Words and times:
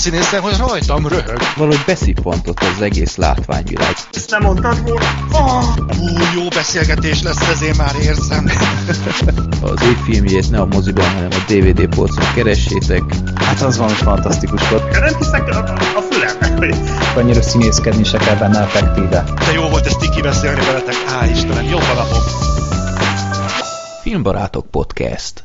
színészen, 0.00 0.40
hogy 0.40 0.56
rajtam 0.58 1.06
röhög. 1.06 1.38
Valahogy 1.56 1.82
beszippantott 1.86 2.60
az 2.60 2.82
egész 2.82 3.16
látványvilág. 3.16 3.94
Ezt 4.12 4.30
nem 4.30 4.42
mondtad 4.42 4.82
volna? 4.82 5.06
Oh, 5.32 5.64
ú, 5.98 6.06
jó 6.34 6.48
beszélgetés 6.48 7.22
lesz, 7.22 7.48
ezért 7.48 7.76
már 7.76 7.94
érzem. 8.02 8.50
az 9.62 9.82
ő 9.82 9.96
filmjét 10.04 10.50
ne 10.50 10.60
a 10.60 10.66
moziban, 10.66 11.04
hanem 11.14 11.28
a 11.30 11.52
DVD 11.52 11.94
polcon 11.94 12.24
keressétek. 12.34 13.02
Hát 13.34 13.60
az 13.60 13.76
valami 13.76 13.96
fantasztikus 13.96 14.68
volt. 14.68 15.00
Nem 15.00 15.16
hiszek 15.18 15.48
a, 15.48 15.58
a 15.96 16.02
fülemnek, 16.10 16.58
hogy... 16.58 16.74
Annyira 17.16 17.42
színészkedni 17.42 18.04
se 18.04 18.18
kell 18.18 18.36
benne 18.36 18.60
effektíve. 18.60 19.24
De 19.46 19.52
jó 19.52 19.68
volt 19.68 19.86
ezt 19.86 19.98
tiki 19.98 20.20
beszélni 20.20 20.60
veletek. 20.64 20.94
Á, 21.20 21.26
Istenem, 21.26 21.64
jó 21.64 21.78
napom. 21.78 22.22
Filmbarátok 24.02 24.66
Podcast. 24.70 25.44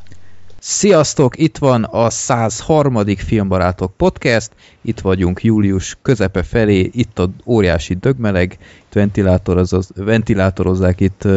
Sziasztok, 0.67 1.37
itt 1.37 1.57
van 1.57 1.83
a 1.83 2.09
103. 2.09 3.05
Filmbarátok 3.15 3.97
Podcast, 3.97 4.51
itt 4.81 4.99
vagyunk 4.99 5.43
július 5.43 5.97
közepe 6.01 6.43
felé, 6.43 6.89
itt 6.93 7.19
a 7.19 7.29
óriási 7.45 7.93
dögmeleg, 7.93 8.57
itt 8.87 8.93
ventilátoroz, 8.93 9.89
ventilátorozzák 9.95 10.99
itt 10.99 11.27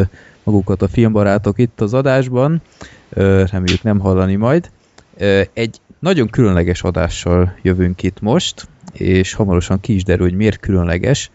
magukat 0.43 0.83
a 0.83 0.89
filmbarátok 0.89 1.59
itt 1.59 1.81
az 1.81 1.95
adásban, 1.95 2.63
reméljük 3.51 3.83
nem 3.83 3.99
hallani 3.99 4.35
majd. 4.35 4.71
Egy 5.53 5.81
nagyon 5.99 6.29
különleges 6.29 6.83
adással 6.83 7.59
jövünk 7.63 8.03
itt 8.03 8.21
most, 8.21 8.69
és 8.93 9.33
hamarosan 9.33 9.81
ki 9.81 9.95
is 9.95 10.05
derül, 10.05 10.27
hogy 10.27 10.37
miért 10.37 10.61
különleges, 10.61 11.31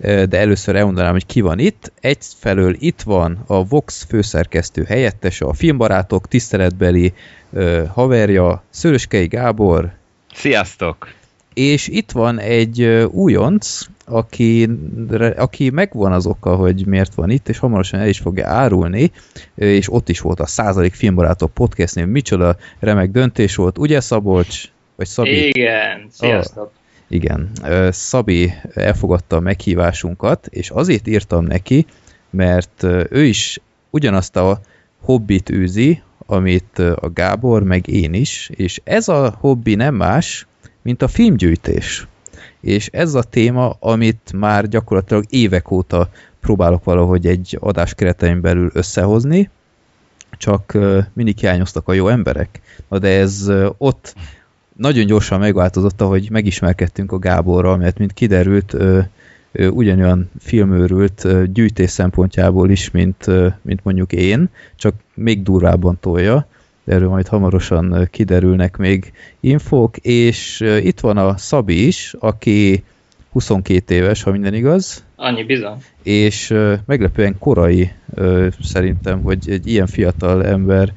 de 0.00 0.38
először 0.38 0.76
elmondanám, 0.76 1.12
hogy 1.12 1.26
ki 1.26 1.40
van 1.40 1.58
itt. 1.58 1.92
Egyfelől 2.00 2.76
itt 2.78 3.02
van 3.02 3.44
a 3.46 3.66
Vox 3.66 4.04
főszerkesztő 4.08 4.82
helyettese, 4.82 5.44
a 5.44 5.52
filmbarátok 5.52 6.28
tiszteletbeli 6.28 7.12
haverja, 7.92 8.62
Szöröskei 8.70 9.26
Gábor. 9.26 9.92
Sziasztok! 10.34 11.12
És 11.54 11.88
itt 11.88 12.10
van 12.10 12.38
egy 12.38 12.82
újonc, 13.10 13.80
aki, 14.04 14.68
aki 15.36 15.70
megvan 15.70 16.12
az 16.12 16.26
oka, 16.26 16.54
hogy 16.54 16.86
miért 16.86 17.14
van 17.14 17.30
itt, 17.30 17.48
és 17.48 17.58
hamarosan 17.58 18.00
el 18.00 18.08
is 18.08 18.18
fogja 18.18 18.48
árulni, 18.48 19.12
és 19.54 19.92
ott 19.92 20.08
is 20.08 20.20
volt 20.20 20.40
a 20.40 20.46
századik 20.46 20.94
filmbarátok 20.94 21.54
podcastnél, 21.54 22.06
micsoda 22.06 22.56
remek 22.78 23.10
döntés 23.10 23.56
volt, 23.56 23.78
ugye 23.78 24.00
Szabolcs? 24.00 24.64
Vagy 24.96 25.06
Szabi? 25.06 25.46
Igen, 25.46 26.06
sziasztok! 26.10 26.64
Oh. 26.64 26.78
Igen, 27.12 27.50
Szabi 27.90 28.52
elfogadta 28.74 29.36
a 29.36 29.40
meghívásunkat, 29.40 30.46
és 30.46 30.70
azért 30.70 31.06
írtam 31.06 31.44
neki, 31.44 31.86
mert 32.30 32.82
ő 33.10 33.24
is 33.24 33.60
ugyanazt 33.90 34.36
a 34.36 34.60
hobbit 35.00 35.50
űzi, 35.50 36.02
amit 36.26 36.78
a 36.78 37.10
Gábor, 37.14 37.62
meg 37.62 37.88
én 37.88 38.14
is, 38.14 38.50
és 38.54 38.80
ez 38.84 39.08
a 39.08 39.36
hobbi 39.38 39.74
nem 39.74 39.94
más, 39.94 40.46
mint 40.82 41.02
a 41.02 41.08
filmgyűjtés. 41.08 42.06
És 42.60 42.88
ez 42.92 43.14
a 43.14 43.22
téma, 43.22 43.76
amit 43.80 44.32
már 44.34 44.68
gyakorlatilag 44.68 45.24
évek 45.28 45.70
óta 45.70 46.08
próbálok 46.40 46.84
valahogy 46.84 47.26
egy 47.26 47.56
adás 47.60 47.94
keretein 47.94 48.40
belül 48.40 48.70
összehozni, 48.72 49.50
csak 50.30 50.78
mindig 51.12 51.38
hiányoztak 51.38 51.88
a 51.88 51.92
jó 51.92 52.08
emberek. 52.08 52.60
Na 52.88 52.98
de 52.98 53.08
ez 53.08 53.50
ott 53.78 54.14
nagyon 54.80 55.06
gyorsan 55.06 55.38
megváltozott, 55.38 56.00
ahogy 56.00 56.30
megismerkedtünk 56.30 57.12
a 57.12 57.18
Gáborral, 57.18 57.76
mert 57.76 57.98
mint 57.98 58.12
kiderült, 58.12 58.74
ő, 58.74 59.08
ő 59.52 59.68
ugyanolyan 59.68 60.30
filmőrült 60.38 61.52
gyűjtés 61.52 61.90
szempontjából 61.90 62.70
is, 62.70 62.90
mint, 62.90 63.26
mint 63.62 63.80
mondjuk 63.82 64.12
én, 64.12 64.48
csak 64.76 64.94
még 65.14 65.42
durvábban 65.42 65.98
tolja, 66.00 66.46
erről 66.84 67.08
majd 67.08 67.28
hamarosan 67.28 68.08
kiderülnek 68.10 68.76
még 68.76 69.12
infók, 69.40 69.96
és 69.96 70.60
itt 70.60 71.00
van 71.00 71.16
a 71.16 71.36
Szabi 71.36 71.86
is, 71.86 72.14
aki 72.18 72.84
22 73.30 73.94
éves, 73.94 74.22
ha 74.22 74.30
minden 74.30 74.54
igaz. 74.54 75.04
Annyi 75.16 75.44
bizony. 75.44 75.82
És 76.02 76.54
meglepően 76.86 77.38
korai 77.38 77.90
szerintem, 78.60 79.22
hogy 79.22 79.50
egy 79.50 79.66
ilyen 79.66 79.86
fiatal 79.86 80.46
ember 80.46 80.92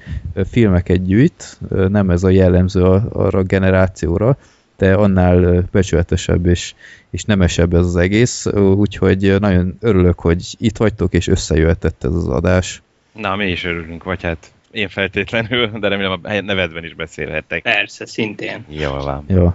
filmeket 0.49 1.05
gyűjt, 1.05 1.59
nem 1.69 2.09
ez 2.09 2.23
a 2.23 2.29
jellemző 2.29 2.83
a, 2.83 3.03
arra 3.11 3.39
a 3.39 3.43
generációra, 3.43 4.37
de 4.77 4.93
annál 4.93 5.63
becsületesebb 5.71 6.45
és, 6.45 6.73
és 7.09 7.23
nemesebb 7.23 7.73
ez 7.73 7.85
az 7.85 7.95
egész, 7.95 8.45
úgyhogy 8.55 9.35
nagyon 9.39 9.77
örülök, 9.79 10.19
hogy 10.19 10.45
itt 10.57 10.77
vagytok 10.77 11.13
és 11.13 11.27
összejöhetett 11.27 12.03
ez 12.03 12.13
az 12.13 12.27
adás. 12.27 12.81
Na, 13.13 13.35
mi 13.35 13.45
is 13.45 13.63
örülünk, 13.63 14.03
vagy 14.03 14.23
hát 14.23 14.51
én 14.71 14.89
feltétlenül, 14.89 15.67
de 15.79 15.87
remélem 15.87 16.19
a 16.23 16.41
nevedben 16.41 16.83
is 16.83 16.93
beszélhettek. 16.93 17.61
Persze, 17.61 18.05
szintén. 18.05 18.65
Jól 18.69 19.03
van. 19.03 19.25
Jó. 19.27 19.53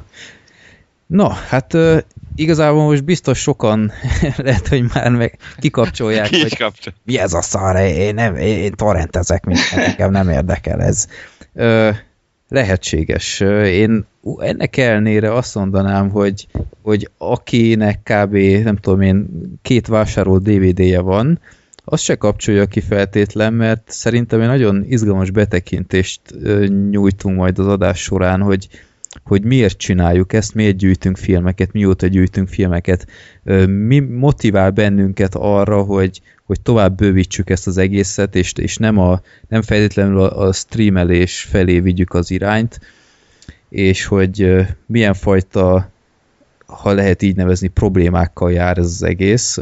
No, 1.08 1.28
hát 1.28 1.74
uh, 1.74 1.98
igazából 2.34 2.84
most 2.84 3.04
biztos 3.04 3.38
sokan 3.38 3.92
lehet, 4.36 4.68
hogy 4.68 4.84
már 4.94 5.10
meg 5.10 5.38
kikapcsolják, 5.56 6.28
Ki 6.28 6.40
hogy 6.40 6.56
kapcsol. 6.56 6.92
mi 7.04 7.18
ez 7.18 7.32
a 7.32 7.42
szar, 7.42 7.76
én, 7.76 8.14
nem, 8.14 8.36
én, 8.36 8.58
én 8.58 8.72
torrentezek 8.72 9.44
mindent, 9.44 9.74
nekem 9.74 10.10
nem 10.10 10.28
érdekel 10.28 10.80
ez. 10.80 11.06
Uh, 11.52 11.96
lehetséges. 12.48 13.40
Én 13.64 14.06
ennek 14.38 14.76
ellenére 14.76 15.32
azt 15.34 15.54
mondanám, 15.54 16.10
hogy, 16.10 16.46
hogy 16.82 17.10
akinek 17.18 18.00
kb. 18.02 18.36
nem 18.64 18.76
tudom 18.76 19.00
én 19.00 19.28
két 19.62 19.86
vásárolt 19.86 20.42
DVD-je 20.42 21.00
van, 21.00 21.40
azt 21.84 22.02
se 22.02 22.14
kapcsolja 22.14 22.66
ki 22.66 22.80
feltétlen, 22.80 23.52
mert 23.52 23.82
szerintem 23.86 24.40
egy 24.40 24.46
nagyon 24.46 24.84
izgalmas 24.88 25.30
betekintést 25.30 26.20
nyújtunk 26.90 27.36
majd 27.36 27.58
az 27.58 27.66
adás 27.66 28.02
során, 28.02 28.40
hogy 28.40 28.68
hogy 29.24 29.44
miért 29.44 29.78
csináljuk 29.78 30.32
ezt, 30.32 30.54
miért 30.54 30.76
gyűjtünk 30.76 31.16
filmeket, 31.16 31.72
mióta 31.72 32.06
gyűjtünk 32.06 32.48
filmeket, 32.48 33.06
mi 33.66 33.98
motivál 33.98 34.70
bennünket 34.70 35.34
arra, 35.34 35.82
hogy, 35.82 36.20
hogy 36.44 36.60
tovább 36.60 36.96
bővítsük 36.96 37.50
ezt 37.50 37.66
az 37.66 37.76
egészet, 37.76 38.34
és, 38.34 38.52
és 38.52 38.76
nem, 38.76 38.98
a, 38.98 39.20
nem 39.48 39.62
feltétlenül 39.62 40.20
a, 40.20 40.46
a 40.46 40.52
streamelés 40.52 41.40
felé 41.40 41.80
vigyük 41.80 42.14
az 42.14 42.30
irányt, 42.30 42.80
és 43.68 44.04
hogy 44.04 44.66
milyen 44.86 45.14
fajta, 45.14 45.90
ha 46.66 46.92
lehet 46.92 47.22
így 47.22 47.36
nevezni, 47.36 47.68
problémákkal 47.68 48.52
jár 48.52 48.78
ez 48.78 48.84
az 48.86 49.02
egész 49.02 49.58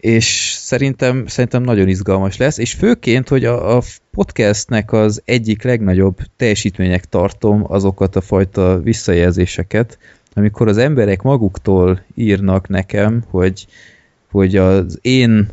és 0.00 0.56
szerintem, 0.58 1.26
szerintem 1.26 1.62
nagyon 1.62 1.88
izgalmas 1.88 2.36
lesz, 2.36 2.58
és 2.58 2.72
főként, 2.72 3.28
hogy 3.28 3.44
a, 3.44 3.76
a 3.76 3.82
podcastnek 4.10 4.92
az 4.92 5.22
egyik 5.24 5.62
legnagyobb 5.62 6.18
teljesítmények 6.36 7.04
tartom 7.04 7.64
azokat 7.66 8.16
a 8.16 8.20
fajta 8.20 8.80
visszajelzéseket, 8.82 9.98
amikor 10.34 10.68
az 10.68 10.78
emberek 10.78 11.22
maguktól 11.22 12.02
írnak 12.14 12.68
nekem, 12.68 13.24
hogy, 13.30 13.66
hogy 14.30 14.56
az 14.56 14.98
én 15.02 15.48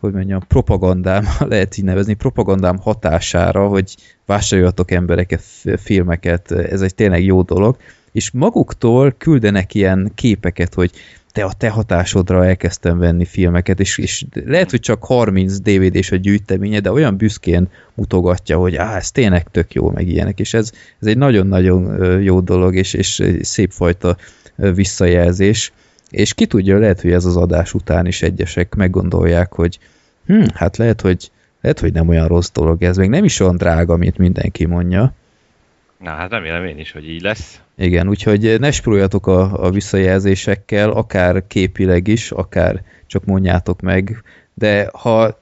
hogy 0.00 0.12
mondjam, 0.12 0.40
propagandám, 0.48 1.24
lehet 1.48 1.76
így 1.78 1.84
nevezni, 1.84 2.14
propagandám 2.14 2.78
hatására, 2.78 3.68
hogy 3.68 3.96
vásároljatok 4.26 4.90
embereket, 4.90 5.42
filmeket, 5.76 6.50
ez 6.50 6.80
egy 6.80 6.94
tényleg 6.94 7.24
jó 7.24 7.42
dolog, 7.42 7.76
és 8.12 8.30
maguktól 8.30 9.14
küldenek 9.18 9.74
ilyen 9.74 10.12
képeket, 10.14 10.74
hogy 10.74 10.90
te 11.32 11.44
a 11.44 11.52
te 11.52 11.68
hatásodra 11.68 12.46
elkezdtem 12.46 12.98
venni 12.98 13.24
filmeket, 13.24 13.80
és, 13.80 13.98
és 13.98 14.24
lehet, 14.44 14.70
hogy 14.70 14.80
csak 14.80 15.04
30 15.04 15.58
DVD-s 15.58 16.10
a 16.10 16.16
gyűjteménye, 16.16 16.80
de 16.80 16.92
olyan 16.92 17.16
büszkén 17.16 17.68
mutogatja, 17.94 18.58
hogy 18.58 18.76
á, 18.76 18.96
ez 18.96 19.10
tényleg 19.10 19.50
tök 19.50 19.74
jó, 19.74 19.90
meg 19.90 20.08
ilyenek, 20.08 20.40
és 20.40 20.54
ez, 20.54 20.72
ez 21.00 21.06
egy 21.06 21.18
nagyon-nagyon 21.18 22.02
jó 22.22 22.40
dolog, 22.40 22.74
és, 22.74 22.94
és 22.94 23.22
szép 23.40 23.70
fajta 23.70 24.16
visszajelzés, 24.56 25.72
és 26.10 26.34
ki 26.34 26.46
tudja, 26.46 26.78
lehet, 26.78 27.00
hogy 27.00 27.12
ez 27.12 27.24
az 27.24 27.36
adás 27.36 27.74
után 27.74 28.06
is 28.06 28.22
egyesek 28.22 28.74
meggondolják, 28.74 29.52
hogy 29.52 29.78
hm, 30.26 30.44
hát 30.54 30.76
lehet, 30.76 31.00
hogy 31.00 31.30
lehet, 31.60 31.80
hogy 31.80 31.92
nem 31.92 32.08
olyan 32.08 32.28
rossz 32.28 32.50
dolog 32.52 32.82
ez, 32.82 32.96
még 32.96 33.08
nem 33.08 33.24
is 33.24 33.40
olyan 33.40 33.56
drága, 33.56 33.96
mint 33.96 34.18
mindenki 34.18 34.66
mondja. 34.66 35.12
Na, 36.00 36.10
hát 36.10 36.30
remélem 36.30 36.64
én 36.64 36.78
is, 36.78 36.92
hogy 36.92 37.08
így 37.08 37.22
lesz. 37.22 37.60
Igen, 37.76 38.08
úgyhogy 38.08 38.60
ne 38.60 38.70
spóroljatok 38.70 39.26
a, 39.26 39.64
a 39.64 39.70
visszajelzésekkel, 39.70 40.90
akár 40.90 41.46
képileg 41.46 42.06
is, 42.06 42.30
akár 42.30 42.82
csak 43.06 43.24
mondjátok 43.24 43.80
meg, 43.80 44.22
de 44.54 44.88
ha 44.92 45.40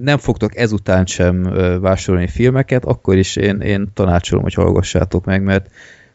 nem 0.00 0.18
fogtok 0.18 0.56
ezután 0.56 1.06
sem 1.06 1.42
vásárolni 1.80 2.28
filmeket, 2.28 2.84
akkor 2.84 3.16
is 3.16 3.36
én, 3.36 3.60
én 3.60 3.88
tanácsolom, 3.94 4.42
hogy 4.42 4.54
hallgassátok 4.54 5.24
meg, 5.24 5.42
mert, 5.42 5.70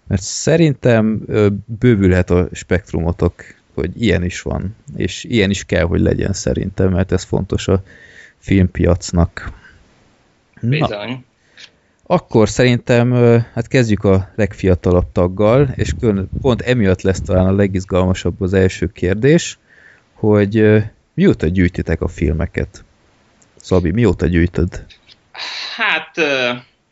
mert 0.07 0.21
szerintem 0.21 1.25
bővülhet 1.65 2.29
a 2.29 2.47
spektrumotok, 2.51 3.33
hogy 3.73 4.01
ilyen 4.03 4.23
is 4.23 4.41
van, 4.41 4.75
és 4.95 5.23
ilyen 5.23 5.49
is 5.49 5.65
kell, 5.65 5.85
hogy 5.85 5.99
legyen 5.99 6.33
szerintem, 6.33 6.91
mert 6.91 7.11
ez 7.11 7.23
fontos 7.23 7.67
a 7.67 7.83
filmpiacnak. 8.37 9.51
Bizony. 10.61 11.09
Na. 11.09 11.29
Akkor 12.11 12.49
szerintem 12.49 13.13
hát 13.53 13.67
kezdjük 13.67 14.03
a 14.03 14.31
legfiatalabb 14.35 15.11
taggal, 15.11 15.69
és 15.75 15.91
pont 16.41 16.61
emiatt 16.61 17.01
lesz 17.01 17.21
talán 17.21 17.47
a 17.47 17.55
legizgalmasabb 17.55 18.41
az 18.41 18.53
első 18.53 18.87
kérdés, 18.87 19.57
hogy 20.13 20.83
mióta 21.13 21.47
gyűjtitek 21.47 22.01
a 22.01 22.07
filmeket? 22.07 22.83
Szabi, 23.55 23.91
mióta 23.91 24.25
gyűjtöd? 24.25 24.85
Hát 25.75 26.17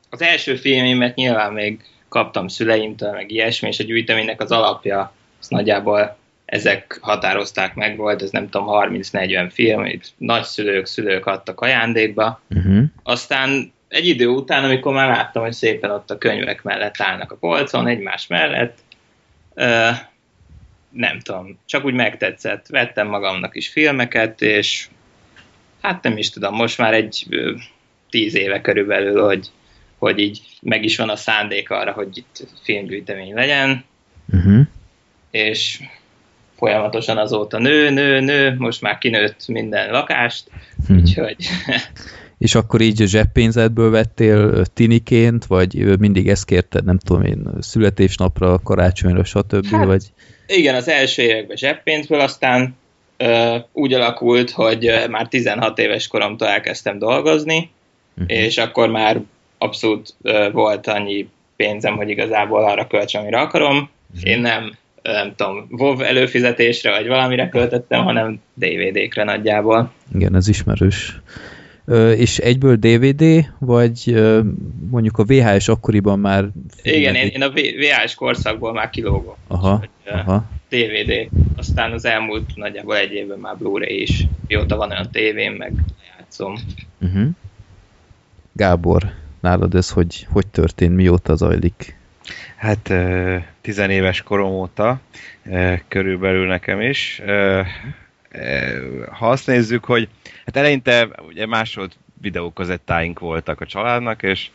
az 0.10 0.21
első 0.21 0.56
filmémet 0.56 1.16
nyilván 1.16 1.54
még 1.54 1.81
kaptam 2.10 2.48
szüleimtől, 2.48 3.12
meg 3.12 3.31
ilyesmi, 3.31 3.68
és 3.68 3.80
a 3.80 3.83
gyűjteménynek 3.83 4.42
az 4.42 4.51
alapja, 4.51 5.13
az 5.39 5.48
nagyjából 5.48 6.18
ezek 6.45 6.98
határozták 7.01 7.75
meg, 7.75 7.98
volt 7.98 8.22
ez 8.22 8.30
nem 8.30 8.50
tudom, 8.50 8.68
30-40 8.69 9.50
film, 9.54 9.86
itt 9.86 10.13
nagyszülők, 10.18 10.86
szülők 10.86 11.25
adtak 11.25 11.62
ajándékba. 11.62 12.42
Uh-huh. 12.50 12.83
Aztán 13.04 13.72
egy 13.89 14.07
idő 14.07 14.27
után, 14.27 14.63
amikor 14.63 14.94
már 14.94 15.07
láttam, 15.07 15.44
hogy 15.44 15.53
szépen 15.53 15.91
ott 15.91 16.12
a 16.12 16.18
könyvek 16.18 16.63
mellett 16.63 17.01
állnak 17.01 17.31
a 17.31 17.36
polcon, 17.36 17.88
egymás 17.88 18.27
mellett, 18.27 18.77
ö, 19.53 19.89
nem 20.89 21.19
tudom, 21.19 21.59
csak 21.65 21.86
úgy 21.86 21.94
megtetszett. 21.94 22.68
Vettem 22.68 23.07
magamnak 23.07 23.56
is 23.56 23.68
filmeket, 23.69 24.41
és 24.41 24.88
hát 25.81 26.03
nem 26.03 26.18
is 26.18 26.30
tudom, 26.30 26.56
most 26.56 26.77
már 26.77 26.94
egy 26.94 27.25
ö, 27.30 27.53
tíz 28.09 28.36
éve 28.36 28.62
körülbelül, 28.62 29.24
hogy, 29.25 29.47
hogy 29.97 30.19
így 30.19 30.41
meg 30.62 30.83
is 30.83 30.97
van 30.97 31.09
a 31.09 31.15
szándék 31.15 31.69
arra, 31.69 31.91
hogy 31.91 32.18
itt 32.18 32.47
filmgyűjtemény 32.63 33.33
legyen, 33.33 33.88
Uh-huh. 34.33 34.62
és 35.31 35.80
folyamatosan 36.57 37.18
azóta 37.18 37.57
nő, 37.59 37.89
nő, 37.89 38.19
nő, 38.19 38.56
most 38.57 38.81
már 38.81 38.97
kinőtt 38.97 39.47
minden 39.47 39.91
lakást, 39.91 40.50
Hm. 40.88 40.95
úgyhogy 40.97 41.36
És 42.39 42.56
akkor 42.56 42.81
így 42.81 42.97
zseppénzetből 43.06 43.89
vettél 43.89 44.38
ö, 44.38 44.62
tiniként, 44.74 45.45
vagy 45.45 46.00
mindig 46.00 46.30
ezt 46.30 46.45
kérted, 46.45 46.86
nem 46.86 46.97
tudom 46.97 47.24
én, 47.24 47.50
születésnapra, 47.59 48.59
karácsonyra, 48.63 49.24
stb. 49.24 49.65
Hát, 49.71 49.86
vagy... 49.86 50.03
igen, 50.47 50.75
az 50.75 50.88
első 50.88 51.21
években 51.21 51.57
zseppénzből, 51.57 52.19
aztán 52.19 52.75
ö, 53.18 53.57
úgy 53.74 53.94
alakult, 53.94 54.51
hogy 54.51 54.88
ö, 54.88 55.07
már 55.07 55.27
16 55.27 55.80
éves 55.80 56.07
koromtól 56.07 56.47
elkezdtem 56.47 56.97
dolgozni, 56.97 57.69
Uh-huh. 58.19 58.38
és 58.38 58.57
akkor 58.57 58.89
már 58.89 59.21
abszolút 59.57 60.15
ö, 60.21 60.50
volt 60.51 60.88
annyi 60.88 61.30
pénzem, 61.56 61.95
hogy 61.95 62.09
igazából 62.09 62.63
arra 62.63 62.88
költsem, 62.88 63.21
amire 63.21 63.39
akarom. 63.39 63.89
Én 64.24 64.39
nem, 64.39 64.77
nem 65.03 65.33
tudom, 65.36 65.68
WoW 65.69 66.01
előfizetésre 66.01 66.91
vagy 66.91 67.07
valamire 67.07 67.50
költöttem, 67.50 68.03
hanem 68.03 68.41
DVD-kre 68.53 69.24
nagyjából. 69.24 69.91
Igen, 70.15 70.36
ez 70.36 70.47
ismerős. 70.47 71.19
És 72.15 72.38
egyből 72.38 72.75
DVD, 72.75 73.50
vagy 73.59 74.24
mondjuk 74.89 75.18
a 75.18 75.24
VHS 75.24 75.68
akkoriban 75.68 76.19
már... 76.19 76.45
Igen, 76.81 77.15
én, 77.15 77.27
én 77.27 77.41
a 77.41 77.50
VHS 77.50 78.15
korszakból 78.15 78.74
már 78.74 78.89
kilógom. 78.89 79.36
Aha, 79.47 79.83
aha. 80.06 80.45
DVD. 80.69 81.30
Aztán 81.56 81.91
az 81.91 82.06
elmúlt 82.06 82.56
nagyjából 82.56 82.97
egy 82.97 83.12
évben 83.13 83.39
már 83.39 83.57
Blu-ray 83.57 84.01
is. 84.01 84.25
Mióta 84.47 84.75
van 84.75 84.89
olyan 84.89 85.12
tévém, 85.12 85.53
meg 85.53 85.74
játszom. 86.18 86.56
Uh-huh. 87.01 87.27
Gábor, 88.53 89.03
nálad 89.39 89.75
ez 89.75 89.89
hogy, 89.89 90.27
hogy 90.31 90.47
történt, 90.47 90.95
mióta 90.95 91.36
zajlik? 91.36 91.97
Hát 92.56 92.94
tizenéves 93.62 94.21
korom 94.21 94.51
óta 94.51 95.00
körülbelül 95.88 96.47
nekem 96.47 96.81
is. 96.81 97.21
Ha 99.11 99.29
azt 99.29 99.47
nézzük, 99.47 99.85
hogy 99.85 100.07
hát 100.45 100.55
eleinte 100.55 101.09
ugye 101.27 101.45
másolt 101.45 101.97
videókazettáink 102.21 103.19
voltak 103.19 103.61
a 103.61 103.65
családnak, 103.65 104.23
és 104.23 104.49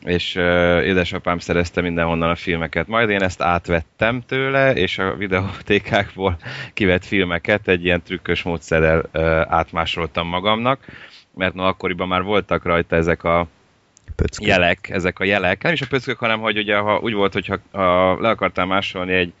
és 0.00 0.34
uh, 0.34 0.42
édesapám 0.84 1.38
szerezte 1.38 1.80
mindenhonnan 1.80 2.30
a 2.30 2.34
filmeket. 2.34 2.86
Majd 2.86 3.10
én 3.10 3.22
ezt 3.22 3.42
átvettem 3.42 4.22
tőle, 4.26 4.72
és 4.72 4.98
a 4.98 5.14
videótékákból 5.14 6.36
kivett 6.74 7.04
filmeket 7.04 7.68
egy 7.68 7.84
ilyen 7.84 8.02
trükkös 8.02 8.42
módszerrel 8.42 9.04
uh, 9.12 9.22
átmásoltam 9.48 10.26
magamnak, 10.26 10.84
mert 11.34 11.54
no, 11.54 11.64
akkoriban 11.64 12.08
már 12.08 12.22
voltak 12.22 12.64
rajta 12.64 12.96
ezek 12.96 13.24
a 13.24 13.46
Pöckök. 14.16 14.46
jelek, 14.46 14.88
ezek 14.88 15.18
a 15.18 15.24
jelek. 15.24 15.62
Nem 15.62 15.72
is 15.72 15.80
a 15.80 15.86
pöckök, 15.86 16.18
hanem 16.18 16.40
hogy 16.40 16.58
ugye 16.58 16.76
ha 16.76 16.98
úgy 16.98 17.12
volt, 17.12 17.32
hogyha 17.32 17.58
ha 17.72 18.20
le 18.20 18.28
akartál 18.28 18.66
másolni 18.66 19.12
egy 19.12 19.32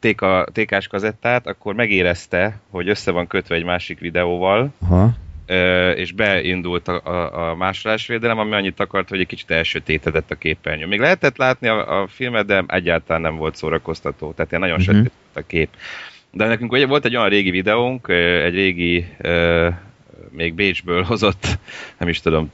téka, 0.00 0.46
tékás 0.52 0.86
kazettát, 0.86 1.46
akkor 1.46 1.74
megérezte, 1.74 2.60
hogy 2.70 2.88
össze 2.88 3.10
van 3.10 3.26
kötve 3.26 3.54
egy 3.54 3.64
másik 3.64 3.98
videóval, 3.98 4.72
Aha. 4.88 5.12
és 5.94 6.12
beindult 6.12 6.88
a, 6.88 7.00
a, 7.04 7.50
a 7.50 7.54
másolásvédelem, 7.54 8.38
ami 8.38 8.52
annyit 8.52 8.80
akart, 8.80 9.08
hogy 9.08 9.20
egy 9.20 9.26
kicsit 9.26 9.50
elsötétedett 9.50 10.30
a 10.30 10.34
képernyő. 10.34 10.86
Még 10.86 11.00
lehetett 11.00 11.36
látni 11.36 11.68
a, 11.68 12.00
a 12.00 12.06
filmet, 12.06 12.46
de 12.46 12.64
egyáltalán 12.66 13.22
nem 13.22 13.36
volt 13.36 13.56
szórakoztató, 13.56 14.32
tehát 14.32 14.50
ilyen 14.50 14.62
nagyon 14.62 14.78
Mhm. 14.80 14.88
uh-huh. 14.88 15.04
sötét 15.04 15.18
volt 15.32 15.44
a 15.44 15.48
kép. 15.48 15.68
De 16.30 16.46
nekünk 16.46 16.72
ugye 16.72 16.86
volt 16.86 17.04
egy 17.04 17.16
olyan 17.16 17.28
régi 17.28 17.50
videónk, 17.50 18.08
egy 18.44 18.54
régi, 18.54 19.06
még 20.30 20.54
Bécsből 20.54 21.02
hozott, 21.02 21.58
nem 21.98 22.08
is 22.08 22.20
tudom 22.20 22.52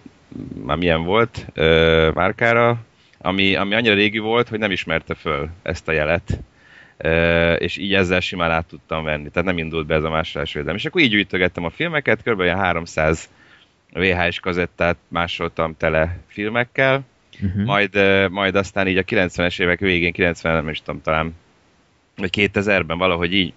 már 0.65 0.77
milyen 0.77 1.05
volt, 1.05 1.47
márkára, 2.15 2.77
ami, 3.19 3.55
ami 3.55 3.75
annyira 3.75 3.95
régi 3.95 4.19
volt, 4.19 4.49
hogy 4.49 4.59
nem 4.59 4.71
ismerte 4.71 5.15
föl 5.15 5.49
ezt 5.63 5.89
a 5.89 5.93
jelet. 5.93 6.39
És 7.59 7.77
így 7.77 7.95
ezzel 7.95 8.21
simán 8.21 8.51
át 8.51 8.67
tudtam 8.67 9.05
venni. 9.05 9.31
Tehát 9.31 9.49
nem 9.49 9.59
indult 9.59 9.87
be 9.87 9.95
ez 9.95 10.05
a 10.05 10.11
másolásvédelem. 10.11 10.77
És 10.77 10.85
akkor 10.85 11.01
így 11.01 11.11
gyűjtögettem 11.11 11.65
a 11.65 11.71
filmeket, 11.71 12.23
kb. 12.23 12.41
ilyen 12.41 12.59
300 12.59 13.29
VHS 13.93 14.41
kazettát 14.41 14.97
másoltam 15.09 15.77
tele 15.77 16.19
filmekkel, 16.27 17.05
Uh-huh. 17.43 17.65
majd, 17.65 17.99
majd 18.31 18.55
aztán 18.55 18.89
így 18.89 18.97
a 18.97 19.03
90-es 19.03 19.61
évek 19.61 19.79
végén, 19.79 20.13
90 20.13 20.55
nem 20.55 20.69
is 20.69 20.83
tudom, 20.83 21.03
talán 21.03 21.35
vagy 22.17 22.31
2000-ben 22.37 22.99
valahogy 22.99 23.35
így 23.35 23.53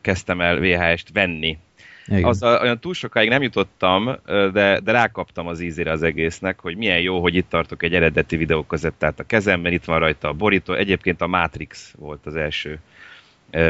kezdtem 0.00 0.40
el 0.40 0.58
VHS-t 0.58 1.10
venni. 1.12 1.58
Igen. 2.06 2.24
Azzal 2.24 2.60
olyan 2.60 2.80
túl 2.80 2.94
sokáig 2.94 3.28
nem 3.28 3.42
jutottam, 3.42 4.16
de, 4.26 4.80
de 4.80 4.92
rákaptam 4.92 5.46
az 5.46 5.60
ízére 5.60 5.90
az 5.90 6.02
egésznek, 6.02 6.60
hogy 6.60 6.76
milyen 6.76 7.00
jó, 7.00 7.20
hogy 7.20 7.34
itt 7.34 7.48
tartok 7.48 7.82
egy 7.82 7.94
eredeti 7.94 8.36
videókazettát 8.36 9.20
a 9.20 9.24
kezemben, 9.24 9.72
itt 9.72 9.84
van 9.84 9.98
rajta 9.98 10.28
a 10.28 10.32
borító. 10.32 10.74
Egyébként 10.74 11.20
a 11.20 11.26
Matrix 11.26 11.94
volt 11.98 12.26
az 12.26 12.36
első 12.36 12.78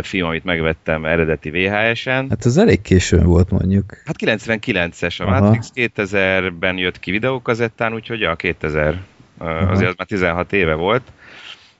film, 0.03 0.27
amit 0.27 0.45
megvettem 0.45 1.05
eredeti 1.05 1.51
VHS-en. 1.51 2.29
Hát 2.29 2.47
ez 2.47 2.57
elég 2.57 2.83
későn 2.83 3.25
volt 3.25 3.51
mondjuk. 3.51 4.03
Hát 4.05 4.17
99-es 4.19 5.21
a 5.21 5.25
Aha. 5.25 5.41
Matrix, 5.41 5.73
2000-ben 5.75 6.79
jött 6.79 7.01
ki 7.01 7.11
videókazettán, 7.11 7.95
úgyhogy 7.95 8.21
ja, 8.21 8.35
2000, 8.35 9.01
ö, 9.41 9.45
Aha. 9.45 9.71
azért 9.71 9.89
az 9.89 9.95
már 9.97 10.07
16 10.07 10.53
éve 10.53 10.75
volt. 10.75 11.03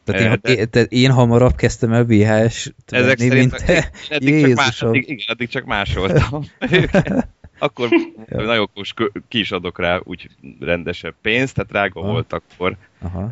Tehát 0.05 0.21
Eh, 0.23 0.31
én, 0.31 0.39
de- 0.43 0.53
én, 0.53 0.71
tehát 0.71 0.93
én 0.93 1.11
hamarabb 1.11 1.55
kezdtem 1.55 1.93
el 1.93 2.05
VHS-t 2.05 2.75
Ezek 2.87 3.19
venni, 3.19 3.29
szerint 3.31 3.51
mint 3.51 3.65
te. 3.65 3.91
eddig 4.09 4.41
csak, 4.47 4.55
más, 4.57 4.65
Jézusom. 4.65 4.89
addig, 4.89 5.03
igen, 5.09 5.25
addig 5.29 5.49
csak 5.49 5.65
másoltam. 5.65 6.45
akkor 7.59 7.89
nagyon 8.29 8.59
okos, 8.59 8.95
ki 9.29 9.39
is 9.39 9.51
adok 9.53 9.79
rá 9.79 10.01
úgy 10.05 10.29
rendesebb 10.61 11.15
pénzt, 11.23 11.55
tehát 11.55 11.71
drága 11.71 12.01
Aha. 12.01 12.11
volt 12.11 12.33
akkor, 12.33 12.77
Aha. 13.03 13.29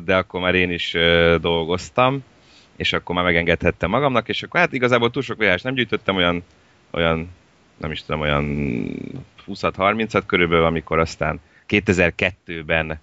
De 0.00 0.16
akkor 0.16 0.40
már 0.40 0.54
én 0.54 0.70
is 0.70 0.96
dolgoztam, 1.40 2.22
és 2.76 2.92
akkor 2.92 3.14
már 3.14 3.24
megengedhettem 3.24 3.90
magamnak, 3.90 4.28
és 4.28 4.42
akkor 4.42 4.60
hát 4.60 4.72
igazából 4.72 5.10
túl 5.10 5.22
sok 5.22 5.36
VHS 5.38 5.62
nem 5.62 5.74
gyűjtöttem, 5.74 6.16
olyan, 6.16 6.42
olyan 6.90 7.28
nem 7.76 7.90
is 7.90 8.02
tudom, 8.04 8.20
olyan 8.20 8.44
20-30-at 9.46 10.22
körülbelül, 10.26 10.64
amikor 10.64 10.98
aztán 10.98 11.40
2002-ben 11.68 12.90
ö, 12.90 12.94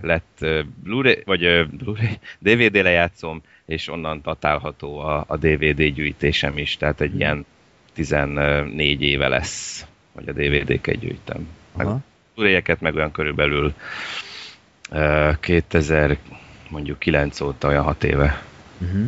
lett 0.00 0.44
Blu-ray, 0.82 1.22
vagy 1.24 1.68
Blu-ray, 1.68 2.18
DVD 2.38 2.74
lejátszom, 2.74 3.42
és 3.66 3.88
onnan 3.88 4.20
datálható 4.22 4.98
a, 4.98 5.24
a 5.26 5.36
DVD 5.36 5.82
gyűjtésem 5.82 6.58
is, 6.58 6.76
tehát 6.76 7.00
egy 7.00 7.18
ilyen 7.18 7.46
14 7.92 9.02
éve 9.02 9.28
lesz, 9.28 9.86
hogy 10.12 10.28
a 10.28 10.32
DVD-ket 10.32 10.98
gyűjtem. 10.98 11.48
Meg. 11.76 11.86
Blu-ray-eket 12.34 12.80
meg 12.80 12.94
olyan 12.94 13.12
körülbelül 13.12 13.74
ö, 14.90 15.30
2000 15.40 16.18
mondjuk 16.68 16.98
9 16.98 17.40
óta, 17.40 17.68
olyan 17.68 17.82
6 17.84 18.04
éve. 18.04 18.42
Uh-huh. 18.78 19.04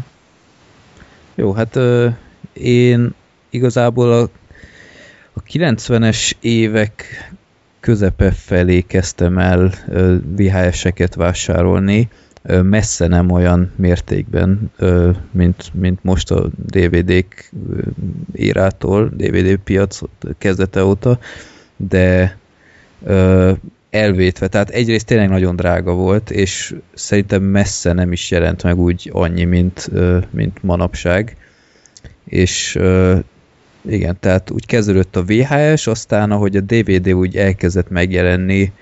Jó, 1.35 1.53
hát 1.53 1.77
ö, 1.77 2.09
én 2.53 3.15
igazából 3.51 4.13
a, 4.13 4.23
a 5.33 5.43
90-es 5.43 6.33
évek 6.41 7.05
közepe 7.85 8.31
felé 8.31 8.81
kezdtem 8.81 9.39
el 9.39 9.73
VHS-eket 10.37 11.15
vásárolni, 11.15 12.09
messze 12.63 13.07
nem 13.07 13.31
olyan 13.31 13.73
mértékben, 13.77 14.71
mint, 15.31 15.71
mint 15.75 16.05
most 16.05 16.31
a 16.31 16.49
DVD-k 16.67 17.53
érától, 18.33 19.11
DVD 19.17 19.57
piac 19.57 20.01
kezdete 20.39 20.85
óta, 20.85 21.19
de 21.77 22.37
elvétve, 23.91 24.49
tehát 24.49 24.71
egyrészt 24.71 25.07
tényleg 25.07 25.29
nagyon 25.29 25.57
drága 25.57 25.93
volt, 25.93 26.31
és 26.31 26.75
szerintem 26.95 27.43
messze 27.43 27.93
nem 27.93 28.13
is 28.13 28.31
jelent 28.31 28.63
meg 28.63 28.79
úgy 28.79 29.11
annyi, 29.13 29.45
mint, 29.45 29.91
mint 30.31 30.63
manapság, 30.63 31.37
és 32.25 32.79
igen, 33.89 34.17
tehát 34.21 34.51
úgy 34.51 34.67
kezdődött 34.67 35.17
a 35.17 35.25
VHS, 35.25 35.87
aztán 35.87 36.31
ahogy 36.31 36.57
a 36.57 36.61
DVD 36.61 37.13
úgy 37.13 37.37
elkezdett 37.37 37.91
megjelenni, 37.91 38.73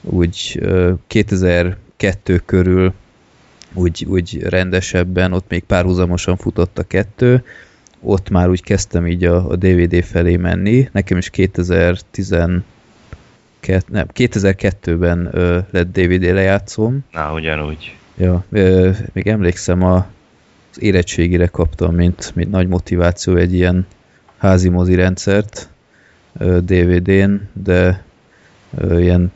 úgy 0.00 0.58
ö, 0.60 0.92
2002 1.06 2.42
körül 2.44 2.92
úgy, 3.74 4.06
úgy 4.08 4.42
rendesebben, 4.42 5.32
ott 5.32 5.48
még 5.48 5.64
párhuzamosan 5.64 6.36
futott 6.36 6.78
a 6.78 6.82
kettő, 6.82 7.44
ott 8.00 8.30
már 8.30 8.48
úgy 8.48 8.62
kezdtem 8.62 9.06
így 9.06 9.24
a, 9.24 9.48
a 9.48 9.56
DVD 9.56 10.04
felé 10.04 10.36
menni. 10.36 10.88
Nekem 10.92 11.18
is 11.18 11.30
2010 11.30 12.36
kett, 13.60 13.88
nem, 13.88 14.06
2002-ben 14.14 15.28
ö, 15.32 15.58
lett 15.70 15.92
DVD 15.92 16.22
lejátszóm. 16.22 17.04
Na, 17.12 17.32
ugyanúgy. 17.32 17.96
Ja, 18.16 18.44
ö, 18.50 18.90
még 19.12 19.26
emlékszem, 19.26 19.82
a, 19.82 20.06
az 20.70 20.82
érettségire 20.82 21.46
kaptam, 21.46 21.94
mint, 21.94 22.32
mint 22.34 22.50
nagy 22.50 22.68
motiváció 22.68 23.36
egy 23.36 23.54
ilyen 23.54 23.86
házi 24.42 24.68
mozi 24.68 24.94
rendszert 24.94 25.68
DVD-n, 26.60 27.34
de 27.52 28.04
ilyen 28.80 29.32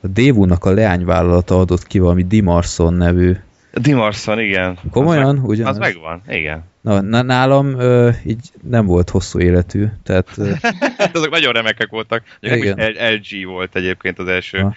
a 0.00 0.06
Dévúnak 0.06 0.64
a 0.64 0.70
leányvállalata 0.70 1.58
adott 1.58 1.86
ki 1.86 1.98
valami 1.98 2.22
Dimarson 2.22 2.94
nevű. 2.94 3.36
Dimarson, 3.72 4.40
igen. 4.40 4.78
Komolyan? 4.90 5.24
Az, 5.26 5.34
meg, 5.34 5.44
Ugyanaz? 5.44 5.72
az 5.72 5.78
megvan, 5.78 6.22
igen. 6.28 6.64
Na, 6.80 7.00
nálam 7.22 7.78
ö, 7.78 8.10
így 8.24 8.50
nem 8.62 8.86
volt 8.86 9.10
hosszú 9.10 9.38
életű, 9.38 9.86
tehát 10.02 10.28
ö, 10.36 10.50
azok 11.12 11.30
nagyon 11.30 11.52
remekek 11.52 11.88
voltak. 11.88 12.22
Igen. 12.40 12.92
LG 13.14 13.46
volt 13.46 13.76
egyébként 13.76 14.18
az 14.18 14.28
első 14.28 14.58
Ha. 14.58 14.74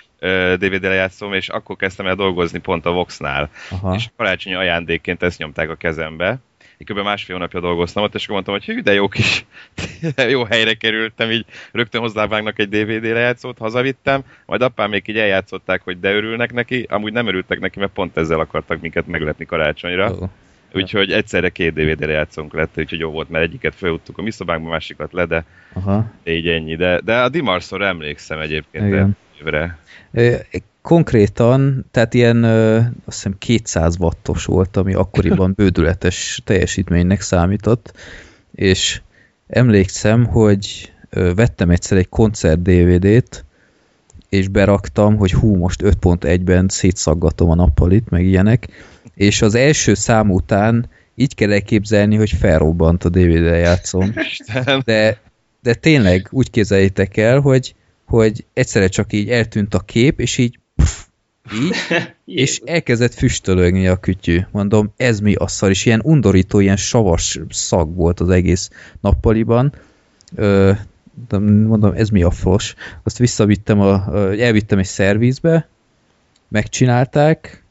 DVD 0.56 0.84
lejátszóm, 0.84 1.34
és 1.34 1.50
akkor 1.50 1.76
kezdtem 1.76 2.08
el 2.08 2.16
dolgozni 2.16 2.60
pont 2.60 2.86
a 2.86 2.92
Voxnál. 2.92 3.50
aha, 3.70 3.96
És 3.96 4.10
karácsonyi 4.18 4.56
ajándékként 4.56 5.24
ezt 5.24 5.38
nyomták 5.38 5.70
a 5.70 5.76
kezembe. 5.76 6.40
Én 6.80 6.96
kb. 6.96 7.04
másfél 7.04 7.36
hónapja 7.36 7.60
dolgoztam 7.60 8.04
ott, 8.04 8.16
és 8.16 8.24
akkor 8.24 8.34
mondtam, 8.34 8.54
hogy 8.54 8.66
hű, 8.66 8.82
de 8.82 8.94
jó 8.94 9.08
kis, 9.08 9.46
jó 10.34 10.44
helyre 10.44 10.74
kerültem, 10.74 11.32
így 11.32 11.46
rögtön 11.72 12.02
hozzávágnak 12.02 12.60
egy 12.60 12.70
DVD 12.70 13.04
lejátszót, 13.04 13.58
hazavittem, 13.58 14.24
majd 14.46 14.62
apám 14.62 14.90
még 14.90 15.08
így 15.08 15.18
eljátszották, 15.18 15.82
hogy 15.84 16.00
de 16.00 16.14
örülnek 16.14 16.54
neki, 16.54 16.86
amúgy 16.90 17.14
nem 17.14 17.28
örültek 17.28 17.60
neki, 17.60 17.80
mert 17.80 17.92
pont 17.92 18.18
ezzel 18.18 18.40
akartak 18.40 18.82
minket 18.82 19.08
meglepni 19.08 19.46
karácsonyra. 19.46 20.12
Ó, 20.12 20.26
Úgyhogy 20.74 21.12
egyszerre 21.12 21.50
két 21.50 21.74
DVD 21.74 22.06
lejátszónk 22.06 22.54
lett, 22.54 22.78
úgyhogy 22.78 23.00
jó 23.00 23.12
volt, 23.12 23.30
mert 23.30 23.44
egyiket 23.44 23.76
felúttuk 23.76 24.18
a 24.18 24.22
mi 24.22 24.32
szobánkba, 24.32 24.70
másikat 24.70 25.14
le, 25.14 25.26
de 25.26 25.46
aha. 25.74 26.12
így 26.24 26.48
ennyi. 26.48 26.76
De, 26.76 27.00
de 27.04 27.22
a 27.22 27.30
Dimarszor 27.30 27.82
emlékszem 27.82 28.40
egyébként 28.40 29.16
évre. 29.40 29.78
Konkrétan, 30.82 31.86
tehát 31.92 32.14
ilyen 32.14 32.44
ö, 32.44 32.76
azt 32.78 33.16
hiszem 33.16 33.36
200 33.38 33.96
wattos 34.00 34.46
volt, 34.46 34.78
ami 34.78 34.94
akkoriban 34.94 35.54
bődületes 35.58 36.42
teljesítménynek 36.46 37.22
számított, 37.22 37.94
és 38.56 39.02
emlékszem, 39.48 40.26
hogy 40.26 40.94
ö, 41.10 41.34
vettem 41.34 41.70
egyszer 41.70 41.98
egy 41.98 42.10
koncert 42.10 42.62
DVD-t, 42.62 43.46
és 44.30 44.48
beraktam, 44.48 45.18
hogy 45.18 45.32
hú, 45.32 45.56
most 45.56 45.82
5.1-ben 45.84 46.68
szétszaggatom 46.68 47.50
a 47.50 47.56
nappalit, 47.56 48.10
meg 48.10 48.26
ilyenek, 48.26 48.68
és 49.16 49.42
az 49.42 49.56
első 49.56 49.94
szám 49.94 50.32
után 50.32 50.90
így 51.16 51.36
kell 51.36 51.52
elképzelni, 51.52 52.16
hogy 52.16 52.30
felrobbant 52.30 53.04
a 53.04 53.10
DVD 53.10 53.42
lejátszom. 53.42 54.14
Isten. 54.16 54.82
De, 54.86 55.20
de 55.62 55.74
tényleg 55.74 56.28
úgy 56.32 56.50
képzeljétek 56.50 57.18
el, 57.18 57.40
hogy, 57.40 57.76
hogy 58.06 58.46
egyszerre 58.54 58.88
csak 58.88 59.14
így 59.14 59.30
eltűnt 59.30 59.74
a 59.74 59.80
kép, 59.80 60.20
és 60.20 60.38
így 60.38 60.60
így, 61.54 61.76
és 62.44 62.62
elkezdett 62.66 63.14
füstölögni 63.14 63.88
a 63.88 63.98
kütyű. 63.98 64.40
Mondom, 64.52 64.94
ez 64.98 65.20
mi 65.20 65.34
a 65.34 65.48
szar, 65.48 65.70
és 65.70 65.86
ilyen 65.86 66.02
undorító, 66.04 66.60
ilyen 66.60 66.78
savas 66.78 67.40
szag 67.50 67.96
volt 67.96 68.20
az 68.20 68.30
egész 68.30 68.70
nappaliban. 69.02 69.74
Ö, 70.36 70.72
mondom, 71.40 71.94
ez 71.96 72.10
mi 72.10 72.24
a 72.24 72.32
fos. 72.32 72.76
Azt 73.04 73.18
visszavittem, 73.18 73.80
a, 73.80 74.16
elvittem 74.40 74.80
egy 74.80 74.86
szervizbe, 74.86 75.68
megcsinálták, 76.48 77.64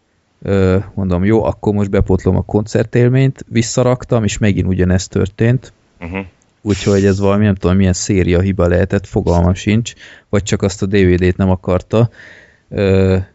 mondom, 0.94 1.24
jó, 1.24 1.44
akkor 1.44 1.72
most 1.74 1.90
bepotlom 1.90 2.36
a 2.36 2.42
koncertélményt, 2.42 3.44
visszaraktam, 3.48 4.24
és 4.24 4.38
megint 4.38 4.66
ugyanezt 4.66 5.10
történt. 5.10 5.72
Uh-huh. 6.00 6.26
Úgyhogy 6.62 7.04
ez 7.04 7.18
valami, 7.18 7.44
nem 7.44 7.54
tudom, 7.54 7.76
milyen 7.76 7.92
széria 7.92 8.40
hiba 8.40 8.66
lehetett, 8.66 9.06
fogalmam 9.06 9.54
sincs, 9.54 9.92
vagy 10.28 10.42
csak 10.42 10.62
azt 10.62 10.82
a 10.82 10.86
DVD-t 10.86 11.36
nem 11.36 11.50
akarta. 11.50 12.10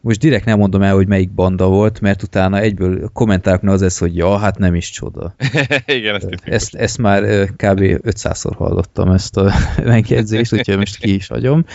Most 0.01 0.19
direkt 0.19 0.45
nem 0.45 0.57
mondom 0.57 0.81
el, 0.81 0.93
hogy 0.93 1.07
melyik 1.07 1.31
banda 1.31 1.67
volt, 1.67 2.01
mert 2.01 2.23
utána 2.23 2.59
egyből 2.59 3.09
kommentáloknál 3.13 3.73
az 3.73 3.81
lesz, 3.81 3.99
hogy 3.99 4.15
ja, 4.15 4.37
hát 4.37 4.57
nem 4.57 4.75
is 4.75 4.89
csoda. 4.89 5.35
Igen, 5.85 6.15
ezt. 6.15 6.41
Ezt, 6.43 6.75
ezt 6.75 6.97
már 6.97 7.23
kb. 7.45 7.79
500-szor 7.81 8.53
hallottam 8.55 9.11
ezt 9.11 9.37
a 9.37 9.51
megjegyzést, 9.83 10.53
úgyhogy 10.53 10.77
most 10.77 10.97
ki 10.97 11.13
is 11.13 11.27
hagyom. 11.27 11.65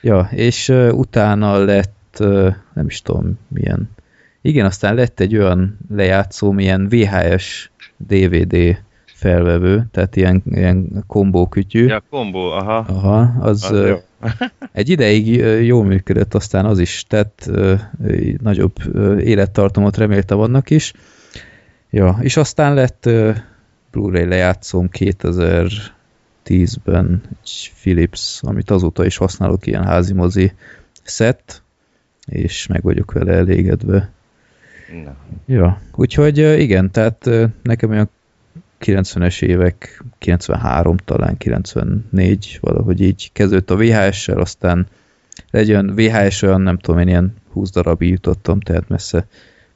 Ja, 0.00 0.28
és 0.32 0.68
utána 0.90 1.64
lett, 1.64 2.16
nem 2.74 2.86
is 2.86 3.02
tudom, 3.02 3.38
milyen. 3.48 3.90
Igen, 4.40 4.66
aztán 4.66 4.94
lett 4.94 5.20
egy 5.20 5.36
olyan 5.36 5.78
lejátszó, 5.90 6.50
milyen 6.50 6.88
VHS 6.88 7.70
DVD 7.96 8.82
felvevő, 9.22 9.86
tehát 9.90 10.16
ilyen, 10.16 10.42
ilyen 10.50 11.04
kombókütyű. 11.06 11.86
Ja, 11.86 12.02
kombó, 12.10 12.50
aha. 12.50 12.76
Aha, 12.76 13.34
az, 13.40 13.62
Az 13.62 13.86
jó. 13.86 13.96
egy 14.72 14.88
ideig 14.88 15.26
jól 15.64 15.84
működött, 15.84 16.34
aztán 16.34 16.64
az 16.64 16.78
is 16.78 17.04
tett 17.08 17.50
nagyobb 18.42 18.74
élettartamot 19.18 19.96
reméltem 19.96 20.38
annak 20.38 20.70
is. 20.70 20.92
Ja, 21.90 22.18
és 22.20 22.36
aztán 22.36 22.74
lett 22.74 23.10
Blu-ray 23.90 24.24
lejátszóm 24.24 24.88
2010-ben 24.98 27.22
egy 27.42 27.72
Philips, 27.80 28.40
amit 28.42 28.70
azóta 28.70 29.04
is 29.04 29.16
használok, 29.16 29.66
ilyen 29.66 29.84
házi 29.84 30.12
mozi 30.12 30.52
set, 31.04 31.62
és 32.26 32.66
meg 32.66 32.82
vagyok 32.82 33.12
vele 33.12 33.32
elégedve. 33.32 34.10
Na. 35.04 35.16
Ja, 35.46 35.80
úgyhogy 35.94 36.38
igen, 36.38 36.90
tehát 36.90 37.30
nekem 37.62 37.90
olyan 37.90 38.10
90-es 38.84 39.42
évek, 39.42 40.02
93 40.18 40.96
talán, 40.96 41.36
94, 41.36 42.58
valahogy 42.60 43.00
így 43.00 43.30
kezdődött 43.32 43.70
a 43.70 43.76
VHS-sel, 43.76 44.38
aztán 44.40 44.86
legyen 45.50 45.94
VHS 45.94 46.42
olyan, 46.42 46.60
nem 46.60 46.78
tudom, 46.78 47.00
én 47.00 47.08
ilyen 47.08 47.34
20 47.52 47.70
darabig 47.70 48.10
jutottam, 48.10 48.60
tehát 48.60 48.88
messze, 48.88 49.26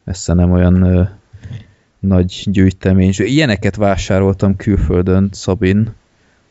messze 0.05 0.35
nem 0.35 0.53
olyan 0.53 0.83
ö, 0.83 1.03
nagy 2.01 2.43
gyűjtemény. 2.45 3.09
És 3.09 3.19
Ilyeneket 3.19 3.77
vásároltam 3.77 4.57
külföldön, 4.57 5.29
Szabin, 5.33 5.93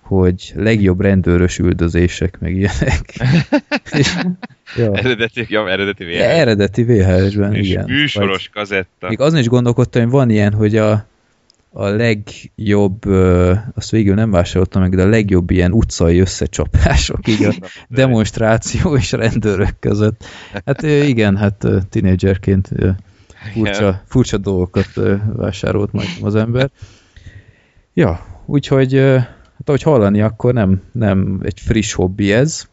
hogy 0.02 0.54
legjobb 0.56 1.02
rendőrös 1.02 1.58
üldözések, 1.58 2.40
meg 2.40 2.56
ilyenek. 2.56 3.02
És, 3.92 4.16
ja, 4.78 4.94
Eredeti, 4.94 5.46
ja, 5.50 5.70
eredeti 5.70 6.04
VHS. 6.04 6.20
eredeti 6.20 6.84
VHS-ben, 6.84 7.56
igen. 7.56 7.86
műsoros 7.86 8.50
kazetta. 8.50 9.08
Még 9.08 9.20
azon 9.20 9.40
is 9.40 9.48
gondolkodtam, 9.48 10.02
hogy 10.02 10.12
van 10.12 10.30
ilyen, 10.30 10.54
hogy 10.54 10.76
a, 10.78 11.06
a 11.78 11.88
legjobb, 11.88 13.06
azt 13.76 13.90
végül 13.92 14.16
nem 14.16 14.32
vásároltam 14.32 14.82
meg, 14.82 14.96
de 14.96 15.02
a 15.02 15.08
legjobb 15.08 15.52
ilyen 15.52 15.72
utcai 15.72 16.20
összecsapások, 16.20 17.28
így 17.28 17.44
a 17.44 17.54
demonstráció 17.90 18.96
és 18.96 19.12
rendőrök 19.12 19.80
között. 19.80 20.24
Hát 20.66 20.82
igen, 20.82 21.38
hát 21.38 21.68
tinédzserként 21.90 22.70
furcsa, 23.54 24.02
furcsa 24.06 24.38
dolgokat 24.38 24.90
vásárolt 25.36 25.92
majd 25.92 26.08
az 26.22 26.36
ember. 26.36 26.70
Ja, 27.94 28.26
úgyhogy 28.46 28.94
hát 28.94 29.64
ahogy 29.66 29.82
hallani, 29.82 30.22
akkor 30.22 30.54
nem, 30.54 30.82
nem 30.92 31.40
egy 31.44 31.60
friss 31.60 31.94
hobbi 31.94 32.32
ez, 32.32 32.68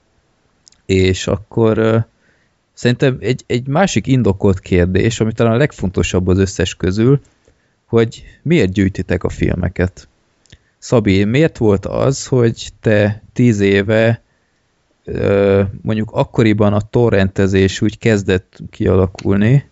és 0.86 1.26
akkor 1.26 2.06
Szerintem 2.74 3.16
egy, 3.20 3.44
egy 3.46 3.66
másik 3.66 4.06
indokolt 4.06 4.60
kérdés, 4.60 5.20
ami 5.20 5.32
talán 5.32 5.52
a 5.52 5.56
legfontosabb 5.56 6.26
az 6.28 6.38
összes 6.38 6.74
közül, 6.74 7.20
hogy 7.92 8.24
miért 8.42 8.72
gyűjtitek 8.72 9.24
a 9.24 9.28
filmeket? 9.28 10.08
Szabi, 10.78 11.24
miért 11.24 11.58
volt 11.58 11.86
az, 11.86 12.26
hogy 12.26 12.68
te 12.80 13.22
tíz 13.32 13.60
éve 13.60 14.22
mondjuk 15.82 16.10
akkoriban 16.12 16.72
a 16.72 16.80
torrentezés 16.80 17.80
úgy 17.80 17.98
kezdett 17.98 18.58
kialakulni, 18.70 19.70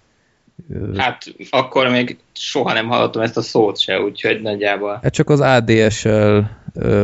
Hát 0.97 1.23
akkor 1.51 1.89
még 1.89 2.19
soha 2.33 2.73
nem 2.73 2.89
hallottam 2.89 3.23
ezt 3.23 3.37
a 3.37 3.43
szót 3.43 3.79
se, 3.79 4.01
úgyhogy 4.01 4.41
nagyjából. 4.43 4.99
hát 5.03 5.13
csak 5.13 5.31
az 5.31 5.41
ADSL, 5.41 6.39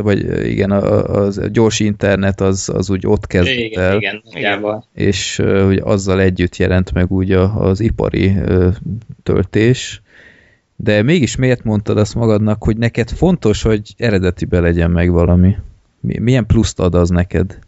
vagy 0.01 0.47
igen, 0.47 0.71
a, 0.71 1.25
a, 1.25 1.31
gyors 1.47 1.79
internet 1.79 2.41
az, 2.41 2.69
az 2.73 2.89
úgy 2.89 3.07
ott 3.07 3.27
kezdett 3.27 3.55
Igen, 3.55 3.83
el. 3.83 3.95
igen, 3.95 4.21
nagyjából. 4.31 4.85
és 4.93 5.35
hogy 5.35 5.77
azzal 5.83 6.19
együtt 6.21 6.55
jelent 6.55 6.93
meg 6.93 7.11
úgy 7.11 7.31
az 7.31 7.79
ipari 7.79 8.33
töltés. 9.23 10.01
De 10.79 11.01
mégis 11.01 11.35
miért 11.35 11.63
mondtad 11.63 11.97
azt 11.97 12.15
magadnak, 12.15 12.63
hogy 12.63 12.77
neked 12.77 13.09
fontos, 13.09 13.61
hogy 13.61 13.93
eredetibe 13.97 14.59
legyen 14.59 14.91
meg 14.91 15.11
valami? 15.11 15.55
Mi- 15.99 16.19
Milyen 16.19 16.45
pluszt 16.45 16.79
ad 16.79 16.95
az 16.95 17.09
neked? 17.09 17.59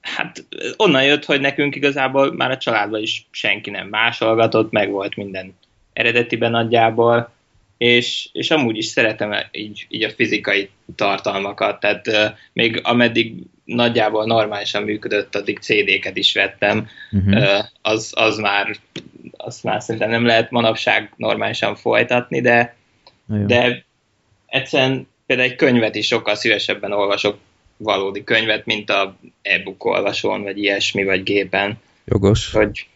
Hát 0.00 0.44
onnan 0.76 1.04
jött, 1.04 1.24
hogy 1.24 1.40
nekünk 1.40 1.76
igazából 1.76 2.34
már 2.34 2.50
a 2.50 2.56
családban 2.56 3.00
is 3.00 3.26
senki 3.30 3.70
nem 3.70 3.88
másolgatott, 3.88 4.70
meg 4.70 4.90
volt 4.90 5.16
minden 5.16 5.54
eredetiben 5.92 6.50
nagyjából, 6.50 7.32
és, 7.76 8.28
és 8.32 8.50
amúgy 8.50 8.76
is 8.76 8.86
szeretem 8.86 9.32
így, 9.52 9.86
így 9.88 10.02
a 10.02 10.10
fizikai 10.10 10.70
tartalmakat, 10.94 11.80
tehát 11.80 12.08
uh, 12.08 12.38
még 12.52 12.80
ameddig 12.82 13.34
nagyjából 13.64 14.24
normálisan 14.24 14.82
működött, 14.82 15.34
addig 15.34 15.58
CD-ket 15.58 16.16
is 16.16 16.32
vettem, 16.34 16.88
Uh-huh. 17.10 17.34
uh, 17.34 17.64
az, 17.82 18.12
az 18.16 18.38
már 18.38 18.76
azt 19.36 19.62
már 19.62 19.82
szerintem 19.82 20.10
nem 20.10 20.26
lehet 20.26 20.50
manapság 20.50 21.12
normálisan 21.16 21.76
folytatni, 21.76 22.40
de, 22.40 22.76
de 23.26 23.84
egyszerűen 24.46 25.08
például 25.26 25.48
egy 25.48 25.56
könyvet 25.56 25.94
is 25.94 26.06
sokkal 26.06 26.34
szívesebben 26.34 26.92
olvasok 26.92 27.38
valódi 27.76 28.24
könyvet, 28.24 28.66
mint 28.66 28.90
a 28.90 29.16
e-book 29.42 29.84
olvasón, 29.84 30.42
vagy 30.42 30.58
ilyesmi, 30.58 31.04
vagy 31.04 31.22
gépen. 31.22 31.80
Jogos. 32.04 32.52
Hogy 32.52 32.86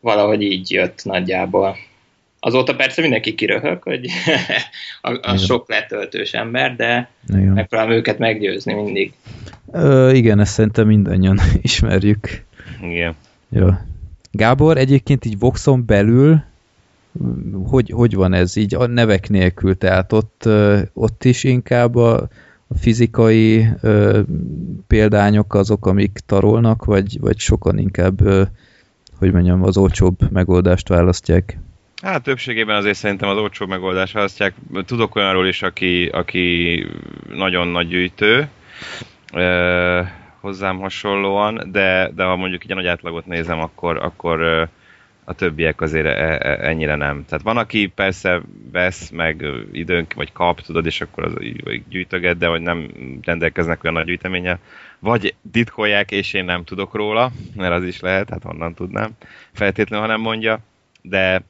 valahogy 0.00 0.42
így 0.42 0.70
jött 0.70 1.04
nagyjából. 1.04 1.76
Azóta 2.40 2.76
persze 2.76 3.00
mindenki 3.00 3.34
kiröhög, 3.34 3.82
hogy 3.82 4.06
a, 5.02 5.10
a 5.10 5.18
Igen. 5.22 5.36
sok 5.36 5.68
letöltős 5.68 6.32
ember, 6.32 6.76
de 6.76 7.10
Igen. 7.28 7.52
megpróbálom 7.52 7.92
őket 7.92 8.18
meggyőzni 8.18 8.74
mindig. 8.74 9.12
Ö, 9.72 10.10
igen, 10.12 10.40
ezt 10.40 10.52
szerintem 10.52 10.86
mindannyian 10.86 11.38
ismerjük. 11.62 12.44
Igen. 12.82 13.14
Ja. 13.50 13.86
Gábor, 14.30 14.76
egyébként 14.76 15.24
így 15.24 15.38
Voxon 15.38 15.86
belül 15.86 16.42
hogy, 17.64 17.90
hogy 17.90 18.14
van 18.14 18.32
ez 18.32 18.56
így 18.56 18.74
a 18.74 18.86
nevek 18.86 19.28
nélkül, 19.28 19.78
tehát 19.78 20.12
ott, 20.12 20.48
ott 20.92 21.24
is 21.24 21.44
inkább 21.44 21.96
a, 21.96 22.28
a 22.66 22.78
fizikai 22.78 23.68
ö, 23.80 24.20
példányok 24.86 25.54
azok, 25.54 25.86
amik 25.86 26.18
tarolnak, 26.26 26.84
vagy, 26.84 27.20
vagy 27.20 27.38
sokan 27.38 27.78
inkább, 27.78 28.20
ö, 28.20 28.42
hogy 29.18 29.32
mondjam, 29.32 29.62
az 29.62 29.76
olcsóbb 29.76 30.30
megoldást 30.30 30.88
választják? 30.88 31.58
Hát 32.02 32.22
többségében 32.22 32.76
azért 32.76 32.96
szerintem 32.96 33.28
az 33.28 33.36
olcsó 33.36 33.66
megoldás 33.66 34.12
választják. 34.12 34.54
Tudok 34.86 35.16
olyanról 35.16 35.46
is, 35.46 35.62
aki, 35.62 36.06
aki 36.06 36.86
nagyon 37.28 37.68
nagy 37.68 37.88
gyűjtő, 37.88 38.48
hozzám 40.40 40.78
hasonlóan, 40.78 41.68
de, 41.72 42.10
de 42.14 42.24
ha 42.24 42.36
mondjuk 42.36 42.64
így 42.64 42.72
a 42.72 42.74
nagy 42.74 42.86
átlagot 42.86 43.26
nézem, 43.26 43.60
akkor, 43.60 43.96
akkor 43.96 44.68
a 45.24 45.34
többiek 45.34 45.80
azért 45.80 46.06
e- 46.06 46.38
e- 46.40 46.58
ennyire 46.68 46.94
nem. 46.94 47.24
Tehát 47.28 47.44
van, 47.44 47.56
aki 47.56 47.86
persze 47.86 48.40
vesz, 48.72 49.10
meg 49.10 49.44
időnk, 49.72 50.14
vagy 50.14 50.32
kap, 50.32 50.60
tudod, 50.60 50.86
és 50.86 51.00
akkor 51.00 51.24
az 51.24 51.32
gyűjtöget, 51.88 52.38
de 52.38 52.48
vagy 52.48 52.60
nem 52.60 52.90
rendelkeznek 53.22 53.84
olyan 53.84 53.96
nagy 53.96 54.06
gyűjteménnyel. 54.06 54.58
Vagy 54.98 55.34
titkolják, 55.52 56.10
és 56.10 56.32
én 56.32 56.44
nem 56.44 56.64
tudok 56.64 56.94
róla, 56.94 57.30
mert 57.56 57.72
az 57.72 57.84
is 57.84 58.00
lehet, 58.00 58.30
hát 58.30 58.42
honnan 58.42 58.74
tudnám. 58.74 59.10
Feltétlenül, 59.52 60.06
ha 60.06 60.12
nem 60.12 60.20
mondja, 60.20 60.58
de 61.02 61.42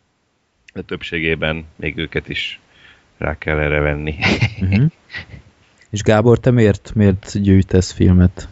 de 0.74 0.82
többségében 0.82 1.64
még 1.76 1.96
őket 1.96 2.28
is 2.28 2.60
rá 3.18 3.38
kell 3.38 3.58
erre 3.58 3.80
venni. 3.80 4.14
Uh-huh. 4.60 4.84
És 5.90 6.02
Gábor, 6.02 6.40
te 6.40 6.50
miért, 6.50 6.92
miért 6.94 7.42
gyűjtesz 7.42 7.92
filmet? 7.92 8.48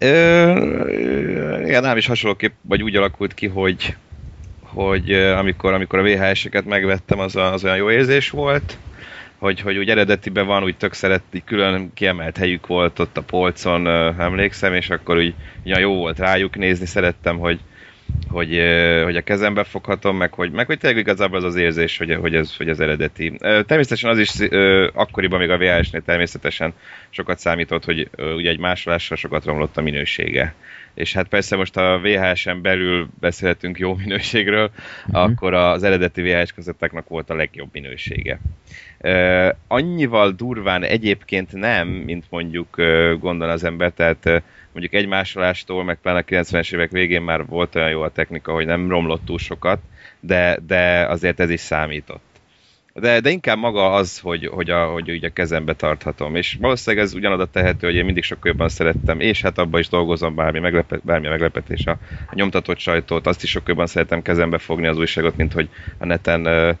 Ö, 0.00 0.88
igen, 1.66 1.82
nem 1.82 1.96
is 1.96 2.06
hasonlóképp, 2.06 2.52
vagy 2.60 2.82
úgy 2.82 2.96
alakult 2.96 3.34
ki, 3.34 3.46
hogy, 3.46 3.96
hogy 4.60 5.12
amikor, 5.12 5.72
amikor 5.72 5.98
a 5.98 6.02
VHS-eket 6.02 6.64
megvettem, 6.64 7.18
az, 7.18 7.36
a, 7.36 7.52
az 7.52 7.64
olyan 7.64 7.76
jó 7.76 7.90
érzés 7.90 8.30
volt, 8.30 8.78
hogy, 9.38 9.60
hogy 9.60 9.76
úgy 9.76 9.88
eredetiben 9.88 10.46
van, 10.46 10.62
úgy 10.62 10.76
tök 10.76 10.92
szeret, 10.92 11.22
így 11.32 11.44
külön 11.44 11.90
kiemelt 11.94 12.36
helyük 12.36 12.66
volt 12.66 12.98
ott 12.98 13.16
a 13.16 13.22
polcon, 13.22 13.86
emlékszem, 14.20 14.74
és 14.74 14.90
akkor 14.90 15.16
úgy, 15.16 15.34
úgy 15.64 15.78
jó 15.78 15.94
volt 15.94 16.18
rájuk 16.18 16.56
nézni, 16.56 16.86
szerettem, 16.86 17.38
hogy, 17.38 17.60
hogy, 18.28 18.60
hogy 19.04 19.16
a 19.16 19.22
kezembe 19.22 19.64
foghatom, 19.64 20.16
meg 20.16 20.32
hogy, 20.32 20.50
meg 20.50 20.66
hogy 20.66 20.78
tényleg 20.78 21.00
igazából 21.00 21.38
az 21.38 21.44
az 21.44 21.56
érzés, 21.56 21.98
hogy, 21.98 22.14
hogy, 22.14 22.34
ez, 22.34 22.56
hogy 22.56 22.68
ez 22.68 22.80
eredeti. 22.80 23.32
Természetesen 23.40 24.10
az 24.10 24.18
is 24.18 24.30
akkoriban 24.94 25.38
még 25.38 25.50
a 25.50 25.58
VHS-nél 25.58 26.02
természetesen 26.02 26.72
sokat 27.10 27.38
számított, 27.38 27.84
hogy 27.84 28.10
ugye 28.36 28.50
egy 28.50 28.58
másolással 28.58 29.16
sokat 29.16 29.44
romlott 29.44 29.76
a 29.76 29.82
minősége. 29.82 30.54
És 30.94 31.12
hát 31.12 31.28
persze 31.28 31.56
most 31.56 31.76
a 31.76 32.00
VHS-en 32.02 32.62
belül 32.62 33.08
beszélhetünk 33.20 33.78
jó 33.78 33.94
minőségről, 33.94 34.70
uh-huh. 35.06 35.22
akkor 35.22 35.54
az 35.54 35.82
eredeti 35.82 36.22
VHS 36.22 36.52
kazettáknak 36.52 37.08
volt 37.08 37.30
a 37.30 37.34
legjobb 37.34 37.68
minősége. 37.72 38.40
Annyival 39.68 40.30
durván 40.30 40.82
egyébként 40.82 41.52
nem, 41.52 41.88
mint 41.88 42.24
mondjuk 42.30 42.76
gondol 43.20 43.50
az 43.50 43.64
ember, 43.64 43.92
tehát 43.92 44.42
mondjuk 44.72 44.94
egy 44.94 45.08
másolástól, 45.08 45.84
meg 45.84 45.98
pláne 46.02 46.18
a 46.18 46.22
90-es 46.22 46.74
évek 46.74 46.90
végén 46.90 47.22
már 47.22 47.46
volt 47.46 47.74
olyan 47.74 47.90
jó 47.90 48.02
a 48.02 48.10
technika, 48.10 48.52
hogy 48.52 48.66
nem 48.66 48.88
romlott 48.88 49.24
túl 49.24 49.38
sokat, 49.38 49.80
de, 50.20 50.58
de 50.66 51.06
azért 51.06 51.40
ez 51.40 51.50
is 51.50 51.60
számított. 51.60 52.32
De, 52.94 53.20
de 53.20 53.30
inkább 53.30 53.58
maga 53.58 53.92
az, 53.92 54.18
hogy, 54.18 54.46
hogy, 54.46 54.70
a, 54.70 54.86
hogy 54.86 55.10
úgy 55.10 55.24
a 55.24 55.32
kezembe 55.32 55.74
tarthatom. 55.74 56.34
És 56.36 56.56
valószínűleg 56.60 57.04
ez 57.04 57.14
ugyanoda 57.14 57.46
tehető, 57.46 57.86
hogy 57.86 57.96
én 57.96 58.04
mindig 58.04 58.22
sokkal 58.22 58.50
jobban 58.50 58.68
szerettem, 58.68 59.20
és 59.20 59.42
hát 59.42 59.58
abban 59.58 59.80
is 59.80 59.88
dolgozom 59.88 60.34
bármi, 60.34 60.58
meglepet, 60.58 61.04
bármi 61.04 61.28
meglepetés. 61.28 61.86
A, 61.86 61.98
a 62.26 62.34
nyomtatott 62.34 62.78
sajtót, 62.78 63.26
azt 63.26 63.42
is 63.42 63.50
sokkal 63.50 63.68
jobban 63.68 63.86
szeretem 63.86 64.22
kezembe 64.22 64.58
fogni 64.58 64.86
az 64.86 64.98
újságot, 64.98 65.36
mint 65.36 65.52
hogy 65.52 65.68
a 65.98 66.06
neten 66.06 66.46
ege- 66.46 66.78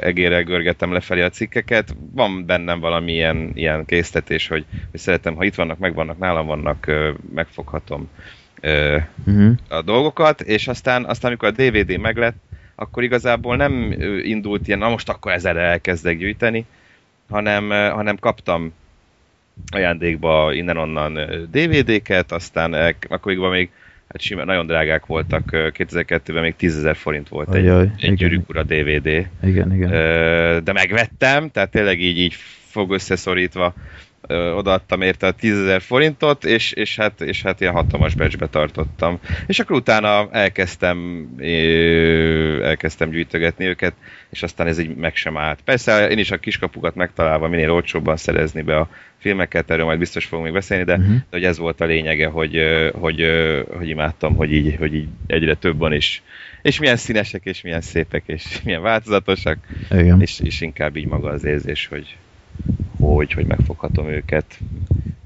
egérrel 0.00 0.42
görgetem 0.42 0.92
lefelé 0.92 1.22
a 1.22 1.30
cikkeket. 1.30 1.96
Van 2.12 2.46
bennem 2.46 2.80
valami 2.80 3.12
ilyen, 3.12 3.50
ilyen 3.54 3.84
késztetés, 3.84 4.48
hogy, 4.48 4.64
hogy 4.90 5.00
szeretem, 5.00 5.34
ha 5.34 5.44
itt 5.44 5.54
vannak, 5.54 5.78
megvannak, 5.78 6.18
nálam 6.18 6.46
vannak, 6.46 6.86
megfoghatom 7.34 8.08
Uh-huh. 8.60 9.52
a 9.68 9.82
dolgokat, 9.82 10.40
és 10.40 10.68
aztán, 10.68 11.04
aztán 11.04 11.30
amikor 11.30 11.48
a 11.48 11.62
DVD 11.62 11.98
meglett, 11.98 12.36
akkor 12.74 13.02
igazából 13.02 13.56
nem 13.56 13.94
indult 14.22 14.66
ilyen, 14.66 14.78
na 14.78 14.88
most 14.88 15.08
akkor 15.08 15.32
ezzel 15.32 15.58
elkezdek 15.58 16.18
gyűjteni, 16.18 16.66
hanem, 17.30 17.70
hanem 17.70 18.18
kaptam 18.18 18.72
ajándékba 19.70 20.52
innen-onnan 20.52 21.14
DVD-ket, 21.50 22.32
aztán 22.32 22.74
el, 22.74 22.94
akkoriban 23.08 23.50
még 23.50 23.70
hát 24.18 24.26
simán, 24.26 24.46
nagyon 24.46 24.66
drágák 24.66 25.06
voltak, 25.06 25.52
ö, 25.52 25.68
2002-ben 25.72 26.42
még 26.42 26.56
10 26.56 26.80
000 26.82 26.94
forint 26.94 27.28
volt 27.28 27.54
egy, 27.54 27.66
Ajaj, 27.68 27.80
egy 27.80 28.02
igen. 28.02 28.14
Gyűrűk 28.14 28.48
Ura 28.48 28.62
DVD. 28.62 29.06
Igen, 29.42 29.74
igen. 29.74 29.90
De 30.64 30.72
megvettem, 30.72 31.50
tehát 31.50 31.70
tényleg 31.70 32.00
így, 32.00 32.18
így 32.18 32.34
fog 32.70 32.92
összeszorítva 32.92 33.74
odaadtam 34.54 35.02
érte 35.02 35.26
a 35.26 35.30
10 35.30 35.58
000 35.58 35.80
forintot, 35.80 36.44
és, 36.44 36.72
és, 36.72 36.96
hát, 36.96 37.20
és 37.20 37.42
hát 37.42 37.60
ilyen 37.60 37.72
hatalmas 37.72 38.14
becsbe 38.14 38.46
tartottam. 38.46 39.18
És 39.46 39.58
akkor 39.58 39.76
utána 39.76 40.28
elkezdtem, 40.30 41.28
elkezdtem 42.62 43.10
gyűjtögetni 43.10 43.64
őket, 43.66 43.94
és 44.30 44.42
aztán 44.42 44.66
ez 44.66 44.78
így 44.78 44.96
meg 44.96 45.16
sem 45.16 45.36
állt. 45.36 45.60
Persze 45.64 46.08
én 46.08 46.18
is 46.18 46.30
a 46.30 46.36
kiskapukat 46.36 46.94
megtalálva 46.94 47.48
minél 47.48 47.70
olcsóbban 47.70 48.16
szerezni 48.16 48.62
be 48.62 48.76
a 48.76 48.88
filmeket, 49.18 49.70
erről 49.70 49.84
majd 49.84 49.98
biztos 49.98 50.24
fogunk 50.24 50.44
még 50.46 50.56
beszélni, 50.56 50.84
de, 50.84 50.96
Mhm. 50.96 51.12
de 51.12 51.22
hogy 51.30 51.44
ez 51.44 51.58
volt 51.58 51.80
a 51.80 51.84
lényege, 51.84 52.26
hogy, 52.26 52.58
hogy, 52.92 53.24
hogy 53.76 53.88
imádtam, 53.88 54.34
hogy 54.36 54.52
így, 54.52 54.76
hogy 54.78 54.94
így 54.94 55.08
egyre 55.26 55.54
több 55.54 55.78
van, 55.78 55.92
és, 55.92 56.20
és 56.62 56.78
milyen 56.78 56.96
színesek, 56.96 57.44
és 57.44 57.62
milyen 57.62 57.80
szépek, 57.80 58.22
és 58.26 58.44
milyen 58.64 58.82
változatosak, 58.82 59.58
Igen. 59.90 60.20
és, 60.20 60.40
és 60.40 60.60
inkább 60.60 60.96
így 60.96 61.06
maga 61.06 61.28
az 61.28 61.44
érzés, 61.44 61.86
hogy 61.86 62.16
hogy, 62.98 63.32
hogy 63.32 63.46
megfoghatom 63.46 64.08
őket. 64.08 64.44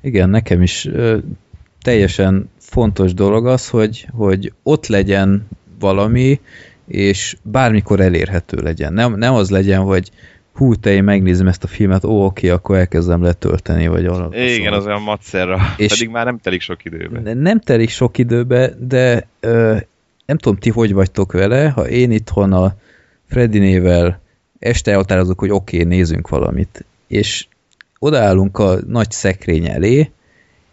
Igen, 0.03 0.31
nekem 0.31 0.63
is 0.63 0.85
ö, 0.87 1.19
teljesen 1.83 2.51
fontos 2.59 3.15
dolog 3.15 3.47
az, 3.47 3.69
hogy, 3.69 4.07
hogy 4.11 4.53
ott 4.63 4.87
legyen 4.87 5.49
valami, 5.79 6.41
és 6.93 7.37
bármikor 7.43 8.01
elérhető 8.01 8.57
legyen. 8.63 8.93
Nem, 8.93 9.15
nem 9.15 9.35
az 9.35 9.51
legyen, 9.51 9.81
hogy 9.81 10.11
hú, 10.55 10.75
te 10.75 10.91
én 10.91 11.05
megnézem 11.05 11.47
ezt 11.47 11.65
a 11.65 11.67
filmet, 11.67 12.05
ó, 12.05 12.25
oké, 12.25 12.49
akkor 12.49 12.77
elkezdem 12.77 13.23
letölteni, 13.23 13.87
vagy 13.87 14.07
valami. 14.07 14.37
Igen, 14.37 14.73
az 14.73 14.87
olyan 14.87 15.03
macerra, 15.03 15.59
És- 15.77 15.93
pedig 15.93 16.09
már 16.09 16.25
nem 16.25 16.39
telik 16.39 16.61
sok 16.61 16.85
időbe. 16.85 17.35
Nem 17.35 17.61
telik 17.61 17.89
sok 17.89 18.19
időbe, 18.19 18.73
de 18.79 19.27
ö, 19.41 19.77
nem 20.27 20.37
tudom, 20.37 20.59
ti 20.59 20.71
hogy 20.71 20.93
vagytok 20.93 21.33
vele, 21.33 21.69
ha 21.69 21.89
én 21.89 22.11
itthon 22.11 22.53
a 22.53 22.75
Fredinével 23.29 24.21
este 24.59 24.91
elhatározok, 24.91 25.39
hogy 25.39 25.51
oké, 25.51 25.77
okay, 25.77 25.89
nézzünk 25.89 26.29
valamit, 26.29 26.85
és 27.07 27.47
odaállunk 27.99 28.59
a 28.59 28.79
nagy 28.87 29.11
szekrény 29.11 29.67
elé, 29.67 30.11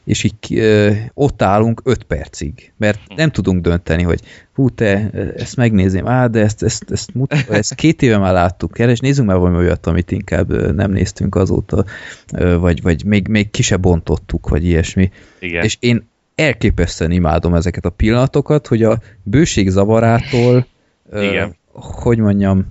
és 0.10 0.24
így 0.24 0.58
ö, 0.58 0.92
ott 1.14 1.42
állunk 1.42 1.82
5 1.84 2.04
percig, 2.04 2.72
mert 2.78 3.00
nem 3.16 3.32
tudunk 3.32 3.62
dönteni, 3.62 4.04
hogy 4.04 4.22
hú, 4.54 4.70
te 4.70 5.10
ezt 5.36 5.56
megnézném, 5.56 6.08
á, 6.08 6.28
de 6.28 6.40
ezt, 6.40 6.64
ezt, 6.64 6.92
ezt, 6.92 7.14
mut, 7.14 7.34
ezt 7.50 7.76
két 7.76 8.02
éve 8.02 8.18
már 8.18 8.34
láttuk 8.34 8.80
el, 8.80 8.90
és 8.90 9.00
nézzünk 9.00 9.28
már 9.28 9.38
valami 9.38 9.58
olyat, 9.58 9.86
amit 9.86 10.12
inkább 10.12 10.74
nem 10.76 10.92
néztünk 10.92 11.36
azóta, 11.36 11.86
vagy, 12.60 12.82
vagy 12.82 13.06
még, 13.06 13.28
még 13.28 13.50
ki 13.50 13.62
se 13.62 13.78
bontottuk, 13.78 14.50
vagy 14.50 14.66
ilyesmi. 14.66 15.12
Igen. 15.40 15.64
És 15.64 15.78
én 15.80 16.08
elképesztően 16.36 17.12
imádom 17.12 17.54
ezeket 17.54 17.86
a 17.86 17.90
pillanatokat, 17.90 18.68
hogy 18.68 18.84
a 18.84 19.00
bőség 19.24 19.70
zavarától, 19.70 20.68
ö, 21.10 21.24
Igen. 21.24 21.56
hogy 21.74 22.18
mondjam, 22.18 22.66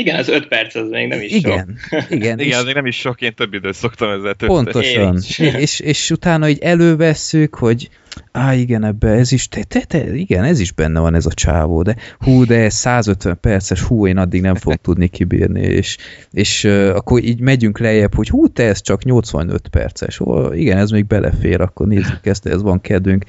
Igen, 0.00 0.16
az 0.16 0.28
öt 0.28 0.48
perc 0.48 0.74
az 0.74 0.88
még 0.88 1.08
nem 1.08 1.20
is 1.20 1.32
igen, 1.32 1.76
igen, 2.08 2.38
Igen, 2.38 2.38
az 2.38 2.44
és 2.44 2.64
még 2.64 2.74
nem 2.74 2.86
is 2.86 2.96
sok, 2.96 3.20
én 3.20 3.34
több 3.34 3.54
időt 3.54 3.74
szoktam 3.74 4.08
ezzel 4.10 4.34
tölteni. 4.34 4.52
pontosan, 4.52 5.18
Én 5.38 5.54
és, 5.54 5.80
és 5.80 6.10
utána 6.10 6.48
így 6.48 6.58
elővesszük, 6.58 7.54
hogy 7.54 7.88
á, 8.32 8.54
igen, 8.54 8.84
ebbe 8.84 9.08
ez 9.08 9.32
is, 9.32 9.48
te, 9.48 9.62
te, 9.62 9.80
te, 9.80 10.14
igen, 10.14 10.44
ez 10.44 10.60
is 10.60 10.72
benne 10.72 11.00
van 11.00 11.14
ez 11.14 11.26
a 11.26 11.32
csávó, 11.32 11.82
de 11.82 11.96
hú, 12.18 12.44
de 12.44 12.54
ez 12.54 12.74
150 12.74 13.38
perces, 13.40 13.80
hú, 13.80 14.06
én 14.06 14.16
addig 14.16 14.40
nem 14.40 14.54
fog 14.54 14.74
tudni 14.74 15.08
kibírni, 15.08 15.60
és, 15.60 15.96
és 16.30 16.64
uh, 16.64 16.92
akkor 16.94 17.22
így 17.22 17.40
megyünk 17.40 17.78
lejjebb, 17.78 18.14
hogy 18.14 18.28
hú, 18.28 18.48
te 18.48 18.64
ez 18.64 18.82
csak 18.82 19.04
85 19.04 19.68
perces, 19.68 20.20
ó, 20.20 20.52
igen, 20.52 20.78
ez 20.78 20.90
még 20.90 21.06
belefér, 21.06 21.60
akkor 21.60 21.86
nézzük 21.86 22.26
ezt, 22.26 22.46
ez 22.46 22.62
van 22.62 22.80
kedvünk. 22.80 23.24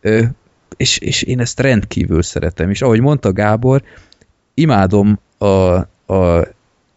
Ö, 0.00 0.22
és, 0.76 0.98
és 0.98 1.22
én 1.22 1.40
ezt 1.40 1.60
rendkívül 1.60 2.22
szeretem, 2.22 2.70
és 2.70 2.82
ahogy 2.82 3.00
mondta 3.00 3.32
Gábor, 3.32 3.82
imádom 4.54 5.20
a, 5.38 5.78
a 6.08 6.46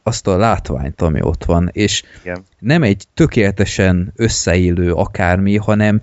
azt 0.04 0.28
a 0.28 0.38
látványt, 0.38 1.02
ami 1.02 1.21
ott 1.21 1.45
van, 1.45 1.69
és 1.71 2.04
Igen. 2.21 2.43
nem 2.60 2.84
egy 2.84 3.04
tökéletesen 3.13 4.13
összeillő 4.15 4.93
akármi, 4.93 5.58
hanem 5.58 6.02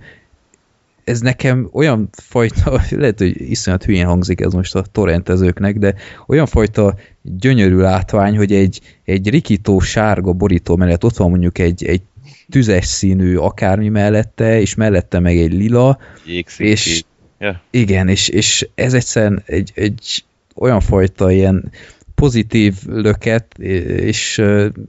ez 1.04 1.20
nekem 1.20 1.68
olyan 1.72 2.08
fajta, 2.12 2.80
lehet, 2.90 3.18
hogy 3.18 3.50
iszonyat 3.50 3.84
hülyén 3.84 4.06
hangzik 4.06 4.40
ez 4.40 4.52
most 4.52 4.74
a 4.74 4.82
torrentezőknek, 4.82 5.78
de 5.78 5.94
olyan 6.26 6.46
fajta 6.46 6.94
gyönyörű 7.22 7.76
látvány, 7.76 8.36
hogy 8.36 8.52
egy, 8.52 8.80
egy 9.04 9.30
rikító 9.30 9.80
sárga 9.80 10.32
borító 10.32 10.76
mellett 10.76 11.04
ott 11.04 11.16
van 11.16 11.30
mondjuk 11.30 11.58
egy, 11.58 11.84
egy 11.84 12.02
tüzes 12.50 12.86
színű 12.86 13.36
akármi 13.36 13.88
mellette, 13.88 14.60
és 14.60 14.74
mellette 14.74 15.18
meg 15.18 15.36
egy 15.36 15.52
lila, 15.52 15.98
Jégszínű 16.26 16.70
és 16.70 16.84
kép. 16.84 17.04
Ja. 17.38 17.60
igen, 17.70 18.08
és, 18.08 18.28
és 18.28 18.68
ez 18.74 18.94
egyszerűen 18.94 19.42
egy, 19.46 19.72
egy 19.74 20.24
olyan 20.54 20.80
fajta 20.80 21.30
ilyen 21.30 21.70
pozitív 22.18 22.74
löket, 22.86 23.58
és 23.58 24.42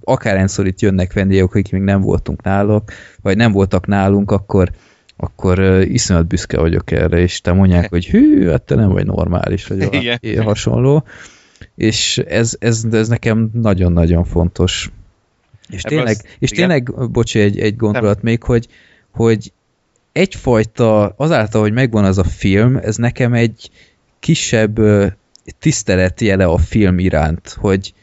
akárhányszor 0.03 0.67
itt 0.67 0.79
jönnek 0.79 1.13
vendégek, 1.13 1.43
akik 1.43 1.71
még 1.71 1.81
nem 1.81 2.01
voltunk 2.01 2.41
náluk, 2.41 2.91
vagy 3.21 3.37
nem 3.37 3.51
voltak 3.51 3.87
nálunk, 3.87 4.31
akkor 4.31 4.71
akkor 5.21 5.59
iszonyat 5.81 6.27
büszke 6.27 6.59
vagyok 6.59 6.91
erre, 6.91 7.17
és 7.17 7.41
te 7.41 7.51
mondják, 7.53 7.89
hogy 7.89 8.07
hű, 8.07 8.47
hát 8.47 8.61
te 8.61 8.75
nem 8.75 8.89
vagy 8.89 9.05
normális, 9.05 9.67
vagy 9.67 9.87
Igen. 10.21 10.43
hasonló, 10.43 11.03
és 11.75 12.17
ez, 12.17 12.55
ez, 12.59 12.83
ez 12.91 13.07
nekem 13.07 13.49
nagyon-nagyon 13.53 14.23
fontos. 14.23 14.91
És 15.69 15.83
Ebből 15.83 15.97
tényleg, 15.97 16.15
az- 16.15 16.35
és 16.39 16.51
igen. 16.51 16.67
tényleg, 16.67 17.11
bocsi, 17.11 17.39
egy, 17.39 17.59
egy 17.59 17.75
gondolat 17.75 18.21
még, 18.21 18.43
hogy, 18.43 18.67
hogy 19.11 19.51
egyfajta, 20.11 21.13
azáltal, 21.17 21.61
hogy 21.61 21.73
megvan 21.73 22.03
az 22.03 22.17
a 22.17 22.23
film, 22.23 22.75
ez 22.75 22.95
nekem 22.95 23.33
egy 23.33 23.69
kisebb 24.19 24.79
ö, 25.49 25.57
tiszteletjele 25.59 26.45
a 26.45 26.57
film 26.57 26.99
iránt, 26.99 27.55
hogy, 27.59 27.93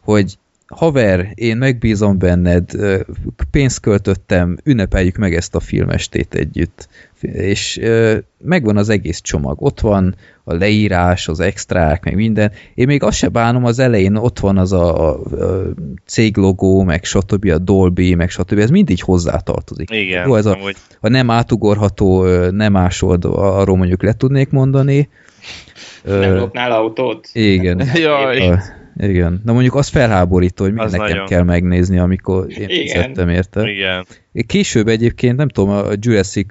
hogy 0.00 0.38
haver, 0.66 1.32
én 1.34 1.56
megbízom 1.56 2.18
benned, 2.18 2.70
pénzt 3.50 3.80
költöttem, 3.80 4.56
ünnepeljük 4.64 5.16
meg 5.16 5.34
ezt 5.34 5.54
a 5.54 5.60
filmestét 5.60 6.34
együtt. 6.34 6.88
És 7.20 7.80
megvan 8.38 8.76
az 8.76 8.88
egész 8.88 9.20
csomag. 9.20 9.62
Ott 9.62 9.80
van 9.80 10.14
a 10.48 10.54
leírás, 10.54 11.28
az 11.28 11.40
extrák, 11.40 12.04
meg 12.04 12.14
minden. 12.14 12.52
Én 12.74 12.86
még 12.86 13.02
azt 13.02 13.16
se 13.16 13.28
bánom, 13.28 13.64
az 13.64 13.78
elején 13.78 14.16
ott 14.16 14.38
van 14.38 14.58
az 14.58 14.72
a, 14.72 15.08
a, 15.08 15.10
a 15.10 15.62
céglogó, 16.04 16.82
meg 16.82 17.04
stb. 17.04 17.50
a 17.50 17.58
Dolby, 17.58 18.14
meg 18.14 18.30
stb. 18.30 18.58
Ez 18.58 18.70
mind 18.70 18.90
így 18.90 19.00
hozzátartozik. 19.00 19.90
Igen, 19.90 20.26
Jó, 20.26 20.34
ez 20.34 20.46
a, 20.46 20.52
amúgy 20.54 20.76
a 21.00 21.08
nem 21.08 21.30
átugorható, 21.30 22.24
nem 22.50 22.76
ásold, 22.76 23.24
arról 23.24 23.76
mondjuk 23.76 24.02
le 24.02 24.12
tudnék 24.12 24.50
mondani. 24.50 25.08
Nem 26.04 26.36
lopnál 26.36 26.72
autót? 26.72 27.28
igen. 27.32 27.88
Jaj. 27.94 28.48
Ö, 28.48 28.54
igen. 28.98 29.40
Na 29.44 29.52
mondjuk 29.52 29.74
az 29.74 29.88
felháborító, 29.88 30.64
hogy 30.64 30.72
Az 30.76 30.92
nekem 30.92 31.06
nagyon. 31.08 31.26
kell 31.26 31.42
megnézni, 31.42 31.98
amikor 31.98 32.46
én 32.50 32.56
Igen. 32.68 32.68
fizettem 32.86 33.28
érte. 33.28 33.70
Igen. 33.70 34.06
Később 34.46 34.88
egyébként, 34.88 35.36
nem 35.36 35.48
tudom, 35.48 35.70
a 35.70 35.84
Jurassic 36.00 36.46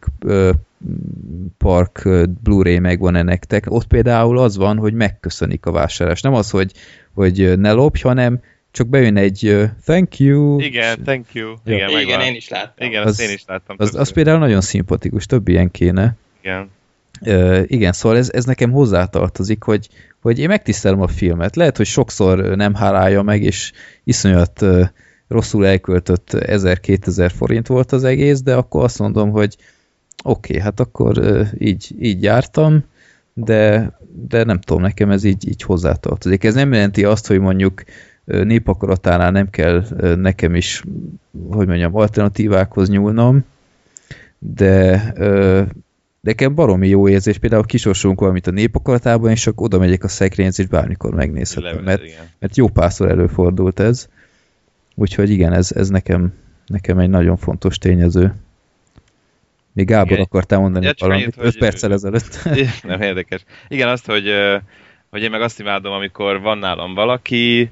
Park 1.57 2.07
Blu-ray 2.43 2.79
megvan-e 2.79 3.21
nektek, 3.23 3.65
ott 3.67 3.85
például 3.87 4.37
az 4.39 4.57
van, 4.57 4.77
hogy 4.77 4.93
megköszönik 4.93 5.65
a 5.65 5.71
vásárlás. 5.71 6.21
Nem 6.21 6.33
az, 6.33 6.49
hogy, 6.49 6.71
hogy 7.13 7.59
ne 7.59 7.71
lopj, 7.71 8.01
hanem 8.01 8.39
csak 8.71 8.87
bejön 8.87 9.17
egy 9.17 9.45
ö, 9.45 9.63
thank 9.85 10.19
you. 10.19 10.59
Igen, 10.59 11.03
thank 11.03 11.25
you. 11.33 11.49
Ja. 11.63 11.75
Igen, 11.75 11.89
Igen, 11.89 12.05
megvan. 12.07 12.25
én 12.25 12.35
is 12.35 12.49
láttam. 12.49 12.87
Igen, 12.87 13.01
Az- 13.03 13.07
azt 13.09 13.21
én 13.21 13.33
is 13.33 13.43
láttam. 13.47 13.75
Az, 13.79 13.95
az 13.95 14.11
például 14.11 14.39
nagyon 14.39 14.61
szimpatikus, 14.61 15.25
több 15.25 15.47
ilyen 15.47 15.71
kéne. 15.71 16.15
Igen. 16.41 16.69
Ö, 17.21 17.61
igen, 17.65 17.91
szóval 17.91 18.17
ez, 18.17 18.29
ez 18.33 18.45
nekem 18.45 18.71
hozzátartozik, 18.71 19.63
hogy, 19.63 19.89
hogy 20.21 20.39
én 20.39 20.47
megtisztelem 20.47 21.01
a 21.01 21.07
filmet. 21.07 21.55
Lehet, 21.55 21.77
hogy 21.77 21.85
sokszor 21.85 22.39
nem 22.39 22.73
hálálja 22.73 23.21
meg, 23.21 23.43
és 23.43 23.71
iszonyat 24.03 24.61
ö, 24.61 24.83
rosszul 25.27 25.65
elköltött 25.65 26.29
1000-2000 26.33 27.31
forint 27.35 27.67
volt 27.67 27.91
az 27.91 28.03
egész, 28.03 28.41
de 28.41 28.55
akkor 28.55 28.83
azt 28.83 28.99
mondom, 28.99 29.31
hogy 29.31 29.57
oké, 30.23 30.49
okay, 30.49 30.61
hát 30.61 30.79
akkor 30.79 31.17
ö, 31.17 31.43
így, 31.57 31.95
így 31.99 32.23
jártam, 32.23 32.83
de, 33.33 33.91
de 34.27 34.43
nem 34.43 34.59
tudom, 34.59 34.81
nekem 34.81 35.11
ez 35.11 35.23
így, 35.23 35.47
így 35.47 35.61
hozzátartozik. 35.61 36.43
Ez 36.43 36.53
nem 36.53 36.73
jelenti 36.73 37.03
azt, 37.03 37.27
hogy 37.27 37.39
mondjuk 37.39 37.83
népakaratánál 38.25 39.31
nem 39.31 39.49
kell 39.49 39.83
nekem 40.15 40.55
is, 40.55 40.83
hogy 41.49 41.67
mondjam, 41.67 41.95
alternatívákhoz 41.95 42.89
nyúlnom, 42.89 43.45
de 44.39 45.13
nekem 46.25 46.55
baromi 46.55 46.87
jó 46.87 47.09
érzés, 47.09 47.37
például 47.37 47.65
kisorsolunk 47.65 48.19
valamit 48.19 48.47
a 48.47 48.51
népakaratában, 48.51 49.31
és 49.31 49.41
csak 49.41 49.61
oda 49.61 49.77
megyek 49.77 50.03
a 50.03 50.07
szekrényhez, 50.07 50.59
és 50.59 50.65
bármikor 50.67 51.13
megnézhetem, 51.13 51.83
mert, 51.83 52.01
mert 52.39 52.57
jó 52.57 52.67
párszor 52.67 53.09
előfordult 53.09 53.79
ez. 53.79 54.07
Úgyhogy 54.95 55.29
igen, 55.29 55.53
ez, 55.53 55.71
ez 55.71 55.89
nekem, 55.89 56.33
nekem 56.65 56.99
egy 56.99 57.09
nagyon 57.09 57.37
fontos 57.37 57.77
tényező. 57.77 58.33
Még 59.73 59.85
Gábor 59.85 60.11
Igen. 60.11 60.23
akartál 60.23 60.59
mondani 60.59 60.85
Ja, 60.85 60.93
valamit, 60.97 61.23
annyit, 61.23 61.37
5 61.37 61.43
hogy- 61.43 61.57
perccel 61.57 61.93
ezelőtt. 61.93 62.43
nem 62.83 63.01
érdekes. 63.01 63.43
Igen, 63.67 63.87
azt, 63.87 64.05
hogy, 64.05 64.29
hogy 65.09 65.21
én 65.21 65.29
meg 65.29 65.41
azt 65.41 65.59
imádom, 65.59 65.93
amikor 65.93 66.41
van 66.41 66.57
nálam 66.57 66.93
valaki, 66.93 67.69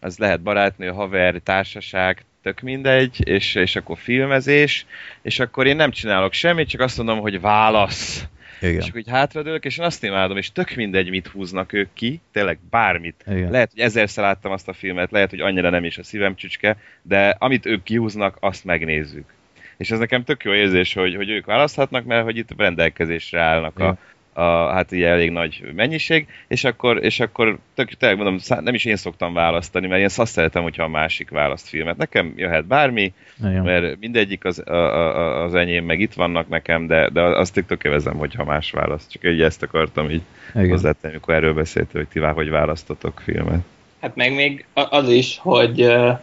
az 0.00 0.18
lehet 0.18 0.42
barátnő, 0.42 0.88
haver, 0.88 1.40
társaság, 1.42 2.24
tök 2.44 2.60
mindegy, 2.60 3.28
és, 3.28 3.54
és 3.54 3.76
akkor 3.76 3.98
filmezés, 3.98 4.86
és 5.22 5.40
akkor 5.40 5.66
én 5.66 5.76
nem 5.76 5.90
csinálok 5.90 6.32
semmit, 6.32 6.68
csak 6.68 6.80
azt 6.80 6.96
mondom, 6.96 7.18
hogy 7.18 7.40
válasz. 7.40 8.24
Igen. 8.60 8.80
És 8.80 8.88
akkor 8.88 9.00
így 9.00 9.08
hátradőlök, 9.08 9.64
és 9.64 9.78
én 9.78 9.84
azt 9.84 10.04
imádom, 10.04 10.36
és 10.36 10.52
tök 10.52 10.74
mindegy, 10.74 11.10
mit 11.10 11.26
húznak 11.26 11.72
ők 11.72 11.88
ki, 11.92 12.20
tényleg 12.32 12.58
bármit. 12.70 13.24
Igen. 13.26 13.50
Lehet, 13.50 13.70
hogy 13.70 13.80
ezerszer 13.80 14.24
láttam 14.24 14.52
azt 14.52 14.68
a 14.68 14.72
filmet, 14.72 15.10
lehet, 15.10 15.30
hogy 15.30 15.40
annyira 15.40 15.70
nem 15.70 15.84
is 15.84 15.98
a 15.98 16.02
szívem 16.02 16.34
csücske, 16.34 16.76
de 17.02 17.36
amit 17.38 17.66
ők 17.66 17.82
kihúznak, 17.82 18.36
azt 18.40 18.64
megnézzük. 18.64 19.32
És 19.76 19.90
ez 19.90 19.98
nekem 19.98 20.24
tök 20.24 20.44
jó 20.44 20.52
érzés, 20.54 20.94
hogy, 20.94 21.14
hogy 21.14 21.30
ők 21.30 21.46
választhatnak, 21.46 22.04
mert 22.04 22.24
hogy 22.24 22.36
itt 22.36 22.48
rendelkezésre 22.56 23.40
állnak 23.40 23.78
a, 23.78 23.98
a, 24.34 24.72
hát 24.72 24.92
ugye 24.92 25.08
elég 25.08 25.30
nagy 25.30 25.64
mennyiség, 25.74 26.26
és 26.48 26.64
akkor, 26.64 27.04
és 27.04 27.20
akkor 27.20 27.58
tök, 27.74 27.88
tényleg 27.88 28.18
mondom, 28.18 28.60
nem 28.64 28.74
is 28.74 28.84
én 28.84 28.96
szoktam 28.96 29.32
választani, 29.32 29.86
mert 29.86 30.00
én 30.00 30.08
azt 30.16 30.32
szeretem, 30.32 30.62
hogyha 30.62 30.82
a 30.82 30.88
másik 30.88 31.30
választ 31.30 31.68
filmet. 31.68 31.96
Nekem 31.96 32.32
jöhet 32.36 32.66
bármi, 32.66 33.12
Igen. 33.38 33.62
mert 33.62 33.98
mindegyik 34.00 34.44
az, 34.44 34.62
a, 34.66 34.72
a, 34.72 35.42
az 35.44 35.54
enyém, 35.54 35.84
meg 35.84 36.00
itt 36.00 36.12
vannak 36.12 36.48
nekem, 36.48 36.86
de, 36.86 37.08
de 37.08 37.20
azt 37.20 37.52
tök 37.52 37.66
tökévezem, 37.66 38.16
hogyha 38.16 38.44
más 38.44 38.70
választ. 38.70 39.10
Csak 39.10 39.24
így 39.24 39.42
ezt 39.42 39.62
akartam 39.62 40.10
így 40.10 40.22
Igen. 40.54 40.68
hozzátenni, 40.68 41.14
amikor 41.14 41.34
erről 41.34 41.54
beszéltél, 41.54 42.00
hogy 42.00 42.08
ti 42.08 42.20
hogy 42.20 42.50
választotok 42.50 43.20
filmet. 43.24 43.64
Hát 44.00 44.16
meg 44.16 44.34
még 44.34 44.64
az 44.72 45.08
is, 45.08 45.38
hogy 45.38 45.82
uh, 45.82 46.18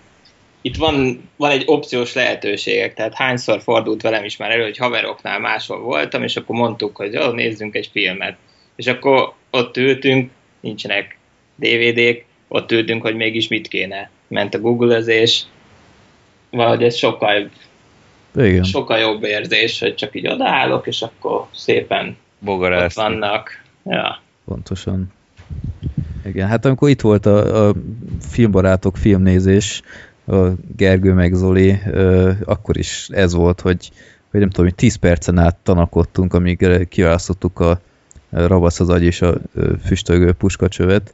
itt 0.62 0.76
van, 0.76 1.30
van 1.36 1.52
egy 1.52 1.64
opciós 1.66 2.14
lehetőségek, 2.14 2.94
tehát 2.94 3.14
hányszor 3.14 3.62
fordult 3.62 4.02
velem 4.02 4.24
is 4.24 4.38
már 4.38 4.52
elő, 4.52 4.64
hogy 4.64 4.78
haveroknál 4.78 5.40
máshol 5.40 5.80
voltam, 5.80 6.24
és 6.24 6.36
akkor 6.36 6.56
mondtuk, 6.56 6.96
hogy 6.96 7.14
jó, 7.14 7.32
nézzünk 7.32 7.76
egy 7.76 7.90
filmet. 7.92 8.38
És 8.76 8.88
akkor 8.88 9.34
ott 9.50 9.78
ültünk, 9.78 10.32
nincsenek 10.60 11.18
DVD-k, 11.56 12.26
ott 12.48 12.72
ültünk, 12.72 13.02
hogy 13.02 13.16
mégis 13.16 13.48
mit 13.48 13.68
kéne. 13.68 14.10
Ment 14.28 14.54
a 14.54 14.60
googlezés, 14.60 15.46
valahogy 16.50 16.84
ez 16.84 16.96
sokkal, 16.96 17.50
Igen. 18.36 18.64
sokkal 18.64 19.00
jobb 19.00 19.24
érzés, 19.24 19.80
hogy 19.80 19.96
csak 19.96 20.16
így 20.16 20.28
odaállok, 20.28 20.88
és 20.88 21.02
akkor 21.02 21.48
szépen 21.52 22.18
Bogara 22.40 22.84
ott 22.84 22.94
vannak. 22.94 23.64
Ja. 23.86 24.22
Pontosan. 24.46 25.14
Igen, 26.26 26.48
hát 26.48 26.66
amikor 26.66 26.90
itt 26.90 27.02
volt 27.02 27.26
a, 27.26 27.68
a 27.68 27.74
filmbarátok 28.20 28.98
filmnézés, 28.98 29.82
a 30.26 30.48
Gergő 30.76 31.14
meg 31.14 31.34
Zoli, 31.34 31.80
akkor 32.44 32.78
is 32.78 33.10
ez 33.12 33.34
volt, 33.34 33.62
hogy, 33.62 33.92
hogy 34.32 34.40
nem 34.40 34.50
tudom, 34.50 34.66
hogy 34.66 34.76
10 34.76 34.96
percen 34.96 35.38
át 35.38 35.56
tanakodtunk, 35.56 36.34
amíg 36.34 36.88
kiválasztottuk 36.90 37.60
a 37.60 37.82
ö, 38.32 38.48
Ravasz 38.48 38.80
az 38.80 38.90
agy 38.90 39.04
és 39.04 39.22
a 39.22 39.36
füstölgő 39.86 40.32
puskacsövet, 40.32 41.14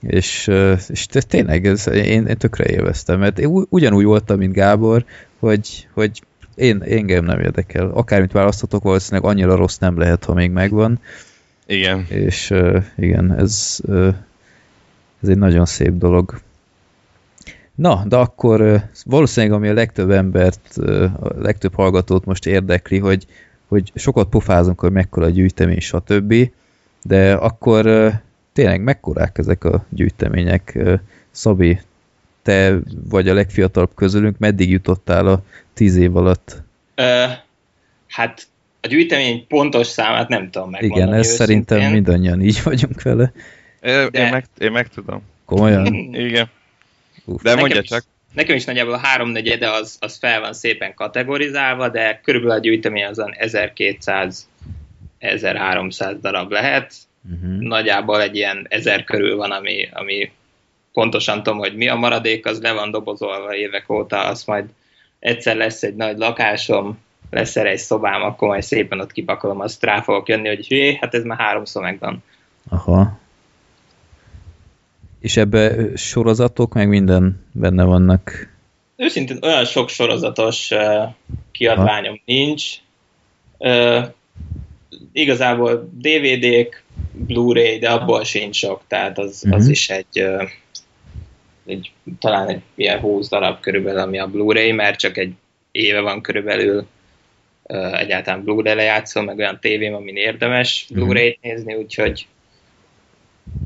és, 0.00 0.50
és 0.88 1.06
tényleg 1.06 1.66
ez, 1.66 1.86
én, 1.86 2.26
én 2.26 2.36
tökre 2.38 2.64
élveztem, 2.70 3.18
mert 3.18 3.38
én 3.38 3.66
ugyanúgy 3.68 4.04
voltam, 4.04 4.38
mint 4.38 4.52
Gábor, 4.52 5.04
hogy, 5.38 5.88
hogy 5.92 6.22
én, 6.54 6.82
engem 6.82 7.24
nem 7.24 7.40
érdekel. 7.40 7.90
Akármit 7.90 8.32
választotok, 8.32 8.82
valószínűleg 8.82 9.30
annyira 9.30 9.56
rossz 9.56 9.78
nem 9.78 9.98
lehet, 9.98 10.24
ha 10.24 10.34
még 10.34 10.50
megvan, 10.50 11.00
Igen. 11.66 12.06
és 12.08 12.50
uh, 12.50 12.84
igen, 12.96 13.34
ez, 13.38 13.78
uh, 13.82 14.14
ez 15.22 15.28
egy 15.28 15.38
nagyon 15.38 15.66
szép 15.66 15.92
dolog. 15.92 16.40
Na, 17.78 18.04
de 18.06 18.16
akkor 18.16 18.82
valószínűleg 19.04 19.56
ami 19.56 19.68
a 19.68 19.72
legtöbb 19.72 20.10
embert, 20.10 20.76
a 21.20 21.32
legtöbb 21.38 21.74
hallgatót 21.74 22.24
most 22.24 22.46
érdekli, 22.46 22.98
hogy, 22.98 23.26
hogy 23.68 23.92
sokat 23.94 24.28
pofázunk, 24.28 24.80
hogy 24.80 24.92
mekkora 24.92 25.26
a 25.26 25.30
gyűjtemény, 25.30 25.80
stb. 25.80 26.34
De 27.02 27.32
akkor 27.32 28.10
tényleg 28.52 28.82
mekkorák 28.82 29.38
ezek 29.38 29.64
a 29.64 29.84
gyűjtemények? 29.88 30.78
Szabi, 31.30 31.80
te 32.42 32.78
vagy 33.08 33.28
a 33.28 33.34
legfiatalabb 33.34 33.94
közülünk, 33.94 34.38
meddig 34.38 34.70
jutottál 34.70 35.26
a 35.26 35.42
tíz 35.74 35.96
év 35.96 36.16
alatt? 36.16 36.62
Ö, 36.94 37.24
hát 38.06 38.46
a 38.80 38.86
gyűjtemény 38.86 39.46
pontos 39.46 39.86
számát 39.86 40.28
nem 40.28 40.50
tudom 40.50 40.70
megmondani. 40.70 41.02
Igen, 41.02 41.14
ez 41.14 41.18
őszintén. 41.18 41.46
szerintem 41.46 41.92
mindannyian 41.92 42.40
így 42.40 42.60
vagyunk 42.64 43.02
vele. 43.02 43.32
Én, 43.80 44.08
De- 44.10 44.24
én, 44.24 44.30
meg, 44.30 44.44
én 44.58 44.72
meg 44.72 44.88
tudom. 44.88 45.22
Komolyan. 45.44 45.94
Igen. 46.28 46.50
Uf. 47.28 47.42
De 47.42 47.54
mondja 47.54 47.74
Nekem 47.74 47.82
csak. 47.82 47.98
Is, 47.98 48.04
nekem 48.34 48.56
is 48.56 48.64
nagyjából 48.64 48.94
a 48.94 48.98
háromnegyede 48.98 49.70
az, 49.70 49.96
az 50.00 50.18
fel 50.18 50.40
van 50.40 50.52
szépen 50.52 50.94
kategorizálva, 50.94 51.88
de 51.88 52.20
körülbelül 52.24 52.56
a 52.56 52.60
gyűjtemény 52.60 53.04
azon 53.04 53.34
1200-1300 53.38 56.16
darab 56.20 56.50
lehet. 56.50 56.94
Uh-huh. 57.30 57.58
Nagyjából 57.58 58.22
egy 58.22 58.36
ilyen 58.36 58.66
ezer 58.68 59.04
körül 59.04 59.36
van, 59.36 59.50
ami, 59.50 59.88
ami 59.92 60.32
pontosan 60.92 61.42
tudom, 61.42 61.58
hogy 61.58 61.76
mi 61.76 61.88
a 61.88 61.94
maradék, 61.94 62.46
az 62.46 62.60
le 62.60 62.72
van 62.72 62.90
dobozolva 62.90 63.54
évek 63.54 63.90
óta, 63.90 64.24
azt 64.24 64.46
majd 64.46 64.64
egyszer 65.18 65.56
lesz 65.56 65.82
egy 65.82 65.94
nagy 65.94 66.18
lakásom, 66.18 66.98
lesz 67.30 67.56
erre 67.56 67.68
egy 67.68 67.78
szobám, 67.78 68.22
akkor 68.22 68.48
majd 68.48 68.62
szépen 68.62 69.00
ott 69.00 69.12
kipakolom, 69.12 69.60
azt 69.60 69.82
rá 69.82 70.00
fogok 70.00 70.28
jönni, 70.28 70.48
hogy 70.48 70.66
hé, 70.66 70.98
hát 71.00 71.14
ez 71.14 71.22
már 71.22 71.38
háromszor 71.38 71.82
megvan. 71.82 72.22
Aha. 72.68 73.17
És 75.20 75.36
ebbe 75.36 75.76
sorozatok, 75.96 76.74
meg 76.74 76.88
minden 76.88 77.44
benne 77.52 77.84
vannak. 77.84 78.48
Őszintén 78.96 79.38
olyan 79.42 79.64
sok 79.64 79.88
sorozatos 79.88 80.70
uh, 80.70 81.08
kiadványom 81.52 82.20
nincs. 82.24 82.64
Uh, 83.58 84.04
igazából 85.12 85.90
DVD-k, 85.92 86.82
Blu-ray, 87.12 87.78
de 87.78 87.90
abból 87.90 88.24
sincs 88.24 88.56
sok, 88.56 88.82
tehát 88.86 89.18
az, 89.18 89.44
az 89.50 89.62
Mhm. 89.62 89.70
is 89.70 89.88
egy, 89.90 90.22
uh, 90.22 90.48
egy 91.66 91.92
talán 92.18 92.48
egy 92.48 92.60
ilyen 92.74 92.98
20 93.00 93.28
darab 93.28 93.60
körülbelül, 93.60 94.00
ami 94.00 94.18
a 94.18 94.26
Blu-ray, 94.26 94.72
mert 94.72 94.98
csak 94.98 95.16
egy 95.16 95.32
éve 95.70 96.00
van 96.00 96.20
körülbelül 96.20 96.86
uh, 97.62 98.00
egyáltalán 98.00 98.42
Blu-ray 98.44 98.74
lejátszom, 98.74 99.24
meg 99.24 99.38
olyan 99.38 99.58
tévém, 99.60 99.94
amin 99.94 100.16
érdemes 100.16 100.86
Mhm. 100.88 100.98
Blu-ray-t 101.00 101.38
nézni, 101.42 101.74
úgyhogy 101.74 102.26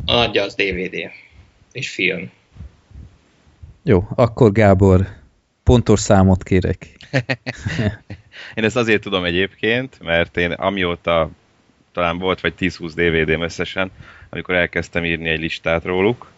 a 0.06 0.12
nagyja 0.14 0.42
az 0.42 0.54
DVD 0.54 1.10
és 1.72 1.90
film. 1.90 2.30
Jó, 3.82 4.08
akkor 4.14 4.52
Gábor, 4.52 5.06
pontos 5.62 6.00
számot 6.00 6.42
kérek. 6.42 6.86
Én 8.54 8.64
ezt 8.64 8.76
azért 8.76 9.02
tudom 9.02 9.24
egyébként, 9.24 9.98
mert 10.02 10.36
én 10.36 10.52
amióta 10.52 11.30
talán 11.92 12.18
volt 12.18 12.40
vagy 12.40 12.54
10-20 12.58 12.92
DVD-m 12.94 13.42
összesen, 13.42 13.90
amikor 14.30 14.54
elkezdtem 14.54 15.04
írni 15.04 15.28
egy 15.28 15.40
listát 15.40 15.84
róluk, 15.84 16.30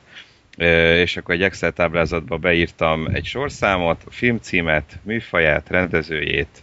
és 0.56 1.16
akkor 1.16 1.34
egy 1.34 1.42
Excel 1.42 1.72
táblázatba 1.72 2.36
beírtam 2.36 3.06
egy 3.06 3.24
sorszámot, 3.24 4.04
filmcímet, 4.08 4.98
műfaját, 5.02 5.68
rendezőjét, 5.68 6.62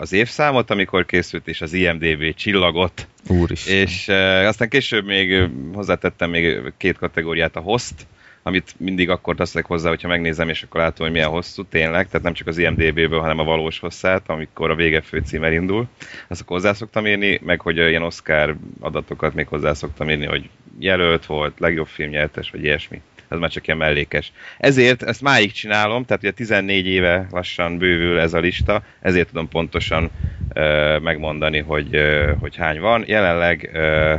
az 0.00 0.12
évszámot, 0.12 0.70
amikor 0.70 1.06
készült, 1.06 1.48
és 1.48 1.60
az 1.60 1.72
IMDB 1.72 2.34
csillagot, 2.34 3.08
Úristen. 3.28 3.74
és 3.74 4.08
aztán 4.46 4.68
később 4.68 5.06
még 5.06 5.48
hozzátettem 5.72 6.30
még 6.30 6.72
két 6.76 6.98
kategóriát, 6.98 7.56
a 7.56 7.60
host, 7.60 8.06
amit 8.42 8.74
mindig 8.78 9.10
akkor 9.10 9.34
teszek 9.34 9.66
hozzá, 9.66 9.88
hogyha 9.88 10.08
megnézem, 10.08 10.48
és 10.48 10.62
akkor 10.62 10.80
látom, 10.80 11.06
hogy 11.06 11.14
milyen 11.14 11.28
hosszú 11.28 11.64
tényleg, 11.64 12.06
tehát 12.06 12.22
nem 12.22 12.32
csak 12.32 12.46
az 12.46 12.58
IMDB-ből, 12.58 13.20
hanem 13.20 13.38
a 13.38 13.44
valós 13.44 13.78
hosszát, 13.78 14.28
amikor 14.28 14.70
a 14.70 14.74
vége 14.74 15.00
főcím 15.00 15.44
elindul. 15.44 15.88
Azt 16.28 16.40
akkor 16.40 16.56
hozzá 16.56 16.72
szoktam 16.72 17.06
írni, 17.06 17.40
meg 17.42 17.60
hogy 17.60 17.76
ilyen 17.76 18.02
Oscar 18.02 18.56
adatokat 18.80 19.34
még 19.34 19.46
hozzá 19.46 19.72
szoktam 19.72 20.10
írni, 20.10 20.26
hogy 20.26 20.48
jelölt 20.78 21.26
volt, 21.26 21.58
legjobb 21.58 21.86
filmnyertes, 21.86 22.50
vagy 22.50 22.64
ilyesmi. 22.64 23.00
Ez 23.32 23.38
már 23.38 23.50
csak 23.50 23.66
ilyen 23.66 23.78
mellékes. 23.78 24.32
Ezért 24.58 25.02
ezt 25.02 25.20
máig 25.22 25.52
csinálom, 25.52 26.04
tehát 26.04 26.22
ugye 26.22 26.32
14 26.32 26.86
éve 26.86 27.26
lassan 27.30 27.78
bővül 27.78 28.18
ez 28.18 28.34
a 28.34 28.38
lista, 28.38 28.82
ezért 29.00 29.28
tudom 29.28 29.48
pontosan 29.48 30.10
ö, 30.54 30.98
megmondani, 30.98 31.58
hogy, 31.58 31.94
ö, 31.94 32.32
hogy 32.40 32.56
hány 32.56 32.80
van. 32.80 33.04
Jelenleg 33.06 33.70
ö, 33.72 34.14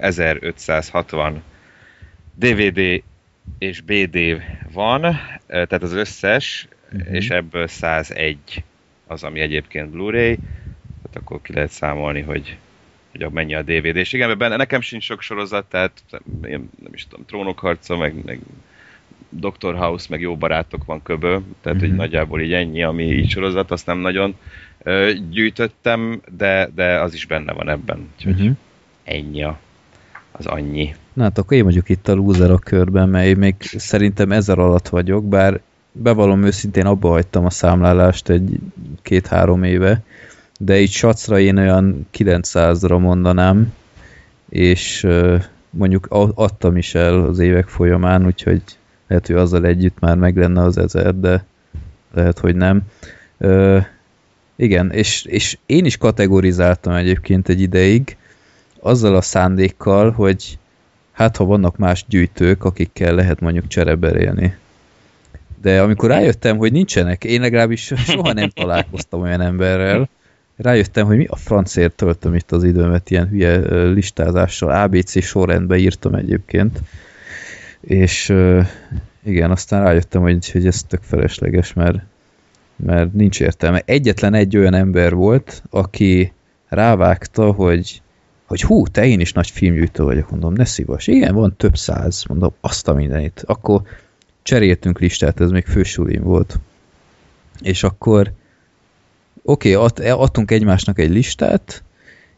1560 0.00 1.42
DVD 2.34 3.02
és 3.58 3.80
BD 3.80 4.18
van, 4.72 5.04
ö, 5.04 5.16
tehát 5.46 5.82
az 5.82 5.92
összes, 5.92 6.68
Mhm. 6.92 7.14
és 7.14 7.30
ebből 7.30 7.66
101 7.66 8.64
az, 9.06 9.22
ami 9.22 9.40
egyébként 9.40 9.90
Blu-ray, 9.90 10.34
tehát 11.02 11.16
akkor 11.16 11.42
ki 11.42 11.52
lehet 11.52 11.70
számolni, 11.70 12.20
hogy 12.20 12.56
hogy 13.12 13.30
mennyi 13.30 13.54
a 13.54 13.62
DVD. 13.62 13.96
És 13.96 14.12
igen, 14.12 14.38
benne 14.38 14.56
nekem 14.56 14.80
sincs 14.80 15.04
sok 15.04 15.20
sorozat, 15.22 15.64
tehát 15.64 16.02
én 16.44 16.70
nem 16.82 16.92
is 16.94 17.06
tudom, 17.08 17.24
Trónokharca, 17.26 17.96
meg, 17.96 18.14
meg 18.24 18.40
Dr. 19.30 19.74
House, 19.74 20.06
meg 20.10 20.20
jó 20.20 20.36
barátok 20.36 20.84
van 20.84 21.02
köbö, 21.02 21.38
tehát 21.60 21.78
hogy 21.80 21.88
Mhm. 21.88 21.96
nagyjából 21.96 22.40
így 22.40 22.52
ennyi, 22.52 22.82
ami 22.82 23.04
így 23.04 23.30
sorozat, 23.30 23.70
azt 23.70 23.86
nem 23.86 23.98
nagyon 23.98 24.34
ö, 24.82 25.12
gyűjtöttem, 25.30 26.20
de, 26.36 26.70
de 26.74 27.00
az 27.00 27.14
is 27.14 27.26
benne 27.26 27.52
van 27.52 27.68
ebben. 27.68 28.08
Úgyhogy 28.16 28.32
Uh-huh. 28.32 28.56
ennyi 29.04 29.42
a, 29.42 29.58
az 30.32 30.46
annyi. 30.46 30.94
Na 31.12 31.22
hát 31.22 31.38
akkor 31.38 31.56
én 31.56 31.64
vagyok 31.64 31.88
itt 31.88 32.08
a 32.08 32.52
a 32.52 32.58
körben, 32.58 33.08
mert 33.08 33.26
én 33.26 33.36
még 33.36 33.54
szerintem 33.60 34.32
ezer 34.32 34.58
alatt 34.58 34.88
vagyok, 34.88 35.28
bár 35.28 35.60
bevallom 35.92 36.44
őszintén 36.44 36.86
abba 36.86 37.08
hagytam 37.08 37.44
a 37.44 37.50
számlálást 37.50 38.28
egy 38.28 38.58
két-három 39.02 39.62
éve, 39.62 40.02
de 40.58 40.80
így 40.80 40.90
sacra 40.90 41.38
én 41.38 41.56
olyan 41.56 42.08
900-ra 42.18 43.00
mondanám, 43.00 43.72
és 44.48 45.06
mondjuk 45.70 46.06
adtam 46.34 46.76
is 46.76 46.94
el 46.94 47.24
az 47.24 47.38
évek 47.38 47.68
folyamán, 47.68 48.26
úgyhogy 48.26 48.62
lehet, 49.08 49.26
hogy 49.26 49.36
azzal 49.36 49.64
együtt 49.64 49.98
már 49.98 50.16
meg 50.16 50.36
lenne 50.36 50.62
az 50.62 50.78
ezer, 50.78 51.14
de 51.14 51.44
lehet, 52.14 52.38
hogy 52.38 52.56
nem. 52.56 52.82
Ö, 53.38 53.78
igen, 54.56 54.90
és, 54.90 55.24
és 55.24 55.58
én 55.66 55.84
is 55.84 55.96
kategorizáltam 55.96 56.92
egyébként 56.92 57.48
egy 57.48 57.60
ideig, 57.60 58.16
azzal 58.80 59.16
a 59.16 59.20
szándékkal, 59.20 60.10
hogy 60.10 60.58
hát 61.12 61.36
ha 61.36 61.44
vannak 61.44 61.76
más 61.76 62.04
gyűjtők, 62.08 62.64
akikkel 62.64 63.14
lehet 63.14 63.40
mondjuk 63.40 63.66
csereberélni. 63.66 64.56
De 65.62 65.82
amikor 65.82 66.08
rájöttem, 66.08 66.56
hogy 66.56 66.72
nincsenek, 66.72 67.24
én 67.24 67.40
legalábbis 67.40 67.92
soha 67.96 68.32
nem 68.32 68.48
találkoztam 68.60 69.20
olyan 69.20 69.40
emberrel, 69.40 70.08
rájöttem, 70.58 71.06
hogy 71.06 71.16
mi 71.16 71.26
a 71.26 71.36
francért 71.36 71.94
töltöm 71.94 72.34
itt 72.34 72.52
az 72.52 72.64
időmet 72.64 73.10
ilyen 73.10 73.28
hülye 73.28 73.84
listázással, 73.84 74.70
ABC 74.70 75.22
sorrendbe 75.22 75.76
írtam 75.76 76.14
egyébként, 76.14 76.80
és 77.80 78.34
igen, 79.24 79.50
aztán 79.50 79.82
rájöttem, 79.82 80.22
hogy, 80.22 80.50
hogy 80.50 80.66
ez 80.66 80.82
tök 80.82 81.02
felesleges, 81.02 81.72
mert, 81.72 81.98
mert 82.76 83.12
nincs 83.12 83.40
értelme. 83.40 83.82
Egyetlen 83.84 84.34
egy 84.34 84.56
olyan 84.56 84.74
ember 84.74 85.14
volt, 85.14 85.62
aki 85.70 86.32
rávágta, 86.68 87.52
hogy 87.52 88.02
hogy 88.48 88.62
hú, 88.62 88.86
te 88.86 89.06
én 89.06 89.20
is 89.20 89.32
nagy 89.32 89.50
filmgyűjtő 89.50 90.02
vagyok, 90.02 90.30
mondom, 90.30 90.52
ne 90.52 90.64
szívas. 90.64 91.06
Igen, 91.06 91.34
van 91.34 91.56
több 91.56 91.76
száz, 91.76 92.24
mondom, 92.28 92.54
azt 92.60 92.88
a 92.88 92.94
mindenit. 92.94 93.42
Akkor 93.46 93.82
cseréltünk 94.42 94.98
listát, 94.98 95.40
ez 95.40 95.50
még 95.50 95.66
fősulim 95.66 96.22
volt. 96.22 96.58
És 97.60 97.82
akkor 97.82 98.32
oké, 99.48 99.74
okay, 99.74 100.10
ad, 100.10 100.20
adtunk 100.20 100.50
egymásnak 100.50 100.98
egy 100.98 101.10
listát, 101.10 101.82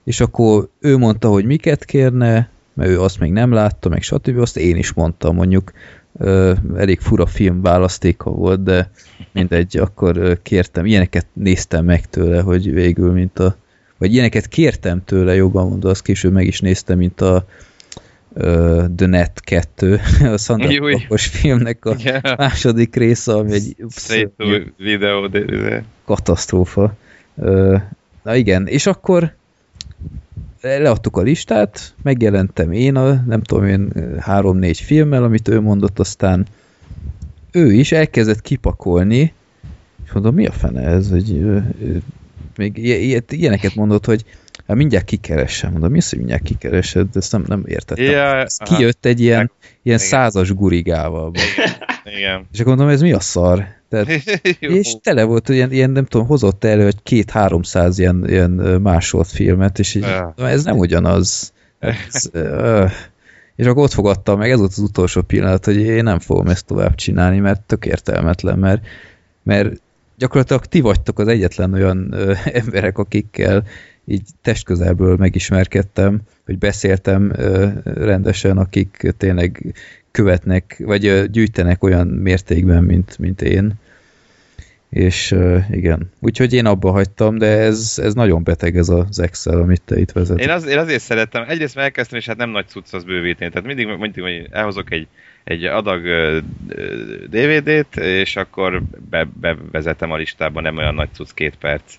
és 0.05 0.20
akkor 0.20 0.68
ő 0.81 0.96
mondta, 0.96 1.29
hogy 1.29 1.44
miket 1.44 1.85
kérne, 1.85 2.49
mert 2.75 2.90
ő 2.90 3.01
azt 3.01 3.18
még 3.18 3.33
nem 3.33 3.53
látta, 3.53 3.88
meg 3.88 4.03
stb. 4.03 4.38
Azt 4.38 4.57
én 4.57 4.77
is 4.77 4.92
mondtam, 4.92 5.35
mondjuk 5.35 5.73
ö, 6.18 6.53
elég 6.77 7.01
fura 7.01 7.27
film 7.27 7.62
választéka 7.62 8.31
volt, 8.31 8.62
de 8.62 8.90
mindegy, 9.33 9.77
akkor 9.77 10.38
kértem, 10.42 10.87
ilyeneket 10.87 11.27
néztem 11.33 11.85
meg 11.85 12.07
tőle, 12.07 12.40
hogy 12.40 12.73
végül, 12.73 13.12
mint 13.12 13.38
a 13.38 13.57
vagy 13.99 14.12
ilyeneket 14.12 14.49
kértem 14.49 15.05
tőle, 15.05 15.35
jobban 15.35 15.68
mondva, 15.68 15.90
azt 15.90 16.03
később 16.03 16.33
meg 16.33 16.46
is 16.46 16.61
néztem, 16.61 16.99
mint 16.99 17.20
a 17.20 17.44
uh, 18.33 18.85
The 18.97 19.07
Net 19.07 19.40
2, 19.77 20.01
a 20.33 20.37
Sandra. 20.37 20.79
Bullockos 20.79 21.27
filmnek 21.27 21.85
a 21.85 21.95
Yeah. 21.99 22.38
második 22.38 22.97
része, 22.97 23.33
ami 23.33 23.53
egy 23.53 23.77
Straight 23.88 24.31
to 24.37 24.45
video, 24.77 25.29
de, 25.29 25.40
de. 25.45 25.85
katasztrófa. 26.05 26.95
Ö, 27.37 27.77
Na 28.23 28.35
igen, 28.35 28.66
és 28.66 28.87
akkor 28.87 29.35
leadtuk 30.61 31.16
a 31.16 31.21
listát, 31.23 31.95
megjelentem 32.03 32.73
én 32.73 32.97
a, 32.97 33.23
nem 33.27 33.43
tudom 33.43 33.64
én, 33.66 33.93
három-négy 34.21 34.81
filmmel, 34.81 35.23
amit 35.25 35.49
ő 35.49 35.61
mondott, 35.61 35.99
aztán 35.99 36.47
ő 37.53 37.73
is 37.73 37.93
elkezdett 37.93 38.40
kipakolni, 38.40 39.33
és 40.05 40.12
mondom, 40.12 40.35
mi 40.35 40.47
a 40.47 40.53
fene 40.53 40.81
ez, 40.83 41.11
hogy 41.11 41.40
még 42.57 42.77
ilyeneket 43.29 43.75
mondott, 43.75 44.05
hogy 44.05 44.25
hát 44.70 44.78
mindjárt 44.78 45.04
kikeressem. 45.04 45.70
Mondom, 45.70 45.90
mi 45.90 45.98
az, 45.98 46.09
hogy 46.09 46.18
mindjárt 46.18 46.42
kikeresed? 46.42 47.06
Ezt 47.14 47.33
nem, 47.33 47.44
nem 47.46 47.62
értettem. 47.66 48.04
Ja, 48.04 48.37
Ez 48.37 48.56
aha. 48.59 48.76
kijött 48.76 49.04
egy 49.04 49.20
ilyen, 49.20 49.50
ilyen 49.83 49.98
Igen. 49.98 49.98
százas 49.98 50.52
gurigával. 50.52 51.33
Igen. 52.18 52.46
És 52.52 52.61
akkor 52.61 52.76
mondom, 52.76 52.94
ez 52.94 53.00
mi 53.00 53.12
a 53.12 53.20
szar? 53.20 53.66
Tehát 53.88 54.09
és 54.61 54.94
tele 55.02 55.24
volt, 55.24 55.48
ilyen, 55.48 55.72
ilyen 55.72 55.90
nem 55.90 56.04
tudom, 56.04 56.26
hozott 56.26 56.64
elő 56.64 56.87
egy 56.87 57.02
két-háromszáz 57.02 57.98
ilyen, 57.98 58.24
ilyen 58.28 58.50
másolt 58.83 59.28
filmet, 59.28 59.78
és 59.78 59.94
így, 59.94 60.06
ez 60.37 60.64
nem 60.64 60.78
ugyanaz. 60.78 61.52
Ez, 62.12 62.28
ö, 62.33 62.85
és 63.56 63.66
akkor 63.66 63.83
ott 63.83 63.92
fogadtam 63.92 64.38
meg, 64.38 64.50
ez 64.50 64.59
volt 64.59 64.70
az 64.70 64.78
utolsó 64.78 65.22
pillanat, 65.22 65.64
hogy 65.64 65.76
én 65.76 66.02
nem 66.02 66.18
fogom 66.18 66.46
ezt 66.46 66.66
tovább 66.66 66.94
csinálni, 66.94 67.38
mert 67.38 67.61
tök 67.61 67.87
értelmetlen, 67.87 68.59
mert, 68.59 68.87
mert 69.42 69.80
gyakorlatilag 70.16 70.66
ti 70.66 70.80
vagytok 70.80 71.18
az 71.18 71.28
egyetlen 71.28 71.72
olyan 71.72 72.12
ö, 72.12 72.33
emberek, 72.61 72.98
akikkel 72.98 73.64
így 74.11 74.29
testközelből 74.42 75.16
megismerkedtem, 75.16 76.20
hogy 76.44 76.59
beszéltem 76.59 77.33
rendesen, 77.85 78.59
akik 78.59 79.14
tényleg 79.18 79.75
követnek, 80.11 80.83
vagy 80.85 81.31
gyűjtenek 81.31 81.83
olyan 81.83 82.07
mértékben, 82.07 82.85
mint, 82.85 83.18
mint 83.18 83.42
én. 83.42 83.73
És 84.88 85.37
igen, 85.70 86.11
úgyhogy 86.20 86.53
én 86.53 86.66
abba 86.66 86.90
hagytam, 86.90 87.38
de 87.38 87.46
ez, 87.46 87.99
ez 88.03 88.14
nagyon 88.14 88.42
beteg 88.42 88.77
ez 88.77 88.88
az 88.88 89.20
Excel, 89.20 89.61
amit 89.61 89.83
te 89.85 89.99
itt 89.99 90.12
vezet. 90.12 90.38
Én, 90.38 90.51
az, 90.51 90.66
én 90.66 90.79
azért 90.79 91.03
szerettem, 91.03 91.44
egyrészt 91.49 91.77
elkezdtem, 91.77 92.18
és 92.18 92.27
hát 92.27 92.37
nem 92.37 92.51
nagy 92.51 92.66
cucc 92.66 92.92
az 92.92 93.05
bővíteni, 93.05 93.51
tehát 93.51 93.66
mindig 93.66 93.87
mondjuk, 93.87 94.27
hogy 94.27 94.46
elhozok 94.51 94.92
egy, 94.92 95.07
egy 95.44 95.64
adag 95.64 96.03
DVD-t, 97.31 97.96
és 97.96 98.37
akkor 98.37 98.83
be, 99.11 99.29
bevezetem 99.40 100.11
a 100.11 100.16
listába, 100.16 100.61
nem 100.61 100.77
olyan 100.77 100.94
nagy 100.94 101.09
cucc, 101.12 101.31
két 101.35 101.55
perc. 101.57 101.94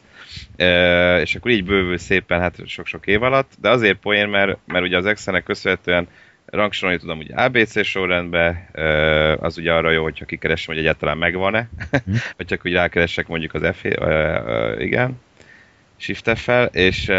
Uh, 0.57 1.21
és 1.21 1.35
akkor 1.35 1.51
így 1.51 1.63
bővül 1.63 1.97
szépen, 1.97 2.39
hát 2.39 2.67
sok-sok 2.67 3.07
év 3.07 3.23
alatt, 3.23 3.51
de 3.61 3.69
azért 3.69 3.97
poén, 3.97 4.27
mert, 4.27 4.57
mert 4.65 4.85
ugye 4.85 4.97
az 4.97 5.05
Excelnek 5.05 5.43
köszönhetően 5.43 6.07
rangsorolni 6.51 6.99
tudom 6.99 7.19
ugye 7.19 7.35
ABC 7.35 7.85
sorrendbe, 7.85 8.69
az 9.39 9.57
ugye 9.57 9.73
arra 9.73 9.91
jó, 9.91 10.03
hogyha 10.03 10.25
kikeresem, 10.25 10.73
hogy 10.73 10.83
egyáltalán 10.83 11.17
megvan-e, 11.17 11.69
mm. 12.09 12.13
vagy 12.37 12.45
csak 12.45 12.65
úgy 12.65 12.73
rákeresek 12.73 13.27
mondjuk 13.27 13.53
az 13.53 13.75
F, 13.75 13.83
igen, 14.79 15.19
shift 15.97 16.39
fel, 16.39 16.65
és 16.65 17.11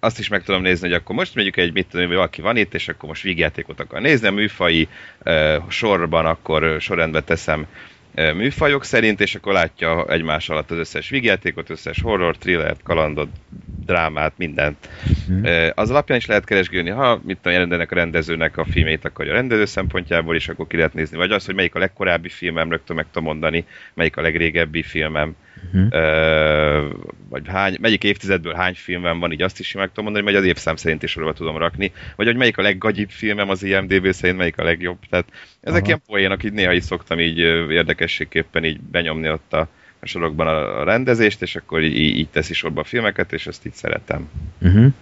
azt 0.00 0.18
is 0.18 0.28
meg 0.28 0.42
tudom 0.42 0.62
nézni, 0.62 0.88
hogy 0.88 0.96
akkor 0.96 1.14
most 1.14 1.34
mondjuk 1.34 1.56
egy, 1.56 1.72
mit 1.72 1.86
tudom, 1.86 2.06
hogy 2.06 2.14
valaki 2.14 2.40
van 2.40 2.56
itt, 2.56 2.74
és 2.74 2.88
akkor 2.88 3.08
most 3.08 3.22
vígjátékot 3.22 3.80
akar 3.80 4.00
nézni, 4.00 4.26
a 4.26 4.32
műfai 4.32 4.88
sorban 5.68 6.26
akkor 6.26 6.76
sorrendbe 6.80 7.20
teszem 7.20 7.66
műfajok 8.14 8.84
szerint, 8.84 9.20
és 9.20 9.34
akkor 9.34 9.52
látja 9.52 10.06
egymás 10.08 10.48
alatt 10.48 10.70
az 10.70 10.78
összes 10.78 11.08
vígjátékot, 11.08 11.70
összes 11.70 12.00
horror, 12.00 12.36
thrillert, 12.36 12.82
kalandot, 12.82 13.28
drámát, 13.86 14.32
mindent. 14.36 14.88
Mm. 15.32 15.44
Az 15.74 15.90
alapján 15.90 16.18
is 16.18 16.26
lehet 16.26 16.44
keresgélni, 16.44 16.90
ha 16.90 17.20
mit 17.24 17.36
tudom, 17.36 17.52
jelentenek 17.52 17.92
a 17.92 17.94
rendezőnek 17.94 18.56
a 18.56 18.64
filmét 18.64 19.04
akarja 19.04 19.32
a 19.32 19.36
rendező 19.36 19.64
szempontjából, 19.64 20.34
és 20.34 20.48
akkor 20.48 20.66
ki 20.66 20.76
lehet 20.76 20.94
nézni. 20.94 21.16
Vagy 21.16 21.30
az, 21.30 21.44
hogy 21.44 21.54
melyik 21.54 21.74
a 21.74 21.78
legkorábbi 21.78 22.28
filmem, 22.28 22.70
rögtön 22.70 22.96
meg 22.96 23.06
tudom 23.12 23.28
mondani, 23.28 23.64
melyik 23.94 24.16
a 24.16 24.22
legrégebbi 24.22 24.82
filmem, 24.82 25.36
uh-huh. 25.72 26.92
vagy 27.28 27.42
hány, 27.46 27.76
melyik 27.80 28.04
évtizedből 28.04 28.54
hány 28.54 28.74
filmem 28.74 29.18
van, 29.18 29.32
így 29.32 29.42
azt 29.42 29.58
is 29.58 29.72
meg 29.72 29.88
tudom 29.88 30.04
mondani, 30.04 30.24
vagy 30.24 30.34
az 30.34 30.44
évszám 30.44 30.76
szerint 30.76 31.02
is 31.02 31.10
sorba 31.10 31.32
tudom 31.32 31.56
rakni, 31.56 31.92
vagy 32.16 32.26
hogy 32.26 32.36
melyik 32.36 32.58
a 32.58 32.62
leggagyibb 32.62 33.10
filmem 33.10 33.48
az 33.48 33.62
IMDB 33.62 34.12
szerint, 34.12 34.38
melyik 34.38 34.58
a 34.58 34.64
legjobb. 34.64 34.98
Tehát 35.10 35.26
ezek 35.60 35.80
Aha. 35.80 35.86
ilyen 35.86 36.02
poénok, 36.06 36.44
így 36.44 36.52
néha 36.52 36.72
is 36.72 36.84
szoktam 36.84 37.20
így 37.20 37.38
érdekességképpen 37.70 38.64
így 38.64 38.80
benyomni 38.80 39.30
ott 39.30 39.52
a, 39.52 39.68
a 40.00 40.06
sorokban 40.06 40.46
a 40.46 40.84
rendezést, 40.84 41.42
és 41.42 41.56
akkor 41.56 41.82
így, 41.82 41.96
így 41.96 42.28
teszi 42.28 42.54
sorba 42.54 42.80
a 42.80 42.84
filmeket, 42.84 43.32
és 43.32 43.46
ezt 43.46 43.66
így 43.66 43.74
szeretem. 43.74 44.30
Uh-huh. 44.60 44.92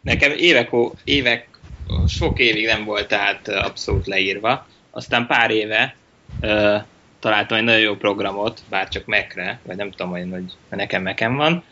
Nekem 0.00 0.32
évek, 0.36 0.70
évek, 1.04 1.48
sok 2.08 2.38
évig 2.38 2.66
nem 2.66 2.84
volt 2.84 3.08
tehát 3.08 3.48
abszolút 3.48 4.06
leírva, 4.06 4.66
aztán 4.90 5.26
pár 5.26 5.50
éve 5.50 5.96
uh, 6.40 6.82
találtam 7.20 7.58
egy 7.58 7.64
nagyon 7.64 7.80
jó 7.80 7.94
programot, 7.94 8.60
bár 8.68 8.88
csak 8.88 9.06
Mac-re, 9.06 9.60
vagy 9.62 9.76
nem 9.76 9.90
tudom, 9.90 10.10
hogy, 10.10 10.28
hogy 10.30 10.78
nekem 10.78 11.02
Mac-en 11.02 11.36
van, 11.36 11.64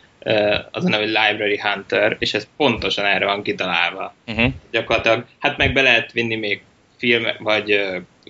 az 0.71 0.85
a 0.85 0.89
neve 0.89 1.05
Library 1.05 1.59
Hunter, 1.59 2.15
és 2.19 2.33
ez 2.33 2.47
pontosan 2.57 3.05
erre 3.05 3.25
van 3.25 3.43
kitalálva. 3.43 4.13
Uh-huh. 4.27 4.53
Gyakorlatilag, 4.71 5.25
hát 5.39 5.57
meg 5.57 5.73
be 5.73 5.81
lehet 5.81 6.11
vinni 6.11 6.35
még 6.35 6.61
film, 6.97 7.23
vagy 7.39 7.79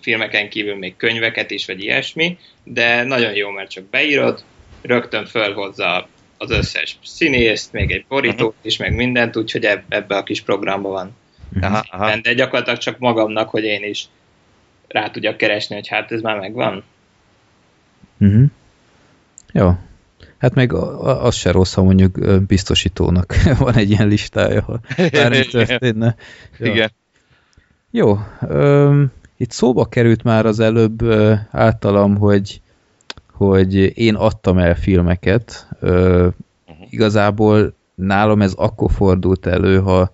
filmeken 0.02 0.50
kívül 0.50 0.76
még 0.76 0.96
könyveket 0.96 1.52
is, 1.52 1.66
vagy 1.66 1.84
ilyesmi, 1.84 2.38
de 2.64 3.04
nagyon 3.04 3.34
jó, 3.34 3.50
mert 3.50 3.70
csak 3.70 3.84
beírod, 3.84 4.44
rögtön 4.82 5.26
fölhozza 5.26 6.08
az 6.38 6.52
összes 6.52 6.98
színészt, 7.04 7.72
még 7.72 7.92
egy 7.92 8.06
borítót 8.08 8.48
uh-huh. 8.48 8.66
is, 8.66 8.78
meg 8.78 8.96
mindent, 8.96 9.36
úgyhogy 9.38 9.66
ebbe 9.90 10.16
a 10.16 10.24
kis 10.24 10.42
programba 10.42 10.90
van. 10.90 11.16
Uh-huh. 11.56 11.80
Tehát, 11.90 12.22
de 12.22 12.34
gyakorlatilag 12.34 12.80
csak 12.80 12.98
magamnak, 12.98 13.50
hogy 13.50 13.64
én 13.64 13.84
is 13.84 14.06
rá 14.88 15.10
tudjak 15.10 15.38
keresni, 15.38 15.76
hogy 15.76 15.88
hát 15.88 16.12
ez 16.12 16.22
már 16.22 16.40
megvan. 16.40 16.84
Uh-huh. 18.20 18.46
Jó. 19.54 19.78
Hát 20.38 20.54
meg 20.54 20.74
az 20.74 21.36
se 21.36 21.52
rossz, 21.52 21.74
ha 21.74 21.84
mondjuk 21.84 22.44
biztosítónak 22.44 23.36
van 23.60 23.76
egy 23.76 23.90
ilyen 23.90 24.08
listája, 24.08 24.62
ha 24.62 24.80
bármi 25.12 25.46
történne. 25.46 26.16
Ja. 26.58 26.72
Igen. 26.72 26.92
Jó. 27.92 28.20
Um, 28.42 29.12
itt 29.38 29.52
szóba 29.52 29.86
került 29.86 30.24
már 30.24 30.46
az 30.46 30.60
előbb 30.60 31.04
általam, 31.52 32.18
hogy 32.18 32.62
hogy 33.38 33.98
én 34.00 34.16
adtam 34.16 34.58
el 34.58 34.76
filmeket. 34.76 35.68
Uh, 35.82 35.90
uh-huh. 35.90 36.34
Igazából 36.90 37.74
nálam 37.96 38.42
ez 38.42 38.54
akkor 38.54 38.92
fordult 38.92 39.46
elő, 39.46 39.80
ha, 39.80 40.12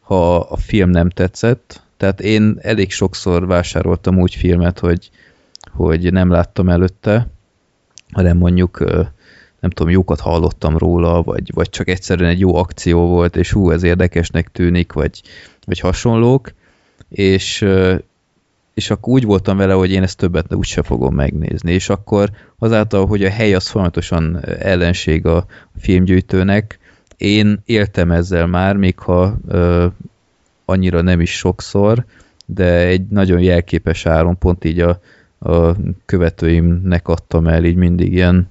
ha 0.00 0.36
a 0.36 0.56
film 0.56 0.90
nem 0.90 1.08
tetszett. 1.08 1.82
Tehát 1.96 2.20
én 2.20 2.58
elég 2.60 2.90
sokszor 2.90 3.46
vásároltam 3.46 4.18
úgy 4.18 4.34
filmet, 4.34 4.78
hogy 4.78 5.10
hogy 5.72 6.12
nem 6.12 6.30
láttam 6.30 6.68
előtte, 6.68 7.28
hanem 8.12 8.36
mondjuk 8.36 8.78
nem 9.60 9.70
tudom, 9.70 9.92
jókat 9.92 10.20
hallottam 10.20 10.78
róla, 10.78 11.22
vagy, 11.22 11.50
vagy 11.54 11.68
csak 11.68 11.88
egyszerűen 11.88 12.30
egy 12.30 12.40
jó 12.40 12.54
akció 12.54 13.06
volt, 13.06 13.36
és 13.36 13.52
hú, 13.52 13.70
ez 13.70 13.82
érdekesnek 13.82 14.52
tűnik, 14.52 14.92
vagy, 14.92 15.22
vagy 15.64 15.78
hasonlók, 15.78 16.52
és, 17.08 17.66
és 18.74 18.90
akkor 18.90 19.12
úgy 19.12 19.24
voltam 19.24 19.56
vele, 19.56 19.72
hogy 19.72 19.90
én 19.90 20.02
ezt 20.02 20.16
többet 20.16 20.54
úgyse 20.54 20.82
fogom 20.82 21.14
megnézni, 21.14 21.72
és 21.72 21.88
akkor 21.88 22.30
azáltal, 22.58 23.06
hogy 23.06 23.24
a 23.24 23.30
hely 23.30 23.54
az 23.54 23.68
folyamatosan 23.68 24.44
ellenség 24.44 25.26
a 25.26 25.46
filmgyűjtőnek, 25.78 26.78
én 27.16 27.62
éltem 27.64 28.10
ezzel 28.10 28.46
már, 28.46 28.76
még 28.76 28.98
ha 28.98 29.36
ö, 29.48 29.86
annyira 30.64 31.00
nem 31.00 31.20
is 31.20 31.36
sokszor, 31.36 32.04
de 32.46 32.86
egy 32.86 33.06
nagyon 33.08 33.40
jelképes 33.40 34.06
áron, 34.06 34.38
pont 34.38 34.64
így 34.64 34.80
a, 34.80 35.00
a 35.42 35.76
követőimnek 36.06 37.08
adtam 37.08 37.46
el 37.46 37.64
így 37.64 37.76
mindig 37.76 38.12
ilyen 38.12 38.46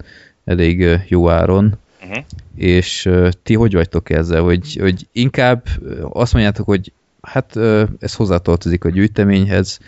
elég 0.46 1.00
jó 1.08 1.30
áron. 1.30 1.80
Uh-huh. 2.04 2.24
És 2.56 3.10
ti 3.44 3.54
hogy 3.54 3.74
vagytok 3.74 4.10
ezzel, 4.10 4.42
hogy, 4.42 4.78
hogy 4.80 5.08
inkább 5.12 5.66
azt 6.10 6.34
mondjátok, 6.34 6.66
hogy 6.66 6.92
hát 7.22 7.56
ez 8.00 8.16
hozzátartozik 8.16 8.84
a 8.84 8.90
gyűjteményhez, 8.90 9.80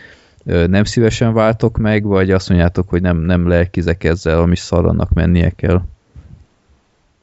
nem 0.44 0.84
szívesen 0.84 1.34
váltok 1.34 1.78
meg, 1.78 2.04
vagy 2.04 2.32
azt 2.32 2.50
mondjátok, 2.50 2.89
hogy 2.89 3.02
nem, 3.02 3.18
nem 3.18 3.48
lelkizek 3.48 4.04
ezzel, 4.04 4.39
ami 4.39 4.56
szar 4.56 4.96
mennie 5.13 5.50
kell? 5.56 5.82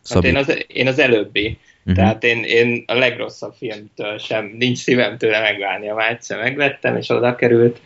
Hát 0.09 0.25
én 0.25 0.37
az, 0.37 0.65
én 0.67 0.87
az 0.87 0.99
előbbi. 0.99 1.59
Uh-huh. 1.81 1.95
Tehát 1.95 2.25
én, 2.25 2.45
én 2.45 2.85
a 2.87 2.95
legrosszabb 2.95 3.55
filmtől 3.59 4.19
sem, 4.19 4.55
nincs 4.59 4.79
szívem 4.79 5.17
tőle 5.17 5.41
megválni, 5.41 5.87
ha 5.87 6.09
egyszer 6.09 6.39
megvettem, 6.39 6.97
és 6.97 7.09
oda 7.09 7.35
került, 7.35 7.81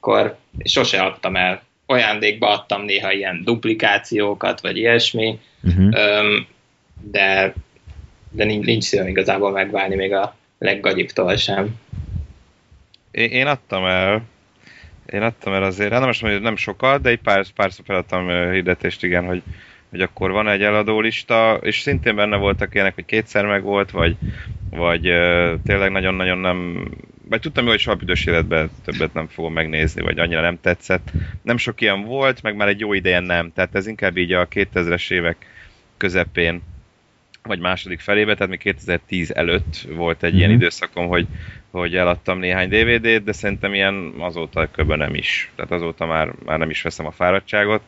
akkor 0.00 0.36
sose 0.64 1.02
adtam 1.02 1.36
el. 1.36 1.62
Ajándékba 1.86 2.48
adtam 2.48 2.82
néha 2.82 3.12
ilyen 3.12 3.40
duplikációkat, 3.44 4.60
vagy 4.60 4.76
ilyesmi, 4.76 5.38
uh-huh. 5.62 5.90
de, 7.00 7.54
de 8.30 8.44
nincs, 8.44 8.64
nincs 8.64 8.84
szívem 8.84 9.06
igazából 9.06 9.50
megválni 9.50 9.94
még 9.94 10.12
a 10.12 10.36
leggagyibbtól 10.58 11.36
sem. 11.36 11.74
Én, 13.10 13.30
én 13.30 13.46
adtam 13.46 13.84
el, 13.84 14.22
én 15.12 15.22
adtam 15.22 15.52
el 15.52 15.62
azért, 15.62 15.90
hát 15.90 15.98
nem 15.98 16.08
most 16.08 16.22
mondom, 16.22 16.42
nem 16.42 16.56
sokat, 16.56 17.00
de 17.00 17.08
egy 17.08 17.20
pár, 17.20 17.44
párszor 17.54 17.84
feladtam 17.84 18.28
hirdetést, 18.28 19.04
igen, 19.04 19.26
hogy, 19.26 19.42
hogy 19.90 20.00
akkor 20.00 20.30
van 20.30 20.48
egy 20.48 20.62
eladólista, 20.62 21.58
és 21.62 21.80
szintén 21.80 22.14
benne 22.16 22.36
voltak 22.36 22.74
ilyenek, 22.74 22.94
hogy 22.94 23.04
kétszer 23.04 23.46
meg 23.46 23.62
volt, 23.62 23.90
vagy, 23.90 24.16
vagy 24.70 25.00
tényleg 25.64 25.90
nagyon-nagyon 25.90 26.38
nem 26.38 26.88
vagy 27.28 27.40
tudtam, 27.40 27.66
hogy 27.66 27.78
soha 27.78 27.96
büdös 27.96 28.26
életben 28.26 28.70
többet 28.84 29.12
nem 29.14 29.26
fogom 29.26 29.52
megnézni, 29.52 30.02
vagy 30.02 30.18
annyira 30.18 30.40
nem 30.40 30.60
tetszett. 30.60 31.10
Nem 31.42 31.56
sok 31.56 31.80
ilyen 31.80 32.02
volt, 32.04 32.42
meg 32.42 32.56
már 32.56 32.68
egy 32.68 32.80
jó 32.80 32.92
ideje 32.92 33.20
nem. 33.20 33.52
Tehát 33.52 33.74
ez 33.74 33.86
inkább 33.86 34.16
így 34.16 34.32
a 34.32 34.48
2000-es 34.48 35.10
évek 35.10 35.36
közepén, 35.96 36.62
vagy 37.42 37.58
második 37.58 38.00
felébe, 38.00 38.34
tehát 38.34 38.48
még 38.48 38.58
2010 38.58 39.30
előtt 39.30 39.86
volt 39.88 40.22
egy 40.22 40.28
mm-hmm. 40.28 40.38
ilyen 40.38 40.50
mhm. 40.50 40.60
időszakom, 40.60 41.06
hogy, 41.06 41.26
hogy 41.70 41.96
eladtam 41.96 42.38
néhány 42.38 42.68
DVD-t, 42.68 43.24
de 43.24 43.32
szerintem 43.32 43.74
ilyen 43.74 44.14
azóta 44.18 44.66
kb. 44.66 44.92
nem 44.92 45.14
is. 45.14 45.50
Tehát 45.54 45.70
azóta 45.70 46.06
már, 46.06 46.32
már 46.44 46.58
nem 46.58 46.70
is 46.70 46.82
veszem 46.82 47.06
a 47.06 47.10
fáradtságot, 47.10 47.82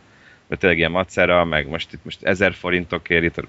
mert 0.46 0.60
tényleg 0.60 0.79
ilyen 0.79 0.90
macera, 0.90 1.44
meg 1.44 1.69
most 1.69 1.92
itt 1.92 2.04
most 2.04 2.23
ezer 2.23 2.52
forintokért 2.52 3.25
itt 3.25 3.44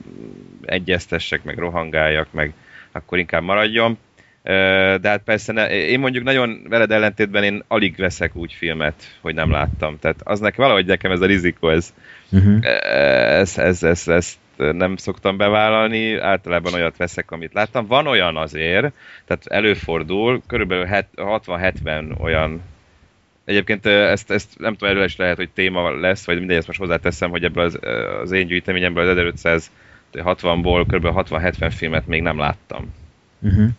egyeztessek, 0.62 1.44
meg 1.44 1.58
rohangáljak, 1.58 2.32
meg 2.32 2.54
akkor 2.92 3.18
inkább 3.18 3.44
maradjon 3.44 3.98
de 4.44 5.10
hát 5.10 5.22
persze, 5.24 5.54
ne, 5.54 5.70
én 5.70 6.00
mondjuk 6.00 6.24
nagyon 6.24 6.66
veled 6.70 6.92
ellentétben 6.92 7.44
én 7.44 7.64
alig 7.68 7.96
veszek 7.96 8.36
úgy 8.36 8.54
filmet, 8.54 9.18
hogy 9.22 9.34
nem 9.34 9.52
láttam. 9.52 10.00
Tehát 10.00 10.22
az 10.24 10.40
nekem 10.40 10.64
valahogy 10.64 10.86
nekem 10.86 11.12
ez 11.12 11.22
a 11.22 11.26
rizikó, 11.26 11.70
ez, 11.70 11.94
uh-huh. 12.32 12.58
ez, 13.40 13.58
ez, 13.58 13.84
ez, 13.84 14.08
ezt 14.08 14.38
nem 14.58 14.96
szoktam 14.96 15.38
bevállalni, 15.38 16.18
általában 16.18 16.74
olyat 16.74 16.98
veszek, 16.98 17.32
amit 17.32 17.54
láttam. 17.54 17.88
Van 17.88 18.08
olyan 18.08 18.38
azért, 18.38 18.94
tehát 19.26 19.46
előfordul, 19.48 20.42
körülbelül 20.48 20.88
60-70 21.16 22.20
olyan 22.20 22.62
Egyébként 23.46 23.86
ezt, 23.86 24.32
ezt 24.32 24.60
nem 24.60 24.76
tudom, 24.76 24.90
erről 24.90 25.06
is 25.06 25.16
lehet, 25.16 25.36
hogy 25.36 25.50
téma 25.50 26.00
lesz, 26.00 26.26
vagy 26.26 26.38
mindegy, 26.38 26.58
ezt 26.58 26.68
most 26.68 26.80
hozzáteszem, 26.80 27.30
hogy 27.30 27.44
ebből 27.44 27.64
az, 27.64 27.80
az 28.22 28.32
én 28.32 28.48
gyűjteményemből 28.48 29.04
az 29.04 29.10
1500 29.10 29.72
60-ból 30.14 30.86
kb. 30.88 31.06
60-70 31.06 31.74
filmet 31.76 32.08
még 32.08 32.22
nem 32.22 32.38
láttam. 32.38 32.94
Uh-huh. 33.42 33.70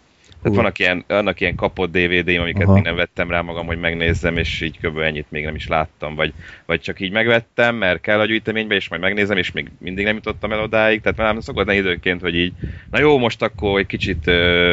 Tehát 0.43 0.57
vannak 0.57 0.79
ilyen, 0.79 1.05
vannak 1.07 1.41
ilyen 1.41 1.55
kapott 1.55 1.91
DVD-m, 1.91 2.41
amiket 2.41 2.63
Aha. 2.63 2.73
még 2.73 2.83
nem 2.83 2.95
vettem 2.95 3.31
rá 3.31 3.41
magam, 3.41 3.67
hogy 3.67 3.79
megnézzem, 3.79 4.37
és 4.37 4.61
így 4.61 4.79
kb. 4.81 4.99
ennyit 4.99 5.27
még 5.31 5.45
nem 5.45 5.55
is 5.55 5.69
láttam. 5.69 6.15
Vagy, 6.15 6.33
vagy 6.67 6.81
csak 6.81 7.01
így 7.01 7.13
megvettem, 7.13 7.77
mert 7.77 8.01
kell 8.01 8.21
a 8.21 8.25
gyűjteménybe, 8.25 8.75
és 8.75 8.89
majd 8.89 9.03
megnézem, 9.03 9.37
és 9.37 9.53
még 9.53 9.71
mindig 9.79 10.05
nem 10.05 10.15
jutottam 10.15 10.53
el 10.53 10.63
odáig. 10.63 11.01
Tehát 11.01 11.35
már 11.35 11.43
szokott 11.43 11.67
lenni 11.67 11.79
időnként, 11.79 12.21
hogy 12.21 12.35
így, 12.35 12.53
na 12.91 12.99
jó, 12.99 13.19
most 13.19 13.43
akkor 13.43 13.79
egy 13.79 13.87
kicsit 13.87 14.27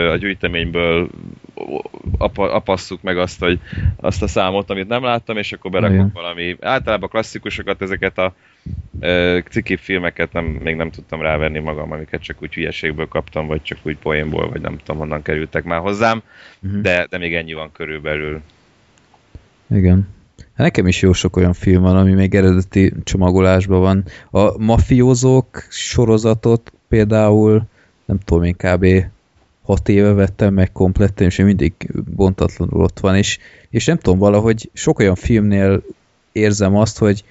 a 0.09 0.15
gyűjteményből 0.15 1.09
apa, 2.17 2.53
apasszuk 2.53 3.01
meg 3.01 3.17
azt, 3.17 3.39
hogy 3.39 3.59
azt 3.95 4.23
a 4.23 4.27
számot, 4.27 4.69
amit 4.69 4.87
nem 4.87 5.03
láttam, 5.03 5.37
és 5.37 5.51
akkor 5.51 5.71
berakok 5.71 5.95
Igen. 5.95 6.11
valami. 6.13 6.57
Általában 6.61 7.09
klasszikusokat, 7.09 7.81
ezeket 7.81 8.17
a 8.17 8.33
ö, 8.99 9.39
ciki 9.49 9.75
filmeket 9.75 10.33
nem, 10.33 10.45
még 10.45 10.75
nem 10.75 10.91
tudtam 10.91 11.21
rávenni 11.21 11.59
magam, 11.59 11.91
amiket 11.91 12.21
csak 12.21 12.41
úgy 12.41 12.53
hülyeségből 12.53 13.07
kaptam, 13.07 13.47
vagy 13.47 13.61
csak 13.61 13.77
úgy 13.83 13.97
poénból, 13.97 14.49
vagy 14.49 14.61
nem 14.61 14.77
tudom, 14.77 14.97
honnan 14.97 15.21
kerültek 15.21 15.63
már 15.63 15.79
hozzám, 15.79 16.21
Mhm. 16.59 16.81
de, 16.81 17.07
de 17.09 17.17
még 17.17 17.35
ennyi 17.35 17.53
van 17.53 17.71
körülbelül. 17.71 18.41
Igen. 19.69 20.07
Hát 20.37 20.65
nekem 20.65 20.87
is 20.87 21.01
jó 21.01 21.13
sok 21.13 21.35
olyan 21.35 21.53
film 21.53 21.81
van, 21.81 21.97
ami 21.97 22.13
még 22.13 22.35
eredeti 22.35 22.93
csomagolásban 23.03 23.79
van. 23.79 24.03
A 24.31 24.57
mafiózók 24.57 25.63
sorozatot 25.69 26.71
például, 26.87 27.63
nem 28.05 28.19
tudom 28.25 28.43
én, 28.43 28.55
kb. 28.57 28.85
6 29.63 29.89
éve 29.89 30.13
vettem 30.13 30.53
meg 30.53 30.71
kompletten, 30.71 31.27
és 31.27 31.37
mindig 31.37 31.73
bontatlanul 32.15 32.81
ott 32.83 32.99
van, 32.99 33.15
és, 33.15 33.37
és 33.69 33.85
nem 33.85 33.97
tudom, 33.97 34.19
valahogy 34.19 34.69
sok 34.73 34.99
olyan 34.99 35.15
filmnél 35.15 35.83
érzem 36.31 36.75
azt, 36.75 36.97
hogy 36.97 37.23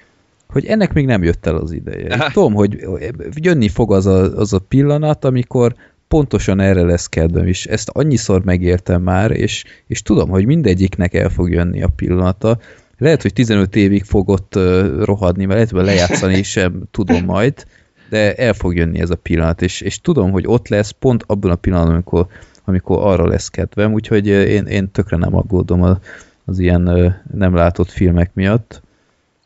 hogy 0.53 0.65
ennek 0.65 0.93
még 0.93 1.05
nem 1.05 1.23
jött 1.23 1.45
el 1.45 1.55
az 1.55 1.71
ideje. 1.71 2.15
És 2.15 2.33
tudom, 2.33 2.53
hogy 2.53 2.87
jönni 3.35 3.67
fog 3.67 3.93
az 3.93 4.05
a, 4.05 4.37
az 4.37 4.53
a 4.53 4.59
pillanat, 4.59 5.25
amikor 5.25 5.75
pontosan 6.07 6.59
erre 6.59 6.81
lesz 6.81 7.07
kedvem 7.07 7.47
is. 7.47 7.65
Ezt 7.65 7.89
annyiszor 7.89 8.43
megértem 8.43 9.01
már, 9.01 9.31
és, 9.31 9.63
és 9.87 10.01
tudom, 10.01 10.29
hogy 10.29 10.45
mindegyiknek 10.45 11.13
el 11.13 11.29
fog 11.29 11.51
jönni 11.51 11.81
a 11.83 11.87
pillanata. 11.95 12.59
Lehet, 12.97 13.21
hogy 13.21 13.33
15 13.33 13.75
évig 13.75 14.03
fog 14.03 14.29
ott 14.29 14.55
uh, 14.55 15.03
rohadni, 15.03 15.45
mert 15.45 15.53
lehet, 15.53 15.71
hogy 15.71 15.83
lejátszani 15.83 16.43
sem 16.57 16.83
tudom 16.91 17.25
majd, 17.25 17.65
de 18.09 18.35
el 18.35 18.53
fog 18.53 18.75
jönni 18.75 18.99
ez 18.99 19.09
a 19.09 19.15
pillanat, 19.15 19.61
és, 19.61 19.81
és 19.81 20.01
tudom, 20.01 20.31
hogy 20.31 20.43
ott 20.47 20.67
lesz 20.67 20.91
pont 20.91 21.23
abban 21.27 21.51
a 21.51 21.55
pillanatban, 21.55 21.93
amikor, 21.93 22.27
amikor 22.65 22.97
arra 23.01 23.27
lesz 23.27 23.47
kedvem, 23.47 23.93
úgyhogy 23.93 24.27
én, 24.27 24.65
én 24.65 24.91
tökre 24.91 25.17
nem 25.17 25.35
aggódom 25.35 25.81
az, 25.81 25.97
az 26.45 26.59
ilyen 26.59 27.15
nem 27.33 27.55
látott 27.55 27.89
filmek 27.89 28.31
miatt. 28.33 28.81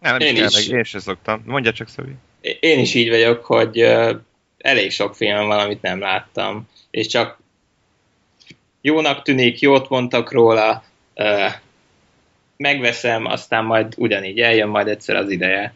Nem, 0.04 0.18
nem 0.18 0.28
Én 0.28 0.46
is 0.46 0.68
meg, 0.68 0.78
én 0.78 0.84
sem 0.84 1.00
szoktam. 1.00 1.42
Mondja 1.46 1.74
csak, 1.74 1.88
Szabi. 1.88 2.12
Én 2.60 2.80
is 2.80 2.94
így 2.94 3.10
vagyok, 3.10 3.46
hogy 3.46 3.80
elég 4.58 4.92
sok 4.92 5.16
film 5.16 5.48
van, 5.48 5.60
amit 5.60 5.82
nem 5.82 6.00
láttam, 6.00 6.68
és 6.92 7.08
csak 7.08 7.40
jónak 8.82 9.22
tűnik, 9.22 9.60
jót 9.60 9.90
mondtak 9.90 10.32
róla, 10.32 10.84
megveszem, 12.58 13.26
aztán 13.26 13.66
majd 13.66 13.94
ugyanígy 13.98 14.40
eljön 14.40 14.68
majd 14.68 14.88
egyszer 14.88 15.16
az 15.16 15.30
ideje, 15.30 15.74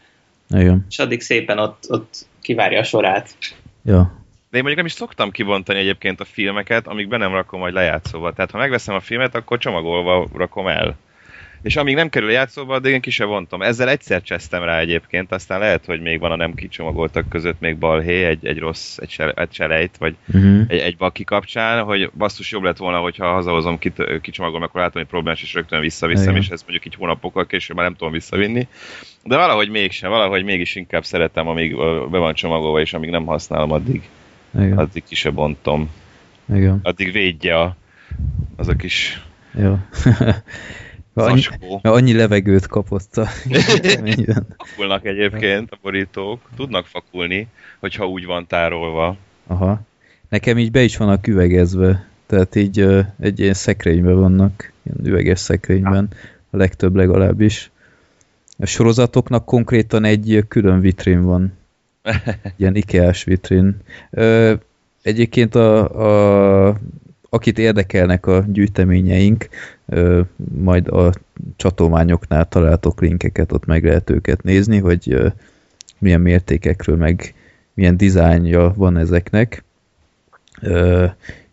Igen. 0.50 0.86
és 0.90 0.98
addig 0.98 1.20
szépen 1.20 1.58
ott, 1.58 1.84
ott 1.88 2.26
kivárja 2.40 2.78
a 2.78 2.84
sorát. 2.84 3.36
Ja. 3.84 4.16
De 4.50 4.56
én 4.56 4.62
mondjuk 4.62 4.76
nem 4.76 4.86
is 4.86 4.92
szoktam 4.92 5.30
kibontani 5.30 5.78
egyébként 5.78 6.20
a 6.20 6.24
filmeket, 6.24 6.86
amíg 6.86 7.08
be 7.08 7.16
nem 7.16 7.32
rakom 7.32 7.60
majd 7.60 7.74
lejátszóba. 7.74 8.32
Tehát 8.32 8.50
ha 8.50 8.58
megveszem 8.58 8.94
a 8.94 9.00
filmet, 9.00 9.34
akkor 9.34 9.58
csomagolva 9.58 10.28
rakom 10.34 10.66
el. 10.66 10.96
És 11.62 11.76
amíg 11.76 11.94
nem 11.94 12.08
kerül 12.08 12.28
a 12.28 12.32
játszóba, 12.32 12.74
addig 12.74 12.92
én 12.92 13.00
ki 13.00 13.10
se 13.10 13.24
vontom. 13.24 13.62
Ezzel 13.62 13.88
egyszer 13.88 14.22
csesztem 14.22 14.62
rá 14.62 14.78
egyébként, 14.78 15.32
aztán 15.32 15.58
lehet, 15.58 15.84
hogy 15.84 16.00
még 16.00 16.20
van 16.20 16.32
a 16.32 16.36
nem 16.36 16.54
kicsomagoltak 16.54 17.28
között 17.28 17.60
még 17.60 17.76
balhé, 17.78 18.24
egy, 18.24 18.46
egy 18.46 18.58
rossz, 18.58 18.98
egy, 18.98 19.10
sele, 19.10 19.32
egy 19.32 19.52
selejt, 19.52 19.96
vagy 19.96 20.16
Uh-huh. 20.34 20.64
egy, 20.68 20.78
egy 20.78 20.96
baki 20.96 21.24
kapcsán, 21.24 21.84
hogy 21.84 22.10
basszus 22.16 22.50
jobb 22.50 22.62
lett 22.62 22.76
volna, 22.76 22.98
hogyha 22.98 23.32
hazahozom, 23.32 23.78
kit, 23.78 24.20
kicsomagolom, 24.20 24.62
akkor 24.62 24.80
látom, 24.80 25.00
hogy 25.02 25.10
problémás, 25.10 25.42
és 25.42 25.54
rögtön 25.54 25.80
visszaviszem, 25.80 26.28
Igen. 26.28 26.42
és 26.42 26.48
ezt 26.48 26.62
mondjuk 26.62 26.86
így 26.86 26.94
hónapokkal 26.94 27.46
később 27.46 27.76
már 27.76 27.84
nem 27.84 27.94
tudom 27.94 28.12
visszavinni. 28.12 28.68
De 29.24 29.36
valahogy 29.36 29.68
mégsem, 29.68 30.10
valahogy 30.10 30.44
mégis 30.44 30.74
inkább 30.74 31.04
szeretem, 31.04 31.48
amíg 31.48 31.76
be 32.10 32.18
van 32.18 32.34
csomagolva, 32.34 32.80
és 32.80 32.92
amíg 32.92 33.10
nem 33.10 33.26
használom, 33.26 33.72
addig, 33.72 34.02
Igen. 34.54 34.78
addig 34.78 35.02
ki 35.08 35.14
se 35.14 35.30
bontom. 35.30 35.90
Igen. 36.54 36.80
Addig 36.82 37.12
védje 37.12 37.58
a, 37.58 37.76
az 38.56 38.68
a 38.68 38.76
kis 38.76 39.20
Jó. 39.54 39.78
Annyi, 41.24 41.42
annyi 41.82 42.12
levegőt 42.12 42.66
kapott 42.66 43.16
a. 43.16 43.26
Fakulnak 44.56 45.04
egyébként 45.04 45.70
a 45.70 45.78
borítók. 45.82 46.40
Tudnak 46.56 46.86
fakulni, 46.86 47.46
hogyha 47.80 48.06
úgy 48.06 48.26
van 48.26 48.46
tárolva. 48.46 49.16
Aha. 49.46 49.80
Nekem 50.28 50.58
így 50.58 50.70
be 50.70 50.82
is 50.82 50.96
vannak 50.96 51.26
üvegezve. 51.26 52.06
Tehát 52.26 52.54
így 52.54 52.78
ö, 52.78 53.00
egy 53.20 53.40
ilyen 53.40 53.54
szekrényben 53.54 54.20
vannak, 54.20 54.72
ilyen 54.82 55.06
üveges 55.06 55.38
szekrényben, 55.38 56.08
a 56.50 56.56
legtöbb 56.56 56.94
legalábbis. 56.94 57.70
A 58.58 58.66
sorozatoknak 58.66 59.44
konkrétan 59.44 60.04
egy 60.04 60.44
külön 60.48 60.80
vitrin 60.80 61.24
van. 61.24 61.52
Ilyen 62.56 62.76
Ikeás 62.76 63.24
vitrin. 63.24 63.76
Ö, 64.10 64.54
egyébként 65.02 65.54
a, 65.54 66.68
a, 66.68 66.76
akit 67.28 67.58
érdekelnek 67.58 68.26
a 68.26 68.44
gyűjteményeink, 68.48 69.48
majd 70.62 70.88
a 70.88 71.12
csatolmányoknál 71.56 72.48
találtok 72.48 73.00
linkeket, 73.00 73.52
ott 73.52 73.64
meg 73.64 73.84
lehet 73.84 74.10
őket 74.10 74.42
nézni, 74.42 74.78
hogy 74.78 75.32
milyen 75.98 76.20
mértékekről, 76.20 76.96
meg 76.96 77.34
milyen 77.74 77.96
dizájnja 77.96 78.72
van 78.76 78.96
ezeknek. 78.96 79.64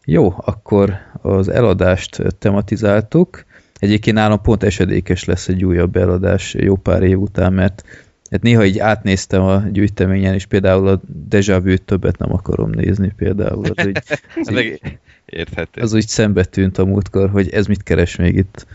Jó, 0.05 0.33
akkor 0.37 0.93
az 1.21 1.49
eladást 1.49 2.21
tematizáltuk. 2.39 3.45
Egyébként 3.79 4.15
nálam 4.15 4.41
pont 4.41 4.63
esedékes 4.63 5.25
lesz 5.25 5.47
egy 5.47 5.65
újabb 5.65 5.95
eladás 5.95 6.53
jó 6.53 6.75
pár 6.75 7.03
év 7.03 7.19
után, 7.19 7.53
mert 7.53 7.83
hát 8.29 8.41
néha 8.41 8.65
így 8.65 8.79
átnéztem 8.79 9.41
a 9.41 9.63
gyűjteményen, 9.71 10.33
és 10.33 10.45
például 10.45 10.87
a 10.87 11.01
Deja 11.27 11.61
Vu-t 11.61 11.81
többet 11.81 12.17
nem 12.17 12.33
akarom 12.33 12.69
nézni 12.69 13.13
például. 13.15 13.65
Az 13.75 13.85
úgy, 13.85 13.97
az, 14.45 14.59
így, 14.59 14.99
érthető. 15.25 15.81
az 15.81 15.93
úgy 15.93 16.07
szembe 16.07 16.43
tűnt 16.43 16.77
a 16.77 16.85
múltkor, 16.85 17.29
hogy 17.29 17.49
ez 17.49 17.65
mit 17.65 17.83
keres 17.83 18.15
még 18.15 18.35
itt. 18.35 18.65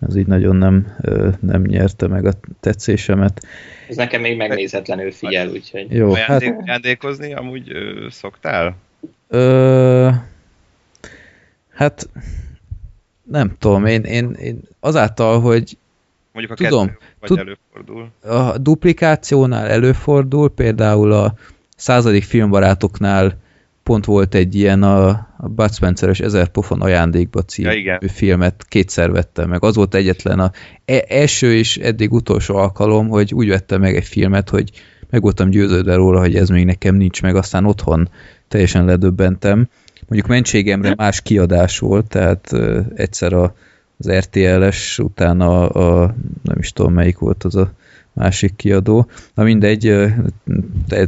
Az 0.00 0.16
így 0.16 0.26
nagyon 0.26 0.56
nem, 0.56 0.96
nem 1.40 1.62
nyerte 1.62 2.06
meg 2.06 2.26
a 2.26 2.32
tetszésemet. 2.60 3.46
Ez 3.88 3.96
nekem 3.96 4.20
még 4.20 4.36
megnézhetlenül 4.36 5.12
figyel, 5.12 5.48
úgyhogy 5.48 5.86
Jó, 5.90 6.12
Ajándék, 6.12 6.48
hát 6.52 6.60
ajándékozni 6.62 7.34
amúgy 7.34 7.70
ö, 7.72 8.06
szoktál? 8.10 8.76
Ö, 9.28 10.08
hát 11.72 12.08
nem 13.22 13.56
tudom, 13.58 13.86
én, 13.86 14.02
én, 14.02 14.30
én 14.30 14.60
azáltal, 14.80 15.40
hogy 15.40 15.76
Mondjuk 16.32 16.60
a 16.60 16.64
Tudom. 16.64 16.86
kettő 16.86 16.98
vagy 17.20 17.28
Tud- 17.28 17.38
előfordul. 17.38 18.10
a 18.20 18.58
duplikációnál 18.58 19.66
előfordul, 19.66 20.50
például 20.50 21.12
a 21.12 21.34
századik 21.76 22.24
filmbarátoknál 22.24 23.38
pont 23.86 24.04
volt 24.04 24.34
egy 24.34 24.54
ilyen 24.54 24.82
a, 24.82 25.08
a 25.36 25.48
Bud 25.48 25.74
Spencer-es 25.74 26.20
Ezer 26.20 26.48
pofon 26.48 26.80
ajándékba 26.80 27.42
című 27.42 27.68
Ja, 27.68 27.74
igen. 27.74 27.98
filmet 28.08 28.64
kétszer 28.68 29.10
vettem 29.10 29.48
meg. 29.48 29.64
Az 29.64 29.74
volt 29.74 29.94
egyetlen 29.94 30.38
a 30.38 30.50
e- 30.84 31.04
első 31.08 31.54
és 31.54 31.76
eddig 31.76 32.12
utolsó 32.12 32.56
alkalom, 32.56 33.08
hogy 33.08 33.34
úgy 33.34 33.48
vettem 33.48 33.80
meg 33.80 33.96
egy 33.96 34.04
filmet, 34.04 34.48
hogy 34.48 34.70
meg 35.10 35.22
voltam 35.22 35.50
győződve 35.50 35.94
róla, 35.94 36.20
hogy 36.20 36.36
ez 36.36 36.48
még 36.48 36.64
nekem 36.64 36.94
nincs 36.94 37.22
meg, 37.22 37.36
aztán 37.36 37.64
otthon 37.64 38.08
teljesen 38.48 38.84
ledöbbentem. 38.84 39.68
Mondjuk 40.08 40.30
mentségemre 40.30 40.94
más 40.96 41.20
kiadás 41.20 41.78
volt, 41.78 42.08
tehát 42.08 42.52
ö, 42.52 42.80
egyszer 42.94 43.32
a, 43.32 43.54
az 43.98 44.10
RTL-es, 44.10 44.98
utána 44.98 45.68
a, 45.68 46.02
a, 46.02 46.14
nem 46.42 46.58
is 46.58 46.72
tudom 46.72 46.92
melyik 46.92 47.18
volt 47.18 47.44
az 47.44 47.56
a 47.56 47.72
másik 48.12 48.56
kiadó. 48.56 49.06
Na 49.34 49.42
mindegy, 49.42 49.86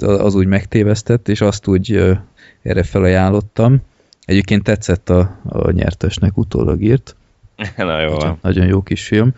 az 0.00 0.34
úgy 0.34 0.46
megtévesztett, 0.46 1.28
és 1.28 1.40
azt 1.40 1.66
úgy 1.66 2.18
erre 2.62 2.82
felajánlottam. 2.82 3.78
Egyébként 4.24 4.62
tetszett 4.62 5.10
a, 5.10 5.38
a 5.48 5.70
nyertesnek 5.70 6.36
utólag 6.36 6.82
írt. 6.82 7.16
Na 7.76 8.00
jó 8.00 8.16
Nagyon, 8.16 8.38
nagyon 8.42 8.66
jó 8.66 8.82
kis 8.82 9.06
film. 9.06 9.34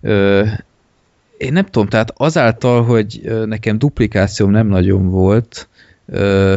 Ö, 0.00 0.46
én 1.36 1.52
nem 1.52 1.64
tudom, 1.64 1.88
tehát 1.88 2.12
azáltal, 2.16 2.84
hogy 2.84 3.20
nekem 3.46 3.78
duplikációm 3.78 4.50
nem 4.50 4.66
nagyon 4.66 5.08
volt, 5.08 5.68
ö, 6.06 6.56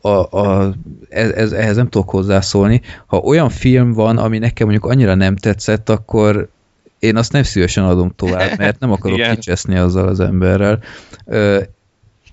a, 0.00 0.38
a, 0.38 0.74
ez, 1.08 1.30
ez, 1.30 1.52
ehhez 1.52 1.76
nem 1.76 1.88
tudok 1.88 2.10
hozzászólni. 2.10 2.80
Ha 3.06 3.18
olyan 3.18 3.48
film 3.48 3.92
van, 3.92 4.18
ami 4.18 4.38
nekem 4.38 4.68
mondjuk 4.68 4.90
annyira 4.90 5.14
nem 5.14 5.36
tetszett, 5.36 5.88
akkor 5.88 6.48
én 6.98 7.16
azt 7.16 7.32
nem 7.32 7.42
szívesen 7.42 7.84
adom 7.84 8.12
tovább, 8.16 8.58
mert 8.58 8.80
nem 8.80 8.92
akarok 8.92 9.20
kicseszni 9.30 9.76
azzal 9.76 10.08
az 10.08 10.20
emberrel. 10.20 10.82
Ö, 11.24 11.60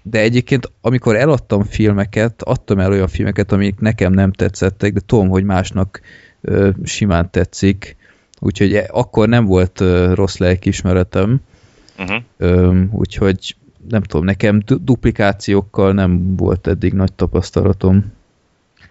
de 0.09 0.19
egyébként, 0.19 0.71
amikor 0.81 1.15
eladtam 1.15 1.63
filmeket, 1.63 2.41
adtam 2.43 2.79
el 2.79 2.91
olyan 2.91 3.07
filmeket, 3.07 3.51
amik 3.51 3.79
nekem 3.79 4.13
nem 4.13 4.31
tetszettek, 4.31 4.93
de 4.93 4.99
tudom, 5.05 5.29
hogy 5.29 5.43
másnak 5.43 6.01
ö, 6.41 6.69
simán 6.83 7.31
tetszik, 7.31 7.95
úgyhogy 8.39 8.73
e- 8.73 8.89
akkor 8.91 9.27
nem 9.27 9.45
volt 9.45 9.79
ö, 9.81 10.13
rossz 10.13 10.37
lelkiismeretem, 10.37 11.41
Uh-huh. 11.99 12.23
ö, 12.37 12.81
úgyhogy 12.91 13.55
nem 13.89 14.01
tudom, 14.01 14.25
nekem 14.25 14.61
du- 14.65 14.83
duplikációkkal 14.83 15.93
nem 15.93 16.35
volt 16.35 16.67
eddig 16.67 16.93
nagy 16.93 17.13
tapasztalatom. 17.13 18.11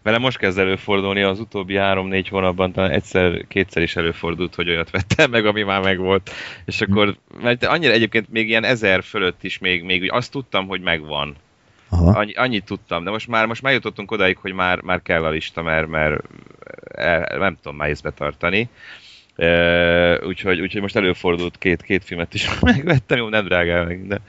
Vele 0.06 0.18
most 0.18 0.38
kezd 0.38 0.58
előfordulni, 0.58 1.22
az 1.22 1.40
utóbbi 1.40 1.76
három-négy 1.76 2.28
hónapban 2.28 2.72
talán 2.72 2.90
egyszer, 2.90 3.44
kétszer 3.48 3.82
is 3.82 3.96
előfordult, 3.96 4.54
hogy 4.54 4.68
olyat 4.68 4.90
vettem 4.90 5.30
meg, 5.30 5.46
ami 5.46 5.62
már 5.62 5.82
megvolt. 5.82 6.30
És 6.64 6.80
akkor, 6.80 7.16
mert 7.42 7.64
annyira 7.64 7.92
egyébként 7.92 8.28
még 8.30 8.48
ilyen 8.48 8.64
ezer 8.64 9.02
fölött 9.02 9.44
is 9.44 9.58
még, 9.58 9.82
még 9.82 10.12
azt 10.12 10.30
tudtam, 10.30 10.66
hogy 10.66 10.80
megvan. 10.80 11.36
Aha. 11.88 12.18
Annyi, 12.18 12.32
annyit 12.32 12.64
tudtam, 12.64 13.04
de 13.04 13.10
most 13.10 13.28
már 13.28 13.46
most 13.46 13.62
már 13.62 13.72
jutottunk 13.72 14.10
odáig, 14.10 14.36
hogy 14.36 14.52
már, 14.52 14.80
már 14.80 15.02
kell 15.02 15.24
a 15.24 15.30
lista, 15.30 15.62
mert, 15.62 15.86
mert 15.86 16.22
el, 16.94 17.36
nem 17.38 17.56
tudom 17.62 17.76
már 17.76 17.88
észbe 17.88 18.10
tartani. 18.10 18.68
E, 19.36 20.24
úgyhogy, 20.26 20.60
úgyhogy 20.60 20.80
most 20.80 20.96
előfordult 20.96 21.58
két, 21.58 21.82
két 21.82 22.04
filmet 22.04 22.34
is 22.34 22.48
megvettem, 22.60 23.18
jó, 23.18 23.28
nem 23.28 23.44
drágák, 23.44 24.06
de 24.06 24.20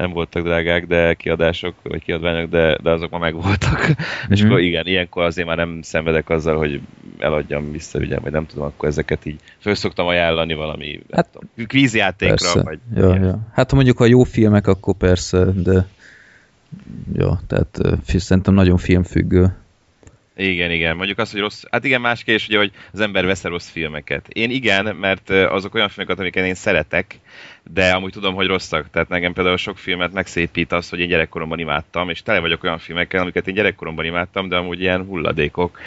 nem 0.00 0.12
voltak 0.12 0.42
drágák, 0.42 0.86
de 0.86 1.14
kiadások, 1.14 1.74
vagy 1.82 2.02
kiadványok, 2.02 2.50
de, 2.50 2.78
de 2.82 2.90
azok 2.90 3.10
már 3.10 3.20
megvoltak. 3.20 3.80
Mm-hmm. 3.80 4.32
És 4.32 4.42
akkor 4.42 4.60
igen, 4.60 4.86
ilyenkor 4.86 5.24
azért 5.24 5.46
már 5.46 5.56
nem 5.56 5.78
szenvedek 5.82 6.28
azzal, 6.28 6.56
hogy 6.56 6.80
eladjam 7.18 7.72
vissza, 7.72 7.98
ugye, 7.98 8.18
vagy 8.18 8.32
nem 8.32 8.46
tudom, 8.46 8.64
akkor 8.64 8.88
ezeket 8.88 9.26
így 9.26 9.40
föl 9.58 9.74
szoktam 9.74 10.06
ajánlani 10.06 10.54
valami 10.54 11.00
hát, 11.10 11.28
tudom, 11.32 11.66
kvízjátékra, 11.66 12.36
persze. 12.36 12.62
vagy 12.62 12.78
ja, 12.94 13.14
ja. 13.14 13.38
Hát 13.52 13.70
ha 13.70 13.76
mondjuk 13.76 14.00
a 14.00 14.06
jó 14.06 14.22
filmek, 14.22 14.66
akkor 14.66 14.94
persze, 14.94 15.44
de 15.44 15.86
ja, 17.12 17.40
tehát 17.46 17.78
szerintem 18.04 18.54
nagyon 18.54 18.76
filmfüggő. 18.76 19.56
Igen, 20.40 20.70
igen. 20.70 20.96
Mondjuk 20.96 21.18
azt, 21.18 21.32
hogy 21.32 21.40
rossz... 21.40 21.62
Hát 21.70 21.84
igen, 21.84 22.00
más 22.00 22.24
kérdés, 22.24 22.48
ugye, 22.48 22.58
hogy 22.58 22.70
az 22.92 23.00
ember 23.00 23.26
vesz 23.26 23.44
rossz 23.44 23.70
filmeket. 23.70 24.28
Én 24.28 24.50
igen, 24.50 24.96
mert 24.96 25.30
azok 25.30 25.74
olyan 25.74 25.88
filmeket, 25.88 26.20
amiket 26.20 26.44
én 26.44 26.54
szeretek, 26.54 27.18
de 27.72 27.90
amúgy 27.90 28.12
tudom, 28.12 28.34
hogy 28.34 28.46
rosszak. 28.46 28.90
Tehát 28.90 29.08
nekem 29.08 29.32
például 29.32 29.56
sok 29.56 29.78
filmet 29.78 30.12
megszépít 30.12 30.72
az, 30.72 30.88
hogy 30.88 31.00
én 31.00 31.08
gyerekkoromban 31.08 31.58
imádtam, 31.58 32.10
és 32.10 32.22
tele 32.22 32.40
vagyok 32.40 32.64
olyan 32.64 32.78
filmekkel, 32.78 33.20
amiket 33.20 33.48
én 33.48 33.54
gyerekkoromban 33.54 34.04
imádtam, 34.04 34.48
de 34.48 34.56
amúgy 34.56 34.80
ilyen 34.80 35.04
hulladékok. 35.04 35.78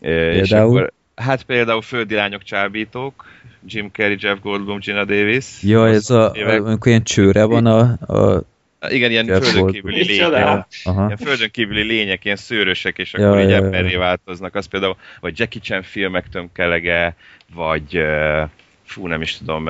Például? 0.00 0.42
És 0.42 0.52
akkor, 0.52 0.92
hát 1.14 1.42
például 1.42 1.82
Földi 1.82 2.14
lányok 2.14 2.42
csábítók, 2.42 3.24
Jim 3.66 3.90
Carrey, 3.92 4.16
Jeff 4.20 4.38
Goldblum, 4.42 4.78
Gina 4.78 5.04
Davis. 5.04 5.62
Ja, 5.62 5.88
ez 5.88 6.10
a, 6.10 6.32
amikor 6.32 6.86
ilyen 6.86 7.02
csőre 7.02 7.44
van 7.44 7.66
a, 7.66 7.80
a 8.14 8.42
igen, 8.88 9.10
ilyen 9.10 9.26
Jeff 9.26 9.42
földön 9.42 9.60
Goldblum. 9.60 9.72
kívüli 9.72 10.04
lények. 10.06 10.66
Ilyen 10.84 11.16
földön 11.16 11.50
kívüli 11.50 11.82
lények, 11.82 12.24
ilyen 12.24 12.36
szőrösek, 12.36 12.98
és 12.98 13.12
Ja, 13.12 13.28
akkor 13.28 13.40
így 13.40 13.48
ja, 13.48 13.80
ja. 13.80 13.98
változnak. 13.98 14.54
Az 14.54 14.66
például, 14.66 14.96
vagy 15.20 15.38
Jackie 15.38 15.60
Chan 15.60 15.82
filmek 15.82 16.28
tömkelege, 16.28 17.16
vagy 17.54 17.98
uh, 17.98 18.48
fú, 18.84 19.06
nem 19.06 19.20
is 19.22 19.36
tudom, 19.36 19.64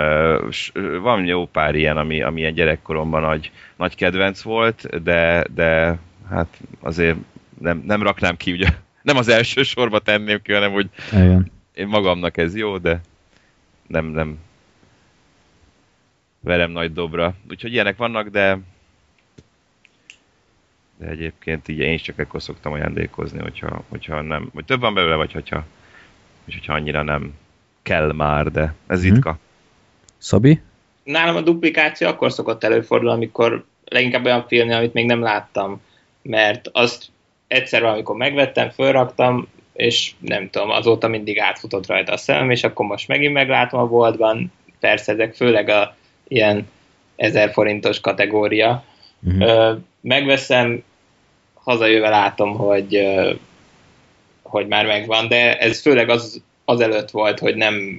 van 1.02 1.24
jó 1.24 1.46
pár 1.46 1.74
ilyen, 1.74 1.96
ami, 1.96 2.22
ami 2.22 2.40
ilyen 2.40 2.54
gyerekkoromban 2.54 3.22
nagy, 3.22 3.50
nagy 3.76 3.96
kedvenc 3.96 4.42
volt, 4.42 5.02
de, 5.02 5.44
de 5.54 5.98
hát 6.30 6.58
azért 6.80 7.16
nem, 7.60 7.82
nem 7.86 8.02
raknám 8.02 8.36
ki, 8.36 8.52
ugye 8.52 8.68
nem 9.02 9.16
az 9.16 9.28
első 9.28 9.62
sorba 9.62 9.98
tenném 9.98 10.42
ki, 10.42 10.52
hanem 10.52 10.72
hogy 10.72 10.88
Igen. 11.12 11.52
én 11.74 11.86
magamnak 11.86 12.36
ez 12.36 12.56
jó, 12.56 12.78
de 12.78 13.00
nem, 13.86 14.06
nem 14.06 14.38
verem 16.40 16.70
nagy 16.70 16.92
dobra. 16.92 17.34
Úgyhogy 17.50 17.72
ilyenek 17.72 17.96
vannak, 17.96 18.28
de 18.28 18.58
de 20.98 21.06
egyébként 21.06 21.68
így 21.68 21.78
én 21.78 21.92
is 21.92 22.02
csak 22.02 22.18
ekkor 22.18 22.42
szoktam 22.42 22.72
ajándékozni, 22.72 23.38
hogyha, 23.38 23.82
hogyha 23.88 24.20
nem, 24.20 24.48
vagy 24.52 24.64
több 24.64 24.80
van 24.80 24.94
belőle, 24.94 25.14
vagy 25.14 25.32
hogyha, 25.32 25.64
vagy 26.44 26.54
hogyha 26.54 26.72
annyira 26.72 27.02
nem 27.02 27.34
kell 27.82 28.12
már, 28.12 28.50
de 28.50 28.74
ez 28.86 29.02
Mhm. 29.04 29.12
ritka. 29.12 29.38
Szabi? 30.18 30.60
Nálam 31.04 31.36
a 31.36 31.40
duplikáció 31.40 32.08
akkor 32.08 32.32
szokott 32.32 32.64
előfordulni, 32.64 33.14
amikor 33.14 33.64
leginkább 33.84 34.24
olyan 34.24 34.46
film, 34.46 34.70
amit 34.70 34.92
még 34.92 35.06
nem 35.06 35.22
láttam, 35.22 35.80
mert 36.22 36.68
azt 36.72 37.10
egyszer 37.46 37.82
valamikor 37.82 38.16
megvettem, 38.16 38.70
fölraktam, 38.70 39.46
és 39.72 40.12
nem 40.18 40.50
tudom, 40.50 40.70
azóta 40.70 41.08
mindig 41.08 41.38
átfutott 41.38 41.86
rajta 41.86 42.12
a 42.12 42.16
szemem, 42.16 42.50
és 42.50 42.64
akkor 42.64 42.86
most 42.86 43.08
megint 43.08 43.32
meglátom 43.32 43.80
a 43.80 43.86
boltban, 43.86 44.52
persze 44.80 45.12
ezek 45.12 45.34
főleg 45.34 45.68
a 45.68 45.96
ilyen 46.28 46.68
1000 47.16 47.52
forintos 47.52 48.00
kategória. 48.00 48.84
Ö, 49.38 49.72
megveszem, 50.00 50.82
hazajöve 51.54 52.08
látom, 52.08 52.56
hogy, 52.56 52.98
hogy 54.42 54.66
már 54.66 54.86
megvan, 54.86 55.28
de 55.28 55.58
ez 55.58 55.80
főleg 55.80 56.08
az, 56.08 56.42
az 56.64 56.80
előtt 56.80 57.10
volt, 57.10 57.38
hogy 57.38 57.56
nem 57.56 57.96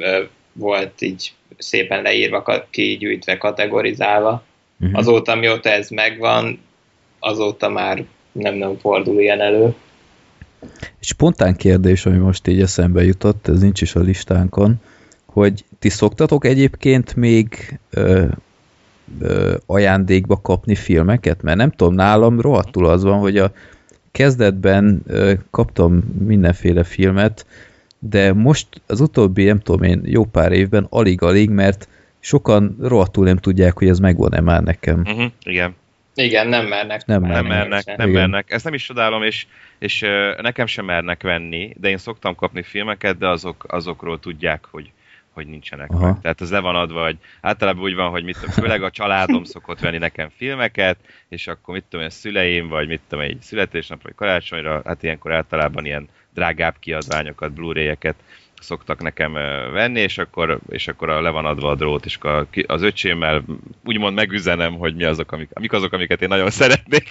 volt 0.54 1.02
így 1.02 1.34
szépen 1.58 2.02
leírva, 2.02 2.68
kigyűjtve, 2.70 3.38
kategorizálva. 3.38 4.44
Mhm. 4.78 4.96
Azóta, 4.96 5.36
mióta 5.36 5.70
ez 5.70 5.90
megvan, 5.90 6.60
azóta 7.20 7.70
már 7.70 8.04
nem, 8.32 8.56
nem 8.56 8.78
fordul 8.78 9.22
ilyen 9.22 9.42
elő. 9.42 9.76
Egy 11.00 11.08
spontán 11.08 11.56
kérdés, 11.56 12.06
ami 12.06 12.18
most 12.18 12.48
így 12.48 12.62
eszembe 12.62 13.04
jutott, 13.04 13.48
ez 13.48 13.60
nincs 13.60 13.82
is 13.82 13.96
a 13.96 14.00
listánkon, 14.00 14.76
hogy 15.26 15.64
ti 15.80 15.90
szoktatok 15.90 16.46
egyébként 16.46 17.16
még 17.16 17.80
ö, 17.90 18.26
ö, 19.20 19.56
ajándékba 19.66 20.42
kapni 20.42 20.76
filmeket? 20.76 21.42
Mert 21.42 21.58
nem 21.58 21.72
tudom, 21.72 21.94
nálam 21.94 22.42
rohadtul 22.42 22.86
az 22.86 23.04
van, 23.04 23.20
hogy 23.20 23.38
a 23.38 23.52
kezdetben 24.12 25.02
ö, 25.08 25.34
kaptam 25.52 25.94
mindenféle 26.26 26.84
filmet, 26.84 27.46
de 28.00 28.34
most 28.34 28.68
az 28.88 29.00
utóbbi, 29.02 29.44
nem 29.44 29.60
tudom 29.60 29.84
én, 29.84 30.02
jó 30.06 30.26
pár 30.26 30.52
évben 30.52 30.88
alig-alig, 30.90 31.50
mert 31.50 31.88
sokan 32.20 32.78
rohadtul 32.82 33.26
nem 33.26 33.38
tudják, 33.38 33.78
hogy 33.78 33.88
ez 33.88 34.00
megvan-e 34.00 34.42
már 34.42 34.64
nekem. 34.64 35.00
Uh-huh, 35.00 35.32
igen. 35.44 35.76
Igen, 36.16 36.48
nem 36.48 36.66
mernek. 36.66 37.06
Nem 37.06 37.22
Nem 37.22 37.30
mernek. 37.30 37.58
mernek, 37.58 37.98
nem 37.98 38.10
Igen. 38.10 38.20
mernek. 38.20 38.52
Ezt 38.52 38.64
nem 38.64 38.74
is 38.74 38.86
csodálom, 38.86 39.24
és, 39.24 39.48
és 39.80 40.02
ö, 40.02 40.42
nekem 40.42 40.66
sem 40.66 40.86
mernek 40.86 41.24
venni, 41.24 41.76
de 41.80 41.90
én 41.90 41.98
szoktam 41.98 42.36
kapni 42.36 42.62
filmeket, 42.64 43.18
de 43.18 43.28
azok, 43.28 43.66
azokról 43.68 44.20
tudják, 44.20 44.68
hogy, 44.72 44.92
hogy 45.36 45.48
nincsenek 45.48 45.90
Aha. 45.92 46.06
meg. 46.06 46.22
Tehát 46.22 46.42
ez 46.42 46.52
le 46.52 46.60
van 46.60 46.76
adva, 46.76 47.04
hogy 47.04 47.18
általában 47.42 47.84
úgy 47.84 47.96
van, 47.96 48.10
hogy 48.10 48.24
mit 48.24 48.36
tudom, 48.40 48.50
főleg 48.50 48.84
a 48.84 48.92
családom 48.92 49.44
szokott 49.54 49.80
venni 49.80 49.98
nekem 49.98 50.30
filmeket, 50.36 50.98
és 51.30 51.48
akkor 51.48 51.74
mit 51.74 51.84
tudom, 51.90 52.06
én, 52.06 52.12
szüleim, 52.12 52.68
vagy 52.68 52.88
mit 52.88 53.02
tudom, 53.08 53.24
egy 53.24 53.42
születésnapra, 53.42 54.04
vagy 54.08 54.16
karácsonyra, 54.16 54.82
hát 54.86 55.04
ilyenkor 55.04 55.34
általában 55.34 55.86
ilyen 55.86 56.08
drágább 56.34 56.76
kiadványokat, 56.80 57.52
Blu-ray-eket 57.52 58.16
szoktak 58.60 59.02
nekem 59.02 59.34
venni, 59.72 60.00
és 60.00 60.18
akkor, 60.18 60.60
és 60.70 60.88
akkor 60.88 61.10
a, 61.10 61.22
le 61.22 61.30
van 61.30 61.46
adva 61.46 61.70
a 61.70 61.76
drót, 61.76 62.06
és 62.06 62.16
akkor 62.16 62.32
a 62.32 62.64
az 62.68 62.82
öcsémmel 62.82 63.44
úgymond 63.84 64.16
megüzenem, 64.16 64.74
hogy 64.74 64.96
mi 64.96 65.04
azok, 65.04 65.32
amik, 65.32 65.50
amik 65.54 65.74
azok, 65.74 65.94
amiket 65.94 66.22
én 66.22 66.28
nagyon 66.28 66.50
szeretnék, 66.62 67.10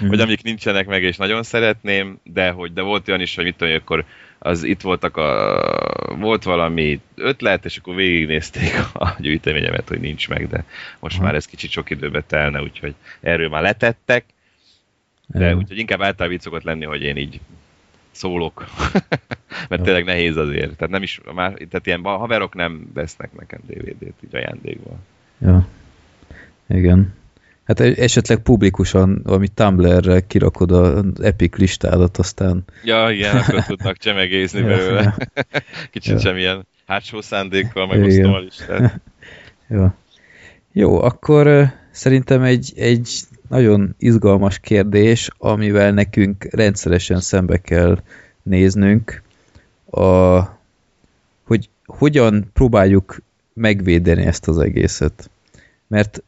vagy 0.00 0.20
amik 0.20 0.42
nincsenek 0.42 0.86
meg, 0.86 1.02
és 1.02 1.16
nagyon 1.16 1.42
szeretném, 1.42 2.20
de 2.24 2.50
hogy 2.50 2.72
de 2.72 2.82
volt 2.82 3.08
olyan 3.08 3.20
is, 3.20 3.34
hogy 3.34 3.44
mit 3.44 3.56
tudom, 3.56 3.72
én, 3.72 3.80
akkor 3.80 4.04
az 4.38 4.62
itt 4.62 4.80
voltak 4.80 5.16
a, 5.16 6.16
volt 6.18 6.42
valami 6.42 7.00
ötlet, 7.14 7.64
és 7.64 7.76
akkor 7.76 7.94
végignézték 7.94 8.70
a 8.94 9.14
gyűjteményemet, 9.18 9.88
hogy 9.88 10.00
nincs 10.00 10.28
meg, 10.28 10.48
de 10.48 10.64
most 11.00 11.20
már 11.20 11.34
ez 11.34 11.46
kicsit 11.46 11.70
sok 11.70 11.90
időbe 11.90 12.22
telne, 12.22 12.62
úgyhogy 12.62 12.94
erről 13.20 13.48
már 13.48 13.62
letettek, 13.62 14.24
de 15.26 15.56
úgyhogy 15.56 15.78
inkább 15.78 16.00
általában 16.00 16.32
így 16.32 16.40
szokott 16.42 16.62
lenni, 16.62 16.84
hogy 16.84 17.02
én 17.02 17.16
így 17.16 17.40
szólok. 18.10 18.64
Mert 19.68 19.82
tényleg 19.82 20.04
nehéz 20.04 20.36
azért. 20.36 20.76
Tehát 20.76 20.92
nem 20.92 21.02
is, 21.02 21.20
már, 21.34 21.52
tehát 21.52 21.86
ilyen 21.86 22.02
haverok 22.02 22.54
nem 22.54 22.90
vesznek 22.94 23.32
nekem 23.32 23.60
DVD-t 23.66 24.14
így 24.24 24.34
ajándékba. 24.34 24.96
Ja. 25.38 25.68
Igen. 26.66 27.17
Hát 27.68 27.80
e- 27.80 27.94
esetleg 27.96 28.38
publikusan, 28.38 29.20
valami 29.24 29.48
Tumblr-re 29.48 30.26
kirakod 30.26 30.70
az 30.70 31.04
Epic 31.20 31.56
listádat, 31.56 32.16
aztán... 32.16 32.64
Ja, 32.84 33.10
igen, 33.10 33.36
akkor 33.36 33.64
tudnak 33.64 33.96
csemegézni 33.96 34.62
belőle. 34.72 35.16
Kicsit 35.92 36.12
Ja. 36.12 36.18
sem 36.18 36.36
ilyen 36.36 36.66
hátsó 36.86 37.20
szándékkal 37.20 37.86
megosztom 37.86 38.32
a 38.32 38.38
listát. 38.38 39.00
Ja. 39.70 39.94
Jó, 40.72 41.02
akkor 41.02 41.72
szerintem 41.90 42.42
egy, 42.42 42.72
egy 42.76 43.20
nagyon 43.48 43.94
izgalmas 43.98 44.58
kérdés, 44.58 45.28
amivel 45.38 45.92
nekünk 45.92 46.46
rendszeresen 46.50 47.20
szembe 47.20 47.56
kell 47.56 48.02
néznünk, 48.42 49.22
a, 49.90 50.38
hogy 51.44 51.68
hogyan 51.86 52.50
próbáljuk 52.52 53.20
megvédeni 53.52 54.26
ezt 54.26 54.48
az 54.48 54.58
egészet. 54.58 55.30
Mert 55.88 56.22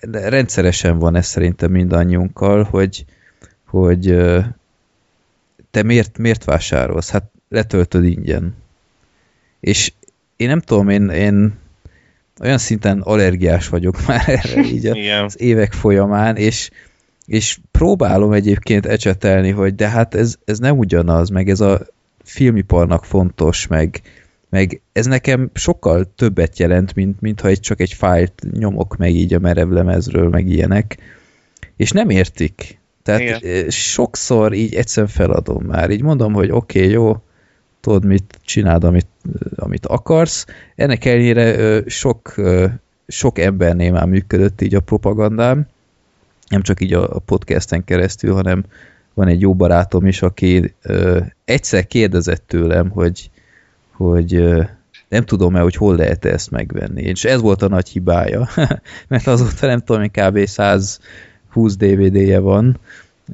rendszeresen 0.00 0.98
van 0.98 1.16
ez 1.16 1.26
szerintem 1.26 1.70
mindannyiunkkal, 1.70 2.62
hogy, 2.62 3.04
hogy 3.66 4.16
te 5.70 5.82
miért, 5.82 6.18
miért 6.18 6.44
vásárolsz? 6.44 7.10
Hát 7.10 7.30
letöltöd 7.48 8.04
ingyen. 8.04 8.54
És 9.60 9.92
én 10.36 10.48
nem 10.48 10.60
tudom, 10.60 10.88
én, 10.88 11.08
én 11.08 11.58
olyan 12.40 12.58
szinten 12.58 13.00
allergiás 13.00 13.68
vagyok 13.68 13.96
már 14.06 14.28
erre 14.28 14.60
így 14.60 14.86
az 14.86 15.40
évek 15.40 15.72
folyamán, 15.72 16.36
és, 16.36 16.70
és 17.26 17.58
próbálom 17.70 18.32
egyébként 18.32 18.86
ecsetelni, 18.86 19.50
hogy 19.50 19.74
de 19.74 19.88
hát 19.88 20.14
ez, 20.14 20.34
ez 20.44 20.58
nem 20.58 20.78
ugyanaz, 20.78 21.28
meg 21.28 21.48
ez 21.48 21.60
a 21.60 21.80
filmiparnak 22.24 23.04
fontos, 23.04 23.66
meg, 23.66 24.00
meg 24.50 24.80
ez 24.92 25.06
nekem 25.06 25.50
sokkal 25.54 26.14
többet 26.14 26.58
jelent, 26.58 26.94
mint, 26.94 27.20
mint 27.20 27.40
ha 27.40 27.48
egy, 27.48 27.60
csak 27.60 27.80
egy 27.80 27.92
fájlt 27.92 28.42
nyomok 28.52 28.96
meg 28.96 29.14
így 29.14 29.34
a 29.34 29.38
merevlemezről, 29.38 30.28
meg 30.28 30.48
ilyenek, 30.48 30.96
és 31.76 31.90
nem 31.90 32.10
értik. 32.10 32.78
Tehát 33.02 33.20
Igen. 33.20 33.70
sokszor 33.70 34.52
így 34.52 34.74
egyszerűen 34.74 35.12
feladom 35.12 35.64
már, 35.64 35.90
így 35.90 36.02
mondom, 36.02 36.32
hogy 36.32 36.50
oké, 36.50 36.78
okay, 36.78 36.90
jó, 36.90 37.22
tudod, 37.80 38.04
mit 38.04 38.38
csináld, 38.44 38.84
amit, 38.84 39.08
amit 39.56 39.86
akarsz. 39.86 40.46
Ennek 40.74 41.04
ellenére 41.04 41.82
sok, 41.86 42.34
sok 43.06 43.38
embernél 43.38 43.92
már 43.92 44.06
működött 44.06 44.60
így 44.60 44.74
a 44.74 44.80
propagandám, 44.80 45.66
nem 46.48 46.62
csak 46.62 46.80
így 46.80 46.92
a 46.92 47.18
podcasten 47.18 47.84
keresztül, 47.84 48.34
hanem 48.34 48.64
van 49.14 49.28
egy 49.28 49.40
jó 49.40 49.54
barátom 49.54 50.06
is, 50.06 50.22
aki 50.22 50.74
egyszer 51.44 51.86
kérdezett 51.86 52.46
tőlem, 52.46 52.90
hogy, 52.90 53.30
hogy 54.06 54.44
nem 55.08 55.24
tudom-e, 55.24 55.60
hogy 55.60 55.74
hol 55.74 55.96
lehet 55.96 56.24
-e 56.24 56.28
ezt 56.28 56.50
megvenni. 56.50 57.02
És 57.02 57.24
ez 57.24 57.40
volt 57.40 57.62
a 57.62 57.68
nagy 57.68 57.88
hibája, 57.88 58.48
mert 59.08 59.26
azóta 59.26 59.66
nem 59.66 59.78
tudom, 59.78 60.00
hogy 60.00 60.10
kb. 60.10 60.46
120 60.46 61.76
DVD-je 61.76 62.38
van, 62.38 62.78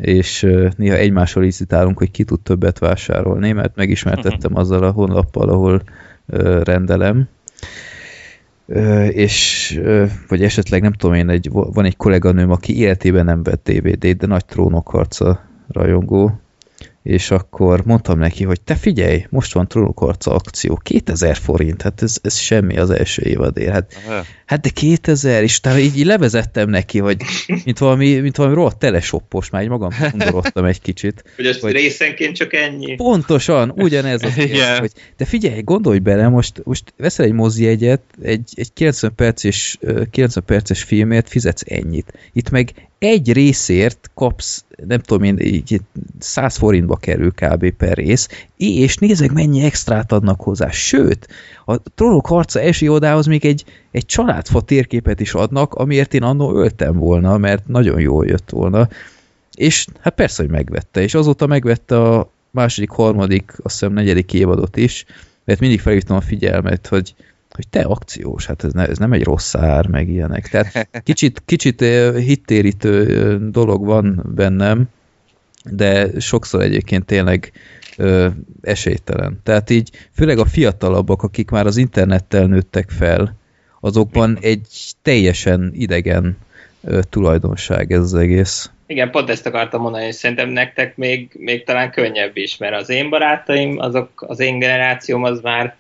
és 0.01 0.47
néha 0.77 0.97
egymásról 0.97 1.45
licitálunk, 1.45 1.99
hogy 1.99 2.11
ki 2.11 2.25
tud 2.25 2.41
többet 2.41 2.79
vásárolni, 2.79 3.53
mert 3.53 3.77
megismertettem 3.77 4.57
azzal 4.61 4.83
a 4.83 4.91
honlappal, 4.91 5.49
ahol 5.49 5.83
rendelem. 6.63 7.29
És, 9.11 9.81
vagy 10.29 10.43
esetleg 10.43 10.83
nem 10.83 10.93
tudom 10.93 11.15
én, 11.15 11.29
egy, 11.29 11.49
van 11.51 11.85
egy 11.85 11.97
kolléganőm, 11.97 12.51
aki 12.51 12.79
életében 12.79 13.25
nem 13.25 13.43
vett 13.43 13.71
DVD-t, 13.71 14.17
de 14.17 14.27
nagy 14.27 14.45
trónokharca 14.45 15.41
rajongó, 15.69 16.41
és 17.07 17.31
akkor 17.31 17.85
mondtam 17.85 18.19
neki, 18.19 18.45
hogy 18.45 18.61
te 18.61 18.75
figyelj, 18.75 19.27
most 19.31 19.53
van 19.53 19.69
Trónokharca 19.69 20.35
akció, 20.35 20.81
2000 20.83 21.37
forint, 21.37 21.83
hát 21.83 22.03
ez, 22.03 22.17
ez 22.23 22.37
semmi 22.39 22.77
az 22.77 22.91
első 22.91 23.23
évadér, 23.23 23.71
hát, 23.71 23.93
hát 24.47 24.61
de 24.61 24.69
2000, 24.69 25.43
és 25.43 25.59
utána 25.59 25.79
így, 25.79 25.99
így 25.99 26.05
levezettem 26.05 26.69
neki, 26.69 26.99
hogy 26.99 27.17
mint 27.65 27.79
valami, 27.79 28.15
mint 28.15 28.37
valami 28.37 28.55
rohadt 28.55 28.79
telesoppos, 28.79 29.51
már 29.51 29.63
így 29.63 29.69
magam 29.69 29.91
undorodtam 30.13 30.65
egy 30.65 30.81
kicsit. 30.81 31.25
Hogy 31.37 31.47
az 31.47 31.61
hogy 31.61 31.73
részenként 31.73 32.37
csak 32.37 32.55
ennyi. 32.55 32.95
Pontosan, 32.95 33.73
ugyanez 33.77 34.23
az 34.23 34.37
yeah. 34.37 34.79
hogy 34.85 34.93
de 35.17 35.25
figyelj, 35.25 35.63
gondolj 35.63 35.99
bele, 35.99 36.29
most, 36.29 36.61
most 36.65 36.95
veszel 36.97 37.25
egy 37.25 37.33
mozi 37.33 37.67
egyet, 37.67 38.03
egy, 38.23 38.51
egy 38.55 38.73
90 38.73 39.13
perces, 39.15 39.79
90 40.11 40.45
perces 40.47 40.83
filmért 40.83 41.29
fizetsz 41.29 41.63
ennyit. 41.67 42.13
Itt 42.33 42.51
meg 42.51 42.73
egy 42.99 43.33
részért 43.33 44.11
kapsz, 44.15 44.65
nem 44.87 45.01
tudom 45.01 45.23
én, 45.23 45.39
így 45.39 45.81
100 46.19 46.57
forintba 46.57 46.97
kerül 46.97 47.33
kb. 47.33 47.71
per 47.71 47.97
rész, 47.97 48.29
és 48.57 48.97
nézzek 48.97 49.33
mennyi 49.33 49.63
extrát 49.63 50.13
adnak 50.13 50.41
hozzá. 50.41 50.71
Sőt, 50.71 51.29
a 51.65 51.77
Trónok 51.95 52.27
harca 52.27 52.61
esi 52.61 52.89
odához 52.89 53.27
még 53.27 53.45
egy, 53.45 53.65
egy 53.91 54.07
családfa 54.07 54.61
térképet 54.61 55.21
is 55.21 55.35
adnak, 55.35 55.75
amiért 55.75 56.15
én 56.15 56.23
annó 56.23 56.57
öltem 56.57 56.97
volna, 56.97 57.39
mert 57.39 57.67
nagyon 57.67 58.01
jól 58.01 58.27
jött 58.27 58.51
volna. 58.51 58.89
És 59.55 59.87
hát 60.01 60.15
persze, 60.15 60.43
hogy 60.43 60.53
megvette, 60.53 61.03
és 61.03 61.15
azóta 61.15 61.47
megvette 61.47 62.03
a 62.03 62.31
második, 62.51 62.91
harmadik, 62.91 63.53
azt 63.63 63.79
hiszem 63.79 63.93
negyedik 63.93 64.33
évadot 64.33 64.77
is, 64.77 65.05
mert 65.45 65.61
mindig 65.61 65.81
felhívtam 65.81 66.17
a 66.17 66.21
figyelmet, 66.21 66.87
hogy 66.87 67.15
hogy 67.57 67.69
te 67.69 67.81
akciós, 67.81 68.47
hát 68.47 68.65
ez, 68.65 68.73
ne, 68.73 68.87
ez 68.87 68.99
nem 68.99 69.13
egy 69.13 69.25
rossz 69.25 69.55
ár, 69.55 69.87
meg 69.87 70.09
ilyenek. 70.09 70.49
Tehát 70.49 70.89
kicsit, 71.03 71.43
kicsit 71.47 71.81
hittérítő 72.15 73.39
dolog 73.51 73.85
van 73.85 74.23
bennem, 74.35 74.89
de 75.71 76.21
sokszor 76.21 76.63
egyébként 76.63 77.05
tényleg 77.05 77.53
ö, 77.97 78.29
esélytelen. 78.63 79.41
Tehát 79.43 79.71
így 79.71 79.91
főleg 80.15 80.39
a 80.39 80.45
fiatalabbak, 80.45 81.23
akik 81.23 81.51
már 81.51 81.67
az 81.67 81.77
internettel 81.77 82.47
nőttek 82.47 82.91
fel, 82.91 83.37
azokban 83.81 84.39
egy 84.41 84.95
teljesen 85.03 85.71
idegen 85.75 86.37
ö, 86.85 87.01
tulajdonság 87.11 87.93
ez 87.93 88.01
az 88.01 88.15
egész. 88.15 88.71
Igen, 88.87 89.11
pont 89.11 89.31
ezt 89.31 89.47
akartam 89.47 89.81
mondani, 89.81 90.05
hogy 90.05 90.13
szerintem 90.13 90.49
nektek 90.49 90.97
még, 90.97 91.31
még 91.39 91.65
talán 91.65 91.91
könnyebb 91.91 92.37
is, 92.37 92.57
mert 92.57 92.75
az 92.75 92.89
én 92.89 93.11
barátaim, 93.11 93.79
azok, 93.79 94.25
az 94.27 94.41
én 94.41 94.59
generációm 94.59 95.25
az 95.25 95.41
már 95.41 95.77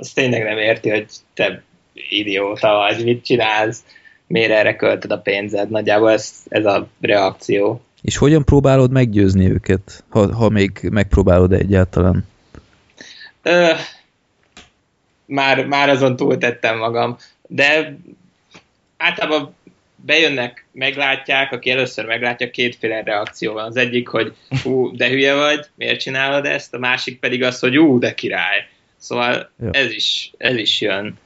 az 0.00 0.10
tényleg 0.10 0.42
nem 0.42 0.58
érti, 0.58 0.90
hogy 0.90 1.06
te 1.34 1.62
idióta 1.92 2.72
vagy, 2.72 3.04
mit 3.04 3.24
csinálsz, 3.24 3.84
miért 4.26 4.50
erre 4.50 4.76
költöd 4.76 5.10
a 5.10 5.18
pénzed. 5.18 5.70
Nagyjából 5.70 6.10
ez, 6.10 6.32
ez 6.48 6.64
a 6.64 6.88
reakció. 7.00 7.82
És 8.02 8.16
hogyan 8.16 8.44
próbálod 8.44 8.90
meggyőzni 8.90 9.50
őket, 9.50 10.04
ha, 10.08 10.34
ha 10.34 10.48
még 10.48 10.78
megpróbálod 10.82 11.52
egyáltalán? 11.52 12.26
Ö, 13.42 13.72
már, 15.24 15.66
már 15.66 15.88
azon 15.88 16.16
túltettem 16.16 16.78
magam, 16.78 17.16
de 17.46 17.96
általában 18.96 19.54
bejönnek, 19.96 20.66
meglátják, 20.72 21.52
aki 21.52 21.70
először 21.70 22.04
meglátja, 22.04 22.50
kétféle 22.50 23.02
reakció 23.02 23.52
van. 23.52 23.64
Az 23.64 23.76
egyik, 23.76 24.08
hogy 24.08 24.34
ú, 24.64 24.96
de 24.96 25.08
hülye 25.08 25.34
vagy, 25.34 25.66
miért 25.74 26.00
csinálod 26.00 26.44
ezt? 26.44 26.74
A 26.74 26.78
másik 26.78 27.18
pedig 27.20 27.42
az, 27.42 27.58
hogy 27.58 27.78
ú, 27.78 27.98
de 27.98 28.14
király. 28.14 28.66
Szóval 28.98 29.50
ja. 29.60 29.70
ez, 29.70 29.90
is, 29.90 30.32
ez 30.36 30.56
is 30.56 30.80
jön. 30.80 31.18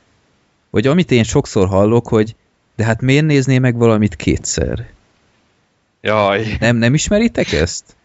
Vagy 0.71 0.87
amit 0.87 1.11
én 1.11 1.25
sokszor 1.25 1.69
hallok, 1.69 2.09
hogy 2.09 2.35
de 2.77 2.85
hát 2.85 3.01
miért 3.01 3.25
nézné 3.25 3.59
meg 3.59 3.77
valamit 3.77 4.17
kétszer? 4.17 4.91
Jaj. 6.01 6.57
Nem, 6.61 6.77
nem 6.77 6.95
ismeritek 6.95 7.53
ezt? 7.53 7.97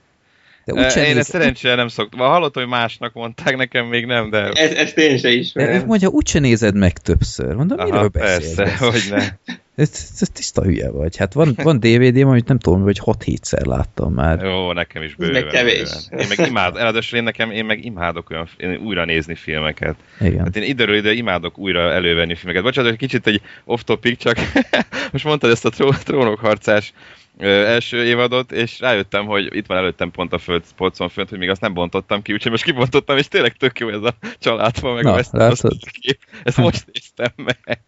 De 0.68 0.74
úgy 0.74 0.98
én 0.98 1.04
néz... 1.04 1.18
ezt 1.18 1.30
szerencsére 1.30 1.76
nem 1.76 1.88
szoktam. 1.88 2.20
Hallottam, 2.20 2.64
hogy 2.64 2.72
másnak 2.72 3.14
mondták, 3.14 3.58
nekem 3.58 3.86
még 3.86 4.06
nem, 4.06 4.30
de... 4.30 4.52
Ez, 4.52 4.72
ezt 4.72 4.98
én 4.98 5.18
se 5.18 5.30
ismerem. 5.30 5.80
De 5.80 5.86
mondja, 5.86 6.10
úgyse 6.10 6.40
nézed 6.40 6.76
meg 6.76 6.98
többször. 6.98 7.56
Mondom, 7.56 7.80
Aha, 7.80 7.90
miről 7.90 8.08
beszélsz? 8.08 8.56
Persze, 8.56 8.86
hogy 8.86 9.08
ne. 9.10 9.56
Ez, 9.76 10.10
ez 10.20 10.30
tiszta 10.34 10.64
hülye 10.64 10.92
vagy. 10.92 11.18
Hát 11.18 11.34
van, 11.34 11.54
van 11.64 11.80
DVD-m, 11.80 12.28
amit 12.28 12.48
nem 12.48 12.60
tudom, 12.60 12.82
hogy 12.82 13.00
6-7-szer 13.06 13.66
láttam 13.66 14.14
már. 14.14 14.44
Jó, 14.44 14.72
nekem 14.72 15.04
is 15.04 15.16
bőven. 15.16 15.44
meg 15.44 15.52
kevés. 15.52 15.90
Bőven. 16.10 16.26
Én 16.26 16.34
meg 16.38 16.48
imád, 16.48 16.76
eladásra 16.78 17.18
én 17.18 17.24
nekem, 17.24 17.52
én 17.52 17.66
meg 17.66 17.86
imádok 17.86 18.30
olyan, 18.30 18.50
én 18.58 18.78
újra 18.78 19.06
nézni 19.06 19.36
filmeket. 19.36 19.96
Igen. 20.20 20.44
Hát 20.44 20.56
én 20.56 20.64
időről 20.64 20.96
ide 20.96 21.12
imádok 21.12 21.58
újra 21.58 21.92
elővenni 21.92 22.36
filmeket. 22.36 22.64
Bocsánat, 22.64 22.90
hogy 22.90 23.00
kicsit 23.00 23.28
egy 23.28 23.42
off-topic, 23.66 24.20
csak 24.20 24.38
most 25.12 25.24
mondtad 25.24 25.52
ezt 25.52 25.66
a 25.66 25.70
tró- 25.70 25.92
trónokharcás 26.04 26.94
első 27.40 28.04
évadot, 28.04 28.52
és 28.52 28.80
rájöttem, 28.80 29.26
hogy 29.26 29.56
itt 29.56 29.66
van 29.66 29.78
előttem 29.78 30.12
pont 30.12 30.34
a 30.34 30.38
föld, 30.38 30.64
polcon 30.76 31.10
fönt, 31.10 31.30
hogy 31.30 31.38
még 31.38 31.50
azt 31.50 31.62
nem 31.62 31.74
bontottam 31.74 32.22
ki, 32.22 32.34
úgyhogy 32.34 32.52
most 32.52 32.64
kibontottam, 32.64 33.18
és 33.18 33.28
tényleg 33.28 33.54
tök 33.58 33.80
jó 33.80 33.90
ez 33.90 34.04
a 34.04 34.16
családfa, 34.40 34.94
meg 34.94 35.04
Na, 35.04 35.14
a 35.14 35.54
kép. 36.00 36.20
Ezt 36.44 36.58
most 36.58 36.86
néztem 36.94 37.32
meg. 37.36 37.80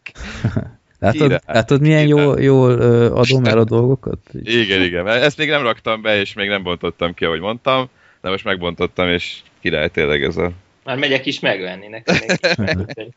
Látod, 1.00 1.42
látod 1.46 1.82
milyen 1.82 2.08
jól, 2.08 2.42
jól 2.42 2.82
adom 3.12 3.46
el 3.46 3.58
a 3.58 3.64
dolgokat? 3.64 4.20
Igen, 4.44 4.82
igen. 4.82 5.08
Ezt 5.08 5.38
még 5.38 5.50
nem 5.50 5.62
raktam 5.62 6.02
be, 6.02 6.20
és 6.20 6.34
még 6.34 6.50
nem 6.50 6.64
bontottam 6.64 7.14
ki, 7.14 7.26
ahogy 7.26 7.40
mondtam, 7.40 7.90
de 8.22 8.30
most 8.30 8.44
megbontottam, 8.44 9.08
és 9.08 9.42
király 9.62 9.90
tényleg 9.90 10.24
ez 10.24 10.38
a... 10.38 10.52
Már 10.84 10.98
megyek 10.98 11.26
is 11.26 11.40
megvenni 11.40 11.88
nekem. 11.88 12.16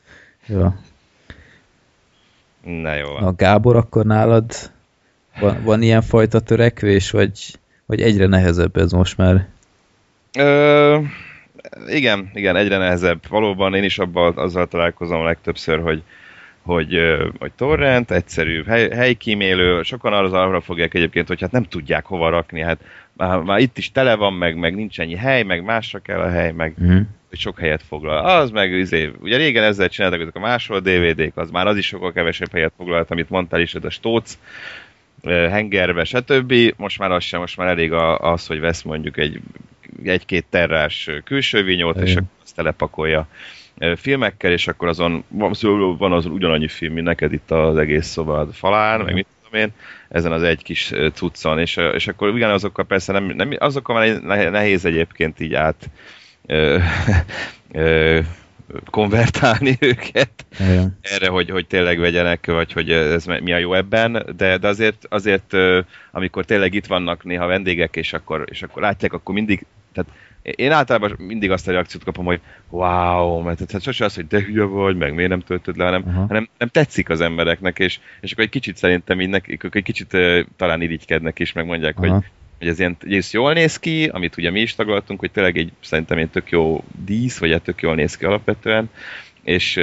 jó. 0.47 0.69
Na 2.65 2.95
jó. 2.95 3.17
A 3.17 3.33
Gábor, 3.33 3.77
akkor 3.77 4.05
nálad 4.05 4.72
van, 5.41 5.63
van 5.63 5.83
ilyen 5.83 6.03
fajta 6.03 6.41
törekvés, 6.41 7.11
vagy, 7.11 7.59
vagy 7.87 8.01
egyre 8.01 8.27
nehezebb 8.27 8.77
ez 8.77 8.93
most 8.93 9.17
már? 9.17 9.49
Ö, 10.39 10.99
igen, 11.89 12.31
igen, 12.35 12.57
egyre 12.57 12.77
nehezebb. 12.77 13.21
Valóban 13.29 13.75
én 13.75 13.85
is 13.85 13.99
abban 13.99 14.37
azzal 14.37 14.67
találkozom 14.67 15.25
legtöbbször, 15.25 15.81
hogy 15.81 16.03
hogy, 16.63 16.99
hogy 17.39 17.53
torrent, 17.53 18.11
egyszerű 18.11 18.65
hely, 18.65 18.91
helykímélő, 18.91 19.83
sokan 19.83 20.13
arra, 20.13 20.43
arra 20.43 20.61
fogják 20.61 20.95
egyébként, 20.95 21.29
hogy 21.29 21.41
hát 21.41 21.51
nem 21.51 21.65
tudják 21.65 22.05
hova 22.05 22.29
rakni, 22.29 22.61
hát 22.61 22.79
már, 23.13 23.39
már 23.39 23.59
itt 23.59 23.79
is 23.79 23.93
tele 23.93 24.15
van, 24.15 24.33
meg, 24.33 24.57
meg 24.57 24.75
nincs 24.75 25.01
ennyi 25.01 25.17
hely, 25.17 25.43
meg 25.43 25.65
másra 25.65 25.99
kell 25.99 26.21
a 26.21 26.31
hely, 26.31 26.53
meg 26.53 26.75
mm. 26.83 27.01
sok 27.33 27.59
helyet 27.59 27.83
foglal. 27.89 28.25
Az 28.25 28.51
meg, 28.51 28.73
izé, 28.73 29.11
ugye 29.21 29.37
régen 29.37 29.65
ezzel 29.65 29.89
csináltak 29.89 30.21
ezek 30.21 30.37
a 30.37 30.41
másról 30.41 30.81
DVD-k, 30.81 31.37
az 31.37 31.51
már 31.51 31.67
az 31.67 31.77
is 31.77 31.87
sokkal 31.87 32.13
kevesebb 32.13 32.53
helyet 32.53 32.73
foglalt, 32.77 33.11
amit 33.11 33.31
mondtál 33.31 33.61
is, 33.61 33.75
ez 33.75 33.85
a 33.85 33.91
stóc, 33.91 34.39
hengerbe, 35.23 36.05
stb. 36.05 36.55
Most 36.77 36.99
már 36.99 37.11
az 37.11 37.25
sem, 37.25 37.41
most 37.41 37.57
már 37.57 37.69
elég 37.69 37.93
az, 37.93 38.47
hogy 38.47 38.61
vesz 38.61 38.83
mondjuk 38.83 39.19
egy 39.19 39.41
egy-két 40.05 40.47
terrás 40.51 41.11
külső 41.25 41.63
vinyót, 41.63 42.01
és 42.01 42.13
akkor 42.13 42.29
azt 42.43 42.55
telepakolja 42.55 43.29
filmekkel, 43.97 44.53
és 44.53 44.69
akkor 44.69 44.89
azon 44.89 45.25
van 45.29 46.13
azon 46.13 46.33
ugyanannyi 46.33 46.69
film, 46.69 46.93
mint 46.93 47.07
neked 47.07 47.33
itt 47.33 47.51
az 47.51 47.77
egész 47.77 48.07
szobad 48.07 48.53
falán, 48.55 49.01
meg 49.01 49.15
mit 49.15 49.27
tudom 49.43 49.61
én, 49.61 49.73
ezen 50.09 50.33
az 50.33 50.43
egy 50.43 50.63
kis 50.63 50.93
cuccon, 51.13 51.59
és, 51.59 51.77
és 51.77 52.09
akkor 52.09 52.29
ugyanazokkal 52.29 52.85
persze 52.85 53.13
nem, 53.13 53.25
nem 53.25 53.51
azokkal 53.59 54.21
már 54.23 54.51
nehéz 54.51 54.85
egyébként 54.85 55.41
így 55.41 55.55
át 55.55 55.91
ö, 56.47 56.79
ö, 57.73 58.21
konvertálni 58.91 59.77
őket 59.91 60.45
Igen. 60.61 60.99
erre, 61.01 61.29
hogy, 61.29 61.51
hogy 61.51 61.67
tényleg 61.67 61.99
vegyenek, 61.99 62.47
vagy 62.47 62.73
hogy 62.73 62.91
ez 62.91 63.25
mi 63.25 63.53
a 63.53 63.59
jó 63.59 63.75
ebben, 63.75 64.27
de, 64.37 64.59
de 64.59 64.69
azért, 64.69 65.07
azért 65.09 65.53
amikor 66.11 66.45
tényleg 66.45 66.75
itt 66.75 66.87
vannak 66.87 67.25
néha 67.25 67.47
vendégek, 67.47 67.97
és 67.97 68.13
akkor, 68.13 68.45
és 68.51 68.63
akkor 68.63 68.83
látják, 68.83 69.13
akkor 69.13 69.35
mindig, 69.35 69.67
tehát 69.93 70.11
én 70.43 70.73
általában 70.73 71.15
mindig 71.19 71.51
azt 71.51 71.69
a 71.69 71.73
reakciót 71.73 72.05
kapom, 72.05 72.25
hogy 72.25 72.41
wow, 72.69 73.41
mert 73.41 73.67
tehát 73.67 73.83
sose 73.83 74.05
az, 74.05 74.15
hogy 74.15 74.27
de 74.27 74.41
hülye 74.41 74.65
vagy, 74.65 74.97
meg 74.97 75.15
miért 75.15 75.31
nem 75.31 75.41
töltöd 75.41 75.77
le, 75.77 75.85
hanem, 75.85 76.05
Aha. 76.07 76.27
hanem 76.27 76.49
nem 76.59 76.69
tetszik 76.69 77.09
az 77.09 77.21
embereknek, 77.21 77.79
és, 77.79 77.99
és 78.21 78.33
akkor 78.33 78.45
egy 78.45 78.51
kicsit 78.51 78.77
szerintem 78.77 79.21
így 79.21 79.29
nekik, 79.29 79.69
egy 79.71 79.83
kicsit 79.83 80.13
uh, 80.13 80.41
talán 80.57 80.83
irigykednek 80.83 81.39
is, 81.39 81.53
meg 81.53 81.67
mondják, 81.67 81.97
hogy, 81.97 82.09
Aha. 82.09 82.23
Hogy 82.63 82.71
ez 82.71 82.79
ilyen 82.79 82.97
ez 83.09 83.33
jól 83.33 83.53
néz 83.53 83.79
ki, 83.79 84.07
amit 84.07 84.37
ugye 84.37 84.51
mi 84.51 84.61
is 84.61 84.75
taglaltunk, 84.75 85.21
hogy 85.21 85.31
tényleg 85.31 85.57
egy 85.57 85.73
szerintem 85.81 86.19
egy 86.19 86.31
tök 86.31 86.51
jó 86.51 86.85
dísz, 87.05 87.39
vagy 87.39 87.53
egy 87.53 87.63
tök 87.63 87.83
jól 87.83 87.95
néz 87.95 88.17
ki 88.17 88.25
alapvetően, 88.25 88.91
és 89.43 89.81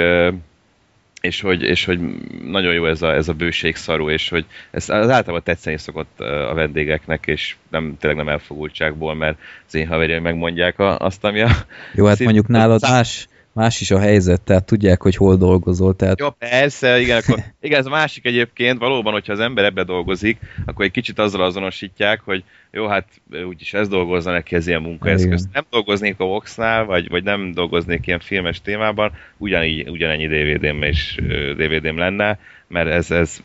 és 1.20 1.40
hogy, 1.40 1.62
és 1.62 1.84
hogy 1.84 2.00
nagyon 2.44 2.74
jó 2.74 2.86
ez 2.86 3.02
a, 3.02 3.14
ez 3.14 3.28
a 3.28 3.32
bőség 3.32 3.76
szarú, 3.76 4.10
és 4.10 4.28
hogy 4.28 4.44
ez 4.70 4.82
az 4.88 5.10
általában 5.10 5.42
tetszeni 5.42 5.78
szokott 5.78 6.20
a 6.20 6.54
vendégeknek, 6.54 7.26
és 7.26 7.56
nem, 7.70 7.96
tényleg 7.98 8.18
nem 8.24 8.28
elfogultságból, 8.28 9.14
mert 9.14 9.38
az 9.66 9.74
én 9.74 9.86
haverjaim 9.86 10.22
megmondják 10.22 10.78
a, 10.78 10.98
azt, 10.98 11.24
ami 11.24 11.40
a... 11.40 11.48
Jó, 11.94 12.04
hát 12.04 12.16
szín- 12.16 12.24
mondjuk 12.24 12.48
nálad 12.48 12.82
más, 12.82 13.28
más 13.52 13.80
is 13.80 13.90
a 13.90 13.98
helyzet, 13.98 14.40
tehát 14.40 14.64
tudják, 14.64 15.02
hogy 15.02 15.16
hol 15.16 15.36
dolgozol, 15.36 15.96
tehát 15.96 16.20
Jó, 16.20 16.30
persze, 16.30 17.00
igen, 17.00 17.16
akkor, 17.18 17.38
igen, 17.60 17.78
ez 17.78 17.86
a 17.86 17.90
másik 17.90 18.24
egyébként, 18.24 18.78
valóban, 18.78 19.12
hogyha 19.12 19.32
az 19.32 19.40
ember 19.40 19.64
ebbe 19.64 19.84
dolgozik, 19.84 20.38
akkor 20.66 20.84
egy 20.84 20.90
kicsit 20.90 21.18
azzal 21.18 21.42
azonosítják, 21.42 22.20
hogy 22.24 22.44
jó, 22.70 22.86
hát 22.86 23.06
úgyis 23.46 23.74
ez 23.74 23.88
dolgozza 23.88 24.30
neki, 24.30 24.54
ez 24.54 24.66
ilyen 24.66 24.82
munkaeszköz. 24.82 25.40
Igen. 25.40 25.50
Nem 25.52 25.64
dolgoznék 25.70 26.20
a 26.20 26.24
Voxnál, 26.24 26.84
vagy, 26.84 27.08
vagy 27.08 27.22
nem 27.22 27.52
dolgoznék 27.52 28.06
ilyen 28.06 28.20
filmes 28.20 28.60
témában, 28.60 29.12
ugyanígy, 29.36 29.88
ugyanennyi 29.88 30.26
DVD-m 30.26 30.82
és 30.82 31.14
DVD-m 31.56 31.98
lenne, 31.98 32.38
mert 32.66 32.88
ez, 32.88 33.10
ez 33.10 33.40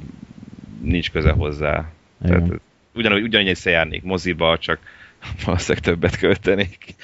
nincs 0.81 1.11
köze 1.11 1.31
hozzá. 1.31 1.91
Igen. 2.25 2.45
Tehát, 2.45 2.61
ugyanúgy, 2.95 3.21
ugyanúgy 3.21 3.49
összejárnék 3.49 4.03
moziba, 4.03 4.57
csak 4.57 4.79
valószínűleg 5.45 5.83
többet 5.83 6.17
költenék. 6.17 6.95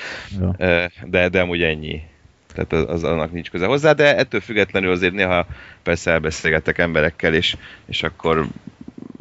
Ö, 0.57 0.85
de, 1.05 1.29
de 1.29 1.41
amúgy 1.41 1.61
ennyi. 1.61 2.01
Tehát 2.51 2.73
az, 2.73 2.85
az 2.87 3.03
annak 3.03 3.31
nincs 3.31 3.49
köze 3.49 3.65
hozzá, 3.65 3.93
de 3.93 4.17
ettől 4.17 4.41
függetlenül 4.41 4.91
azért 4.91 5.13
néha 5.13 5.45
persze 5.83 6.11
elbeszélgetek 6.11 6.77
emberekkel, 6.77 7.33
és, 7.33 7.57
és 7.85 8.03
akkor 8.03 8.47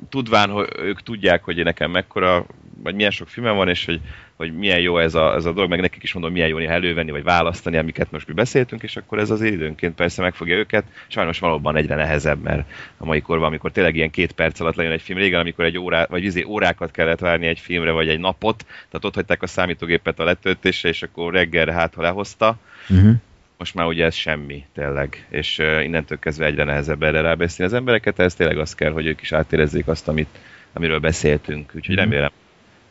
tudván, 0.08 0.50
hogy 0.50 0.68
ők 0.78 1.02
tudják, 1.02 1.44
hogy 1.44 1.64
nekem 1.64 1.90
mekkora, 1.90 2.46
vagy 2.82 2.94
milyen 2.94 3.10
sok 3.10 3.28
filmem 3.28 3.56
van, 3.56 3.68
és 3.68 3.84
hogy, 3.84 4.00
hogy 4.36 4.52
milyen 4.58 4.80
jó 4.80 4.98
ez 4.98 5.14
a, 5.14 5.34
ez 5.34 5.44
a 5.44 5.52
dolog, 5.52 5.70
meg 5.70 5.80
nekik 5.80 6.02
is 6.02 6.12
mondom, 6.12 6.32
milyen 6.32 6.48
jó 6.48 6.58
néha 6.58 6.72
elővenni, 6.72 7.10
vagy 7.10 7.22
választani, 7.22 7.76
amiket 7.76 8.10
most 8.10 8.26
mi 8.26 8.32
beszéltünk, 8.32 8.82
és 8.82 8.96
akkor 8.96 9.18
ez 9.18 9.30
az 9.30 9.42
időnként 9.42 9.94
persze 9.94 10.22
megfogja 10.22 10.56
őket. 10.56 10.84
Sajnos 11.08 11.38
valóban 11.38 11.76
egyre 11.76 11.94
nehezebb, 11.94 12.42
mert 12.42 12.70
a 12.96 13.04
mai 13.04 13.20
korban, 13.20 13.46
amikor 13.46 13.70
tényleg 13.70 13.96
ilyen 13.96 14.10
két 14.10 14.32
perc 14.32 14.60
alatt 14.60 14.74
lejön 14.74 14.92
egy 14.92 15.02
film, 15.02 15.18
régen, 15.18 15.40
amikor 15.40 15.64
egy 15.64 15.78
órá, 15.78 16.06
vagy 16.08 16.24
izé, 16.24 16.42
órákat 16.42 16.90
kellett 16.90 17.18
várni 17.20 17.46
egy 17.46 17.58
filmre, 17.58 17.90
vagy 17.90 18.08
egy 18.08 18.20
napot, 18.20 18.64
tehát 18.66 19.04
ott 19.04 19.14
hagyták 19.14 19.42
a 19.42 19.46
számítógépet 19.46 20.18
a 20.20 20.24
letöltésre, 20.24 20.88
és 20.88 21.02
akkor 21.02 21.32
reggelre 21.32 21.72
hát, 21.72 21.94
ha 21.94 22.02
lehozta, 22.02 22.58
Uh-huh. 22.88 23.14
most 23.58 23.74
már 23.74 23.86
ugye 23.86 24.04
ez 24.04 24.14
semmi, 24.14 24.64
tényleg, 24.74 25.26
és 25.28 25.58
uh, 25.58 25.84
innentől 25.84 26.18
kezdve 26.18 26.46
egyre 26.46 26.64
nehezebb 26.64 27.02
erre 27.02 27.20
rábeszélni 27.20 27.72
az 27.72 27.78
embereket, 27.78 28.18
ez 28.18 28.34
tényleg 28.34 28.58
az 28.58 28.74
kell, 28.74 28.92
hogy 28.92 29.06
ők 29.06 29.20
is 29.20 29.32
átérezzék 29.32 29.88
azt, 29.88 30.08
amit, 30.08 30.28
amiről 30.72 30.98
beszéltünk, 30.98 31.72
úgyhogy 31.74 31.94
Mhm. 31.94 32.04
remélem, 32.04 32.30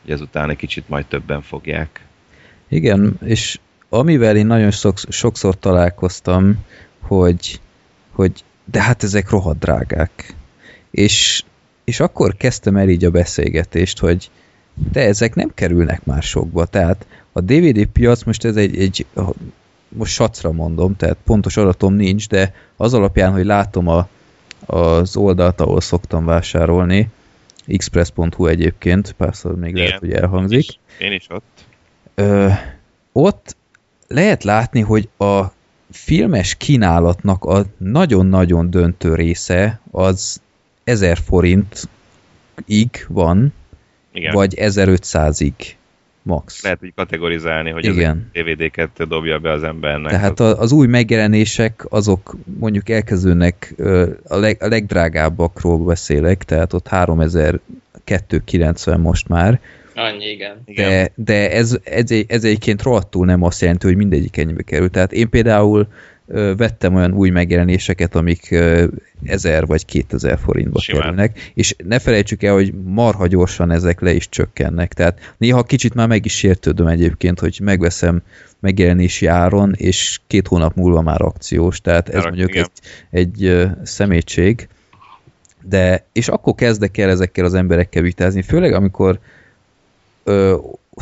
hogy 0.09 0.17
ezután 0.17 0.49
egy 0.49 0.57
kicsit 0.57 0.89
majd 0.89 1.05
többen 1.05 1.41
fogják. 1.41 2.05
Igen, 2.67 3.17
és 3.23 3.59
amivel 3.89 4.35
én 4.35 4.45
nagyon 4.45 4.71
sokszor 5.09 5.59
találkoztam, 5.59 6.65
hogy, 6.99 7.59
hogy 8.11 8.43
de 8.71 8.81
hát 8.81 9.03
ezek 9.03 9.29
rohadt 9.29 9.59
drágák. 9.59 10.35
És, 10.91 11.43
és 11.83 11.99
akkor 11.99 12.35
kezdtem 12.37 12.75
el 12.75 12.89
így 12.89 13.05
a 13.05 13.11
beszélgetést, 13.11 13.99
hogy 13.99 14.29
de 14.91 15.01
ezek 15.01 15.35
nem 15.35 15.51
kerülnek 15.53 16.05
már 16.05 16.23
sokba. 16.23 16.65
Tehát 16.65 17.05
a 17.31 17.41
DVD 17.41 17.85
piac 17.85 18.23
most 18.23 18.45
ez 18.45 18.55
egy, 18.55 18.77
egy 18.77 19.05
most 19.87 20.13
sacra 20.13 20.51
mondom, 20.51 20.95
tehát 20.95 21.17
pontos 21.23 21.57
adatom 21.57 21.93
nincs, 21.93 22.27
de 22.27 22.53
az 22.77 22.93
alapján, 22.93 23.31
hogy 23.31 23.45
látom 23.45 23.87
a, 23.87 24.07
az 24.65 25.17
oldalt, 25.17 25.61
ahol 25.61 25.81
szoktam 25.81 26.25
vásárolni, 26.25 27.09
express.hu 27.69 28.45
egyébként, 28.47 29.11
párszor 29.11 29.55
még 29.55 29.69
Igen. 29.69 29.83
lehet, 29.85 29.99
hogy 29.99 30.11
elhangzik, 30.11 30.67
Én 30.69 30.77
is, 30.99 31.05
én 31.07 31.11
is 31.13 31.27
ott. 31.29 31.65
ö, 32.15 32.47
ott 33.11 33.55
lehet 34.07 34.43
látni, 34.43 34.81
hogy 34.81 35.09
a 35.17 35.43
filmes 35.91 36.55
kínálatnak 36.55 37.43
a 37.45 37.65
nagyon-nagyon 37.77 38.69
döntő 38.69 39.15
része 39.15 39.79
az 39.91 40.41
1000 40.83 41.17
forintig 41.25 43.05
van, 43.07 43.53
Igen. 44.13 44.33
vagy 44.33 44.53
1500-ig 44.57 45.53
max. 46.21 46.63
Lehet 46.63 46.79
úgy 46.83 46.93
kategorizálni, 46.95 47.69
hogy 47.69 47.85
Igen. 47.85 48.29
ezek 48.31 48.45
DVD-ket 48.45 49.07
dobja 49.07 49.39
be 49.39 49.51
az 49.51 49.63
embernek. 49.63 50.11
Tehát 50.11 50.39
a, 50.39 50.59
az 50.59 50.71
új 50.71 50.87
megjelenések, 50.87 51.85
azok 51.89 52.35
mondjuk 52.59 52.89
elkezdőnek 52.89 53.73
a, 54.27 54.35
leg, 54.35 54.57
a 54.59 54.67
legdrágábbakról 54.67 55.77
beszélek, 55.77 56.43
tehát 56.43 56.73
ott 56.73 56.87
3290 56.87 58.99
most 58.99 59.27
már, 59.27 59.59
Annyi, 59.99 60.25
igen. 60.25 60.61
Igen. 60.65 60.89
de, 60.89 61.11
de 61.15 61.51
ez, 61.51 61.77
ez, 61.83 62.11
ez 62.27 62.43
egyébként 62.43 62.81
rohadtul 62.81 63.25
nem 63.25 63.43
azt 63.43 63.61
jelenti, 63.61 63.87
hogy 63.87 63.95
mindegyik 63.95 64.37
ennyibe 64.37 64.61
kerül. 64.61 64.89
Tehát 64.89 65.13
én 65.13 65.29
például 65.29 65.87
vettem 66.57 66.95
olyan 66.95 67.13
új 67.13 67.29
megjelenéseket, 67.29 68.15
amik 68.15 68.47
ö, 68.51 68.85
1000 69.23 69.65
vagy 69.65 69.85
2000 69.85 70.39
forintba 70.39 70.79
Simán. 70.79 71.01
kerülnek, 71.01 71.51
és 71.53 71.75
ne 71.83 71.99
felejtsük 71.99 72.43
el, 72.43 72.53
hogy 72.53 72.73
marha 72.83 73.27
gyorsan 73.27 73.71
ezek 73.71 73.99
le 73.99 74.13
is 74.13 74.29
csökkennek. 74.29 74.93
Tehát 74.93 75.33
néha 75.37 75.63
kicsit 75.63 75.93
már 75.93 76.07
meg 76.07 76.25
is 76.25 76.37
sértődöm 76.37 76.87
egyébként, 76.87 77.39
hogy 77.39 77.59
megveszem 77.63 78.21
megjelenési 78.59 79.25
áron, 79.25 79.73
és 79.77 80.19
két 80.27 80.47
hónap 80.47 80.75
múlva 80.75 81.01
már 81.01 81.21
akciós, 81.21 81.81
tehát 81.81 82.09
ez 82.09 82.15
Már 82.15 82.25
mondjuk 82.25 82.49
igen. 82.49 82.67
egy, 83.09 83.45
egy 83.47 83.67
szemétség. 83.83 84.67
De, 85.63 86.05
és 86.11 86.27
akkor 86.27 86.55
kezdek 86.55 86.97
el 86.97 87.09
ezekkel 87.09 87.45
az 87.45 87.53
emberekkel 87.53 88.01
vitázni, 88.01 88.41
főleg 88.41 88.73
amikor 88.73 89.19
ö, 90.23 90.57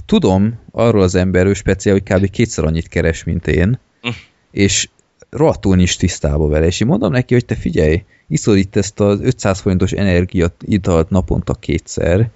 tudom 0.05 0.59
arról 0.71 1.01
az 1.01 1.15
emberről 1.15 1.53
speciál, 1.53 1.99
hogy 2.03 2.15
kb. 2.17 2.29
kétszer 2.29 2.63
annyit 2.63 2.87
keres, 2.87 3.23
mint 3.23 3.47
én, 3.47 3.79
Hm. 4.01 4.09
és 4.51 4.89
rohadtul 5.29 5.75
nincs 5.75 5.97
tisztában 5.97 6.49
vele, 6.49 6.65
és 6.65 6.79
én 6.79 6.87
mondom 6.87 7.11
neki, 7.11 7.33
hogy 7.33 7.45
te 7.45 7.55
figyelj, 7.55 8.03
iszod 8.27 8.57
itt 8.57 8.75
ezt 8.75 8.99
az 8.99 9.21
500 9.21 9.59
forintos 9.59 9.91
energiat 9.91 10.53
italt 10.65 11.09
naponta 11.09 11.53
kétszer, 11.53 12.29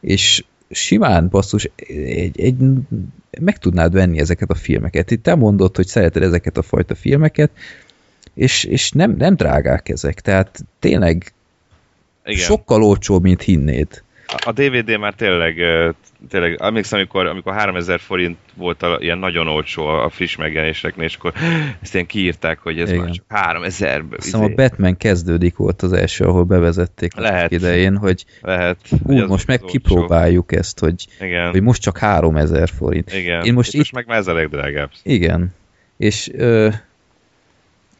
és 0.00 0.44
simán 0.70 1.28
basszus, 1.28 1.70
egy, 2.04 2.40
egy, 2.40 2.56
meg 3.40 3.58
tudnád 3.58 3.92
venni 3.92 4.18
ezeket 4.18 4.50
a 4.50 4.54
filmeket. 4.54 5.10
Itt 5.10 5.22
te 5.22 5.34
mondod, 5.34 5.76
hogy 5.76 5.86
szereted 5.86 6.22
ezeket 6.22 6.56
a 6.56 6.62
fajta 6.62 6.94
filmeket, 6.94 7.50
és, 8.34 8.64
és 8.64 8.90
nem, 8.90 9.16
nem 9.16 9.34
drágák 9.34 9.88
ezek, 9.88 10.20
tehát 10.20 10.64
tényleg 10.78 11.32
Igen. 12.24 12.38
sokkal 12.38 12.82
olcsóbb, 12.82 13.22
mint 13.22 13.42
hinnéd. 13.42 14.02
A- 14.26 14.52
DVD 14.52 14.98
már 14.98 15.14
tényleg, 15.14 15.54
tényleg 16.28 16.56
emlékszem, 16.60 16.98
amikor, 16.98 17.26
amikor 17.26 17.52
3000 17.54 18.00
forint 18.00 18.36
volt 18.54 18.82
a, 18.82 18.96
ilyen 19.00 19.18
nagyon 19.18 19.48
olcsó 19.48 19.86
a, 19.86 20.08
friss 20.08 20.36
megjelenéseknél, 20.36 21.04
és 21.06 21.14
akkor 21.16 21.32
ezt 21.82 21.94
ilyen 21.94 22.06
kiírták, 22.06 22.58
hogy 22.58 22.80
ez 22.80 22.90
Igen. 22.90 23.00
már 23.04 23.10
csak 23.10 23.24
3000 23.28 24.04
Azt 24.10 24.24
hiszem 24.24 24.40
a 24.40 24.44
izé, 24.44 24.54
Batman 24.54 24.96
kezdődik 24.96 25.56
volt 25.56 25.82
az 25.82 25.92
első, 25.92 26.24
ahol 26.24 26.44
bevezették 26.44 27.14
Lehet. 27.16 27.50
idején, 27.52 27.96
hogy 27.96 28.24
lehet. 28.40 28.76
hogy 29.06 29.16
ú, 29.18 29.22
az 29.22 29.28
most 29.28 29.46
meg 29.46 29.60
olcsó. 29.62 29.72
kipróbáljuk 29.72 30.52
ezt, 30.52 30.78
hogy, 30.78 31.06
Igen. 31.20 31.50
hogy 31.50 31.62
most 31.62 31.82
csak 31.82 31.98
3000 31.98 32.68
forint. 32.68 33.12
Igen. 33.12 33.44
Én 33.44 33.52
most 33.52 33.68
és 33.68 33.74
itt- 33.74 33.80
most 33.80 33.92
meg 33.94 34.06
már 34.06 34.18
ez 34.18 34.26
a 34.28 34.32
legdrágább. 34.34 34.90
Igen. 35.02 35.54
És 35.96 36.30
ö, 36.34 36.68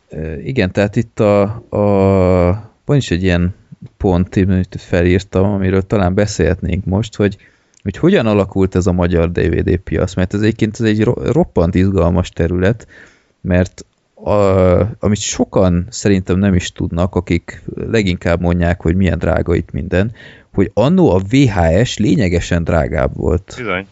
ö, 0.09 0.33
igen, 0.39 0.73
tehát 0.73 0.97
itt 0.97 1.21
a, 1.21 1.43
a 1.71 2.75
van 2.85 2.97
is 2.97 3.11
egy 3.11 3.23
ilyen 3.23 3.55
pont, 3.97 4.37
amit 4.37 4.77
felírtam, 4.79 5.45
amiről 5.45 5.83
talán 5.83 6.15
beszélhetnénk 6.15 6.85
most, 6.85 7.17
hogy, 7.17 7.37
hogy 7.83 7.97
hogyan 7.97 8.27
alakult 8.27 8.75
ez 8.75 8.87
a 8.87 8.93
magyar 8.93 9.33
DVD 9.33 9.77
piac, 9.77 10.15
mert 10.15 10.35
ez 10.35 10.41
egyébként 10.41 10.77
ez 10.81 10.87
egy 10.87 11.03
ro- 11.03 11.33
roppant 11.33 11.75
izgalmas 11.75 12.29
terület, 12.29 12.87
mert 13.41 13.85
a, 14.15 14.31
amit 14.99 15.21
sokan 15.21 15.87
szerintem 15.91 16.39
nem 16.39 16.55
is 16.55 16.73
tudnak, 16.73 17.15
akik 17.15 17.63
leginkább 17.75 18.41
mondják, 18.41 18.81
hogy 18.81 18.97
milyen 18.97 19.19
drága 19.19 19.55
itt 19.55 19.71
minden, 19.71 20.13
hogy 20.53 20.71
annó 20.75 21.11
a 21.11 21.23
VHS 21.31 21.99
lényegesen 21.99 22.65
drágább 22.65 23.17
volt. 23.17 23.55
Bizony. 23.57 23.87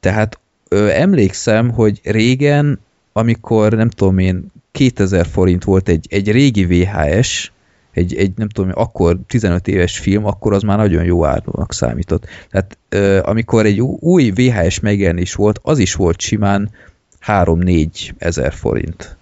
Tehát 0.00 0.38
ö, 0.68 0.88
emlékszem, 0.88 1.70
hogy 1.70 2.00
régen, 2.04 2.80
amikor 3.12 3.72
nem 3.72 3.88
tudom 3.88 4.18
én, 4.18 4.52
2000 4.72 5.26
forint 5.26 5.64
volt 5.64 5.88
egy, 5.88 6.06
egy 6.10 6.30
régi 6.30 6.64
VHS, 6.64 7.52
egy, 7.92 8.14
egy 8.14 8.32
nem 8.36 8.48
tudom, 8.48 8.70
akkor 8.74 9.18
15 9.26 9.68
éves 9.68 9.98
film, 9.98 10.26
akkor 10.26 10.52
az 10.52 10.62
már 10.62 10.76
nagyon 10.76 11.04
jó 11.04 11.24
árnak 11.24 11.72
számított. 11.72 12.26
Tehát 12.50 12.78
amikor 13.26 13.66
egy 13.66 13.80
új 13.80 14.30
VHS 14.30 14.80
megjelenés 14.80 15.34
volt, 15.34 15.60
az 15.62 15.78
is 15.78 15.94
volt 15.94 16.20
simán 16.20 16.70
3-4 17.26 18.10
ezer 18.18 18.52
forint. 18.52 19.16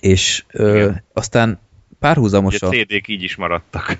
És 0.00 0.44
ö, 0.52 0.90
aztán 1.12 1.48
Ugye 1.48 1.58
párhuzamosan... 1.98 2.68
a 2.68 2.72
CD-k 2.72 3.08
így 3.08 3.22
is 3.22 3.36
maradtak. 3.36 3.98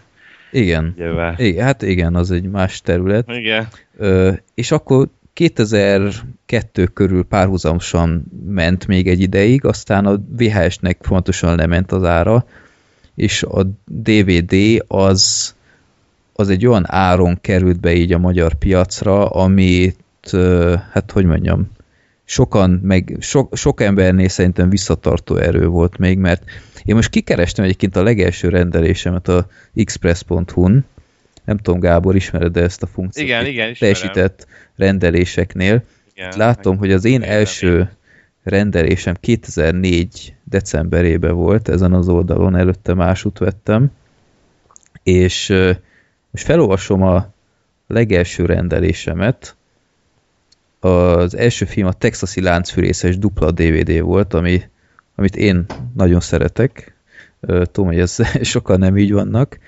Igen. 0.51 0.95
Igen. 1.38 1.64
Hát 1.64 1.82
igen, 1.82 2.14
az 2.14 2.30
egy 2.30 2.51
más 2.51 2.80
terület. 2.80 3.28
Igen. 3.28 3.68
Ö, 3.97 4.32
és 4.55 4.70
akkor 4.70 5.09
2002 5.32 6.86
körül 6.93 7.24
párhuzamosan 7.24 8.24
ment 8.47 8.86
még 8.86 9.09
egy 9.09 9.20
ideig, 9.20 9.64
aztán 9.64 10.07
a 10.07 10.20
VHS-nek 10.36 10.99
fontosan 11.01 11.57
lement 11.57 11.93
az 11.93 12.05
ára, 12.05 12.47
és 13.14 13.42
a 13.42 13.66
DVD 13.84 14.84
az, 14.88 15.54
az 16.32 16.48
egy 16.48 16.66
olyan 16.66 16.84
áron 16.86 17.38
került 17.40 17.80
be 17.80 17.94
így 17.94 18.12
a 18.12 18.18
magyar 18.18 18.54
piacra, 18.54 19.26
amit, 19.26 20.30
hát 20.92 21.10
hogy 21.12 21.24
mondjam, 21.24 21.70
sokan, 22.24 22.70
meg 22.70 23.16
sok, 23.20 23.56
sok 23.56 23.80
embernél 23.80 24.28
szerintem 24.28 24.68
visszatartó 24.68 25.36
erő 25.36 25.66
volt 25.66 25.98
még, 25.98 26.18
mert 26.18 26.42
én 26.84 26.94
most 26.94 27.10
kikerestem 27.10 27.64
egyébként 27.64 27.96
a 27.96 28.02
legelső 28.02 28.48
rendelésemet 28.48 29.28
a 29.28 29.46
express.hu-n, 29.74 30.84
nem 31.44 31.56
tudom, 31.56 31.80
Gábor, 31.80 32.16
ismered 32.16 32.56
-e 32.56 32.62
ezt 32.62 32.82
a 32.82 32.86
funkciót? 32.86 33.26
Igen, 33.26 33.46
igen, 33.46 33.70
ismerem. 33.70 33.74
Teljesített 33.78 34.46
rendeléseknél. 34.76 35.82
Igen, 36.14 36.32
Látom, 36.36 36.76
hogy 36.76 36.92
az 36.92 37.04
én 37.04 37.22
első 37.22 37.90
rendelésem 38.43 39.14
2004 39.20 40.34
decemberében 40.45 41.34
volt 41.34 41.68
ezen 41.68 41.93
az 41.93 42.09
oldalon, 42.09 42.57
előtte 42.57 42.95
másút 42.95 43.38
vettem, 43.38 43.90
és 45.03 45.49
most 46.30 46.45
felolvasom 46.45 47.03
a 47.03 47.32
legelső 47.86 48.45
rendelésemet. 48.47 49.57
Az 50.80 51.36
első 51.36 51.64
film 51.64 51.86
a 51.86 51.93
Texasi 51.93 52.40
láncfűrészes 52.40 53.18
dupla 53.18 53.51
DVD 53.51 54.01
volt, 54.01 54.34
ami, 54.34 54.62
amit 55.14 55.36
én 55.36 55.66
nagyon 55.95 56.20
szeretek. 56.20 56.97
Tudom, 57.40 57.86
hogy 57.86 57.99
ez 57.99 58.16
sokan 58.53 58.78
nem 58.78 58.99
így 58.99 59.12
vannak, 59.12 59.59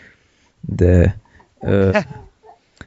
de 0.61 1.16
ö, 1.61 1.99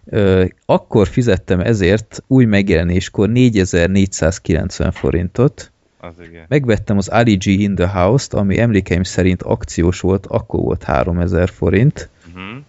ö, 0.06 0.46
akkor 0.66 1.08
fizettem 1.08 1.60
ezért 1.60 2.24
új 2.28 2.46
megjelenéskor 2.46 3.30
4490 3.30 4.92
forintot, 4.92 5.72
Az 5.98 6.14
igen. 6.30 6.46
Megvettem 6.48 6.98
az 6.98 7.08
Ali 7.08 7.36
G 7.36 7.46
in 7.46 7.76
the 7.76 7.88
House-t, 7.88 8.34
ami 8.34 8.60
emlékeim 8.60 9.04
szerint 9.04 9.42
akciós 9.42 10.00
volt, 10.00 10.26
akkor 10.26 10.60
volt 10.60 10.84
3000 10.84 11.50
forint, 11.50 12.10
Uh-huh. 12.34 12.64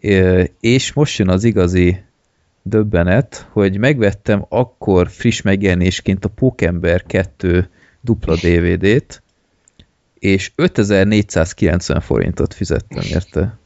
Ö, 0.00 0.42
és 0.60 0.92
most 0.92 1.18
jön 1.18 1.28
az 1.28 1.44
igazi 1.44 2.02
döbbenet, 2.62 3.48
hogy 3.50 3.78
megvettem 3.78 4.46
akkor 4.48 5.10
friss 5.10 5.40
megjelenésként 5.40 6.24
a 6.24 6.28
Pókember 6.28 7.02
2 7.02 7.68
dupla 8.00 8.34
DVD-t, 8.34 9.22
és 10.18 10.52
5490 10.54 12.00
forintot 12.00 12.54
fizettem 12.54 13.02
érte. 13.02 13.58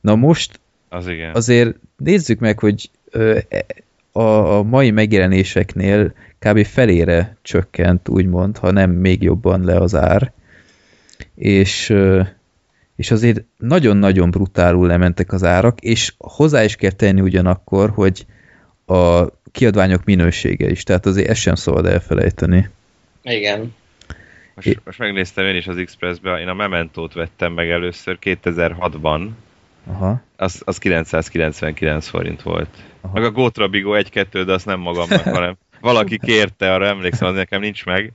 Na 0.00 0.14
most 0.14 0.60
Az 0.88 1.08
igen. 1.08 1.34
azért 1.34 1.76
nézzük 1.96 2.38
meg, 2.38 2.58
hogy 2.58 2.90
e- 3.12 3.66
a 4.12 4.62
mai 4.62 4.90
megjelenéseknél 4.90 6.12
kb. 6.38 6.64
felére 6.64 7.36
csökkent, 7.42 8.08
úgymond, 8.08 8.58
ha 8.58 8.70
nem 8.70 8.90
még 8.90 9.22
jobban 9.22 9.64
le 9.64 9.76
az 9.76 9.94
ár. 9.94 10.32
És, 11.34 11.94
és 12.96 13.10
azért 13.10 13.44
nagyon-nagyon 13.56 14.30
brutálul 14.30 14.86
lementek 14.86 15.32
az 15.32 15.44
árak, 15.44 15.80
és 15.80 16.14
hozzá 16.18 16.64
is 16.64 16.76
kell 16.76 16.90
tenni 16.90 17.20
ugyanakkor, 17.20 17.90
hogy 17.90 18.26
a 18.86 19.26
kiadványok 19.52 20.04
minősége 20.04 20.70
is, 20.70 20.82
tehát 20.82 21.06
azért 21.06 21.28
ezt 21.28 21.40
sem 21.40 21.54
szabad 21.54 21.86
elfelejteni. 21.86 22.68
Igen. 23.22 23.74
Most, 24.54 24.80
most 24.84 24.98
megnéztem 24.98 25.44
én 25.44 25.56
is 25.56 25.66
az 25.66 25.76
Expressbe, 25.76 26.40
én 26.40 26.48
a 26.48 26.54
Mementót 26.54 27.12
vettem 27.12 27.52
meg 27.52 27.70
először 27.70 28.18
2006-ban, 28.20 29.28
Aha, 29.86 30.22
az, 30.36 30.62
az 30.64 30.78
999 30.78 32.08
forint 32.08 32.42
volt. 32.42 32.68
Aha. 33.00 33.14
Meg 33.14 33.24
a 33.24 33.30
Gótra 33.30 33.68
Bigo 33.68 33.92
1-2, 33.94 34.42
de 34.46 34.52
azt 34.52 34.66
nem 34.66 34.80
magamnak, 34.80 35.22
hanem 35.36 35.56
valaki 35.80 36.18
kérte, 36.18 36.74
arra 36.74 36.86
emlékszem, 36.86 37.28
az 37.28 37.34
nekem 37.34 37.60
nincs 37.60 37.84
meg, 37.84 38.12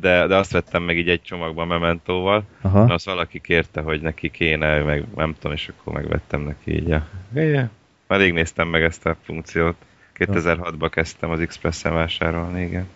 de, 0.00 0.26
de 0.26 0.36
azt 0.36 0.52
vettem 0.52 0.82
meg 0.82 0.98
így 0.98 1.08
egy 1.08 1.22
csomagban 1.22 1.66
Mementóval, 1.66 2.44
aha. 2.60 2.84
Na, 2.84 2.94
azt 2.94 3.04
valaki 3.04 3.40
kérte, 3.40 3.80
hogy 3.80 4.00
neki 4.00 4.30
kéne, 4.30 4.82
meg 4.82 5.04
nem 5.14 5.34
tudom, 5.38 5.52
és 5.52 5.68
akkor 5.68 5.92
megvettem 5.92 6.40
neki 6.40 6.74
így 6.74 6.90
a... 6.90 7.06
Igen. 7.34 7.70
Már 8.06 8.18
rég 8.18 8.32
néztem 8.32 8.68
meg 8.68 8.82
ezt 8.82 9.06
a 9.06 9.16
funkciót. 9.24 9.76
2006-ban 10.18 10.88
kezdtem 10.90 11.30
az 11.30 11.40
Express-en 11.40 11.94
vásárolni, 11.94 12.62
igen. 12.62 12.86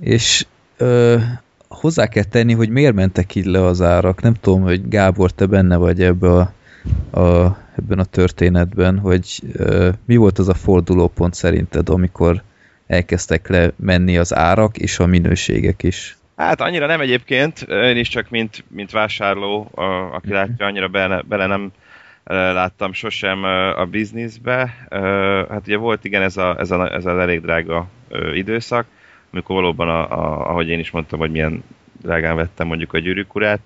És 0.00 0.46
ö, 0.76 1.18
hozzá 1.68 2.06
kell 2.06 2.24
tenni, 2.24 2.52
hogy 2.52 2.68
miért 2.68 2.94
mentek 2.94 3.34
így 3.34 3.44
le 3.44 3.64
az 3.64 3.82
árak. 3.82 4.22
Nem 4.22 4.34
tudom, 4.34 4.62
hogy 4.62 4.88
Gábor, 4.88 5.30
te 5.30 5.46
benne 5.46 5.76
vagy 5.76 6.02
ebbe 6.02 6.28
a, 6.28 6.52
a, 7.20 7.56
ebben 7.76 7.98
a 7.98 8.04
történetben, 8.04 8.98
hogy 8.98 9.40
ö, 9.52 9.88
mi 10.04 10.16
volt 10.16 10.38
az 10.38 10.48
a 10.48 10.54
fordulópont 10.54 11.34
szerinted, 11.34 11.88
amikor 11.88 12.42
elkezdtek 12.92 13.48
le 13.48 13.70
menni 13.76 14.18
az 14.18 14.34
árak 14.34 14.78
és 14.78 14.98
a 14.98 15.06
minőségek 15.06 15.82
is. 15.82 16.16
Hát 16.36 16.60
annyira 16.60 16.86
nem 16.86 17.00
egyébként, 17.00 17.60
én 17.60 17.96
is 17.96 18.08
csak 18.08 18.30
mint, 18.30 18.64
mint 18.68 18.90
vásárló, 18.90 19.70
a, 19.74 19.82
aki 20.14 20.32
látja, 20.32 20.66
annyira 20.66 20.88
bele, 20.88 21.22
bele 21.28 21.46
nem 21.46 21.72
láttam 22.24 22.92
sosem 22.92 23.44
a 23.76 23.84
bizniszbe. 23.84 24.86
Hát 25.50 25.62
ugye 25.66 25.76
volt 25.76 26.04
igen 26.04 26.22
ez, 26.22 26.36
a, 26.36 26.56
ez, 26.58 26.70
a, 26.70 26.92
ez 26.92 27.06
az 27.06 27.18
elég 27.18 27.40
drága 27.40 27.86
időszak, 28.34 28.86
amikor 29.32 29.56
valóban, 29.56 29.88
a, 29.88 30.10
a, 30.10 30.50
ahogy 30.50 30.68
én 30.68 30.78
is 30.78 30.90
mondtam, 30.90 31.18
hogy 31.18 31.30
milyen 31.30 31.64
drágán 32.02 32.36
vettem 32.36 32.66
mondjuk 32.66 32.92
a 32.92 32.98
gyűrűkurát, 32.98 33.60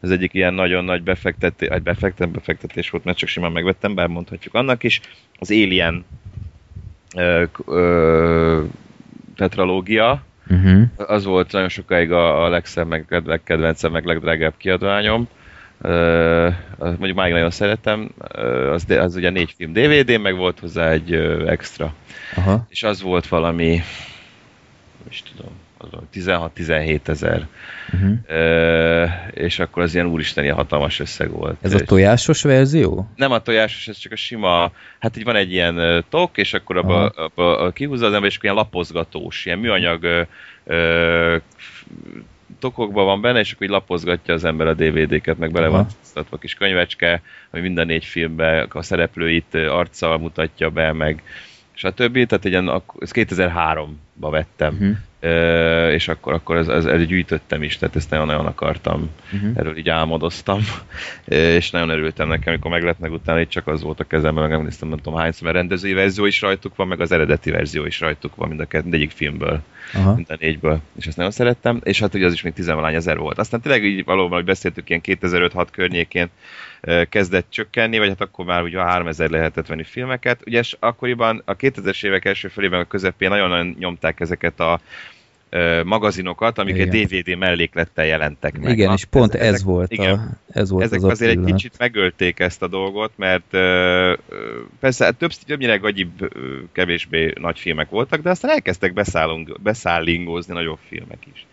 az 0.00 0.10
egyik 0.10 0.34
ilyen 0.34 0.54
nagyon 0.54 0.84
nagy 0.84 1.02
befektetés, 1.02 1.68
egy 1.68 1.82
befektet, 1.82 2.28
befektetés 2.28 2.90
volt, 2.90 3.04
mert 3.04 3.18
csak 3.18 3.28
simán 3.28 3.52
megvettem, 3.52 3.94
bár 3.94 4.06
mondhatjuk 4.06 4.54
annak 4.54 4.82
is. 4.82 5.00
Az 5.38 5.50
Alien 5.50 6.04
ö, 7.66 8.62
tetralógia, 9.36 10.22
Uh-huh. 10.50 10.82
az 10.96 11.24
volt 11.24 11.52
nagyon 11.52 11.68
sokáig 11.68 12.12
a, 12.12 12.44
a 12.44 12.48
legszebb, 12.48 12.88
meg 12.88 13.22
legkedvencem, 13.24 13.92
meg 13.92 14.04
legdrágább 14.04 14.54
kiadványom. 14.56 15.28
Uh, 15.82 16.54
mondjuk 16.78 17.14
máig 17.14 17.32
nagyon 17.32 17.50
szeretem, 17.50 18.10
uh, 18.18 18.72
az, 18.72 18.90
az 18.90 19.16
ugye 19.16 19.30
négy 19.30 19.54
film 19.56 19.72
DVD, 19.72 20.20
meg 20.20 20.36
volt 20.36 20.60
hozzá 20.60 20.90
egy 20.90 21.14
uh, 21.14 21.50
extra. 21.50 21.94
Aha. 22.36 22.66
És 22.68 22.82
az 22.82 23.02
volt 23.02 23.28
valami, 23.28 23.68
nem 24.98 25.06
is 25.10 25.22
tudom, 25.22 25.52
16-17 26.14 27.08
ezer. 27.08 27.46
Uh-huh. 27.92 28.18
Uh, 28.28 29.10
és 29.30 29.58
akkor 29.58 29.82
az 29.82 29.94
ilyen 29.94 30.06
úristen, 30.06 30.44
ilyen 30.44 30.56
hatalmas 30.56 31.00
összeg 31.00 31.30
volt. 31.30 31.56
Ez 31.60 31.74
a 31.74 31.80
tojásos 31.80 32.42
verzió? 32.42 33.08
nem 33.16 33.32
a 33.32 33.42
tojásos, 33.42 33.88
ez 33.88 33.96
csak 33.96 34.12
a 34.12 34.16
sima, 34.16 34.72
hát 34.98 35.16
így 35.16 35.24
van 35.24 35.36
egy 35.36 35.52
ilyen 35.52 35.76
ö, 35.76 35.98
tok, 36.08 36.36
és 36.36 36.54
akkor 36.54 36.76
abba, 36.76 37.06
abba, 37.06 37.58
abba 37.58 37.70
kihúzza 37.70 38.06
az 38.06 38.12
ember, 38.12 38.28
és 38.28 38.36
akkor 38.36 38.50
ilyen 38.50 38.64
lapozgatós, 38.64 39.46
ilyen 39.46 39.58
műanyag 39.58 40.02
ö, 40.02 40.22
ö, 40.64 41.36
tokokban 42.58 43.04
van 43.04 43.20
benne, 43.20 43.38
és 43.38 43.52
akkor 43.52 43.66
így 43.66 43.72
lapozgatja 43.72 44.34
az 44.34 44.44
ember 44.44 44.66
a 44.66 44.74
DVD-ket, 44.74 45.38
meg 45.38 45.52
bele 45.52 45.66
Aha. 45.66 45.76
van 45.76 45.86
sztatva 46.00 46.36
kis 46.36 46.54
könyvecske, 46.54 47.22
ami 47.50 47.62
minden 47.62 47.86
négy 47.86 48.04
filmben 48.04 48.68
a 48.72 48.82
szereplőit 48.82 49.54
ö, 49.54 49.70
arccal 49.70 50.18
mutatja 50.18 50.70
be, 50.70 50.92
meg 50.92 51.22
stb. 51.78 52.26
Tehát 52.26 52.44
ilyen, 52.44 52.82
ezt 53.00 53.12
2003-ba 53.14 54.30
vettem, 54.30 54.74
Uh-huh. 54.74 54.96
És 55.92 56.08
akkor, 56.08 56.32
akkor 56.32 56.56
ez, 56.56 56.68
ez, 56.68 56.84
ez 56.84 57.06
gyűjtöttem 57.06 57.62
is, 57.62 57.76
tehát 57.76 57.96
ezt 57.96 58.10
nagyon-nagyon 58.10 58.46
akartam 58.46 59.10
Uh-huh. 59.34 59.50
erről 59.56 59.76
így 59.76 59.88
álmodoztam, 59.88 60.60
és 61.58 61.70
nagyon 61.70 61.88
örültem 61.88 62.28
nekem, 62.28 62.52
amikor 62.52 62.70
meg 62.70 62.82
lett 62.82 62.98
meg 62.98 63.12
utána, 63.12 63.40
itt 63.40 63.48
csak 63.48 63.66
az 63.66 63.82
volt 63.82 64.00
a 64.00 64.04
kezemben, 64.04 64.48
meg 64.48 64.62
néztem, 64.62 64.88
nem 64.88 64.98
tudom 64.98 65.18
hányszor, 65.18 65.42
mert 65.42 65.56
rendezői 65.56 65.92
verzió 65.92 66.24
is 66.24 66.40
rajtuk 66.40 66.76
van, 66.76 66.88
meg 66.88 67.00
az 67.00 67.12
eredeti 67.12 67.50
verzió 67.50 67.84
is 67.84 68.00
rajtuk 68.00 68.36
van, 68.36 68.48
mind 68.48 68.60
a 68.60 68.64
két, 68.64 68.82
mindegyik 68.82 69.10
filmből, 69.10 69.60
Aha. 69.94 70.14
mind 70.14 70.30
a 70.30 70.36
négyből, 70.40 70.80
és 70.98 71.06
ezt 71.06 71.16
nagyon 71.16 71.32
szerettem, 71.32 71.80
és 71.84 72.00
hát 72.00 72.14
ugye 72.14 72.26
az 72.26 72.32
is 72.32 72.42
még 72.42 72.52
tizenvalány 72.52 72.94
ezer 72.94 73.18
volt. 73.18 73.38
Aztán 73.38 73.60
tényleg 73.60 73.84
így 73.84 74.04
valóban, 74.04 74.36
hogy 74.36 74.46
beszéltük, 74.46 74.88
ilyen 74.88 75.02
2005-6 75.04 75.66
környékén 75.70 76.28
kezdett 77.08 77.46
csökkenni, 77.50 77.98
vagy 77.98 78.08
hát 78.08 78.20
akkor 78.20 78.44
már 78.44 78.62
ugye 78.62 78.80
3000 78.80 79.30
lehetett 79.30 79.66
venni 79.66 79.84
filmeket. 79.84 80.40
Ugye 80.46 80.62
akkoriban 80.78 81.42
a 81.44 81.56
2000-es 81.56 82.04
évek 82.04 82.24
első 82.24 82.48
felében, 82.48 82.80
a 82.80 82.84
közepén 82.84 83.28
nagyon-nagyon 83.28 83.76
nyomták 83.78 84.20
ezeket 84.20 84.60
a 84.60 84.80
magazinokat, 85.84 86.58
amik 86.58 86.78
egy 86.78 86.94
Igen. 86.94 87.06
DVD 87.06 87.38
melléklettel 87.38 88.04
jelentek 88.04 88.58
meg. 88.58 88.72
Igen, 88.72 88.86
Na, 88.88 88.94
és 88.94 89.04
pont 89.04 89.34
ez- 89.34 89.40
ez, 89.40 89.46
ezek- 89.54 89.66
volt, 89.66 89.92
igen. 89.92 90.12
a, 90.18 90.58
ez 90.58 90.70
volt 90.70 90.84
ezek 90.84 90.98
az 90.98 91.04
a 91.04 91.08
azért 91.08 91.30
egy 91.30 91.44
kicsit 91.44 91.78
megölték 91.78 92.40
ezt 92.40 92.62
a 92.62 92.66
dolgot, 92.68 93.12
mert 93.16 93.50
persze 94.80 95.04
hát 95.04 95.16
több, 95.16 95.30
többnyire 95.46 95.76
gagyibb, 95.76 96.32
kevésbé 96.72 97.32
nagy 97.40 97.58
filmek 97.58 97.90
voltak, 97.90 98.20
de 98.22 98.30
aztán 98.30 98.50
elkezdtek 98.50 98.92
beszállunk, 98.92 99.60
beszállingózni 99.62 100.54
nagyobb 100.54 100.78
filmek 100.88 101.18
is. 101.34 101.46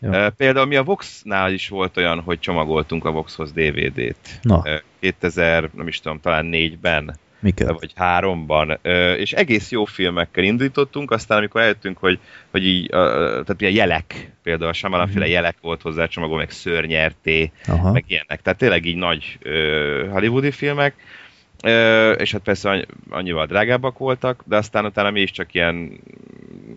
Jó. 0.00 0.10
Például 0.36 0.66
mi 0.66 0.76
a 0.76 0.82
Vox-nál 0.82 1.52
is 1.52 1.68
volt 1.68 1.96
olyan, 1.96 2.20
hogy 2.20 2.38
csomagoltunk 2.40 3.04
a 3.04 3.10
Voxhoz 3.10 3.52
DVD-t. 3.52 4.38
Na, 4.42 4.62
Ö, 4.64 4.74
2000, 5.00 5.70
nem 5.74 5.86
is 5.88 6.00
tudom, 6.00 6.20
talán 6.20 6.44
négyben, 6.46 7.16
miket? 7.40 7.68
vagy 7.80 7.92
háromban, 7.96 8.78
és 9.16 9.32
egész 9.32 9.70
jó 9.70 9.84
filmekkel 9.84 10.44
indítottunk, 10.44 11.10
aztán 11.10 11.38
amikor 11.38 11.60
eljöttünk, 11.60 11.98
hogy, 11.98 12.18
hogy 12.50 12.66
így, 12.66 12.86
tehát 12.88 13.56
ilyen 13.60 13.72
jelek, 13.74 14.32
például 14.42 14.70
a 14.70 14.72
Shyamalan 14.72 15.08
féle 15.08 15.24
Mhm. 15.24 15.32
jelek 15.34 15.56
volt 15.60 15.82
hozzá 15.82 16.06
csomagol, 16.06 16.36
meg 16.36 16.50
szörnyerté, 16.50 17.52
Aha. 17.66 17.92
meg 17.92 18.04
ilyenek. 18.06 18.42
Tehát 18.42 18.58
tényleg 18.58 18.84
így 18.84 18.96
nagy 18.96 19.38
hollywoodi 20.10 20.50
filmek, 20.50 20.94
és 22.16 22.32
hát 22.32 22.40
persze 22.44 22.70
annyi, 22.70 22.84
annyival 23.10 23.46
drágábbak 23.46 23.98
voltak, 23.98 24.42
de 24.46 24.56
aztán 24.56 24.84
utána 24.84 25.10
mi 25.10 25.20
is 25.20 25.30
csak 25.30 25.54
ilyen 25.54 26.00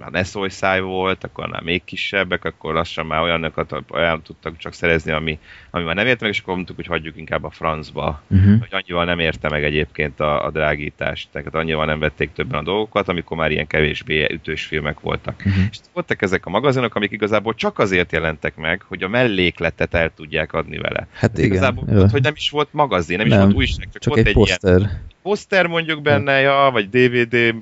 már 0.02 0.12
ne 0.12 0.24
szólj 0.24 0.50
száj 0.50 0.82
volt, 0.82 1.24
akkor 1.24 1.48
már 1.48 1.62
még 1.62 1.84
kisebbek, 1.84 2.46
akkor 2.46 2.74
lassan 2.74 3.06
már 3.06 3.22
olyanokat 3.22 3.76
olyan 3.90 4.22
tudtak 4.22 4.58
csak 4.58 4.74
szerezni, 4.74 5.12
ami, 5.12 5.40
ami 5.70 5.84
már 5.84 5.96
nem 5.96 6.08
érte 6.08 6.24
meg, 6.24 6.34
és 6.34 6.40
akkor 6.40 6.56
mondtuk, 6.56 6.76
hogy 6.76 6.86
hagyjuk 6.86 7.18
inkább 7.18 7.44
a 7.44 7.50
francba. 7.50 8.22
Uh-huh. 8.28 8.60
Hogy 8.60 8.68
annyival 8.72 9.06
nem 9.06 9.20
érte 9.20 9.50
meg 9.50 9.64
egyébként 9.64 10.20
a, 10.20 10.46
a 10.46 10.52
drágítást, 10.52 11.30
tehát 11.32 11.56
annyival 11.56 11.86
nem 11.86 12.00
vették 12.00 12.32
többen 12.34 12.60
a 12.60 12.64
dolgokat, 12.64 13.08
amikor 13.08 13.38
már 13.38 13.52
ilyen 13.52 13.68
kevésbé 13.68 14.28
ütős 14.32 14.66
filmek 14.66 15.00
voltak. 15.00 15.36
Uh-huh. 15.38 15.64
És 15.72 15.78
voltak 15.94 16.22
ezek 16.22 16.46
a 16.46 16.50
magazinok, 16.50 16.96
amik 16.96 17.12
igazából 17.12 17.54
csak 17.54 17.80
azért 17.80 18.12
jelentek 18.12 18.56
meg, 18.56 18.82
hogy 18.88 19.04
a 19.04 19.08
mellékletet 19.08 19.94
el 19.94 20.12
tudják 20.16 20.54
adni 20.54 20.78
vele. 20.78 21.08
Hát 21.14 21.38
igen. 21.38 21.52
Igazából 21.52 21.86
jó. 21.92 22.06
hogy 22.08 22.22
nem 22.22 22.34
is 22.36 22.50
volt 22.50 22.70
magazin, 22.72 23.18
nem, 23.18 23.26
is 23.26 23.32
Nem, 23.32 23.42
volt 23.42 23.56
újság, 23.56 23.90
csak, 23.92 24.02
Csak 24.02 24.14
volt 24.14 24.28
egy 24.28 24.36
egy, 24.36 24.46
ilyen 24.46 24.58
poszter. 24.62 24.90
poszter 25.22 25.68
mondjuk 25.68 26.02
benne, 26.02 26.40
ja, 26.40 26.70
vagy 26.72 26.90
DVD, 26.90 27.56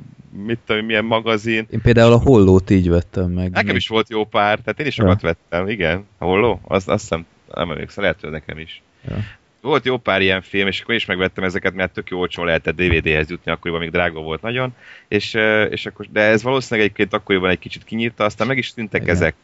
mit 0.45 0.59
tudom, 0.65 0.85
milyen 0.85 1.05
magazin. 1.05 1.67
Én 1.69 1.81
például 1.81 2.13
a 2.13 2.17
hollót 2.17 2.69
így 2.69 2.89
vettem 2.89 3.31
meg. 3.31 3.51
Nekem 3.51 3.65
még. 3.65 3.75
is 3.75 3.87
volt 3.87 4.09
jó 4.09 4.25
pár, 4.25 4.59
tehát 4.59 4.79
én 4.79 4.85
is 4.85 4.93
sokat 4.93 5.21
vettem, 5.21 5.67
igen. 5.67 6.05
A 6.17 6.25
holló? 6.25 6.59
Azt, 6.63 6.89
azt 6.89 7.01
hiszem, 7.01 7.25
nem 7.53 7.71
emlékszem, 7.71 8.03
lehet, 8.03 8.21
hogy 8.21 8.29
nekem 8.29 8.57
is. 8.57 8.81
Ja. 9.07 9.15
Volt 9.61 9.85
jó 9.85 9.97
pár 9.97 10.21
ilyen 10.21 10.41
film, 10.41 10.67
és 10.67 10.81
akkor 10.81 10.95
is 10.95 11.05
megvettem 11.05 11.43
ezeket, 11.43 11.73
mert 11.73 11.93
tök 11.93 12.09
jó 12.09 12.19
olcsón 12.19 12.45
lehetett 12.45 12.75
DVD-hez 12.75 13.29
jutni, 13.29 13.51
akkoriban 13.51 13.81
még 13.81 13.91
drága 13.91 14.21
volt 14.21 14.41
nagyon, 14.41 14.75
és, 15.07 15.33
és 15.69 15.85
akkor, 15.85 16.05
de 16.11 16.21
ez 16.21 16.43
valószínűleg 16.43 16.85
egyébként 16.85 17.13
akkoriban 17.13 17.49
egy 17.49 17.59
kicsit 17.59 17.83
kinyírta, 17.83 18.23
aztán 18.23 18.47
meg 18.47 18.57
is 18.57 18.73
tűntek 18.73 19.01
Igen. 19.01 19.15
ezek. 19.15 19.35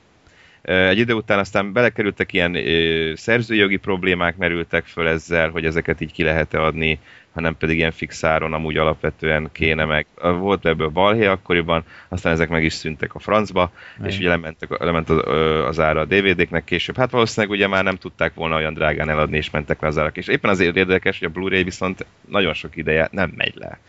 Egy 0.61 0.97
idő 0.97 1.13
után 1.13 1.39
aztán 1.39 1.73
belekerültek 1.73 2.33
ilyen 2.33 2.55
ö, 2.55 3.11
szerzőjogi 3.15 3.77
problémák 3.77 4.37
merültek 4.37 4.85
föl 4.85 5.07
ezzel, 5.07 5.49
hogy 5.49 5.65
ezeket 5.65 6.01
így 6.01 6.11
ki 6.11 6.23
lehet-e 6.23 6.61
adni, 6.61 6.99
hanem 7.35 7.57
pedig 7.57 7.77
ilyen 7.77 7.91
fixáron 7.91 8.53
amúgy 8.53 8.77
alapvetően 8.77 9.49
kéne 9.51 9.85
meg. 9.85 10.05
Volt 10.21 10.65
ebből 10.65 10.87
balhé 10.89 11.25
akkoriban, 11.25 11.83
aztán 12.09 12.33
ezek 12.33 12.49
meg 12.49 12.63
is 12.63 12.73
szűntek 12.73 13.15
a 13.15 13.19
francba, 13.19 13.71
Igen. 13.97 14.09
és 14.09 14.17
ugye 14.17 14.27
lementek, 14.27 14.77
lement 14.79 15.09
az, 15.09 15.21
az 15.67 15.79
ára 15.79 15.99
a 15.99 16.05
DVD-knek 16.05 16.63
később. 16.63 16.97
Hát 16.97 17.11
valószínűleg 17.11 17.55
ugye 17.55 17.67
már 17.67 17.83
nem 17.83 17.95
tudták 17.95 18.33
volna 18.33 18.55
olyan 18.55 18.73
drágán 18.73 19.09
eladni, 19.09 19.37
és 19.37 19.49
mentek 19.49 19.81
le 19.81 19.87
az 19.87 19.97
árak. 19.97 20.17
És 20.17 20.27
éppen 20.27 20.49
azért 20.51 20.75
érdekes, 20.75 21.19
hogy 21.19 21.27
a 21.27 21.31
Blu-ray 21.31 21.63
viszont 21.63 22.05
nagyon 22.29 22.53
sok 22.53 22.77
ideje 22.77 23.07
nem 23.11 23.33
megy 23.35 23.53
le. 23.55 23.79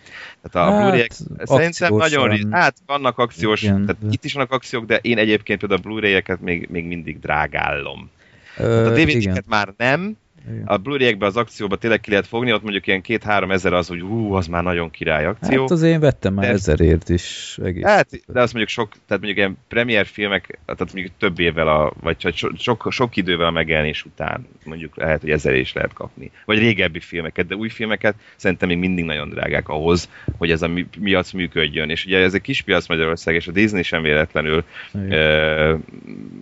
Tehát 0.42 0.68
a 0.68 0.72
Hát, 0.72 0.82
Blu-ray 0.82 1.06
szerintem 1.42 1.94
nagyon 1.94 2.52
Hát 2.52 2.74
vannak 2.86 3.18
akciós, 3.18 3.62
Igen, 3.62 3.80
tehát 3.86 3.96
de- 4.02 4.08
itt 4.10 4.24
is 4.24 4.32
vannak 4.32 4.52
akciók, 4.52 4.84
de 4.84 4.96
én 4.96 5.18
egyébként 5.18 5.58
például 5.58 5.80
a 5.80 5.88
Blu-ray-eket 5.88 6.40
még, 6.40 6.68
még 6.70 6.84
mindig 6.84 7.18
drágállom. 7.18 8.10
Ö, 8.58 8.76
Hát 8.76 8.86
a. 8.86 8.90
DVD-ket 8.90 9.44
már 9.48 9.74
nem, 9.76 10.16
Igen. 10.50 10.62
a 10.66 10.76
Blu-ray-ekbe 10.76 11.26
az 11.26 11.36
akcióba 11.36 11.76
tényleg 11.76 12.00
ki 12.00 12.10
lehet 12.10 12.26
fogni, 12.26 12.52
ott 12.52 12.62
mondjuk 12.62 12.86
ilyen 12.86 13.00
két-három 13.00 13.50
ezer 13.50 13.72
az, 13.72 13.88
hogy 13.88 14.00
hú, 14.00 14.32
az 14.32 14.46
már 14.46 14.62
nagyon 14.62 14.90
király 14.90 15.26
akció. 15.26 15.60
Hát 15.60 15.70
az 15.70 15.82
én 15.82 16.00
vettem 16.00 16.34
már 16.34 16.44
De- 16.46 16.52
ezerért 16.52 17.08
is 17.08 17.58
egész. 17.64 17.84
Hát, 17.84 18.08
de 18.26 18.40
azt 18.40 18.52
mondjuk 18.52 18.68
sok, 18.68 18.88
tehát 18.92 19.22
mondjuk 19.22 19.36
ilyen 19.36 19.58
premier 19.68 20.06
filmek, 20.06 20.58
tehát 20.64 20.92
mondjuk 20.92 21.14
több 21.18 21.38
évvel, 21.38 21.68
a, 21.68 21.92
vagy 22.00 22.34
so, 22.34 22.48
sok, 22.58 22.86
sok 22.90 23.16
idővel 23.16 23.46
a 23.46 23.50
megjelenés 23.50 24.04
után 24.04 24.46
mondjuk 24.64 24.96
lehet, 24.96 25.20
hogy 25.20 25.30
ezer 25.30 25.54
is 25.54 25.72
lehet 25.72 25.92
kapni. 25.92 26.30
Vagy 26.44 26.58
régebbi 26.58 27.00
filmeket, 27.00 27.46
de 27.46 27.54
új 27.54 27.68
filmeket 27.68 28.14
szerintem 28.36 28.68
még 28.68 28.78
mindig 28.78 29.04
nagyon 29.04 29.28
drágák 29.28 29.68
ahhoz, 29.68 30.10
hogy 30.38 30.50
ez 30.50 30.62
a 30.62 30.68
mi- 30.68 30.86
piac 31.02 31.32
működjön. 31.32 31.90
És 31.90 32.04
ugye 32.04 32.18
ez 32.18 32.34
egy 32.34 32.40
kis 32.40 32.62
piac 32.62 32.88
Magyarország, 32.88 33.34
és 33.34 33.46
a 33.46 33.52
Disney 33.52 33.82
sem 33.82 34.02
véletlenül 34.02 34.64
Igen. 34.94 35.10
ö, 35.12 35.74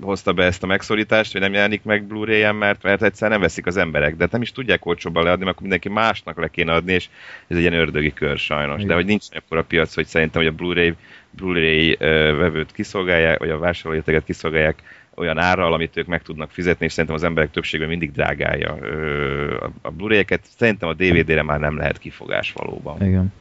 hozta 0.00 0.32
be 0.32 0.44
ezt 0.44 0.62
a 0.62 0.66
megszorítást, 0.66 1.32
hogy 1.32 1.40
nem 1.40 1.52
jelenik 1.52 1.82
meg 1.82 2.04
Blu-ray-en, 2.04 2.54
mert, 2.54 2.82
mert 2.82 3.02
egyszer 3.02 3.30
nem 3.30 3.40
veszik 3.40 3.66
az 3.66 3.76
emberek, 3.94 4.16
de 4.16 4.28
nem 4.30 4.42
is 4.42 4.52
tudják 4.52 4.86
olcsóbban 4.86 5.22
leadni, 5.22 5.44
mert 5.44 5.56
akkor 5.56 5.68
mindenki 5.68 5.88
másnak 5.88 6.40
le 6.40 6.48
kéne 6.48 6.72
adni, 6.72 6.92
és 6.92 7.08
ez 7.46 7.56
egy 7.56 7.62
ilyen 7.62 7.74
ördögi 7.74 8.12
kör 8.12 8.38
sajnos. 8.38 8.76
Igen. 8.76 8.88
De 8.88 8.94
hogy 8.94 9.04
nincs 9.04 9.24
akkor 9.32 9.58
a 9.58 9.64
piac, 9.64 9.94
hogy 9.94 10.06
szerintem, 10.06 10.42
hogy 10.42 10.50
a 10.50 10.54
Blu-ray, 10.54 10.94
Blu-ray 11.30 11.96
ö, 11.98 12.36
vevőt 12.36 12.72
kiszolgálják, 12.72 13.38
vagy 13.38 13.50
a 13.50 13.58
vásárlóértéket 13.58 14.24
kiszolgálják 14.24 14.82
olyan 15.14 15.38
árral, 15.38 15.72
amit 15.72 15.96
ők 15.96 16.06
meg 16.06 16.22
tudnak 16.22 16.50
fizetni, 16.50 16.84
és 16.84 16.92
szerintem 16.92 17.14
az 17.14 17.24
emberek 17.24 17.50
többsége 17.50 17.86
mindig 17.86 18.12
drágálja 18.12 18.76
ö, 18.80 19.56
a, 19.56 19.70
a 19.82 19.90
Blu-ray-eket. 19.90 20.40
Szerintem 20.56 20.88
a 20.88 20.94
DVD-re 20.94 21.42
már 21.42 21.60
nem 21.60 21.76
lehet 21.76 21.98
kifogás 21.98 22.52
valóban. 22.52 23.02
Igen. 23.06 23.32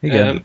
Igen. 0.00 0.44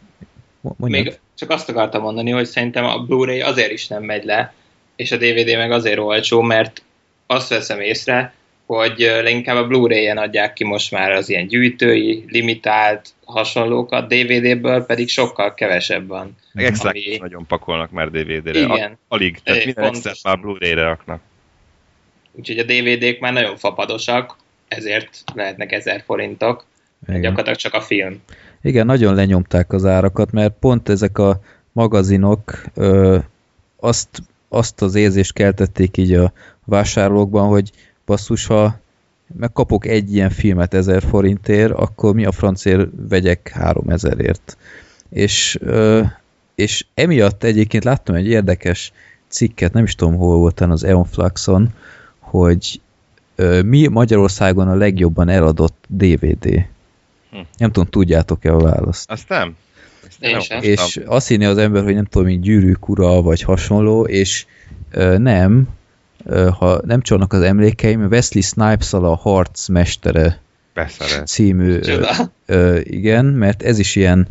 Mondjad. 0.61 1.03
Még 1.03 1.19
csak 1.37 1.49
azt 1.49 1.69
akartam 1.69 2.01
mondani, 2.01 2.31
hogy 2.31 2.45
szerintem 2.45 2.85
a 2.85 2.97
Blu-ray 2.97 3.41
azért 3.41 3.71
is 3.71 3.87
nem 3.87 4.03
megy 4.03 4.23
le, 4.23 4.53
és 4.95 5.11
a 5.11 5.17
DVD 5.17 5.57
meg 5.57 5.71
azért 5.71 5.97
olcsó, 5.97 6.41
mert 6.41 6.83
azt 7.25 7.49
veszem 7.49 7.79
észre, 7.79 8.33
hogy 8.77 8.99
leginkább 9.23 9.55
a 9.55 9.67
Blu-ray-en 9.67 10.17
adják 10.17 10.53
ki 10.53 10.63
most 10.63 10.91
már 10.91 11.11
az 11.11 11.29
ilyen 11.29 11.47
gyűjtői, 11.47 12.25
limitált 12.27 13.09
hasonlókat, 13.25 14.07
DVD-ből 14.07 14.85
pedig 14.85 15.09
sokkal 15.09 15.53
kevesebb 15.53 16.07
van. 16.07 16.37
Meg 16.53 16.65
extra 16.65 16.89
Ami- 16.89 17.17
nagyon 17.19 17.45
pakolnak 17.47 17.91
már 17.91 18.11
DVD-re. 18.11 18.59
Igen. 18.59 18.97
Alig, 19.07 19.39
tehát 19.43 19.61
É, 19.61 19.65
minden 19.65 19.83
extra 19.83 20.11
már 20.23 20.39
Blu-ray-re 20.39 20.83
raknak. 20.83 21.21
Úgyhogy 22.31 22.57
a 22.57 22.63
DVD-k 22.63 23.19
már 23.19 23.33
nagyon 23.33 23.57
fapadosak, 23.57 24.35
ezért 24.67 25.23
lehetnek 25.33 25.71
1000 25.71 26.03
forintok, 26.05 26.65
Igen. 27.07 27.21
gyakorlatilag 27.21 27.57
csak 27.57 27.73
a 27.73 27.81
film. 27.81 28.21
Igen, 28.61 28.85
nagyon 28.85 29.15
lenyomták 29.15 29.73
az 29.73 29.85
árakat, 29.85 30.31
mert 30.31 30.53
pont 30.59 30.89
ezek 30.89 31.17
a 31.17 31.39
magazinok 31.71 32.61
ö, 32.75 33.17
azt, 33.79 34.09
azt 34.49 34.81
az 34.81 34.95
érzést 34.95 35.33
keltették 35.33 35.97
így 35.97 36.13
a 36.13 36.33
vásárlókban, 36.65 37.47
hogy 37.47 37.69
basszus, 38.05 38.45
ha 38.45 38.79
megkapok 39.37 39.85
egy 39.85 40.13
ilyen 40.13 40.29
filmet 40.29 40.73
1000 40.73 41.03
forintért, 41.03 41.71
akkor 41.71 42.13
mi 42.13 42.25
a 42.25 42.31
francért 42.31 42.87
vegyek 43.09 43.53
3000ért. 43.59 44.57
És, 45.09 45.57
ö, 45.61 46.01
és 46.55 46.85
emiatt 46.93 47.43
egyébként 47.43 47.83
láttam 47.83 48.15
egy 48.15 48.27
érdekes 48.27 48.91
cikket, 49.27 49.73
nem 49.73 49.83
is 49.83 49.95
tudom 49.95 50.15
hol 50.15 50.37
volt, 50.37 50.55
talán 50.55 50.73
az 50.73 50.83
Eonfluxon, 50.83 51.69
hogy 52.19 52.81
ö, 53.35 53.61
mi 53.61 53.87
Magyarországon 53.87 54.67
a 54.67 54.75
legjobban 54.75 55.29
eladott 55.29 55.85
DVD. 55.87 56.65
Hm. 57.31 57.39
Nem 57.57 57.71
tudom, 57.71 57.89
tudjátok-e 57.89 58.53
a 58.53 58.59
választ. 58.59 59.11
Azt 59.11 59.29
nem? 59.29 59.55
Én 60.19 60.37
nem. 60.49 60.61
És 60.61 60.99
azt 61.05 61.27
hinni 61.27 61.45
az 61.45 61.57
ember, 61.57 61.83
hogy 61.83 61.93
nem 61.93 62.05
tudom, 62.05 62.27
mint 62.27 62.41
gyűrűk 62.41 62.89
ura, 62.89 63.21
vagy 63.21 63.41
hasonló, 63.41 64.03
és 64.05 64.45
nem, 65.17 65.67
ha 66.59 66.81
nem 66.85 67.01
csalnak 67.01 67.33
az 67.33 67.41
emlékeim, 67.41 68.07
Wesley 68.09 68.41
snipes 68.43 68.93
a 68.93 69.15
Harc 69.15 69.67
mestere 69.67 70.39
Beszeret. 70.73 71.27
című, 71.27 71.71
ö, 71.73 71.79
Csoda. 71.81 72.31
ö, 72.45 72.79
igen, 72.83 73.25
mert 73.25 73.63
ez 73.63 73.79
is 73.79 73.95
ilyen 73.95 74.27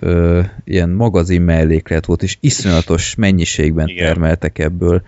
ö, 0.00 0.40
ilyen 0.64 0.88
magazin 0.88 1.42
melléklet 1.42 2.06
volt, 2.06 2.22
és 2.22 2.36
iszonyatos 2.40 3.14
mennyiségben 3.14 3.88
Igen. 3.88 4.06
termeltek 4.06 4.58
ebből. 4.58 5.02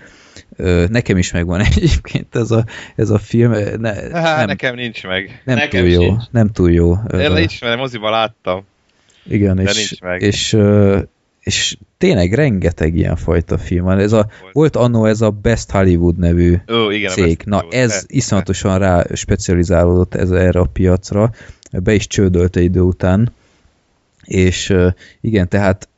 Ö, 0.57 0.85
nekem 0.89 1.17
is 1.17 1.33
megvan 1.33 1.61
egyébként 1.71 2.35
ez 2.37 2.51
a, 2.51 2.65
ez 2.97 3.11
a 3.11 3.19
film, 3.19 3.51
ne, 3.79 3.95
Há, 4.13 4.37
nem, 4.37 4.47
nekem 4.47 4.75
nincs 4.75 5.07
meg. 5.07 5.43
nem 5.45 5.57
nekem 5.57 5.81
túl 5.83 5.91
jó, 5.91 6.01
sincs. 6.03 6.23
nem 6.31 6.49
túl 6.53 6.73
jó. 6.73 6.95
Én 7.19 7.33
nincs, 7.33 7.61
mert 7.61 7.79
moziban 7.79 8.11
láttam. 8.11 8.65
igen, 9.29 9.57
De 9.57 9.63
és, 9.63 9.77
nincs 9.77 10.01
meg. 10.01 10.23
és, 10.23 10.53
ö, 10.53 10.99
és 11.41 11.77
tényleg 11.99 12.33
rengeteg 12.33 12.97
ilyen 12.97 13.17
fajta 13.17 13.59
film 13.59 13.85
van. 13.85 13.99
Ez 13.99 14.13
a, 14.13 14.29
Volt. 14.41 14.53
volt 14.53 14.77
annó 14.77 15.05
ez 15.05 15.21
a 15.21 15.31
Best 15.31 15.71
Hollywood 15.71 16.19
nevű 16.19 16.57
Ó, 16.73 16.91
igen, 16.91 17.11
cég. 17.13 17.43
Na 17.45 17.57
Hollywood. 17.57 17.75
ez 17.81 17.91
Persze. 17.91 18.07
iszonyatosan 18.09 18.79
rá 18.79 19.05
specializálódott 19.15 20.15
ez 20.15 20.31
erre 20.31 20.61
a 20.61 20.69
piacra. 20.73 21.31
Be 21.73 21.95
is 21.95 22.07
csődölt 22.07 22.57
egy 22.57 22.65
idő 22.65 22.81
után. 22.81 23.33
És 24.25 24.75
igen, 25.21 25.49
tehát 25.49 25.89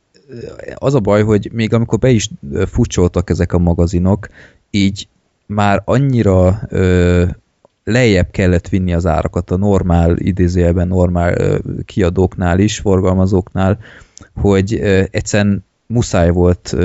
az 0.75 0.93
a 0.93 0.99
baj, 0.99 1.23
hogy 1.23 1.49
még 1.51 1.73
amikor 1.73 1.99
be 1.99 2.09
is 2.09 2.29
ö, 2.51 2.65
futcsoltak 2.65 3.29
ezek 3.29 3.53
a 3.53 3.57
magazinok, 3.57 4.27
így 4.69 5.07
már 5.45 5.81
annyira 5.85 6.59
ö, 6.69 7.25
lejjebb 7.83 8.31
kellett 8.31 8.69
vinni 8.69 8.93
az 8.93 9.05
árakat 9.05 9.51
a 9.51 9.57
normál, 9.57 10.17
idézőjelben 10.17 10.87
normál 10.87 11.33
ö, 11.37 11.57
kiadóknál 11.85 12.59
is, 12.59 12.77
forgalmazóknál, 12.79 13.79
hogy 14.35 14.73
egyszerűen 15.11 15.65
muszáj 15.87 16.29
volt 16.29 16.75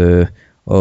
a, 0.65 0.75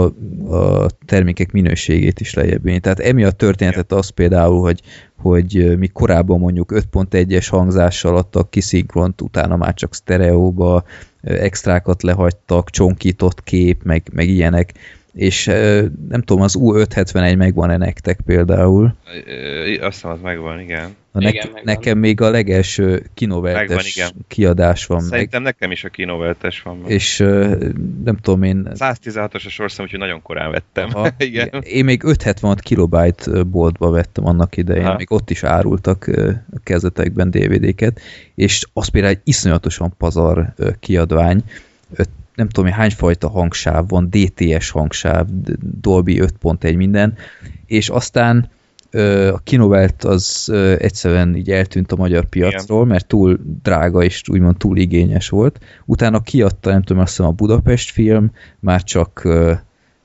a 0.56 0.90
termékek 1.06 1.52
minőségét 1.52 2.20
is 2.20 2.34
lejjebb. 2.34 2.80
Tehát 2.80 3.00
emiatt 3.00 3.38
történhetett 3.38 3.92
az 3.92 4.10
például, 4.10 4.62
hogy, 4.62 4.82
hogy 5.18 5.78
mi 5.78 5.88
korábban 5.88 6.40
mondjuk 6.40 6.72
5.1-es 6.76 7.48
hangzással 7.50 8.18
adtak 8.18 8.50
ki 8.50 8.62
szinkront, 8.62 9.22
utána 9.22 9.56
már 9.56 9.74
csak 9.74 9.96
sztereóba, 9.96 10.84
extrákat 11.22 12.04
lehagytak, 12.04 12.70
csonkított 12.70 13.44
kép, 13.44 13.84
meg, 13.84 14.10
meg 14.12 14.28
ilyenek, 14.28 14.74
és 15.18 15.46
nem 16.10 16.22
tudom, 16.26 16.42
az 16.42 16.56
U571 16.60 17.38
megvan-e 17.38 17.78
nektek 17.78 18.20
például? 18.26 18.96
Azt 19.82 19.94
hiszem, 19.94 20.12
az 20.12 20.20
megvan, 20.22 20.60
igen. 20.60 20.96
A 21.12 21.20
Igen, 21.20 21.34
nek- 21.34 21.44
megvan. 21.44 21.62
nekem 21.64 21.98
még 21.98 22.22
a 22.22 22.30
legelső 22.30 22.86
Megvan, 22.86 23.08
kinoveltes 23.14 23.96
igen. 23.96 24.10
kiadás 24.28 24.86
van 24.86 24.98
meg, 25.02 25.08
Szerintem 25.10 25.42
nekem 25.42 25.72
is 25.72 25.84
a 25.84 25.90
kinoveltes 25.90 26.62
van 26.62 26.78
meg. 26.78 26.92
és 26.92 27.18
nem 28.04 28.18
tudom 28.22 28.44
én, 28.44 28.68
116-os 28.74 29.46
a 29.46 29.50
sorszám, 29.50 29.86
úgyhogy 29.86 30.00
nagyon 30.00 30.22
korán 30.22 30.52
vettem. 30.52 30.90
Aha, 30.94 31.10
igen. 31.18 31.50
Én 31.64 31.86
még 31.86 32.04
576 32.04 32.60
kilobájt 32.60 33.48
boltba 33.48 33.90
vettem 33.90 34.26
annak 34.26 34.58
idején, 34.58 34.86
Aha. 34.86 34.96
még 34.98 35.12
ott 35.12 35.30
is 35.30 35.44
árultak 35.44 36.08
a 36.52 36.60
kezdetekben 36.64 37.30
DVD-ket, 37.30 38.00
és 38.36 38.66
az 38.74 38.88
például 38.88 39.14
egy 39.14 39.22
iszonyatosan 39.24 39.94
pazar 39.98 40.54
kiadvány, 40.80 41.44
nem 42.38 42.50
tudom, 42.50 42.70
hogy 42.70 42.80
hányfajta 42.80 43.30
hangsáv 43.30 43.88
van, 43.88 44.10
DTS 44.10 44.70
hangsáv, 44.70 45.28
Dolby 45.82 46.20
5.1 46.22 46.76
minden, 46.76 47.14
és 47.66 47.90
aztán 47.90 48.50
a 49.32 49.40
kinovelt 49.44 50.04
az 50.04 50.50
egyszerűen 50.78 51.36
így 51.36 51.52
eltűnt 51.52 51.92
a 51.92 51.96
magyar 51.96 52.26
piacról, 52.26 52.78
Igen. 52.78 52.92
mert 52.92 53.08
túl 53.08 53.40
drága 53.64 54.04
és 54.04 54.24
úgymond 54.30 54.58
túl 54.58 54.78
igényes 54.78 55.30
volt. 55.30 55.60
Utána 55.86 56.22
kiadta, 56.22 56.70
nem 56.70 56.82
tudom, 56.82 57.02
azt 57.02 57.16
hiszem 57.16 57.26
a 57.26 57.34
Budapest 57.34 57.92
film, 57.92 58.32
már 58.60 58.84
csak 58.84 59.28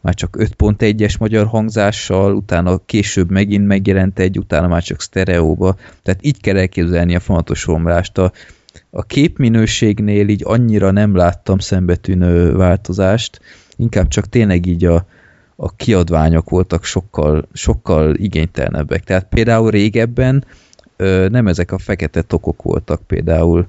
már 0.00 0.14
csak 0.14 0.36
5.1-es 0.38 1.18
magyar 1.18 1.46
hangzással, 1.46 2.34
utána 2.34 2.78
később 2.86 3.30
megint 3.30 3.66
megjelent 3.66 4.18
egy, 4.18 4.38
utána 4.38 4.68
már 4.68 4.82
csak 4.82 5.00
sztereóba. 5.00 5.76
Tehát 6.02 6.24
így 6.24 6.40
kell 6.40 6.56
elképzelni 6.56 7.14
a 7.14 7.20
fonatos 7.20 7.64
romlást. 7.64 8.18
A, 8.18 8.32
a 8.90 9.02
képminőségnél 9.02 10.28
így 10.28 10.42
annyira 10.44 10.90
nem 10.90 11.16
láttam 11.16 11.58
szembetűnő 11.58 12.56
változást, 12.56 13.40
inkább 13.76 14.08
csak 14.08 14.28
tényleg 14.28 14.66
így 14.66 14.84
a, 14.84 15.06
a 15.56 15.76
kiadványok 15.76 16.50
voltak 16.50 16.84
sokkal, 16.84 17.48
sokkal 17.52 18.14
igénytelenebbek. 18.14 19.04
Tehát 19.04 19.26
például 19.28 19.70
régebben 19.70 20.44
ö, 20.96 21.26
nem 21.30 21.46
ezek 21.46 21.72
a 21.72 21.78
fekete 21.78 22.22
tokok 22.22 22.62
voltak 22.62 23.02
például 23.06 23.66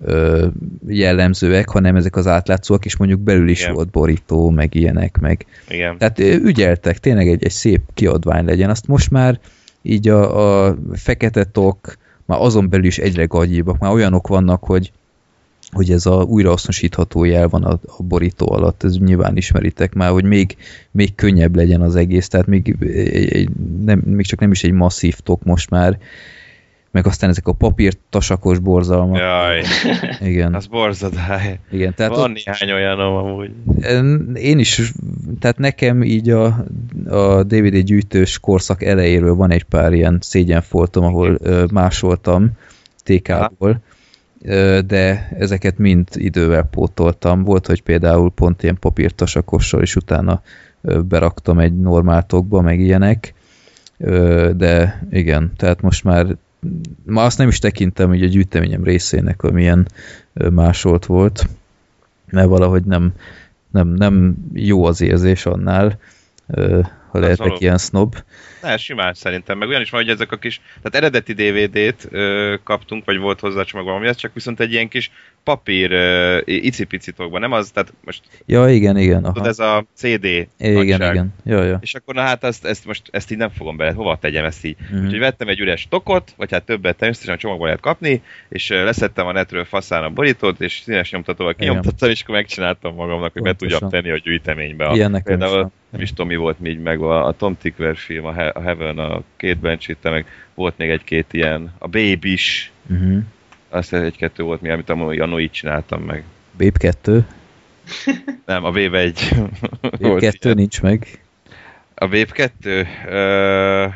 ö, 0.00 0.46
jellemzőek, 0.86 1.68
hanem 1.68 1.96
ezek 1.96 2.16
az 2.16 2.26
átlátszóak, 2.26 2.84
és 2.84 2.96
mondjuk 2.96 3.20
belül 3.20 3.48
is 3.48 3.62
Igen. 3.62 3.74
volt 3.74 3.90
borító, 3.90 4.50
meg 4.50 4.74
ilyenek, 4.74 5.18
meg. 5.18 5.46
Igen. 5.68 5.98
Tehát 5.98 6.18
ügyeltek, 6.18 6.98
tényleg 6.98 7.28
egy, 7.28 7.44
egy 7.44 7.50
szép 7.50 7.80
kiadvány 7.94 8.44
legyen. 8.44 8.70
Azt 8.70 8.86
most 8.86 9.10
már 9.10 9.40
így 9.82 10.08
a, 10.08 10.66
a 10.66 10.76
fekete 10.92 11.44
tok, 11.44 11.96
már 12.26 12.40
azon 12.40 12.68
belül 12.68 12.86
is 12.86 12.98
egyre 12.98 13.24
gagyibbak, 13.24 13.78
már 13.78 13.92
olyanok 13.92 14.28
vannak, 14.28 14.64
hogy 14.64 14.92
hogy 15.70 15.90
ez 15.90 16.06
a 16.06 16.22
újrahasznosítható 16.22 17.24
jel 17.24 17.48
van 17.48 17.64
a, 17.64 17.78
a 17.86 18.02
borító 18.02 18.52
alatt, 18.52 18.82
ez 18.82 18.98
nyilván 18.98 19.36
ismeritek 19.36 19.94
már, 19.94 20.10
hogy 20.10 20.24
még, 20.24 20.56
még 20.90 21.14
könnyebb 21.14 21.56
legyen 21.56 21.80
az 21.80 21.96
egész, 21.96 22.28
tehát 22.28 22.46
még, 22.46 22.76
egy, 23.30 23.48
nem, 23.84 23.98
még 23.98 24.26
csak 24.26 24.40
nem 24.40 24.50
is 24.50 24.64
egy 24.64 24.72
masszív 24.72 25.18
tok 25.18 25.44
most 25.44 25.70
már, 25.70 25.98
meg 26.96 27.06
aztán 27.06 27.30
ezek 27.30 27.46
a 27.46 27.52
papír 27.52 27.94
tasakos 28.10 28.58
borzalmak. 28.58 29.18
Jaj, 29.18 29.62
Igen. 30.20 30.54
az 30.54 30.66
borzadály. 30.66 31.58
Igen, 31.70 31.94
tehát 31.94 32.16
Van 32.16 32.30
ott, 32.30 32.44
néhány 32.44 32.72
olyanom 32.72 33.14
amúgy. 33.14 33.50
én 34.34 34.58
is, 34.58 34.92
tehát 35.40 35.58
nekem 35.58 36.02
így 36.02 36.30
a, 36.30 36.64
a 37.08 37.42
DVD 37.42 37.78
gyűjtős 37.78 38.38
korszak 38.38 38.82
elejéről 38.82 39.34
van 39.34 39.50
egy 39.50 39.64
pár 39.64 39.92
ilyen 39.92 40.18
szégyenfoltom, 40.20 41.04
ahol 41.04 41.38
ö, 41.42 41.64
másoltam 41.72 42.50
TK-ból, 43.04 43.80
de 44.86 45.28
ezeket 45.38 45.78
mind 45.78 46.08
idővel 46.12 46.62
pótoltam. 46.62 47.42
Volt, 47.44 47.66
hogy 47.66 47.82
például 47.82 48.30
pont 48.30 48.62
ilyen 48.62 48.76
papírtasakossal, 48.80 49.82
és 49.82 49.96
utána 49.96 50.42
beraktam 51.08 51.58
egy 51.58 51.76
normáltokba, 51.78 52.60
meg 52.60 52.80
ilyenek, 52.80 53.34
de 54.56 55.02
igen, 55.10 55.52
tehát 55.56 55.82
most 55.82 56.04
már 56.04 56.26
ma 57.04 57.24
azt 57.24 57.38
nem 57.38 57.48
is 57.48 57.58
tekintem, 57.58 58.08
hogy 58.08 58.22
a 58.22 58.26
gyűjteményem 58.26 58.84
részének, 58.84 59.42
amilyen 59.42 59.88
másolt 60.32 61.06
volt, 61.06 61.46
mert 62.30 62.48
valahogy 62.48 62.84
nem, 62.84 63.12
nem, 63.70 63.88
nem 63.88 64.34
jó 64.52 64.84
az 64.84 65.00
érzés 65.00 65.46
annál, 65.46 65.98
ha 67.10 67.18
lehetek 67.18 67.46
való. 67.46 67.56
ilyen 67.58 67.78
snob. 67.78 68.16
Ne, 68.62 68.76
simán 68.76 69.14
szerintem, 69.14 69.58
meg 69.58 69.68
olyan 69.68 69.80
is 69.80 69.90
van, 69.90 70.00
hogy 70.00 70.10
ezek 70.10 70.32
a 70.32 70.36
kis, 70.36 70.60
tehát 70.82 70.94
eredeti 70.94 71.32
DVD-t 71.32 72.08
ö, 72.10 72.54
kaptunk, 72.62 73.04
vagy 73.04 73.18
volt 73.18 73.40
hozzá 73.40 73.62
csak 73.62 73.82
valami, 73.82 74.06
ez 74.06 74.16
csak 74.16 74.34
viszont 74.34 74.60
egy 74.60 74.72
ilyen 74.72 74.88
kis 74.88 75.10
papír 75.46 75.92
ö, 75.92 76.38
icipicitokban, 76.44 77.40
nem 77.40 77.52
az, 77.52 77.70
tehát 77.70 77.92
most 78.04 78.22
Ja, 78.46 78.68
igen, 78.68 78.98
igen. 78.98 79.24
Aha. 79.24 79.32
tudod, 79.32 79.48
ez 79.48 79.58
a 79.58 79.84
CD 79.94 80.24
igen, 80.24 80.48
nagyság. 80.74 81.14
igen. 81.14 81.34
Ja, 81.44 81.62
ja. 81.62 81.78
És 81.82 81.94
akkor 81.94 82.14
na 82.14 82.20
hát 82.20 82.44
ezt, 82.44 82.64
ezt 82.64 82.86
most 82.86 83.02
ezt 83.10 83.30
így 83.30 83.38
nem 83.38 83.50
fogom 83.50 83.76
bele, 83.76 83.92
hova 83.92 84.16
tegyem 84.20 84.44
ezt 84.44 84.64
így. 84.64 84.76
Mhm. 84.90 84.98
Mm. 85.00 85.04
Úgyhogy 85.04 85.18
vettem 85.18 85.48
egy 85.48 85.60
üres 85.60 85.86
tokot, 85.90 86.34
vagy 86.36 86.52
hát 86.52 86.62
többet 86.64 86.96
természetesen 86.96 87.38
csomagban 87.38 87.66
lehet 87.66 87.80
kapni, 87.80 88.22
és 88.48 88.68
leszettem 88.68 89.26
a 89.26 89.32
netről 89.32 89.64
faszán 89.64 90.02
a 90.02 90.10
borítót, 90.10 90.60
és 90.60 90.80
színes 90.84 91.10
nyomtatóval 91.10 91.54
kinyomtattam, 91.54 92.10
és 92.10 92.22
akkor 92.22 92.34
megcsináltam 92.34 92.94
magamnak, 92.94 93.32
hogy 93.32 93.42
be 93.42 93.48
Pontosan. 93.52 93.78
tudjam 93.80 94.02
tenni 94.02 94.14
a 94.14 94.20
gyűjteménybe. 94.22 94.86
A, 94.86 94.94
Ilyen 94.94 95.10
nekem 95.10 95.32
is 95.34 95.38
például 95.38 95.70
nem 95.90 96.00
is 96.00 96.08
tudom, 96.08 96.26
mi 96.26 96.36
volt 96.36 96.60
még 96.60 96.78
meg 96.78 97.00
a, 97.00 97.26
a 97.26 97.32
Tom 97.32 97.56
Tickler 97.58 97.96
film, 97.96 98.24
a, 98.24 98.32
He- 98.32 98.56
a 98.56 98.60
Heaven, 98.60 98.98
a 98.98 99.22
két 99.36 99.58
Benchitte, 99.58 100.10
meg 100.10 100.26
volt 100.54 100.74
még 100.78 100.90
egy-két 100.90 101.26
ilyen, 101.30 101.72
a 101.78 101.86
Babe 101.86 102.18
is, 102.20 102.70
Uh-huh. 102.90 103.18
Azt 103.76 103.92
egy-kettő 103.92 104.42
volt 104.42 104.60
még, 104.60 104.70
amit 104.70 104.88
a 104.88 105.12
Janó 105.12 105.38
így 105.40 105.50
csináltam 105.50 106.02
meg. 106.02 106.24
Babe 106.58 106.78
2. 106.90 107.26
Nem, 108.44 108.64
a 108.64 108.70
Babe 108.70 108.98
1. 108.98 109.28
Babe 109.80 110.18
2 110.18 110.52
nincs 110.54 110.82
meg. 110.82 111.20
A 111.94 112.04
Babe 112.06 112.32
2? 112.32 112.86
Ö... 113.06 113.86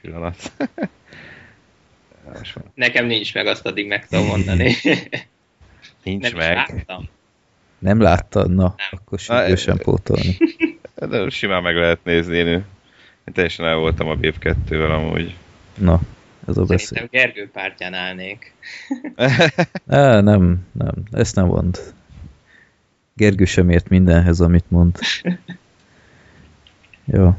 Pillanat. 0.00 0.52
Nekem 2.74 3.06
nincs 3.06 3.34
meg, 3.34 3.46
azt 3.46 3.66
addig 3.66 3.86
meg 3.86 4.06
tudom 4.06 4.26
mondani. 4.26 4.74
Nincs 6.02 6.22
Nem 6.22 6.36
meg. 6.36 6.54
láttam. 6.54 7.08
Nem 7.78 8.00
láttad? 8.00 8.50
Na, 8.54 8.74
akkor 8.90 9.18
sürgősen 9.18 9.76
pótolni. 9.78 10.36
De 11.08 11.28
simán 11.30 11.62
meg 11.62 11.76
lehet 11.76 12.04
nézni. 12.04 12.36
Én, 12.36 12.46
én 12.46 12.64
teljesen 13.32 13.66
el 13.66 13.76
voltam 13.76 14.08
a 14.08 14.14
Babe 14.14 14.32
2-vel 14.40 14.90
amúgy. 14.94 15.34
Na, 15.78 16.00
ez 16.46 16.56
a 16.56 16.62
beszél. 16.62 16.86
Szerintem 16.86 17.20
Gergő 17.20 17.50
pártján 17.52 17.94
állnék. 17.94 18.54
Á, 19.86 20.20
nem, 20.20 20.66
nem, 20.72 20.94
ezt 21.12 21.34
nem 21.34 21.46
mond. 21.46 21.78
Gergő 23.14 23.44
sem 23.44 23.70
ért 23.70 23.88
mindenhez, 23.88 24.40
amit 24.40 24.64
mond. 24.68 24.98
Jó. 27.04 27.36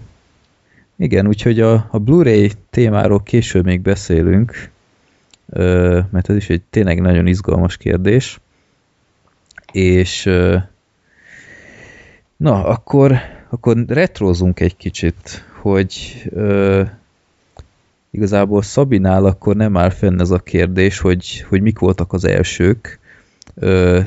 Igen, 0.96 1.28
úgyhogy 1.28 1.60
a, 1.60 1.88
a 1.92 2.00
Blu-ray 2.00 2.52
témáról 2.70 3.24
később 3.24 3.66
még 3.66 3.82
beszélünk, 3.82 4.70
mert 6.10 6.30
ez 6.30 6.36
is 6.36 6.50
egy 6.50 6.62
tényleg 6.70 7.02
nagyon 7.02 7.28
izgalmas 7.28 7.78
kérdés. 7.78 8.40
És 9.72 10.24
na, 12.38 12.66
akkor, 12.66 13.16
akkor 13.50 13.86
retrozunk 13.88 14.60
egy 14.60 14.78
kicsit, 14.78 15.46
hogy 15.62 16.24
igazából 18.16 18.62
Szabinál 18.62 19.26
akkor 19.26 19.56
nem 19.56 19.78
áll 19.78 19.90
fenn 19.90 20.20
ez 20.20 20.32
a 20.32 20.40
kérdés, 20.40 21.00
hogy, 21.00 21.46
hogy 21.50 21.62
mik 21.62 21.80
voltak 21.80 22.14
az 22.14 22.26
elsők, 22.26 23.00
Ö, 23.60 24.00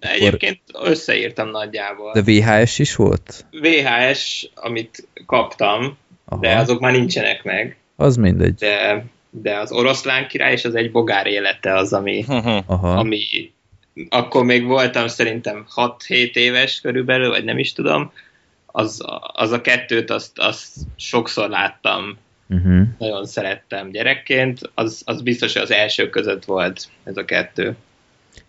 De 0.00 0.10
egyébként 0.10 0.60
összeírtam 0.82 1.50
nagyjából. 1.50 2.12
de 2.12 2.22
VHS 2.22 2.78
is 2.78 2.94
volt? 2.96 3.46
VHS, 3.50 4.50
amit 4.54 5.08
kaptam, 5.26 5.96
Aha, 6.24 6.40
de 6.40 6.56
azok 6.56 6.80
már 6.80 6.92
nincsenek 6.92 7.44
meg. 7.44 7.76
az 7.96 8.16
mindegy. 8.16 8.54
De, 8.54 9.04
de 9.30 9.56
az 9.58 9.72
oroszlán 9.72 10.28
király 10.28 10.52
és 10.52 10.64
az 10.64 10.74
egy 10.74 10.90
bogár 10.90 11.26
élete 11.26 11.74
az, 11.74 11.92
ami, 11.92 12.24
Aha, 12.66 12.94
ami 12.94 13.20
akkor 14.08 14.44
még 14.44 14.64
voltam 14.64 15.06
szerintem 15.06 15.66
6-7 15.76 16.34
éves 16.34 16.80
körülbelül, 16.80 17.28
vagy 17.28 17.44
nem 17.44 17.58
is 17.58 17.72
tudom, 17.72 18.12
az, 18.66 19.02
az 19.32 19.52
a 19.52 19.60
kettőt 19.60 20.10
azt, 20.10 20.38
azt 20.38 20.68
sokszor 20.96 21.48
láttam, 21.48 22.16
uh-huh. 22.48 22.86
nagyon 22.98 23.26
szerettem 23.26 23.90
gyerekként, 23.90 24.60
az, 24.74 25.02
az 25.04 25.22
biztos, 25.22 25.52
hogy 25.52 25.62
az 25.62 25.72
első 25.72 26.08
között 26.08 26.44
volt 26.44 26.88
ez 27.04 27.16
a 27.16 27.24
kettő. 27.24 27.76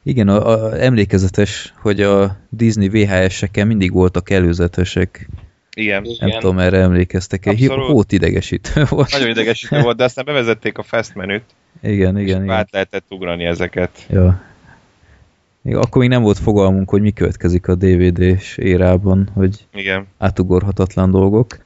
Igen, 0.03 0.27
a, 0.27 0.47
a, 0.47 0.81
emlékezetes, 0.81 1.73
hogy 1.81 2.01
a 2.01 2.37
Disney 2.49 2.89
VHS-eken 2.89 3.67
mindig 3.67 3.91
voltak 3.91 4.29
előzetesek. 4.29 5.29
Igen. 5.75 6.01
Nem 6.19 6.27
Igen. 6.27 6.39
tudom, 6.39 6.59
erre 6.59 6.77
emlékeztek-e. 6.77 7.53
Hót 7.67 8.11
idegesítő 8.11 8.83
volt. 8.89 9.11
Nagyon 9.11 9.29
idegesítő 9.29 9.81
volt, 9.81 9.97
de 9.97 10.03
aztán 10.03 10.25
bevezették 10.25 10.77
a 10.77 10.83
fast 10.83 11.15
menüt, 11.15 11.43
Igen, 11.81 12.17
és 12.17 12.23
igen, 12.23 12.43
igen. 12.43 12.55
át 12.55 12.71
lehetett 12.71 13.05
ugrani 13.09 13.45
ezeket. 13.45 14.05
Ja. 14.09 14.41
Akkor 15.63 16.01
még 16.01 16.09
nem 16.09 16.21
volt 16.21 16.37
fogalmunk, 16.37 16.89
hogy 16.89 17.01
mi 17.01 17.11
következik 17.11 17.67
a 17.67 17.75
DVD-s 17.75 18.57
érában, 18.57 19.29
hogy 19.33 19.67
Igen. 19.73 20.07
átugorhatatlan 20.17 21.11
dolgok. 21.11 21.57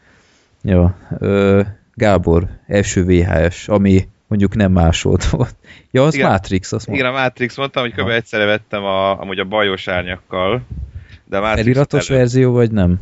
Ja, 0.64 0.98
ö, 1.20 1.62
Gábor, 1.94 2.48
első 2.68 3.04
VHS, 3.04 3.68
ami 3.68 4.08
mondjuk 4.28 4.56
nem 4.56 4.72
másolt 4.72 5.26
volt. 5.26 5.56
Ja, 5.92 6.04
az 6.04 6.14
Igen. 6.16 6.30
Matrix, 6.30 6.72
azt 6.72 6.88
Igen, 6.88 7.00
mondta. 7.00 7.20
a 7.20 7.24
Matrix 7.24 7.58
mondtam, 7.58 7.84
hogy 7.84 7.94
kb. 7.94 8.10
Egyszerre 8.10 8.46
vettem 8.46 8.84
a, 8.84 9.20
amúgy 9.20 9.40
a 9.40 9.44
bajos 9.46 9.88
árnyakkal, 9.88 10.62
de 11.26 11.38
a 11.38 11.42
Matrix 11.42 11.66
Eliratos 11.66 12.08
verzió, 12.10 12.52
vagy 12.52 12.72
nem? 12.72 13.00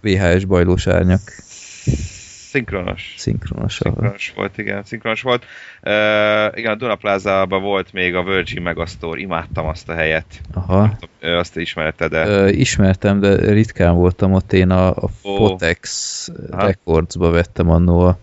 VHS 0.00 0.44
bajlós 0.44 0.86
árnyak, 0.86 1.20
Szinkronos. 2.56 3.14
szinkronos. 3.16 3.74
Szinkronos 3.74 4.32
volt, 4.36 4.58
igen, 4.58 4.82
szinkronos 4.84 5.22
volt. 5.22 5.44
Uh, 5.82 6.58
igen, 6.58 6.72
a 6.72 6.74
Dunaplázában 6.74 7.62
volt 7.62 7.92
még 7.92 8.14
a 8.14 8.22
Virgin 8.22 8.62
Megastore, 8.62 9.20
imádtam 9.20 9.66
azt 9.66 9.88
a 9.88 9.94
helyet. 9.94 10.26
Aha. 10.54 10.96
Ö, 11.20 11.36
Azt 11.36 11.52
te 11.52 11.60
ismered 11.60 12.04
de 12.04 12.26
Ö, 12.26 12.48
ismertem, 12.48 13.20
de 13.20 13.52
ritkán 13.52 13.94
voltam 13.94 14.32
ott, 14.32 14.52
én 14.52 14.70
a, 14.70 14.88
a 14.88 15.08
Ó. 15.24 15.36
Fotex 15.36 16.30
Aha. 16.50 16.66
Records-ba 16.66 17.30
vettem 17.30 17.70
annó 17.70 18.00
a 18.00 18.18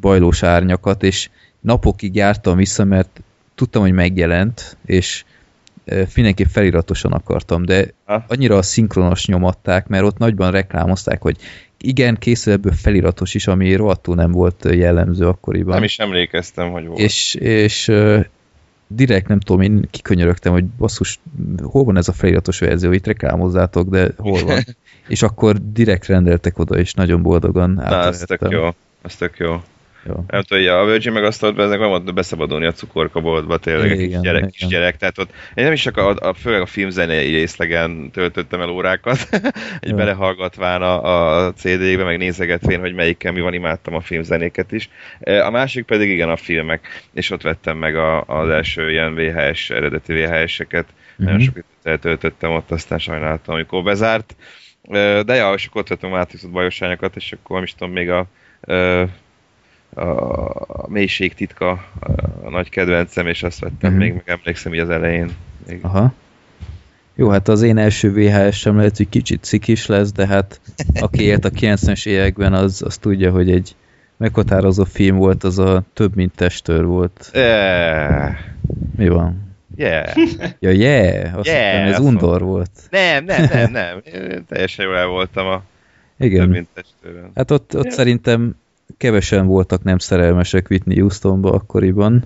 bajlós 0.00 0.42
árnyakat, 0.42 1.02
és 1.02 1.30
napokig 1.60 2.14
jártam 2.14 2.56
vissza, 2.56 2.84
mert 2.84 3.20
tudtam, 3.54 3.82
hogy 3.82 3.92
megjelent, 3.92 4.76
és 4.86 5.24
mindenképp 6.14 6.48
feliratosan 6.48 7.12
akartam, 7.12 7.64
de 7.64 7.86
annyira 8.26 8.56
a 8.56 8.62
szinkronos 8.62 9.26
nyomatták, 9.26 9.86
mert 9.86 10.04
ott 10.04 10.18
nagyban 10.18 10.50
reklámozták, 10.50 11.22
hogy 11.22 11.36
igen, 11.86 12.16
készül 12.16 12.52
ebből 12.52 12.72
feliratos 12.72 13.34
is, 13.34 13.46
ami 13.46 13.74
rohadtul 13.74 14.14
nem 14.14 14.30
volt 14.30 14.68
jellemző 14.70 15.26
akkoriban. 15.26 15.74
Nem 15.74 15.82
is 15.82 15.98
emlékeztem, 15.98 16.70
hogy 16.70 16.86
volt. 16.86 16.98
És, 16.98 17.34
és 17.34 17.92
direkt 18.86 19.28
nem 19.28 19.40
tudom, 19.40 19.60
én 19.60 19.88
kikönyörögtem, 19.90 20.52
hogy 20.52 20.64
basszus, 20.64 21.20
hol 21.62 21.84
van 21.84 21.96
ez 21.96 22.08
a 22.08 22.12
feliratos 22.12 22.58
verzió, 22.58 22.92
itt 22.92 23.06
reklámozzátok, 23.06 23.88
de 23.88 24.10
hol 24.16 24.44
van. 24.44 24.64
és 25.08 25.22
akkor 25.22 25.56
direkt 25.72 26.06
rendeltek 26.06 26.58
oda, 26.58 26.78
és 26.78 26.94
nagyon 26.94 27.22
boldogan 27.22 27.70
Na, 27.70 28.04
ez 28.04 28.18
tök 28.18 28.46
jó. 28.50 28.68
Ez 29.02 29.16
tök 29.16 29.36
jó. 29.38 29.62
Jó. 30.06 30.24
Nem 30.26 30.42
tudom, 30.42 30.74
a 30.74 30.84
Virgin 30.84 31.12
meg 31.12 31.24
azt 31.24 31.40
tudod, 31.40 31.58
ezek 31.58 31.78
nem 31.78 31.88
volt 31.88 32.14
beszabadulni 32.14 32.66
a 32.66 32.72
cukorkaboltba, 32.72 33.56
tényleg 33.56 33.90
egy 33.90 34.00
Igen, 34.00 34.08
kis 34.10 34.20
gyerek, 34.20 34.38
igen. 34.40 34.50
kis 34.50 34.66
gyerek, 34.66 34.96
tehát 34.96 35.18
ott 35.18 35.30
én 35.54 35.64
nem 35.64 35.72
is 35.72 35.82
csak 35.82 35.96
a, 35.96 36.14
a, 36.28 36.34
főleg 36.34 36.60
a 36.60 36.66
filmzenei 36.66 37.34
részlegen 37.34 38.10
töltöttem 38.10 38.60
el 38.60 38.70
órákat, 38.70 39.28
egy 39.80 39.90
Jó. 39.90 39.96
belehallgatván 39.96 40.82
a, 40.82 41.46
a 41.46 41.52
CD-be, 41.52 42.04
meg 42.04 42.18
nézegetvén, 42.18 42.80
hogy 42.80 42.94
melyikkel 42.94 43.32
mi 43.32 43.40
van, 43.40 43.54
imádtam 43.54 43.94
a 43.94 44.00
filmzenéket 44.00 44.72
is. 44.72 44.88
E, 45.20 45.46
A 45.46 45.50
másik 45.50 45.84
pedig 45.84 46.08
igen 46.08 46.28
a 46.30 46.36
filmek, 46.36 46.86
és 47.12 47.30
ott 47.30 47.42
vettem 47.42 47.76
meg 47.76 47.96
a, 47.96 48.22
az 48.22 48.48
első 48.48 48.90
ilyen 48.90 49.14
VHS, 49.14 49.70
eredeti 49.70 50.12
VHS-eket, 50.12 50.86
nagyon 51.16 51.34
Mhm. 51.34 51.44
sok 51.44 51.52
időt 51.56 51.64
eltöltöttem 51.82 52.50
ott, 52.50 52.70
aztán 52.70 52.98
sajnáltam, 52.98 53.54
amikor 53.54 53.82
bezárt. 53.82 54.36
E, 54.90 55.22
De 55.22 55.34
ja, 55.34 55.52
és 55.52 55.66
akkor 55.66 55.80
ott 55.80 55.88
vettem 55.88 56.10
Matrixot 56.10 56.50
bajosányokat, 56.50 57.16
és 57.16 57.32
akkor 57.32 57.54
nem 57.56 57.64
is 57.64 57.74
tudom, 57.74 57.92
még 57.92 58.10
a 58.10 58.26
e, 58.60 59.06
a 59.94 60.86
mélység 60.88 61.34
titka 61.34 61.70
a, 62.42 62.50
nagy 62.50 62.68
kedvencem, 62.68 63.26
és 63.26 63.42
azt 63.42 63.58
vettem 63.58 63.90
Mhm. 63.90 64.00
még, 64.00 64.12
meg 64.12 64.22
emlékszem 64.26 64.74
így 64.74 64.80
az 64.80 64.90
elején. 64.90 65.30
Még. 65.68 65.78
Aha. 65.82 66.12
Jó, 67.14 67.28
hát 67.28 67.48
az 67.48 67.62
én 67.62 67.78
első 67.78 68.12
VHS 68.12 68.58
sem 68.58 68.76
lehet, 68.76 68.96
hogy 68.96 69.08
kicsit 69.08 69.42
cikis 69.44 69.86
lesz, 69.86 70.12
de 70.12 70.26
hát 70.26 70.60
aki 71.00 71.22
élt 71.32 71.44
a 71.44 71.50
90-es 71.50 72.06
években, 72.06 72.52
az, 72.52 72.82
az 72.82 72.96
tudja, 72.98 73.30
hogy 73.30 73.50
egy 73.50 73.74
meghatározó 74.16 74.84
film 74.84 75.16
volt, 75.16 75.44
az 75.44 75.58
a 75.58 75.82
több 75.92 76.14
mint 76.14 76.32
testőr 76.34 76.84
volt. 76.84 77.30
Yeah. 77.32 78.34
Mi 78.96 79.08
van? 79.08 79.42
Yeah. 79.76 80.08
Ja, 80.58 80.70
yeah! 80.70 81.38
Azt 81.38 81.46
Yeah, 81.46 81.70
hittem, 81.72 81.86
ez 81.86 81.98
azt 81.98 82.00
undor 82.08 82.42
volt. 82.42 82.70
Nem, 82.90 83.24
nem, 83.24 83.48
nem, 83.52 83.70
nem. 83.70 84.00
Én 84.14 84.44
teljesen 84.48 84.84
jól 84.84 84.96
el 84.96 85.06
voltam 85.06 85.46
a 85.46 85.62
több 86.18 86.26
Igen. 86.30 86.48
mint 86.48 86.68
testőrön. 86.74 87.30
Hát 87.34 87.50
ott, 87.50 87.76
ott 87.76 87.90
szerintem 87.90 88.54
kevesen 88.96 89.46
voltak 89.46 89.82
nem 89.82 89.98
szerelmesek 89.98 90.66
Whitney 90.70 90.98
Houstonba 90.98 91.52
akkoriban. 91.52 92.24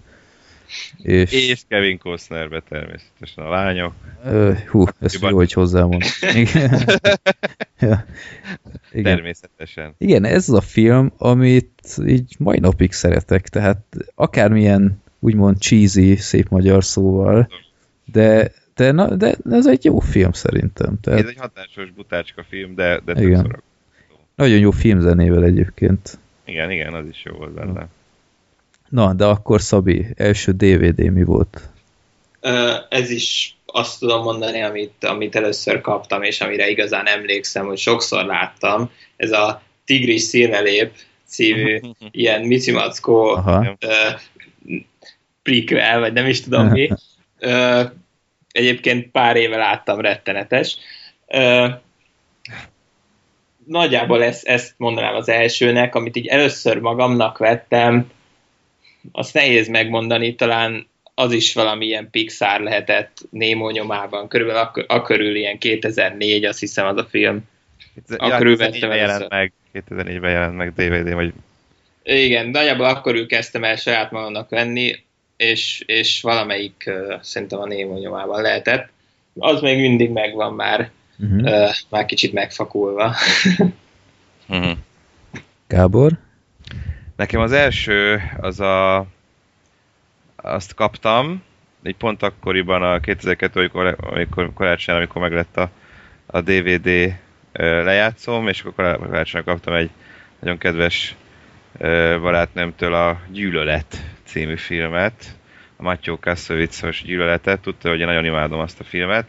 És, 1.02 1.32
És 1.32 1.62
Kevin 1.68 1.98
Costnerbe 1.98 2.62
természetesen 2.68 3.44
a 3.44 3.48
lányok. 3.48 3.92
Ö, 4.24 4.52
hú, 4.70 4.80
Akkoriban. 4.80 5.30
jó, 5.30 5.36
hogy 5.36 5.52
hozzámond. 5.52 6.02
Igen. 6.34 6.84
ja. 7.80 8.04
Igen. 8.92 9.14
Természetesen. 9.14 9.94
Igen, 9.98 10.24
ez 10.24 10.48
az 10.48 10.54
a 10.54 10.60
film, 10.60 11.12
amit 11.16 11.98
így 12.06 12.34
mai 12.38 12.58
napig 12.58 12.92
szeretek, 12.92 13.48
tehát 13.48 13.96
akármilyen 14.14 15.02
úgymond 15.18 15.58
cheesy, 15.58 16.16
szép 16.16 16.48
magyar 16.48 16.84
szóval, 16.84 17.48
de, 18.04 18.52
de, 18.74 18.92
na, 18.92 19.16
de 19.16 19.36
ez 19.50 19.66
egy 19.66 19.84
jó 19.84 19.98
film 19.98 20.32
szerintem. 20.32 20.98
Tehát 21.00 21.20
Ez 21.20 21.28
egy 21.28 21.36
hatásos 21.38 21.90
butácska 21.90 22.44
film, 22.48 22.74
de, 22.74 23.00
de 23.04 23.22
Igen. 23.22 23.62
nagyon 24.34 24.58
jó 24.58 24.70
filmzenével 24.70 25.44
egyébként. 25.44 26.18
Igen, 26.48 26.70
igen, 26.70 26.94
az 26.94 27.06
is 27.08 27.22
jó 27.24 27.34
volt 27.36 27.52
benne. 27.52 27.86
Na, 28.88 29.12
de 29.12 29.24
akkor 29.24 29.60
Szabi, 29.60 30.06
első 30.16 30.52
DVD 30.52 31.12
mi 31.12 31.24
volt? 31.24 31.60
Ez 32.88 33.10
is 33.10 33.56
azt 33.66 33.98
tudom 33.98 34.22
mondani, 34.22 34.62
amit, 34.62 35.04
amit 35.04 35.36
először 35.36 35.80
kaptam, 35.80 36.22
és 36.22 36.40
amire 36.40 36.68
igazán 36.68 37.06
emlékszem, 37.06 37.66
hogy 37.66 37.78
sokszor 37.78 38.24
láttam. 38.24 38.90
Ez 39.16 39.32
a 39.32 39.62
Tigris 39.84 40.22
színelép 40.22 40.92
című 41.26 41.80
ilyen 42.10 42.42
micimackó 42.42 43.24
Aha, 43.24 43.76
prequel, 45.42 46.00
vagy 46.00 46.12
nem 46.12 46.26
is 46.26 46.40
tudom 46.40 46.66
mi. 46.66 46.88
Egyébként 48.50 49.10
pár 49.10 49.36
éve 49.36 49.56
láttam, 49.56 50.00
rettenetes. 50.00 50.76
Nagyjából 53.68 54.22
ezt, 54.24 54.46
ezt 54.46 54.74
mondanám 54.76 55.14
az 55.14 55.28
elsőnek, 55.28 55.94
amit 55.94 56.16
így 56.16 56.26
először 56.26 56.78
magamnak 56.78 57.38
vettem, 57.38 58.10
azt 59.12 59.34
nehéz 59.34 59.68
megmondani, 59.68 60.34
talán 60.34 60.86
az 61.14 61.32
is 61.32 61.54
valamilyen 61.54 62.10
Pixar 62.10 62.60
lehetett 62.60 63.16
Nemo 63.30 63.70
nyomában, 63.70 64.28
körülbelül 64.28 64.60
ak- 64.60 64.84
akörül 64.90 65.36
ilyen 65.36 65.58
2004, 65.58 66.44
azt 66.44 66.58
hiszem 66.58 66.86
az 66.86 66.96
a 66.96 67.06
film. 67.10 67.40
Akkor 68.16 68.46
ő 68.46 68.56
vettem 68.56 68.90
2004-ben 68.90 68.96
jelent 68.96 69.28
meg, 69.28 69.52
2004-ben 69.74 70.30
jelent 70.30 70.56
meg 70.56 70.72
DVD, 70.72 71.14
vagy 71.14 71.32
Igen, 72.02 72.48
nagyjából 72.48 72.86
akkor 72.86 73.14
ő 73.14 73.26
kezdtem 73.26 73.64
el 73.64 73.76
saját 73.76 74.10
magamnak 74.10 74.50
venni, 74.50 75.04
és, 75.36 75.82
és 75.86 76.20
valamelyik 76.22 76.84
uh, 76.86 77.20
szerintem 77.22 77.58
a 77.58 77.66
Nemo 77.66 77.98
nyomában 77.98 78.42
lehetett. 78.42 78.88
Az 79.38 79.60
még 79.60 79.80
mindig 79.80 80.10
megvan 80.10 80.54
már, 80.54 80.90
uh-huh. 81.18 81.42
uh, 81.42 81.70
már 81.88 82.04
kicsit 82.04 82.32
megfakulva. 82.32 83.14
Mhm. 84.48 84.70
Gábor? 85.66 86.12
Nekem 87.16 87.40
az 87.40 87.52
első, 87.52 88.22
az 88.40 88.60
a... 88.60 89.06
Azt 90.36 90.74
kaptam, 90.74 91.42
így 91.82 91.96
pont 91.96 92.22
akkoriban 92.22 92.82
a 92.82 93.00
2002, 93.00 93.56
amikor, 93.56 93.96
amikor 94.00 94.52
karácsony, 94.54 94.94
amikor 94.94 95.22
meglett 95.22 95.56
a, 95.56 95.70
a 96.26 96.40
DVD 96.40 96.86
ö, 97.52 97.84
lejátszóm, 97.84 98.48
és 98.48 98.62
akkor 98.62 98.98
karácsonyra 98.98 99.52
kaptam 99.52 99.74
egy 99.74 99.90
nagyon 100.38 100.58
kedves 100.58 101.16
barátnőmtől 102.20 102.94
a 102.94 103.20
Gyűlölet 103.30 104.04
című 104.24 104.56
filmet, 104.56 105.36
a 105.76 105.82
Matyó 105.82 106.18
Kassovicos 106.18 107.02
Gyűlöletet, 107.02 107.60
tudta, 107.60 107.88
hogy 107.88 108.00
én 108.00 108.06
nagyon 108.06 108.24
imádom 108.24 108.60
azt 108.60 108.80
a 108.80 108.84
filmet, 108.84 109.26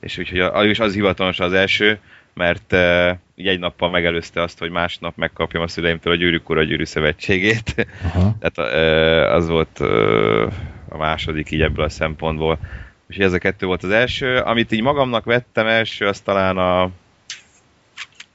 és 0.00 0.18
úgyhogy 0.18 0.40
az, 0.40 0.64
is 0.64 0.78
az 0.78 0.94
hivatalos 0.94 1.40
az 1.40 1.52
első, 1.52 1.98
mert 2.34 2.72
uh, 2.72 3.10
így 3.34 3.46
egy 3.46 3.58
nappal 3.58 3.90
megelőzte 3.90 4.42
azt, 4.42 4.58
hogy 4.58 4.70
másnap 4.70 5.16
megkapjam 5.16 5.62
a 5.62 5.68
szüleimtől 5.68 6.12
a 6.12 6.16
Gyűrűk 6.16 6.48
Ura 6.48 6.62
Gyűrű 6.62 6.84
Szövetségét. 6.84 7.86
Aha. 8.04 8.36
Tehát 8.40 8.72
uh, 9.28 9.34
az 9.34 9.48
volt 9.48 9.80
uh, 9.80 10.52
a 10.88 10.96
második 10.96 11.50
így 11.50 11.62
ebből 11.62 11.84
a 11.84 11.88
szempontból. 11.88 12.58
Úgyhogy 13.08 13.24
ez 13.24 13.32
a 13.32 13.38
kettő 13.38 13.66
volt 13.66 13.82
az 13.82 13.90
első. 13.90 14.36
Amit 14.36 14.72
így 14.72 14.82
magamnak 14.82 15.24
vettem 15.24 15.66
első, 15.66 16.06
az 16.06 16.20
talán 16.20 16.58
a 16.58 16.90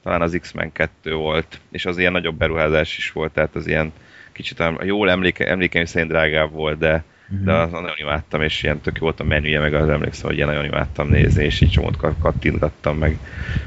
talán 0.02 0.22
az 0.22 0.38
X-Men 0.40 0.72
2 0.72 1.14
volt, 1.14 1.60
és 1.70 1.86
az 1.86 1.98
ilyen 1.98 2.12
nagyobb 2.12 2.36
beruházás 2.36 2.96
is 2.96 3.12
volt, 3.12 3.32
tehát 3.32 3.54
az 3.54 3.66
ilyen 3.66 3.92
kicsit 4.32 4.60
a 4.60 4.78
jól 4.82 5.10
emléke, 5.10 5.46
emlékeim 5.46 5.84
szerint 5.84 6.10
drágább 6.10 6.50
volt, 6.50 6.78
de, 6.78 7.04
de 7.28 7.52
Mhm. 7.52 7.60
az 7.60 7.70
nagyon 7.70 7.94
imádtam, 8.00 8.42
és 8.42 8.62
ilyen 8.62 8.80
tök 8.80 8.98
volt 8.98 9.20
a 9.20 9.24
menüje, 9.24 9.60
meg 9.60 9.74
az 9.74 9.88
emlékszem, 9.88 10.26
hogy 10.26 10.36
ilyen 10.36 10.48
nagyon 10.48 10.64
imádtam 10.64 11.08
nézni, 11.08 11.44
és 11.44 11.60
így 11.60 11.70
csomót 11.70 11.96
kat- 11.96 12.18
kattintgattam 12.18 12.98
meg. 12.98 13.18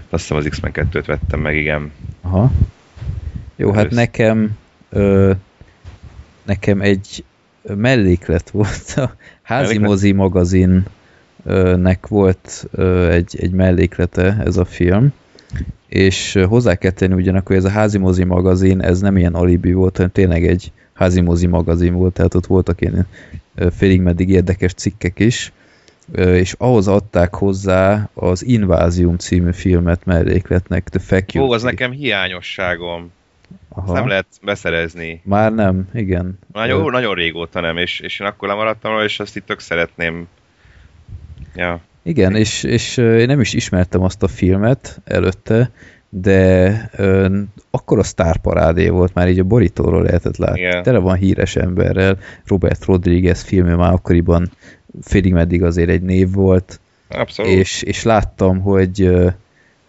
Azt 0.09 0.21
hiszem 0.21 0.37
az 0.37 0.45
X-Men 0.49 0.71
2-t 0.73 1.03
vettem 1.05 1.39
meg, 1.39 1.55
igen. 1.55 1.91
Aha. 2.21 2.51
Jó, 3.55 3.67
hát 3.71 3.77
Először. 3.79 3.97
nekem 3.99 4.57
ö, 4.89 5.31
nekem 6.45 6.81
egy 6.81 7.23
melléklet 7.75 8.49
volt 8.49 8.93
a 8.95 9.15
házi 9.41 9.77
mozi 9.77 10.11
magazinnek 11.43 12.07
volt 12.07 12.67
ö, 12.71 13.09
egy, 13.11 13.35
egy 13.39 13.51
melléklete 13.51 14.37
ez 14.45 14.57
a 14.57 14.65
film, 14.65 15.13
és 15.87 16.39
hozzá 16.47 16.75
kell 16.75 16.91
tenni 16.91 17.13
ugyanakkor, 17.13 17.55
hogy 17.55 17.65
ez 17.65 17.71
a 17.71 17.73
házi 17.73 17.97
mozi 17.97 18.23
magazin, 18.23 18.81
ez 18.81 18.99
nem 18.99 19.17
ilyen 19.17 19.33
alibi 19.33 19.73
volt, 19.73 19.95
hanem 19.95 20.11
tényleg 20.11 20.47
egy 20.47 20.71
házi 20.93 21.21
mozi 21.21 21.47
magazin 21.47 21.93
volt, 21.93 22.13
tehát 22.13 22.33
ott 22.33 22.45
voltak 22.45 22.81
ilyen 22.81 23.07
félig 23.77 24.01
meddig 24.01 24.29
érdekes 24.29 24.73
cikkek 24.73 25.19
is, 25.19 25.51
és 26.15 26.55
ahhoz 26.57 26.87
adták 26.87 27.35
hozzá 27.35 28.09
az 28.13 28.45
Invázium 28.45 29.17
című 29.17 29.51
filmet 29.51 30.05
mellékletnek, 30.05 30.89
The 30.89 30.99
Faculty. 30.99 31.39
Ó, 31.39 31.51
az 31.51 31.63
nekem 31.63 31.91
hiányosságom. 31.91 33.11
Aha. 33.69 33.93
nem 33.93 34.07
lehet 34.07 34.25
beszerezni. 34.41 35.21
Már 35.23 35.53
nem, 35.53 35.89
igen. 35.93 36.39
Nagyon, 36.53 36.85
Ö, 36.85 36.89
nagyon 36.89 37.15
régóta 37.15 37.59
nem, 37.59 37.77
és, 37.77 37.99
és 37.99 38.19
én 38.19 38.27
akkor 38.27 38.47
lemaradtam 38.47 38.91
róla, 38.91 39.03
és 39.03 39.19
azt 39.19 39.35
itt 39.35 39.45
tök 39.45 39.59
szeretném. 39.59 40.27
Ja. 41.55 41.81
Igen, 42.03 42.35
és, 42.35 42.63
és 42.63 42.97
én 42.97 43.25
nem 43.25 43.39
is 43.39 43.53
ismertem 43.53 44.01
azt 44.01 44.23
a 44.23 44.27
filmet 44.27 45.01
előtte, 45.05 45.71
de 46.09 46.89
ö, 46.95 47.39
akkor 47.69 47.99
a 47.99 48.03
sztárparádé 48.03 48.89
volt, 48.89 49.13
már 49.13 49.29
így 49.29 49.39
a 49.39 49.43
borítóról 49.43 50.03
lehetett 50.03 50.37
látni. 50.37 50.59
Igen. 50.59 50.83
Tele 50.83 50.97
van 50.97 51.15
híres 51.15 51.55
emberrel, 51.55 52.17
Robert 52.45 52.85
Rodriguez 52.85 53.41
filmje 53.41 53.75
már 53.75 53.93
akkoriban 53.93 54.51
félig 55.01 55.33
meddig 55.33 55.63
azért 55.63 55.89
egy 55.89 56.01
név 56.01 56.31
volt, 56.31 56.79
Abszolút. 57.07 57.51
és, 57.51 57.81
és 57.81 58.03
láttam, 58.03 58.61
hogy, 58.61 59.09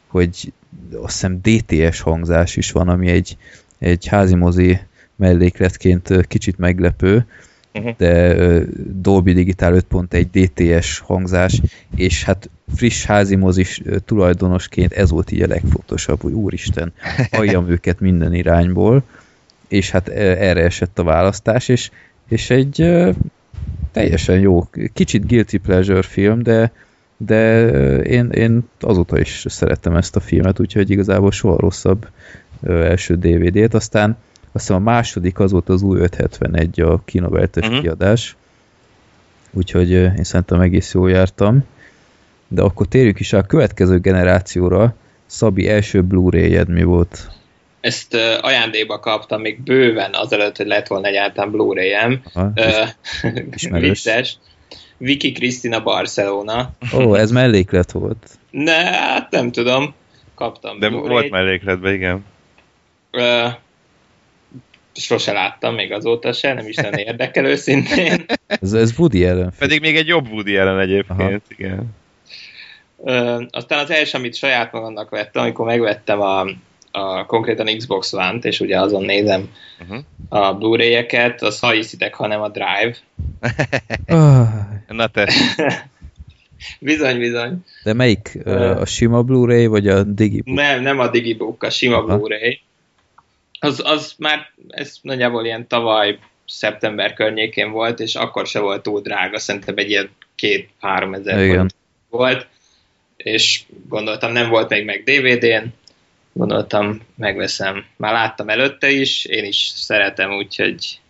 hogy 0.06 0.52
azt 0.92 1.12
hiszem 1.12 1.40
DTS 1.42 2.00
hangzás 2.00 2.56
is 2.56 2.72
van, 2.72 2.88
ami 2.88 3.08
egy, 3.08 3.36
egy 3.78 4.06
házimozi 4.06 4.78
mellékletként 5.16 6.26
kicsit 6.26 6.58
meglepő, 6.58 7.26
Uh-huh. 7.78 7.96
de 7.96 8.34
Dolby 9.00 9.32
Digital 9.32 9.80
5.1 9.90 10.26
DTS 10.32 10.98
hangzás, 10.98 11.60
és 11.96 12.24
hát 12.24 12.50
friss 12.74 13.04
házi 13.04 13.36
mozis 13.36 13.82
tulajdonosként 14.04 14.92
ez 14.92 15.10
volt 15.10 15.32
így 15.32 15.42
a 15.42 15.46
legfontosabb, 15.46 16.20
hogy 16.20 16.32
úristen, 16.32 16.92
halljam 17.30 17.70
őket 17.74 18.00
minden 18.00 18.34
irányból, 18.34 19.02
és 19.68 19.90
hát 19.90 20.08
erre 20.08 20.62
esett 20.62 20.98
a 20.98 21.02
választás, 21.02 21.68
és, 21.68 21.90
és 22.28 22.50
egy 22.50 23.04
teljesen 23.92 24.40
jó, 24.40 24.68
kicsit 24.92 25.26
guilty 25.26 25.56
pleasure 25.56 26.02
film, 26.02 26.42
de, 26.42 26.72
de 27.16 27.66
én, 27.98 28.30
én 28.30 28.68
azóta 28.80 29.18
is 29.18 29.44
szerettem 29.48 29.96
ezt 29.96 30.16
a 30.16 30.20
filmet, 30.20 30.60
úgyhogy 30.60 30.90
igazából 30.90 31.30
soha 31.30 31.56
rosszabb 31.56 32.08
első 32.66 33.16
DVD-t, 33.16 33.74
aztán 33.74 34.16
azt 34.52 34.66
hiszem 34.66 34.76
a 34.76 34.90
második 34.90 35.38
az 35.38 35.50
volt 35.52 35.68
az 35.68 35.82
új 35.82 35.98
571 36.00 36.80
a 36.80 37.02
kinoveltes 37.04 37.62
Mhm. 37.64 37.72
uh-huh. 37.72 37.86
kiadás, 37.88 38.36
úgyhogy 39.50 39.90
én 39.90 40.24
szerintem 40.24 40.60
egész 40.60 40.94
jól 40.94 41.10
jártam. 41.10 41.64
De 42.48 42.62
akkor 42.62 42.86
térjünk 42.86 43.20
is 43.20 43.32
a 43.32 43.42
következő 43.42 43.98
generációra. 43.98 44.94
Szabi 45.26 45.68
első 45.68 46.02
Blu-ray-jed 46.02 46.68
mi 46.68 46.82
volt? 46.82 47.30
Ezt 47.80 48.14
uh, 48.14 48.20
ajándékba 48.40 49.00
kaptam 49.00 49.40
még 49.40 49.60
bőven 49.62 50.10
azelőtt, 50.14 50.56
hogy 50.56 50.66
lett 50.66 50.86
volna 50.86 51.06
egyáltalán 51.06 51.50
Blu-ray-em. 51.50 52.22
Uh, 52.34 52.88
vicces. 53.80 54.38
Vicky 54.96 55.32
Cristina 55.32 55.82
Barcelona. 55.82 56.70
Ó, 56.94 57.14
ez 57.14 57.30
melléklet 57.30 57.92
volt. 57.92 58.26
Ne, 58.50 58.72
hát 58.84 59.30
nem 59.30 59.52
tudom. 59.52 59.94
Kaptam 60.34 60.78
De 60.78 60.88
Blu-ray-t. 60.88 61.10
volt 61.10 61.30
mellékletben, 61.30 61.94
igen. 61.94 62.24
Ö, 63.10 63.46
sose 64.98 65.32
láttam 65.32 65.74
még 65.74 65.92
azóta 65.92 66.32
se, 66.32 66.52
nem 66.52 66.68
is 66.68 66.76
lenne 66.76 67.02
érdekel 67.02 67.44
őszintén. 67.44 68.24
Ez, 68.46 68.72
ez 68.72 68.98
Woody 68.98 69.18
film. 69.24 69.48
Pedig 69.58 69.80
még 69.80 69.96
egy 69.96 70.06
jobb 70.06 70.28
Woody 70.30 70.56
ellen 70.56 70.78
egyébként, 70.78 71.20
Aha. 71.20 71.38
igen. 71.48 71.94
Ö, 73.04 73.42
aztán 73.50 73.78
az 73.78 73.90
első, 73.90 74.18
amit 74.18 74.34
saját 74.34 74.72
magamnak 74.72 75.10
vettem, 75.10 75.42
amikor 75.42 75.66
megvettem 75.66 76.20
a, 76.20 76.40
a 76.90 77.26
konkrétan 77.26 77.76
Xbox 77.76 78.12
One-t, 78.12 78.44
és 78.44 78.60
ugye 78.60 78.80
azon 78.80 79.04
nézem 79.04 79.48
Uh-huh. 79.80 79.98
a 80.28 80.54
Blu-ray-eket, 80.54 81.42
az 81.42 81.58
ha 81.60 81.70
hiszitek, 81.70 82.14
hanem 82.14 82.40
a 82.40 82.48
Drive. 82.48 82.94
Na 84.88 85.06
te, 85.06 85.28
Bizony, 86.80 87.18
bizony. 87.18 87.64
de 87.84 87.92
melyik? 87.92 88.38
A 88.78 88.84
sima 88.84 89.22
Blu-ray, 89.22 89.66
vagy 89.66 89.88
a 89.88 90.02
Digibook? 90.02 90.54
Nem, 90.56 90.82
nem 90.82 90.98
a 90.98 91.08
Digibook, 91.08 91.62
a 91.62 91.70
sima 91.70 91.96
Aha. 91.96 92.16
Blu-ray. 92.16 92.60
Az, 93.60 93.82
az 93.84 94.14
már, 94.18 94.52
ez 94.68 94.96
nagyjából 95.02 95.44
ilyen 95.44 95.66
tavaly 95.66 96.18
szeptember 96.46 97.12
környékén 97.12 97.70
volt, 97.70 98.00
és 98.00 98.14
akkor 98.14 98.46
se 98.46 98.60
volt 98.60 98.82
túl 98.82 99.00
drága, 99.00 99.38
szerintem 99.38 99.76
egy 99.76 99.90
ilyen 99.90 100.10
két-három 100.34 101.14
ezer 101.14 101.66
volt, 102.10 102.46
és 103.16 103.62
gondoltam, 103.88 104.32
nem 104.32 104.48
volt 104.48 104.68
még 104.68 104.84
meg 104.84 105.02
DVD-n, 105.04 105.66
gondoltam, 106.32 107.00
megveszem. 107.16 107.84
Már 107.96 108.12
láttam 108.12 108.48
előtte 108.48 108.90
is, 108.90 109.24
én 109.24 109.44
is 109.44 109.72
szeretem, 109.74 110.32
úgyhogy 110.32 111.00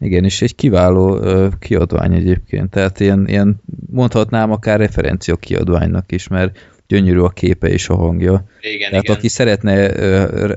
Igen, 0.00 0.24
és 0.24 0.42
egy 0.42 0.54
kiváló 0.54 1.16
ö, 1.16 1.48
kiadvány 1.60 2.14
egyébként, 2.14 2.70
tehát 2.70 3.00
ilyen, 3.00 3.28
ilyen 3.28 3.62
mondhatnám 3.90 4.50
akár 4.50 4.78
referencia 4.78 5.36
kiadványnak 5.36 6.12
is, 6.12 6.28
mert 6.28 6.75
gyönyörű 6.86 7.18
a 7.18 7.28
képe 7.28 7.68
és 7.68 7.88
a 7.88 7.96
hangja. 7.96 8.44
igen, 8.60 8.90
Tehát 8.90 9.04
igen. 9.04 9.16
aki 9.16 9.28
szeretne 9.28 9.90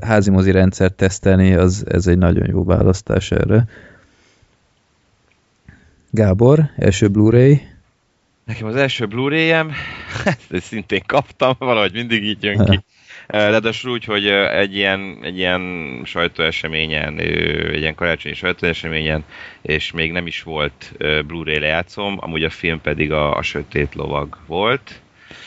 házimozi 0.06 0.50
rendszert 0.50 0.94
tesztelni, 0.94 1.54
az 1.54 1.84
ez 1.88 2.06
egy 2.06 2.18
nagyon 2.18 2.46
jó 2.48 2.64
választás 2.64 3.30
erre. 3.30 3.64
Gábor, 6.10 6.70
első 6.76 7.08
Blu-ray. 7.08 7.60
nekem 8.44 8.66
az 8.66 8.76
első 8.76 9.06
Blu-ray-em, 9.06 9.72
ezt 10.50 10.62
szintén 10.62 11.02
kaptam, 11.06 11.54
valahogy 11.58 11.92
mindig 11.92 12.24
így 12.24 12.42
jön 12.42 12.64
ki. 12.64 12.80
Ráadásul 13.26 13.90
úgy, 13.90 14.04
hogy 14.04 14.26
egy 14.26 14.76
ilyen, 14.76 15.18
egy 15.22 15.38
ilyen 15.38 15.62
sajtóeseményen, 16.04 17.18
egy 17.18 17.80
ilyen 17.80 17.94
karácsonyi 17.94 18.34
sajtóeseményen, 18.34 19.24
és 19.62 19.92
még 19.92 20.12
nem 20.12 20.26
is 20.26 20.42
volt 20.42 20.92
Blu-ray 21.26 21.58
lejátszom, 21.58 22.16
amúgy 22.20 22.44
a 22.44 22.50
film 22.50 22.80
pedig 22.80 23.12
a, 23.12 23.36
a 23.36 23.42
Sötét 23.42 23.94
Lovag 23.94 24.36
volt. 24.46 25.00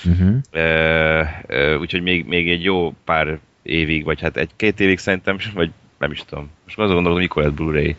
Uh-huh. 0.05 0.35
Ö, 0.51 1.21
ö, 1.47 1.75
úgyhogy 1.75 2.01
még, 2.01 2.25
még 2.25 2.49
egy 2.49 2.63
jó 2.63 2.93
pár 3.05 3.39
évig, 3.61 4.03
vagy 4.03 4.21
hát 4.21 4.37
egy-két 4.37 4.79
évig 4.79 4.97
szerintem, 4.97 5.37
vagy 5.53 5.71
nem 5.97 6.11
is 6.11 6.23
tudom. 6.25 6.49
Most 6.63 6.77
azon 6.77 6.93
gondolom, 6.93 7.17
mikor 7.17 7.43
lett 7.43 7.53
Blu-ray 7.53 7.95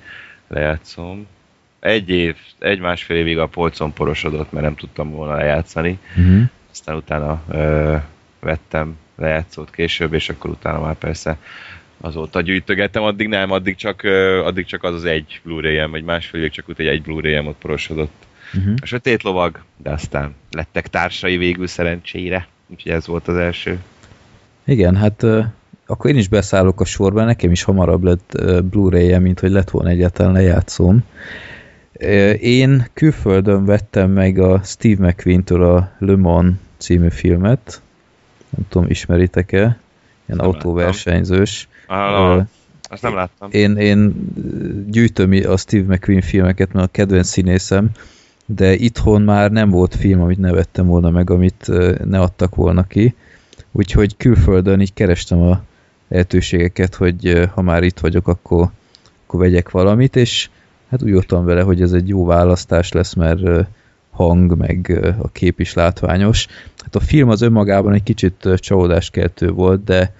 lejátszom. 0.48 1.26
Egy 1.80 2.10
év, 2.10 2.36
egy-másfél 2.58 3.16
évig 3.16 3.38
a 3.38 3.46
polcon 3.46 3.92
porosodott, 3.92 4.52
mert 4.52 4.64
nem 4.64 4.74
tudtam 4.74 5.10
volna 5.10 5.34
lejátszani. 5.34 5.98
Uh-huh. 6.16 6.42
Aztán 6.70 6.96
utána 6.96 7.42
ö, 7.48 7.96
vettem 8.40 8.96
lejátszót 9.16 9.70
később, 9.70 10.12
és 10.12 10.28
akkor 10.28 10.50
utána 10.50 10.80
már 10.80 10.94
persze 10.94 11.38
azóta 12.00 12.40
gyűjtögettem, 12.40 13.02
addig 13.02 13.28
nem, 13.28 13.50
addig 13.50 13.76
csak, 13.76 14.02
addig 14.44 14.66
csak 14.66 14.82
az 14.82 14.94
az 14.94 15.04
egy 15.04 15.40
Blu-ray-em, 15.42 15.90
vagy 15.90 16.04
másfél 16.04 16.40
évig 16.40 16.52
csak 16.52 16.68
úgy 16.68 16.86
egy 16.86 17.02
Blu-ray-em 17.02 17.46
ott 17.46 17.58
porosodott. 17.58 18.26
Uh-huh. 18.56 18.74
A 18.82 18.86
sötét 18.86 19.22
lovag, 19.22 19.62
de 19.76 19.90
aztán 19.90 20.34
lettek 20.50 20.88
társai 20.88 21.36
végül 21.36 21.66
szerencsére. 21.66 22.46
Úgyhogy 22.66 22.92
ez 22.92 23.06
volt 23.06 23.28
az 23.28 23.36
első. 23.36 23.78
Igen, 24.64 24.96
hát 24.96 25.26
akkor 25.86 26.10
én 26.10 26.16
is 26.16 26.28
beszállok 26.28 26.80
a 26.80 26.84
sorba, 26.84 27.24
nekem 27.24 27.50
is 27.50 27.62
hamarabb 27.62 28.02
lett 28.02 28.42
Blu-ray-je, 28.64 29.18
mint 29.18 29.40
hogy 29.40 29.50
lett 29.50 29.70
volna 29.70 29.88
egyáltalán 29.88 30.32
lejátszóm. 30.32 31.04
Ö, 31.92 32.30
Én 32.30 32.86
külföldön 32.92 33.64
vettem 33.64 34.10
meg 34.10 34.38
a 34.38 34.60
Steve 34.64 35.06
McQueen-től 35.06 35.62
a 35.64 35.90
Le 35.98 36.16
Mans 36.16 36.54
című 36.76 37.08
filmet. 37.08 37.82
Nem 38.50 38.68
tudom, 38.68 38.90
ismeritek-e? 38.90 39.58
Ilyen 39.58 39.78
Nem 40.26 40.46
autóversenyzős. 40.46 41.68
Ö, 41.88 42.40
azt 42.82 43.02
nem 43.02 43.14
láttam. 43.14 43.48
Én, 43.50 43.76
én 43.76 44.14
gyűjtöm 44.90 45.32
a 45.46 45.56
Steve 45.56 45.94
McQueen 45.94 46.20
filmeket, 46.22 46.72
mert 46.72 46.86
a 46.86 46.90
kedvenc 46.90 47.26
színészem, 47.28 47.90
de 48.46 48.74
itthon 48.74 49.22
már 49.22 49.50
nem 49.50 49.70
volt 49.70 49.94
film, 49.94 50.20
amit 50.20 50.38
ne 50.38 50.52
vettem 50.52 50.86
volna 50.86 51.10
meg, 51.10 51.30
amit 51.30 51.70
ne 52.04 52.20
adtak 52.20 52.54
volna 52.54 52.86
ki. 52.86 53.14
Úgyhogy 53.72 54.16
külföldön 54.16 54.80
így 54.80 54.92
kerestem 54.92 55.40
a 55.42 55.62
lehetőségeket, 56.08 56.94
hogy 56.94 57.48
ha 57.54 57.62
már 57.62 57.82
itt 57.82 57.98
vagyok, 57.98 58.28
akkor, 58.28 58.70
akkor 59.26 59.40
vegyek 59.40 59.70
valamit, 59.70 60.16
és 60.16 60.48
hát 60.90 61.02
úgy 61.02 61.12
voltam 61.12 61.44
vele, 61.44 61.62
hogy 61.62 61.82
ez 61.82 61.92
egy 61.92 62.08
jó 62.08 62.24
választás 62.24 62.92
lesz, 62.92 63.14
mert 63.14 63.66
hang, 64.10 64.56
meg 64.56 65.00
a 65.18 65.28
kép 65.28 65.60
is 65.60 65.74
látványos. 65.74 66.46
Hát 66.82 66.94
a 66.94 67.00
film 67.00 67.28
az 67.28 67.40
önmagában 67.40 67.92
egy 67.92 68.02
kicsit 68.02 68.48
csalódáskeltő 68.56 69.50
volt, 69.50 69.84
de 69.84 70.14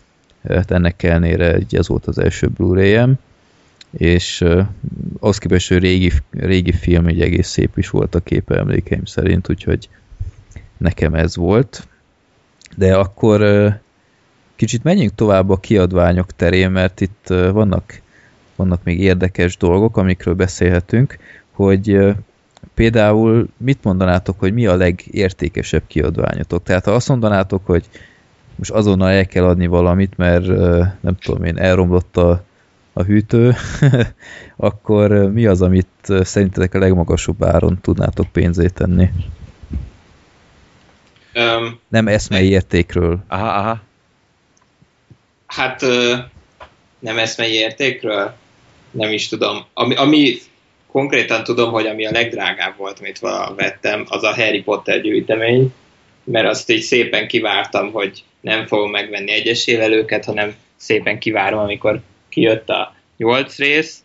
hát 0.49 0.71
ennek 0.71 1.03
ellenére 1.03 1.59
ez 1.71 1.89
volt 1.89 2.07
az 2.07 2.19
első 2.19 2.49
Blu-ray-em, 2.49 3.19
és 3.97 4.41
uh, 4.41 4.67
az 5.21 5.39
képest, 5.39 5.69
hogy 5.69 5.79
régi, 5.79 6.13
régi 6.31 6.73
film, 6.73 7.09
így 7.09 7.21
egész 7.21 7.49
szép 7.49 7.79
is 7.79 7.91
volt 7.91 8.15
a 8.15 8.21
képe 8.21 8.57
emlékeim 8.57 9.05
szerint, 9.05 9.51
úgyhogy 9.51 9.89
nekem 10.77 11.15
ez 11.15 11.37
volt. 11.37 11.89
De 12.77 12.97
akkor 12.97 13.41
uh, 13.41 13.75
kicsit 14.57 14.83
menjünk 14.83 15.15
tovább 15.15 15.51
a 15.51 15.57
kiadványok 15.57 16.37
terén, 16.37 16.71
mert 16.71 17.01
itt 17.01 17.27
uh, 17.31 17.51
vannak, 17.51 18.01
vannak 18.57 18.85
még 18.85 19.01
érdekes 19.01 19.57
dolgok, 19.57 19.97
amikről 19.97 20.35
beszélhetünk, 20.35 21.19
hogy 21.51 21.91
uh, 21.97 22.15
például 22.75 23.49
mit 23.57 23.85
mondanátok, 23.85 24.39
hogy 24.39 24.53
mi 24.53 24.67
a 24.67 24.77
legértékesebb 24.77 25.83
kiadványotok? 25.87 26.63
Tehát 26.63 26.85
ha 26.85 26.91
azt 26.93 27.09
mondanátok, 27.09 27.67
hogy 27.67 27.85
most 28.57 28.71
azonnal 28.71 29.11
el 29.11 29.27
kell 29.27 29.45
adni 29.45 29.67
valamit, 29.67 30.17
mert 30.17 30.47
nem 31.01 31.17
tudom 31.21 31.45
én, 31.45 31.59
elromlott 31.59 32.17
a, 32.17 32.45
a 32.97 33.03
hűtő, 33.03 33.55
akkor 34.57 35.11
mi 35.11 35.47
az, 35.47 35.63
amit 35.63 35.89
szerintetek 36.03 36.75
a 36.75 36.79
legmagasabb 36.79 37.45
áron 37.45 37.79
tudnátok 37.81 38.27
pénzét 38.33 38.75
tenni? 38.75 39.09
Öm, 41.33 41.79
Nem 41.89 42.09
eszmei 42.09 42.49
értékről. 42.49 43.25
Aha, 43.29 43.49
aha. 43.49 43.81
Hát 45.47 45.81
nem 46.99 47.19
eszmei 47.19 47.53
értékről? 47.53 48.35
Nem 48.91 49.13
is 49.13 49.29
tudom. 49.29 49.65
Ami, 49.75 49.95
ami 49.95 50.37
konkrétan 50.87 51.45
tudom, 51.45 51.73
hogy 51.73 51.87
ami 51.87 52.07
a 52.07 52.11
legdrágább 52.11 52.77
volt, 52.77 52.99
amit 52.99 53.19
vala 53.19 53.55
vettem, 53.55 54.05
az 54.09 54.23
a 54.23 54.35
Harry 54.35 54.63
Potter 54.63 55.01
gyűjtemény, 55.01 55.73
mert 56.25 56.49
azt 56.49 56.71
így 56.71 56.83
szépen 56.83 57.29
kivártam, 57.29 57.93
hogy 57.93 58.25
nem 58.41 58.67
fogom 58.67 58.91
megvenni 58.91 59.33
egyesévelőket, 59.33 60.25
hanem 60.25 60.55
szépen 60.77 61.19
kivárom, 61.19 61.59
amikor 61.59 62.01
kijött 62.35 62.69
a 62.69 62.95
nyolc 63.17 63.59
rész, 63.59 64.03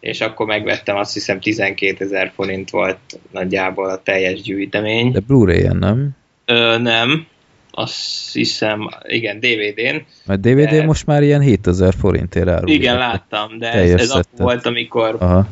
és 0.00 0.20
akkor 0.20 0.46
megvettem, 0.46 0.96
azt 0.96 1.12
hiszem 1.12 1.40
12 1.40 2.04
ezer 2.04 2.32
forint 2.34 2.70
volt 2.70 2.98
nagyjából 3.30 3.90
a 3.90 4.02
teljes 4.02 4.40
gyűjtemény. 4.40 5.12
De 5.12 5.20
Blu-ray-en 5.20 5.76
nem? 5.76 6.10
Ö, 6.44 6.78
nem, 6.78 7.26
azt 7.70 8.32
hiszem, 8.32 8.88
igen, 9.06 9.38
DVD-n. 9.40 9.96
Mert 10.26 10.40
DVD 10.40 10.68
De- 10.70 10.84
most 10.84 11.06
már 11.06 11.22
ilyen 11.22 11.40
7000 11.40 11.94
forintért 11.98 12.48
árul. 12.48 12.68
Igen, 12.70 12.96
láttam, 12.98 13.58
de 13.58 13.72
ez, 13.72 13.90
ez 13.90 14.10
akkor 14.10 14.24
volt, 14.36 14.66
amikor 14.66 15.16
Aha. 15.18 15.48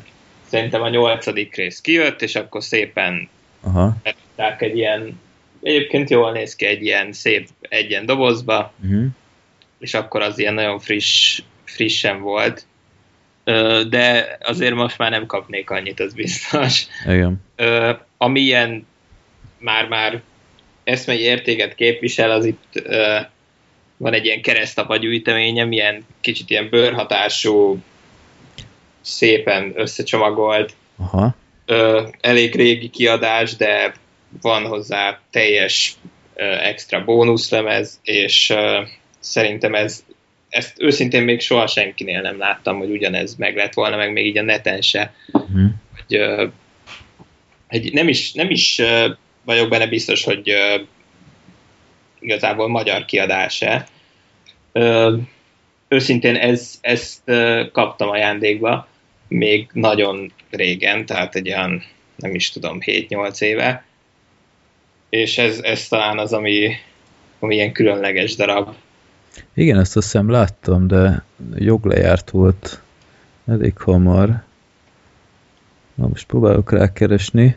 szerintem 0.46 0.82
a 0.82 0.88
nyolcadik 0.88 1.56
rész 1.56 1.80
kijött, 1.80 2.22
és 2.22 2.34
akkor 2.34 2.62
szépen 2.62 3.28
Aha. 3.60 3.96
egy 4.58 4.76
ilyen, 4.76 5.20
egyébként 5.62 6.10
jól 6.10 6.32
néz 6.32 6.56
ki 6.56 6.64
egy 6.66 6.82
ilyen 6.82 7.12
szép 7.12 7.48
egyen 7.60 8.06
dobozba, 8.06 8.72
Uh-huh. 8.84 9.04
és 9.78 9.94
akkor 9.94 10.22
az 10.22 10.38
ilyen 10.38 10.54
nagyon 10.54 10.78
friss, 10.78 11.42
frissen 11.74 12.20
volt. 12.20 12.66
De 13.88 14.38
azért 14.40 14.74
most 14.74 14.98
már 14.98 15.10
nem 15.10 15.26
kapnék 15.26 15.70
annyit, 15.70 16.00
az 16.00 16.14
biztos. 16.14 16.86
Igen. 17.06 17.42
Ö, 17.56 17.90
ami 18.16 18.40
ilyen 18.40 18.86
már-már 19.58 20.22
eszmei 20.84 21.20
értéket 21.20 21.74
képvisel, 21.74 22.30
az 22.30 22.44
itt 22.44 22.82
van 23.96 24.12
egy 24.12 24.24
ilyen 24.24 24.42
keresztapa 24.42 24.96
gyűjteményem, 24.96 25.72
ilyen 25.72 26.06
kicsit 26.20 26.50
ilyen 26.50 26.68
bőrhatású, 26.68 27.78
szépen 29.00 29.72
összecsomagolt, 29.74 30.74
Aha. 30.96 31.34
ö, 31.66 32.02
elég 32.20 32.54
régi 32.54 32.90
kiadás, 32.90 33.56
de 33.56 33.94
van 34.40 34.66
hozzá 34.66 35.20
teljes 35.30 35.96
ö, 36.34 36.44
extra 36.44 37.04
bónuszlemez, 37.04 38.00
és 38.02 38.50
ö, 38.50 38.82
szerintem 39.20 39.74
ez 39.74 40.04
ezt 40.54 40.82
őszintén 40.82 41.22
még 41.22 41.40
soha 41.40 41.66
senkinél 41.66 42.20
nem 42.20 42.38
láttam, 42.38 42.78
hogy 42.78 42.90
ugyanez 42.90 43.36
meg 43.36 43.56
lett 43.56 43.72
volna, 43.72 43.96
meg 43.96 44.12
még 44.12 44.26
így 44.26 44.38
a 44.38 44.42
neten 44.42 44.80
se. 44.80 45.14
Uh-huh. 45.32 45.70
Hogy, 45.94 46.16
ö, 46.16 46.46
egy, 47.68 47.92
nem 47.92 48.08
is, 48.08 48.32
nem 48.32 48.50
is 48.50 48.78
ö, 48.78 49.08
vagyok 49.44 49.68
benne 49.68 49.86
biztos, 49.86 50.24
hogy 50.24 50.52
igazából 52.20 52.68
magyar 52.68 53.04
kiadása. 53.04 53.86
Őszintén 55.88 56.36
ez, 56.36 56.78
ezt 56.80 57.20
ö, 57.24 57.64
kaptam 57.72 58.08
ajándékba 58.08 58.88
még 59.28 59.68
nagyon 59.72 60.32
régen, 60.50 61.06
tehát 61.06 61.34
egy 61.34 61.48
olyan, 61.48 61.84
nem 62.16 62.34
is 62.34 62.50
tudom, 62.50 62.78
7-8 62.80 63.40
éve, 63.40 63.84
és 65.10 65.38
ez, 65.38 65.58
ez 65.58 65.88
talán 65.88 66.18
az, 66.18 66.32
ami, 66.32 66.76
ami 67.38 67.54
ilyen 67.54 67.72
különleges 67.72 68.34
darab. 68.34 68.74
Igen, 69.54 69.78
ezt 69.78 69.96
azt 69.96 70.06
hiszem 70.12 70.30
láttam, 70.30 70.86
de 70.86 71.22
joglejárt 71.54 72.30
volt 72.30 72.80
elég 73.46 73.78
hamar. 73.78 74.42
Na 75.94 76.06
most 76.06 76.26
próbálok 76.26 76.70
rákeresni. 76.70 77.56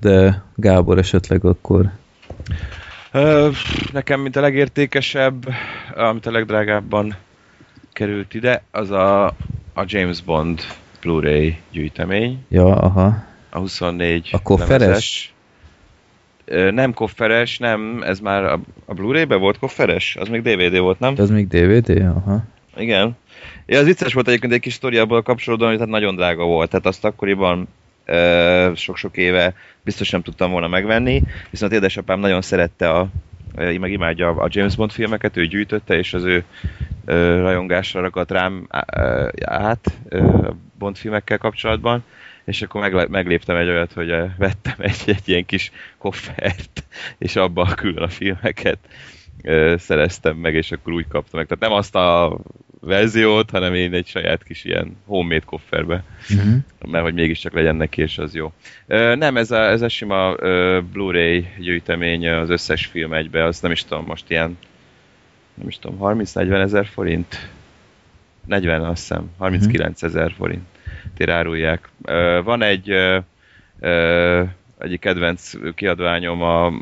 De 0.00 0.42
Gábor 0.54 0.98
esetleg 0.98 1.44
akkor 1.44 1.90
nekem, 3.92 4.20
mint 4.20 4.36
a 4.36 4.40
legértékesebb, 4.40 5.48
amit 5.94 6.26
a 6.26 6.30
legdrágábban 6.30 7.16
került 7.92 8.34
ide, 8.34 8.62
az 8.70 8.90
a, 8.90 9.24
a 9.74 9.84
James 9.86 10.20
Bond 10.22 10.60
Blu-ray 11.00 11.58
gyűjtemény, 11.70 12.44
Ja, 12.48 12.76
aha. 12.76 13.24
a 13.50 13.58
24 13.58 14.28
A 14.32 14.42
kofferes? 14.42 14.80
lemezes. 14.80 15.32
Ö, 15.32 15.35
Nem 16.70 16.92
kofferes, 16.92 17.58
nem, 17.58 18.02
ez 18.02 18.20
már 18.20 18.44
a, 18.44 18.60
a 18.84 18.94
Blu-ray-be 18.94 19.36
volt 19.36 19.58
kofferes? 19.58 20.16
Az 20.16 20.28
még 20.28 20.42
DVD 20.42 20.78
volt, 20.78 20.98
nem? 20.98 21.14
Az 21.16 21.30
még 21.30 21.48
DVD? 21.48 22.00
Aha. 22.00 22.44
Igen. 22.76 23.16
Ja, 23.66 23.78
az 23.78 23.84
vicces 23.84 24.12
volt 24.12 24.28
egyébként 24.28 24.52
egy 24.52 24.60
kis 24.60 24.72
sztoriából 24.72 25.22
kapcsolódóan, 25.22 25.68
hogy 25.68 25.78
tehát 25.78 25.92
nagyon 25.92 26.14
drága 26.14 26.44
volt. 26.44 26.70
Tehát 26.70 26.86
azt 26.86 27.04
akkoriban 27.04 27.68
sok-sok 28.74 29.16
éve 29.16 29.54
biztos 29.84 30.10
nem 30.10 30.22
tudtam 30.22 30.50
volna 30.50 30.68
megvenni, 30.68 31.22
viszont 31.50 31.72
édesapám 31.72 32.20
nagyon 32.20 32.42
szerette 32.42 32.90
a 32.90 33.08
meg 33.56 33.92
imádja 33.92 34.28
a 34.28 34.48
James 34.50 34.76
Bond 34.76 34.90
filmeket, 34.90 35.36
ő 35.36 35.46
gyűjtötte, 35.46 35.96
és 35.96 36.14
az 36.14 36.24
ő 36.24 36.44
rajongásra 37.40 38.00
ragadt 38.00 38.30
rám 38.30 38.66
át 39.40 39.92
Bond 40.78 40.96
filmekkel 40.96 41.38
kapcsolatban, 41.38 42.04
és 42.46 42.62
akkor 42.62 42.80
megle- 42.80 43.08
megléptem 43.08 43.56
egy 43.56 43.68
olyat, 43.68 43.92
hogy 43.92 44.10
ö, 44.10 44.24
vettem 44.38 44.74
egy, 44.78 45.02
egy 45.16 45.28
ilyen 45.28 45.46
kis 45.46 45.70
koffert, 45.98 46.84
és 47.18 47.36
abba 47.36 47.64
külön 47.74 48.02
a 48.02 48.08
filmeket 48.08 48.78
ö, 49.42 49.74
szereztem 49.78 50.36
meg, 50.36 50.54
és 50.54 50.72
akkor 50.72 50.92
úgy 50.92 51.08
kaptam 51.08 51.38
meg. 51.38 51.46
Tehát 51.46 51.62
nem 51.64 51.72
azt 51.78 51.94
a 51.94 52.38
verziót, 52.80 53.50
hanem 53.50 53.74
én 53.74 53.94
egy 53.94 54.06
saját 54.06 54.42
kis 54.42 54.64
ilyen 54.64 54.96
homemade 55.06 55.44
kofferbe, 55.46 56.04
Uh-huh. 56.30 56.54
mert 56.90 57.04
hogy 57.04 57.14
mégiscsak 57.14 57.52
legyen 57.52 57.76
neki, 57.76 58.02
és 58.02 58.18
az 58.18 58.34
jó. 58.34 58.52
Ö, 58.86 59.14
nem, 59.14 59.36
ez 59.36 59.50
a, 59.50 59.60
ez 59.70 59.82
a 59.82 59.88
sima 59.88 60.34
Blu-ray 60.92 61.46
gyűjtemény 61.58 62.28
az 62.28 62.50
összes 62.50 62.86
film 62.86 63.12
egybe, 63.12 63.44
az 63.44 63.60
nem 63.60 63.70
is 63.72 63.84
tudom, 63.84 64.04
most 64.04 64.30
ilyen 64.30 64.58
nem 65.54 65.68
is 65.68 65.78
tudom, 65.78 65.98
30-40 66.00 66.60
ezer 66.60 66.86
forint? 66.86 67.48
40 68.46 68.84
azt 68.84 69.00
hiszem, 69.08 69.30
39 69.38 70.02
ezer 70.02 70.32
forint 70.32 70.64
árulják. 71.26 71.88
Ö, 72.04 72.40
van 72.44 72.62
egy 72.62 72.90
egyik 74.78 75.00
kedvenc 75.00 75.52
kiadványom 75.74 76.42
a 76.42 76.72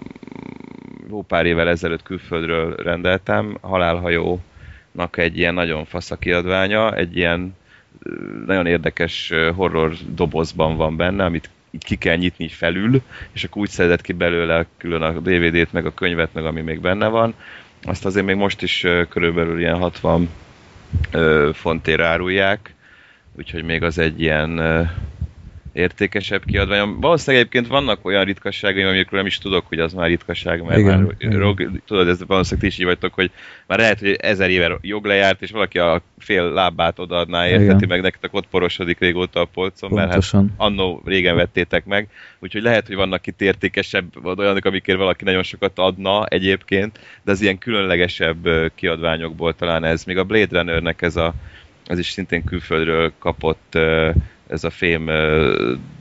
jó 1.08 1.22
pár 1.22 1.46
évvel 1.46 1.68
ezelőtt 1.68 2.02
külföldről 2.02 2.74
rendeltem, 2.74 3.58
Halálhajónak 3.60 5.16
egy 5.16 5.38
ilyen 5.38 5.54
nagyon 5.54 5.84
fasz 5.84 6.10
a 6.10 6.16
kiadványa, 6.16 6.96
egy 6.96 7.16
ilyen 7.16 7.56
nagyon 8.46 8.66
érdekes 8.66 9.32
horror 9.54 9.92
dobozban 10.14 10.76
van 10.76 10.96
benne, 10.96 11.24
amit 11.24 11.50
így 11.70 11.84
ki 11.84 11.96
kell 11.96 12.16
nyitni 12.16 12.44
így 12.44 12.52
felül, 12.52 13.02
és 13.32 13.44
akkor 13.44 13.62
úgy 13.62 13.68
szedett 13.68 14.00
ki 14.00 14.12
belőle 14.12 14.66
külön 14.76 15.02
a 15.02 15.10
DVD-t, 15.10 15.72
meg 15.72 15.86
a 15.86 15.94
könyvet, 15.94 16.32
meg 16.32 16.44
ami 16.44 16.60
még 16.60 16.80
benne 16.80 17.08
van. 17.08 17.34
Azt 17.82 18.04
azért 18.04 18.26
még 18.26 18.36
most 18.36 18.62
is 18.62 18.86
körülbelül 19.08 19.58
ilyen 19.58 19.78
60 19.78 20.28
ö, 21.10 21.50
fontért 21.52 22.00
árulják, 22.00 22.74
úgyhogy 23.36 23.62
még 23.62 23.82
az 23.82 23.98
egy 23.98 24.20
ilyen 24.20 24.60
értékesebb 25.74 26.44
kiadvány. 26.44 26.94
Valószínűleg 27.00 27.40
egyébként 27.40 27.66
vannak 27.72 28.04
olyan 28.04 28.24
ritkasságaim, 28.24 28.86
amikről 28.86 29.18
nem 29.20 29.26
is 29.26 29.38
tudok, 29.38 29.66
hogy 29.68 29.78
az 29.78 29.92
már 29.92 30.08
ritkaság, 30.08 30.62
mert 30.62 30.78
Igen, 30.78 31.00
már, 31.00 31.14
igen. 31.18 31.38
rog, 31.38 31.70
tudod, 31.86 32.08
ez 32.08 32.26
valószínűleg 32.26 32.60
ti 32.60 32.74
is 32.74 32.78
így 32.78 32.86
vagytok, 32.86 33.14
hogy 33.14 33.30
már 33.66 33.78
lehet, 33.78 33.98
hogy 33.98 34.12
ezer 34.12 34.50
éve 34.50 34.78
jog 34.80 35.04
lejárt, 35.04 35.42
és 35.42 35.50
valaki 35.50 35.78
a 35.78 36.02
fél 36.18 36.52
lábát 36.52 36.98
odaadná, 36.98 37.46
Igen. 37.46 37.60
érteti 37.60 37.86
meg 37.86 38.00
nektek 38.00 38.34
ott 38.34 38.46
porosodik 38.46 38.98
régóta 38.98 39.40
a 39.40 39.44
polcon, 39.44 39.90
mert 39.90 40.00
hát 40.00 40.10
Pontosan. 40.10 40.54
annó 40.56 41.02
régen 41.04 41.36
vettétek 41.36 41.84
meg, 41.84 42.08
úgyhogy 42.38 42.62
lehet, 42.62 42.86
hogy 42.86 42.96
vannak 42.96 43.26
itt 43.26 43.40
értékesebb, 43.40 44.26
olyanok, 44.38 44.64
amikért 44.64 44.98
valaki 44.98 45.24
nagyon 45.24 45.42
sokat 45.42 45.78
adna 45.78 46.26
egyébként, 46.26 46.98
de 47.22 47.30
az 47.32 47.40
ilyen 47.40 47.58
különlegesebb 47.58 48.48
kiadványokból 48.74 49.54
talán 49.54 49.84
ez. 49.84 50.04
Még 50.04 50.18
a 50.18 50.24
Blade 50.24 50.58
Runnernek 50.58 51.02
ez 51.02 51.16
a 51.16 51.34
ez 51.86 51.98
is 51.98 52.10
szintén 52.10 52.44
külföldről 52.44 53.12
kapott 53.18 53.78
ez 54.46 54.64
a 54.64 54.70
fém 54.70 55.10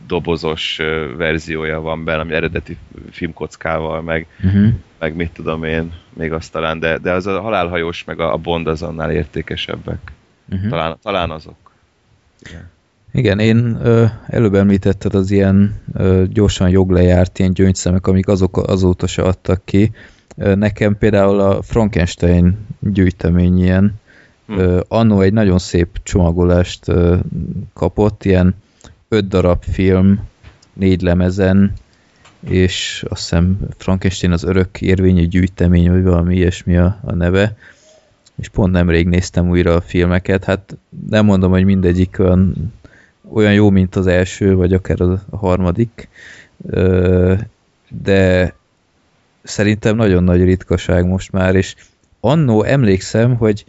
dobozos 0.07 0.79
verziója 1.17 1.81
van 1.81 2.03
benne, 2.03 2.19
ami 2.19 2.33
eredeti 2.33 2.77
filmkockával, 3.11 4.01
meg, 4.01 4.27
Uh-huh. 4.43 4.73
meg 4.99 5.15
mit 5.15 5.31
tudom 5.31 5.63
én, 5.63 5.93
még 6.13 6.31
azt 6.31 6.51
talán, 6.51 6.79
de, 6.79 6.97
de 6.97 7.11
az 7.11 7.25
a 7.25 7.41
halálhajós 7.41 8.03
meg 8.03 8.19
a, 8.19 8.37
Bond 8.37 8.67
az 8.67 8.81
annál 8.81 9.11
értékesebbek. 9.11 10.11
Uh-huh. 10.51 10.69
Talán, 10.69 10.97
talán 11.01 11.31
azok. 11.31 11.55
Igen, 13.11 13.39
én 13.39 13.77
ö, 13.81 14.05
előbb 14.27 14.53
említetted 14.53 15.13
az 15.15 15.31
ilyen 15.31 15.81
ö, 15.93 16.23
gyorsan 16.27 16.69
joglejárt 16.69 17.39
ilyen 17.39 17.53
gyöngyszemek, 17.53 18.07
amik 18.07 18.27
azok, 18.27 18.57
azóta 18.57 19.07
se 19.07 19.21
adtak 19.21 19.61
ki. 19.65 19.91
Nekem 20.35 20.97
például 20.97 21.39
a 21.39 21.61
Frankenstein 21.61 22.67
gyűjtemény 22.79 23.63
ilyen, 23.63 23.93
Hm. 24.55 24.77
annó 24.87 25.21
egy 25.21 25.33
nagyon 25.33 25.59
szép 25.59 25.99
csomagolást 26.03 26.85
kapott, 27.73 28.25
ilyen 28.25 28.55
öt 29.09 29.27
darab 29.27 29.63
film, 29.63 30.19
négy 30.73 31.01
lemezen, 31.01 31.73
és 32.39 33.05
azt 33.09 33.21
hiszem 33.21 33.59
Frankenstein 33.77 34.31
az 34.31 34.43
örök 34.43 34.81
érvényű 34.81 35.25
gyűjtemény, 35.25 35.91
vagy 35.91 36.03
valami 36.03 36.35
ilyesmi 36.35 36.77
a, 36.77 36.99
a 37.03 37.13
neve, 37.13 37.55
és 38.35 38.49
pont 38.49 38.71
nemrég 38.71 39.07
néztem 39.07 39.49
újra 39.49 39.75
a 39.75 39.81
filmeket, 39.81 40.43
hát 40.43 40.77
nem 41.09 41.25
mondom, 41.25 41.51
hogy 41.51 41.63
mindegyik 41.63 42.19
olyan, 42.19 42.73
olyan 43.33 43.53
jó, 43.53 43.69
mint 43.69 43.95
az 43.95 44.07
első, 44.07 44.55
vagy 44.55 44.73
akár 44.73 45.01
a 45.01 45.37
harmadik, 45.37 46.09
de 48.03 48.53
szerintem 49.43 49.95
nagyon 49.95 50.23
nagy 50.23 50.43
ritkaság 50.43 51.05
most 51.05 51.31
már, 51.31 51.55
és 51.55 51.75
annó 52.19 52.63
emlékszem, 52.63 53.35
hogy 53.35 53.65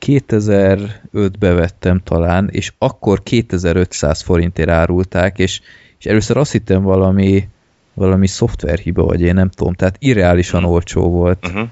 2005-be 0.00 1.52
vettem 1.52 2.00
talán, 2.04 2.48
és 2.52 2.72
akkor 2.78 3.22
2500 3.22 4.20
forintért 4.20 4.68
árulták, 4.68 5.38
és, 5.38 5.60
és 5.98 6.06
először 6.06 6.36
azt 6.36 6.52
hittem 6.52 6.82
valami, 6.82 7.48
valami 7.94 8.26
szoftverhiba, 8.26 9.04
vagy 9.04 9.20
én 9.20 9.34
nem 9.34 9.48
tudom, 9.48 9.74
tehát 9.74 9.96
irreálisan 9.98 10.64
olcsó 10.64 11.10
volt. 11.10 11.46
Uh-huh. 11.46 11.68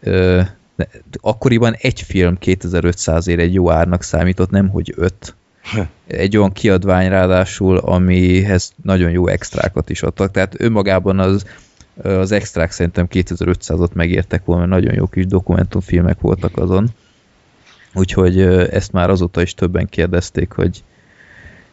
Ö, 0.00 0.42
de 0.76 0.88
akkoriban 1.20 1.74
egy 1.78 2.00
film 2.00 2.38
2500 2.38 3.26
ér 3.26 3.38
egy 3.38 3.54
jó 3.54 3.70
árnak 3.70 4.02
számított, 4.02 4.50
nem 4.50 4.68
hogy 4.68 4.92
öt. 4.96 5.34
Egy 6.06 6.36
olyan 6.36 6.52
kiadvány 6.52 7.08
ráadásul, 7.08 7.76
amihez 7.76 8.72
nagyon 8.82 9.10
jó 9.10 9.26
extrákat 9.26 9.90
is 9.90 10.02
adtak, 10.02 10.30
tehát 10.30 10.60
önmagában 10.60 11.18
az, 11.18 11.44
az 12.02 12.32
extrák 12.32 12.70
szerintem 12.70 13.06
2500-ot 13.10 13.92
megértek 13.92 14.44
volna, 14.44 14.66
mert 14.66 14.82
nagyon 14.82 14.94
jó 14.94 15.06
kis 15.06 15.26
dokumentumfilmek 15.26 16.20
voltak 16.20 16.56
azon. 16.56 16.88
Úgyhogy 17.94 18.40
ezt 18.70 18.92
már 18.92 19.10
azóta 19.10 19.42
is 19.42 19.54
többen 19.54 19.88
kérdezték, 19.88 20.52
hogy, 20.52 20.82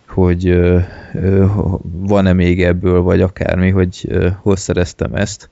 hogy 0.08 0.60
van-e 1.84 2.34
még 2.34 2.64
ebből, 2.64 3.02
vagy 3.02 3.22
akármi, 3.22 3.70
hogy 3.70 4.08
hol 4.42 4.56
szereztem 4.56 5.16
ezt. 5.16 5.50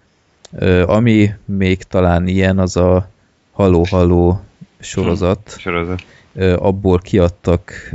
Ami 0.85 1.33
még 1.45 1.83
talán 1.83 2.27
ilyen, 2.27 2.59
az 2.59 2.77
a 2.77 3.09
Halló 3.51 3.85
Halló 3.89 4.41
sorozat. 4.79 5.55
Sorozat. 5.57 6.03
Ö, 6.33 6.55
abból 6.55 6.99
kiadtak 6.99 7.91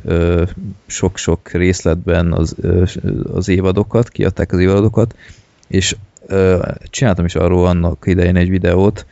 sok-sok 0.86 1.50
részletben 1.50 2.32
az, 2.32 2.56
az 3.32 3.48
évadokat, 3.48 4.08
kiadták 4.08 4.52
az 4.52 4.58
évadokat, 4.58 5.14
és 5.68 5.96
csináltam 6.90 7.24
is 7.24 7.34
arról 7.34 7.66
annak 7.66 8.02
idején 8.06 8.36
egy 8.36 8.48
videót, 8.48 9.06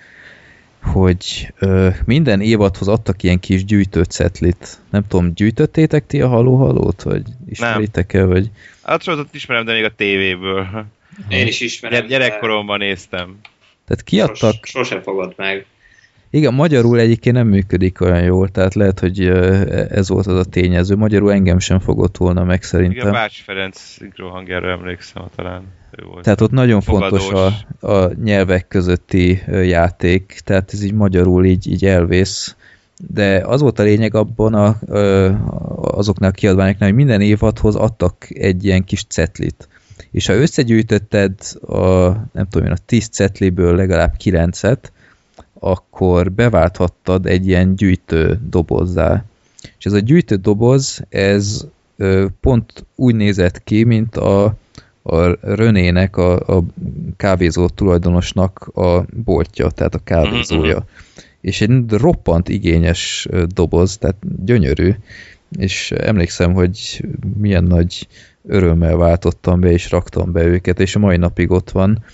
hogy 0.83 1.53
ö, 1.59 1.89
minden 2.05 2.41
évadhoz 2.41 2.89
adtak 2.89 3.23
ilyen 3.23 3.41
kis 3.41 3.65
gyűjtőcetlit. 3.65 4.79
Nem 4.91 5.07
tudom, 5.09 5.35
gyűjtöttétek 5.35 6.07
ti 6.07 6.21
a 6.21 6.29
haló-halót, 6.29 7.03
vagy 7.03 7.23
ismeritek-e, 7.47 8.25
vagy... 8.25 8.51
Hát 8.83 9.03
sorozatot 9.03 9.35
ismerem, 9.35 9.65
de 9.65 9.73
még 9.73 9.85
a 9.85 9.95
tévéből. 9.95 10.87
Én 11.29 11.47
is 11.47 11.61
ismerem. 11.61 12.07
Gyere- 12.07 12.27
Gyerekkoromban 12.27 12.79
néztem. 12.79 13.39
Tehát 13.87 14.03
kiadtak... 14.05 14.55
Sos, 14.55 14.71
sose 14.71 15.01
fogott 15.01 15.37
meg. 15.37 15.67
Igen, 16.31 16.55
magyarul 16.55 16.99
egyébként 16.99 17.37
nem 17.37 17.47
működik 17.47 18.01
olyan 18.01 18.23
jól, 18.23 18.49
tehát 18.49 18.75
lehet, 18.75 18.99
hogy 19.01 19.27
ez 19.91 20.09
volt 20.09 20.27
az 20.27 20.37
a 20.37 20.45
tényező. 20.45 20.97
Magyarul 20.97 21.33
engem 21.33 21.59
sem 21.59 21.79
fogott 21.79 22.17
volna 22.17 22.45
meg 22.45 22.57
Igen, 22.57 22.69
szerintem. 22.69 23.13
Bács 23.13 23.43
Ferenc 23.43 23.79
szinkrohangjára 23.81 24.71
emlékszem, 24.71 25.25
talán 25.37 25.63
ő 25.99 26.05
volt. 26.05 26.23
Tehát 26.23 26.41
ott 26.41 26.51
nagyon 26.51 26.81
fontos 26.81 27.25
Fogadós. 27.25 27.67
a, 27.81 27.87
a 27.93 28.11
nyelvek 28.25 28.69
közötti 28.69 29.43
játék, 29.47 30.41
tehát 30.45 30.73
ez 30.73 30.83
így 30.83 30.95
magyarul 30.95 31.45
így, 31.45 31.71
így 31.71 31.85
elvész. 31.85 32.57
De 33.09 33.43
az 33.47 33.61
volt 33.61 33.79
a 33.79 33.83
lényeg 33.83 34.15
abban 34.15 34.55
a, 34.55 34.79
azoknál 35.77 36.31
a 36.31 36.33
kiadványoknál, 36.33 36.89
hogy 36.89 36.99
minden 36.99 37.21
évadhoz 37.21 37.75
adtak 37.75 38.27
egy 38.29 38.65
ilyen 38.65 38.85
kis 38.85 39.05
cetlit. 39.05 39.69
És 40.11 40.27
ha 40.27 40.35
összegyűjtötted 40.35 41.33
a, 41.67 42.09
nem 42.33 42.49
tudom 42.51 42.67
én, 42.67 42.73
a 42.73 42.77
10 42.87 43.09
cetliből 43.09 43.77
legalább 43.77 44.15
9-et, 44.25 44.79
akkor 45.59 46.33
beválthattad 46.33 47.27
egy 47.27 47.47
ilyen 47.47 47.77
gyűjtő 47.77 48.41
dobozzá. 48.49 49.25
És 49.79 49.85
ez 49.85 49.93
a 49.93 49.99
gyűjtő 49.99 50.37
doboz, 50.37 51.05
ez 51.09 51.67
pont 52.41 52.85
úgy 52.95 53.15
nézett 53.15 53.65
ki, 53.65 53.85
mint 53.85 54.17
a, 54.17 54.55
a 55.03 55.37
Renének, 55.41 56.17
a, 56.17 56.57
a 56.57 56.63
kávézó 57.17 57.69
tulajdonosnak 57.69 58.71
a 58.75 59.05
boltja, 59.25 59.71
tehát 59.71 59.95
a 59.95 60.01
kávézója. 60.05 60.77
Mhm, 60.77 60.87
És 61.41 61.61
egy 61.61 61.91
roppant 61.91 62.49
igényes 62.49 63.29
doboz, 63.47 63.99
tehát 63.99 64.17
gyönyörű, 64.45 64.93
és 65.59 65.91
emlékszem, 65.91 66.53
hogy 66.53 67.05
milyen 67.37 67.65
nagy 67.65 68.09
örömmel 68.47 68.97
váltottam 68.97 69.61
be, 69.61 69.71
és 69.71 69.91
raktam 69.91 70.33
be 70.33 70.45
őket, 70.45 70.81
és 70.81 70.97
a 70.97 70.99
mai 70.99 71.17
napig 71.17 71.51
ott 71.51 71.71
van, 71.71 72.05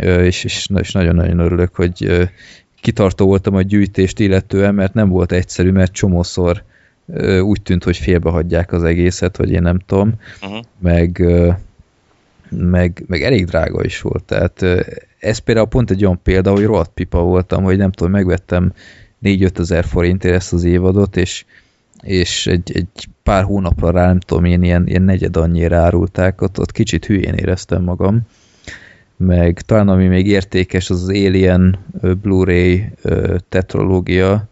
és, 0.00 0.44
és, 0.44 0.68
és 0.80 0.92
nagyon-nagyon 0.92 1.38
örülök, 1.38 1.74
hogy 1.74 2.28
kitartó 2.80 3.26
voltam 3.26 3.54
a 3.54 3.62
gyűjtést 3.62 4.18
illetően, 4.18 4.74
mert 4.74 4.94
nem 4.94 5.08
volt 5.08 5.32
egyszerű, 5.32 5.70
mert 5.70 5.92
csomószor 5.92 6.62
úgy 7.40 7.62
tűnt, 7.62 7.84
hogy 7.84 7.96
félbehagyják 7.96 8.72
az 8.72 8.82
egészet, 8.82 9.36
vagy 9.36 9.50
én 9.50 9.62
nem 9.62 9.78
tudom, 9.86 10.14
Uh-huh. 10.42 10.64
meg, 10.78 11.24
meg, 12.50 13.04
meg 13.06 13.22
elég 13.22 13.44
drága 13.44 13.84
is 13.84 14.00
volt. 14.00 14.24
Tehát 14.24 14.64
ez 15.18 15.38
például 15.38 15.66
pont 15.66 15.90
egy 15.90 16.04
olyan 16.04 16.22
példa, 16.22 16.50
hogy 16.50 16.64
rohadt 16.64 16.90
pipa 16.94 17.20
voltam, 17.20 17.62
hogy 17.62 17.76
nem 17.76 17.90
tudom, 17.90 18.12
megvettem 18.12 18.72
4-5 19.22 19.58
ezer 19.58 19.84
forintért 19.84 20.34
ezt 20.34 20.52
az 20.52 20.64
évadot, 20.64 21.16
és, 21.16 21.44
és 22.02 22.46
egy, 22.46 22.70
egy 22.74 23.08
pár 23.22 23.44
hónapra 23.44 23.90
rá, 23.90 24.06
nem 24.06 24.20
tudom, 24.20 24.44
én 24.44 24.62
ilyen, 24.62 24.86
ilyen 24.86 25.02
negyed 25.02 25.36
annyira 25.36 25.76
árulták, 25.76 26.40
ott, 26.40 26.58
ott 26.58 26.72
kicsit 26.72 27.06
hülyén 27.06 27.34
éreztem 27.34 27.82
magam. 27.82 28.20
Meg 29.16 29.60
talán 29.60 29.88
ami 29.88 30.06
még 30.06 30.26
értékes, 30.26 30.90
az 30.90 31.02
az 31.02 31.08
Alien 31.08 31.78
Blu-ray 32.22 32.90
tetralógia, 33.48 34.48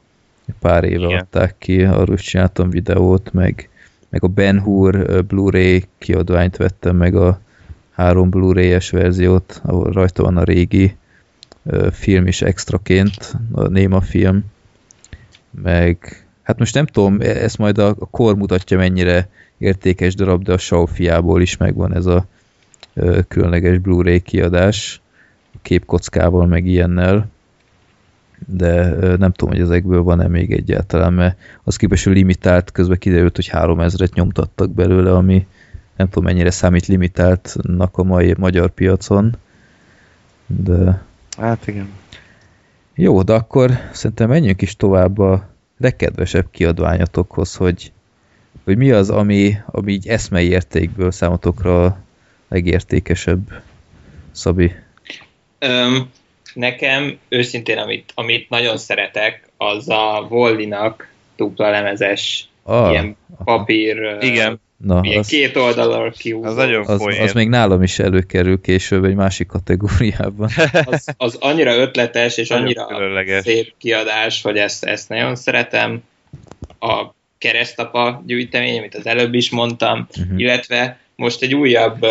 pár 0.60 0.85
éve 0.85 1.06
Igen. 1.06 1.18
adták 1.18 1.55
ki, 1.59 1.82
arról 1.82 2.14
is 2.14 2.23
csináltam 2.23 2.70
videót, 2.70 3.32
meg, 3.32 3.68
meg 4.09 4.24
a 4.24 4.28
Ben 4.28 4.60
Hur 4.60 5.24
Blu-ray 5.24 5.85
kiadványt 5.98 6.56
vettem, 6.56 6.97
meg 6.97 7.14
a 7.14 7.40
három 7.97 8.31
Blu-ray-es 8.31 8.90
verziót, 8.90 9.60
ahol 9.64 9.93
rajta 9.93 10.23
van 10.23 10.36
a 10.36 10.44
régi 10.44 10.97
film 11.90 12.27
is 12.27 12.43
extraként, 12.43 13.36
a 13.52 13.68
Néma 13.68 14.01
film, 14.01 14.44
meg 15.62 16.27
hát 16.43 16.59
most 16.59 16.74
nem 16.74 16.86
tudom, 16.86 17.20
e- 17.20 17.24
ezt 17.24 17.59
majd 17.59 17.78
a, 17.78 17.94
kor 17.94 18.36
mutatja 18.36 18.77
mennyire 18.77 19.28
értékes 19.59 20.14
darab, 20.14 20.43
de 20.43 20.52
a 20.52 20.59
Shaw 20.59 20.86
fiából 20.86 21.43
is 21.43 21.56
megvan 21.56 21.94
ez 21.94 22.06
a 22.06 22.27
különleges 23.28 23.78
Blu-ray 23.78 24.20
kiadás, 24.20 25.01
a 25.55 25.59
képkockával, 25.62 26.47
meg 26.47 26.66
ilyennel, 26.66 27.28
de 28.47 28.86
nem 29.16 29.32
tudom, 29.32 29.55
hogy 29.55 29.60
ezekből 29.62 30.02
van-e 30.02 30.28
még 30.28 30.52
egyáltalán, 30.52 31.12
mert 31.12 31.39
az 31.64 31.77
képest, 31.77 32.05
hogy 32.05 32.14
limitált, 32.14 32.73
közben 32.73 32.98
kiderült, 32.98 33.36
hogy 33.36 33.51
3000-et 33.52 34.14
nyomtattak 34.14 34.70
belőle, 34.70 35.12
ami 35.14 35.47
nem 35.97 36.09
tudom, 36.09 36.24
mennyire 36.24 36.51
számít 36.51 36.86
limitáltnak 36.86 37.98
a 37.98 38.02
mai 38.02 38.35
magyar 38.39 38.70
piacon, 38.70 39.36
de 40.47 41.05
Hát 41.39 41.66
igen. 41.66 41.93
jó, 42.94 43.23
de 43.23 43.32
akkor 43.32 43.70
szerintem 43.93 44.28
menjünk 44.28 44.62
is 44.62 44.77
tovább 44.77 45.18
a 45.18 45.48
legkedvesebb 45.78 46.47
kiadványatokhoz, 46.51 47.55
hogy, 47.55 47.93
hogy 48.64 48.77
mi 48.77 48.90
az, 48.90 49.10
ami, 49.10 49.56
ami 49.66 49.93
így 49.93 50.09
eszmei 50.09 50.48
értékből 50.48 51.10
számotokra 51.10 51.85
a 51.85 51.98
legértékesebb, 52.48 53.62
Szabi. 54.32 54.73
Öm, 55.59 56.10
nekem 56.55 57.18
őszintén, 57.28 57.78
amit, 57.78 58.12
amit 58.14 58.48
nagyon 58.48 58.77
szeretek, 58.77 59.48
az 59.56 59.89
a 59.89 60.27
Vollinak 60.28 61.09
dupla 61.36 61.70
lemezes 61.70 62.48
Ah, 62.62 62.90
ilyen 62.90 63.16
papír, 63.44 63.98
ö, 63.98 64.20
Igen, 64.20 64.60
na, 64.76 65.00
ilyen 65.02 65.18
az, 65.18 65.26
két 65.26 65.56
oldalról 65.56 66.10
kiúzó. 66.10 66.48
az 66.48 66.54
nagyon 66.54 66.86
az, 66.86 67.06
az 67.20 67.32
még 67.32 67.48
nálam 67.48 67.82
is 67.82 67.98
előkerül 67.98 68.60
később 68.60 69.04
egy 69.04 69.14
másik 69.14 69.46
kategóriában. 69.46 70.48
az, 70.84 71.14
az 71.16 71.34
annyira 71.40 71.76
ötletes 71.76 72.36
és 72.36 72.48
Nagyon 72.48 72.64
annyira 72.64 72.86
különleges. 72.86 73.42
szép 73.44 73.74
kiadás, 73.78 74.42
hogy 74.42 74.56
ezt, 74.56 74.84
ezt 74.84 75.08
nagyon 75.08 75.36
szeretem. 75.36 76.02
A 76.80 77.14
keresztapa 77.38 78.22
gyűjtemény, 78.26 78.78
amit 78.78 78.94
az 78.94 79.06
előbb 79.06 79.34
is 79.34 79.50
mondtam, 79.50 80.08
Mhm. 80.18 80.38
illetve 80.38 80.98
most 81.16 81.42
egy 81.42 81.54
újabb 81.54 82.06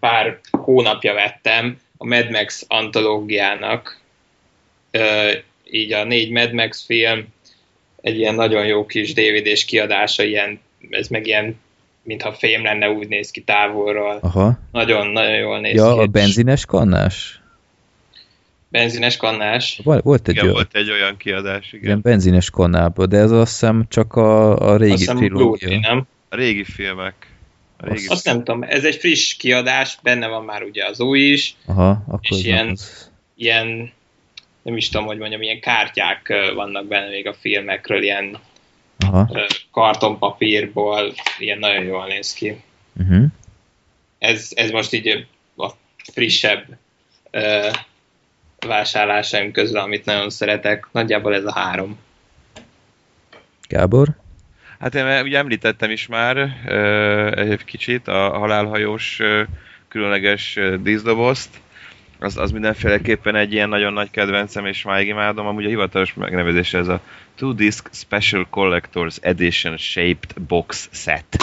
pár 0.00 0.38
hónapja 0.50 1.14
vettem 1.14 1.78
a 1.96 2.06
Mad 2.06 2.30
Max 2.30 2.64
antológiának, 2.68 4.00
így 5.70 5.92
a 5.92 6.04
négy 6.04 6.30
Mad 6.30 6.52
Max 6.52 6.84
film, 6.86 7.26
egy 8.00 8.18
ilyen 8.18 8.34
nagyon 8.34 8.66
jó 8.66 8.86
kis 8.86 9.12
DVD-s 9.12 9.64
kiadása, 9.64 10.22
ilyen, 10.22 10.60
ez 10.92 11.08
meg 11.08 11.26
ilyen, 11.26 11.60
mintha 12.02 12.32
fém 12.32 12.62
lenne, 12.62 12.90
úgy 12.90 13.08
néz 13.08 13.30
ki 13.30 13.40
távolról. 13.40 14.18
Aha. 14.22 14.58
Nagyon, 14.72 15.06
nagyon 15.06 15.36
jól 15.36 15.60
néz 15.60 15.74
Ja, 15.74 15.92
ki. 15.94 15.98
a 16.00 16.06
benzines 16.06 16.64
kannás? 16.64 17.40
Benzines 18.68 19.16
kannás. 19.16 19.80
Vol- 19.84 20.02
Volt 20.02 20.28
egy 20.28 20.34
igen, 20.34 20.44
olyan, 20.44 20.54
volt 20.56 20.74
egy 20.74 20.90
olyan 20.90 21.16
kiadás, 21.16 21.66
igen. 21.72 21.82
igen, 21.84 22.00
benzines 22.02 22.50
kannában, 22.50 23.08
de 23.08 23.16
ez 23.16 23.30
azt 23.30 23.50
hiszem 23.50 23.84
csak 23.88 24.14
a, 24.16 24.58
a 24.58 24.76
régi 24.76 24.92
Azt 25.06 25.16
trilógia. 25.16 25.78
Nem? 25.78 26.06
A 26.28 26.36
régi 26.36 26.64
filmek. 26.64 27.14
A 27.76 27.86
régi 27.88 28.06
Azt 28.06 28.24
nem 28.24 28.36
tudom, 28.36 28.62
ez 28.62 28.84
egy 28.84 28.94
friss 28.96 29.34
kiadás, 29.34 29.98
benne 30.02 30.26
van 30.28 30.44
már 30.44 30.62
ugye 30.62 30.84
az 30.86 31.00
új 31.00 31.20
is, 31.20 31.54
Aha, 31.66 32.02
akkor 32.08 32.38
És 32.38 32.44
ilyen- 32.44 32.64
nem 32.64 32.72
az. 32.72 33.10
ilyen, 33.34 33.92
nem 34.62 34.76
is 34.76 34.88
tudom, 34.88 35.06
hogy 35.06 35.18
mondjam, 35.18 35.42
ilyen 35.42 35.60
kártyák 35.60 36.32
vannak 36.54 36.86
benne 36.86 37.08
még 37.08 37.26
a 37.26 37.34
filmekről, 37.34 38.02
ilyen 38.02 38.38
Aha. 39.02 39.30
kartonpapírból, 39.72 41.12
ilyen 41.38 41.58
nagyon 41.58 41.84
jól 41.84 42.06
néz 42.06 42.32
ki. 42.32 42.62
Uh-huh. 43.00 43.24
Ez, 44.18 44.48
ez 44.54 44.70
most 44.70 44.92
így 44.92 45.26
a 45.56 45.70
frissebb 46.12 46.64
ö, 47.30 47.68
vásárlásaim 48.66 49.52
közül, 49.52 49.78
amit 49.78 50.04
nagyon 50.04 50.30
szeretek. 50.30 50.88
Nagyjából 50.92 51.34
ez 51.34 51.44
a 51.44 51.52
három. 51.52 51.98
Gábor? 53.68 54.08
Hát 54.78 54.94
én 54.94 55.22
ugye 55.22 55.38
említettem 55.38 55.90
is 55.90 56.06
már 56.06 56.36
ö, 56.66 57.50
egy 57.50 57.64
kicsit 57.64 58.08
a 58.08 58.38
halálhajós 58.38 59.20
ö, 59.20 59.42
különleges 59.88 60.58
díszdobozt. 60.82 61.60
Az, 62.22 62.36
az 62.36 62.50
mindenféleképpen 62.50 63.36
egy 63.36 63.52
ilyen 63.52 63.68
nagyon 63.68 63.92
nagy 63.92 64.10
kedvencem, 64.10 64.66
és 64.66 64.82
máig 64.82 65.08
imádom. 65.08 65.46
Amúgy 65.46 65.64
a 65.64 65.68
hivatalos 65.68 66.14
megnevezése 66.14 66.78
ez 66.78 66.88
a 66.88 67.00
Two 67.34 67.52
Disc 67.52 67.96
Special 67.96 68.46
Collectors 68.50 69.16
Edition 69.20 69.76
Shaped 69.76 70.34
Box 70.48 70.88
Set. 70.92 71.36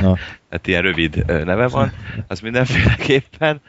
Na, 0.00 0.18
hát 0.50 0.66
ilyen 0.66 0.82
rövid 0.82 1.24
neve 1.26 1.68
van, 1.68 1.92
az 2.28 2.40
mindenféleképpen. 2.40 3.60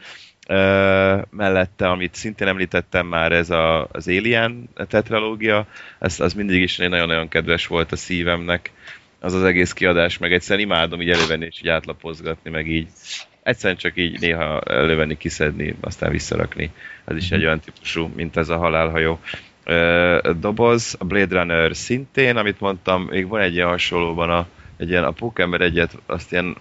Ö, 0.48 1.20
mellette, 1.30 1.88
amit 1.88 2.14
szintén 2.14 2.48
említettem 2.48 3.06
már, 3.06 3.32
ez 3.32 3.50
a, 3.50 3.88
az 3.92 4.08
Alien 4.08 4.68
tetralógia, 4.88 5.66
ez, 5.98 6.20
az 6.20 6.34
mindig 6.34 6.62
is 6.62 6.76
nagyon-nagyon 6.76 7.28
kedves 7.28 7.66
volt 7.66 7.92
a 7.92 7.96
szívemnek. 7.96 8.72
az 9.20 9.34
az 9.34 9.44
egész 9.44 9.72
kiadás, 9.72 10.18
meg 10.18 10.32
egyszerűen 10.32 10.66
imádom 10.66 11.00
így 11.00 11.10
elővenni 11.10 11.44
és 11.44 11.58
így 11.58 11.68
átlapozgatni, 11.68 12.50
meg 12.50 12.68
így 12.68 12.88
egyszerűen 13.46 13.78
csak 13.78 13.96
így 13.96 14.20
néha 14.20 14.60
elővenni, 14.60 15.16
kiszedni, 15.16 15.76
aztán 15.80 16.10
visszarakni. 16.10 16.70
Ez 17.04 17.16
is 17.16 17.30
egy 17.30 17.44
olyan 17.44 17.60
típusú, 17.60 18.10
mint 18.16 18.36
ez 18.36 18.48
a 18.48 18.56
halálhajó 18.56 19.20
doboz. 20.40 20.96
A 20.98 21.04
Blade 21.04 21.38
Runner 21.38 21.76
szintén, 21.76 22.36
amit 22.36 22.60
mondtam, 22.60 23.02
még 23.02 23.28
van 23.28 23.40
egy 23.40 23.54
ilyen 23.54 23.68
hasonlóban 23.68 24.30
a, 24.30 24.46
egy 24.76 24.88
ilyen, 24.88 25.04
a 25.04 25.10
Pókember 25.10 25.60
egyet, 25.60 25.98
azt 26.06 26.32
ilyen 26.32 26.56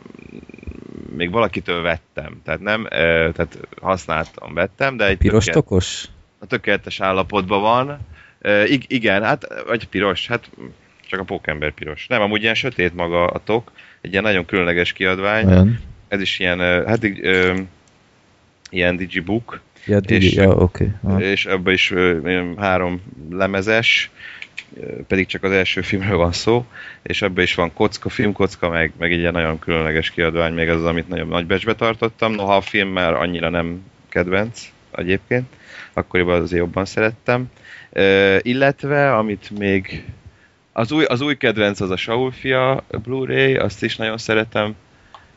még 1.15 1.31
valakitől 1.31 1.81
vettem. 1.81 2.41
Tehát 2.43 2.59
nem, 2.59 2.87
tehát 2.89 3.57
használtam, 3.81 4.53
vettem, 4.53 4.97
de 4.97 5.07
egy 5.07 5.17
Piros 5.17 5.45
tökélet- 5.45 5.67
tokos? 5.67 6.05
a 6.39 6.45
tökéletes 6.45 6.99
állapotban 6.99 7.61
van. 7.61 7.97
Ig- 8.65 8.91
igen, 8.91 9.23
hát, 9.23 9.63
vagy 9.67 9.87
piros, 9.87 10.27
hát 10.27 10.49
csak 11.09 11.19
a 11.19 11.23
pókember 11.23 11.71
piros. 11.71 12.07
Nem, 12.07 12.21
amúgy 12.21 12.41
ilyen 12.41 12.53
sötét 12.53 12.95
maga 12.95 13.25
a 13.25 13.41
tok, 13.43 13.71
egy 14.01 14.11
ilyen 14.11 14.23
nagyon 14.23 14.45
különleges 14.45 14.93
kiadvány. 14.93 15.45
Olyan? 15.45 15.79
Ez 16.07 16.21
is 16.21 16.39
ilyen, 16.39 16.59
hát 16.85 17.03
ö, 17.21 17.53
ilyen 18.69 18.95
digibook, 18.95 19.61
Ja, 19.85 19.99
digi, 19.99 20.25
És- 20.25 20.33
ja. 20.33 20.49
Okay. 20.53 20.91
és 21.19 21.45
ebben 21.45 21.73
is 21.73 21.91
ö, 21.91 22.51
három 22.57 23.01
lemezes, 23.29 24.09
pedig 25.07 25.25
csak 25.25 25.43
az 25.43 25.51
első 25.51 25.81
filmről 25.81 26.17
van 26.17 26.31
szó, 26.31 26.65
és 27.01 27.21
ebben 27.21 27.43
is 27.43 27.55
van 27.55 27.73
kocka, 27.73 28.09
filmkocka, 28.09 28.69
meg, 28.69 28.91
meg 28.97 29.11
egy 29.11 29.19
ilyen 29.19 29.33
nagyon 29.33 29.59
különleges 29.59 30.11
kiadvány, 30.11 30.53
még 30.53 30.69
az, 30.69 30.75
az, 30.75 30.85
amit 30.85 31.07
nagyon 31.07 31.27
nagy 31.27 31.45
becsbe 31.45 31.75
tartottam, 31.75 32.31
noha 32.33 32.55
a 32.55 32.61
film 32.61 32.89
már 32.89 33.13
annyira 33.13 33.49
nem 33.49 33.83
kedvenc 34.09 34.71
egyébként, 34.91 35.45
akkoriban 35.93 36.41
azért 36.41 36.61
jobban 36.61 36.85
szerettem. 36.85 37.51
Ö, 37.91 38.37
illetve, 38.41 39.15
amit 39.15 39.49
még 39.57 40.05
az 40.71 40.91
új, 40.91 41.03
az 41.03 41.21
új 41.21 41.37
kedvenc 41.37 41.79
az 41.79 41.89
a 41.89 41.95
Saul 41.97 42.31
fia 42.31 42.83
Blu-ray, 43.03 43.55
azt 43.55 43.83
is 43.83 43.95
nagyon 43.95 44.17
szeretem, 44.17 44.75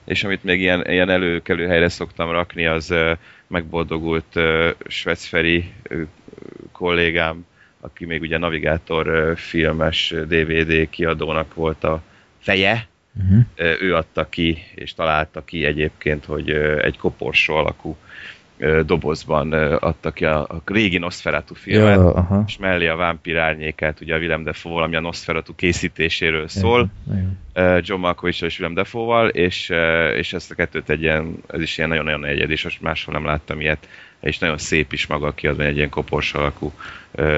és 0.09 0.25
amit 0.25 0.45
még 0.45 0.61
ilyen, 0.61 0.85
ilyen 0.87 1.11
előkelő 1.11 1.67
helyre 1.67 1.89
szoktam 1.89 2.31
rakni, 2.31 2.67
az 2.67 2.95
megboldogult 3.47 4.41
Svecferi 4.87 5.73
kollégám, 6.73 7.47
aki 7.81 8.05
még 8.05 8.21
ugye 8.21 8.39
Navigátor 8.39 9.35
filmes 9.37 10.15
DVD 10.27 10.89
kiadónak 10.91 11.55
volt 11.55 11.85
a 11.85 12.03
feje, 12.39 12.89
Uh-huh. 13.23 13.83
Ő 13.83 13.95
adta 13.95 14.29
ki, 14.29 14.65
és 14.75 14.95
találta 14.95 15.45
ki 15.45 15.65
egyébként, 15.65 16.25
hogy 16.25 16.51
egy 16.81 16.99
koporsó 16.99 17.55
alakú 17.55 17.97
dobozban 18.87 19.53
adta 19.53 20.11
ki 20.11 20.25
a, 20.25 20.41
a 20.41 20.63
régi 20.65 20.99
Nosferatu 20.99 21.55
filmet, 21.55 21.97
Ja, 21.97 22.15
aha. 22.15 22.45
és 22.47 22.57
mellé 22.59 22.87
a 22.87 22.97
vámpír 22.97 23.37
árnyékát, 23.37 24.01
ugye 24.01 24.15
a 24.15 24.19
Willem 24.19 24.43
Dafoe 24.43 24.73
valami 24.73 24.97
a 24.97 25.01
Nosferatu 25.01 25.55
készítéséről 25.55 26.49
szól, 26.49 26.89
Igen. 27.11 27.39
uh, 27.55 27.79
John 27.83 28.01
malkovich 28.01 28.43
és 28.43 28.59
Willem 28.59 28.75
Dafoe-val, 28.75 29.29
és, 29.29 29.73
és 30.17 30.33
ezt 30.33 30.51
a 30.51 30.55
kettőt 30.55 30.91
egy 30.91 31.03
ilyen, 31.03 31.43
ez 31.47 31.61
is 31.61 31.79
ilyen 31.79 31.91
nagyon-nagyon 31.91 32.25
egyedi, 32.25 32.53
és 32.53 32.65
most 32.65 32.81
máshol 32.81 33.15
nem 33.15 33.25
láttam 33.25 33.61
ilyet, 33.61 33.89
és 34.21 34.39
nagyon 34.39 34.59
szép 34.59 34.93
is 34.93 35.07
maga 35.07 35.27
a 35.27 35.33
kiadvány, 35.33 35.67
egy 35.67 35.77
ilyen 35.77 35.89
kopors 35.89 36.35
alakú 36.35 36.73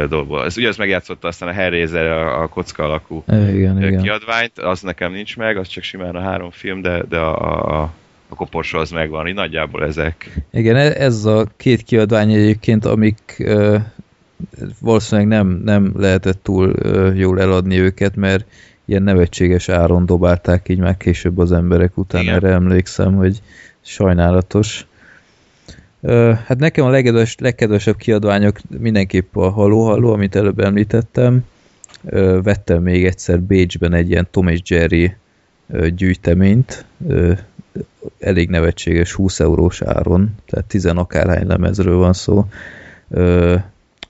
dolgból. 0.09 0.45
Ez 0.45 0.57
ugye 0.57 0.69
az 0.69 0.77
megjátszotta 0.77 1.29
aztán 1.29 1.49
a 1.49 1.53
Hellraiser, 1.53 2.07
a, 2.07 2.43
a 2.43 2.49
kocka 2.49 2.83
alakú 2.83 3.25
Igen, 3.29 3.77
uh, 3.77 3.87
igen. 3.87 4.03
kiadványt, 4.03 4.59
az 4.59 4.81
nekem 4.81 5.13
nincs 5.13 5.37
meg, 5.37 5.57
az 5.57 5.69
csak 5.69 5.83
simán 5.83 6.17
a 6.17 6.21
három 6.21 6.51
film, 6.51 6.83
de, 6.83 7.03
de 7.09 7.19
a, 7.19 7.81
a, 7.81 7.93
a 8.31 8.35
koporsó 8.35 8.79
az 8.79 8.91
megvan, 8.91 9.27
így 9.27 9.35
nagyjából 9.35 9.85
ezek. 9.85 10.41
Igen, 10.51 10.77
e- 10.77 10.95
ez 11.03 11.25
a 11.25 11.47
két 11.57 11.83
kiadvány 11.83 12.33
egyébként, 12.33 12.85
amik 12.85 13.37
ö, 13.39 13.77
valószínűleg 14.81 15.29
nem, 15.29 15.61
nem 15.65 15.93
lehetett 15.97 16.43
túl 16.43 16.73
ö, 16.77 17.13
jól 17.13 17.41
eladni 17.41 17.79
őket, 17.79 18.17
mert 18.17 18.45
ilyen 18.85 19.03
nevetséges 19.03 19.69
áron 19.69 20.07
dobálták 20.07 20.69
így 20.69 20.79
már 20.79 20.97
később 20.97 21.39
az 21.39 21.53
emberek 21.53 21.99
után, 21.99 22.23
Igen. 22.23 22.35
erre 22.35 22.49
emlékszem, 22.49 23.15
hogy 23.15 23.43
sajnálatos. 23.81 24.87
Ö, 26.01 26.33
hát 26.47 26.59
nekem 26.59 26.85
a 26.85 26.91
legkedves, 26.91 27.37
legkedvesebb 27.39 27.97
kiadványok 27.97 28.59
mindenképp 28.79 29.37
a 29.37 29.51
Halló 29.51 29.85
Halló, 29.85 30.13
amit 30.13 30.37
előbb 30.37 30.61
említettem. 30.61 31.45
Ö, 32.05 32.41
vettem 32.43 32.83
még 32.83 33.05
egyszer 33.05 33.41
Bécsben 33.41 33.95
egy 33.95 34.11
ilyen 34.11 34.29
Tom 34.31 34.49
és 34.49 34.61
Jerry 34.65 35.15
gyűjteményt, 35.95 36.85
elég 38.19 38.49
nevetséges 38.49 39.13
20 39.13 39.41
eurós 39.41 39.83
áron, 39.83 40.35
tehát 40.47 40.67
10 40.67 40.87
akárhány 40.87 41.47
lemezről 41.47 41.97
van 41.97 42.13
szó. 42.13 42.47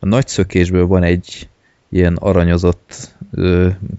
A 0.00 0.06
nagy 0.06 0.28
szökésből 0.28 0.86
van 0.86 1.02
egy 1.02 1.48
ilyen 1.88 2.16
aranyozott 2.16 3.14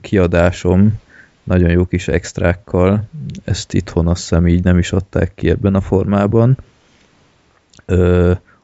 kiadásom, 0.02 1.00
nagyon 1.44 1.70
jó 1.70 1.86
kis 1.86 2.08
extrákkal, 2.08 3.08
ezt 3.44 3.74
itthon 3.74 4.08
azt 4.08 4.22
hiszem 4.22 4.48
így 4.48 4.64
nem 4.64 4.78
is 4.78 4.92
adták 4.92 5.32
ki 5.36 5.50
ebben 5.50 5.76
a 5.76 5.82
formában. 5.82 6.58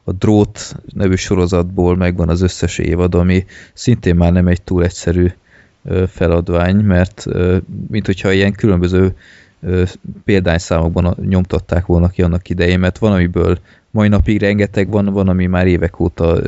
A 0.04 0.12
Drót 0.12 0.76
nevű 0.94 1.14
sorozatból 1.14 1.96
megvan 1.96 2.28
az 2.28 2.40
összes 2.40 2.78
évad, 2.78 3.14
ami 3.14 3.44
szintén 3.72 4.14
már 4.14 4.32
nem 4.32 4.46
egy 4.46 4.62
túl 4.62 4.84
egyszerű 4.84 5.30
feladvány, 6.08 6.76
mert 6.76 7.24
mint 7.88 8.06
hogyha 8.06 8.32
ilyen 8.32 8.52
különböző 8.52 9.16
példányszámokban 10.24 11.16
nyomtatták 11.28 11.86
volna 11.86 12.08
ki 12.08 12.22
annak 12.22 12.48
idején, 12.48 12.78
mert 12.78 12.98
van, 12.98 13.12
amiből 13.12 13.58
mai 13.90 14.08
napig 14.08 14.40
rengeteg 14.40 14.88
van, 14.88 15.04
van, 15.04 15.28
ami 15.28 15.46
már 15.46 15.66
évek 15.66 16.00
óta 16.00 16.40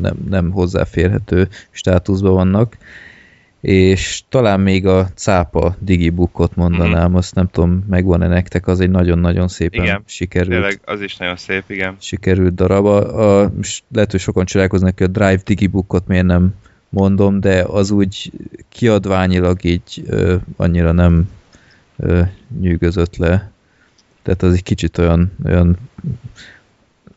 nem, 0.00 0.16
nem 0.28 0.50
hozzáférhető 0.50 1.48
státuszban 1.70 2.32
vannak, 2.32 2.76
és 3.60 4.22
talán 4.28 4.60
még 4.60 4.86
a 4.86 5.08
cápa 5.14 5.76
digibookot 5.78 6.56
mondanám, 6.56 7.14
azt 7.14 7.34
nem 7.34 7.48
tudom, 7.48 7.84
megvan-e 7.88 8.26
nektek, 8.26 8.66
az 8.66 8.80
egy 8.80 8.90
nagyon-nagyon 8.90 9.48
szépen 9.48 9.82
Igen, 9.82 10.02
sikerült 10.06 10.50
Tényleg 10.50 10.80
az 10.84 11.00
is 11.00 11.16
nagyon 11.16 11.36
szép, 11.36 11.62
igen. 11.66 11.96
sikerült 11.98 12.54
darab. 12.54 12.86
A, 12.86 13.40
a, 13.42 13.52
lehet, 13.92 14.10
hogy 14.10 14.20
sokan 14.20 14.44
csodálkoznak, 14.44 14.98
hogy 14.98 15.06
a 15.06 15.10
Drive 15.10 15.40
Digibookot 15.44 16.06
miért 16.06 16.24
nem 16.24 16.54
mondom, 16.88 17.40
de 17.40 17.64
az 17.68 17.90
úgy 17.90 18.32
kiadványilag 18.68 19.64
így 19.64 20.02
ö, 20.06 20.36
annyira 20.56 20.92
nem 20.92 21.28
ö, 21.96 22.22
nyűgözött 22.60 23.16
le. 23.16 23.50
Tehát 24.22 24.42
az 24.42 24.52
egy 24.52 24.62
kicsit 24.62 24.98
olyan, 24.98 25.32
olyan 25.44 25.76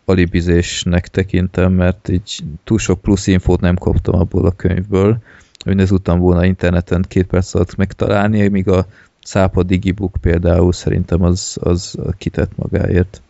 alibizésnek 0.05 1.07
tekintem, 1.07 1.71
mert 1.73 2.09
így 2.09 2.39
túl 2.63 2.77
sok 2.79 3.01
plusz 3.01 3.27
infót 3.27 3.59
nem 3.59 3.75
kaptam 3.75 4.19
abból 4.19 4.45
a 4.45 4.51
könyvből, 4.51 5.17
hogy 5.63 5.75
ne 5.75 5.85
tudtam 5.85 6.19
volna 6.19 6.45
interneten 6.45 7.05
két 7.07 7.27
perc 7.27 7.53
alatt 7.53 7.75
megtalálni, 7.75 8.47
míg 8.47 8.67
a 8.67 8.85
Szápa 9.23 9.63
Digibook 9.63 10.15
például 10.21 10.73
szerintem 10.73 11.23
az, 11.23 11.57
az 11.61 11.97
kitett 12.17 12.51
magáért. 12.55 13.21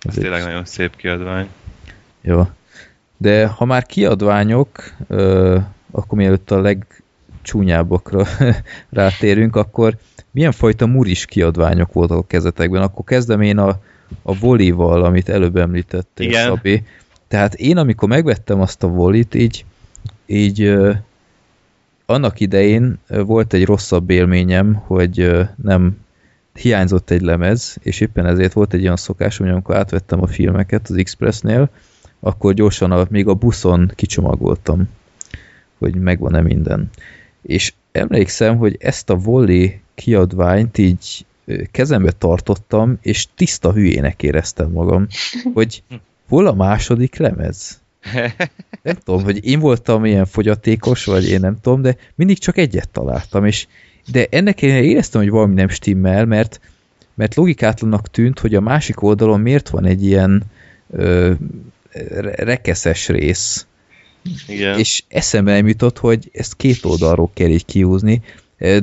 Ez 0.00 0.16
egy- 0.16 0.22
tényleg 0.22 0.42
nagyon 0.42 0.64
szép 0.64 0.96
kiadvány. 0.96 1.48
jó. 2.20 2.48
De 3.16 3.46
ha 3.46 3.64
már 3.64 3.86
kiadványok, 3.86 4.94
ö, 5.06 5.58
akkor 5.90 6.18
mielőtt 6.18 6.50
a 6.50 6.60
legcsúnyábbakra 7.50 8.26
rátérünk, 8.90 9.56
akkor 9.56 9.96
milyen 10.30 10.52
fajta 10.52 10.86
muris 10.86 11.24
kiadványok 11.24 11.92
voltak 11.92 12.18
a 12.18 12.26
kezetekben? 12.26 12.82
Akkor 12.82 13.04
kezdem 13.04 13.40
én 13.40 13.58
a, 13.58 13.80
a 14.22 14.38
volival, 14.38 15.04
amit 15.04 15.28
előbb 15.28 15.56
említettél, 15.56 16.26
Igen. 16.26 16.46
Szabi. 16.46 16.82
Tehát 17.28 17.54
én, 17.54 17.76
amikor 17.76 18.08
megvettem 18.08 18.60
azt 18.60 18.82
a 18.82 18.88
volit, 18.88 19.34
így, 19.34 19.64
így 20.26 20.78
annak 22.06 22.40
idején 22.40 22.98
volt 23.08 23.52
egy 23.52 23.64
rosszabb 23.64 24.10
élményem, 24.10 24.74
hogy 24.74 25.30
nem 25.62 25.96
hiányzott 26.54 27.10
egy 27.10 27.20
lemez, 27.20 27.76
és 27.82 28.00
éppen 28.00 28.26
ezért 28.26 28.52
volt 28.52 28.74
egy 28.74 28.82
olyan 28.82 28.96
szokásom, 28.96 29.46
hogy 29.46 29.54
amikor 29.54 29.76
átvettem 29.76 30.22
a 30.22 30.26
filmeket 30.26 30.88
az 30.88 30.96
Expressnél, 30.96 31.70
akkor 32.20 32.54
gyorsan 32.54 32.92
a, 32.92 33.06
még 33.10 33.28
a 33.28 33.34
buszon 33.34 33.92
kicsomagoltam, 33.94 34.88
hogy 35.78 35.94
megvan-e 35.94 36.40
minden. 36.40 36.90
És 37.42 37.72
emlékszem, 37.92 38.56
hogy 38.56 38.76
ezt 38.80 39.10
a 39.10 39.16
volley 39.16 39.68
kiadványt 39.94 40.78
így 40.78 41.24
kezembe 41.70 42.10
tartottam, 42.10 42.98
és 43.02 43.26
tiszta 43.34 43.72
hülyének 43.72 44.22
éreztem 44.22 44.70
magam, 44.70 45.06
hogy 45.54 45.82
hol 46.28 46.46
a 46.46 46.54
második 46.54 47.16
lemez? 47.16 47.80
Nem 48.82 48.94
tudom, 49.04 49.22
hogy 49.22 49.46
én 49.46 49.58
voltam 49.58 50.04
ilyen 50.04 50.26
fogyatékos, 50.26 51.04
vagy 51.04 51.28
én 51.28 51.40
nem 51.40 51.60
tudom, 51.60 51.82
de 51.82 51.96
mindig 52.14 52.38
csak 52.38 52.56
egyet 52.56 52.88
találtam, 52.88 53.44
és 53.44 53.66
de 54.10 54.26
ennek 54.30 54.62
ellenére 54.62 54.84
éreztem, 54.84 55.20
hogy 55.20 55.30
valami 55.30 55.54
nem 55.54 55.68
stimmel, 55.68 56.24
mert, 56.24 56.60
mert 57.14 57.34
logikátlanak 57.34 58.10
tűnt, 58.10 58.38
hogy 58.38 58.54
a 58.54 58.60
másik 58.60 59.02
oldalon 59.02 59.40
miért 59.40 59.68
van 59.68 59.84
egy 59.84 60.04
ilyen 60.04 60.42
ö, 60.90 61.32
re- 61.92 62.34
rekeszes 62.34 63.08
rész, 63.08 63.66
Igen. 64.48 64.78
és 64.78 65.02
eszembe 65.08 65.52
nem 65.52 65.68
jutott, 65.68 65.98
hogy 65.98 66.30
ezt 66.32 66.56
két 66.56 66.84
oldalról 66.84 67.30
kell 67.34 67.48
így 67.48 67.64
kiúzni. 67.64 68.22
Ö, 68.58 68.78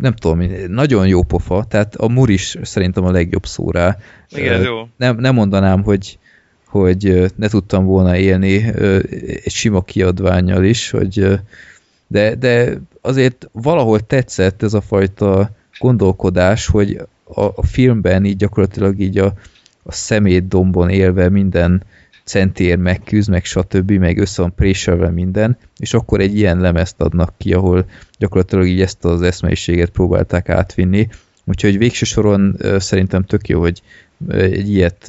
Nem 0.00 0.14
tudom, 0.14 0.42
nagyon 0.68 1.06
jó 1.06 1.22
pofa, 1.22 1.64
tehát 1.68 1.94
a 1.94 2.08
mur 2.08 2.30
is 2.30 2.56
szerintem 2.62 3.04
a 3.04 3.10
legjobb 3.10 3.46
szó 3.46 3.70
rá. 3.70 3.98
Igen, 4.30 4.62
jó. 4.62 4.88
Nem, 4.96 5.16
nem 5.16 5.34
mondanám, 5.34 5.82
hogy, 5.82 6.18
hogy 6.66 7.32
ne 7.36 7.48
tudtam 7.48 7.84
volna 7.84 8.16
élni 8.16 8.64
egy 9.44 9.52
sima 9.52 9.82
kiadványjal 9.82 10.64
is, 10.64 10.90
hogy 10.90 11.40
De, 12.10 12.34
de 12.34 12.80
azért 13.00 13.48
valahol 13.52 14.00
tetszett 14.00 14.62
ez 14.62 14.74
a 14.74 14.80
fajta 14.80 15.50
gondolkodás, 15.78 16.66
hogy 16.66 17.00
a, 17.24 17.42
a 17.42 17.66
filmben 17.66 18.24
így 18.24 18.36
gyakorlatilag 18.36 19.00
így 19.00 19.18
a, 19.18 19.32
a 19.82 19.92
szemétdombon 19.92 20.88
élve 20.88 21.28
minden 21.28 21.82
centér 22.28 22.76
megküzd, 22.76 23.30
meg 23.30 23.44
stb., 23.44 23.90
meg 23.90 24.18
össze 24.18 24.42
van 24.42 24.54
préselve 24.54 25.10
minden, 25.10 25.58
és 25.76 25.94
akkor 25.94 26.20
egy 26.20 26.36
ilyen 26.36 26.60
lemezt 26.60 27.00
adnak 27.00 27.34
ki, 27.36 27.52
ahol 27.52 27.84
gyakorlatilag 28.18 28.66
így 28.66 28.80
ezt 28.80 29.04
az 29.04 29.22
eszmeiséget 29.22 29.90
próbálták 29.90 30.48
átvinni. 30.48 31.08
Úgyhogy 31.44 31.78
végső 31.78 32.04
soron 32.04 32.56
szerintem 32.78 33.24
tök 33.24 33.48
jó, 33.48 33.60
hogy 33.60 33.82
egy 34.28 34.70
ilyet 34.70 35.06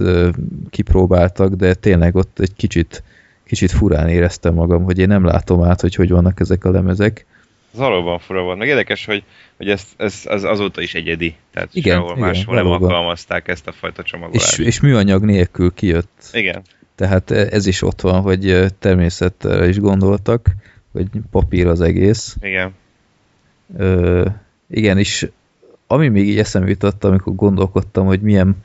kipróbáltak, 0.69 1.53
de 1.53 1.73
tényleg 1.73 2.15
ott 2.15 2.39
egy 2.39 2.53
kicsit, 2.55 3.03
kicsit 3.45 3.71
furán 3.71 4.09
éreztem 4.09 4.53
magam, 4.53 4.83
hogy 4.83 4.99
én 4.99 5.07
nem 5.07 5.25
látom 5.25 5.63
át, 5.63 5.81
hogy 5.81 5.95
hogy 5.95 6.09
vannak 6.09 6.39
ezek 6.39 6.65
a 6.65 6.71
lemezek. 6.71 7.25
Ez 7.73 7.79
valóban 7.79 8.19
fura 8.19 8.41
volt. 8.41 8.57
Meg 8.57 8.67
érdekes, 8.67 9.05
hogy, 9.05 9.23
hogy 9.57 9.69
ez, 9.69 9.83
ez, 9.97 10.21
ez 10.25 10.43
azóta 10.43 10.81
is 10.81 10.93
egyedi. 10.93 11.35
Tehát 11.53 11.69
Igen, 11.71 11.95
sehol 11.95 12.11
igen, 12.11 12.27
máshol 12.27 12.55
nem 12.55 12.67
alkalmazták 12.67 13.47
ezt 13.47 13.67
a 13.67 13.71
fajta 13.71 14.03
csomagolást. 14.03 14.59
És, 14.59 14.65
és 14.65 14.79
műanyag 14.79 15.25
nélkül 15.25 15.73
kijött. 15.73 16.29
Igen. 16.33 16.61
Tehát 16.99 17.31
ez 17.31 17.65
is 17.65 17.81
ott 17.81 18.01
van, 18.01 18.21
hogy 18.21 18.65
természetre 18.79 19.67
is 19.67 19.79
gondoltak, 19.79 20.47
hogy 20.91 21.07
papír 21.31 21.67
az 21.67 21.81
egész. 21.81 22.35
Igen. 22.41 22.73
Ö, 23.77 24.25
igen, 24.69 24.97
és 24.97 25.29
ami 25.87 26.07
még 26.07 26.27
így 26.27 26.39
eszembe 26.39 26.69
jutott, 26.69 27.03
amikor 27.03 27.35
gondolkodtam, 27.35 28.05
hogy 28.05 28.21
milyen 28.21 28.63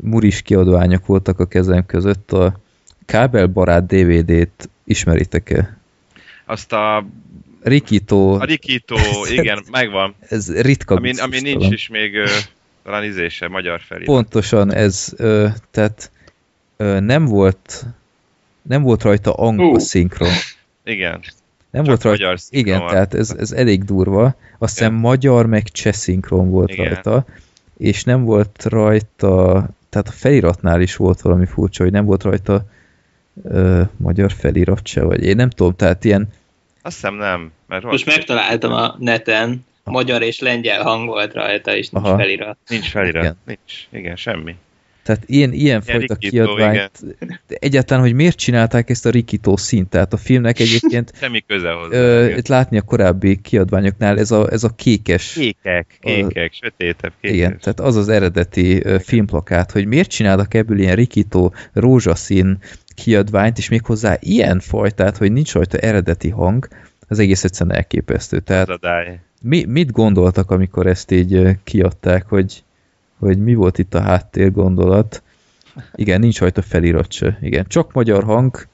muris 0.00 0.42
kiadványok 0.42 1.06
voltak 1.06 1.38
a 1.38 1.46
kezem 1.46 1.86
között, 1.86 2.32
a 2.32 2.60
kábelbarát 3.04 3.86
DVD-t 3.86 4.68
ismeritek-e? 4.84 5.78
Azt 6.44 6.72
a, 6.72 7.06
Rikito, 7.62 8.32
a 8.32 8.44
Rikító, 8.44 8.96
igen, 9.38 9.62
megvan. 9.70 10.14
ez 10.28 10.60
ritka 10.60 10.94
Ami, 10.94 11.18
ami 11.18 11.40
nincs 11.40 11.70
is 11.70 11.88
még 11.88 12.16
talán 12.84 13.04
izése, 13.04 13.48
magyar 13.48 13.80
felé. 13.80 14.04
Pontosan 14.04 14.72
ez, 14.72 15.14
tehát 15.70 16.10
nem 17.00 17.24
volt 17.24 17.84
nem 18.62 18.82
volt 18.82 19.02
rajta 19.02 19.32
angol 19.32 19.68
Hú. 19.70 19.78
szinkron. 19.78 20.30
Igen. 20.84 21.20
Nem 21.70 21.84
Csak 21.84 21.86
volt 21.86 22.02
rajta, 22.02 22.22
magyar 22.24 22.40
szinkron 22.40 22.66
igen, 22.66 22.80
van. 22.80 22.90
tehát 22.90 23.14
ez, 23.14 23.30
ez 23.38 23.52
elég 23.52 23.84
durva. 23.84 24.34
Azt 24.58 24.78
hiszem 24.78 24.94
magyar 24.94 25.46
meg 25.46 25.68
cseh 25.68 25.92
szinkron 25.92 26.50
volt 26.50 26.70
Igen. 26.70 26.84
rajta, 26.84 27.24
és 27.76 28.04
nem 28.04 28.24
volt 28.24 28.64
rajta, 28.64 29.68
tehát 29.88 30.08
a 30.08 30.12
feliratnál 30.12 30.80
is 30.80 30.96
volt 30.96 31.20
valami 31.20 31.46
furcsa, 31.46 31.82
hogy 31.82 31.92
nem 31.92 32.04
volt 32.04 32.22
rajta 32.22 32.64
ö, 33.44 33.82
magyar 33.96 34.32
felirat 34.32 34.86
se, 34.86 35.02
vagy 35.02 35.24
én 35.24 35.36
nem 35.36 35.50
tudom, 35.50 35.74
tehát 35.76 36.04
ilyen, 36.04 36.28
Azt 36.82 36.94
hiszem 36.94 37.14
nem. 37.14 37.52
Mert 37.66 37.84
Most 37.84 38.06
megtaláltam 38.06 38.72
a 38.72 38.94
neten, 38.98 39.64
magyar 39.84 40.22
és 40.22 40.40
lengyel 40.40 40.82
hang 40.82 41.06
volt 41.06 41.34
rajta, 41.34 41.76
és 41.76 41.88
nincs 41.88 42.06
Aha. 42.06 42.16
felirat. 42.16 42.58
Nincs 42.68 42.90
felirat. 42.90 43.22
Igen. 43.22 43.36
Nincs. 43.44 43.88
Igen, 43.90 44.16
semmi. 44.16 44.56
Tehát 45.06 45.22
ilyen, 45.26 45.52
ilyen 45.52 45.80
fajta 45.80 46.16
Rikító, 46.20 46.54
kiadványt, 46.54 46.90
de 47.46 47.56
egyáltalán, 47.58 48.02
hogy 48.02 48.12
miért 48.12 48.36
csinálták 48.36 48.90
ezt 48.90 49.06
a 49.06 49.10
rikító 49.10 49.56
szint, 49.56 49.88
tehát 49.88 50.12
a 50.12 50.16
filmnek 50.16 50.58
egyébként 50.58 51.12
Semmi 51.20 51.44
köze 51.46 51.70
hozzá. 51.70 51.96
ö, 51.96 52.24
Igen. 52.24 52.42
látni 52.48 52.78
a 52.78 52.82
korábbi 52.82 53.40
kiadványoknál 53.40 54.18
ez 54.18 54.30
a, 54.30 54.52
ez 54.52 54.64
a 54.64 54.68
kékes 54.68 55.32
Kékek, 55.32 55.98
kékek, 56.00 56.52
sötétebb 56.52 57.12
kékes. 57.20 57.36
Igen, 57.36 57.58
tehát 57.60 57.80
az 57.80 57.96
az 57.96 58.08
eredeti 58.08 58.82
filmplakát, 58.98 59.70
hogy 59.70 59.86
miért 59.86 60.10
csinálnak 60.10 60.54
ebből 60.54 60.78
ilyen 60.78 60.96
rikító, 60.96 61.54
rózsaszín 61.72 62.58
kiadványt, 62.94 63.58
és 63.58 63.68
méghozzá 63.68 64.16
ilyen 64.20 64.60
fajtát, 64.60 65.16
hogy 65.16 65.32
nincs 65.32 65.52
rajta 65.52 65.78
eredeti 65.78 66.28
hang, 66.28 66.68
az 67.08 67.18
egész 67.18 67.44
egyszerűen 67.44 67.76
elképesztő. 67.76 68.40
Tehát 68.40 68.68
a 68.68 68.78
mi, 69.42 69.64
mit 69.64 69.90
gondoltak, 69.90 70.50
amikor 70.50 70.86
ezt 70.86 71.10
így 71.10 71.48
kiadták, 71.64 72.26
hogy, 72.28 72.64
hogy 73.18 73.38
mi 73.38 73.54
volt 73.54 73.78
itt 73.78 73.94
a 73.94 74.00
háttér 74.00 74.52
gondolat? 74.52 75.22
Igen, 75.94 76.20
nincs 76.20 76.40
rajta 76.40 76.62
felirat 76.62 77.12
se. 77.12 77.38
Igen, 77.40 77.64
csak 77.68 77.92
magyar 77.92 78.24
hang 78.24 78.66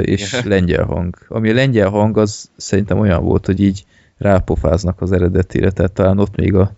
és 0.00 0.32
Igen. 0.32 0.48
lengyel 0.54 0.84
hang. 0.84 1.16
Ami 1.28 1.50
a 1.50 1.54
lengyel 1.54 1.88
hang, 1.88 2.18
az 2.18 2.50
szerintem 2.56 2.98
olyan 2.98 3.24
volt, 3.24 3.46
hogy 3.46 3.60
így 3.60 3.84
rápofáznak 4.18 5.00
az 5.00 5.12
eredetire, 5.12 5.70
tehát 5.70 5.92
talán 5.92 6.18
ott 6.18 6.36
még 6.36 6.54
a, 6.54 6.60
az 6.60 6.72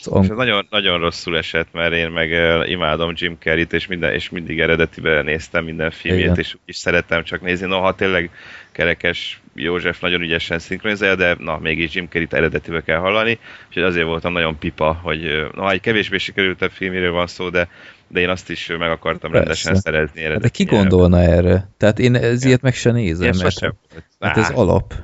És 0.00 0.06
ang- 0.06 0.30
ez 0.30 0.36
nagyon, 0.36 0.66
nagyon 0.70 0.98
rosszul 0.98 1.36
esett, 1.36 1.72
mert 1.72 1.92
én 1.92 2.10
meg 2.10 2.30
imádom 2.68 3.12
Jim 3.16 3.36
Carrey-t, 3.38 3.72
és, 3.72 3.86
minden, 3.86 4.12
és 4.12 4.30
mindig 4.30 4.60
eredetiben 4.60 5.24
néztem 5.24 5.64
minden 5.64 5.90
filmjét, 5.90 6.24
Igen. 6.24 6.38
és 6.38 6.56
is 6.64 6.76
szerettem 6.76 7.24
csak 7.24 7.40
nézni. 7.40 7.66
Noha 7.66 7.94
tényleg 7.94 8.30
Kerekes 8.72 9.41
József 9.54 10.00
nagyon 10.00 10.20
ügyesen 10.20 10.58
szinkronizálja, 10.58 11.14
de 11.14 11.36
na, 11.38 11.58
mégis 11.58 11.94
Jim 11.94 12.08
Carrey-t 12.08 12.32
eredetibe 12.32 12.80
kell 12.82 12.98
hallani, 12.98 13.38
úgyhogy 13.68 13.82
azért 13.82 14.06
voltam 14.06 14.32
nagyon 14.32 14.58
pipa, 14.58 14.92
hogy 15.02 15.46
na, 15.54 15.70
egy 15.70 15.80
kevésbé 15.80 16.18
sikerültebb 16.18 16.70
filméről 16.70 17.12
van 17.12 17.26
szó, 17.26 17.48
de, 17.48 17.68
de 18.08 18.20
én 18.20 18.28
azt 18.28 18.50
is 18.50 18.66
meg 18.78 18.90
akartam 18.90 19.30
Persze. 19.30 19.38
rendesen 19.38 19.74
szerezni 19.74 20.22
Hát 20.22 20.40
De 20.40 20.48
ki 20.48 20.64
gondolna 20.64 21.20
erre? 21.20 21.68
Tehát 21.76 21.98
én 21.98 22.14
ez 22.14 22.44
ilyet 22.44 22.62
meg 22.62 22.74
se 22.74 22.90
nézem, 22.90 23.22
Ilyen 23.22 23.36
mert 23.36 23.52
sosem 23.52 23.72
volt. 23.90 24.04
hát 24.20 24.36
ez 24.36 24.50
alap. 24.50 24.94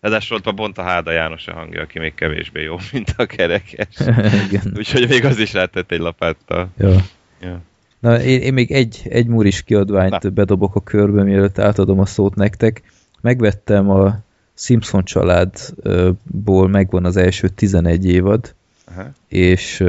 Ráadásul 0.00 0.36
ott 0.36 0.54
pont 0.54 0.78
a 0.78 0.82
Háda 0.82 1.10
János 1.10 1.46
a 1.46 1.52
hangja, 1.52 1.80
aki 1.80 1.98
még 1.98 2.14
kevésbé 2.14 2.62
jó, 2.62 2.76
mint 2.92 3.14
a 3.16 3.26
kerekes. 3.26 3.96
Úgyhogy 4.76 5.08
még 5.08 5.24
az 5.24 5.38
is 5.38 5.52
rátett 5.52 5.92
egy 5.92 6.00
lapáttal. 6.00 6.68
Ja. 6.78 6.94
Ja. 7.40 7.60
Na, 7.98 8.20
én, 8.20 8.40
én 8.40 8.52
még 8.52 8.72
egy, 8.72 9.00
egy 9.08 9.26
muris 9.26 9.62
kiadványt 9.62 10.22
Na. 10.22 10.28
bedobok 10.30 10.74
a 10.74 10.80
körbe, 10.80 11.22
mielőtt 11.22 11.58
átadom 11.58 12.00
a 12.00 12.06
szót 12.06 12.34
nektek. 12.34 12.82
Megvettem 13.22 13.90
a 13.90 14.18
Simpson 14.54 15.04
családból, 15.04 16.68
megvan 16.68 17.04
az 17.04 17.16
első 17.16 17.48
11 17.48 18.06
évad, 18.06 18.54
Aha. 18.84 19.10
és 19.28 19.84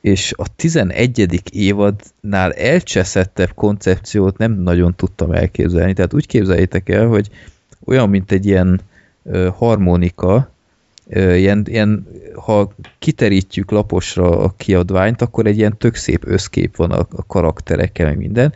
és 0.00 0.32
a 0.36 0.54
11. 0.56 1.42
évadnál 1.52 2.52
elcseszettebb 2.52 3.54
koncepciót 3.54 4.38
nem 4.38 4.52
nagyon 4.52 4.94
tudtam 4.94 5.32
elképzelni. 5.32 5.92
Tehát 5.92 6.14
úgy 6.14 6.26
képzeljétek 6.26 6.88
el, 6.88 7.06
hogy 7.06 7.28
olyan, 7.84 8.08
mint 8.08 8.32
egy 8.32 8.46
ilyen 8.46 8.80
harmonika, 9.56 10.50
ilyen, 11.12 11.66
ilyen, 11.68 12.06
ha 12.34 12.72
kiterítjük 12.98 13.70
laposra 13.70 14.38
a 14.38 14.54
kiadványt, 14.56 15.22
akkor 15.22 15.46
egy 15.46 15.58
ilyen 15.58 15.78
tök 15.78 15.94
szép 15.94 16.26
összkép 16.26 16.76
van 16.76 16.90
a, 16.90 17.06
a 17.10 17.26
karakterekkel, 17.26 18.14
minden, 18.14 18.52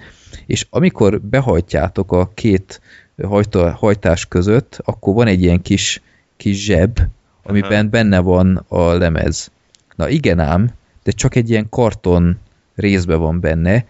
és 0.46 0.66
amikor 0.70 1.20
behajtjátok 1.20 2.12
a 2.12 2.30
két 2.34 2.80
hajta, 3.22 3.70
hajtás 3.70 4.26
között, 4.26 4.78
akkor 4.84 5.14
van 5.14 5.26
egy 5.26 5.42
ilyen 5.42 5.62
kis, 5.62 6.02
kis 6.36 6.64
zseb, 6.64 7.00
amiben 7.42 7.90
benne 7.90 8.18
van 8.18 8.64
a 8.68 8.92
lemez. 8.92 9.50
Na 9.96 10.08
igen 10.08 10.38
ám, 10.38 10.70
de 11.02 11.10
csak 11.10 11.34
egy 11.34 11.50
ilyen 11.50 11.68
karton 11.68 12.38
részbe 12.74 13.14
van 13.14 13.40
benne. 13.40 13.86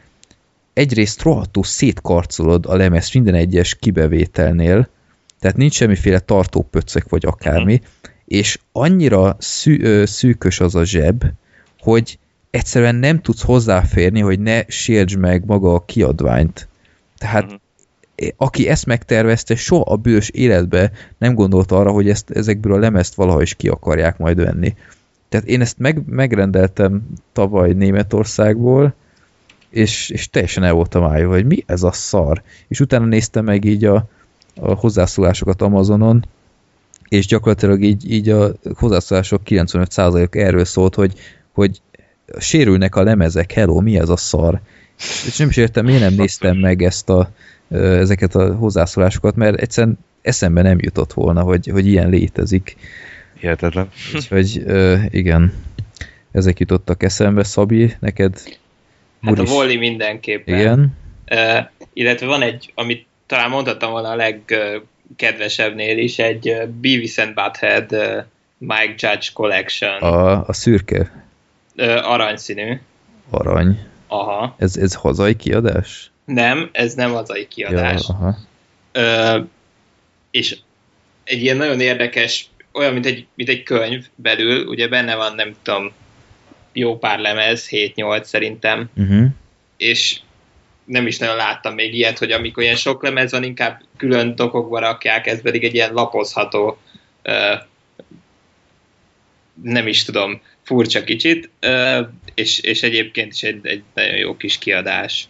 Egyrészt 0.72 1.22
rohadtul 1.22 1.64
szétkarcolod 1.64 2.66
a 2.66 2.76
lemez 2.76 3.12
minden 3.12 3.34
egyes 3.34 3.74
kibevételnél, 3.74 4.88
tehát 5.40 5.56
nincs 5.56 5.74
semmiféle 5.74 6.18
tartópöccek 6.18 7.08
vagy 7.08 7.24
akármi, 7.26 7.80
és 8.26 8.58
annyira 8.72 9.36
szű, 9.38 9.82
ö, 9.82 10.04
szűkös 10.04 10.60
az 10.60 10.74
a 10.74 10.84
zseb, 10.84 11.24
hogy 11.80 12.18
egyszerűen 12.50 12.94
nem 12.94 13.20
tudsz 13.20 13.42
hozzáférni, 13.42 14.20
hogy 14.20 14.40
ne 14.40 14.62
sértsd 14.68 15.18
meg 15.18 15.44
maga 15.46 15.74
a 15.74 15.84
kiadványt. 15.84 16.68
Tehát 17.18 17.44
Mhm. 17.44 17.54
aki 18.36 18.68
ezt 18.68 18.86
megtervezte, 18.86 19.54
soha 19.54 19.82
a 19.82 19.96
bős 19.96 20.28
életbe 20.28 20.92
nem 21.18 21.34
gondolt 21.34 21.72
arra, 21.72 21.90
hogy 21.90 22.08
ezt, 22.08 22.30
ezekből 22.30 22.72
a 22.72 22.78
lemezt 22.78 23.14
valaha 23.14 23.42
is 23.42 23.54
ki 23.54 23.68
akarják 23.68 24.18
majd 24.18 24.36
venni. 24.36 24.74
Tehát 25.28 25.46
én 25.46 25.60
ezt 25.60 25.78
meg, 25.78 26.02
megrendeltem 26.06 27.02
tavaly 27.32 27.72
Németországból, 27.72 28.94
és, 29.70 30.10
és 30.10 30.30
teljesen 30.30 30.64
el 30.64 30.72
voltam 30.72 31.04
állva, 31.04 31.32
hogy 31.32 31.46
mi 31.46 31.62
ez 31.66 31.82
a 31.82 31.92
szar. 31.92 32.42
És 32.68 32.80
utána 32.80 33.04
néztem 33.04 33.44
meg 33.44 33.64
így 33.64 33.84
a, 33.84 34.08
a 34.60 34.74
hozzászólásokat 34.74 35.62
Amazonon, 35.62 36.24
és 37.08 37.26
gyakorlatilag 37.26 37.82
így, 37.82 38.12
így 38.12 38.28
a 38.28 38.52
hozzászólások 38.74 39.40
95% 39.46 40.34
erről 40.34 40.64
szólt, 40.64 40.94
hogy, 40.94 41.12
hogy 41.52 41.80
sérülnek 42.38 42.96
a 42.96 43.02
lemezek, 43.02 43.52
hello, 43.52 43.80
mi 43.80 43.98
ez 43.98 44.08
a 44.08 44.16
szar? 44.16 44.60
És 45.26 45.36
nem 45.36 45.48
is 45.48 45.56
értem, 45.56 45.84
miért 45.84 46.00
nem 46.00 46.14
néztem 46.14 46.56
meg 46.56 46.82
ezt 46.82 47.08
a, 47.08 47.30
ezeket 47.68 48.34
a 48.34 48.54
hozzászólásokat, 48.54 49.36
mert 49.36 49.60
egyszerűen 49.60 49.98
eszembe 50.22 50.62
nem 50.62 50.78
jutott 50.80 51.12
volna, 51.12 51.42
hogy, 51.42 51.66
hogy 51.66 51.86
ilyen 51.86 52.08
létezik. 52.08 52.76
Hihetetlen. 53.40 53.88
Úgyhogy 54.14 54.64
igen, 55.10 55.52
ezek 56.32 56.58
jutottak 56.58 57.02
eszembe. 57.02 57.44
Szabi, 57.44 57.92
neked 58.00 58.40
Hát 59.22 59.32
a 59.32 59.42
Muris- 59.42 59.50
Wally 59.50 59.76
mindenképpen. 59.76 60.58
Igen, 60.58 61.02
Uh, 61.30 61.66
illetve 61.92 62.26
van 62.26 62.42
egy, 62.42 62.72
amit 62.74 63.06
talán 63.26 63.50
mondhattam 63.50 63.90
volna 63.90 64.08
a 64.08 64.16
legkedvesebbnél 65.08 65.98
is, 65.98 66.18
egy 66.18 66.68
Beavis 66.80 67.18
and 67.18 67.34
Butthead 67.34 67.90
Mike 68.58 68.94
Judge 68.96 69.26
Collection. 69.32 69.92
a, 70.02 70.46
a 70.46 70.52
szürke 70.52 71.22
Uh, 71.76 72.10
aranyszínű. 72.10 72.80
arany. 73.30 73.78
Aha. 74.06 74.54
Ez, 74.58 74.76
ez 74.76 74.94
hazai 74.94 75.36
kiadás? 75.36 76.10
Nem, 76.24 76.68
ez 76.72 76.94
nem 76.94 77.12
hazai 77.12 77.48
kiadás. 77.48 78.02
Ja, 78.08 78.14
aha. 78.14 78.36
Ö, 78.92 79.40
és 80.30 80.56
egy 81.24 81.42
ilyen 81.42 81.56
nagyon 81.56 81.80
érdekes, 81.80 82.46
olyan, 82.72 82.92
mint 82.92 83.06
egy, 83.06 83.26
mint 83.34 83.48
egy 83.48 83.62
könyv 83.62 84.06
belül, 84.14 84.66
ugye 84.66 84.88
benne 84.88 85.14
van, 85.14 85.34
nem 85.34 85.54
tudom, 85.62 85.92
jó 86.72 86.98
pár 86.98 87.18
lemez, 87.18 87.68
7-8 87.70 88.22
szerintem, 88.24 88.90
Uh-huh. 88.96 89.26
és 89.76 90.20
nem 90.84 91.06
is 91.06 91.18
nagyon 91.18 91.36
láttam 91.36 91.74
még 91.74 91.94
ilyet, 91.94 92.18
hogy 92.18 92.32
amikor 92.32 92.62
ilyen 92.62 92.76
sok 92.76 93.02
lemez 93.02 93.30
van, 93.30 93.42
inkább 93.42 93.82
külön 93.96 94.34
dokokba 94.34 94.78
rakják, 94.78 95.26
ez 95.26 95.42
pedig 95.42 95.64
egy 95.64 95.74
ilyen 95.74 95.92
lapozható, 95.92 96.78
ö, 97.22 97.54
nem 99.62 99.86
is 99.86 100.04
tudom, 100.04 100.40
furcsa 100.62 101.04
kicsit, 101.04 101.50
ö, 101.60 102.00
és, 102.34 102.58
és 102.58 102.82
egyébként 102.82 103.32
is 103.32 103.42
egy, 103.42 103.66
egy 103.66 103.82
nagyon 103.94 104.16
jó 104.16 104.36
kis 104.36 104.58
kiadás. 104.58 105.28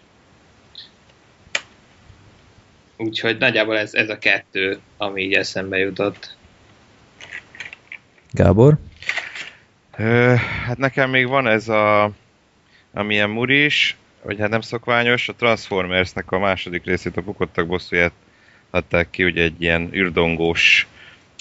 Úgyhogy 2.97 3.39
nagyjából 3.39 3.79
ez, 3.79 3.95
ez 3.95 4.09
a 4.09 4.19
kettő, 4.19 4.79
ami 4.97 5.23
így 5.23 5.35
eszembe 5.35 5.79
jutott. 5.79 6.37
Gábor? 8.31 8.79
Ö, 9.97 10.35
hát 10.65 10.79
nekem 10.79 11.11
még 11.11 11.27
van 11.27 11.47
ez 11.47 11.69
a 11.69 12.11
amilyen 12.93 13.31
muris, 13.31 13.97
vagy 14.25 14.41
hát 14.41 14.51
nem 14.51 14.61
szokványos, 14.61 15.29
a 15.29 15.35
Transformersnek 15.35 16.31
a 16.31 16.39
második 16.39 16.85
részét, 16.85 17.17
a 17.17 17.21
Bukottak 17.21 17.67
bosszúját 17.67 18.13
adták 18.71 19.11
ki, 19.11 19.25
ugye 19.25 19.43
egy 19.43 19.63
ilyen 19.63 19.89
ürdongós 19.93 20.87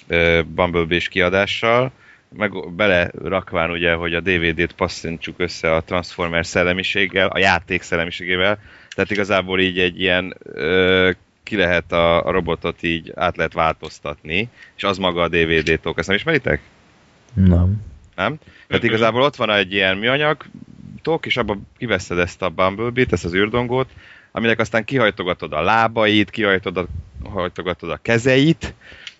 ö, 0.07 0.41
Bumblebee-s 0.47 1.07
kiadással, 1.07 1.91
meg 2.37 2.73
bele 2.73 3.11
rakván 3.23 3.71
ugye, 3.71 3.93
hogy 3.93 4.13
a 4.13 4.19
DVD-t 4.19 4.71
passzintsuk 4.71 5.39
össze 5.39 5.75
a 5.75 5.81
Transformers 5.81 6.47
szellemiséggel, 6.47 7.27
a 7.27 7.37
játék 7.37 7.81
szellemiségével, 7.81 8.59
tehát 8.95 9.11
igazából 9.11 9.59
így 9.59 9.79
egy 9.79 10.01
ilyen 10.01 10.37
ö, 10.43 11.11
ki 11.43 11.55
lehet 11.55 11.91
a, 11.91 12.25
a 12.25 12.31
robotot 12.31 12.83
így 12.83 13.11
át 13.15 13.37
lehet 13.37 13.53
változtatni, 13.53 14.49
és 14.75 14.83
az 14.83 14.97
maga 14.97 15.21
a 15.21 15.27
DVD-tok. 15.27 15.97
Ezt 15.97 16.07
nem 16.07 16.17
ismeritek? 16.17 16.61
Nem. 17.33 17.81
Nem? 18.15 18.37
Tehát 18.67 18.83
igazából 18.83 19.21
ott 19.21 19.35
van 19.35 19.49
egy 19.49 19.73
ilyen 19.73 19.97
műanyag 19.97 20.45
tok, 21.03 21.25
és 21.25 21.37
abban 21.37 21.67
kiveszed 21.77 22.17
ezt 22.17 22.41
a 22.41 22.49
Bumblebee-t, 22.49 23.13
ezt 23.13 23.25
az 23.25 23.33
űrdongót, 23.33 23.89
aminek 24.31 24.59
aztán 24.59 24.83
kihajtogatod 24.83 25.53
a 25.53 25.61
lábait, 25.61 26.29
kihajtogatod 26.29 27.89
a, 27.89 27.93
a 27.93 27.99
kezeit, 28.01 28.73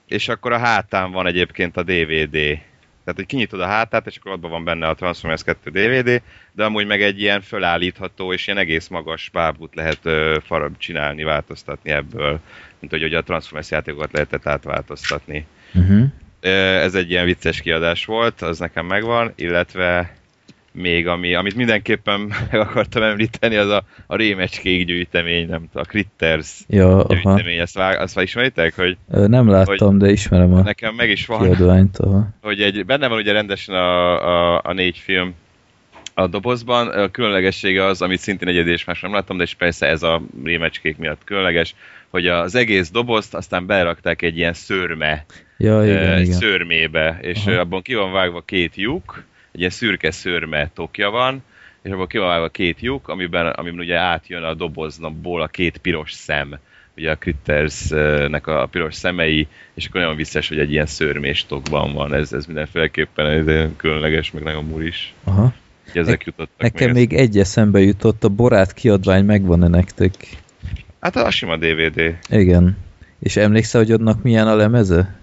és 0.08 0.28
akkor 0.28 0.52
a 0.52 0.58
hátán 0.58 1.12
van 1.12 1.28
egyébként 1.28 1.78
a 1.78 1.84
DVD. 1.84 2.62
Tehát, 3.04 3.20
hogy 3.20 3.26
kinyitod 3.26 3.60
a 3.60 3.66
hátát, 3.66 4.08
és 4.08 4.18
akkor 4.18 4.32
abban 4.32 4.52
van 4.52 4.64
benne 4.64 4.88
a 4.88 4.94
Transformers 4.94 5.44
2 5.44 5.72
DVD, 5.72 6.22
de 6.52 6.64
amúgy 6.64 6.86
meg 6.86 7.02
egy 7.02 7.22
ilyen 7.22 7.42
fölállítható 7.42 8.34
és 8.34 8.48
ilyen 8.48 8.60
egész 8.60 8.88
magas 8.88 9.30
bábút 9.34 9.76
lehet 9.76 10.00
ö, 10.04 10.38
farab 10.46 10.78
csinálni, 10.78 11.24
változtatni 11.24 11.92
ebből, 11.92 12.40
mint 12.80 12.92
hogy 12.92 13.04
ugye 13.04 13.18
a 13.18 13.24
Transformers 13.24 13.72
játékokat 13.72 14.12
lehetett 14.12 14.48
átváltoztatni. 14.48 15.46
Uh-huh. 15.74 16.06
Ez 16.82 16.96
egy 16.96 17.10
ilyen 17.10 17.26
vicces 17.26 17.62
kiadás 17.62 18.06
volt, 18.06 18.42
az 18.42 18.60
nekem 18.60 18.86
megvan, 18.86 19.32
illetve 19.36 20.16
még 20.74 21.08
ami, 21.08 21.34
amit 21.34 21.56
mindenképpen 21.56 22.20
meg 22.52 22.60
akartam 22.60 23.04
említeni, 23.04 23.56
az 23.56 23.70
a, 23.70 23.84
a 24.08 24.16
rémecskék 24.16 24.86
gyűjtemény, 24.86 25.48
nem 25.48 25.68
a 25.74 25.84
Critters 25.84 26.60
Ja, 26.68 27.04
aha. 27.04 27.14
gyűjtemény, 27.14 27.58
ezt, 27.58 27.76
vág, 27.76 28.00
azt 28.00 28.16
már 28.16 28.24
ismeritek, 28.24 28.76
hogy 28.76 28.98
Nem 29.08 29.50
láttam, 29.50 29.98
de 29.98 30.12
ismerem 30.12 30.54
a 30.54 30.62
nekem 30.62 30.96
meg 30.96 31.10
is 31.10 31.26
van, 31.26 31.42
kiadványt. 31.42 31.98
Aha. 31.98 32.28
hogy 32.42 32.62
egy, 32.62 32.86
benne 32.86 33.08
van 33.08 33.18
ugye 33.18 33.32
rendesen 33.32 33.76
a, 33.76 34.56
a, 34.56 34.62
a 34.64 34.74
négy 34.74 34.98
film 34.98 35.34
a 36.14 36.28
dobozban, 36.28 36.88
a 36.88 37.12
különlegessége 37.12 37.86
az, 37.86 38.02
amit 38.02 38.20
szintén 38.20 38.48
egyedi 38.48 38.72
és 38.72 38.86
más 38.86 39.02
nem 39.02 39.14
láttam, 39.14 39.38
de 39.38 39.44
és 39.44 39.54
persze 39.54 39.88
ez 39.88 40.04
a 40.04 40.22
rémecskék 40.44 40.98
miatt 40.98 41.24
különleges, 41.24 41.76
hogy 42.10 42.28
az 42.28 42.56
egész 42.56 42.92
dobozt 42.92 43.34
aztán 43.34 43.66
berakták 43.66 44.22
egy 44.22 44.38
ilyen 44.38 44.54
szőrme 44.54 45.26
Ja, 45.58 45.84
igen, 45.84 46.12
egy 46.12 46.22
igen. 46.22 46.38
szőrmébe, 46.38 47.20
és 47.22 47.38
Aha. 47.38 47.52
Aha. 47.52 47.60
abban 47.60 47.82
ki 47.82 47.94
van 47.94 48.12
vágva 48.12 48.42
két 48.42 48.76
lyuk, 48.76 49.24
egy 49.54 49.60
ilyen 49.60 49.72
szürke 49.72 50.12
szőrme 50.12 50.70
tokja 50.74 51.10
van, 51.10 51.44
és 51.82 51.92
abban 51.92 52.08
ki 52.08 52.18
van 52.18 52.52
két 52.52 52.82
lyuk, 52.82 53.08
amiben, 53.08 53.46
amiben 53.48 53.80
ugye 53.80 53.98
átjön 53.98 54.44
a 54.44 54.54
dobozból 54.54 55.42
a 55.42 55.48
két 55.48 55.78
piros 55.78 56.12
szem, 56.12 56.60
ugye 56.98 57.12
a 57.12 57.18
Crittersnek 57.18 58.48
a 58.48 58.68
piros 58.72 58.96
szemei, 58.96 59.48
és 59.74 59.86
akkor 59.86 60.02
nagyon 60.02 60.16
vicces, 60.16 60.48
hogy 60.48 60.60
egy 60.60 60.72
ilyen 60.72 60.86
szőrmés 60.86 61.46
tokban 61.46 61.94
van, 61.94 62.14
ez, 62.14 62.34
ez 62.34 62.46
mindenféleképpen 62.46 63.26
ez 63.26 63.70
különleges, 63.78 64.32
meg 64.32 64.44
nagyon 64.44 64.66
muris. 64.66 65.14
Aha. 65.24 65.54
Ezek 65.94 66.26
jutottak 66.26 66.62
Nekem 66.62 66.92
még. 66.92 67.10
még 67.10 67.20
egy 67.20 67.38
eszembe 67.38 67.80
jutott, 67.80 68.24
a 68.24 68.30
Borát 68.30 68.74
kiadvány 68.74 69.26
megvan-e 69.26 69.68
nektek? 69.68 70.14
Hát 71.00 71.16
a 71.16 71.32
sima 71.32 71.58
DVD. 71.58 72.18
Igen. 72.30 72.78
És 73.20 73.36
emlékszel, 73.36 73.82
hogy 73.82 73.92
annak 73.92 74.24
milyen 74.24 74.48
a 74.48 74.56
lemeze? 74.56 75.16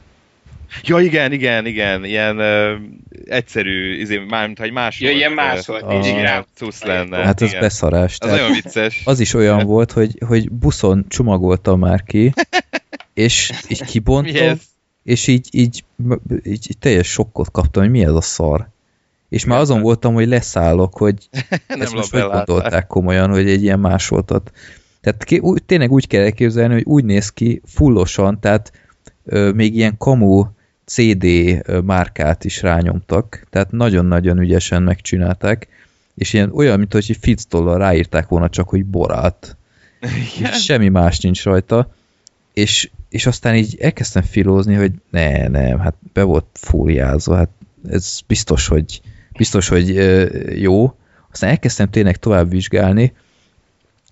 Ja, 0.82 0.98
igen, 1.00 1.32
igen, 1.32 1.66
igen, 1.66 2.04
ilyen 2.04 2.36
uh, 2.38 2.80
egyszerű, 3.24 4.00
izé, 4.00 4.18
már 4.18 4.46
mint 4.46 4.58
hogy 4.58 4.72
más 4.72 5.00
Ja, 5.00 5.06
volt, 5.06 5.18
ilyen 5.18 5.32
ö, 5.32 5.34
más 5.34 5.66
volt, 5.66 5.82
Ah. 5.82 6.06
így 6.06 6.20
rá. 6.20 6.44
cusz 6.54 6.82
lenne. 6.82 7.16
Hát 7.16 7.40
az 7.40 7.48
igen. 7.48 7.60
beszarás. 7.60 8.16
Az 8.18 8.30
nagyon 8.30 8.52
vicces. 8.52 9.02
az 9.04 9.20
is 9.20 9.34
olyan 9.34 9.66
volt, 9.66 9.92
hogy, 9.92 10.18
hogy 10.26 10.50
buszon 10.50 11.04
csomagoltam 11.08 11.78
már 11.78 12.02
ki, 12.02 12.32
és 13.14 13.52
így 13.68 13.84
kibontom, 13.84 14.48
ez? 14.48 14.58
és 15.04 15.26
így, 15.26 15.48
így, 15.50 15.84
így, 16.44 16.68
így 16.68 16.76
teljes 16.78 17.06
sokkot 17.08 17.50
kaptam, 17.50 17.82
hogy 17.82 17.92
mi 17.92 18.04
ez 18.04 18.14
a 18.14 18.20
szar. 18.20 18.68
És 19.28 19.44
már 19.44 19.58
Igen. 19.58 19.70
azon 19.70 19.82
voltam, 19.82 20.14
hogy 20.14 20.28
leszállok, 20.28 20.98
hogy 20.98 21.16
Nem 21.68 21.80
ezt 21.80 21.94
most 21.94 22.10
hogy 22.10 22.20
gondolták 22.20 22.86
komolyan, 22.86 23.30
hogy 23.30 23.48
egy 23.48 23.62
ilyen 23.62 23.80
másoltat. 23.80 24.50
Tehát 25.00 25.24
ki, 25.24 25.38
úgy, 25.38 25.62
tényleg 25.62 25.90
úgy 25.92 26.06
kell 26.06 26.22
elképzelni, 26.22 26.74
hogy 26.74 26.84
úgy 26.86 27.04
néz 27.04 27.28
ki 27.28 27.60
fullosan, 27.66 28.40
tehát 28.40 28.72
ö, 29.24 29.50
még 29.52 29.74
ilyen 29.76 29.96
kamu 29.98 30.44
CD 30.90 31.26
márkát 31.84 32.44
is 32.44 32.62
rányomtak, 32.62 33.46
tehát 33.50 33.70
nagyon-nagyon 33.70 34.38
ügyesen 34.38 34.82
megcsinálták, 34.82 35.68
és 36.14 36.32
ilyen 36.32 36.50
olyan, 36.52 36.78
mint 36.78 36.92
hogy 36.92 37.16
fictollal 37.20 37.78
ráírták 37.78 38.28
volna 38.28 38.48
csak, 38.48 38.68
hogy 38.68 38.84
borát. 38.84 39.56
És 40.40 40.62
semmi 40.64 40.88
más 40.88 41.20
nincs 41.20 41.44
rajta. 41.44 41.94
És, 42.52 42.90
és 43.08 43.26
aztán 43.26 43.54
így 43.54 43.76
elkezdtem 43.80 44.22
filózni, 44.22 44.74
hogy 44.74 44.92
ne, 45.10 45.48
nem, 45.48 45.78
hát 45.78 45.94
be 46.12 46.22
volt 46.22 46.46
fóliázva, 46.52 47.36
hát 47.36 47.50
ez 47.88 48.20
biztos, 48.26 48.66
hogy 48.66 49.00
biztos, 49.32 49.68
hogy 49.68 49.94
jó. 50.60 50.94
Aztán 51.32 51.50
elkezdtem 51.50 51.90
tényleg 51.90 52.16
tovább 52.16 52.50
vizsgálni, 52.50 53.12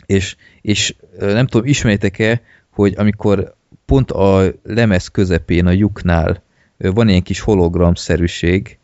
és, 0.07 0.37
és 0.61 0.95
nem 1.19 1.47
tudom, 1.47 1.67
ismeritek-e, 1.67 2.41
hogy 2.71 2.95
amikor 2.97 3.55
pont 3.87 4.11
a 4.11 4.53
lemez 4.63 5.09
közepén, 5.09 5.67
a 5.67 5.71
lyuknál 5.71 6.47
van 6.79 7.09
ilyen 7.09 7.23
kis 7.23 7.41
hologramszerűség, 7.41 8.79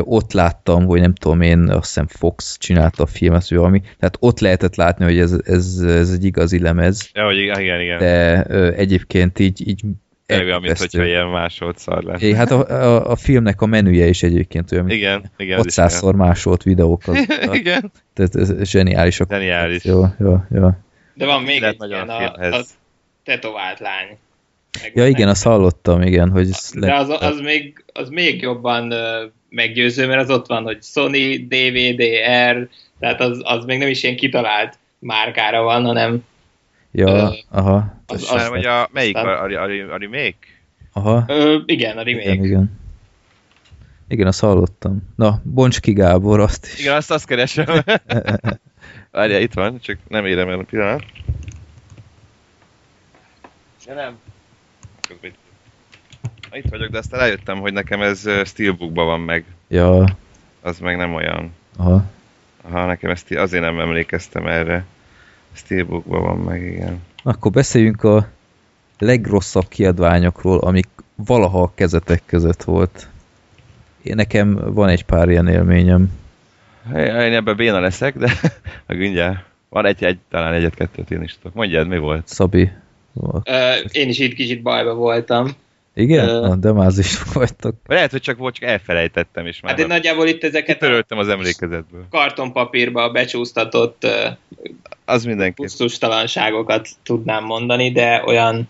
ott 0.00 0.32
láttam, 0.32 0.86
hogy 0.86 1.00
nem 1.00 1.14
tudom 1.14 1.40
én, 1.40 1.58
azt 1.68 1.86
hiszem 1.86 2.06
Fox 2.06 2.56
csinálta 2.58 3.02
a 3.02 3.06
filmet, 3.06 3.48
vagy 3.48 3.58
valami, 3.58 3.80
tehát 3.80 4.16
ott 4.20 4.40
lehetett 4.40 4.76
látni, 4.76 5.04
hogy 5.04 5.18
ez, 5.18 5.36
ez, 5.44 5.78
ez 5.78 6.10
egy 6.10 6.24
igazi 6.24 6.60
lemez, 6.60 7.10
Ja, 7.14 7.24
hogy 7.24 7.38
igen, 7.38 7.80
igen. 7.80 7.98
de 7.98 8.44
ö, 8.48 8.72
egyébként 8.72 9.38
így, 9.38 9.68
így 9.68 9.80
olyan, 10.28 10.60
mint 10.60 10.78
hogyha 10.78 11.04
ilyen 11.04 11.26
másolt 11.26 11.78
szar 11.78 12.02
lenne. 12.02 12.18
É, 12.18 12.34
hát 12.34 12.50
a, 12.50 12.68
a, 12.68 13.10
a 13.10 13.16
filmnek 13.16 13.60
a 13.60 13.66
menüje 13.66 14.06
is 14.06 14.22
egyébként 14.22 14.72
olyan, 14.72 14.90
Igen, 14.90 15.30
igen. 15.36 15.58
az 15.58 15.66
is 15.66 15.74
600-szor 15.76 16.16
másolt 16.16 16.62
videókat. 16.62 17.16
igen. 17.52 17.92
Tehát 18.14 18.34
ez 18.34 18.62
zseniális. 18.62 19.20
Zseniális. 19.28 19.84
Jó, 19.84 20.04
jó, 20.18 20.42
jó. 20.50 20.70
De 21.14 21.26
van 21.26 21.42
még 21.42 21.60
Lehet 21.60 21.74
egy 21.74 21.88
nagyon 21.88 22.08
ilyen, 22.18 22.52
a 22.52 22.56
a 22.56 22.64
tetovált 23.24 23.78
lány. 23.78 24.16
Ja 24.94 25.06
igen, 25.06 25.28
azt 25.28 25.42
hallottam, 25.42 26.02
igen, 26.02 26.30
hogy 26.30 26.48
ez 26.50 26.70
De 26.74 26.94
az, 26.94 27.08
az, 27.20 27.40
még, 27.40 27.84
az 27.92 28.08
még 28.08 28.42
jobban 28.42 28.92
meggyőző, 29.50 30.06
mert 30.06 30.20
az 30.20 30.30
ott 30.30 30.46
van, 30.46 30.62
hogy 30.62 30.82
Sony, 30.82 31.46
DVD, 31.48 32.02
R, 32.52 32.68
tehát 33.00 33.20
az, 33.20 33.40
az 33.44 33.64
még 33.64 33.78
nem 33.78 33.88
is 33.88 34.02
ilyen 34.02 34.16
kitalált 34.16 34.78
márkára 34.98 35.62
van, 35.62 35.84
hanem 35.84 36.24
Ja, 36.92 37.06
Ö, 37.08 37.28
aha. 37.50 37.76
az- 38.06 38.14
Az, 38.14 38.22
az- 38.22 38.28
Hanem, 38.28 38.48
hogy 38.50 38.64
a, 38.64 38.88
melyik 38.92 39.16
a, 39.16 39.42
a, 39.42 39.44
a, 39.44 39.62
a 39.92 39.96
remake? 39.98 40.36
aha. 40.92 41.24
ö, 41.28 41.58
igen, 41.66 41.98
a 41.98 42.02
remake. 42.02 42.32
Igen, 42.32 42.44
igen. 42.44 42.78
Igen, 44.08 44.26
azt 44.26 44.40
hallottam. 44.40 45.08
Na, 45.16 45.40
bonts 45.44 45.80
ki 45.80 45.92
Gábor, 45.92 46.40
azt 46.40 46.66
is. 46.66 46.78
Igen, 46.80 46.94
azt 46.96 47.10
azt 47.10 47.26
keresem. 47.26 47.66
Várjál, 49.10 49.40
itt 49.40 49.52
van, 49.52 49.80
csak 49.80 49.98
nem 50.08 50.26
érem 50.26 50.48
el 50.48 50.58
a 50.58 50.62
pillanat. 50.70 51.04
Ja, 53.86 53.94
nem. 53.94 54.18
Itt- 56.52 56.68
vagyok, 56.70 56.90
de 56.90 56.98
aztán 56.98 57.20
rájöttem, 57.20 57.58
hogy 57.58 57.72
nekem 57.72 58.02
ez 58.02 58.28
Steelbookban 58.44 59.06
van 59.06 59.20
meg. 59.20 59.44
Ja, 59.68 60.16
Az 60.62 60.78
meg 60.78 60.96
nem 60.96 61.14
olyan. 61.14 61.52
aha. 61.76 62.04
Aha, 62.62 62.86
nekem 62.86 63.10
ezt 63.10 63.32
azért 63.34 63.62
nem 63.62 63.80
emlékeztem 63.80 64.46
erre. 64.46 64.84
Steelbookban 65.52 66.22
van 66.22 66.38
meg, 66.38 66.62
igen. 66.62 67.02
Akkor 67.22 67.50
beszéljünk 67.50 68.02
a 68.04 68.28
legrosszabb 68.98 69.68
kiadványokról, 69.68 70.58
amik 70.58 70.88
valaha 71.14 71.62
a 71.62 71.72
kezetek 71.74 72.22
között 72.26 72.62
volt. 72.62 73.08
Én 74.02 74.14
nekem 74.14 74.54
van 74.74 74.88
egy 74.88 75.04
pár 75.04 75.28
ilyen 75.28 75.48
élményem. 75.48 76.10
Én 76.94 77.32
ebben 77.34 77.56
béna 77.56 77.80
leszek, 77.80 78.16
de 78.16 78.32
meg 78.86 78.98
mindjárt. 78.98 79.44
Van 79.68 79.86
egy, 79.86 80.04
egy 80.04 80.18
talán 80.30 80.52
egyet-kettőt 80.52 81.10
én 81.10 81.22
is 81.22 81.38
tudok. 81.38 81.54
Mondjad, 81.56 81.88
mi 81.88 81.98
volt? 81.98 82.28
Szabi. 82.28 82.70
Ö, 83.44 83.74
én 83.92 84.08
is 84.08 84.18
itt 84.18 84.34
kicsit 84.34 84.62
bajba 84.62 84.94
voltam. 84.94 85.48
Igen? 85.98 86.28
Ö. 86.28 86.40
Na, 86.40 86.54
de 86.56 86.72
mázis 86.72 87.22
vagytok. 87.32 87.74
Lehet, 87.86 88.10
hogy 88.10 88.20
csak 88.20 88.38
volt, 88.38 88.54
csak 88.54 88.68
elfelejtettem, 88.68 89.46
és 89.46 89.60
már 89.60 89.70
Hát 89.72 89.80
én 89.80 89.86
nagyjából 89.86 90.26
itt 90.26 90.44
ezeket 90.44 90.68
a 90.68 90.72
Kitöröltem 90.72 91.18
az 91.18 91.28
emlékezetből. 91.28 92.06
kartonpapírba 92.10 93.10
becsúsztatott 93.10 94.04
ö, 94.04 94.26
Az 95.04 95.24
mindenképp. 95.24 95.54
pusztustalanságokat 95.56 96.88
tudnám 97.02 97.44
mondani, 97.44 97.90
de 97.92 98.22
olyan 98.26 98.68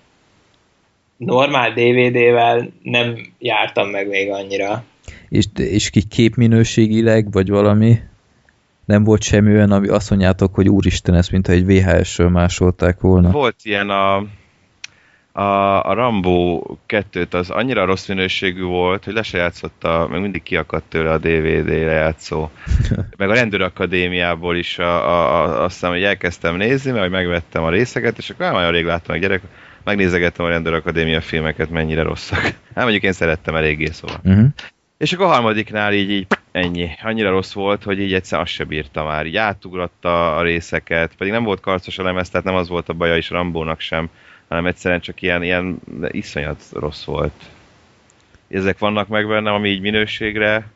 normál 1.16 1.70
DVD-vel 1.72 2.70
nem 2.82 3.18
jártam 3.38 3.88
meg 3.88 4.08
még 4.08 4.30
annyira. 4.30 4.84
És, 5.28 5.44
és 5.56 5.90
ki 5.90 6.02
képminőségileg, 6.02 7.32
vagy 7.32 7.48
valami? 7.48 7.98
Nem 8.84 9.04
volt 9.04 9.22
semmi 9.22 9.52
olyan, 9.52 9.72
ami 9.72 9.88
azt 9.88 10.10
mondjátok, 10.10 10.54
hogy 10.54 10.68
úristen, 10.68 11.14
ezt 11.14 11.30
mintha 11.30 11.52
egy 11.52 11.66
VHS-ről 11.66 12.28
másolták 12.28 13.00
volna. 13.00 13.30
Volt 13.30 13.56
ilyen 13.62 13.90
a, 13.90 14.24
a, 15.38 15.84
a 15.84 15.94
Rambo 15.94 16.62
2-t, 16.88 17.34
az 17.34 17.50
annyira 17.50 17.84
rossz 17.84 18.06
minőségű 18.06 18.62
volt, 18.62 19.04
hogy 19.04 19.14
le 19.14 19.22
se 19.22 19.38
játszotta, 19.38 20.06
meg 20.10 20.20
mindig 20.20 20.42
kiakadt 20.42 20.84
tőle 20.88 21.10
a 21.10 21.18
DVD 21.18 21.68
lejátszó. 21.68 22.50
Meg 23.16 23.30
a 23.30 23.34
Rendőr 23.34 23.60
Akadémiából 23.62 24.56
is 24.56 24.78
a, 24.78 25.08
a, 25.08 25.42
a, 25.42 25.62
azt 25.62 25.72
hiszem, 25.72 25.90
hogy 25.90 26.02
elkezdtem 26.02 26.56
nézni, 26.56 26.90
mert 26.90 27.10
megvettem 27.10 27.62
a 27.62 27.70
részeket, 27.70 28.18
és 28.18 28.30
akkor 28.30 28.46
nem 28.46 28.54
olyan 28.54 28.70
rég 28.70 28.84
láttam 28.84 29.14
meg 29.14 29.20
gyerek, 29.20 29.42
megnézegettem 29.84 30.46
a 30.46 30.48
Rendőr 30.48 30.74
Akadémia 30.74 31.20
filmeket, 31.20 31.70
mennyire 31.70 32.02
rosszak. 32.02 32.40
Hát 32.74 32.86
mondjuk 32.86 33.02
én 33.02 33.12
szerettem 33.12 33.54
eléggé, 33.54 33.86
szóval. 33.86 34.20
Uh-huh. 34.24 34.46
És 34.96 35.12
akkor 35.12 35.26
a 35.26 35.28
harmadiknál 35.28 35.92
így, 35.92 36.10
így 36.10 36.26
ennyi. 36.52 36.90
Annyira 37.02 37.30
rossz 37.30 37.52
volt, 37.52 37.82
hogy 37.82 38.00
így 38.00 38.14
egyszer 38.14 38.40
azt 38.40 38.52
se 38.52 38.64
bírta 38.64 39.04
már. 39.04 39.26
Így 39.26 39.36
átugratta 39.36 40.36
a 40.36 40.42
részeket, 40.42 41.14
pedig 41.18 41.32
nem 41.32 41.44
volt 41.44 41.60
karcos 41.60 41.98
a 41.98 42.02
lemez, 42.02 42.30
tehát 42.30 42.46
nem 42.46 42.54
az 42.54 42.68
volt 42.68 42.88
a 42.88 42.92
baja 42.92 43.16
is 43.16 43.30
Rambónak 43.30 43.80
sem, 43.80 44.10
hanem 44.48 44.66
egyszerűen 44.66 45.00
csak 45.00 45.22
ilyen, 45.22 45.42
ilyen 45.42 45.78
iszonyat 46.08 46.62
rossz 46.72 47.04
volt. 47.04 47.44
Ezek 48.48 48.78
vannak 48.78 49.08
meg 49.08 49.28
bennem, 49.28 49.54
ami 49.54 49.68
így 49.68 49.80
minőségre, 49.80 50.66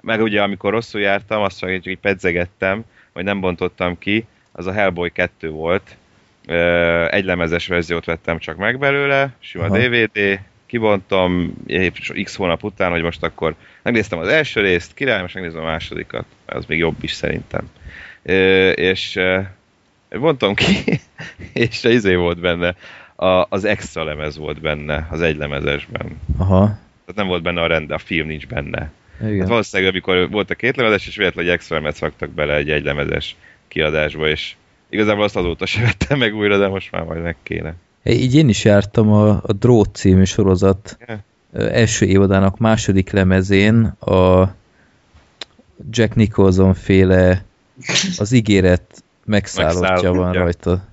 meg 0.00 0.22
ugye 0.22 0.42
amikor 0.42 0.72
rosszul 0.72 1.00
jártam, 1.00 1.42
azt 1.42 1.60
mondja, 1.60 1.80
hogy 1.82 1.92
így 1.92 1.98
pedzegettem, 1.98 2.84
vagy 3.12 3.24
nem 3.24 3.40
bontottam 3.40 3.98
ki, 3.98 4.26
az 4.52 4.66
a 4.66 4.72
Hellboy 4.72 5.10
2 5.12 5.50
volt. 5.50 5.96
Egy 7.10 7.24
lemezes 7.24 7.66
verziót 7.66 8.04
vettem 8.04 8.38
csak 8.38 8.56
meg 8.56 8.78
belőle, 8.78 9.32
sima 9.38 9.64
Aha. 9.64 9.78
DVD, 9.78 10.40
kibontom 10.66 11.54
x 12.22 12.34
hónap 12.34 12.64
után, 12.64 12.90
hogy 12.90 13.02
most 13.02 13.22
akkor 13.22 13.54
megnéztem 13.82 14.18
az 14.18 14.28
első 14.28 14.60
részt, 14.60 14.94
király, 14.94 15.20
most 15.20 15.34
megnézem 15.34 15.60
a 15.60 15.64
másodikat, 15.64 16.24
az 16.46 16.64
még 16.66 16.78
jobb 16.78 16.96
is 17.00 17.12
szerintem. 17.12 17.70
És 18.74 19.20
bontom 20.10 20.54
ki, 20.54 21.00
és 21.52 21.84
az 21.84 21.92
izé 21.92 22.14
volt 22.14 22.38
benne, 22.38 22.74
a, 23.20 23.46
az 23.48 23.64
extra 23.64 24.04
lemez 24.04 24.36
volt 24.36 24.60
benne, 24.60 25.06
az 25.10 25.20
egy 25.20 25.36
lemezesben. 25.36 26.20
Aha. 26.36 26.64
Tehát 26.64 27.14
nem 27.14 27.26
volt 27.26 27.42
benne 27.42 27.60
a 27.60 27.66
rend, 27.66 27.90
a 27.90 27.98
film 27.98 28.26
nincs 28.26 28.46
benne. 28.46 28.90
Igen. 29.20 29.38
Hát 29.38 29.48
valószínűleg, 29.48 29.92
amikor 29.92 30.30
volt 30.30 30.50
a 30.50 30.54
két 30.54 30.76
lemezes, 30.76 31.06
és 31.06 31.16
véletlenül 31.16 31.50
egy 31.50 31.56
extra 31.56 31.76
lemez 31.76 31.98
raktak 31.98 32.30
bele 32.30 32.54
egy 32.54 32.70
egylemezes 32.70 33.36
kiadásba, 33.68 34.28
és 34.28 34.54
igazából 34.88 35.24
azt 35.24 35.36
azóta 35.36 35.66
se 35.66 35.80
vettem 35.80 36.18
meg 36.18 36.34
újra, 36.34 36.58
de 36.58 36.68
most 36.68 36.92
már 36.92 37.02
majd 37.02 37.22
meg 37.22 37.36
kéne. 37.42 37.74
Így 38.04 38.34
én 38.34 38.48
is 38.48 38.64
jártam 38.64 39.12
a, 39.12 39.28
a 39.28 39.52
Drót 39.52 39.94
című 39.94 40.24
sorozat 40.24 40.98
ö, 41.52 41.66
első 41.66 42.06
évadának 42.06 42.58
második 42.58 43.10
lemezén 43.10 43.84
a 43.84 44.54
Jack 45.90 46.14
Nicholson 46.14 46.74
féle 46.74 47.44
az 48.18 48.32
ígéret 48.32 49.02
megszállottja 49.24 50.12
van 50.12 50.32
rajta. 50.32 50.84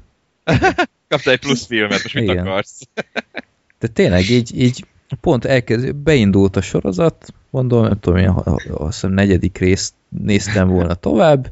Kaptál 1.07 1.34
egy 1.34 1.40
plusz 1.40 1.65
filmet, 1.65 2.03
most 2.03 2.14
mit 2.14 2.23
Igen. 2.23 2.48
akarsz? 2.48 2.82
De 3.80 3.88
tényleg 3.88 4.30
így, 4.30 4.60
így 4.61 4.86
pont 5.22 5.45
elkezd, 5.45 5.95
beindult 5.95 6.56
a 6.56 6.61
sorozat, 6.61 7.34
mondom, 7.49 7.84
nem 7.84 7.99
tudom, 7.99 8.19
én, 8.19 8.30
azt 8.30 8.94
hiszem 8.94 9.11
negyedik 9.11 9.57
részt 9.57 9.94
néztem 10.10 10.68
volna 10.68 10.94
tovább, 10.94 11.52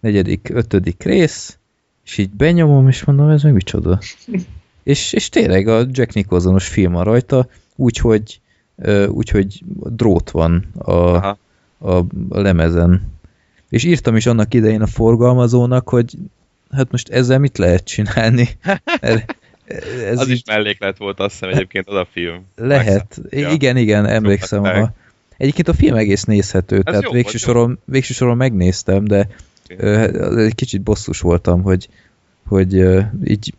negyedik, 0.00 0.50
ötödik 0.52 1.02
rész, 1.02 1.58
és 2.04 2.18
így 2.18 2.30
benyomom, 2.30 2.88
és 2.88 3.04
mondom, 3.04 3.28
ez 3.28 3.42
meg 3.42 3.52
micsoda. 3.52 3.98
És, 4.82 5.12
és 5.12 5.28
tényleg 5.28 5.68
a 5.68 5.86
Jack 5.90 6.12
Nicholsonos 6.14 6.68
film 6.68 6.92
van 6.92 7.04
rajta, 7.04 7.48
úgyhogy 7.76 8.40
úgyhogy 9.08 9.62
drót 9.84 10.30
van 10.30 10.64
a, 10.78 10.92
Aha. 10.92 11.38
a, 11.78 11.96
a 12.28 12.40
lemezen. 12.40 13.10
És 13.68 13.84
írtam 13.84 14.16
is 14.16 14.26
annak 14.26 14.54
idején 14.54 14.82
a 14.82 14.86
forgalmazónak, 14.86 15.88
hogy 15.88 16.16
hát 16.76 16.90
most 16.90 17.08
ezzel 17.08 17.38
mit 17.38 17.58
lehet 17.58 17.84
csinálni? 17.84 18.48
Ez 20.06 20.18
az 20.18 20.28
is 20.28 20.42
melléklet 20.46 20.98
volt, 20.98 21.20
azt 21.20 21.32
hiszem 21.32 21.48
egyébként 21.48 21.88
az 21.88 21.94
a 21.96 22.06
film. 22.10 22.44
lehet. 22.56 23.20
Ja. 23.30 23.50
Igen, 23.50 23.76
igen, 23.76 24.06
emlékszem. 24.06 24.62
A... 24.62 24.92
Egyébként 25.36 25.68
a 25.68 25.74
film 25.74 25.96
egész 25.96 26.24
nézhető, 26.24 26.82
tehát 26.82 27.02
jó 27.02 27.10
végső 27.10 27.30
volt, 27.30 27.44
jó. 27.44 27.52
soron, 27.52 27.78
végső 27.84 28.14
soron 28.14 28.36
megnéztem, 28.36 29.04
de 29.04 29.28
ö, 29.76 30.44
egy 30.44 30.54
kicsit 30.54 30.80
bosszus 30.80 31.20
voltam, 31.20 31.62
hogy, 31.62 31.88
hogy 32.46 32.84
így 33.24 33.54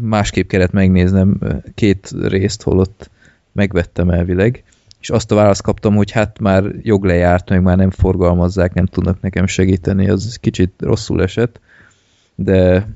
másképp 0.00 0.48
kellett 0.48 0.72
megnéznem 0.72 1.38
két 1.74 2.14
részt, 2.22 2.62
holott 2.62 3.10
megvettem 3.52 4.10
elvileg, 4.10 4.64
és 5.00 5.10
azt 5.10 5.32
a 5.32 5.34
választ 5.34 5.62
kaptam, 5.62 5.94
hogy 5.94 6.10
hát 6.10 6.38
már 6.38 6.64
jog 6.82 7.04
lejárt, 7.04 7.48
meg 7.48 7.62
már 7.62 7.76
nem 7.76 7.90
forgalmazzák, 7.90 8.74
nem 8.74 8.86
tudnak 8.86 9.20
nekem 9.20 9.46
segíteni, 9.46 10.08
az 10.08 10.38
kicsit 10.40 10.72
rosszul 10.78 11.22
esett, 11.22 11.60
de 12.40 12.86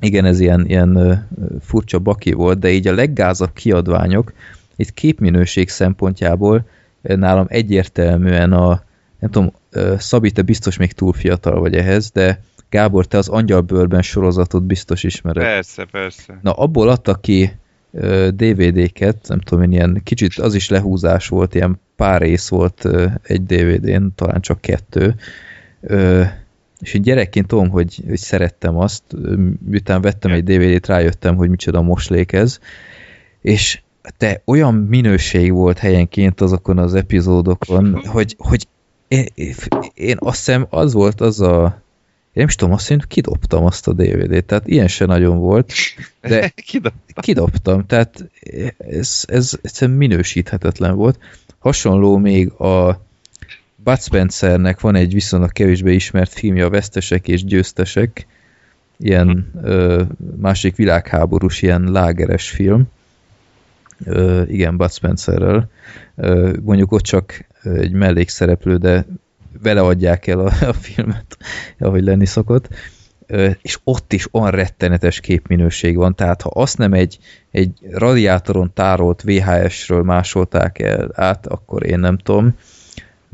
igen, 0.00 0.24
ez 0.24 0.40
ilyen, 0.40 0.66
ilyen 0.66 1.26
furcsa 1.60 1.98
baki 1.98 2.32
volt, 2.32 2.58
de 2.58 2.70
így 2.70 2.86
a 2.86 2.94
leggázabb 2.94 3.52
kiadványok, 3.52 4.32
itt 4.76 4.94
képminőség 4.94 5.68
szempontjából 5.68 6.66
nálam 7.02 7.46
egyértelműen 7.48 8.52
a, 8.52 8.82
nem 9.18 9.30
tudom, 9.30 9.52
Szabi, 9.98 10.30
te 10.30 10.42
biztos 10.42 10.76
még 10.76 10.92
túl 10.92 11.12
fiatal 11.12 11.60
vagy 11.60 11.74
ehhez, 11.74 12.10
de 12.10 12.42
Gábor, 12.68 13.06
te 13.06 13.18
az 13.18 13.28
Angyalbőrben 13.28 14.02
sorozatot 14.02 14.62
biztos 14.62 15.02
ismered. 15.02 15.42
Persze, 15.42 15.84
persze. 15.90 16.38
Na, 16.42 16.52
abból 16.52 16.88
adtak 16.88 17.20
ki 17.20 17.52
DVD-ket, 18.30 19.28
nem 19.28 19.40
tudom 19.40 19.62
én, 19.64 19.72
ilyen 19.72 20.00
kicsit 20.04 20.38
az 20.38 20.54
is 20.54 20.68
lehúzás 20.68 21.28
volt, 21.28 21.54
ilyen 21.54 21.80
pár 21.96 22.20
rész 22.20 22.48
volt 22.48 22.88
egy 23.22 23.44
DVD-n, 23.44 24.06
talán 24.14 24.40
csak 24.40 24.60
kettő. 24.60 25.14
És 26.84 26.94
én 26.94 27.02
gyerekként 27.02 27.46
tudom, 27.46 27.68
hogy, 27.68 28.02
hogy 28.08 28.18
szerettem 28.18 28.78
azt, 28.78 29.02
miután 29.66 30.00
vettem 30.00 30.32
egy 30.32 30.44
DVD-t, 30.44 30.86
rájöttem, 30.86 31.36
hogy 31.36 31.48
micsoda 31.48 31.82
moslék 31.82 32.32
ez, 32.32 32.58
és 33.40 33.80
te 34.16 34.42
olyan 34.44 34.74
minőség 34.74 35.52
volt 35.52 35.78
helyenként 35.78 36.40
azokon 36.40 36.78
az 36.78 36.94
epizódokon, 36.94 38.00
hogy, 38.14 38.34
hogy 38.38 38.66
én, 39.08 39.26
én 39.94 40.16
azt 40.18 40.36
hiszem 40.36 40.66
az 40.70 40.92
volt 40.92 41.20
az 41.20 41.40
a 41.40 41.82
én 42.34 42.42
nem 42.42 42.46
is 42.48 42.54
tudom, 42.54 42.74
azt 42.74 42.86
hiszem 42.86 43.06
kidobtam 43.08 43.64
azt 43.64 43.88
a 43.88 43.92
DVD-t, 43.92 44.44
tehát 44.44 44.66
ilyen 44.66 44.88
se 44.88 45.04
nagyon 45.04 45.38
volt, 45.38 45.72
de 46.20 46.48
Kidobtam. 46.66 47.22
kidobtam, 47.22 47.86
tehát 47.86 48.24
ez, 48.78 49.24
ez 49.26 49.52
egyszerűen 49.62 49.96
minősíthetetlen 49.96 50.96
volt. 50.96 51.18
Hasonló 51.58 52.16
még 52.16 52.50
a 52.50 53.00
Bud 53.84 54.00
Spencernek 54.00 54.80
van 54.80 54.94
egy 54.94 55.12
viszonylag 55.12 55.52
kevésbé 55.52 55.94
ismert 55.94 56.32
filmje, 56.32 56.64
a 56.64 56.70
Vesztesek 56.70 57.28
és 57.28 57.44
Győztesek, 57.44 58.26
ilyen 58.98 59.50
ö, 59.62 60.02
másik 60.40 60.76
világháborús, 60.76 61.62
ilyen 61.62 61.82
lágeres 61.92 62.50
film, 62.50 62.84
ö, 64.04 64.42
igen, 64.42 64.76
Bud 64.76 64.92
Spencerrel. 64.92 65.68
Ö, 66.16 66.52
mondjuk 66.62 66.92
ott 66.92 67.02
csak 67.02 67.46
egy 67.62 67.92
mellékszereplő, 67.92 68.76
de 68.76 69.06
vele 69.62 69.80
adják 69.80 70.26
el 70.26 70.38
a, 70.38 70.52
a 70.68 70.72
filmet, 70.72 71.36
ahogy 71.78 72.04
lenni 72.04 72.26
szokott. 72.26 72.68
Ö, 73.26 73.50
és 73.62 73.78
ott 73.84 74.12
is 74.12 74.26
olyan 74.30 74.50
rettenetes 74.50 75.20
képminőség 75.20 75.96
van, 75.96 76.14
tehát 76.14 76.42
ha 76.42 76.48
azt 76.48 76.78
nem 76.78 76.92
egy, 76.92 77.18
egy 77.50 77.72
radiátoron 77.90 78.72
tárolt 78.74 79.22
VHS-ről 79.22 80.02
másolták 80.02 80.78
el 80.78 81.10
át, 81.14 81.46
akkor 81.46 81.86
én 81.86 81.98
nem 81.98 82.16
tudom. 82.16 82.54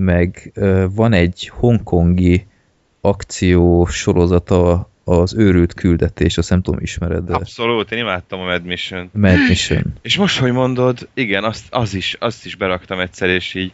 Meg 0.04 0.52
van 0.94 1.12
egy 1.12 1.50
hongkongi 1.54 2.46
akció 3.00 3.86
sorozata 3.86 4.90
az 5.04 5.34
őrült 5.34 5.74
küldetés, 5.74 6.38
azt 6.38 6.50
nem 6.50 6.62
tudom, 6.62 6.80
ismered, 6.80 7.24
de 7.24 7.34
Abszolút, 7.34 7.92
én 7.92 7.98
imádtam 7.98 8.40
a 8.40 8.44
Mad 8.44 8.64
Mission. 8.64 9.10
Mad 9.12 9.48
Mission. 9.48 9.82
És 10.02 10.16
most, 10.16 10.38
hogy 10.38 10.52
mondod, 10.52 11.08
igen, 11.14 11.44
azt, 11.44 11.64
az 11.70 11.94
is, 11.94 12.16
azt 12.18 12.44
is 12.44 12.56
beraktam 12.56 13.00
egyszer, 13.00 13.28
és 13.28 13.54
így 13.54 13.72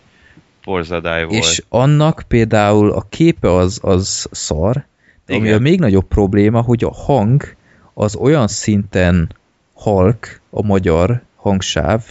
porzadály 0.65 1.25
volt. 1.25 1.45
És 1.45 1.63
annak 1.69 2.25
például 2.29 2.91
a 2.91 3.07
képe 3.09 3.53
az, 3.53 3.79
az 3.83 4.29
szar, 4.31 4.87
de 5.27 5.35
ami 5.35 5.45
Igen. 5.45 5.59
a 5.59 5.61
még 5.61 5.79
nagyobb 5.79 6.09
probléma, 6.09 6.61
hogy 6.61 6.85
a 6.85 6.93
hang 6.93 7.55
az 7.95 8.17
olyan 8.17 8.49
szinten 8.49 9.35
halk, 9.75 10.41
a 10.51 10.63
magyar 10.63 11.23
hangsáv, 11.37 12.05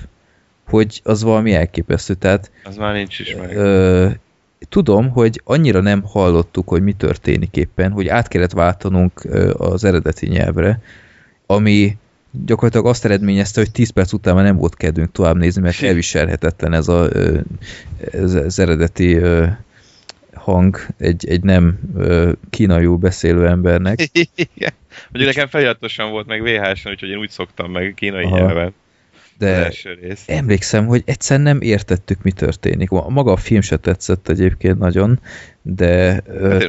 hogy 0.68 1.02
az 1.04 1.24
valami 1.24 1.54
elképesztő. 1.54 2.14
Tehát 2.14 2.52
Az 2.64 2.76
már 2.78 2.94
nincs 2.94 3.20
is 3.20 3.36
meg. 3.36 3.56
ö, 3.56 4.10
tudom, 4.70 5.10
hogy 5.10 5.42
annyira 5.44 5.82
nem 5.82 6.04
hallottuk, 6.04 6.68
hogy 6.68 6.84
mi 6.84 6.94
történik 6.94 7.56
éppen, 7.56 7.92
hogy 7.92 8.08
át 8.08 8.28
kellett 8.28 8.52
váltanunk 8.52 9.28
az 9.58 9.84
eredeti 9.84 10.28
nyelvre, 10.28 10.80
ami 11.46 11.98
gyakorlatilag 12.46 12.86
azt 12.86 13.06
eredményezte, 13.06 13.60
hogy 13.62 13.72
10 13.72 13.90
perc 13.90 14.14
után 14.14 14.36
már 14.36 14.44
nem 14.44 14.58
volt 14.58 14.76
kedvünk 14.76 15.12
tovább 15.12 15.38
nézni, 15.38 15.62
mert 15.62 15.82
elviselhetetlen 15.82 16.74
ez 16.74 16.88
a, 16.88 17.10
ez 18.12 18.34
az 18.34 18.60
eredeti 18.60 19.20
hang 20.34 20.78
egy, 20.98 21.28
egy 21.30 21.44
nem 21.44 21.80
kínaiul 22.50 22.98
beszélő 22.98 23.48
embernek. 23.48 24.00
Igen. 24.36 24.72
Mondjuk 25.12 25.36
nekem 25.36 25.48
feliratosan 25.48 26.12
volt 26.12 26.28
meg 26.28 26.42
VHS-en, 26.42 26.92
úgyhogy 26.92 27.10
én 27.10 27.18
úgy 27.18 27.30
szoktam 27.30 27.72
meg 27.72 27.94
kínai 27.96 28.24
Aha. 28.24 28.38
nyelven. 28.38 28.74
De 29.38 29.74
emlékszem, 30.26 30.86
hogy 30.86 31.04
egyszer 31.06 31.40
nem 31.40 31.62
értettük, 31.62 32.22
mi 32.22 32.32
történik. 32.32 32.90
Maga 32.90 33.32
a 33.32 33.38
film 33.38 33.62
se 33.62 33.78
tetszett 33.78 34.30
egyébként 34.30 34.80
nagyon, 34.80 35.20
de, 35.62 36.22
Hát 36.42 36.62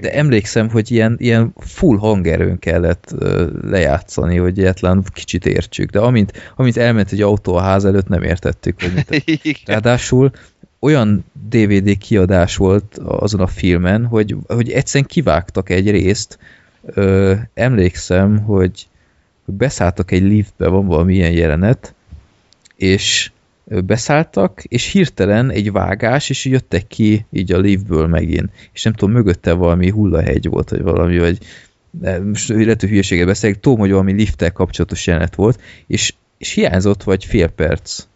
de 0.00 0.12
emlékszem, 0.12 0.70
hogy 0.70 0.90
ilyen, 0.90 1.16
ilyen 1.18 1.52
full 1.58 1.98
hangerőn 1.98 2.58
kellett 2.58 3.14
lejátszani, 3.62 4.36
hogy 4.36 4.58
egyetlen 4.58 5.04
kicsit 5.12 5.46
értsük. 5.46 5.90
De 5.90 5.98
amint, 5.98 6.52
amint 6.56 6.76
elment 6.76 7.12
egy 7.12 7.20
autó 7.20 7.54
a 7.54 7.60
ház 7.60 7.84
előtt, 7.84 8.08
nem 8.08 8.22
értettük, 8.22 8.80
hogy 8.80 8.92
mit. 8.94 9.38
Ráadásul 9.66 10.30
olyan 10.78 11.24
DVD 11.48 11.98
kiadás 11.98 12.56
volt 12.56 12.98
azon 13.04 13.40
a 13.40 13.46
filmen, 13.46 14.06
hogy, 14.06 14.36
hogy 14.46 14.70
egyszerűen 14.70 15.08
kivágtak 15.08 15.70
egy 15.70 15.90
részt. 15.90 16.38
Ö, 16.84 17.34
emlékszem, 17.54 18.38
hogy 18.38 18.86
hogy 19.46 19.54
beszálltak 19.54 20.10
egy 20.10 20.22
liftbe, 20.22 20.68
van 20.68 20.86
valami 20.86 21.14
ilyen 21.14 21.32
jelenet, 21.32 21.94
és 22.76 23.30
beszálltak, 23.64 24.64
és 24.64 24.92
hirtelen 24.92 25.50
egy 25.50 25.72
vágás, 25.72 26.30
és 26.30 26.44
jöttek 26.44 26.86
ki 26.86 27.26
így 27.32 27.52
a 27.52 27.58
liftből 27.58 28.06
megint. 28.06 28.50
És 28.72 28.82
nem 28.82 28.92
tudom, 28.92 29.14
mögötte 29.14 29.52
valami 29.52 29.90
hullahegy 29.90 30.48
volt, 30.48 30.70
vagy 30.70 30.82
valami, 30.82 31.18
vagy 31.18 31.38
de 31.90 32.20
most 32.20 32.48
lehet, 32.48 32.80
hogy 32.80 32.90
hülyeséget 32.90 33.26
beszélek, 33.26 33.60
tudom, 33.60 33.78
hogy 33.78 33.90
valami 33.90 34.12
lifttel 34.12 34.52
kapcsolatos 34.52 35.06
jelenet 35.06 35.34
volt, 35.34 35.60
és, 35.86 36.14
és 36.38 36.52
hiányzott 36.52 37.02
vagy 37.02 37.24
fél 37.24 37.48
perc. 37.48 38.06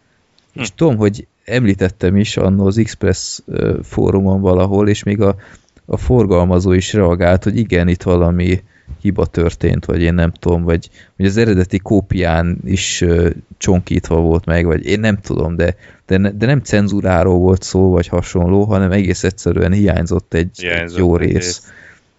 Hm. 0.52 0.60
És 0.60 0.74
tudom, 0.74 0.96
hogy 0.96 1.26
említettem 1.44 2.16
is 2.16 2.36
annó 2.36 2.66
az 2.66 2.78
Express 2.78 3.40
fórumon 3.82 4.40
valahol, 4.40 4.88
és 4.88 5.02
még 5.02 5.20
a, 5.20 5.36
a 5.84 5.96
forgalmazó 5.96 6.72
is 6.72 6.92
reagált, 6.92 7.44
hogy 7.44 7.56
igen, 7.56 7.88
itt 7.88 8.02
valami 8.02 8.62
hiba 9.00 9.26
történt, 9.26 9.84
vagy 9.84 10.02
én 10.02 10.14
nem 10.14 10.32
tudom, 10.32 10.62
vagy, 10.62 10.88
vagy 11.16 11.26
az 11.26 11.36
eredeti 11.36 11.78
kópián 11.78 12.58
is 12.64 13.00
ö, 13.00 13.30
csonkítva 13.58 14.20
volt 14.20 14.44
meg, 14.44 14.66
vagy 14.66 14.86
én 14.86 15.00
nem 15.00 15.20
tudom, 15.20 15.56
de, 15.56 15.76
de, 16.06 16.16
ne, 16.16 16.30
de 16.30 16.46
nem 16.46 16.60
cenzúráról 16.60 17.38
volt 17.38 17.62
szó, 17.62 17.90
vagy 17.90 18.06
hasonló, 18.06 18.64
hanem 18.64 18.92
egész 18.92 19.24
egyszerűen 19.24 19.72
hiányzott 19.72 20.34
egy, 20.34 20.50
Hiányzott 20.60 20.96
egy 20.96 21.04
jó 21.04 21.16
egy 21.16 21.26
rész. 21.26 21.34
rész. 21.34 21.72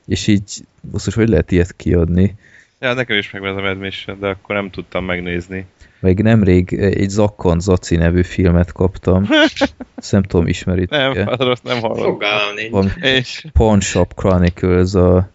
És 0.07 0.27
így, 0.27 0.65
most 0.91 1.14
hogy 1.14 1.30
lehet 1.30 1.52
ilyet 1.52 1.76
kiadni? 1.76 2.35
Ja, 2.80 2.93
nekem 2.93 3.18
is 3.18 3.31
megvan 3.31 3.52
ez 3.52 3.76
a 3.76 3.76
Mad 3.76 4.19
de 4.19 4.27
akkor 4.27 4.56
nem 4.56 4.69
tudtam 4.69 5.06
megnézni. 5.06 5.65
Meg 5.99 6.22
nemrég 6.22 6.73
egy 6.73 7.10
Zakkon 7.10 7.60
Zaci 7.60 7.95
nevű 7.95 8.23
filmet 8.23 8.72
kaptam. 8.72 9.27
Nem 10.11 10.23
tudom, 10.23 10.48
ismeritek 10.48 11.14
Nem, 11.14 11.27
az 11.27 11.38
rossz 11.39 11.60
nem 11.64 11.80
hallom. 11.80 12.03
Fogalmam 12.03 12.91
nincs. 13.02 13.41
Pawn 13.52 13.80
Shop 13.80 14.14
Chronicles, 14.15 14.93
a, 14.93 15.30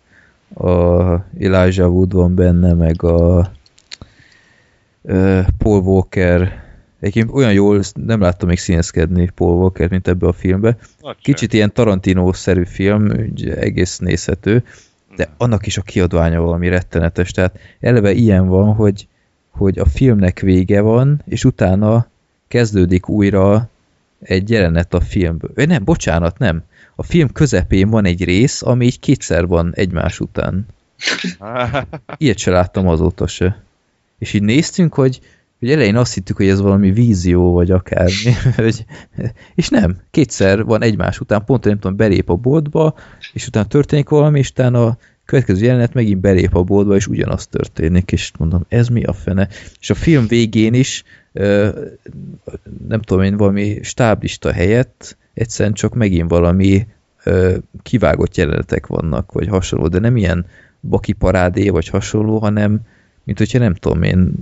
a 0.57 1.25
Elijah 1.39 1.93
Wood 1.93 2.13
van 2.13 2.35
benne, 2.35 2.73
meg 2.73 3.03
a 3.03 3.51
Paul 5.59 5.81
Walker. 5.83 6.65
Egyébként 7.01 7.31
olyan 7.31 7.53
jól, 7.53 7.83
nem 7.95 8.21
láttam 8.21 8.49
még 8.49 8.59
színészkedni 8.59 9.31
Paul 9.35 9.57
Walker, 9.57 9.91
mint 9.91 10.09
ebbe 10.09 10.27
a 10.27 10.33
filmbe. 10.33 10.77
Kicsit 11.23 11.53
ilyen 11.53 11.73
Tarantino-szerű 11.73 12.65
film, 12.65 13.11
úgy 13.11 13.49
egész 13.49 13.99
nézhető, 13.99 14.65
de 15.17 15.29
annak 15.37 15.67
is 15.67 15.79
a 15.79 15.83
kiadványa 15.83 16.41
valami 16.41 16.69
rettenetes. 16.69 17.31
Tehát 17.31 17.59
eleve 17.81 18.13
ilyen 18.13 18.47
van, 18.47 18.75
hogy, 18.75 19.09
hogy 19.51 19.79
a 19.79 19.87
filmnek 19.87 20.41
vége 20.41 20.81
van, 20.81 21.23
és 21.25 21.45
utána 21.45 22.07
kezdődik 22.49 23.09
újra 23.09 23.69
egy 24.21 24.51
jelenet 24.51 24.95
a 24.95 25.01
filmből. 25.01 25.51
Ö, 25.55 25.65
nem, 25.65 25.85
bocsánat, 25.85 26.39
nem. 26.39 26.63
A 26.99 27.03
film 27.03 27.33
közepén 27.33 27.89
van 27.89 28.05
egy 28.05 28.25
rész, 28.25 28.63
ami 28.63 28.85
így 28.85 29.01
kétszer 29.01 29.47
van 29.47 29.73
egymás 29.75 30.21
után. 30.21 30.67
Ilyet 32.17 32.39
se 32.39 32.51
láttam 32.51 32.89
azóta 32.89 33.27
se. 33.27 33.63
És 34.19 34.33
így 34.33 34.43
néztünk, 34.43 34.95
hogy, 34.95 35.21
hogy 35.59 35.71
elején 35.71 35.97
azt 35.97 36.15
hittük, 36.15 36.37
hogy 36.37 36.49
ez 36.49 36.61
valami 36.61 36.91
vízió, 36.91 37.53
vagy 37.53 37.71
akármi. 37.71 38.33
hogy, 38.57 38.85
és 39.55 39.69
nem, 39.69 39.97
kétszer 40.11 40.65
van 40.65 40.83
egymás 40.83 41.21
után, 41.21 41.45
pont 41.45 41.65
nem 41.65 41.79
tudom, 41.79 41.97
belép 41.97 42.31
a 42.31 42.35
boltba, 42.35 42.95
és 43.33 43.47
utána 43.47 43.67
történik 43.67 44.09
valami, 44.09 44.39
és 44.39 44.51
utána 44.51 44.87
a 44.87 44.99
következő 45.25 45.65
jelenet 45.65 45.95
megint 45.95 46.21
belép 46.21 46.55
a 46.55 46.63
boltba, 46.63 46.95
és 46.95 47.07
ugyanaz 47.07 47.47
történik, 47.47 48.13
és 48.13 48.33
mondom, 48.39 48.65
ez 48.69 48.89
mi 48.89 49.05
a 49.05 49.13
fene? 49.13 49.49
És 49.81 49.91
a 49.91 49.95
film 49.95 50.27
végén 50.27 50.75
is, 50.75 51.05
nem 52.89 53.01
tudom 53.05 53.23
én, 53.23 53.37
valami 53.37 53.79
stáblista 53.83 54.53
helyett 54.53 55.17
egyszerűen 55.37 55.75
csak 55.75 55.95
megint 55.95 56.31
valami 56.31 56.87
ö, 57.25 57.57
kivágott 57.83 58.37
jelenetek 58.37 58.87
vannak, 58.87 59.33
vagy 59.33 59.49
hasonló, 59.49 59.89
de 59.89 59.99
nem 59.99 60.17
ilyen 60.17 60.47
baki 60.81 61.13
parádé, 61.13 61.69
vagy 61.69 61.89
hasonló, 61.89 62.39
hanem 62.39 62.81
mint 63.25 63.39
hogyha 63.39 63.59
nem 63.59 63.75
tudom 63.75 64.03
én, 64.03 64.33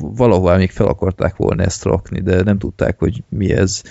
valahol 0.00 0.56
még 0.56 0.70
fel 0.70 0.86
akarták 0.86 1.36
volna 1.36 1.62
ezt 1.62 1.84
rakni, 1.84 2.20
de 2.20 2.42
nem 2.42 2.58
tudták, 2.58 2.98
hogy 2.98 3.22
mi 3.28 3.52
ez. 3.52 3.82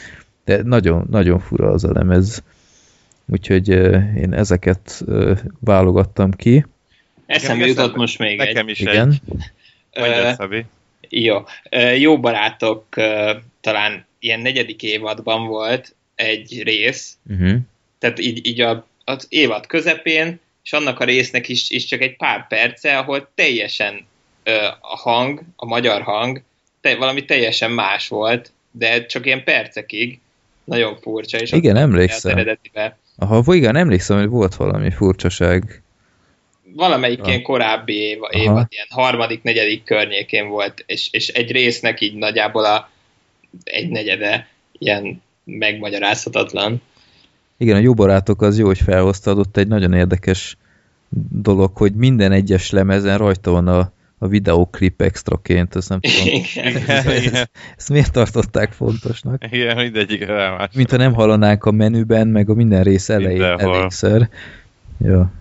De 0.46 0.62
nagyon, 0.64 1.08
nagyon 1.10 1.40
fura 1.40 1.70
az 1.72 1.84
a 1.84 1.92
lemez. 1.92 2.44
Úgyhogy 3.26 3.70
ö, 3.70 3.98
én 4.16 4.34
ezeket 4.34 5.02
ö, 5.06 5.34
válogattam 5.60 6.32
ki. 6.32 6.66
Eszembe 7.26 7.66
jutott 7.66 7.78
eszembe- 7.78 8.00
most 8.00 8.20
még 8.20 8.38
Nekem 8.38 8.66
egy. 8.68 8.72
is 8.72 8.80
Igen. 8.80 9.10
egy. 9.10 9.22
Mondjad. 10.00 10.66
Jó. 11.10 11.38
Jó 11.98 12.20
barátok 12.20 12.86
talán 13.62 14.06
ilyen 14.20 14.40
negyedik 14.40 14.84
évadban 14.84 15.48
volt 15.48 15.96
egy 16.22 16.64
rész, 16.64 17.18
Uh-huh. 17.30 17.58
tehát 18.00 18.20
így, 18.20 18.48
így 18.48 18.62
a, 18.62 18.88
az 19.04 19.26
évad 19.30 19.68
közepén, 19.68 20.40
és 20.64 20.74
annak 20.74 21.00
a 21.00 21.04
résznek 21.04 21.50
is, 21.50 21.70
is 21.70 21.86
csak 21.86 22.02
egy 22.02 22.16
pár 22.18 22.48
perce, 22.48 22.98
ahol 22.98 23.30
teljesen 23.36 24.06
ö, 24.44 24.52
a 24.82 24.98
hang, 24.98 25.42
a 25.56 25.66
magyar 25.66 26.02
hang, 26.02 26.42
te, 26.82 26.96
valami 26.96 27.26
teljesen 27.26 27.72
más 27.72 28.08
volt, 28.08 28.52
de 28.72 29.06
csak 29.06 29.26
ilyen 29.26 29.44
percekig, 29.44 30.20
nagyon 30.64 30.98
furcsa, 31.02 31.38
és 31.38 31.52
Igen, 31.52 31.76
az 31.76 31.82
emlékszem. 31.82 32.32
eredetibe. 32.32 32.98
Aha, 33.18 33.56
igen, 33.56 33.76
emlékszem, 33.76 34.18
hogy 34.18 34.28
volt 34.28 34.56
valami 34.56 34.92
furcsaság. 34.92 35.82
Valamelyik 36.76 37.20
Ah. 37.22 37.28
ilyen 37.28 37.42
korábbi 37.42 38.18
Aha. 38.22 38.42
évad, 38.44 38.66
ilyen 38.70 38.88
harmadik, 38.90 39.42
negyedik 39.44 39.84
környékén 39.84 40.48
volt, 40.48 40.84
és, 40.88 41.08
és 41.12 41.28
egy 41.28 41.52
résznek 41.52 42.02
így 42.02 42.14
nagyjából 42.16 42.66
a 42.66 42.90
egy 43.64 43.90
negyede 43.90 44.48
ilyen 44.78 45.22
megmagyarázhatatlan. 45.44 46.82
Igen, 47.58 47.76
a 47.76 47.80
jó 47.80 47.94
barátok 47.94 48.42
az 48.42 48.58
jó, 48.60 48.66
hogy 48.66 48.82
felhoztad, 48.82 49.38
ott 49.38 49.58
egy 49.58 49.68
nagyon 49.68 49.94
érdekes 49.94 50.58
dolog, 51.30 51.78
hogy 51.78 51.94
minden 51.94 52.32
egyes 52.32 52.70
lemezen 52.70 53.18
rajta 53.18 53.52
van 53.52 53.68
a, 53.68 53.92
a 54.18 54.28
videóklip 54.28 55.02
extraként, 55.02 55.76
ezt 55.76 55.90
nem 55.90 56.00
tudom. 56.00 56.28
Igen. 56.28 56.68
Igen. 56.68 57.50
Ezt 57.78 57.90
miért 57.90 58.12
tartották 58.12 58.72
fontosnak? 58.72 59.44
Igen, 59.52 59.76
mindegyik 59.78 60.26
rámás. 60.26 60.70
Mintha 60.76 60.98
nem 60.98 61.14
hallanánk 61.14 61.66
a 61.66 61.72
menüben, 61.72 62.28
meg 62.28 62.50
a 62.50 62.54
minden 62.54 62.84
rész 62.84 63.10
elején 63.10 63.42
elégszer. 63.42 64.30
Ja. 64.98 65.32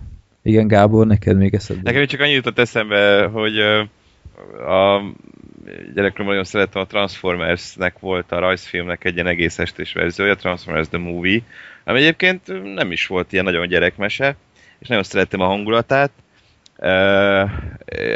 Igen, 0.43 0.67
Gábor, 0.67 1.07
neked 1.07 1.37
még 1.37 1.53
eszedbe? 1.53 1.91
Nekem 1.91 2.07
csak 2.07 2.19
annyit 2.19 2.35
jutott 2.35 2.59
eszembe, 2.59 3.25
hogy 3.25 3.53
a 4.67 5.01
gyerekkoromban 5.93 6.25
nagyon 6.25 6.43
szerettem 6.43 6.81
a 6.81 6.85
Transformersnek 6.85 7.99
volt 7.99 8.31
a 8.31 8.39
rajzfilmnek 8.39 9.05
egy 9.05 9.13
ilyen 9.13 9.27
egész 9.27 9.59
estés 9.59 9.93
verziója, 9.93 10.35
Transformers 10.35 10.87
the 10.87 10.97
Movie, 10.97 11.41
ami 11.83 11.99
egyébként 11.99 12.73
nem 12.73 12.91
is 12.91 13.07
volt 13.07 13.33
ilyen 13.33 13.45
nagyon 13.45 13.67
gyerekmese, 13.67 14.35
és 14.79 14.87
nagyon 14.87 15.03
szerettem 15.03 15.39
a 15.39 15.45
hangulatát. 15.45 16.11
Uh, 16.77 17.49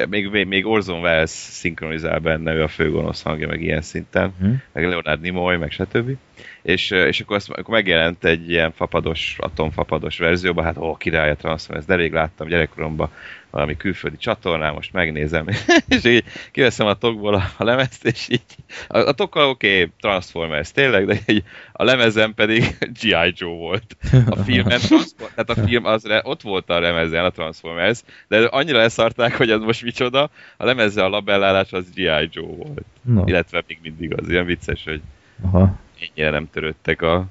még, 0.09 0.45
még, 0.47 0.65
Orson 0.65 0.99
Welles 0.99 1.29
szinkronizál 1.29 2.19
benne, 2.19 2.53
ő 2.53 2.63
a 2.63 2.67
főgonosz 2.67 3.21
hangja, 3.21 3.47
meg 3.47 3.61
ilyen 3.61 3.81
szinten, 3.81 4.33
Hm? 4.39 4.53
meg 4.71 4.87
Leonard 4.87 5.21
Nimoy, 5.21 5.57
meg 5.57 5.71
stb. 5.71 6.17
És, 6.61 6.91
és 6.91 7.19
akkor, 7.19 7.35
azt, 7.35 7.49
akkor 7.49 7.73
megjelent 7.73 8.25
egy 8.25 8.49
ilyen 8.49 8.71
fapados, 8.71 9.35
atomfapados 9.39 10.17
verzióban, 10.17 10.63
hát 10.63 10.77
ó, 10.77 10.95
király 10.95 11.29
a 11.29 11.35
Transformers, 11.35 11.85
de 11.85 11.95
rég 11.95 12.13
láttam 12.13 12.47
gyerekkoromban 12.47 13.11
valami 13.55 13.77
külföldi 13.77 14.17
csatornán, 14.17 14.73
most 14.73 14.93
megnézem, 14.93 15.47
és 15.87 16.03
így 16.03 16.23
kiveszem 16.51 16.87
a 16.87 16.93
tokból 16.93 17.33
a, 17.33 17.43
a 17.57 17.63
lemezt, 17.63 18.05
és 18.05 18.27
így, 18.29 18.41
a, 18.87 18.97
a 18.97 19.11
tokkal 19.11 19.49
oké, 19.49 19.81
okay, 19.81 19.91
Transformers 19.99 20.71
tényleg, 20.71 21.05
de 21.05 21.17
így 21.27 21.43
a 21.71 21.83
lemezen 21.83 22.33
pedig 22.33 22.77
G.I. 23.01 23.33
Joe 23.35 23.55
volt. 23.55 23.97
A 24.29 24.35
filmen, 24.35 24.79
tehát 25.17 25.49
a 25.49 25.65
film 25.65 25.85
az, 25.85 26.03
ott 26.23 26.41
volt 26.41 26.69
a 26.69 26.79
lemezen 26.79 27.25
a 27.25 27.29
Transformers, 27.29 28.01
de 28.27 28.37
annyira 28.45 28.77
leszarták, 28.77 29.37
hogy 29.37 29.49
az 29.49 29.61
most 29.61 29.83
micsoda, 29.83 30.29
a 30.57 30.65
lemezze 30.65 31.03
a 31.03 31.09
labellálás 31.09 31.71
az 31.71 31.85
G.I. 31.93 32.29
Joe 32.31 32.55
volt. 32.55 32.85
No. 33.01 33.23
Illetve 33.25 33.63
még 33.67 33.79
mindig 33.81 34.19
az 34.19 34.29
ilyen 34.29 34.45
vicces, 34.45 34.83
hogy 34.83 35.01
Aha. 35.41 35.79
ennyire 35.99 36.29
nem 36.29 36.49
törődtek 36.49 37.01
a, 37.01 37.25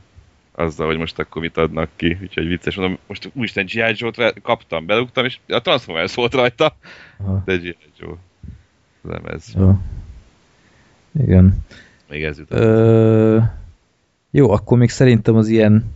azzal, 0.54 0.86
hogy 0.86 0.98
most 0.98 1.18
akkor 1.18 1.42
mit 1.42 1.56
adnak 1.56 1.88
ki, 1.96 2.18
úgyhogy 2.22 2.46
vicces. 2.46 2.74
Mondom, 2.76 2.98
most 3.06 3.30
úristen 3.34 3.64
G.I. 3.64 3.94
Joe-t 3.96 4.40
kaptam, 4.42 4.86
belugtam, 4.86 5.24
és 5.24 5.38
a 5.48 5.60
Transformers 5.60 6.14
volt 6.14 6.34
rajta, 6.34 6.76
Aha. 7.18 7.42
de 7.44 7.56
G.I. 7.56 7.76
Joe. 7.98 8.14
lemez. 9.02 9.52
Jó. 9.56 9.78
Igen. 11.22 11.54
Még 12.08 12.24
ez 12.24 12.38
jutott. 12.38 12.58
Ö, 12.58 13.38
jó, 14.30 14.50
akkor 14.50 14.78
még 14.78 14.90
szerintem 14.90 15.36
az 15.36 15.48
ilyen 15.48 15.94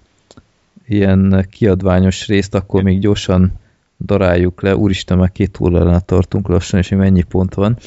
ilyen 0.88 1.46
kiadványos 1.50 2.26
részt 2.26 2.54
akkor 2.54 2.82
még 2.82 2.98
gyorsan 2.98 3.52
daráljuk 4.04 4.62
le. 4.62 4.76
Úristen, 4.76 5.18
már 5.18 5.32
két 5.32 5.60
óránál 5.60 6.00
tartunk 6.00 6.48
lassan, 6.48 6.78
és 6.78 6.88
mennyi 6.88 7.22
pont 7.22 7.54
van. 7.54 7.78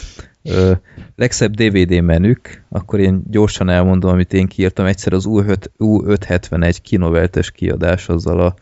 Ö, 0.43 0.71
legszebb 1.15 1.53
DVD 1.55 2.01
menük, 2.01 2.63
akkor 2.69 2.99
én 2.99 3.21
gyorsan 3.29 3.69
elmondom, 3.69 4.11
amit 4.11 4.33
én 4.33 4.47
kiírtam. 4.47 4.85
Egyszer 4.85 5.13
az 5.13 5.25
U5, 5.29 5.57
U571 5.79 6.77
kinoveltes 6.81 7.51
kiadás 7.51 8.09
azzal 8.09 8.39
a 8.39 8.55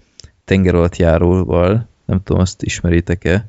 tenger 0.45 0.75
alatt 0.75 0.95
járóval. 0.95 1.87
Nem 2.05 2.23
tudom, 2.23 2.41
azt 2.41 2.63
ismeritek-e? 2.63 3.45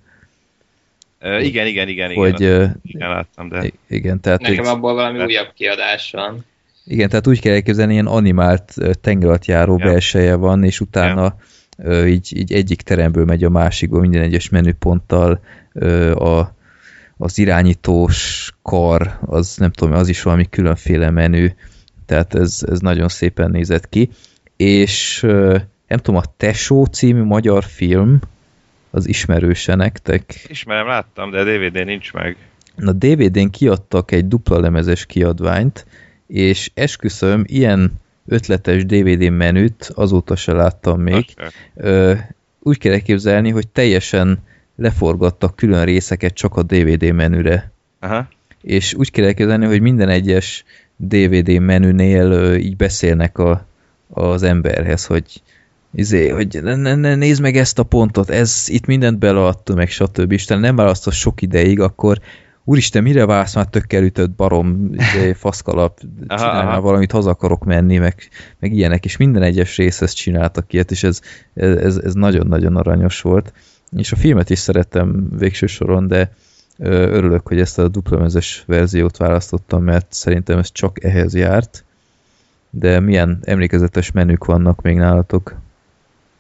Ö, 1.21 1.39
igen, 1.39 1.67
igen, 1.67 1.89
igen, 1.89 2.11
igen. 2.11 2.23
Hogy, 2.23 2.33
azt- 2.33 2.43
ö, 2.43 2.65
igen, 2.83 3.09
láttam, 3.09 3.49
de... 3.49 3.71
Igen, 3.89 4.21
tehát 4.21 4.41
Nekem 4.41 4.65
egy, 4.65 4.71
abból 4.71 4.95
valami 4.95 5.25
újabb 5.25 5.53
kiadás 5.55 6.11
van. 6.11 6.45
igen, 6.85 7.09
tehát 7.09 7.27
úgy 7.27 7.41
kell 7.41 7.55
elképzelni, 7.55 7.93
ilyen 7.93 8.07
animált 8.07 8.75
tengeralattjáró 9.01 9.77
Ja. 9.79 9.85
belseje 9.85 10.35
van, 10.35 10.65
és 10.65 10.81
utána 10.81 11.35
ö, 11.77 12.05
így, 12.07 12.37
így 12.37 12.53
egyik 12.53 12.83
teremből 12.83 13.25
megy 13.25 13.45
a 13.45 13.51
másikba, 13.51 14.01
minden 14.01 14.23
egyes 14.23 14.49
menüponttal 14.49 15.41
ö, 15.73 16.13
a, 16.15 16.55
az 17.23 17.39
irányítós 17.39 18.51
kar, 18.63 19.19
az 19.27 19.57
nem 19.57 19.71
tudom, 19.71 19.95
az 19.95 20.09
is 20.09 20.23
valami 20.23 20.49
különféle 20.49 21.11
menü, 21.11 21.49
tehát 22.07 22.35
ez, 22.35 22.65
ez 22.71 22.81
nagyon 22.81 23.09
szépen 23.09 23.51
nézett 23.51 23.89
ki, 23.89 24.11
és 24.57 25.21
nem 25.87 25.99
tudom, 25.99 26.17
a 26.17 26.35
Tesó 26.37 26.85
című 26.85 27.23
magyar 27.23 27.65
film, 27.65 28.19
az 28.91 29.09
ismerőse 29.09 29.75
nektek. 29.75 30.45
Ismerem, 30.49 30.87
láttam, 30.87 31.31
de 31.31 31.45
DVD 31.45 31.85
nincs 31.85 32.13
meg. 32.13 32.37
Na 32.77 32.93
DVD-n 32.93 33.51
kiadtak 33.51 34.11
egy 34.13 34.29
dupla 34.29 34.61
lemezes 34.61 35.07
kiadványt, 35.07 35.87
és 36.27 36.71
esküszöm, 36.75 37.45
ilyen 37.47 37.93
ötletes 38.27 38.85
DVD 38.85 39.31
menüt 39.31 39.91
azóta 39.95 40.37
se 40.37 40.53
láttam 40.53 41.01
még. 41.01 41.25
Ö, 41.75 42.15
úgy 42.61 42.79
kell 42.79 42.93
elképzelni, 42.93 43.51
hogy 43.51 43.69
teljesen 43.69 44.39
leforgattak 44.81 45.57
külön 45.57 45.85
részeket 45.85 46.35
csak 46.35 46.57
a 46.57 46.63
DVD 46.63 47.13
menüre. 47.13 47.71
Aha. 47.99 48.29
És 48.63 48.95
úgy 48.95 49.11
kell 49.11 49.25
elképzelni, 49.25 49.67
hogy 49.67 49.81
minden 49.81 50.09
egyes 50.09 50.65
DVD 50.97 51.59
menünél 51.59 52.55
így 52.55 52.77
beszélnek 52.77 53.39
a, 53.39 53.67
az 54.09 54.43
emberhez, 54.43 55.07
hogy 55.07 55.43
izé, 55.93 56.29
hogy 56.29 56.59
ne, 56.63 56.95
ne, 56.95 57.15
nézd 57.15 57.41
meg 57.41 57.57
ezt 57.57 57.79
a 57.79 57.83
pontot, 57.83 58.31
ez 58.31 58.65
itt 58.67 58.87
mindent 58.87 59.19
beleadtunk, 59.19 59.79
meg 59.79 59.89
stb. 59.89 60.33
Isten 60.33 60.61
nem 60.61 60.77
választasz 60.77 61.15
sok 61.15 61.43
ideig, 61.43 61.81
akkor 61.81 62.19
úristen, 62.65 63.03
mire 63.03 63.27
vársz 63.27 63.55
már 63.55 63.67
tökkel 63.67 64.03
ütött 64.03 64.31
barom, 64.31 64.91
izé, 64.93 65.33
faszkalap, 65.45 66.01
csinálj 66.29 66.67
már 66.67 66.81
valamit, 66.81 67.13
haza 67.13 67.31
akarok 67.31 67.65
menni, 67.65 67.99
meg, 67.99 68.15
meg 68.59 68.73
ilyenek, 68.73 69.05
és 69.05 69.17
minden 69.17 69.43
egyes 69.43 69.77
részhez 69.77 70.13
csináltak 70.13 70.73
ilyet, 70.73 70.91
és 70.91 71.03
ez, 71.03 71.21
ez, 71.55 71.97
ez 71.97 72.15
nagyon-nagyon 72.15 72.77
aranyos 72.77 73.21
volt. 73.21 73.53
És 73.97 74.13
a 74.13 74.17
filmet 74.17 74.51
is 74.51 74.59
szerettem 74.59 75.29
végső 75.39 75.67
soron, 75.67 76.07
de 76.07 76.33
örülök, 76.79 77.47
hogy 77.47 77.61
ezt 77.61 77.79
a 77.79 77.89
duplamezes 77.89 78.63
verziót 78.67 79.17
választottam, 79.17 79.83
mert 79.83 80.07
szerintem 80.13 80.59
ez 80.59 80.73
csak 80.73 81.05
ehhez 81.05 81.35
járt. 81.35 81.85
De 82.71 83.01
milyen 83.01 83.39
emlékezetes 83.43 84.11
menük 84.11 84.45
vannak 84.45 84.81
még 84.83 84.97
nálatok? 84.97 85.55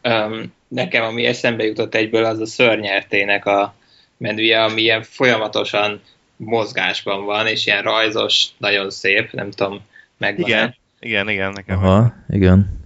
Um, 0.02 0.52
nekem, 0.68 1.04
ami 1.04 1.24
eszembe 1.24 1.64
jutott 1.64 1.94
egyből, 1.94 2.24
az 2.24 2.40
a 2.40 2.46
szörnyertének 2.46 3.46
a 3.46 3.74
menüje, 4.16 4.64
ami 4.64 4.80
ilyen 4.80 5.02
folyamatosan 5.02 6.00
mozgásban 6.36 7.24
van, 7.24 7.46
és 7.46 7.66
ilyen 7.66 7.82
rajzos, 7.82 8.46
nagyon 8.58 8.90
szép, 8.90 9.32
nem 9.32 9.50
tudom, 9.50 9.80
megvan 10.18 10.48
Igen, 10.48 10.74
igen, 11.00 11.28
igen, 11.28 11.52
nekem. 11.52 11.78
Aha, 11.78 12.14
igen. 12.28 12.79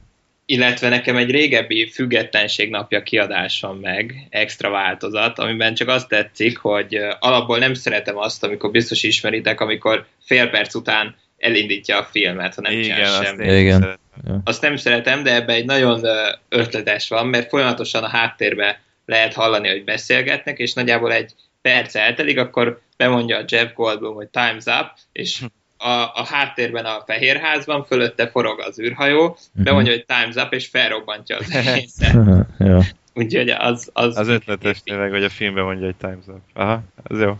Illetve 0.46 0.88
nekem 0.88 1.16
egy 1.16 1.30
régebbi 1.30 1.90
függetlenség 1.90 2.70
napja 2.70 3.02
kiadásom 3.02 3.78
meg, 3.78 4.26
extra 4.30 4.70
változat, 4.70 5.38
amiben 5.38 5.74
csak 5.74 5.88
azt 5.88 6.08
tetszik, 6.08 6.58
hogy 6.58 6.98
alapból 7.18 7.58
nem 7.58 7.74
szeretem 7.74 8.16
azt, 8.16 8.44
amikor 8.44 8.70
biztos 8.70 9.02
ismeritek, 9.02 9.60
amikor 9.60 10.06
fél 10.24 10.50
perc 10.50 10.74
után 10.74 11.16
elindítja 11.38 11.98
a 11.98 12.08
filmet, 12.10 12.54
ha 12.54 12.60
nem 12.60 12.72
igen, 12.72 12.82
csinál 12.82 13.12
azt 13.12 13.24
semmit. 13.24 13.50
Igen. 13.50 13.80
szeretem. 13.80 14.40
Azt 14.44 14.62
nem 14.62 14.76
szeretem, 14.76 15.22
de 15.22 15.34
ebben 15.34 15.56
egy 15.56 15.64
nagyon 15.64 16.06
ötletes 16.48 17.08
van, 17.08 17.26
mert 17.26 17.48
folyamatosan 17.48 18.04
a 18.04 18.08
háttérbe 18.08 18.80
lehet 19.06 19.34
hallani, 19.34 19.68
hogy 19.68 19.84
beszélgetnek, 19.84 20.58
és 20.58 20.72
nagyjából 20.72 21.12
egy 21.12 21.32
perc 21.62 21.94
eltelik, 21.94 22.38
akkor 22.38 22.80
bemondja 22.96 23.38
a 23.38 23.44
Jeff 23.48 23.72
Goldblum, 23.72 24.14
hogy 24.14 24.28
time's 24.32 24.80
up, 24.80 24.90
és 25.12 25.40
a, 25.78 25.88
a 26.14 26.24
háttérben 26.26 26.84
a 26.84 27.02
fehérházban, 27.06 27.84
fölötte 27.84 28.28
forog 28.28 28.60
az 28.60 28.80
űrhajó, 28.80 29.36
bemondja, 29.52 29.92
hogy 29.92 30.04
time's 30.08 30.44
up, 30.44 30.52
és 30.52 30.66
felrobbantja 30.66 31.36
az 31.36 31.50
egészet. 31.66 32.14
ja. 32.58 32.82
Úgyhogy 33.14 33.48
az... 33.48 33.90
Az, 33.92 34.16
Az 34.16 34.28
ötletes 34.28 34.82
tényleg, 34.82 35.10
hogy 35.10 35.24
a 35.24 35.28
filmben 35.28 35.64
mondja, 35.64 35.84
hogy 35.84 35.94
Time's 36.00 36.28
Up. 36.28 36.40
Aha, 36.52 36.82
az 37.02 37.20
jó. 37.20 37.36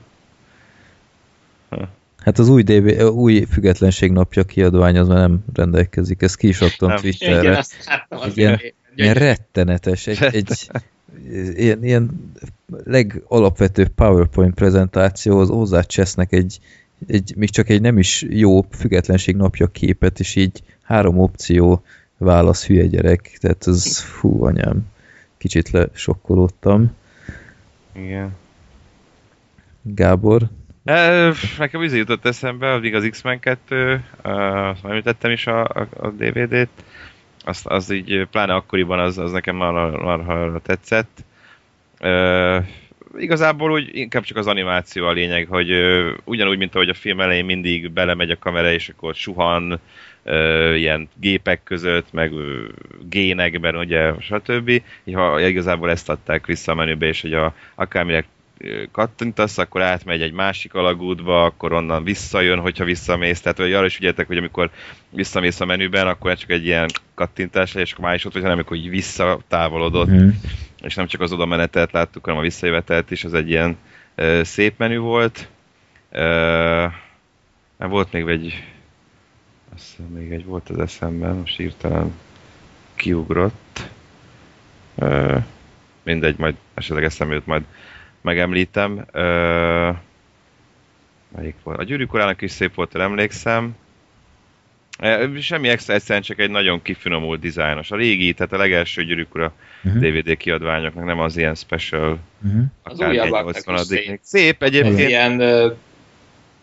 Hát 2.25 2.39
az 2.39 2.49
új, 2.49 2.63
DV, 2.63 3.05
új 3.15 3.45
függetlenség 3.51 4.13
napja 4.13 4.45
kiadvány 4.45 4.99
az 4.99 5.09
már 5.09 5.19
nem 5.19 5.45
rendelkezik, 5.55 6.23
ezt 6.23 6.37
ki 6.37 6.49
is 6.49 6.61
adtam 6.61 6.89
Nem. 6.89 6.97
Twitterre. 6.97 7.41
Igen, 7.41 7.55
azt 7.55 7.75
láttam 7.87 8.19
az 8.19 8.37
Igen. 8.37 8.53
űrhajó. 8.53 8.73
Ilyen 8.95 9.15
rettenetes, 9.15 10.07
egy, 10.07 10.23
egy 10.23 10.69
ilyen, 11.55 11.85
ilyen 11.85 12.33
legalapvetőbb 12.85 13.89
PowerPoint 13.89 14.55
prezentációhoz 14.55 15.49
hozzá 15.49 15.81
csesznek 15.81 16.33
egy, 16.33 16.59
egy, 17.07 17.33
még 17.37 17.51
csak 17.51 17.69
egy 17.69 17.81
nem 17.81 17.99
is 17.99 18.27
jó 18.29 18.63
függetlenség 18.71 19.37
napja 19.37 19.67
képet, 19.67 20.21
és 20.21 20.37
így 20.37 20.63
három 20.83 21.19
opció 21.19 21.83
válasz 22.17 22.67
hülye 22.67 22.87
gyerek, 22.87 23.37
tehát 23.41 23.67
ez 23.67 23.99
fú 23.99 24.45
anyám, 24.45 24.87
kicsit 25.39 25.71
lesokkolódtam. 25.71 26.97
Igen. 27.93 28.37
Gábor, 29.83 30.49
E, 30.85 31.33
nekem 31.59 31.83
izé 31.83 31.97
jutott 31.97 32.27
eszembe, 32.27 32.73
addig 32.73 32.95
az 32.95 33.07
X-Men 33.11 33.41
2, 33.41 33.95
uh, 34.25 34.69
azt 34.69 34.83
már 34.83 34.93
említettem 34.93 35.31
is 35.31 35.47
a, 35.47 35.65
a, 35.65 35.87
a 36.01 36.09
DVD-t, 36.09 36.85
azt, 37.45 37.67
az 37.67 37.91
így, 37.91 38.27
pláne 38.31 38.55
akkoriban 38.55 38.99
az, 38.99 39.19
az 39.19 39.33
nekem 39.33 39.57
marha, 39.57 40.03
marha 40.03 40.61
tetszett. 40.61 41.25
Uh, 42.01 42.65
igazából 43.19 43.73
úgy 43.73 43.89
inkább 43.93 44.23
csak 44.23 44.37
az 44.37 44.47
animáció 44.47 45.07
a 45.07 45.13
lényeg, 45.13 45.47
hogy 45.49 45.73
uh, 45.73 46.09
ugyanúgy, 46.25 46.59
mint 46.59 46.75
ahogy 46.75 46.89
a 46.89 46.95
film 46.95 47.21
elején 47.21 47.45
mindig 47.45 47.91
belemegy 47.91 48.31
a 48.31 48.39
kamera, 48.39 48.73
és 48.73 48.89
akkor 48.89 49.15
suhan, 49.15 49.81
uh, 50.25 50.75
ilyen 50.77 51.09
gépek 51.21 51.63
között, 51.65 52.13
meg 52.13 52.33
uh, 52.33 52.45
génekben, 53.09 53.77
ugye, 53.77 54.13
stb. 54.21 54.83
Ha 55.13 55.41
igazából 55.41 55.91
ezt 55.91 56.09
adták 56.09 56.47
vissza 56.47 56.73
a 56.73 56.75
menübe, 56.75 57.07
és 57.07 57.21
hogy 57.21 57.35
a, 57.35 57.55
akármire 57.75 58.25
ö, 58.59 58.83
kattintasz, 58.93 59.59
akkor 59.59 59.83
átmegy 59.83 60.23
egy 60.23 60.33
másik 60.33 60.75
alagútba, 60.75 61.45
akkor 61.45 61.73
onnan 61.73 62.05
visszajön, 62.05 62.59
hogyha 62.59 62.85
visszamész. 62.85 63.41
Tehát 63.41 63.59
hogy 63.59 63.73
arra 63.73 63.87
is 63.87 63.99
ügyeltek, 63.99 64.27
hogy 64.27 64.37
amikor 64.37 64.71
visszamész 65.11 65.61
a 65.61 65.65
menüben, 65.65 66.07
akkor 66.07 66.37
csak 66.37 66.51
egy 66.51 66.65
ilyen 66.65 66.89
kattintás, 67.15 67.75
és 67.75 67.93
akkor 67.93 68.05
már 68.05 68.15
is 68.15 68.25
ott 68.25 68.33
vagy, 68.33 68.43
hanem 68.43 68.57
amikor 68.57 68.77
így 68.77 68.91
visszatávolodott, 68.91 70.09
Mhm. 70.09 70.29
És 70.85 70.95
nem 70.95 71.07
csak 71.07 71.21
az 71.21 71.33
oda 71.33 71.47
menetet 71.47 71.93
láttuk, 71.93 72.25
hanem 72.25 72.39
a 72.39 72.43
visszajövetelt 72.43 73.11
is, 73.11 73.25
az 73.25 73.35
egy 73.35 73.51
ilyen 73.51 73.77
ö, 74.15 74.41
szép 74.45 74.79
menü 74.79 74.99
volt. 74.99 75.49
Ö, 76.11 76.87
hát 77.79 77.89
volt 77.89 78.13
még 78.13 78.29
egy, 78.29 78.65
azt 79.75 79.99
még 80.15 80.33
egy 80.33 80.45
volt 80.45 80.69
az 80.69 80.79
eszemben, 80.79 81.37
most 81.37 81.57
hirtelen 81.57 82.15
kiugrott. 82.95 83.91
Ö, 84.95 85.37
mindegy, 86.03 86.39
majd 86.39 86.55
esetleg 86.75 87.05
eszembe 87.05 87.35
jut, 87.35 87.47
majd 87.47 87.65
megemlítem. 88.21 89.05
Ö, 89.13 89.91
melyik 91.37 91.57
volt? 91.63 91.79
A 91.79 91.85
gyűrűk 91.85 92.13
urának 92.13 92.43
is 92.43 92.51
szép 92.51 92.75
volt, 92.75 92.95
emlékszem. 92.95 93.77
Ö, 94.99 95.27
Semmi 95.41 95.69
extra, 95.69 95.95
egyszerűen 95.95 96.23
csak 96.23 96.39
egy 96.39 96.51
nagyon 96.51 96.83
kifinomult 96.83 97.41
dizájnos. 97.41 97.91
A 97.91 97.97
régi, 97.97 98.33
tehát 98.33 98.53
a 98.53 98.57
legelső 98.57 99.05
gyűrűk 99.05 99.35
ura 99.35 99.55
Mhm. 99.83 99.99
DVD 99.99 100.37
kiadványoknak, 100.37 101.05
nem 101.05 101.21
az 101.21 101.37
ilyen 101.37 101.55
special, 101.55 102.19
Mhm. 102.39 102.61
Az 102.83 103.01
újabbaknak 103.01 103.55
80 103.55 103.75
is 103.75 103.81
szép. 103.81 104.19
Szép 104.23 104.63
egyébként. 104.63 104.99
Ilyen 105.09 105.41
ö, 105.41 105.73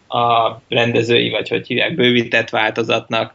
a 0.07 0.61
rendezői, 0.69 1.29
vagy 1.29 1.49
hogy 1.49 1.67
hívják, 1.67 1.95
bővített 1.95 2.49
változatnak 2.49 3.33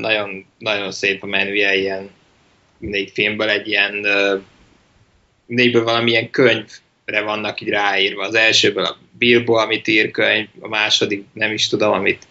nagyon, 0.00 0.46
nagyon 0.58 0.92
szép 0.92 1.22
a 1.22 1.26
menüje, 1.26 1.74
ilyen 1.76 2.10
mindegy 2.78 3.10
filmből 3.10 3.48
egy 3.48 3.68
ilyen 3.68 4.04
ö, 4.04 4.36
mindegyből 5.46 5.84
valamilyen 5.84 6.30
könyvre 6.30 7.20
vannak 7.24 7.60
így 7.60 7.68
ráírva. 7.68 8.22
Az 8.26 8.34
elsőből 8.34 8.84
a 8.84 8.98
Bilbo, 9.18 9.52
amit 9.54 9.88
ír 9.88 10.10
könyv, 10.10 10.46
a 10.60 10.68
második 10.68 11.24
nem 11.32 11.52
is 11.52 11.68
tudom, 11.68 11.92
amit 11.92 12.26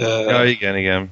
Ja, 0.00 0.44
igen, 0.44 0.76
igen. 0.76 1.10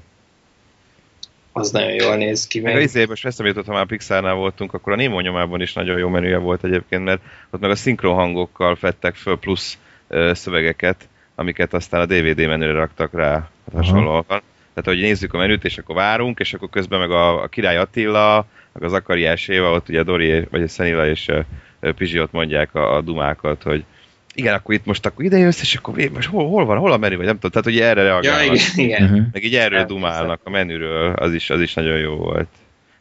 az 1.52 1.70
nagyon 1.70 1.92
jól 1.92 2.16
néz 2.16 2.46
ki. 2.46 2.60
Meg 2.60 2.72
a 2.72 2.74
Meg. 2.74 2.84
izé, 2.84 3.04
most 3.04 3.24
eszembe 3.24 3.50
jutott, 3.50 3.66
ha 3.66 3.72
már 3.72 3.86
Pixarnál 3.86 4.34
voltunk, 4.34 4.74
akkor 4.74 4.92
a 4.92 4.96
Nemo 4.96 5.20
nyomában 5.20 5.60
is 5.60 5.72
nagyon 5.72 5.98
jó 5.98 6.08
menüje 6.08 6.36
volt 6.36 6.64
egyébként, 6.64 7.04
mert 7.04 7.20
ott 7.50 7.60
meg 7.60 7.70
a 7.70 7.76
szinkron 7.76 8.14
hangokkal 8.14 8.76
fettek 8.76 9.14
föl 9.14 9.38
plusz 9.38 9.78
ö, 10.08 10.30
szövegeket, 10.34 11.08
amiket 11.34 11.74
aztán 11.74 12.00
a 12.00 12.06
DVD 12.06 12.46
menüre 12.46 12.72
raktak 12.72 13.14
rá 13.14 13.32
hát 13.32 13.50
hasonlóan. 13.72 14.24
Tehát, 14.28 14.98
hogy 15.00 15.00
nézzük 15.00 15.34
a 15.34 15.38
menüt, 15.38 15.64
és 15.64 15.78
akkor 15.78 15.94
várunk, 15.94 16.38
és 16.38 16.54
akkor 16.54 16.68
közben 16.70 16.98
meg 16.98 17.10
a, 17.10 17.42
a 17.42 17.46
Király 17.46 17.76
Attila, 17.76 18.46
meg 18.72 18.82
az 18.82 18.92
Akariás 18.92 19.48
Éva, 19.48 19.70
ott 19.70 19.88
ugye 19.88 20.02
Dori, 20.02 20.46
vagy 20.50 20.62
a 20.62 20.68
Szenila 20.68 21.08
és 21.08 21.30
Pizsi 21.80 22.20
ott 22.20 22.32
mondják 22.32 22.74
a, 22.74 22.96
a 22.96 23.00
dumákat, 23.00 23.62
hogy 23.62 23.84
igen, 24.38 24.54
akkor 24.54 24.74
itt 24.74 24.84
most 24.84 25.06
akkor 25.06 25.24
ide 25.24 25.38
jössz, 25.38 25.60
és 25.60 25.74
akkor 25.74 25.98
én 25.98 26.10
most 26.14 26.28
hol, 26.28 26.48
hol 26.48 26.64
van, 26.64 26.78
hol 26.78 26.92
a 26.92 26.96
menü, 26.96 27.16
vagy 27.16 27.26
nem 27.26 27.38
tudom, 27.38 27.50
tehát 27.50 27.66
hogy 27.66 27.80
erre 27.80 28.02
Ja, 28.02 28.06
reagálnak. 28.06 28.54
igen, 28.54 28.86
igen. 28.86 29.02
Uh-huh. 29.02 29.26
Meg 29.32 29.44
így 29.44 29.54
erről 29.56 29.78
Nem, 29.78 29.86
dumálnak 29.86 30.40
a 30.44 30.50
menüről, 30.50 31.12
az 31.12 31.34
is, 31.34 31.50
az 31.50 31.60
is 31.60 31.74
nagyon 31.74 31.98
jó 31.98 32.16
volt. 32.16 32.48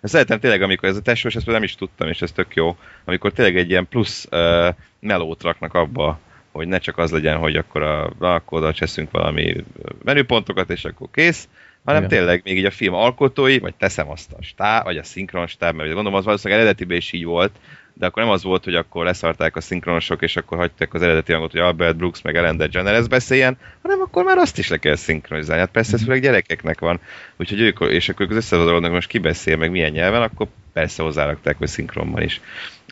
Szeretem 0.01 0.39
tényleg, 0.39 0.61
amikor 0.61 0.89
ez 0.89 0.95
a 0.95 1.01
tesós, 1.01 1.35
ezt 1.35 1.45
nem 1.45 1.64
is 1.64 1.76
tudtam, 1.76 2.07
és 2.07 2.22
ez 2.22 2.31
tök 2.31 2.55
jó, 2.55 2.77
amikor 3.05 3.31
tényleg 3.31 3.57
egy 3.57 3.69
ilyen 3.69 3.88
plusz 3.88 4.27
uh, 4.31 4.68
melót 4.99 5.43
raknak 5.43 5.73
abba, 5.73 6.19
hogy 6.51 6.68
ne 6.68 6.77
csak 6.77 6.97
az 6.97 7.11
legyen, 7.11 7.38
hogy 7.38 7.55
akkor, 7.55 7.81
a, 7.81 8.14
na, 8.19 8.34
akkor 8.34 8.59
oda 8.59 8.73
cseszünk 8.73 9.11
valami 9.11 9.55
menüpontokat, 10.03 10.69
és 10.69 10.85
akkor 10.85 11.07
kész, 11.11 11.47
hanem 11.84 12.03
Igen. 12.03 12.18
tényleg 12.18 12.41
még 12.43 12.57
így 12.57 12.65
a 12.65 12.72
film 12.72 12.93
alkotói, 12.93 13.59
vagy 13.59 13.76
teszem 13.76 14.09
azt 14.09 14.31
a 14.31 14.41
stáb, 14.41 14.84
vagy 14.84 14.97
a 14.97 15.03
szinkron 15.03 15.47
stáb, 15.47 15.76
mert 15.76 15.93
gondolom 15.93 16.18
az 16.19 16.26
valószínűleg 16.26 16.64
eredetiben 16.64 16.97
is 16.97 17.11
így 17.11 17.26
volt, 17.26 17.51
de 17.99 18.06
akkor 18.06 18.24
nem 18.24 18.32
az 18.32 18.44
volt, 18.44 18.64
hogy 18.64 18.76
akkor 18.76 19.06
leszarták 19.06 19.56
a 19.56 19.61
szinkronosok, 19.61 20.22
és 20.22 20.36
akkor 20.36 20.57
hagyták 20.57 20.94
az 20.94 21.02
eredeti 21.02 21.32
hangot, 21.32 21.52
hogy 21.52 21.60
Albert 21.60 21.95
Brooks 21.95 22.22
meg 22.22 22.36
Ellen 22.36 22.57
DeGeneres 22.57 23.07
beszéljen, 23.07 23.57
hanem 23.82 23.99
akkor 24.02 24.24
már 24.24 24.38
azt 24.38 24.57
is 24.57 24.69
le 24.69 24.78
kell 24.78 24.95
szinkronizálni. 24.95 25.61
Hát 25.61 25.72
persze 25.72 25.94
ez 25.94 26.03
főleg 26.03 26.22
gyerekeknek 26.22 26.80
van, 26.80 26.99
úgyhogy 27.38 27.60
ők, 27.60 27.80
és 27.80 28.10
akkor 28.10 28.26
ők 28.26 28.32
az 28.32 28.38
összehozolódnak, 28.38 28.91
most 28.91 29.07
ki 29.07 29.18
beszél, 29.18 29.57
meg 29.57 29.72
milyen 29.72 29.91
nyelven, 29.91 30.22
akkor 30.22 30.48
persze 30.74 31.03
hozzárakták, 31.03 31.57
hogy 31.57 31.68
szinkronban 31.68 32.22
is 32.22 32.41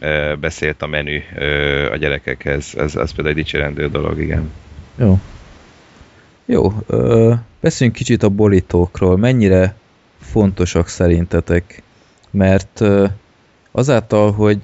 ö, 0.02 0.36
beszélt 0.40 0.82
a 0.82 0.88
menü 0.88 1.22
ö, 1.36 1.92
a 1.92 1.96
gyerekekhez. 1.96 2.76
Ez, 2.78 2.96
ez 2.96 3.14
például 3.14 3.36
egy 3.36 3.44
dicsérendő 3.44 3.90
dolog, 3.90 4.20
igen. 4.20 4.52
Jó. 4.96 5.20
Jó, 6.46 6.74
ö, 6.88 7.34
beszéljünk 7.60 7.98
kicsit 7.98 8.24
a 8.24 8.30
borítókról. 8.30 9.18
Mennyire 9.18 9.76
fontosak 10.22 10.88
szerintetek? 10.88 11.82
Mert 12.32 12.82
ö, 12.82 13.06
azáltal, 13.72 14.32
hogy 14.32 14.62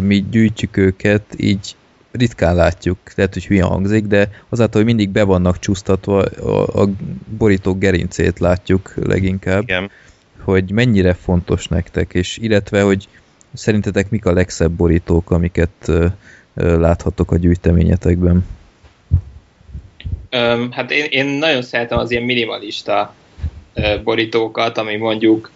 mi 0.00 0.24
gyűjtjük 0.30 0.76
őket, 0.76 1.24
így 1.36 1.76
ritkán 2.16 2.54
látjuk, 2.54 2.98
lehet, 3.14 3.32
hogy 3.32 3.46
hülye 3.46 3.62
hangzik, 3.62 4.04
de 4.04 4.30
azáltal, 4.48 4.82
hogy 4.82 4.94
mindig 4.94 5.08
be 5.10 5.22
vannak 5.22 5.58
csúsztatva, 5.58 6.22
a, 6.22 6.82
a 6.82 6.88
borítók 7.38 7.78
gerincét 7.78 8.38
látjuk 8.38 8.94
leginkább, 9.06 9.62
Igen. 9.62 9.90
hogy 10.40 10.70
mennyire 10.70 11.12
fontos 11.12 11.68
nektek, 11.68 12.14
és 12.14 12.36
illetve, 12.36 12.82
hogy 12.82 13.08
szerintetek 13.52 14.10
mik 14.10 14.26
a 14.26 14.32
legszebb 14.32 14.72
borítók, 14.72 15.30
amiket 15.30 15.70
ö, 15.86 16.06
ö, 16.54 16.78
láthatok 16.78 17.30
a 17.30 17.36
gyűjteményetekben. 17.36 18.46
Öm, 20.30 20.70
hát 20.70 20.90
én, 20.90 21.04
én 21.10 21.26
nagyon 21.26 21.62
szeretem 21.62 21.98
az 21.98 22.10
ilyen 22.10 22.22
minimalista 22.22 23.14
ö, 23.74 24.02
borítókat, 24.02 24.78
ami 24.78 24.96
mondjuk, 24.96 25.50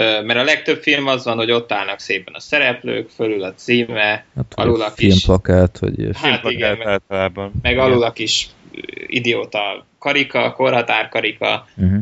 mert 0.00 0.38
a 0.38 0.42
legtöbb 0.44 0.82
film 0.82 1.06
az 1.06 1.24
van, 1.24 1.36
hogy 1.36 1.50
ott 1.50 1.72
állnak 1.72 1.98
szépen 1.98 2.34
a 2.34 2.40
szereplők, 2.40 3.08
fölül 3.08 3.42
a 3.42 3.54
címe, 3.54 4.24
Hát, 4.36 4.52
Alul 4.54 4.76
vagy 4.78 4.86
a 4.86 4.94
kis- 4.94 5.12
filmplakát, 5.24 5.78
ilyesmi. 5.96 6.12
Hát 6.28 6.40
Filmplakát 6.40 6.52
igen, 6.52 6.76
meg- 6.78 6.86
általában. 6.86 7.52
meg 7.62 7.72
Igen. 7.72 7.84
alul 7.84 8.02
a 8.02 8.12
kis 8.12 8.46
idióta 9.06 9.86
karika, 9.98 10.52
korhatár 10.52 11.08
karika, 11.08 11.66
Uh-huh. 11.76 12.00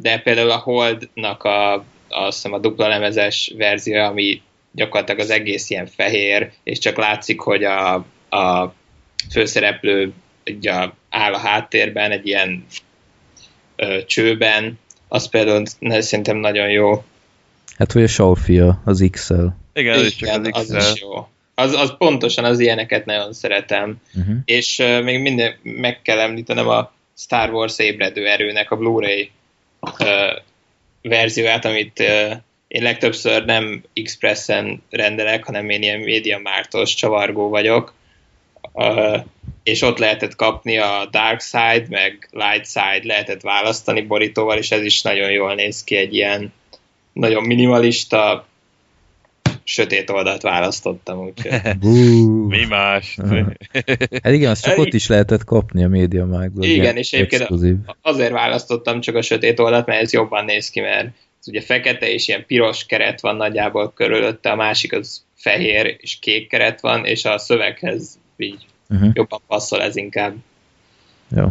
De 0.00 0.18
például 0.18 0.50
a 0.50 0.56
Holdnak 0.56 1.42
a, 1.44 1.74
azt 2.08 2.34
hiszem 2.36 2.52
a 2.52 2.58
dupla 2.58 2.88
lemezes 2.88 3.52
verzió, 3.56 4.02
ami 4.02 4.42
gyakorlatilag 4.72 5.20
az 5.20 5.30
egész 5.30 5.70
ilyen 5.70 5.86
fehér, 5.86 6.50
és 6.62 6.78
csak 6.78 6.96
látszik, 6.96 7.40
hogy 7.40 7.64
a, 7.64 7.94
a 8.36 8.74
főszereplő 9.32 10.12
ugye 10.46 10.72
áll 11.10 11.32
a 11.32 11.38
háttérben, 11.38 12.10
egy 12.10 12.26
ilyen 12.26 12.66
ö, 13.76 14.04
csőben, 14.06 14.78
az 15.08 15.28
például 15.28 15.62
szerintem 15.80 16.36
nagyon 16.36 16.68
jó. 16.70 17.04
Hát, 17.78 17.92
hogy 17.92 18.02
a 18.02 18.06
Saufia, 18.06 18.82
az 18.84 19.08
XL. 19.10 19.46
Igen, 19.72 20.04
is 20.04 20.16
csak 20.16 20.28
Igen, 20.28 20.52
az 20.52 20.70
az 20.70 20.76
XL. 20.76 20.92
is 20.92 21.00
jó. 21.00 21.28
Az, 21.54 21.72
az 21.74 21.94
pontosan 21.98 22.44
az 22.44 22.58
ilyeneket 22.58 23.04
nagyon 23.04 23.32
szeretem. 23.32 24.00
Uh-huh. 24.14 24.36
És 24.44 24.78
uh, 24.78 25.02
még 25.02 25.20
minden 25.20 25.54
meg 25.62 26.02
kell 26.02 26.18
említenem 26.18 26.68
a 26.68 26.92
Star 27.16 27.50
Wars 27.50 27.78
ébredő 27.78 28.26
erőnek 28.26 28.70
a 28.70 28.76
Blu-ray 28.76 29.30
uh, 29.80 29.98
verzióját, 31.02 31.64
amit 31.64 31.98
uh, 31.98 32.36
én 32.68 32.82
legtöbbször 32.82 33.44
nem 33.44 33.82
Expressen 33.94 34.82
rendelek, 34.90 35.44
hanem 35.44 35.70
én 35.70 35.82
ilyen 35.82 36.00
médiamártos 36.00 36.94
csavargó 36.94 37.48
vagyok, 37.48 37.94
uh, 38.72 39.24
és 39.62 39.82
ott 39.82 39.98
lehetett 39.98 40.36
kapni 40.36 40.78
a 40.78 41.08
Dark 41.10 41.40
Side, 41.40 41.86
meg 41.88 42.28
Light 42.30 42.66
Side, 42.66 43.00
lehetett 43.02 43.40
választani 43.40 44.02
borítóval, 44.02 44.58
és 44.58 44.70
ez 44.70 44.82
is 44.82 45.02
nagyon 45.02 45.30
jól 45.30 45.54
néz 45.54 45.84
ki, 45.84 45.96
egy 45.96 46.14
ilyen 46.14 46.52
nagyon 47.14 47.42
minimalista, 47.42 48.46
sötét 49.64 50.10
oldalt 50.10 50.42
választottam, 50.42 51.18
úgyhogy. 51.18 51.78
Mi 52.48 52.64
más? 52.68 53.18
Hát 54.22 54.32
igen, 54.32 54.50
azt 54.50 54.64
csak 54.64 54.78
ott 54.78 54.94
is 54.94 55.06
lehetett 55.06 55.44
kapni 55.44 55.84
a 55.84 55.88
média 55.88 56.24
mágban. 56.24 56.62
Igen, 56.68 56.96
és 56.96 57.12
egyébként 57.12 57.40
exkluzív. 57.42 57.76
azért 58.02 58.32
választottam 58.32 59.00
csak 59.00 59.14
a 59.14 59.22
sötét 59.22 59.60
oldalt, 59.60 59.86
mert 59.86 60.02
ez 60.02 60.12
jobban 60.12 60.44
néz 60.44 60.70
ki, 60.70 60.80
mert 60.80 61.04
ez 61.40 61.48
ugye 61.48 61.60
fekete 61.60 62.10
és 62.10 62.28
ilyen 62.28 62.46
piros 62.46 62.86
keret 62.86 63.20
van 63.20 63.36
nagyjából 63.36 63.92
körülötte, 63.92 64.50
a 64.50 64.56
másik 64.56 64.92
az 64.92 65.24
fehér 65.34 65.96
és 66.00 66.18
kék 66.20 66.48
keret 66.48 66.80
van, 66.80 67.04
és 67.04 67.24
a 67.24 67.38
szöveghez 67.38 68.18
így 68.36 68.66
Uh-huh. 68.88 69.10
jobban 69.12 69.40
passzol 69.46 69.82
ez 69.82 69.96
inkább. 69.96 70.34
Jó. 71.36 71.46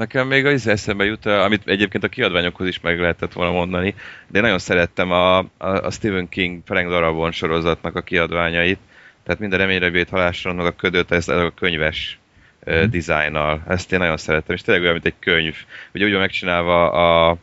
Nekem 0.00 0.26
még 0.26 0.46
az 0.46 0.66
eszembe 0.66 1.04
jut, 1.04 1.26
eh, 1.26 1.44
amit 1.44 1.68
egyébként 1.68 2.04
a 2.04 2.08
kiadványokhoz 2.08 2.68
is 2.68 2.80
meg 2.80 3.00
lehetett 3.00 3.32
volna 3.32 3.52
mondani, 3.52 3.94
de 4.28 4.38
én 4.38 4.42
nagyon 4.42 4.58
szerettem 4.58 5.10
a, 5.10 5.38
a, 5.38 5.46
a 5.58 5.90
Stephen 5.90 6.28
King 6.28 6.62
Frank 6.64 6.88
Darabon 6.88 7.32
sorozatnak 7.32 7.96
a 7.96 8.00
kiadványait, 8.00 8.78
tehát 9.24 9.40
minden 9.40 9.58
reményre 9.58 9.90
vét 9.90 10.08
halásra, 10.08 10.52
meg 10.52 10.66
a 10.66 10.76
ködöt, 10.76 11.12
ez 11.12 11.28
a 11.28 11.52
könyves 11.54 12.18
uh, 12.66 12.84
dizájnnal. 12.84 13.62
Ezt 13.68 13.92
én 13.92 13.98
nagyon 13.98 14.16
szerettem, 14.16 14.54
és 14.54 14.62
tényleg 14.62 14.82
olyan, 14.82 14.94
mint 14.94 15.06
egy 15.06 15.18
könyv. 15.18 15.56
Ugye 15.94 16.04
úgy 16.04 16.10
van 16.10 16.20
megcsinálva 16.20 16.90
a, 16.90 17.36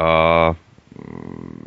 a 0.00 0.54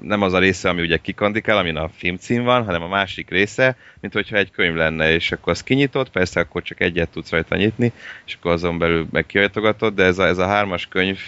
nem 0.01 0.21
az 0.21 0.33
a 0.33 0.39
része, 0.39 0.69
ami 0.69 0.81
ugye 0.81 0.97
kikandikál, 0.97 1.57
amin 1.57 1.75
a 1.75 1.89
filmcím 1.89 2.43
van, 2.43 2.63
hanem 2.65 2.81
a 2.81 2.87
másik 2.87 3.29
része, 3.29 3.75
mint 3.99 4.13
hogyha 4.13 4.37
egy 4.37 4.51
könyv 4.51 4.75
lenne, 4.75 5.11
és 5.11 5.31
akkor 5.31 5.51
az 5.51 5.63
kinyitott, 5.63 6.09
persze 6.09 6.39
akkor 6.39 6.61
csak 6.61 6.81
egyet 6.81 7.09
tudsz 7.09 7.29
rajta 7.29 7.55
nyitni, 7.55 7.91
és 8.25 8.33
akkor 8.33 8.51
azon 8.51 8.77
belül 8.77 9.07
meg 9.11 9.25
kiajtogatod, 9.25 9.93
de 9.93 10.03
ez 10.03 10.17
a, 10.17 10.25
ez 10.25 10.37
a 10.37 10.47
hármas 10.47 10.87
könyv 10.87 11.19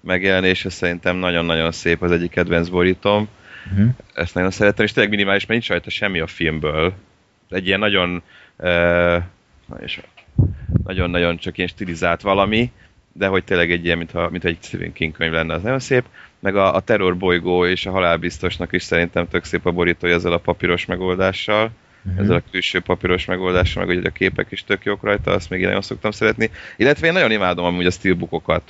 megjelenése 0.00 0.70
szerintem 0.70 1.16
nagyon-nagyon 1.16 1.72
szép, 1.72 2.02
az 2.02 2.10
egyik 2.10 2.30
kedvenc 2.30 2.68
borítóm. 2.68 3.28
Uh-huh. 3.72 3.88
Ezt 4.14 4.34
nagyon 4.34 4.50
szeretem, 4.50 4.84
és 4.84 4.92
tényleg 4.92 5.12
minimális, 5.12 5.46
mert 5.46 5.52
nincs 5.52 5.68
rajta 5.68 5.90
semmi 5.90 6.20
a 6.20 6.26
filmből. 6.26 6.94
Egy 7.50 7.66
ilyen 7.66 7.78
nagyon 7.78 8.22
uh, 8.56 9.22
nagyon-nagyon 10.84 11.36
csak 11.36 11.56
ilyen 11.56 11.68
stilizált 11.68 12.20
valami, 12.20 12.72
de 13.12 13.26
hogy 13.26 13.44
tényleg 13.44 13.70
egy 13.70 13.84
ilyen, 13.84 13.98
mintha, 13.98 14.28
mintha 14.30 14.48
egy 14.48 14.58
Stephen 14.60 14.92
King 14.92 15.12
könyv 15.12 15.32
lenne, 15.32 15.54
az 15.54 15.62
nagyon 15.62 15.78
szép. 15.78 16.04
Meg 16.46 16.56
a, 16.56 16.74
a 16.74 16.80
terrorbolygó 16.80 17.66
és 17.66 17.86
a 17.86 17.90
halálbiztosnak 17.90 18.72
is 18.72 18.82
szerintem 18.82 19.28
tök 19.28 19.44
szép 19.44 19.66
a 19.66 19.70
borítója 19.70 20.14
ezzel 20.14 20.32
a 20.32 20.38
papíros 20.38 20.84
megoldással, 20.84 21.70
uh-huh. 22.04 22.22
ezzel 22.22 22.36
a 22.36 22.42
külső 22.50 22.80
papíros 22.80 23.24
megoldással, 23.24 23.84
meg 23.84 23.96
hogy 23.96 24.06
a 24.06 24.10
képek 24.10 24.46
is 24.50 24.64
tök 24.64 24.84
jók 24.84 25.02
rajta, 25.02 25.30
azt 25.30 25.50
még 25.50 25.60
én 25.60 25.66
nagyon 25.66 25.82
szoktam 25.82 26.10
szeretni. 26.10 26.50
Illetve 26.76 27.06
én 27.06 27.12
nagyon 27.12 27.30
imádom 27.30 27.64
amúgy 27.64 27.86
a 27.86 27.90
steelbookokat. 27.90 28.62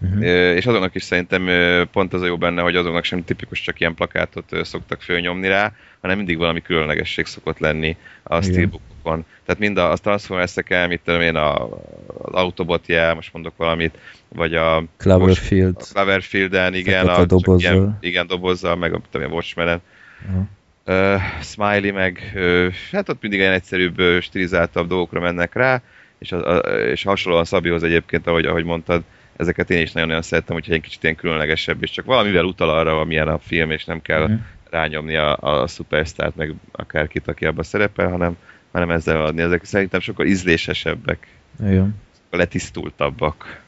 Uh-huh. 0.00 0.24
És 0.56 0.66
azoknak 0.66 0.94
is 0.94 1.02
szerintem 1.02 1.48
pont 1.92 2.12
az 2.12 2.22
a 2.22 2.26
jó 2.26 2.36
benne, 2.36 2.62
hogy 2.62 2.76
azoknak 2.76 3.04
sem 3.04 3.24
tipikus 3.24 3.60
csak 3.60 3.80
ilyen 3.80 3.94
plakátot 3.94 4.56
szoktak 4.62 5.02
fölnyomni 5.02 5.48
rá, 5.48 5.72
hanem 6.00 6.16
mindig 6.16 6.38
valami 6.38 6.62
különlegesség 6.62 7.26
szokott 7.26 7.58
lenni 7.58 7.96
a 8.22 8.42
steelbookokon. 8.42 9.24
Tehát 9.44 9.60
mind 9.60 9.78
a, 9.78 9.90
a 9.90 9.96
Transformers-ekkel, 9.96 10.88
mit 10.88 11.00
tudom 11.04 11.20
én, 11.20 11.36
a, 11.36 11.64
az 11.64 12.32
Autobot 12.32 12.86
jel, 12.86 13.14
most 13.14 13.32
mondok 13.32 13.56
valamit, 13.56 13.98
vagy 14.28 14.54
a 14.54 14.84
Cloverfield. 14.96 15.76
a 15.78 15.82
Cloverfield-en, 15.84 16.74
igen, 16.74 17.08
a, 17.08 17.16
csak 17.16 17.26
dobozzal. 17.26 17.72
Ilyen, 17.74 17.98
igen, 18.00 18.26
dobozzal, 18.26 18.76
meg 18.76 18.94
a, 18.94 19.00
tudom, 19.10 19.26
én, 19.28 19.32
Watchmen-en. 19.34 19.80
Aha. 20.28 20.46
Uh, 20.86 21.20
Smiley 21.42 21.92
meg, 21.92 22.32
uh, 22.34 22.72
hát 22.92 23.08
ott 23.08 23.20
mindig 23.22 23.38
ilyen 23.40 23.52
egyszerűbb, 23.52 23.98
ö, 23.98 24.20
stilizáltabb 24.20 24.88
dolgokra 24.88 25.20
mennek 25.20 25.54
rá, 25.54 25.82
és, 26.18 26.32
a, 26.32 26.56
a, 26.56 26.58
és 26.78 27.02
hasonlóan 27.02 27.44
Szabihoz 27.44 27.82
egyébként, 27.82 28.26
ahogy, 28.26 28.44
ahogy 28.44 28.64
mondtad, 28.64 29.02
ezeket 29.36 29.70
én 29.70 29.82
is 29.82 29.92
nagyon-nagyon 29.92 30.22
szerettem, 30.22 30.56
úgyhogy 30.56 30.74
egy 30.74 30.80
kicsit 30.80 31.02
ilyen 31.02 31.14
különlegesebb, 31.14 31.82
és 31.82 31.90
csak 31.90 32.04
valamivel 32.04 32.44
utal 32.44 32.68
arra, 32.70 33.00
amilyen 33.00 33.28
a 33.28 33.38
film, 33.38 33.70
és 33.70 33.84
nem 33.84 34.02
kell 34.02 34.26
Mhm. 34.26 34.38
rányomni 34.70 35.16
a, 35.16 35.36
a 35.36 35.66
szupersztárt, 35.66 36.36
meg 36.36 36.54
akárkit, 36.72 37.28
aki 37.28 37.46
abban 37.46 37.64
szerepel, 37.64 38.08
hanem, 38.08 38.36
hanem 38.72 38.90
ezzel 38.90 39.24
adni. 39.24 39.42
Ezek 39.42 39.64
szerintem 39.64 40.00
sokkal 40.00 40.26
ízlésesebbek, 40.26 41.26
Jó. 41.60 41.68
sokkal 41.68 42.38
letisztultabbak. 42.38 43.60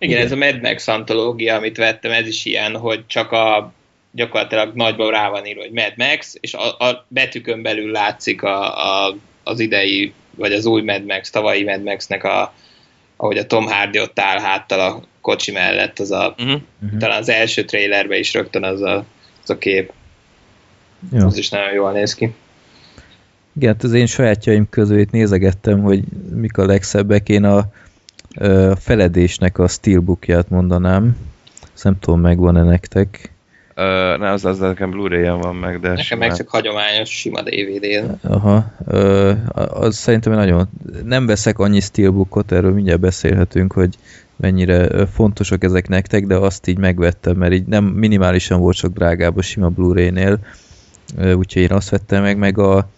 Igen, 0.00 0.14
Igen. 0.14 0.26
ez 0.26 0.32
a 0.32 0.36
Mad 0.36 0.60
Max 0.60 0.88
antológia, 0.88 1.54
amit 1.54 1.76
vettem, 1.76 2.12
ez 2.12 2.26
is 2.26 2.44
ilyen, 2.44 2.76
hogy 2.76 3.06
csak 3.06 3.32
a 3.32 3.72
gyakorlatilag 4.12 4.74
nagyban 4.74 5.10
rá 5.10 5.28
van 5.28 5.46
írva, 5.46 5.60
hogy 5.60 5.72
Mad 5.72 5.92
Max, 5.96 6.36
és 6.40 6.54
a, 6.54 6.78
a 6.78 7.04
betűkön 7.08 7.62
belül 7.62 7.90
látszik 7.90 8.42
a, 8.42 8.86
a, 9.06 9.16
az 9.44 9.60
idei, 9.60 10.12
vagy 10.36 10.52
az 10.52 10.66
új 10.66 10.82
Mad 10.82 11.04
Max, 11.04 11.30
tavalyi 11.30 11.64
Mad 11.64 11.82
Max-nek 11.82 12.24
a, 12.24 12.52
ahogy 13.16 13.38
a 13.38 13.46
Tom 13.46 13.66
Hardy 13.66 14.00
ott 14.00 14.18
áll 14.18 14.38
háttal 14.38 14.80
a 14.80 15.02
kocsi 15.20 15.52
mellett, 15.52 15.98
az 15.98 16.10
a, 16.10 16.34
Uh-huh. 16.38 16.98
Talán 16.98 17.18
az 17.18 17.28
első 17.28 17.64
trailerben 17.64 18.18
is 18.18 18.34
rögtön 18.34 18.64
az 18.64 18.82
a, 18.82 19.04
az 19.42 19.50
a 19.50 19.58
kép, 19.58 19.92
Ja. 21.12 21.26
az 21.26 21.36
is 21.36 21.48
nagyon 21.48 21.72
jól 21.72 21.92
néz 21.92 22.14
ki. 22.14 22.34
Igen, 23.56 23.72
hát 23.72 23.82
az 23.82 23.92
én 23.92 24.06
sajátjaim 24.06 24.68
közül 24.70 24.98
itt 24.98 25.10
nézegettem, 25.10 25.82
hogy 25.82 26.02
mik 26.34 26.56
a 26.56 26.66
legszebbek. 26.66 27.28
Én 27.28 27.44
a, 27.44 27.64
a 28.34 28.76
feledésnek 28.76 29.58
a 29.58 29.68
steelbookját 29.68 30.48
mondanám. 30.48 31.16
Azt 31.74 31.84
nem 31.84 31.98
tudom, 31.98 32.20
megvan-e 32.20 32.62
nektek. 32.62 33.32
Uh, 33.76 34.18
ne, 34.18 34.30
az, 34.30 34.44
az 34.44 34.58
nekem 34.58 34.90
Blu-ray-en 34.90 35.40
van 35.40 35.56
meg, 35.56 35.80
de 35.80 35.88
Nekem 35.88 36.04
simán. 36.04 36.28
meg 36.28 36.36
csak 36.36 36.48
hagyományos, 36.48 37.08
sima 37.08 37.42
DVD-n. 37.42 38.28
Aha, 38.32 38.72
ö, 38.86 39.32
az 39.54 39.96
szerintem 39.96 40.32
nagyon... 40.32 40.68
Nem 41.04 41.26
veszek 41.26 41.58
annyi 41.58 41.80
steelbookot, 41.80 42.52
erről 42.52 42.72
mindjárt 42.72 43.00
beszélhetünk, 43.00 43.72
hogy 43.72 43.94
mennyire 44.36 45.06
fontosak 45.06 45.64
ezek 45.64 45.88
nektek, 45.88 46.26
de 46.26 46.36
azt 46.36 46.68
így 46.68 46.78
megvettem, 46.78 47.36
mert 47.36 47.52
így 47.52 47.66
nem 47.66 47.84
minimálisan 47.84 48.60
volt 48.60 48.76
sok 48.76 48.92
drágább 48.92 49.36
a 49.36 49.42
sima 49.42 49.68
Blu-ray-nél, 49.68 50.38
Ö, 51.16 51.32
úgyhogy 51.32 51.62
én 51.62 51.72
azt 51.72 51.90
vettem 51.90 52.22
meg, 52.22 52.36
meg 52.38 52.58
a 52.58 52.88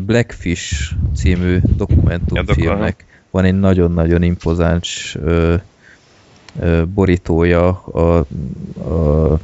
Blackfish 0.00 0.92
című 1.14 1.58
dokumentumfilmnek 1.76 3.04
van 3.36 3.44
egy 3.44 3.58
nagyon-nagyon 3.58 4.22
impozáns 4.22 5.16
ö, 5.22 5.54
ö, 6.60 6.82
borítója 6.94 7.68
a, 7.82 8.18
a 8.90 9.38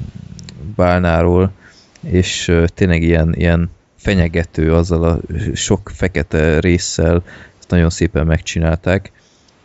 bálnáról, 0.76 1.52
és 2.00 2.48
ö, 2.48 2.64
tényleg 2.74 3.02
ilyen, 3.02 3.34
ilyen 3.34 3.70
fenyegető 3.96 4.74
azzal 4.74 5.04
a 5.04 5.20
sok 5.54 5.90
fekete 5.94 6.60
résszel, 6.60 7.22
ezt 7.58 7.70
nagyon 7.70 7.90
szépen 7.90 8.26
megcsinálták. 8.26 9.12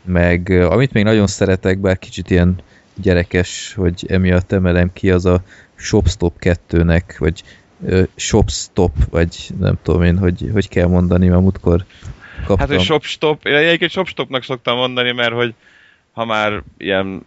Meg 0.04 0.50
amit 0.50 0.94
még 0.94 1.04
nagyon 1.04 1.28
szeretek, 1.28 1.80
bár 1.80 2.00
kicsit 2.00 2.30
ilyen 2.30 2.56
gyerekes, 2.96 3.74
hogy 3.78 4.06
emiatt 4.10 4.52
emelem 4.52 4.94
ki, 4.94 5.12
az 5.12 5.26
a 5.26 5.42
Shopstop 5.76 6.34
2-nek, 6.40 7.04
vagy 7.18 7.44
Shopstop, 8.16 9.10
vagy 9.10 9.50
nem 9.60 9.78
tudom 9.84 10.04
én, 10.04 10.18
hogy, 10.18 10.50
hogy 10.54 10.68
kell 10.70 10.88
mondani, 10.88 11.28
mert 11.28 11.42
múltkor 11.42 11.86
kaptam. 12.38 12.58
Hát, 12.58 12.68
hogy 12.68 12.86
shopstop, 12.86 13.46
én 13.46 13.56
egyébként 13.56 13.92
shopstopnak 13.92 14.44
szoktam 14.44 14.78
mondani, 14.78 15.12
mert 15.12 15.34
hogy 15.34 15.54
ha 16.12 16.26
már 16.26 16.64
ilyen 16.78 17.26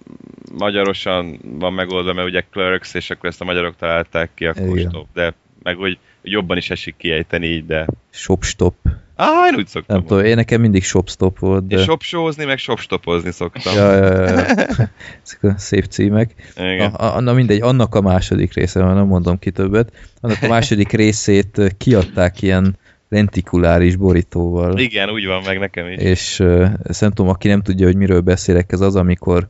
magyarosan 0.59 1.41
van 1.43 1.73
megoldva, 1.73 2.13
mert 2.13 2.29
ugye 2.29 2.45
Clerks, 2.51 2.95
és 2.95 3.11
akkor 3.11 3.29
ezt 3.29 3.41
a 3.41 3.45
magyarok 3.45 3.77
találták 3.77 4.31
ki, 4.35 4.47
akkor 4.47 4.79
Igen. 4.79 4.89
stop, 4.89 5.07
de 5.15 5.35
meg 5.63 5.77
hogy 5.77 5.99
jobban 6.23 6.57
is 6.57 6.71
esik 6.71 6.97
kiejteni 6.97 7.47
így, 7.47 7.67
de... 7.67 7.87
Shopstop. 8.11 8.75
Ah, 9.17 9.53
én 9.53 9.59
úgy 9.59 9.67
szoktam 9.67 9.97
Nem 9.97 10.07
tudom, 10.07 10.25
én 10.25 10.35
nekem 10.35 10.61
mindig 10.61 10.85
shopstop 10.85 11.39
volt, 11.39 11.67
de... 11.67 11.83
Shopshozni, 11.83 12.45
meg 12.45 12.59
shopstopozni 12.59 13.31
szoktam. 13.31 13.75
Ja, 13.75 13.95
ja, 13.95 14.21
ja. 14.21 14.31
Ezek 15.25 15.43
a 15.43 15.55
szép 15.57 15.85
címek. 15.85 16.35
Igen. 16.57 16.95
Na, 16.99 17.21
na 17.21 17.33
mindegy, 17.33 17.61
annak 17.61 17.95
a 17.95 18.01
második 18.01 18.55
része, 18.55 18.83
mert 18.83 18.95
nem 18.95 19.07
mondom 19.07 19.39
ki 19.39 19.51
többet, 19.51 19.93
annak 20.21 20.43
a 20.43 20.49
második 20.49 20.91
részét 21.03 21.75
kiadták 21.79 22.43
ilyen 22.43 22.79
lentikuláris 23.11 23.97
borítóval. 23.97 24.79
Igen, 24.79 25.11
úgy 25.11 25.27
van 25.27 25.43
meg 25.47 25.59
nekem 25.59 25.87
is. 25.87 25.99
És 25.99 26.41
uh, 26.41 26.71
tudom, 26.99 27.29
aki 27.29 27.49
nem 27.49 27.63
tudja, 27.63 27.87
hogy 27.87 27.97
miről 27.97 28.21
beszélek, 28.21 28.73
ez 28.73 28.81
az, 28.81 28.97
amikor 28.97 29.49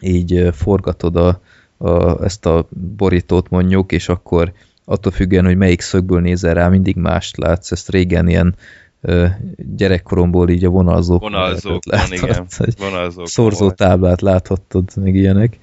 így 0.00 0.32
uh, 0.32 0.52
forgatod 0.52 1.16
a, 1.16 1.40
a, 1.76 2.24
ezt 2.24 2.46
a 2.46 2.68
borítót 2.96 3.50
mondjuk, 3.50 3.92
és 3.92 4.08
akkor 4.08 4.52
attól 4.84 5.12
függően, 5.12 5.44
hogy 5.44 5.56
melyik 5.56 5.80
szögből 5.80 6.20
nézel 6.20 6.54
rá, 6.54 6.68
mindig 6.68 6.96
mást 6.96 7.36
látsz. 7.36 7.72
Ezt 7.72 7.90
régen 7.90 8.28
ilyen 8.28 8.54
uh, 9.00 9.28
gyerekkoromból 9.76 10.48
így 10.48 10.64
a 10.64 10.70
vonalzók 10.70 11.20
Vonalzókon, 11.20 12.00
igen. 12.10 12.46
Hogy 12.56 12.74
Vonalzókon 12.78 13.26
szorzó 13.26 13.64
volt. 13.64 13.76
táblát 13.76 14.20
láthattad, 14.20 14.90
meg 14.96 15.14
ilyenek 15.14 15.58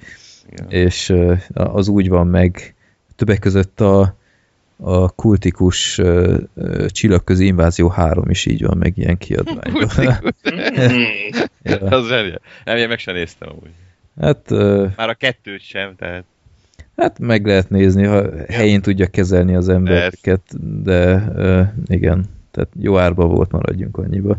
Igen. 0.50 0.66
és 0.70 1.14
az 1.54 1.88
úgy 1.88 2.08
van 2.08 2.26
meg, 2.26 2.74
többek 3.16 3.38
között 3.38 3.80
a, 3.80 4.16
a 4.76 5.10
kultikus 5.10 5.98
ö, 5.98 6.38
ö, 6.54 6.86
csillagközi 6.88 7.46
invázió 7.46 7.88
3 7.88 8.30
is 8.30 8.46
így 8.46 8.64
van 8.64 8.76
meg 8.78 8.98
ilyen 8.98 9.18
kiadványban. 9.18 9.88
Hmm. 10.42 11.04
ja. 11.62 11.76
Az 11.76 12.06
zseniál. 12.08 12.40
Nem, 12.64 12.76
én 12.76 12.88
meg 12.88 12.98
sem 12.98 13.14
néztem 13.14 13.48
amúgy. 13.48 13.70
hát, 14.20 14.50
Már 14.96 15.08
a 15.08 15.14
kettőt 15.14 15.60
sem, 15.60 15.94
tehát 15.96 16.24
hát 16.96 17.18
meg 17.18 17.46
lehet 17.46 17.70
nézni, 17.70 18.04
ha 18.04 18.24
helyén 18.48 18.82
tudja 18.82 19.06
kezelni 19.06 19.54
az 19.54 19.68
embereket, 19.68 20.42
de 20.82 21.24
ö, 21.36 21.62
igen, 21.86 22.24
tehát 22.50 22.68
jó 22.80 22.98
árba 22.98 23.26
volt, 23.26 23.50
maradjunk 23.50 23.96
annyiba. 23.96 24.36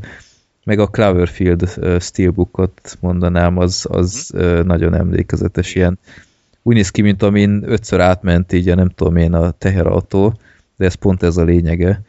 Meg 0.63 0.79
a 0.79 0.87
Cloverfield 0.87 1.69
ö, 1.75 1.97
Steelbookot 1.99 2.97
mondanám, 2.99 3.57
az, 3.57 3.87
az 3.89 4.31
ö, 4.33 4.63
nagyon 4.63 4.93
emlékezetes, 4.93 5.75
ilyen 5.75 5.99
úgy 6.63 6.75
néz 6.75 6.89
ki, 6.89 7.01
mint 7.01 7.23
amin 7.23 7.63
ötször 7.65 7.99
átment 7.99 8.53
így, 8.53 8.69
a 8.69 8.75
nem 8.75 8.89
tudom 8.89 9.15
én, 9.15 9.33
a 9.33 9.51
teherautó, 9.51 10.33
de 10.77 10.85
ez 10.85 10.93
pont 10.93 11.23
ez 11.23 11.37
a 11.37 11.43
lényege. 11.43 12.01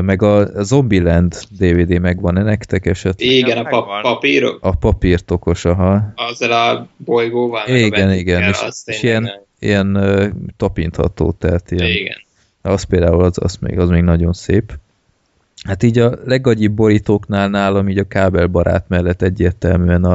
Meg 0.00 0.22
a 0.22 0.62
Zombieland 0.62 1.34
DVD 1.58 2.00
megvan-e 2.00 2.42
nektek 2.42 2.86
esetleg? 2.86 3.30
Igen, 3.30 3.58
a 3.58 3.68
pap- 3.68 4.02
papírok, 4.02 4.58
A 4.60 4.74
papírtokos, 4.76 5.64
aha. 5.64 6.12
azzal 6.14 6.52
a 6.52 6.88
bolygóval. 6.96 7.62
meg 7.66 7.74
a 7.74 7.84
Igen, 7.86 8.12
igen, 8.12 8.42
és, 8.42 8.58
és 8.84 9.02
ilyen, 9.02 9.30
ilyen 9.58 9.98
tapintható, 10.56 11.32
tehát 11.38 11.70
ilyen, 11.70 11.90
Igen. 11.90 12.16
az 12.62 12.82
például 12.82 13.24
az, 13.24 13.38
az, 13.40 13.56
még, 13.60 13.78
az 13.78 13.88
még 13.88 14.02
nagyon 14.02 14.32
szép. 14.32 14.72
Hát 15.64 15.82
így 15.82 15.98
a 15.98 16.18
legagyibb 16.24 16.72
borítóknál 16.72 17.48
nálam 17.48 17.88
így 17.88 17.98
a 17.98 18.06
kábelbarát 18.08 18.84
mellett 18.88 19.22
egyértelműen 19.22 20.04
a, 20.04 20.14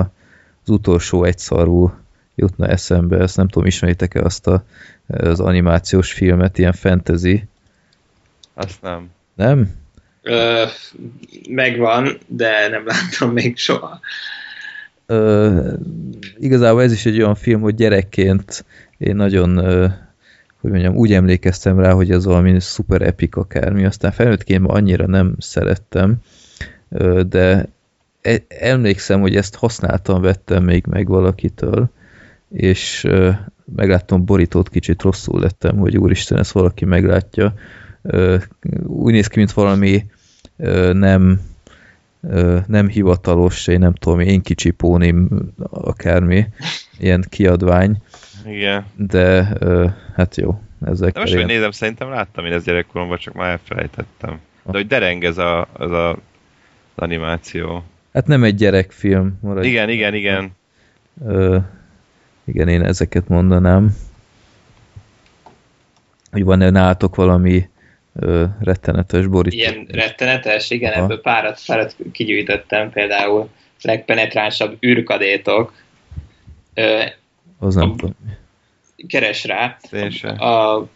az 0.64 0.70
utolsó 0.70 1.24
egyszarú 1.24 1.92
jutna 2.38 2.68
eszembe, 2.68 3.18
ezt 3.18 3.38
nem 3.38 3.48
tudom, 3.48 3.68
ismeritek-e 3.68 4.22
azt 4.22 4.48
a, 4.48 4.64
az 5.08 5.40
animációs 5.40 6.12
filmet, 6.14 6.58
ilyen 6.58 6.74
fantasy, 6.74 7.48
azt 8.58 8.82
nem. 8.82 9.10
nem? 9.36 9.70
Ö, 10.22 10.64
megvan, 11.50 12.18
de 12.28 12.68
nem 12.68 12.86
láttam 12.86 13.32
még 13.32 13.58
soha. 13.58 14.00
Ö, 15.06 15.74
igazából 16.40 16.82
ez 16.82 16.92
is 16.92 17.06
egy 17.06 17.22
olyan 17.22 17.36
film, 17.36 17.62
hogy 17.62 17.76
gyerekként 17.76 18.66
én 18.98 19.16
nagyon, 19.16 19.58
ö, 19.58 19.88
hogy 20.62 20.72
mondjam, 20.72 20.96
úgy 20.96 21.14
emlékeztem 21.14 21.80
rá, 21.80 21.92
hogy 21.92 22.12
ez 22.12 22.26
valami 22.26 22.60
szuper 22.60 23.02
epik 23.02 23.36
akármi, 23.36 23.86
aztán 23.86 24.12
felnőttként 24.12 24.62
ma 24.62 24.74
annyira 24.74 25.08
nem 25.08 25.36
szerettem, 25.40 26.16
ö, 26.90 27.22
de 27.24 27.68
e- 28.22 28.46
emlékszem, 28.48 29.22
hogy 29.22 29.36
ezt 29.36 29.56
használtam, 29.56 30.22
vettem 30.22 30.64
még 30.64 30.86
meg 30.86 31.08
valakitől, 31.08 31.90
és 32.50 33.04
ö, 33.04 33.32
megláttam 33.76 34.26
borítót, 34.26 34.70
kicsit 34.70 35.02
rosszul 35.02 35.40
lettem, 35.40 35.78
hogy 35.78 35.98
úristen, 35.98 36.38
ezt 36.38 36.52
valaki 36.52 36.86
meglátja. 36.86 37.54
Ö, 38.02 38.38
úgy 38.84 39.12
néz 39.12 39.28
ki, 39.28 39.40
mint 39.40 39.52
valami 39.52 40.06
ö, 40.58 40.94
nem 40.94 41.42
nem 42.68 42.88
hivatalos, 42.88 43.68
én 43.68 43.80
nem 43.80 43.94
tudom, 43.94 44.20
én 44.20 44.42
kicsi 44.42 44.72
pónim, 44.72 45.30
akármi, 45.70 46.46
ilyen 47.00 47.26
kiadvány, 47.30 47.98
Igen. 48.46 48.86
de 48.96 49.58
hát 50.16 50.36
jó, 50.36 50.62
ezek 50.86 51.14
De 51.14 51.20
most, 51.20 51.34
hogy 51.34 51.46
nézem, 51.46 51.72
szerintem 51.72 52.10
láttam 52.10 52.46
én 52.46 52.54
ezt 52.54 52.66
gyerekkoromban, 52.66 53.18
csak 53.18 53.34
már 53.34 53.50
elfelejtettem. 53.50 54.40
De 54.64 54.78
hogy 54.78 54.88
dereng 54.88 55.24
ez 55.24 55.38
a, 55.38 55.68
az 55.74 55.92
a 55.92 56.18
az 56.98 57.04
animáció. 57.04 57.84
Hát 58.14 58.28
nem 58.28 58.44
egy 58.44 58.56
gyerekfilm. 58.56 59.38
Maradj. 59.42 59.68
Igen, 59.68 59.90
igen, 59.90 60.14
igen. 60.14 60.52
Ö, 61.26 61.58
igen, 62.48 62.68
én 62.68 62.84
ezeket 62.84 63.28
mondanám. 63.28 63.96
Hogy 66.32 66.44
van-e 66.44 66.70
nálatok 66.70 67.16
valami 67.16 67.70
ö, 68.14 68.46
rettenetes 68.60 69.26
borító? 69.28 69.56
Ilyen 69.58 69.88
rettenetes, 69.92 70.70
igen, 70.70 70.94
Ha. 70.94 71.04
ebből 71.04 71.22
párat, 71.22 71.60
párat 71.66 71.96
kigyűjtöttem, 72.12 72.90
például 72.92 73.50
legpenetránsabb 73.82 74.78
űrkadétok. 74.86 75.74
Ö, 76.74 77.04
Az 77.60 77.76
nem 77.76 77.90
a- 77.92 77.96
tudom. 77.96 78.16
keres 79.08 79.46
rá. 79.46 79.78
A 80.38 80.88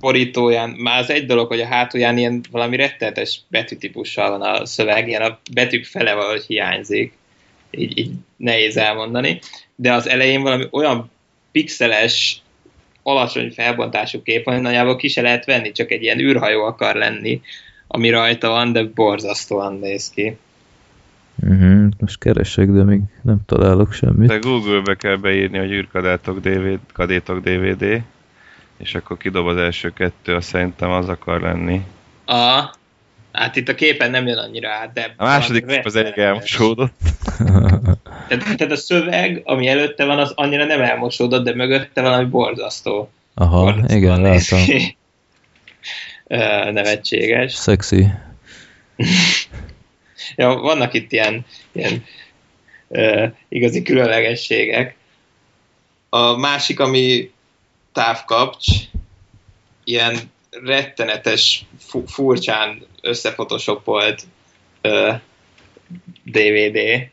borítóján, 0.00 0.70
már 0.70 0.98
az 1.00 1.10
egy 1.10 1.26
dolog, 1.26 1.46
hogy 1.48 1.60
a 1.60 1.66
hátulján 1.66 2.18
ilyen 2.18 2.40
valami 2.50 2.76
rettenetes 2.76 3.40
betűtípussal 3.48 4.30
van 4.38 4.42
a 4.42 4.66
szöveg, 4.66 5.08
ilyen 5.08 5.22
a 5.22 5.38
betűk 5.52 5.84
fele 5.84 6.14
valahogy 6.14 6.44
hiányzik, 6.46 7.12
így, 7.76 7.98
így 7.98 8.10
nehéz 8.36 8.76
elmondani, 8.76 9.40
de 9.76 9.92
az 9.92 10.08
elején 10.08 10.42
valami 10.42 10.64
olyan 10.70 11.10
pixeles, 11.52 12.42
alacsony 13.02 13.50
felbontású 13.50 14.22
kép 14.22 14.44
van, 14.44 14.54
hogy 14.54 14.62
nagyjából 14.62 14.96
ki 14.96 15.08
se 15.08 15.22
lehet 15.22 15.44
venni, 15.44 15.72
csak 15.72 15.90
egy 15.90 16.02
ilyen 16.02 16.18
űrhajó 16.18 16.64
akar 16.64 16.94
lenni, 16.94 17.40
ami 17.86 18.10
rajta 18.10 18.48
van, 18.48 18.72
de 18.72 18.84
borzasztóan 18.84 19.78
néz 19.78 20.10
ki. 20.10 20.36
Uh-huh, 21.42 21.88
most 21.98 22.18
keresek, 22.18 22.68
de 22.68 22.82
még 22.82 23.00
nem 23.22 23.38
találok 23.46 23.92
semmit. 23.92 24.28
De 24.28 24.38
Google-be 24.38 24.94
kell 24.94 25.16
beírni, 25.16 25.58
hogy 25.58 25.70
űrkadétok 25.70 26.40
DVD, 26.40 26.78
kadétok 26.92 27.40
DVD, 27.40 28.02
és 28.76 28.94
akkor 28.94 29.16
kidob 29.16 29.46
az 29.46 29.56
első 29.56 29.92
kettő, 29.92 30.34
azt 30.34 30.48
szerintem 30.48 30.90
az 30.90 31.08
akar 31.08 31.40
lenni. 31.40 31.80
A, 32.26 32.74
Hát 33.32 33.56
itt 33.56 33.68
a 33.68 33.74
képen 33.74 34.10
nem 34.10 34.26
jön 34.26 34.38
annyira 34.38 34.70
át, 34.70 34.92
de... 34.92 35.14
A 35.16 35.24
második 35.24 35.66
kép 35.66 35.84
az 35.84 35.96
elég 35.96 36.18
elmosódott. 36.18 36.92
Tehát, 38.28 38.56
tehát 38.56 38.72
a 38.72 38.76
szöveg, 38.76 39.42
ami 39.44 39.68
előtte 39.68 40.04
van, 40.04 40.18
az 40.18 40.32
annyira 40.34 40.64
nem 40.64 40.80
elmosódott, 40.80 41.44
de 41.44 41.54
mögötte 41.54 42.00
valami 42.00 42.24
borzasztó. 42.24 43.10
Aha, 43.34 43.72
borzasztóan 43.72 43.96
igen. 43.96 44.96
Ö, 46.26 46.70
Nevetséges. 46.70 47.52
Szexi. 47.52 48.06
Ja, 50.36 50.54
vannak 50.54 50.94
itt 50.94 51.12
ilyen, 51.12 51.46
ilyen 51.72 52.04
ö, 52.88 53.26
igazi 53.48 53.82
különlegességek. 53.82 54.96
A 56.08 56.36
másik, 56.36 56.80
ami 56.80 57.30
távkapcs, 57.92 58.66
ilyen 59.84 60.16
rettenetes, 60.64 61.64
fu- 61.78 62.08
furcsán 62.08 62.86
összefotoshopolt 63.00 64.22
ö, 64.80 65.12
DVD. 66.24 67.10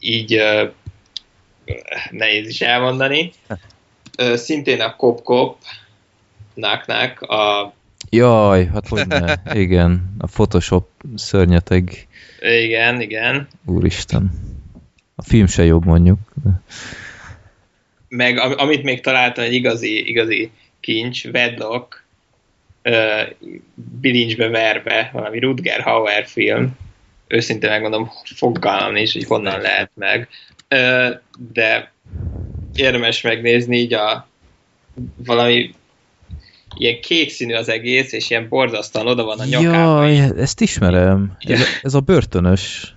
Így 0.00 0.34
ö, 0.34 0.68
nehéz 2.10 2.48
is 2.48 2.60
elmondani. 2.60 3.32
Ö, 4.18 4.36
szintén 4.36 4.80
a 4.80 4.96
Kop 4.96 5.22
Kop, 5.22 5.58
Nak 6.54 6.88
a 7.20 7.72
Jaj, 8.10 8.66
hát 8.66 8.88
hogy 8.88 9.06
ne. 9.06 9.34
Igen, 9.52 10.14
a 10.18 10.26
Photoshop 10.26 10.88
szörnyeteg, 11.16 12.06
igen, 12.40 13.00
igen. 13.00 13.48
úristen. 13.64 14.30
A 15.14 15.22
film 15.22 15.46
se 15.46 15.64
jobb 15.64 15.84
mondjuk. 15.84 16.18
meg 18.08 18.38
am- 18.38 18.54
amit 18.58 18.82
még 18.82 19.00
találtam, 19.00 19.44
egy 19.44 19.52
igazi, 19.52 20.08
igazi 20.08 20.50
kincs, 20.88 21.24
Wedlock, 21.24 22.04
ö, 22.82 23.22
bilincsbe 24.00 24.48
verve, 24.48 25.10
valami 25.12 25.38
Rutger 25.38 25.80
Hauer 25.80 26.26
film, 26.26 26.76
őszintén 27.26 27.70
megmondom, 27.70 28.10
fogalmam 28.34 28.92
nincs, 28.92 29.12
hogy 29.12 29.24
honnan 29.24 29.60
lehet 29.60 29.90
meg, 29.94 30.28
de 31.52 31.92
érdemes 32.74 33.20
megnézni 33.20 33.76
így 33.76 33.92
a 33.92 34.28
valami 35.16 35.74
ilyen 36.76 37.00
kék 37.00 37.30
színű 37.30 37.54
az 37.54 37.68
egész, 37.68 38.12
és 38.12 38.30
ilyen 38.30 38.48
borzasztóan 38.48 39.06
oda 39.06 39.24
van 39.24 39.38
a 39.38 39.44
nyakában. 39.44 40.12
Jaj, 40.12 40.40
ezt 40.40 40.60
ismerem. 40.60 41.36
Ez, 41.38 41.60
ez 41.82 41.94
a 41.94 42.00
börtönös. 42.00 42.94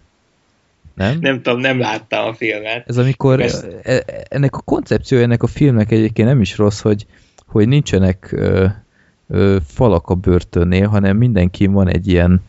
Nem? 0.95 1.17
Nem 1.19 1.41
tudom, 1.41 1.59
nem 1.59 1.79
láttam 1.79 2.27
a 2.27 2.33
filmet. 2.33 2.89
Ez 2.89 2.97
amikor 2.97 3.41
Ezt- 3.41 3.67
e- 3.83 4.03
ennek 4.29 4.55
a 4.55 4.61
koncepciója 4.61 5.23
ennek 5.23 5.43
a 5.43 5.47
filmnek 5.47 5.91
egyébként 5.91 6.27
nem 6.27 6.41
is 6.41 6.57
rossz, 6.57 6.79
hogy, 6.79 7.05
hogy 7.51 7.67
nincsenek 7.67 8.31
ö, 8.31 8.65
ö, 9.27 9.57
falak 9.65 10.09
a 10.09 10.15
börtönnél, 10.15 10.87
hanem 10.87 11.17
mindenki 11.17 11.65
van 11.65 11.87
egy 11.87 12.07
ilyen, 12.07 12.41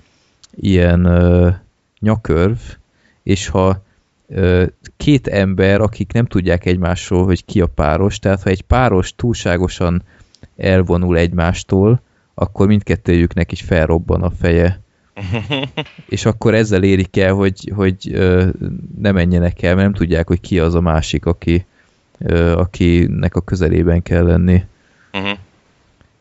ilyen 0.54 1.04
ö, 1.04 1.48
nyakörv, 1.98 2.58
és 3.22 3.48
ha 3.48 3.82
ö, 4.28 4.64
két 4.96 5.26
ember, 5.26 5.80
akik 5.80 6.12
nem 6.12 6.26
tudják 6.26 6.66
egymásról, 6.66 7.24
hogy 7.24 7.44
ki 7.44 7.60
a 7.60 7.66
páros, 7.66 8.18
tehát 8.18 8.42
ha 8.42 8.50
egy 8.50 8.62
páros 8.62 9.14
túlságosan 9.14 10.02
elvonul 10.56 11.16
egymástól, 11.16 12.00
akkor 12.34 12.66
mindkettőjüknek 12.66 13.52
is 13.52 13.60
felrobban 13.60 14.22
a 14.22 14.30
feje. 14.30 14.80
és 16.08 16.24
akkor 16.24 16.54
ezzel 16.54 16.82
érik 16.82 17.16
el, 17.16 17.32
hogy, 17.32 17.72
hogy 17.74 18.10
ö, 18.12 18.48
ne 18.98 19.12
menjenek 19.12 19.62
el, 19.62 19.74
mert 19.74 19.86
nem 19.86 19.96
tudják, 19.96 20.26
hogy 20.26 20.40
ki 20.40 20.58
az 20.58 20.74
a 20.74 20.80
másik, 20.80 21.26
aki, 21.26 21.64
ö, 22.18 22.52
akinek 22.52 23.34
a 23.34 23.40
közelében 23.40 24.02
kell 24.02 24.24
lenni. 24.24 24.64
Mhm. 25.12 25.30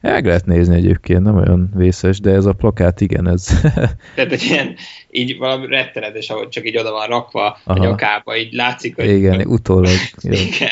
Meg 0.01 0.25
lehet 0.25 0.45
nézni 0.45 0.75
egyébként, 0.75 1.23
nem 1.23 1.35
olyan 1.35 1.71
vészes, 1.75 2.19
de 2.19 2.31
ez 2.31 2.45
a 2.45 2.53
plakát 2.53 3.01
igen, 3.01 3.27
ez 3.27 3.61
Tehát 4.15 4.31
egy 4.31 4.43
ilyen, 4.43 4.75
így 5.09 5.37
valami 5.37 5.67
rettenetes, 5.67 6.29
ahogy 6.29 6.49
csak 6.49 6.67
így 6.67 6.77
oda 6.77 6.91
van 6.91 7.07
rakva 7.07 7.45
a 7.45 7.59
Aha. 7.63 7.83
nyakába, 7.83 8.37
így 8.37 8.53
látszik, 8.53 8.95
hogy... 8.95 9.09
igen, 9.09 9.47
utólag. 9.47 9.91
Igen. 10.21 10.69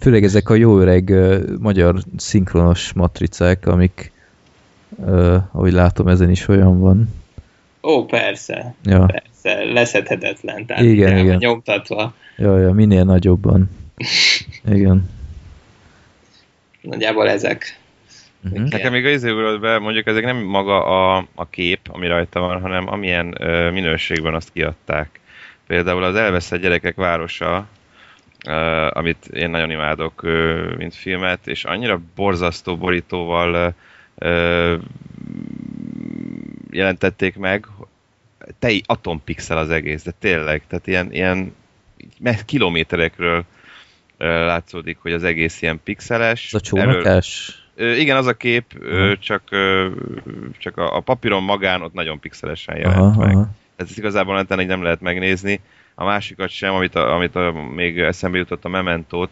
Főleg 0.00 0.24
ezek 0.24 0.48
a 0.48 0.54
jó 0.54 0.78
öreg 0.78 1.14
magyar 1.58 1.94
szinkronos 2.16 2.92
matricák, 2.92 3.66
amik 3.66 4.12
ahogy 5.52 5.72
látom, 5.72 6.08
ezen 6.08 6.30
is 6.30 6.48
olyan 6.48 6.80
van. 6.80 7.08
Ó, 7.82 8.04
persze, 8.04 8.74
Ja, 8.84 9.06
persze, 9.06 9.64
leszedhetetlen, 9.72 10.66
tehát 10.66 10.82
igen. 10.82 11.18
igen. 11.18 11.36
nyomtatva. 11.36 12.14
ja, 12.36 12.58
ja 12.58 12.72
minél 12.72 13.04
nagyobban. 13.04 13.70
Igen. 14.74 15.08
Nagyjából 16.80 17.28
ezek. 17.28 17.78
Uh-huh. 18.44 18.68
Nekem 18.68 18.92
még 18.92 19.06
az 19.06 19.12
izéről 19.12 19.58
be, 19.58 19.78
mondjuk 19.78 20.06
ezek 20.06 20.24
nem 20.24 20.36
maga 20.36 20.84
a, 20.84 21.26
a 21.34 21.48
kép, 21.48 21.80
ami 21.88 22.06
rajta 22.06 22.40
van, 22.40 22.60
hanem 22.60 22.88
amilyen 22.88 23.34
ö, 23.38 23.70
minőségben 23.70 24.34
azt 24.34 24.52
kiadták. 24.52 25.20
Például 25.66 26.04
az 26.04 26.14
Elveszett 26.14 26.60
Gyerekek 26.60 26.96
Városa, 26.96 27.66
ö, 28.46 28.88
amit 28.92 29.26
én 29.26 29.50
nagyon 29.50 29.70
imádok, 29.70 30.22
ö, 30.22 30.68
mint 30.76 30.94
filmet, 30.94 31.46
és 31.46 31.64
annyira 31.64 32.00
borzasztó 32.14 32.76
borítóval 32.76 33.74
ö, 34.18 34.76
jelentették 36.70 37.36
meg, 37.36 37.66
te 38.58 38.72
atompixel 38.86 39.58
az 39.58 39.70
egész, 39.70 40.02
de 40.02 40.12
tényleg, 40.18 40.62
tehát 40.68 40.86
ilyen, 40.86 41.12
ilyen 41.12 41.54
kilométerekről 42.44 43.44
látszódik, 44.20 44.98
hogy 45.00 45.12
az 45.12 45.24
egész 45.24 45.62
ilyen 45.62 45.80
pixeles. 45.84 46.46
Ez 46.46 46.54
a 46.54 46.60
csónakás? 46.60 47.58
Igen, 47.76 48.16
az 48.16 48.26
a 48.26 48.34
kép, 48.34 48.64
Aha. 48.90 49.16
csak, 49.18 49.42
csak 50.58 50.76
a, 50.76 50.96
a 50.96 51.00
papíron 51.00 51.42
magán 51.42 51.82
ott 51.82 51.92
nagyon 51.92 52.20
pixelesen 52.20 52.76
jelent 52.76 52.96
Aha, 52.96 53.24
meg. 53.24 53.34
aha. 53.34 53.48
Ez 53.76 53.98
igazából 53.98 54.34
neten 54.34 54.66
nem 54.66 54.82
lehet 54.82 55.00
megnézni. 55.00 55.60
A 55.94 56.04
másikat 56.04 56.48
sem, 56.48 56.74
amit, 56.74 56.94
a, 56.94 57.14
amit 57.14 57.36
a, 57.36 57.52
még 57.74 57.98
eszembe 57.98 58.38
jutott 58.38 58.64
a 58.64 58.68
Mementót, 58.68 59.30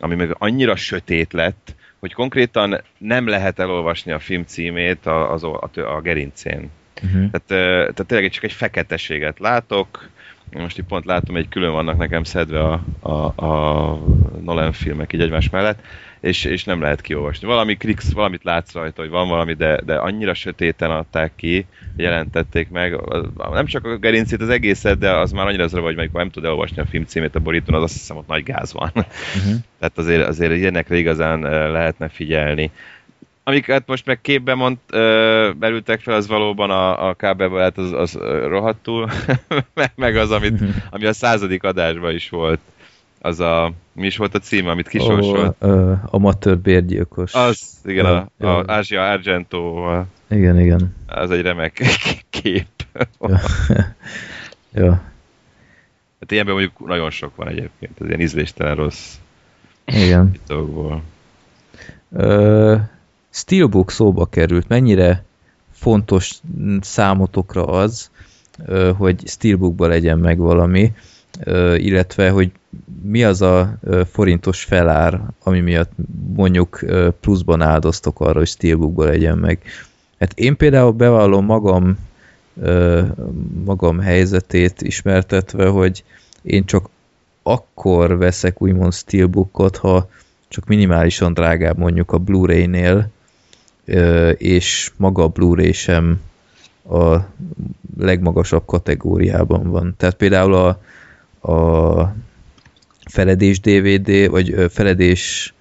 ami 0.00 0.14
meg 0.14 0.34
annyira 0.38 0.76
sötét 0.76 1.32
lett, 1.32 1.74
hogy 1.98 2.12
konkrétan 2.12 2.80
nem 2.98 3.26
lehet 3.28 3.58
elolvasni 3.58 4.12
a 4.12 4.18
film 4.18 4.44
címét 4.44 5.06
a, 5.06 5.32
az, 5.32 5.44
a, 5.44 5.70
a 5.74 6.00
gerincén. 6.00 6.70
Uh-huh. 7.02 7.30
Tehát, 7.30 7.46
tehát 7.94 8.06
tényleg 8.06 8.30
csak 8.30 8.44
egy 8.44 8.52
feketeséget 8.52 9.38
látok, 9.38 10.08
most 10.52 10.78
itt 10.78 10.86
pont 10.86 11.04
látom, 11.04 11.34
hogy 11.34 11.48
külön 11.48 11.72
vannak 11.72 11.96
nekem 11.96 12.24
szedve 12.24 12.60
a, 12.62 12.80
a, 13.00 13.46
a 13.46 13.98
Nolan 14.40 14.72
filmek 14.72 15.12
így 15.12 15.20
egymás 15.20 15.50
mellett, 15.50 15.78
és, 16.20 16.44
és 16.44 16.64
nem 16.64 16.80
lehet 16.80 17.00
kiolvasni. 17.00 17.46
Valami 17.46 17.76
kliksz, 17.76 18.12
valamit 18.12 18.44
látsz 18.44 18.72
rajta, 18.72 19.00
hogy 19.02 19.10
van 19.10 19.28
valami, 19.28 19.54
de, 19.54 19.80
de 19.84 19.94
annyira 19.94 20.34
sötéten 20.34 20.90
adták 20.90 21.32
ki, 21.36 21.66
jelentették 21.96 22.70
meg, 22.70 23.00
nem 23.52 23.66
csak 23.66 23.84
a 23.84 23.96
gerincét, 23.96 24.40
az 24.40 24.48
egészet, 24.48 24.98
de 24.98 25.10
az 25.10 25.32
már 25.32 25.46
annyira 25.46 25.66
zavar, 25.66 25.86
hogy 25.86 25.98
amikor 25.98 26.20
nem 26.20 26.30
tud 26.30 26.44
elolvasni 26.44 26.82
a 26.82 26.86
film 26.86 27.04
címét 27.04 27.34
a 27.34 27.40
borítón, 27.40 27.74
az 27.74 27.82
azt 27.82 27.92
hiszem 27.92 28.16
ott 28.16 28.26
nagy 28.26 28.42
gáz 28.42 28.72
van. 28.72 28.90
Uh-huh. 28.94 29.54
Tehát 29.78 29.98
azért, 29.98 30.28
azért 30.28 30.52
ilyenekre 30.52 30.96
igazán 30.96 31.42
ö, 31.42 31.70
lehetne 31.70 32.08
figyelni. 32.08 32.70
Amiket 33.46 33.86
most 33.86 34.06
meg 34.06 34.20
képbe 34.20 34.54
mond, 34.54 34.76
ö, 34.90 35.50
belültek 35.58 36.00
fel, 36.00 36.14
az 36.14 36.26
valóban 36.26 36.70
a, 36.70 37.08
a 37.08 37.14
kábelbe, 37.14 37.60
hát 37.62 37.78
az, 37.78 37.92
az 37.92 38.18
rohadtul, 38.46 39.10
meg- 39.94 40.16
az, 40.16 40.30
amit, 40.30 40.60
ami 40.90 41.06
a 41.06 41.12
századik 41.12 41.62
adásban 41.62 42.14
is 42.14 42.28
volt. 42.28 42.60
Az 43.20 43.40
a, 43.40 43.72
mi 43.92 44.06
is 44.06 44.16
volt 44.16 44.34
a 44.34 44.38
címe, 44.38 44.70
amit 44.70 44.88
kisorsolt? 44.88 45.56
Ö, 45.58 45.92
amatőr 46.06 46.58
bérgyilkos. 46.58 47.34
Az, 47.34 47.80
igen, 47.84 48.04
Ja, 48.04 48.16
a, 48.16 48.20
a 48.20 48.28
ja. 48.38 48.64
Ázsia 48.66 49.10
Argento, 49.10 49.92
Igen, 50.30 50.60
igen. 50.60 50.94
az 51.06 51.30
egy 51.30 51.42
remek 51.42 51.82
kép. 52.42 52.66
Ja. 53.20 53.40
ja. 54.72 54.90
Hát 56.20 56.30
ilyenben 56.30 56.54
mondjuk 56.54 56.86
nagyon 56.86 57.10
sok 57.10 57.36
van 57.36 57.48
egyébként, 57.48 58.00
ez 58.00 58.06
ilyen 58.06 58.20
ízléstelen 58.20 58.74
rossz 58.74 59.14
Igen. 59.84 60.30
dolgokból. 60.46 61.02
Ö, 62.12 62.76
Steelbook 63.36 63.90
szóba 63.90 64.26
került. 64.26 64.68
Mennyire 64.68 65.24
fontos 65.72 66.40
számotokra 66.80 67.64
az, 67.64 68.10
hogy 68.96 69.22
Steelbookba 69.26 69.86
legyen 69.86 70.18
meg 70.18 70.38
valami, 70.38 70.92
illetve, 71.76 72.30
hogy 72.30 72.50
mi 73.02 73.24
az 73.24 73.42
a 73.42 73.78
forintos 74.10 74.64
felár, 74.64 75.20
ami 75.42 75.60
miatt 75.60 75.90
mondjuk 76.36 76.84
pluszban 77.20 77.60
áldoztok 77.60 78.20
arra, 78.20 78.38
hogy 78.38 78.46
Steelbookba 78.46 79.04
legyen 79.04 79.38
meg. 79.38 79.62
Hát 80.18 80.38
én 80.38 80.56
például 80.56 80.92
bevallom 80.92 81.44
magam, 81.44 81.98
magam 83.64 83.98
helyzetét 83.98 84.82
ismertetve, 84.82 85.68
hogy 85.68 86.04
én 86.42 86.64
csak 86.64 86.88
akkor 87.42 88.16
veszek 88.18 88.62
úgymond 88.62 88.92
Steelbookot, 88.92 89.76
ha 89.76 90.08
csak 90.48 90.66
minimálisan 90.66 91.32
drágább 91.32 91.78
mondjuk 91.78 92.12
a 92.12 92.18
Blu-ray-nél, 92.18 93.12
és 94.36 94.92
maga 94.96 95.22
a 95.22 95.28
Blu-ray 95.28 95.72
sem 95.72 96.20
a 96.90 97.16
legmagasabb 97.98 98.64
kategóriában 98.64 99.70
van. 99.70 99.94
Tehát 99.96 100.14
például 100.14 100.54
a, 100.54 100.80
a 101.52 102.14
feledés 103.10 103.60
DVD, 103.60 104.30
vagy 104.30 104.66
feledés 104.70 105.54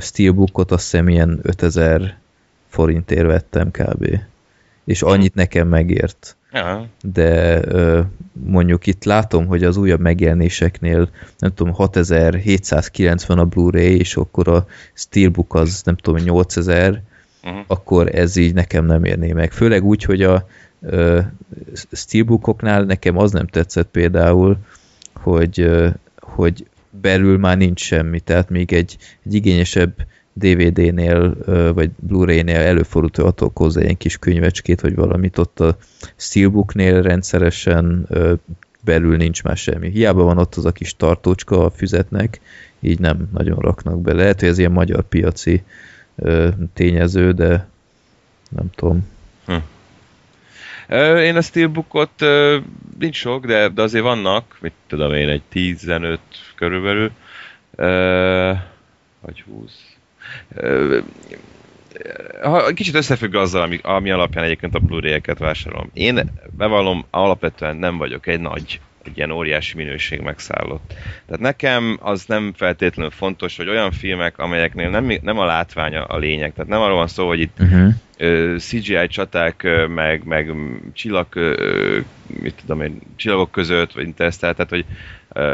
Steelbookot 0.00 0.70
azt 0.70 0.82
hiszem 0.82 1.08
ilyen 1.08 1.38
5000 1.42 2.18
forintért 2.68 3.26
vettem 3.26 3.70
kb. 3.70 4.18
és 4.84 5.02
annyit 5.02 5.34
nekem 5.34 5.68
megért. 5.68 6.36
Ja. 6.52 6.88
De 7.02 7.60
mondjuk 8.32 8.86
itt 8.86 9.04
látom, 9.04 9.46
hogy 9.46 9.64
az 9.64 9.76
újabb 9.76 10.00
megjelenéseknél 10.00 11.08
nem 11.38 11.54
tudom, 11.54 11.72
6790 11.72 13.38
a 13.38 13.44
Blu-ray, 13.44 13.98
és 13.98 14.16
akkor 14.16 14.48
a 14.48 14.66
Steelbook 14.92 15.54
az 15.54 15.82
nem 15.84 15.96
tudom, 15.96 16.22
8000, 16.22 17.02
Uh-huh. 17.44 17.64
akkor 17.66 18.14
ez 18.14 18.36
így 18.36 18.54
nekem 18.54 18.86
nem 18.86 19.04
érné 19.04 19.32
meg. 19.32 19.52
Főleg 19.52 19.84
úgy, 19.84 20.02
hogy 20.02 20.22
a 20.22 20.46
ö, 20.80 21.20
Steelbookoknál 21.92 22.82
nekem 22.82 23.18
az 23.18 23.32
nem 23.32 23.46
tetszett 23.46 23.88
például, 23.90 24.56
hogy, 25.12 25.60
ö, 25.60 25.88
hogy 26.20 26.66
belül 27.00 27.38
már 27.38 27.56
nincs 27.56 27.80
semmi, 27.80 28.20
tehát 28.20 28.50
még 28.50 28.72
egy, 28.72 28.96
egy 29.24 29.34
igényesebb 29.34 29.94
DVD-nél 30.32 31.36
vagy 31.72 31.90
Blu-ray-nél 31.96 32.56
előfordult, 32.56 33.16
hogy 33.16 33.24
adok 33.24 33.58
hozzá 33.58 33.80
ilyen 33.80 33.96
kis 33.96 34.18
könyvecskét, 34.18 34.80
vagy 34.80 34.94
valamit 34.94 35.38
ott 35.38 35.60
a 35.60 35.76
Steelbooknél 36.16 37.02
rendszeresen 37.02 38.08
belül 38.84 39.16
nincs 39.16 39.42
már 39.42 39.56
semmi. 39.56 39.90
Hiába 39.90 40.22
van 40.22 40.38
ott 40.38 40.54
az 40.54 40.64
a 40.64 40.72
kis 40.72 40.96
tartócska 40.96 41.64
a 41.64 41.70
füzetnek, 41.70 42.40
így 42.80 42.98
nem 42.98 43.28
nagyon 43.32 43.58
raknak 43.58 44.00
bele. 44.00 44.22
Lehet, 44.22 44.40
hogy 44.40 44.48
ez 44.48 44.58
ilyen 44.58 44.72
magyar 44.72 45.02
piaci 45.08 45.62
tényező, 46.74 47.32
de 47.32 47.68
nem 48.48 48.70
tudom. 48.74 49.08
Ö, 50.88 51.20
Én 51.22 51.36
a 51.36 51.40
Steelbookot 51.40 52.24
nincs 52.98 53.16
sok, 53.16 53.46
de, 53.46 53.68
de 53.68 53.82
azért 53.82 54.04
vannak, 54.04 54.56
mit 54.60 54.72
tudom 54.86 55.12
én, 55.14 55.28
egy 55.28 55.42
15 55.48 56.20
körülbelül, 56.54 57.10
vagy 59.20 59.40
20. 59.46 59.96
Ö, 60.54 60.98
ha, 62.42 62.72
kicsit 62.72 62.94
összefügg 62.94 63.34
azzal, 63.34 63.62
ami, 63.62 63.78
ami 63.82 64.10
alapján 64.10 64.44
egyébként 64.44 64.74
a 64.74 64.78
Blu-ray-eket 64.78 65.38
vásárolom. 65.38 65.90
Én 65.92 66.30
bevallom, 66.56 67.04
alapvetően 67.10 67.76
nem 67.76 67.96
vagyok 67.96 68.26
egy 68.26 68.40
nagy, 68.40 68.80
egy 69.06 69.16
ilyen 69.16 69.30
óriási 69.30 69.76
minőség 69.76 70.20
megszállott. 70.20 70.94
Tehát 71.26 71.40
nekem 71.40 71.98
az 72.00 72.24
nem 72.24 72.52
feltétlenül 72.56 73.10
fontos, 73.10 73.56
hogy 73.56 73.68
olyan 73.68 73.92
filmek, 73.92 74.38
amelyeknél 74.38 74.90
nem, 74.90 75.12
nem 75.22 75.38
a 75.38 75.44
látványa 75.44 76.04
a 76.04 76.18
lényeg. 76.18 76.52
Tehát 76.52 76.70
nem 76.70 76.80
arról 76.80 76.96
van 76.96 77.08
szó, 77.08 77.26
hogy 77.26 77.40
itt 77.40 77.58
Uh-huh. 77.60 77.92
ö, 78.16 78.54
CGI 78.58 79.06
csaták, 79.06 79.68
meg, 79.88 80.24
meg 80.24 80.52
csillag, 80.92 81.26
mit 82.26 82.54
tudom 82.60 82.80
én, 82.80 82.98
csillagok 83.16 83.50
között, 83.50 83.92
vagy 83.92 84.04
interstellar, 84.04 84.54
tehát 84.56 84.70
hogy 84.70 84.84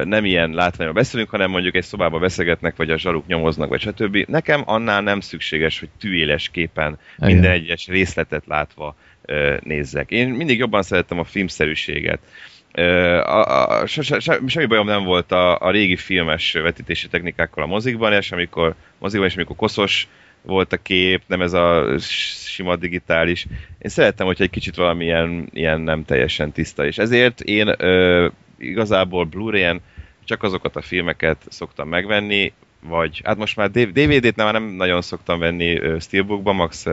nem 0.09 0.25
ilyen 0.25 0.51
látványról 0.51 0.95
beszélünk, 0.95 1.31
hanem 1.31 1.51
mondjuk 1.51 1.75
egy 1.75 1.85
szobába 1.85 2.19
beszélgetnek, 2.19 2.77
vagy 2.77 2.91
a 2.91 2.99
zsaruk 2.99 3.27
nyomoznak, 3.27 3.69
vagy 3.69 3.81
stb. 3.81 4.17
Nekem 4.29 4.63
annál 4.65 5.03
nem 5.03 5.21
szükséges, 5.21 5.79
hogy 5.79 5.89
tűéles 6.01 6.49
képen 6.49 6.99
minden 7.17 7.51
egyes 7.51 7.87
részletet 7.87 8.47
látva 8.47 8.97
nézzek. 9.63 10.11
Én 10.11 10.29
mindig 10.29 10.59
jobban 10.59 10.83
szerettem 10.83 11.19
a 11.19 11.25
filmszerűséget. 11.25 12.21
A, 12.73 13.81
a, 13.81 13.87
se, 13.87 14.03
se, 14.03 14.19
se, 14.19 14.41
semmi 14.47 14.67
bajom 14.67 14.87
nem 14.87 15.05
volt 15.05 15.33
a, 15.33 15.59
a 15.59 15.71
régi 15.71 15.97
filmes 15.97 16.53
vetítési 16.53 17.09
technikákkal 17.09 17.65
a 17.65 17.67
mozikban, 17.67 18.13
és 18.13 18.33
amikor 18.33 18.75
mozikban, 18.99 19.29
és 19.29 19.35
amikor 19.35 19.57
koszos 19.57 20.09
volt 20.43 20.73
a 20.73 20.77
kép, 20.77 21.23
nem 21.27 21.43
ez 21.43 21.53
a 21.53 21.99
sima 22.45 22.77
digitális. 22.77 23.47
Én 23.79 23.91
szerettem, 23.91 24.27
hogyha 24.27 24.45
egy 24.45 24.51
kicsit 24.51 24.75
valamilyen 24.75 25.49
ilyen 25.53 25.81
nem 25.81 26.05
teljesen 26.05 26.53
tiszta, 26.53 26.87
és 26.87 26.99
ezért 26.99 27.41
én 27.41 27.75
ö, 27.79 28.29
igazából 28.59 29.25
Blu-ray-en 29.25 29.81
csak 30.25 30.43
azokat 30.43 30.77
a 30.77 30.83
filmeket 30.83 31.45
szoktam 31.49 31.89
megvenni, 31.89 32.53
vagy 32.83 33.21
hát 33.25 33.37
most 33.37 33.57
már 33.57 33.71
DVD-t 33.71 34.37
nem, 34.37 34.45
már 34.47 34.55
nem 34.55 34.65
nagyon 34.65 35.03
szoktam 35.03 35.39
venni 35.39 36.01
Steelbookba, 36.01 36.53
max 36.53 36.85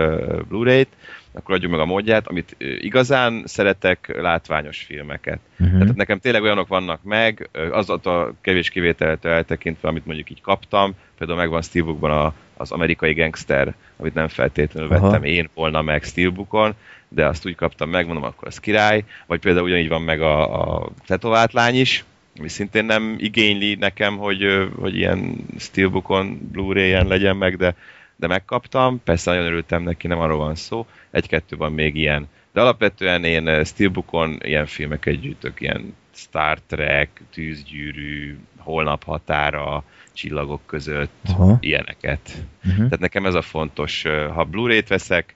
Blu-ray-t, 0.48 0.88
akkor 1.32 1.56
adjuk 1.56 1.72
meg 1.72 1.80
a 1.80 1.86
módját, 1.86 2.28
amit 2.28 2.56
igazán 2.58 3.44
szeretek, 3.46 4.18
látványos 4.22 4.84
filmeket. 4.84 5.40
Uh-huh. 5.60 5.80
Tehát 5.80 5.96
nekem 5.96 6.20
tényleg 6.20 6.42
olyanok 6.42 6.68
vannak 6.68 7.04
meg, 7.04 7.50
az 7.72 7.90
a 7.90 8.34
kevés 8.42 8.70
kivételtől 8.70 9.32
eltekintve, 9.32 9.88
amit 9.88 10.06
mondjuk 10.06 10.30
így 10.30 10.42
kaptam, 10.42 10.94
például 11.18 11.40
megvan 11.40 11.62
Steelbookban 11.62 12.12
a, 12.12 12.34
az 12.58 12.72
amerikai 12.72 13.14
gangster, 13.14 13.76
amit 13.98 14.14
nem 14.14 14.28
feltétlenül 14.28 14.92
Aha. 14.92 15.02
vettem 15.02 15.24
én 15.24 15.50
volna 15.54 15.82
meg 15.82 16.04
Steelbookon, 16.04 16.74
de 17.10 17.26
azt 17.26 17.46
úgy 17.46 17.56
kaptam 17.56 17.90
meg, 17.90 18.06
mondom, 18.06 18.24
akkor 18.24 18.48
az 18.48 18.60
király, 18.60 19.04
vagy 19.26 19.40
például 19.40 19.66
ugyanígy 19.66 19.90
van 19.90 20.02
meg 20.02 20.22
a, 20.22 20.62
a 20.62 20.90
tetovált 21.06 21.54
lány 21.54 21.76
is, 21.76 22.06
szintén 22.46 22.86
nem 22.86 23.16
igényli 23.18 23.76
nekem, 23.76 24.18
hogy, 24.18 24.70
hogy 24.80 24.96
ilyen 24.96 25.36
Steelbookon, 25.58 26.50
Blu-ray-en 26.52 27.08
legyen 27.08 27.38
meg, 27.38 27.58
de, 27.58 27.76
de 28.16 28.28
megkaptam, 28.28 29.02
persze 29.04 29.32
nagyon 29.32 29.46
örültem 29.46 29.84
neki, 29.84 30.08
nem 30.08 30.20
arról 30.20 30.38
van 30.38 30.56
szó, 30.56 30.86
egy-kettő 31.12 31.56
van 31.56 31.72
még 31.72 31.96
ilyen. 31.96 32.28
De 32.54 32.62
alapvetően 32.62 33.24
én 33.24 33.64
Steelbookon 33.64 34.38
ilyen 34.44 34.66
filmeket 34.66 35.20
gyűjtök, 35.20 35.62
ilyen 35.62 35.96
Star 36.14 36.60
Trek, 36.68 37.22
Tűzgyűrű, 37.34 38.38
Holnap 38.58 39.04
határa, 39.04 39.84
Csillagok 40.14 40.62
között, 40.66 41.22
Aha. 41.28 41.58
ilyeneket. 41.60 42.32
Uh-huh. 42.58 42.76
Tehát 42.76 43.00
nekem 43.00 43.26
ez 43.26 43.34
a 43.34 43.42
fontos. 43.42 44.04
Ha 44.34 44.44
Blu-ray-t 44.44 44.88
veszek, 44.88 45.36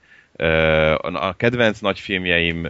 a 1.01 1.35
kedvenc 1.38 1.80
nagy 1.80 2.00
filmjeim, 2.00 2.61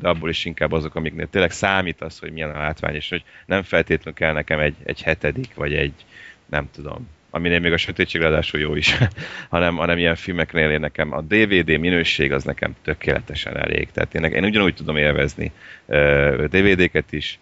de 0.00 0.08
abból 0.08 0.28
is 0.28 0.44
inkább 0.44 0.72
azok, 0.72 0.94
amiknél 0.94 1.26
tényleg 1.26 1.50
számít 1.50 2.00
az, 2.00 2.18
hogy 2.18 2.32
milyen 2.32 2.50
a 2.50 2.58
látvány, 2.58 2.94
és 2.94 3.08
hogy 3.08 3.22
nem 3.46 3.62
feltétlenül 3.62 4.18
kell 4.18 4.32
nekem 4.32 4.58
egy, 4.58 4.74
egy 4.84 5.02
hetedik, 5.02 5.54
vagy 5.54 5.74
egy, 5.74 6.04
nem 6.46 6.68
tudom, 6.74 7.08
aminél 7.30 7.58
még 7.58 7.72
a 7.72 7.76
sötétség 7.76 8.20
ráadásul 8.20 8.60
jó 8.60 8.74
is, 8.74 8.96
hanem, 9.50 9.76
hanem 9.76 9.98
ilyen 9.98 10.14
filmeknél 10.14 10.70
én 10.70 10.80
nekem 10.80 11.12
a 11.12 11.20
DVD 11.20 11.78
minőség 11.78 12.32
az 12.32 12.44
nekem 12.44 12.76
tökéletesen 12.82 13.56
elég. 13.56 13.90
Tehát 13.90 14.14
én, 14.14 14.24
én 14.24 14.44
ugyanúgy 14.44 14.74
tudom 14.74 14.96
élvezni 14.96 15.52
ö, 15.86 16.44
DVD-ket 16.50 17.12
is, 17.12 17.38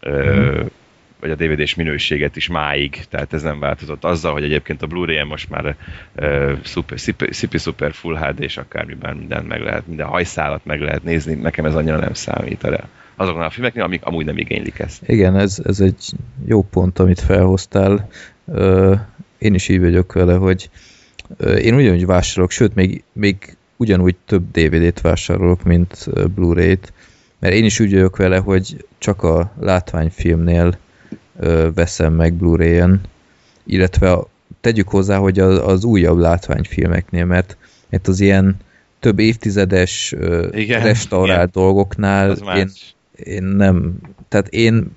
ö, 0.00 0.64
vagy 1.20 1.30
a 1.30 1.34
DVD-s 1.34 1.74
minőséget 1.74 2.36
is 2.36 2.48
máig, 2.48 3.04
tehát 3.08 3.32
ez 3.32 3.42
nem 3.42 3.58
változott. 3.58 4.04
Azzal, 4.04 4.32
hogy 4.32 4.42
egyébként 4.42 4.82
a 4.82 4.86
Blu-ray-en 4.86 5.26
most 5.26 5.50
már 5.50 5.76
uh, 6.16 6.52
szipi 7.30 7.58
super 7.58 7.92
full 7.92 8.16
HD 8.16 8.40
és 8.40 8.56
akármiben 8.56 9.16
mindent 9.16 9.48
meg 9.48 9.60
lehet, 9.60 9.86
minden 9.86 10.06
hajszálat 10.06 10.64
meg 10.64 10.80
lehet 10.80 11.02
nézni, 11.02 11.34
nekem 11.34 11.64
ez 11.64 11.74
annyira 11.74 11.98
nem 11.98 12.14
számít 12.14 12.64
el 12.64 12.88
azoknál 13.16 13.46
a 13.46 13.50
filmeknél, 13.50 13.84
amik 13.84 14.04
amúgy 14.04 14.24
nem 14.24 14.38
igénylik 14.38 14.78
ezt. 14.78 15.02
Igen, 15.06 15.36
ez, 15.36 15.62
ez 15.64 15.80
egy 15.80 16.12
jó 16.46 16.62
pont, 16.62 16.98
amit 16.98 17.20
felhoztál. 17.20 18.08
Ö, 18.46 18.94
én 19.38 19.54
is 19.54 19.68
így 19.68 19.80
vagyok 19.80 20.12
vele, 20.12 20.34
hogy 20.34 20.70
én 21.38 21.74
ugyanúgy 21.74 22.06
vásárolok, 22.06 22.50
sőt, 22.50 22.74
még, 22.74 23.02
még 23.12 23.56
ugyanúgy 23.76 24.16
több 24.26 24.50
DVD-t 24.50 25.00
vásárolok, 25.00 25.62
mint 25.62 26.08
Blu-ray-t, 26.34 26.92
mert 27.38 27.54
én 27.54 27.64
is 27.64 27.80
úgy 27.80 27.92
vagyok 27.92 28.16
vele, 28.16 28.38
hogy 28.38 28.84
csak 28.98 29.22
a 29.22 29.52
látványfilmnél 29.60 30.78
veszem 31.74 32.12
meg 32.12 32.34
Blu-ray-en, 32.34 33.00
illetve 33.66 34.12
a, 34.12 34.28
tegyük 34.60 34.88
hozzá, 34.88 35.16
hogy 35.16 35.38
az, 35.38 35.58
az 35.66 35.84
újabb 35.84 36.18
látványfilmeknél, 36.18 37.24
mert, 37.24 37.56
mert 37.88 38.08
az 38.08 38.20
ilyen 38.20 38.56
több 39.00 39.18
évtizedes 39.18 40.14
Igen, 40.50 40.82
restaurált 40.82 41.48
igen. 41.48 41.62
dolgoknál 41.64 42.30
én, 42.56 42.70
én 43.24 43.42
nem, 43.42 43.94
tehát 44.28 44.48
én 44.48 44.96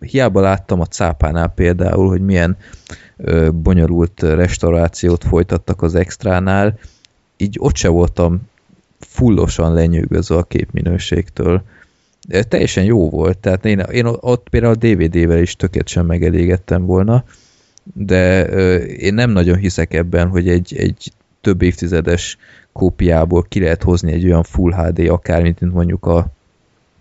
hiába 0.00 0.40
láttam 0.40 0.80
a 0.80 0.86
cápánál 0.86 1.48
például, 1.48 2.08
hogy 2.08 2.20
milyen 2.20 2.56
ö, 3.16 3.50
bonyolult 3.50 4.22
restaurációt 4.22 5.24
folytattak 5.24 5.82
az 5.82 5.94
extránál, 5.94 6.78
így 7.36 7.56
ott 7.60 7.76
se 7.76 7.88
voltam 7.88 8.40
fullosan 8.98 9.72
lenyűgözve 9.72 10.36
a 10.36 10.42
képminőségtől. 10.42 11.62
Teljesen 12.48 12.84
jó 12.84 13.10
volt, 13.10 13.38
tehát 13.38 13.64
én, 13.64 13.78
én 13.78 14.06
ott 14.06 14.48
például 14.48 14.72
a 14.72 14.76
DVD-vel 14.76 15.38
is 15.38 15.56
tökéletesen 15.56 16.02
sem 16.02 16.06
megelégedtem 16.06 16.84
volna, 16.86 17.24
de 17.94 18.44
én 18.84 19.14
nem 19.14 19.30
nagyon 19.30 19.56
hiszek 19.56 19.94
ebben, 19.94 20.28
hogy 20.28 20.48
egy, 20.48 20.76
egy 20.76 21.12
több 21.40 21.62
évtizedes 21.62 22.38
kópiából 22.72 23.42
ki 23.42 23.60
lehet 23.60 23.82
hozni 23.82 24.12
egy 24.12 24.24
olyan 24.24 24.42
Full 24.42 24.72
HD 24.72 25.08
akármit, 25.08 25.60
mint 25.60 25.72
mondjuk 25.72 26.06
a 26.06 26.26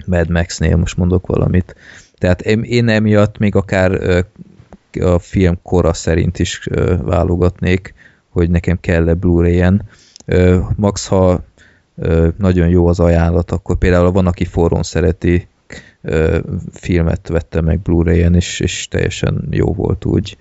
Mad 0.06 0.30
Max-nél, 0.30 0.76
most 0.76 0.98
mondok 0.98 1.28
valamit. 1.28 1.76
Tehát 2.18 2.42
én, 2.42 2.64
én 2.64 2.88
emiatt 2.88 3.38
még 3.38 3.56
akár 3.56 4.24
a 5.00 5.20
film 5.20 5.60
kora 5.64 5.94
szerint 5.94 6.40
is 6.40 6.68
válogatnék, 7.02 7.94
hogy 8.30 8.50
nekem 8.50 8.80
kell-e 8.80 9.14
Blu-ray-en. 9.14 9.82
Max, 10.76 11.08
ha 11.08 11.44
nagyon 12.38 12.68
jó 12.68 12.88
az 12.88 13.00
ajánlat, 13.00 13.52
akkor 13.52 13.78
például 13.78 14.12
van, 14.12 14.28
aki 14.28 14.46
forrón 14.46 14.84
szereti 14.84 15.48
filmet 16.72 17.28
vette 17.28 17.62
meg 17.62 17.80
Blu-ray-en, 17.80 18.36
és, 18.36 18.60
és 18.60 18.88
teljesen 18.88 19.48
jó 19.52 19.74
volt 19.74 20.06
úgy. 20.06 20.38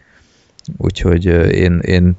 Úgyhogy 0.77 1.25
én, 1.53 1.79
én 1.79 2.17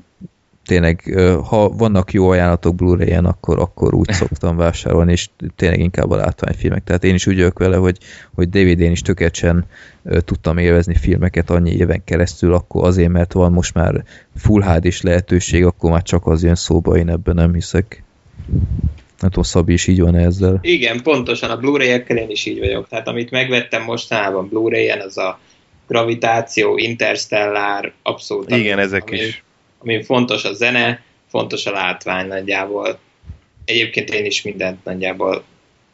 tényleg, 0.66 1.20
ha 1.44 1.70
vannak 1.70 2.14
jó 2.14 2.30
ajánlatok 2.30 2.76
Blu-ray-en, 2.76 3.26
akkor, 3.26 3.60
akkor 3.60 3.94
úgy 3.94 4.12
szoktam 4.22 4.58
vásárolni, 4.58 5.12
és 5.12 5.30
tényleg 5.56 5.80
inkább 5.80 6.10
a 6.10 6.16
látványfilmek. 6.16 6.84
Tehát 6.84 7.04
én 7.04 7.14
is 7.14 7.28
úgy 7.28 7.36
vagyok 7.36 7.60
vele, 7.60 7.76
hogy, 7.76 7.98
hogy 8.34 8.50
DVD-n 8.50 8.92
is 8.92 9.02
tökéletesen 9.02 9.66
tudtam 10.20 10.58
élvezni 10.58 10.96
filmeket 10.96 11.50
annyi 11.50 11.72
éven 11.72 12.04
keresztül, 12.04 12.54
akkor 12.54 12.88
azért, 12.88 13.12
mert 13.12 13.34
van 13.34 13.52
most 13.52 13.74
már 13.74 14.04
Full 14.36 14.62
HD-s 14.62 15.02
lehetőség, 15.02 15.66
akkor 15.66 15.92
már 15.92 16.04
csak 16.04 16.28
az 16.28 16.44
jön 16.44 16.56
szóba, 16.56 16.98
én 16.98 17.10
ebben 17.10 17.36
nem 17.36 17.54
hiszek. 17.54 18.04
Nem 19.20 19.30
tudom, 19.30 19.44
Szabi 19.44 19.74
is 19.74 19.88
így 19.88 20.02
van 20.02 20.16
ezzel. 20.16 20.60
Igen, 20.62 21.02
pontosan 21.02 21.50
a 21.50 21.58
Blu-ray-ekkel 21.58 22.18
én 22.18 22.30
is 22.30 22.46
így 22.46 22.60
vagyok. 22.60 22.88
Tehát 22.88 23.08
amit 23.08 23.32
megvettem 23.32 23.84
mostanában 23.84 24.48
Blu-ray-en, 24.48 25.02
az 25.02 25.18
a 25.18 25.40
Gravitáció, 25.88 26.78
Interstellar, 26.78 27.94
abszolút. 28.02 28.52
Igen, 28.52 28.74
ami, 28.74 28.82
ezek 28.82 29.04
ami, 29.08 29.18
is. 29.18 29.44
Ami 29.78 30.04
fontos 30.04 30.44
a 30.44 30.54
zene, 30.54 31.02
fontos 31.28 31.66
a 31.66 31.72
látvány 31.72 32.28
nagyjából. 32.28 33.00
Egyébként 33.66 34.10
én 34.10 34.26
is 34.26 34.42
mindent 34.42 34.84
nagyjából 34.84 35.44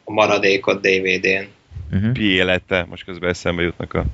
a 0.04 0.12
maradékot 0.12 0.80
DVD-n. 0.80 1.46
Uh-huh. 1.92 2.12
Pi 2.12 2.24
élete, 2.24 2.86
most 2.88 3.04
közben 3.04 3.30
eszembe 3.30 3.62
jutnak 3.62 3.94
a 3.94 4.04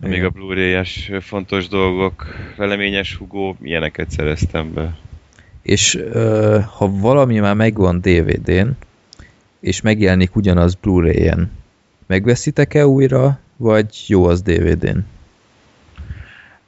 még 0.00 0.24
a 0.24 0.30
Blu-ray-es 0.30 1.10
fontos 1.20 1.68
dolgok, 1.68 2.26
veleményes 2.56 3.14
hugó, 3.14 3.56
ilyeneket 3.62 4.10
szereztem 4.10 4.72
be. 4.72 4.98
És 5.62 5.98
ha 6.76 6.90
valami 6.90 7.38
már 7.38 7.54
megvan 7.54 8.00
DVD-n, 8.00 8.68
és 9.60 9.80
megjelenik 9.80 10.36
ugyanaz 10.36 10.74
Blu-ray-en, 10.74 11.52
megveszitek-e 12.06 12.86
újra, 12.86 13.38
vagy 13.56 14.04
jó 14.06 14.24
az 14.24 14.42
DVD-n? 14.42 14.98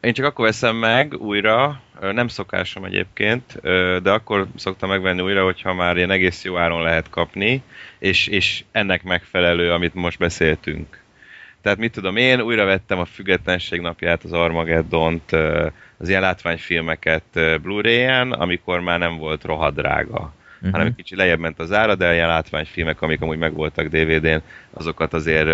Én 0.00 0.12
csak 0.12 0.26
akkor 0.26 0.44
veszem 0.44 0.76
meg 0.76 1.14
újra, 1.18 1.80
nem 2.00 2.28
szokásom 2.28 2.84
egyébként, 2.84 3.60
de 4.02 4.10
akkor 4.10 4.46
szoktam 4.56 4.88
megvenni 4.88 5.20
újra, 5.20 5.44
hogyha 5.44 5.74
már 5.74 5.96
ilyen 5.96 6.10
egész 6.10 6.44
jó 6.44 6.56
áron 6.56 6.82
lehet 6.82 7.10
kapni, 7.10 7.62
és, 7.98 8.26
és 8.26 8.64
ennek 8.72 9.02
megfelelő, 9.02 9.72
amit 9.72 9.94
most 9.94 10.18
beszéltünk. 10.18 11.00
Tehát 11.60 11.78
mit 11.78 11.92
tudom 11.92 12.16
én, 12.16 12.40
újra 12.40 12.64
vettem 12.64 12.98
a 12.98 13.04
Függetlenség 13.04 13.80
napját, 13.80 14.24
az 14.24 14.32
Armageddont, 14.32 15.36
az 16.02 16.08
ilyen 16.08 16.20
látványfilmeket 16.20 17.24
Blu-ray-en, 17.62 18.32
amikor 18.32 18.80
már 18.80 18.98
nem 18.98 19.16
volt 19.16 19.44
rohadrága. 19.44 20.34
Uh-huh. 20.56 20.70
hanem 20.70 20.86
egy 20.86 21.04
kicsi 21.04 21.16
lejjebb 21.16 21.38
ment 21.38 21.58
az 21.58 21.72
ára, 21.72 21.94
de 21.94 22.14
ilyen 22.14 22.26
látványfilmek, 22.26 23.02
amik 23.02 23.20
amúgy 23.20 23.38
megvoltak 23.38 23.86
DVD-n, 23.86 24.42
azokat 24.70 25.12
azért 25.12 25.48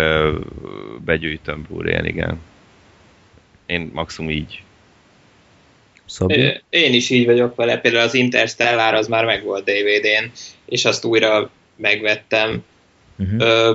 begyűjtöm 1.05 1.61
Blu-ray-en, 1.61 2.05
igen. 2.05 2.39
Én 3.65 3.89
maximum 3.93 4.31
így. 4.31 4.63
Szabi? 6.05 6.61
Én 6.69 6.93
is 6.93 7.09
így 7.09 7.25
vagyok 7.25 7.55
vele, 7.55 7.77
például 7.77 8.03
az 8.03 8.13
Interstellar 8.13 8.93
az 8.93 9.07
már 9.07 9.25
megvolt 9.25 9.63
DVD-n, 9.63 10.31
és 10.65 10.85
azt 10.85 11.05
újra 11.05 11.49
megvettem. 11.75 12.63
Uh-huh. 13.17 13.41
Ö, 13.41 13.73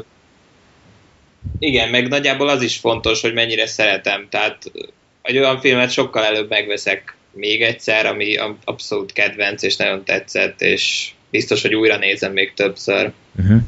igen, 1.59 1.89
meg 1.89 2.09
nagyjából 2.09 2.49
az 2.49 2.62
is 2.62 2.77
fontos, 2.77 3.20
hogy 3.20 3.33
mennyire 3.33 3.67
szeretem. 3.67 4.27
Tehát 4.28 4.73
egy 5.25 5.39
olyan 5.39 5.61
filmet 5.61 5.91
sokkal 5.91 6.25
előbb 6.25 6.49
megveszek 6.49 7.17
még 7.33 7.62
egyszer, 7.62 8.07
ami 8.07 8.36
abszolút 8.65 9.12
kedvenc, 9.12 9.62
és 9.62 9.77
nagyon 9.77 10.05
tetszett, 10.05 10.61
és 10.61 11.12
biztos, 11.31 11.62
hogy 11.62 11.75
újra 11.75 11.97
nézem 11.97 12.33
még 12.33 12.53
többször. 12.55 13.12
Uh-huh. 13.39 13.61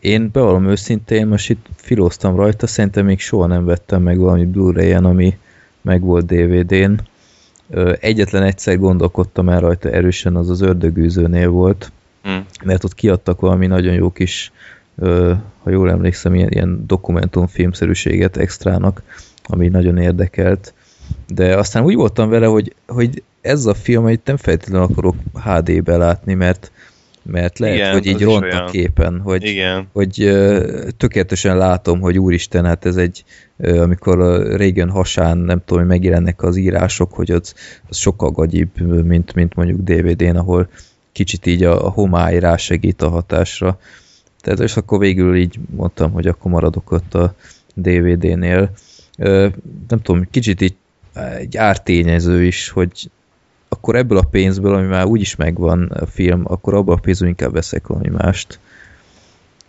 Én 0.00 0.30
bevallom 0.32 0.68
őszintén, 0.68 1.26
most 1.26 1.50
itt 1.50 1.66
filóztam 1.76 2.36
rajta, 2.36 2.66
szerintem 2.66 3.04
még 3.04 3.20
soha 3.20 3.46
nem 3.46 3.64
vettem 3.64 4.02
meg 4.02 4.18
valami 4.18 4.44
Blu-ray-en, 4.44 5.04
ami 5.04 5.38
meg 5.80 6.00
volt 6.00 6.26
DVD-n. 6.26 6.94
Egyetlen 8.00 8.42
egyszer 8.42 8.78
gondolkodtam 8.78 9.48
el 9.48 9.60
rajta 9.60 9.90
erősen, 9.90 10.36
az 10.36 10.50
az 10.50 10.60
ördögűzőnél 10.60 11.48
volt, 11.48 11.92
Hm. 12.22 12.36
mert 12.64 12.84
ott 12.84 12.94
kiadtak 12.94 13.40
valami 13.40 13.66
nagyon 13.66 13.94
jó 13.94 14.10
kis, 14.10 14.52
ha 15.62 15.70
jól 15.70 15.90
emlékszem, 15.90 16.34
ilyen, 16.34 16.50
ilyen 16.50 16.86
dokumentumfilmszerűséget 16.86 18.36
extrának, 18.36 19.02
ami 19.42 19.68
nagyon 19.68 19.98
érdekelt. 19.98 20.74
De 21.26 21.56
aztán 21.56 21.84
úgy 21.84 21.94
voltam 21.94 22.28
vele, 22.28 22.46
hogy, 22.46 22.74
hogy 22.86 23.22
ez 23.40 23.66
a 23.66 23.74
film, 23.74 24.08
itt 24.08 24.26
nem 24.26 24.36
feltétlenül 24.36 24.86
akarok 24.86 25.14
HD-be 25.44 25.96
látni, 25.96 26.34
mert, 26.34 26.72
mert 27.22 27.58
lehet, 27.58 27.76
Igen, 27.76 27.92
hogy 27.92 28.06
így 28.06 28.22
ront 28.22 28.52
a 28.52 28.68
képen, 28.70 29.20
hogy, 29.20 29.44
Igen. 29.44 29.88
hogy 29.92 30.32
tökéletesen 30.96 31.56
látom, 31.56 32.00
hogy 32.00 32.18
úristen, 32.18 32.64
hát 32.64 32.84
ez 32.84 32.96
egy, 32.96 33.24
amikor 33.58 34.20
a 34.20 34.56
Reagan 34.56 34.90
hasán, 34.90 35.38
nem 35.38 35.62
tudom, 35.64 35.82
hogy 35.82 35.92
megjelennek 35.92 36.42
az 36.42 36.56
írások, 36.56 37.12
hogy 37.12 37.30
az, 37.30 37.54
az 37.88 37.96
sokkal 37.96 38.30
gagyibb, 38.30 38.80
mint, 39.06 39.34
mint 39.34 39.54
mondjuk 39.54 39.80
DVD-n, 39.80 40.36
ahol 40.36 40.68
kicsit 41.12 41.46
így 41.46 41.64
a, 41.64 41.86
a 41.86 41.90
homály 41.90 42.38
rásegít 42.38 43.02
a 43.02 43.08
hatásra. 43.08 43.78
Tehát 44.40 44.60
és 44.60 44.76
akkor 44.76 44.98
végül 44.98 45.36
így 45.36 45.58
mondtam, 45.76 46.12
hogy 46.12 46.26
akkor 46.26 46.50
maradok 46.50 46.90
ott 46.90 47.14
a 47.14 47.34
DVD-nél. 47.74 48.70
Nem 49.88 50.00
tudom, 50.02 50.26
kicsit 50.30 50.60
így 50.60 50.74
egy 51.38 51.56
ártényező 51.56 52.44
is, 52.44 52.68
hogy 52.68 53.10
akkor 53.68 53.96
ebből 53.96 54.18
a 54.18 54.26
pénzből, 54.30 54.74
ami 54.74 54.86
már 54.86 55.04
úgyis 55.04 55.36
megvan 55.36 55.82
a 55.82 56.06
film, 56.06 56.42
akkor 56.44 56.74
abból 56.74 56.94
a 56.94 57.00
pénzből 57.00 57.28
inkább 57.28 57.52
veszek 57.52 57.86
valami 57.86 58.08
mást. 58.08 58.58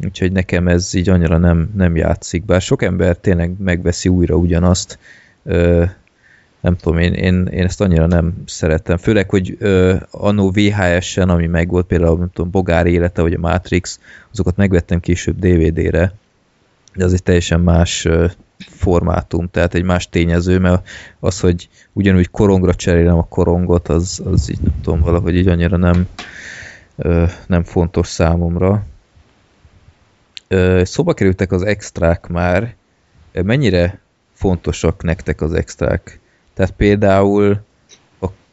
Úgyhogy 0.04 0.32
nekem 0.32 0.68
ez 0.68 0.94
így 0.94 1.10
annyira 1.10 1.38
nem, 1.38 1.72
nem 1.76 1.96
játszik. 1.96 2.46
Bár 2.46 2.62
sok 2.62 2.82
ember 2.82 3.18
tényleg 3.18 3.52
megveszi 3.60 4.10
újra 4.10 4.36
ugyanazt. 4.36 5.00
Nem 6.62 6.78
tudom, 6.78 6.98
én, 6.98 7.14
én, 7.14 7.46
én 7.46 7.64
ezt 7.64 7.82
annyira 7.82 8.06
nem 8.06 8.34
szeretem. 8.46 8.98
Főleg, 8.98 9.30
hogy 9.30 9.56
ö, 9.60 9.96
annó 10.12 10.52
VHS-en, 10.52 11.30
ami 11.30 11.48
megvolt, 11.48 11.86
például 11.86 12.18
nem 12.18 12.30
tudom, 12.34 12.52
Bogár 12.52 12.86
élete, 12.86 13.22
vagy 13.22 13.34
a 13.34 13.40
Matrix, 13.40 14.00
azokat 14.32 14.56
megvettem 14.56 15.00
később 15.00 15.40
DVD-re, 15.40 16.14
de 16.96 17.04
az 17.04 17.14
egy 17.14 17.24
teljesen 17.24 17.60
más 17.60 18.06
ö, 18.06 18.26
formátum, 18.70 19.50
tehát 19.50 19.74
egy 19.74 19.84
más 19.84 20.10
tényező, 20.10 20.60
mert 20.60 20.88
az, 21.20 21.40
hogy 21.40 21.70
ugyanúgy 21.94 22.30
korongra 22.30 22.74
cserélem 22.74 23.18
a 23.18 23.28
korongot, 23.28 23.88
az, 23.88 24.22
az 24.26 24.50
így 24.50 24.62
nem 24.62 24.82
tudom, 24.82 25.00
valahogy 25.00 25.36
így 25.36 25.48
annyira 25.48 25.78
nem, 25.78 26.08
nem 27.48 27.64
fontos 27.64 28.08
számomra. 28.08 28.86
Szóba 30.82 31.14
kerültek 31.14 31.52
az 31.52 31.64
extrák 31.64 32.28
már, 32.28 32.76
mennyire 33.32 34.00
fontosak 34.34 35.04
nektek 35.04 35.42
az 35.42 35.54
extrák? 35.54 36.20
Tehát 36.54 36.72
például 36.72 37.62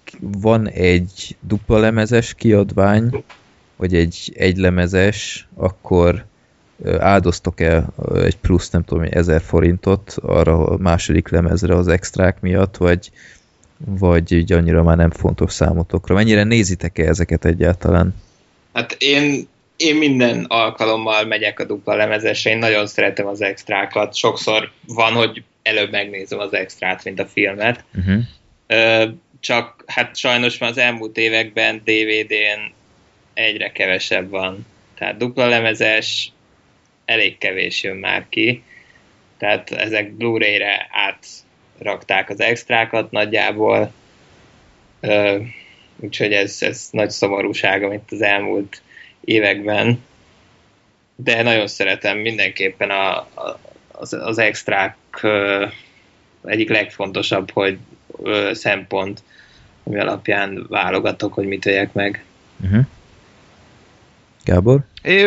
k- 0.05 0.18
van 0.20 0.68
egy 0.68 1.36
dupla 1.40 1.78
lemezes 1.78 2.34
kiadvány, 2.34 3.24
vagy 3.76 3.94
egy 3.94 4.32
egylemezes, 4.36 5.48
akkor 5.55 6.24
ö, 6.83 7.00
áldoztok 7.00 7.60
el 7.60 7.92
ö, 7.99 8.25
egy 8.25 8.36
plusz, 8.36 8.70
nem 8.70 8.84
tudom, 8.84 9.02
egy 9.02 9.15
ezer 9.15 9.41
forintot 9.41 10.17
arra 10.23 10.67
a 10.67 10.76
második 10.76 11.28
lemezre 11.28 11.75
az 11.75 11.89
extrák 11.89 12.41
miatt, 12.41 12.76
vagy, 12.76 13.10
vagy 13.76 14.33
így 14.33 14.52
annyira 14.52 14.83
már 14.83 14.97
nem 14.97 15.10
fontos 15.10 15.52
számotokra. 15.52 16.15
Mennyire 16.15 16.44
nézitek-e 16.44 17.05
ezeket 17.05 17.44
egyáltalán? 17.44 18.15
Hát 18.73 18.97
én, 18.99 19.49
én 19.76 19.97
minden 19.97 20.44
alkalommal 20.49 21.25
megyek 21.25 21.60
a 21.60 21.65
dupla 21.65 21.94
lemezesre, 21.94 22.50
én 22.50 22.59
nagyon 22.59 22.86
szeretem 22.86 23.26
az 23.26 23.41
extrákat. 23.41 24.15
Sokszor 24.15 24.70
van, 24.86 25.12
hogy 25.12 25.42
előbb 25.62 25.91
megnézem 25.91 26.39
az 26.39 26.52
extrát, 26.52 27.05
mint 27.05 27.20
a 27.20 27.26
filmet. 27.26 27.84
Uh-huh. 27.94 28.23
Ö, 28.67 29.05
csak 29.41 29.84
hát 29.86 30.17
sajnos 30.17 30.59
már 30.59 30.70
az 30.70 30.78
elmúlt 30.78 31.17
években 31.17 31.83
DVD-n 31.84 32.73
egyre 33.34 33.73
kevesebb 33.73 34.31
van. 34.31 34.67
Tehát 34.99 35.17
dupla 35.17 35.49
lemezes 35.49 36.33
elég 37.10 37.39
kevés 37.39 37.82
jön 37.82 37.97
már 37.97 38.26
ki. 38.28 38.62
Tehát 39.39 39.70
ezek 39.70 40.12
Blu-ray-re 40.12 40.89
átrakták 40.90 42.30
az 42.30 42.40
extrákat 42.40 43.10
nagyjából. 43.10 43.92
Ö, 45.00 45.39
úgyhogy 45.97 46.32
ez, 46.32 46.56
ez 46.60 46.89
nagy 46.90 47.10
szomorúság, 47.10 47.82
amit 47.82 48.10
az 48.10 48.22
elmúlt 48.22 48.82
években. 49.20 50.05
De 51.16 51.42
nagyon 51.42 51.66
szeretem 51.66 52.18
mindenképpen 52.18 52.90
a, 52.90 53.16
a, 53.16 53.60
az, 53.92 54.12
az 54.12 54.39
extrák 54.39 54.97
ö, 55.22 55.66
egyik 56.44 56.68
legfontosabb, 56.68 57.50
hogy 57.50 57.78
ö, 58.22 58.50
szempont, 58.55 59.22
ami 59.82 59.98
alapján 59.98 60.66
válogatok, 60.68 61.34
hogy 61.34 61.47
mit 61.47 61.64
vegyek 61.64 61.92
meg. 61.92 62.24
Uh-huh. 62.60 62.84
Gábor? 64.44 64.80
É, 65.02 65.26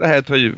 lehet, 0.00 0.28
hogy 0.28 0.54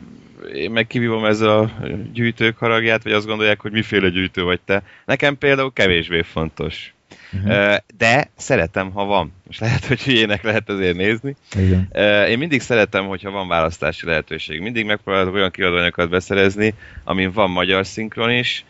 én 0.55 0.71
meg 0.71 0.87
kivívom 0.87 1.25
ezzel 1.25 1.59
a 1.59 1.71
gyűjtők 2.13 2.59
haragját, 2.59 3.03
vagy 3.03 3.13
azt 3.13 3.27
gondolják, 3.27 3.61
hogy 3.61 3.73
miféle 3.73 4.09
gyűjtő 4.09 4.43
vagy 4.43 4.61
te. 4.61 4.83
Nekem 5.05 5.39
például 5.39 5.73
kevésbé 5.73 6.23
fontos. 6.23 6.95
Uh-huh. 7.33 7.77
De 7.99 8.31
szeretem, 8.37 8.91
ha 8.91 9.05
van. 9.05 9.33
Most 9.47 9.61
lehet, 9.61 9.85
hogy 9.85 10.03
hülyének 10.03 10.43
lehet 10.43 10.69
azért 10.69 10.97
nézni. 10.97 11.37
Igen. 11.59 11.89
Én 12.29 12.39
mindig 12.39 12.61
szeretem, 12.61 13.07
hogyha 13.07 13.31
van 13.31 13.49
választási 13.49 14.07
lehetőség. 14.07 14.61
Mindig 14.61 14.85
megpróbálok 14.87 15.35
olyan 15.35 15.51
kiadványokat 15.51 16.09
beszerezni, 16.09 16.75
amin 17.05 17.33
van 17.33 17.51
magyar 17.51 17.87
szinkron 17.87 18.31
is, 18.31 18.65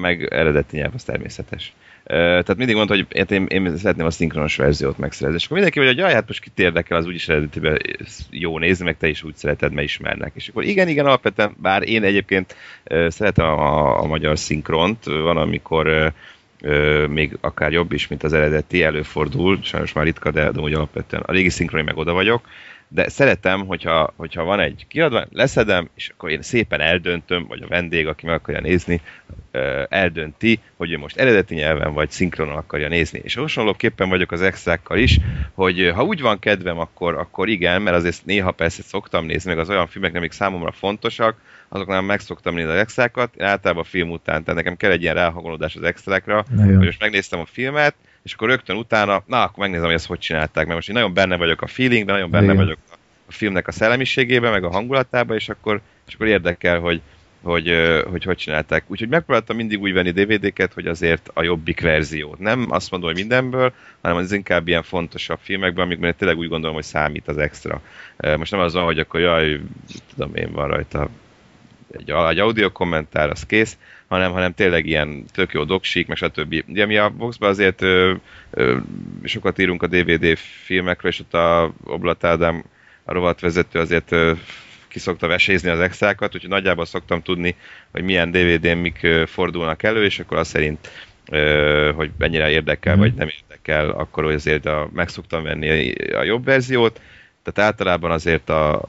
meg 0.00 0.28
eredeti 0.30 0.76
nyelv, 0.76 0.92
az 0.94 1.04
természetes. 1.04 1.72
Tehát 2.12 2.56
mindig 2.56 2.76
mondta, 2.76 2.94
hogy 2.94 3.30
én, 3.30 3.46
én 3.46 3.76
szeretném 3.76 4.06
a 4.06 4.10
szinkronos 4.10 4.56
verziót 4.56 4.98
megszerezni. 4.98 5.38
És 5.38 5.44
akkor 5.44 5.58
mindenki 5.58 5.86
hogy 5.86 5.96
jaj, 5.96 6.12
hát 6.12 6.26
most 6.26 6.40
kit 6.40 6.58
érdekel, 6.58 6.96
az 6.96 7.06
úgyis 7.06 7.28
eredetiben 7.28 7.78
jó 8.30 8.58
nézni, 8.58 8.84
meg 8.84 8.96
te 8.96 9.08
is 9.08 9.22
úgy 9.22 9.36
szereted, 9.36 9.72
mert 9.72 9.86
ismernek. 9.86 10.32
És 10.34 10.48
akkor 10.48 10.64
igen, 10.64 10.88
igen, 10.88 11.06
alapvetően, 11.06 11.54
bár 11.56 11.88
én 11.88 12.02
egyébként 12.02 12.56
szeretem 13.08 13.46
a, 13.46 14.00
a 14.02 14.06
magyar 14.06 14.38
szinkront, 14.38 15.04
van, 15.04 15.36
amikor 15.36 16.12
még 17.08 17.36
akár 17.40 17.72
jobb 17.72 17.92
is, 17.92 18.08
mint 18.08 18.22
az 18.22 18.32
eredeti, 18.32 18.82
előfordul, 18.82 19.58
sajnos 19.62 19.92
már 19.92 20.04
ritka, 20.04 20.30
de, 20.30 20.50
de 20.50 20.60
úgy 20.60 20.72
alapvetően 20.72 21.22
a 21.26 21.32
régi 21.32 21.48
szinkroni 21.48 21.84
meg 21.84 21.96
oda 21.96 22.12
vagyok, 22.12 22.48
de 22.94 23.08
szeretem, 23.08 23.66
hogyha, 23.66 24.12
hogyha 24.16 24.44
van 24.44 24.60
egy 24.60 24.86
kiadvány, 24.88 25.26
leszedem, 25.30 25.88
és 25.94 26.08
akkor 26.08 26.30
én 26.30 26.42
szépen 26.42 26.80
eldöntöm, 26.80 27.46
vagy 27.48 27.62
a 27.62 27.68
vendég, 27.68 28.06
aki 28.06 28.26
meg 28.26 28.34
akarja 28.34 28.60
nézni, 28.60 29.00
eldönti, 29.88 30.60
hogy 30.76 30.92
ő 30.92 30.98
most 30.98 31.16
eredeti 31.16 31.54
nyelven 31.54 31.92
vagy 31.92 32.10
szinkronon 32.10 32.56
akarja 32.56 32.88
nézni. 32.88 33.20
És 33.22 33.34
hasonlóképpen 33.34 34.08
vagyok 34.08 34.32
az 34.32 34.42
extrákkal 34.42 34.98
is, 34.98 35.18
hogy 35.52 35.90
ha 35.94 36.04
úgy 36.04 36.20
van 36.20 36.38
kedvem, 36.38 36.78
akkor, 36.78 37.14
akkor 37.14 37.48
igen, 37.48 37.82
mert 37.82 37.96
azért 37.96 38.24
néha 38.24 38.50
persze 38.50 38.82
szoktam 38.82 39.24
nézni, 39.24 39.50
meg 39.50 39.58
az 39.58 39.68
olyan 39.68 39.86
filmek, 39.86 40.14
amik 40.14 40.32
számomra 40.32 40.72
fontosak, 40.72 41.36
azoknál 41.68 42.00
meg 42.00 42.20
szoktam 42.20 42.54
nézni 42.54 42.70
az 42.70 42.78
extrákat, 42.78 43.42
általában 43.42 43.82
a 43.82 43.86
film 43.86 44.10
után, 44.10 44.44
tehát 44.44 44.60
nekem 44.60 44.76
kell 44.76 44.90
egy 44.90 45.02
ilyen 45.02 45.14
ráhangolódás 45.14 45.76
az 45.76 45.82
extrákra, 45.82 46.44
hogy 46.56 46.76
most 46.76 47.00
megnéztem 47.00 47.40
a 47.40 47.46
filmet, 47.46 47.94
és 48.22 48.32
akkor 48.32 48.48
rögtön 48.48 48.76
utána, 48.76 49.22
na, 49.26 49.42
akkor 49.42 49.58
megnézem, 49.58 49.84
hogy 49.84 49.94
ezt 49.94 50.06
hogy 50.06 50.18
csinálták, 50.18 50.64
mert 50.64 50.74
most 50.74 50.88
én 50.88 50.94
nagyon 50.94 51.14
benne 51.14 51.36
vagyok 51.36 51.62
a 51.62 51.66
feelingben, 51.66 52.14
nagyon 52.14 52.30
benne 52.30 52.52
Igen. 52.52 52.56
vagyok 52.56 52.78
a, 52.90 52.94
a 53.26 53.32
filmnek 53.32 53.68
a 53.68 53.72
szellemiségében, 53.72 54.52
meg 54.52 54.64
a 54.64 54.70
hangulatában, 54.70 55.36
és 55.36 55.48
akkor, 55.48 55.80
és 56.06 56.14
akkor 56.14 56.26
érdekel, 56.26 56.78
hogy, 56.78 57.00
hogy, 57.42 57.72
hogy 58.10 58.24
hogy 58.24 58.36
csinálták. 58.36 58.84
Úgyhogy 58.86 59.08
megpróbáltam 59.08 59.56
mindig 59.56 59.80
úgy 59.80 59.92
venni 59.92 60.10
DVD-ket, 60.10 60.72
hogy 60.72 60.86
azért 60.86 61.30
a 61.34 61.42
jobbik 61.42 61.80
verziót. 61.80 62.38
Nem 62.38 62.66
azt 62.70 62.90
mondom, 62.90 63.10
hogy 63.10 63.18
mindenből, 63.18 63.72
hanem 64.02 64.16
az 64.16 64.32
inkább 64.32 64.68
ilyen 64.68 64.82
fontosabb 64.82 65.38
filmekben, 65.42 65.84
amikben 65.84 66.14
tényleg 66.16 66.38
úgy 66.38 66.48
gondolom, 66.48 66.74
hogy 66.74 66.84
számít 66.84 67.28
az 67.28 67.36
extra. 67.36 67.80
Most 68.36 68.50
nem 68.50 68.60
az 68.60 68.72
van, 68.72 68.84
hogy 68.84 68.98
akkor 68.98 69.20
jaj, 69.20 69.60
tudom 70.14 70.34
én, 70.34 70.52
van 70.52 70.68
rajta 70.68 71.08
egy, 71.98 72.10
egy 72.10 72.38
audio 72.38 72.70
kommentár, 72.70 73.30
az 73.30 73.46
kész, 73.46 73.78
hanem, 74.08 74.32
hanem 74.32 74.54
tényleg 74.54 74.86
ilyen 74.86 75.24
tök 75.32 75.52
jó 75.52 75.64
doksik, 75.64 76.06
meg 76.06 76.16
stb. 76.16 76.64
Ugye 76.68 76.86
mi 76.86 76.96
a 76.96 77.08
boxban 77.08 77.48
azért 77.48 77.82
ö, 77.82 78.14
ö, 78.50 78.76
sokat 79.24 79.58
írunk 79.58 79.82
a 79.82 79.86
DVD 79.86 80.36
filmekről, 80.64 81.10
és 81.10 81.20
ott 81.20 81.34
a 81.34 81.72
Oblat 81.84 82.24
Ádám, 82.24 82.64
a 83.04 83.12
rovatvezető 83.12 83.78
azért 83.78 84.12
ö, 84.12 84.32
ki 84.88 84.98
szokta 84.98 85.26
vesézni 85.26 85.68
az 85.68 85.80
extrákat, 85.80 86.34
úgyhogy 86.34 86.50
nagyjából 86.50 86.84
szoktam 86.84 87.22
tudni, 87.22 87.54
hogy 87.90 88.02
milyen 88.02 88.30
DVD-n 88.30 88.76
mik 88.76 89.06
fordulnak 89.26 89.82
elő, 89.82 90.04
és 90.04 90.18
akkor 90.18 90.36
azt 90.36 90.50
szerint, 90.50 90.90
hogy 91.94 92.10
mennyire 92.18 92.50
érdekel, 92.50 92.96
mm. 92.96 92.98
vagy 92.98 93.14
nem 93.14 93.28
érdekel, 93.28 93.90
akkor 93.90 94.24
azért 94.24 94.66
a, 94.66 94.88
meg 94.92 95.08
szoktam 95.08 95.42
venni 95.42 95.92
a 96.12 96.22
jobb 96.22 96.44
verziót, 96.44 97.00
tehát 97.42 97.70
általában 97.70 98.10
azért 98.10 98.48
a 98.48 98.82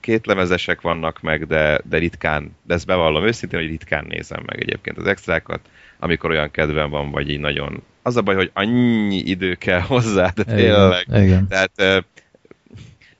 két 0.00 0.26
lemezesek 0.26 0.80
vannak 0.80 1.20
meg, 1.20 1.46
de, 1.46 1.80
de 1.88 1.98
ritkán, 1.98 2.56
de 2.62 2.74
ezt 2.74 2.86
bevallom 2.86 3.26
őszintén, 3.26 3.60
hogy 3.60 3.68
ritkán 3.68 4.04
nézem 4.08 4.42
meg 4.46 4.60
egyébként 4.60 4.98
az 4.98 5.06
extrákat, 5.06 5.60
amikor 5.98 6.30
olyan 6.30 6.50
kedvem 6.50 6.90
van, 6.90 7.10
vagy 7.10 7.30
így 7.30 7.40
nagyon... 7.40 7.82
Az 8.02 8.16
a 8.16 8.22
baj, 8.22 8.34
hogy 8.34 8.50
annyi 8.54 9.16
idő 9.16 9.54
kell 9.54 9.80
hozzá, 9.80 10.32
de 10.34 10.44
tényleg. 10.44 11.04
Igen, 11.08 11.22
igen. 11.22 11.48
Tehát 11.48 12.04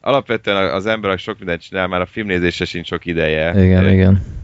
alapvetően 0.00 0.75
az 0.75 0.86
emberek 0.86 1.18
sok 1.18 1.39
mindent 1.39 1.62
csinál, 1.62 1.86
már 1.86 2.00
a 2.00 2.07
filmnézésre 2.07 2.65
sincs 2.65 2.86
sok 2.86 3.07
ideje. 3.07 3.65
Igen, 3.65 3.89
igen 3.89 4.40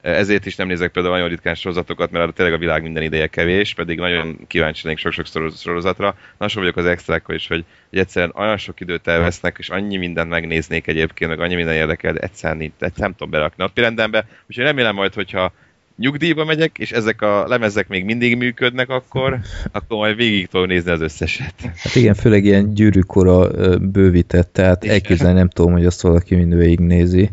ezért 0.00 0.46
is 0.46 0.56
nem 0.56 0.66
nézek 0.66 0.90
például 0.90 1.14
nagyon 1.14 1.28
ritkán 1.28 1.54
sorozatokat, 1.54 2.10
mert 2.10 2.34
tényleg 2.34 2.54
a 2.54 2.58
világ 2.58 2.82
minden 2.82 3.02
ideje 3.02 3.26
kevés, 3.26 3.74
pedig 3.74 3.98
nagyon 3.98 4.38
kíváncsi 4.46 4.80
lennék 4.84 4.98
sok-sok 4.98 5.26
sorozatra. 5.56 6.16
Nagyon 6.38 6.62
vagyok 6.62 6.76
az 6.76 6.84
extrákkal 6.84 7.34
is, 7.34 7.46
hogy, 7.46 7.64
hogy 7.90 7.98
egyszerűen 7.98 8.32
olyan 8.36 8.56
sok 8.56 8.80
időt 8.80 9.08
elvesznek, 9.08 9.56
és 9.58 9.68
annyi 9.68 9.96
mindent 9.96 10.30
megnéznék 10.30 10.86
egyébként, 10.86 11.30
meg 11.30 11.40
annyi 11.40 11.54
minden 11.54 11.74
érdekel, 11.74 12.12
de 12.12 12.20
egyszerűen 12.20 12.58
nincs, 12.58 12.94
nem 12.96 13.12
tudom 13.12 13.30
berakni 13.30 13.62
napirendembe. 13.64 14.26
Úgyhogy 14.48 14.64
remélem 14.64 14.94
majd, 14.94 15.14
hogyha 15.14 15.52
nyugdíjba 15.96 16.44
megyek, 16.44 16.78
és 16.78 16.92
ezek 16.92 17.22
a 17.22 17.46
lemezek 17.48 17.88
még 17.88 18.04
mindig 18.04 18.36
működnek, 18.36 18.88
akkor, 18.88 19.38
akkor 19.72 19.98
majd 19.98 20.16
végig 20.16 20.46
tudom 20.46 20.66
nézni 20.66 20.90
az 20.90 21.00
összeset. 21.00 21.54
Hát 21.76 21.94
igen, 21.94 22.14
főleg 22.14 22.44
ilyen 22.44 22.74
gyűrűkora 22.74 23.48
bővített, 23.78 24.52
tehát 24.52 24.84
elképzelni 24.84 25.38
nem 25.38 25.48
tudom, 25.48 25.72
hogy 25.72 25.86
azt 25.86 26.00
valaki 26.00 26.34
mind 26.34 26.80
nézi 26.80 27.30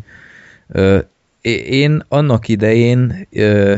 én 1.42 2.04
annak 2.08 2.48
idején 2.48 3.28
ö, 3.32 3.76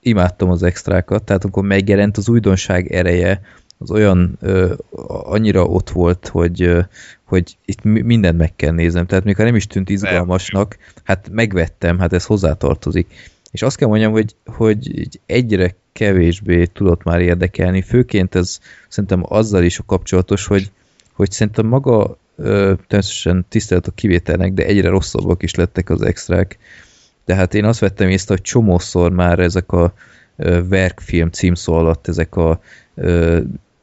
imádtam 0.00 0.50
az 0.50 0.62
extrákat, 0.62 1.22
tehát 1.22 1.44
akkor 1.44 1.62
megjelent 1.62 2.16
az 2.16 2.28
újdonság 2.28 2.92
ereje, 2.92 3.40
az 3.78 3.90
olyan 3.90 4.38
ö, 4.40 4.74
annyira 5.06 5.64
ott 5.64 5.90
volt, 5.90 6.28
hogy, 6.28 6.62
ö, 6.62 6.80
hogy 7.24 7.56
itt 7.64 7.82
mindent 7.82 8.38
meg 8.38 8.56
kell 8.56 8.72
néznem. 8.72 9.06
Tehát 9.06 9.24
még 9.24 9.36
ha 9.36 9.42
nem 9.42 9.56
is 9.56 9.66
tűnt 9.66 9.88
izgalmasnak, 9.88 10.76
hát 11.04 11.28
megvettem, 11.32 11.98
hát 11.98 12.12
ez 12.12 12.24
hozzátartozik. 12.24 13.30
És 13.50 13.62
azt 13.62 13.76
kell 13.76 13.88
mondjam, 13.88 14.12
hogy, 14.12 14.34
hogy 14.46 15.08
egyre 15.26 15.74
kevésbé 15.92 16.64
tudott 16.64 17.02
már 17.02 17.20
érdekelni, 17.20 17.82
főként 17.82 18.34
ez 18.34 18.58
szerintem 18.88 19.22
azzal 19.28 19.62
is 19.62 19.80
kapcsolatos, 19.86 20.46
hogy, 20.46 20.70
hogy 21.12 21.30
szerintem 21.30 21.66
maga 21.66 22.16
természetesen 22.36 23.44
tisztelt 23.48 23.86
a 23.86 23.90
kivételnek, 23.90 24.52
de 24.52 24.64
egyre 24.64 24.88
rosszabbak 24.88 25.42
is 25.42 25.54
lettek 25.54 25.90
az 25.90 26.02
extrák 26.02 26.58
tehát 27.24 27.54
én 27.54 27.64
azt 27.64 27.80
vettem 27.80 28.08
észre, 28.08 28.34
hogy 28.34 28.42
csomószor 28.42 29.10
már 29.12 29.38
ezek 29.38 29.72
a 29.72 29.92
verkfilm 30.68 31.30
címszó 31.30 31.72
alatt 31.72 32.08
ezek 32.08 32.36
a 32.36 32.60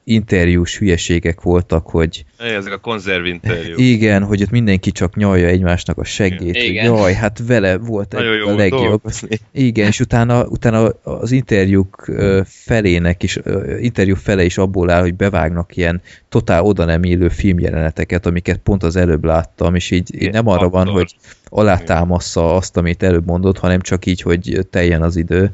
interjús 0.10 0.78
hülyeségek 0.78 1.42
voltak, 1.42 1.88
hogy... 1.88 2.26
Ezek 2.38 2.74
a 2.74 2.78
konzervinterjú. 2.78 3.74
Igen, 3.94 4.24
hogy 4.24 4.42
ott 4.42 4.50
mindenki 4.50 4.92
csak 4.92 5.16
nyalja 5.16 5.48
egymásnak 5.48 5.98
a 5.98 6.04
seggét. 6.04 6.56
Igen. 6.56 6.90
Hogy 6.90 7.00
jaj, 7.00 7.14
hát 7.14 7.42
vele 7.48 7.78
volt 7.78 8.12
Nagyon 8.12 8.36
jó 8.36 8.48
a 8.48 8.56
legjobb. 8.56 8.84
Dolgozni. 8.84 9.40
Igen, 9.52 9.88
és 9.88 10.00
utána, 10.00 10.46
utána 10.46 10.88
az 11.04 11.32
interjúk 11.32 12.12
felének 12.46 13.24
is, 13.24 13.40
interjú 13.80 14.16
fele 14.16 14.44
is 14.44 14.58
abból 14.58 14.90
áll, 14.90 15.02
hogy 15.02 15.16
bevágnak 15.16 15.76
ilyen 15.76 16.02
totál 16.30 16.64
oda 16.64 16.86
nem 16.86 17.04
élő 17.04 17.30
filmjeleneteket, 17.30 18.26
amiket 18.26 18.58
pont 18.58 18.84
az 18.84 18.96
előbb 18.96 19.24
láttam, 19.24 19.76
és 19.76 19.92
így, 19.92 20.24
így 20.24 20.32
nem 20.32 20.48
arra 20.48 20.70
van, 20.70 20.88
hogy 20.88 21.16
alátámassza 21.46 22.56
azt, 22.56 22.78
amit 22.78 23.04
előbb 23.04 23.26
mondott, 23.26 23.58
hanem 23.58 23.82
csak 23.82 24.06
így, 24.06 24.22
hogy 24.22 24.68
teljen 24.70 25.02
az 25.02 25.16
idő. 25.16 25.52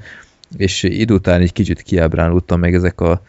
És 0.58 0.84
idő 0.84 1.14
után 1.14 1.42
egy 1.42 1.54
kicsit 1.54 1.82
kiábránultam 1.82 2.60
meg 2.60 2.74
ezek 2.74 3.02
a 3.02 3.22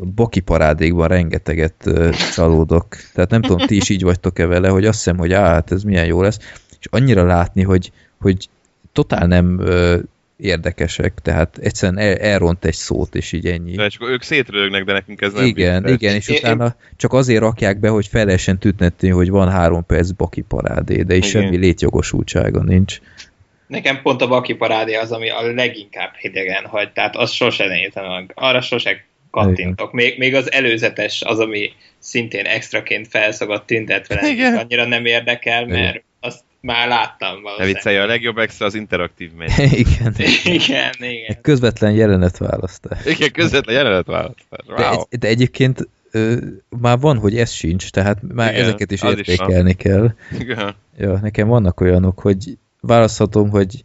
boki 0.00 0.40
parádékban 0.40 1.08
rengeteget 1.08 1.90
csalódok. 2.34 2.86
Tehát 3.14 3.30
nem 3.30 3.42
tudom, 3.42 3.66
ti 3.66 3.76
is 3.76 3.88
így 3.88 4.02
vagytok-e 4.02 4.46
vele, 4.46 4.68
hogy 4.68 4.86
azt 4.86 4.96
hiszem, 4.96 5.16
hogy 5.16 5.32
á, 5.32 5.48
hát 5.48 5.72
ez 5.72 5.82
milyen 5.82 6.06
jó 6.06 6.22
lesz, 6.22 6.38
és 6.80 6.86
annyira 6.90 7.24
látni, 7.24 7.62
hogy, 7.62 7.92
hogy 8.20 8.48
totál 8.92 9.26
nem 9.26 9.60
érdekesek, 10.36 11.12
tehát 11.22 11.58
egyszerűen 11.58 11.98
el, 11.98 12.14
elront 12.14 12.64
egy 12.64 12.74
szót, 12.74 13.14
és 13.14 13.32
így 13.32 13.46
ennyi. 13.46 13.76
De 13.76 13.88
csak 13.88 14.08
ők 14.08 14.22
szétrőgnek, 14.22 14.84
de 14.84 14.92
nekünk 14.92 15.20
ez 15.20 15.32
nem 15.32 15.44
Igen, 15.44 15.82
vicces. 15.82 16.00
igen, 16.00 16.14
és 16.14 16.28
én, 16.28 16.36
utána 16.36 16.64
én... 16.64 16.74
csak 16.96 17.12
azért 17.12 17.40
rakják 17.40 17.80
be, 17.80 17.88
hogy 17.88 18.06
fel 18.06 18.24
lehessen 18.24 18.58
tüntetni, 18.58 19.08
hogy 19.08 19.30
van 19.30 19.50
három 19.50 19.86
perc 19.86 20.10
baki 20.10 20.40
parádé, 20.40 21.02
de 21.02 21.14
is 21.14 21.28
semmi 21.28 21.56
létjogosultsága 21.56 22.62
nincs. 22.62 23.00
Nekem 23.66 24.02
pont 24.02 24.22
a 24.22 24.28
baki 24.28 24.54
parádé 24.54 24.94
az, 24.94 25.12
ami 25.12 25.30
a 25.30 25.52
leginkább 25.52 26.14
hidegen 26.14 26.64
hagy, 26.64 26.92
tehát 26.92 27.16
azt 27.16 27.32
sose 27.32 27.66
nézem 27.66 28.04
meg, 28.06 28.32
arra 28.34 28.60
sose 28.60 29.04
kattintok. 29.30 29.92
Még, 29.92 30.18
még 30.18 30.34
az 30.34 30.52
előzetes, 30.52 31.22
az, 31.22 31.38
ami 31.38 31.72
szintén 31.98 32.44
extraként 32.44 33.08
felszagadt 33.08 33.66
tüntetve, 33.66 34.28
Igen. 34.28 34.56
annyira 34.56 34.86
nem 34.86 35.04
érdekel, 35.04 35.66
mert 35.66 35.94
Igen. 35.94 36.02
azt 36.20 36.40
már 36.60 36.88
láttam 36.88 37.42
valószínűleg. 37.42 37.58
Ne 37.58 37.64
viccelj, 37.66 37.96
a 37.96 38.06
legjobb 38.06 38.38
extra 38.38 38.66
az 38.66 38.74
interaktív 38.74 39.30
megy. 39.32 39.50
igen. 39.86 40.14
igen, 40.44 40.92
igen. 40.98 41.40
Közvetlen 41.40 41.92
jelenetválasztás. 41.92 43.06
Igen, 43.06 43.32
közvetlen 43.32 43.76
jelenetválasztás. 43.76 44.60
Wow. 44.66 44.76
De, 44.76 44.88
egy, 45.08 45.18
de 45.18 45.28
egyébként 45.28 45.88
ö, 46.10 46.36
már 46.80 46.98
van, 46.98 47.18
hogy 47.18 47.36
ez 47.36 47.50
sincs, 47.50 47.90
tehát 47.90 48.18
már 48.34 48.52
igen, 48.52 48.64
ezeket 48.64 48.90
is 48.90 49.02
értékelni 49.02 49.70
is 49.70 49.76
kell. 49.76 50.14
Igen. 50.38 50.74
Ja, 50.98 51.18
nekem 51.22 51.48
vannak 51.48 51.80
olyanok, 51.80 52.20
hogy 52.20 52.58
választhatom, 52.80 53.50
hogy, 53.50 53.84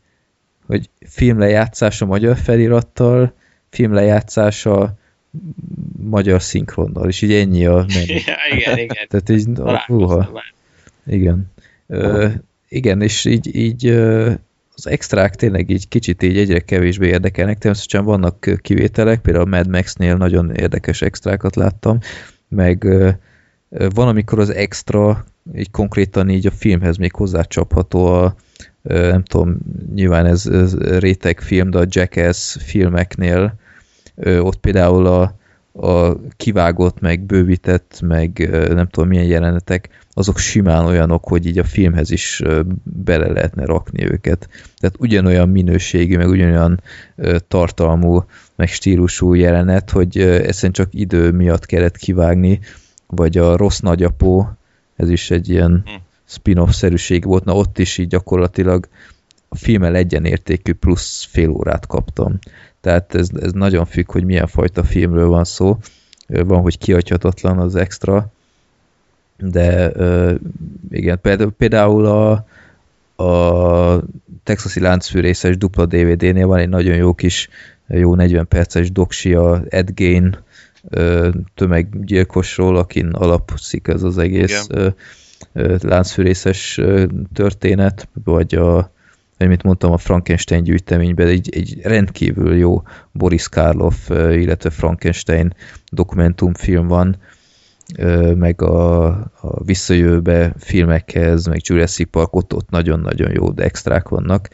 hogy 0.65 0.89
filmlejátszása 1.07 2.05
magyar 2.05 2.37
felirattal, 2.37 3.33
filmlejátszása 3.69 4.97
magyar 6.03 6.41
szinkronnal, 6.41 7.07
és 7.07 7.21
így 7.21 7.33
ennyi 7.33 7.65
a 7.65 7.85
menü. 7.93 8.13
ja, 8.25 8.57
igen, 8.57 8.77
igen. 8.77 9.07
Tehát 9.07 9.29
így, 9.29 9.47
húha. 9.85 10.43
Igen. 11.05 11.51
Ö, 11.87 12.27
igen, 12.69 13.01
és 13.01 13.25
így, 13.25 13.55
így 13.55 13.87
az 14.75 14.87
extrák 14.87 15.35
tényleg 15.35 15.69
így 15.69 15.87
kicsit 15.87 16.23
így 16.23 16.37
egyre 16.37 16.59
kevésbé 16.59 17.07
érdekelnek, 17.07 17.57
természetesen 17.57 18.05
vannak 18.05 18.59
kivételek, 18.61 19.21
például 19.21 19.45
a 19.45 19.49
Mad 19.49 19.69
Max-nél 19.69 20.15
nagyon 20.15 20.51
érdekes 20.51 21.01
extrákat 21.01 21.55
láttam, 21.55 21.99
meg 22.47 22.87
van, 23.69 24.07
amikor 24.07 24.39
az 24.39 24.49
extra 24.49 25.25
így 25.55 25.71
konkrétan 25.71 26.29
így 26.29 26.47
a 26.47 26.51
filmhez 26.51 26.97
még 26.97 27.13
hozzácsapható 27.13 28.05
a, 28.05 28.35
nem 28.81 29.23
tudom, 29.23 29.57
nyilván 29.93 30.25
ez, 30.25 30.45
ez 30.45 30.77
réteg 30.77 31.39
film, 31.39 31.69
de 31.69 31.77
a 31.77 31.85
Jackass 31.89 32.57
filmeknél 32.59 33.59
ott 34.15 34.55
például 34.55 35.05
a, 35.05 35.35
a 35.87 36.17
kivágott, 36.37 36.99
meg 36.99 37.19
bővített, 37.19 37.99
meg 38.01 38.49
nem 38.73 38.87
tudom 38.87 39.09
milyen 39.09 39.25
jelenetek, 39.25 39.89
azok 40.13 40.37
simán 40.37 40.85
olyanok, 40.85 41.23
hogy 41.23 41.45
így 41.45 41.57
a 41.57 41.63
filmhez 41.63 42.11
is 42.11 42.41
bele 42.83 43.27
lehetne 43.27 43.65
rakni 43.65 44.11
őket. 44.11 44.49
Tehát 44.77 44.95
ugyanolyan 44.99 45.49
minőségű, 45.49 46.17
meg 46.17 46.27
ugyanolyan 46.27 46.81
tartalmú, 47.47 48.23
meg 48.55 48.67
stílusú 48.67 49.33
jelenet, 49.33 49.89
hogy 49.89 50.19
egyszerűen 50.19 50.73
csak 50.73 50.87
idő 50.91 51.31
miatt 51.31 51.65
kellett 51.65 51.97
kivágni, 51.97 52.59
vagy 53.07 53.37
a 53.37 53.57
rossz 53.57 53.79
nagyapó, 53.79 54.49
ez 54.95 55.09
is 55.09 55.31
egy 55.31 55.49
ilyen 55.49 55.81
hm. 55.85 55.91
spin-off-szerűség 56.25 57.23
volt, 57.23 57.43
na 57.43 57.53
ott 57.53 57.79
is 57.79 57.97
így 57.97 58.07
gyakorlatilag 58.07 58.87
a 59.55 59.57
filmmel 59.57 59.95
egyenértékű 59.95 60.73
plusz 60.73 61.27
fél 61.29 61.49
órát 61.49 61.87
kaptam. 61.87 62.39
Tehát 62.81 63.15
ez, 63.15 63.29
ez 63.41 63.51
nagyon 63.51 63.85
függ, 63.85 64.11
hogy 64.11 64.23
milyen 64.23 64.47
fajta 64.47 64.83
filmről 64.83 65.27
van 65.27 65.43
szó. 65.43 65.77
Van, 66.27 66.61
hogy 66.61 66.77
kiadhatatlan 66.77 67.59
az 67.59 67.75
extra, 67.75 68.31
de 69.37 69.91
igen, 70.89 71.19
például 71.57 72.05
a, 72.05 72.45
a 73.23 74.03
texasi 74.43 74.79
láncfűrészes 74.79 75.57
dupla 75.57 75.85
DVD-nél 75.85 76.47
van 76.47 76.59
egy 76.59 76.69
nagyon 76.69 76.95
jó 76.95 77.13
kis, 77.13 77.49
jó 77.87 78.15
40 78.15 78.47
perces 78.47 78.91
doksi 78.91 79.33
a 79.33 79.63
Ed 79.69 79.91
Gein 79.91 80.37
tömeggyilkosról, 81.55 82.75
akin 82.75 83.07
alapszik 83.07 83.87
ez 83.87 84.03
az 84.03 84.17
egész 84.17 84.67
igen. 84.69 84.95
láncfűrészes 85.81 86.81
történet, 87.33 88.07
vagy 88.23 88.55
a 88.55 88.93
mint 89.37 89.63
mondtam, 89.63 89.91
a 89.91 89.97
Frankenstein 89.97 90.63
gyűjteményben 90.63 91.27
egy, 91.27 91.49
egy 91.55 91.79
rendkívül 91.83 92.55
jó 92.55 92.83
Boris 93.11 93.49
Karloff, 93.49 94.09
illetve 94.09 94.69
Frankenstein 94.69 95.53
dokumentumfilm 95.91 96.87
van, 96.87 97.17
meg 98.35 98.61
a, 98.61 99.05
a 99.39 99.63
visszajövőbe 99.63 100.53
filmekhez, 100.57 101.45
meg 101.45 101.59
Jurassic 101.63 102.09
Park, 102.09 102.35
ott, 102.35 102.53
ott 102.53 102.69
nagyon-nagyon 102.69 103.31
jó 103.31 103.53
extrák 103.55 104.09
vannak. 104.09 104.49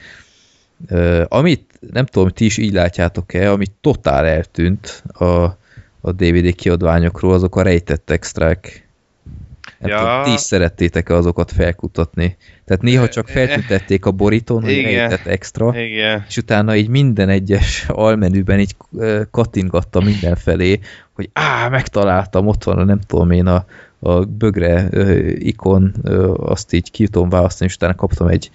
Amit, 1.27 1.79
nem 1.91 2.05
tudom, 2.05 2.29
ti 2.29 2.45
is 2.45 2.57
így 2.57 2.73
látjátok-e, 2.73 3.51
amit 3.51 3.71
totál 3.81 4.25
eltűnt 4.25 5.03
a, 5.13 5.25
a 6.01 6.11
DVD 6.11 6.55
kiadványokról, 6.55 7.33
azok 7.33 7.55
a 7.55 7.61
rejtett 7.61 8.09
extrák. 8.09 8.89
Ja. 9.81 9.97
tudom, 9.97 10.23
ti 10.23 10.31
is 10.31 10.39
szerettétek 10.39 11.09
-e 11.09 11.15
azokat 11.15 11.51
felkutatni. 11.51 12.37
Tehát 12.65 12.81
néha 12.81 13.09
csak 13.09 13.27
feltüntették 13.27 14.05
a 14.05 14.11
borítón, 14.11 14.63
hogy 14.63 14.81
rejtett 14.81 15.25
extra, 15.25 15.79
Igen. 15.79 16.25
és 16.27 16.37
utána 16.37 16.75
így 16.75 16.87
minden 16.87 17.29
egyes 17.29 17.85
almenüben 17.87 18.59
így 18.59 18.75
kattingatta 19.31 19.99
mindenfelé, 19.99 20.79
hogy 21.13 21.29
á, 21.33 21.67
megtaláltam, 21.67 22.47
ott 22.47 22.63
van, 22.63 22.85
nem 22.85 22.99
tudom 22.99 23.31
én, 23.31 23.45
a, 23.45 23.65
a 23.99 24.25
bögre 24.25 24.87
ikon, 25.37 25.93
azt 26.37 26.73
így 26.73 26.91
ki 26.91 27.07
tudom 27.07 27.29
választani, 27.29 27.69
és 27.69 27.75
utána 27.75 27.95
kaptam 27.95 28.27
egy 28.27 28.51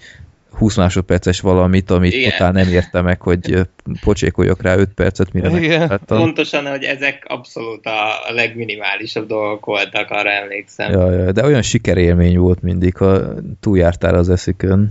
20 0.57 0.75
másodperces 0.75 1.39
valamit, 1.39 1.89
amit 1.91 2.13
Igen. 2.13 2.31
totál 2.31 2.51
nem 2.51 2.67
értem 2.67 3.03
meg, 3.03 3.21
hogy 3.21 3.67
pocsékoljak 4.01 4.61
rá 4.61 4.75
5 4.75 4.89
percet, 4.93 5.33
mire 5.33 5.49
megtaláltam. 5.49 6.17
Pontosan, 6.17 6.65
hogy 6.65 6.83
ezek 6.83 7.25
abszolút 7.27 7.85
a 7.85 8.33
legminimálisabb 8.33 9.27
dolgok 9.27 9.65
voltak, 9.65 10.09
arra 10.09 10.29
emlékszem. 10.29 10.91
Ja, 10.91 11.11
ja, 11.11 11.31
de 11.31 11.43
olyan 11.43 11.61
sikerélmény 11.61 12.37
volt 12.37 12.61
mindig, 12.61 12.97
ha 12.97 13.19
túljártál 13.59 14.15
az 14.15 14.29
eszükön. 14.29 14.89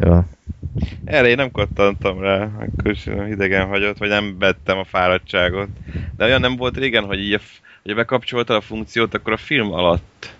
Ja. 0.00 0.26
Erre 1.04 1.28
én 1.28 1.36
nem 1.36 1.50
kattantam 1.50 2.20
rá, 2.20 2.42
akkor 2.42 2.90
is 2.90 3.06
idegen 3.30 3.66
hagyott, 3.66 3.98
vagy 3.98 4.08
nem 4.08 4.36
vettem 4.38 4.78
a 4.78 4.84
fáradtságot. 4.84 5.68
De 6.16 6.24
olyan 6.24 6.40
nem 6.40 6.56
volt 6.56 6.76
régen, 6.76 7.04
hogy 7.04 7.20
így 7.20 7.32
a, 7.32 7.40
hogy 7.82 7.94
bekapcsolta 7.94 8.54
a 8.54 8.60
funkciót, 8.60 9.14
akkor 9.14 9.32
a 9.32 9.36
film 9.36 9.72
alatt. 9.72 10.34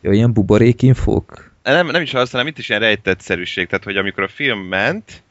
Ja, 0.00 0.12
ilyen 0.12 0.32
buborékinfok? 0.32 1.53
Nem, 1.72 1.86
nem 1.86 2.02
is 2.02 2.14
az, 2.14 2.30
hanem 2.30 2.46
itt 2.46 2.58
is 2.58 2.68
ilyen 2.68 2.80
rejtettszerűség, 2.80 3.66
tehát 3.66 3.84
hogy 3.84 3.96
amikor 3.96 4.22
a 4.22 4.28
film 4.28 4.58
ment, 4.58 5.22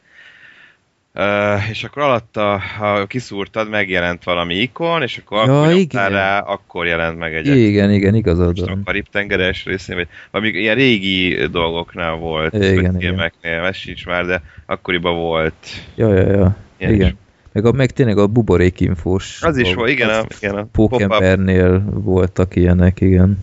Uh, 1.15 1.69
és 1.69 1.83
akkor 1.83 2.03
alatta, 2.03 2.61
ha 2.77 3.05
kiszúrtad, 3.05 3.69
megjelent 3.69 4.23
valami 4.23 4.55
ikon, 4.55 5.01
és 5.01 5.17
akkor 5.17 5.47
ja, 5.47 5.61
akkor 5.61 6.11
rá, 6.11 6.39
akkor 6.39 6.85
jelent 6.85 7.17
meg 7.17 7.35
egy... 7.35 7.47
Igen, 7.47 7.91
igen, 7.91 8.15
igazad 8.15 8.59
van. 8.59 8.69
A 8.69 8.83
Karib-tengeres 8.85 9.65
részén, 9.65 9.95
vagy 9.95 10.07
valami 10.31 10.49
ilyen 10.49 10.75
régi 10.75 11.47
dolgoknál 11.47 12.15
volt, 12.15 12.53
igen, 12.53 12.97
filmeknél, 12.99 13.63
ez 13.63 13.75
sincs 13.75 14.05
már, 14.05 14.25
de 14.25 14.41
akkoriban 14.65 15.15
volt. 15.15 15.67
Ja, 15.95 16.13
ja, 16.13 16.29
ja, 16.29 16.55
igen. 16.77 17.07
Is. 17.07 17.15
Meg, 17.51 17.65
a, 17.65 17.71
meg 17.71 17.91
tényleg 17.91 18.17
a 18.17 18.27
buborékinfós... 18.27 19.41
Az 19.41 19.57
is 19.57 19.73
volt, 19.73 19.89
igen. 19.89 20.09
A, 20.09 20.25
igen 20.39 20.55
a 20.55 20.63
Pókembernél 20.71 21.83
voltak 21.89 22.55
ilyenek, 22.55 23.01
igen. 23.01 23.37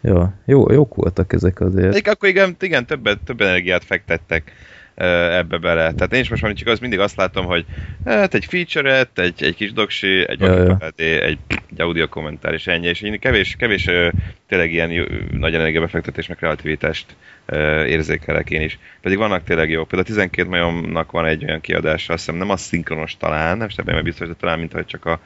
Ja, 0.00 0.34
jó, 0.44 0.72
jók 0.72 0.94
voltak 0.94 1.32
ezek 1.32 1.60
azért. 1.60 1.92
Még 1.92 2.08
akkor 2.08 2.28
igen, 2.28 2.56
igen 2.60 2.86
többet, 2.86 3.18
több 3.18 3.40
energiát 3.40 3.84
fektettek 3.84 4.52
ebbe 4.98 5.58
bele. 5.58 5.92
Tehát 5.92 6.12
én 6.12 6.20
is 6.20 6.28
most 6.28 6.42
már 6.42 6.52
csak 6.52 6.68
az 6.68 6.78
mindig 6.78 6.98
azt 6.98 7.16
látom, 7.16 7.46
hogy 7.46 7.64
hát 8.04 8.34
egy 8.34 8.44
feature 8.44 9.08
egy, 9.14 9.42
egy 9.42 9.54
kis 9.54 9.72
doksi, 9.72 10.28
egy, 10.28 10.40
ja, 10.40 10.62
ja. 10.62 10.78
egy, 10.96 11.04
egy 11.04 11.38
audio 11.80 12.08
kommentár, 12.08 12.52
és 12.52 12.66
ennyi. 12.66 12.86
És 12.86 13.00
én 13.00 13.18
kevés, 13.18 13.56
kevés 13.58 13.90
tényleg 14.48 14.72
ilyen 14.72 15.08
nagy 15.32 15.54
energiabefektetés, 15.54 16.26
meg 16.26 16.36
kreativitást 16.36 17.16
érzékelek 17.86 18.50
én 18.50 18.60
is. 18.60 18.78
Pedig 19.00 19.18
vannak 19.18 19.44
tényleg 19.44 19.70
jó. 19.70 19.84
Például 19.84 20.02
a 20.02 20.04
12 20.04 20.48
majomnak 20.48 21.10
van 21.10 21.26
egy 21.26 21.44
olyan 21.44 21.60
kiadása, 21.60 22.12
azt 22.12 22.24
hiszem 22.24 22.38
nem 22.38 22.50
az 22.50 22.60
szinkronos 22.60 23.16
talán, 23.16 23.56
nem 23.56 23.68
tudom, 23.68 24.02
biztos, 24.02 24.28
de 24.28 24.34
talán, 24.34 24.58
mint 24.58 24.72
hogy 24.72 24.86
csak 24.86 25.04
a 25.04 25.20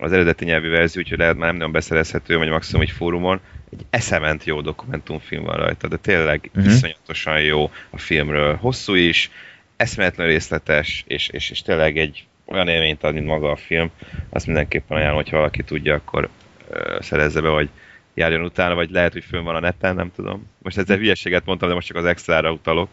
az 0.00 0.12
eredeti 0.12 0.44
nyelvű 0.44 0.70
verzió, 0.70 1.00
úgyhogy 1.02 1.18
lehet 1.18 1.36
már 1.36 1.48
nem 1.48 1.56
nagyon 1.56 1.72
beszerezhető, 1.72 2.36
vagy 2.36 2.48
maximum 2.48 2.82
egy 2.82 2.90
fórumon. 2.90 3.40
Egy 3.72 3.86
eszement 3.90 4.44
jó 4.44 4.60
dokumentumfilm 4.60 5.44
van 5.44 5.56
rajta, 5.56 5.88
de 5.88 5.96
tényleg 5.96 6.50
uh-huh. 6.54 6.72
iszonyatosan 6.72 7.40
jó 7.40 7.70
a 7.90 7.98
filmről. 7.98 8.56
Hosszú 8.56 8.94
is, 8.94 9.30
eszméletlen 9.76 10.26
részletes, 10.26 11.04
és, 11.06 11.28
és, 11.28 11.50
és 11.50 11.62
tényleg 11.62 11.98
egy 11.98 12.26
olyan 12.44 12.68
élményt 12.68 13.02
ad, 13.02 13.14
mint 13.14 13.26
maga 13.26 13.50
a 13.50 13.56
film. 13.56 13.90
Azt 14.28 14.46
mindenképpen 14.46 14.96
ajánlom, 14.96 15.16
hogyha 15.16 15.36
valaki 15.36 15.62
tudja, 15.62 15.94
akkor 15.94 16.28
uh, 16.70 17.00
szerezze 17.00 17.40
be, 17.40 17.48
vagy 17.48 17.68
járjon 18.14 18.44
utána, 18.44 18.74
vagy 18.74 18.90
lehet, 18.90 19.12
hogy 19.12 19.24
fönn 19.24 19.44
van 19.44 19.54
a 19.54 19.60
neten, 19.60 19.94
nem 19.94 20.12
tudom. 20.14 20.50
Most 20.58 20.78
ezzel 20.78 20.96
hülyeséget 20.96 21.44
mondtam, 21.44 21.68
de 21.68 21.74
most 21.74 21.86
csak 21.86 21.96
az 21.96 22.04
extrára 22.04 22.52
utalok 22.52 22.88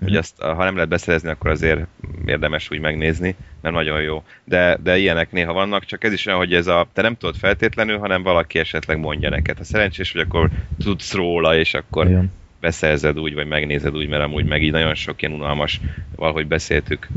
hogy 0.00 0.08
mhm. 0.08 0.18
azt, 0.18 0.40
ha 0.40 0.64
nem 0.64 0.74
lehet 0.74 0.88
beszerezni, 0.88 1.28
akkor 1.28 1.50
azért 1.50 1.86
érdemes 2.26 2.70
úgy 2.70 2.80
megnézni, 2.80 3.34
mert 3.60 3.74
nagyon 3.74 4.02
jó. 4.02 4.22
De, 4.44 4.78
de 4.82 4.98
ilyenek 4.98 5.32
néha 5.32 5.52
vannak, 5.52 5.84
csak 5.84 6.04
ez 6.04 6.12
is 6.12 6.26
olyan, 6.26 6.38
hogy 6.38 6.54
ez 6.54 6.66
a, 6.66 6.88
te 6.92 7.02
nem 7.02 7.16
tudod 7.16 7.36
feltétlenül, 7.36 7.98
hanem 7.98 8.22
valaki 8.22 8.58
esetleg 8.58 8.98
mondja 8.98 9.30
neked. 9.30 9.56
Ha 9.56 9.64
szerencsés 9.64 10.12
vagy, 10.12 10.22
akkor 10.22 10.50
tudsz 10.78 11.14
róla, 11.14 11.56
és 11.56 11.74
akkor 11.74 12.06
Igen. 12.06 12.32
beszerzed 12.60 13.18
úgy, 13.18 13.34
vagy 13.34 13.46
megnézed 13.46 13.96
úgy, 13.96 14.08
mert 14.08 14.22
amúgy 14.22 14.44
meg 14.44 14.62
így 14.62 14.72
nagyon 14.72 14.94
sok 14.94 15.22
ilyen 15.22 15.34
unalmas, 15.34 15.80
valahogy 16.16 16.46
beszéltük, 16.46 17.08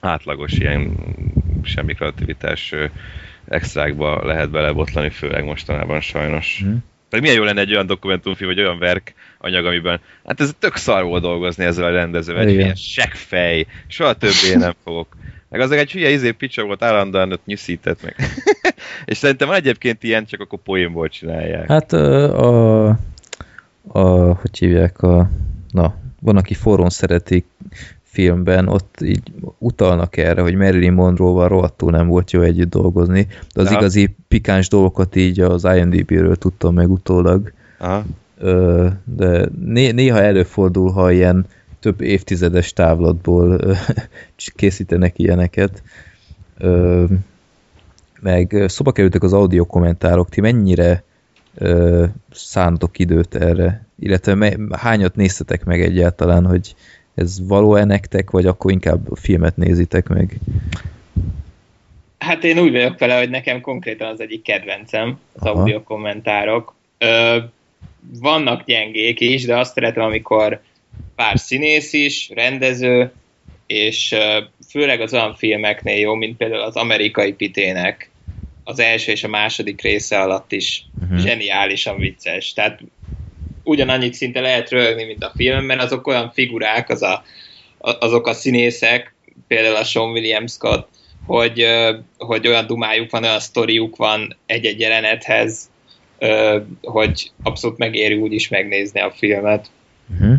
átlagos 0.00 0.52
ilyen 0.52 0.96
semmi 1.62 1.94
kreativitás 1.94 2.74
extrákba 3.48 4.24
lehet 4.24 4.50
belebotlani, 4.50 5.10
főleg 5.10 5.44
mostanában 5.44 6.00
sajnos. 6.00 6.62
Mm. 6.64 6.74
Pedig 7.14 7.28
milyen 7.28 7.42
jó 7.42 7.48
lenne 7.48 7.60
egy 7.60 7.72
olyan 7.72 7.86
dokumentumfilm, 7.86 8.50
vagy 8.50 8.60
olyan 8.60 8.78
verk 8.78 9.14
anyag, 9.38 9.66
amiben, 9.66 10.00
hát 10.24 10.40
ez 10.40 10.54
tök 10.58 10.76
szar 10.76 11.04
volt 11.04 11.22
dolgozni 11.22 11.64
ezzel 11.64 11.84
a 11.84 11.90
rendezővel, 11.90 12.46
egy 12.46 12.54
ilyen 12.54 12.74
seggfej, 12.74 13.66
soha 13.86 14.12
többé 14.12 14.54
nem 14.54 14.72
fogok. 14.84 15.16
Meg 15.48 15.60
az 15.60 15.70
egy 15.70 15.92
hülye 15.92 16.10
izé 16.10 16.30
picsa 16.30 16.64
volt, 16.64 16.82
állandóan 16.82 17.32
ott 17.32 17.44
nyűszített 17.44 18.02
meg. 18.02 18.16
és 19.04 19.16
szerintem 19.16 19.48
van 19.48 19.56
egyébként 19.56 20.02
ilyen, 20.02 20.24
csak 20.24 20.40
akkor 20.40 20.58
poénból 20.58 21.08
csinálják. 21.08 21.68
Hát 21.68 21.92
a, 21.92 22.88
a, 23.88 24.34
hogy 24.34 24.58
hívják 24.58 25.02
a, 25.02 25.30
na, 25.70 25.94
van, 26.20 26.36
aki 26.36 26.54
forrón 26.54 26.90
szeretik 26.90 27.46
filmben, 28.14 28.68
ott 28.68 29.00
így 29.00 29.32
utalnak 29.58 30.16
erre, 30.16 30.42
hogy 30.42 30.54
Marilyn 30.54 30.92
Monroe-val 30.92 31.48
rohadtul 31.48 31.90
nem 31.90 32.06
volt 32.06 32.30
jó 32.30 32.40
együtt 32.40 32.70
dolgozni, 32.70 33.26
de 33.54 33.60
az 33.60 33.66
Aha. 33.66 33.78
igazi 33.78 34.16
pikáns 34.28 34.68
dolgokat 34.68 35.16
így 35.16 35.40
az 35.40 35.64
IMDb-ről 35.64 36.36
tudtam 36.36 36.74
meg 36.74 36.90
utólag. 36.90 37.52
Aha. 37.78 38.04
De 39.04 39.48
néha 39.92 40.20
előfordul, 40.20 40.90
ha 40.90 41.10
ilyen 41.12 41.46
több 41.80 42.00
évtizedes 42.00 42.72
távlatból 42.72 43.60
készítenek 44.56 45.18
ilyeneket. 45.18 45.82
Meg 48.20 48.64
szoba 48.66 48.92
kerültek 48.92 49.22
az 49.22 49.32
audio 49.32 49.64
kommentárok, 49.64 50.28
ti 50.28 50.40
mennyire 50.40 51.02
szántok 52.30 52.98
időt 52.98 53.34
erre? 53.34 53.86
Illetve 53.98 54.58
hányat 54.70 55.16
néztetek 55.16 55.64
meg 55.64 55.80
egyáltalán, 55.82 56.46
hogy 56.46 56.74
ez 57.14 57.46
való-e 57.48 57.84
nektek, 57.84 58.30
vagy 58.30 58.46
akkor 58.46 58.70
inkább 58.70 59.10
a 59.10 59.16
filmet 59.16 59.56
nézitek 59.56 60.08
meg? 60.08 60.38
Hát 62.18 62.44
én 62.44 62.58
úgy 62.58 62.72
vagyok 62.72 62.98
vele, 62.98 63.18
hogy 63.18 63.30
nekem 63.30 63.60
konkrétan 63.60 64.08
az 64.08 64.20
egyik 64.20 64.42
kedvencem, 64.42 65.18
az 65.32 65.42
Aha. 65.42 65.58
audio 65.58 65.82
kommentárok. 65.82 66.74
Ö, 66.98 67.38
vannak 68.20 68.64
gyengék 68.64 69.20
is, 69.20 69.44
de 69.44 69.56
azt 69.56 69.74
szeretem, 69.74 70.02
amikor 70.02 70.60
pár 71.14 71.38
színész 71.38 71.92
is, 71.92 72.30
rendező, 72.34 73.12
és 73.66 74.14
főleg 74.68 75.00
az 75.00 75.12
olyan 75.12 75.34
filmeknél 75.34 75.98
jó, 75.98 76.14
mint 76.14 76.36
például 76.36 76.62
az 76.62 76.76
amerikai 76.76 77.32
pitének 77.32 78.10
az 78.64 78.78
első 78.78 79.12
és 79.12 79.24
a 79.24 79.28
második 79.28 79.82
része 79.82 80.20
alatt 80.20 80.52
is 80.52 80.84
uh-huh. 81.02 81.18
zseniálisan 81.18 81.96
vicces. 81.96 82.52
Tehát 82.52 82.80
ugyanannyit 83.64 84.14
szinte 84.14 84.40
lehet 84.40 84.70
röhögni, 84.70 85.04
mint 85.04 85.24
a 85.24 85.32
filmben, 85.36 85.78
azok 85.78 86.06
olyan 86.06 86.30
figurák, 86.32 86.88
az 86.88 87.02
a, 87.02 87.24
azok 87.78 88.26
a 88.26 88.32
színészek, 88.32 89.14
például 89.48 89.76
a 89.76 89.84
Sean 89.84 90.10
William 90.10 90.46
Scott, 90.46 90.88
hogy, 91.26 91.66
hogy 92.18 92.48
olyan 92.48 92.66
dumájuk 92.66 93.10
van, 93.10 93.24
olyan 93.24 93.40
sztoriuk 93.40 93.96
van 93.96 94.36
egy-egy 94.46 94.80
jelenethez, 94.80 95.70
hogy 96.82 97.30
abszolút 97.42 97.78
megéri 97.78 98.14
úgy 98.14 98.32
is 98.32 98.48
megnézni 98.48 99.00
a 99.00 99.12
filmet. 99.16 99.70
Uh-huh. 100.12 100.38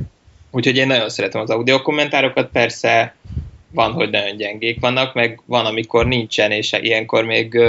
Úgyhogy 0.51 0.77
én 0.77 0.87
nagyon 0.87 1.09
szeretem 1.09 1.41
az 1.41 1.49
audio 1.49 1.81
kommentárokat, 1.81 2.49
persze 2.51 3.15
van, 3.71 3.91
hogy 3.91 4.09
nagyon 4.09 4.37
gyengék 4.37 4.79
vannak, 4.79 5.13
meg 5.13 5.41
van, 5.45 5.65
amikor 5.65 6.07
nincsen, 6.07 6.51
és 6.51 6.73
ilyenkor 6.81 7.25
még 7.25 7.59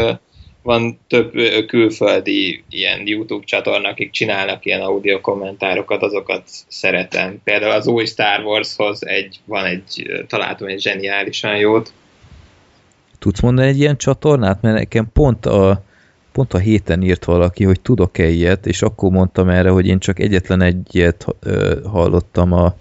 van 0.66 0.98
több 1.08 1.32
külföldi 1.66 2.64
ilyen 2.68 3.06
YouTube 3.06 3.44
csatorna, 3.44 3.88
akik 3.88 4.10
csinálnak 4.10 4.64
ilyen 4.64 4.80
audio 4.80 5.20
kommentárokat, 5.20 6.02
azokat 6.02 6.42
szeretem. 6.68 7.40
Például 7.44 7.72
az 7.72 7.86
új 7.86 8.04
Star 8.04 8.44
Warshoz 8.44 9.06
egy, 9.06 9.40
van 9.44 9.64
egy, 9.64 10.24
találtam 10.26 10.68
egy 10.68 10.80
zseniálisan 10.80 11.56
jót. 11.56 11.92
Tudsz 13.18 13.40
mondani 13.40 13.68
egy 13.68 13.78
ilyen 13.78 13.96
csatornát? 13.96 14.62
Mert 14.62 14.76
nekem 14.76 15.08
pont 15.12 15.46
a, 15.46 15.82
pont 16.32 16.54
a 16.54 16.58
héten 16.58 17.02
írt 17.02 17.24
valaki, 17.24 17.64
hogy 17.64 17.80
tudok-e 17.80 18.28
ilyet, 18.28 18.66
és 18.66 18.82
akkor 18.82 19.10
mondtam 19.10 19.48
erre, 19.48 19.70
hogy 19.70 19.86
én 19.86 19.98
csak 19.98 20.18
egyetlen 20.18 20.60
egyet 20.60 21.26
hallottam 21.84 22.52
a, 22.52 22.74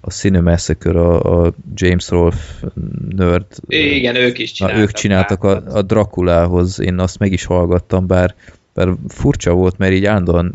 a 0.00 0.10
Cinemassacre, 0.10 1.00
a, 1.00 1.44
a 1.44 1.52
James 1.74 2.08
Rolfe 2.08 2.66
nerd. 3.08 3.46
Igen, 3.66 4.16
ők 4.16 4.38
is 4.38 4.50
Na, 4.50 4.66
csináltak. 4.66 4.82
ők 4.82 4.92
csináltak 4.92 5.44
a, 5.44 5.62
a 5.66 5.82
Drakulához, 5.82 6.80
én 6.80 6.98
azt 6.98 7.18
meg 7.18 7.32
is 7.32 7.44
hallgattam, 7.44 8.06
bár, 8.06 8.34
bár 8.74 8.94
furcsa 9.08 9.52
volt, 9.52 9.78
mert 9.78 9.92
így 9.92 10.04
állandóan 10.04 10.54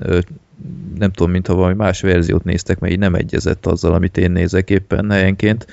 nem 0.98 1.12
tudom, 1.12 1.32
mintha 1.32 1.56
valami 1.56 1.74
más 1.74 2.02
verziót 2.02 2.44
néztek, 2.44 2.80
mert 2.80 2.94
így 2.94 3.00
nem 3.00 3.16
egyezett 3.16 3.66
azzal, 3.66 3.94
amit 3.94 4.18
én 4.18 4.32
nézek 4.32 4.70
éppen 4.70 5.12
helyenként, 5.12 5.68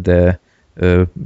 de 0.00 0.40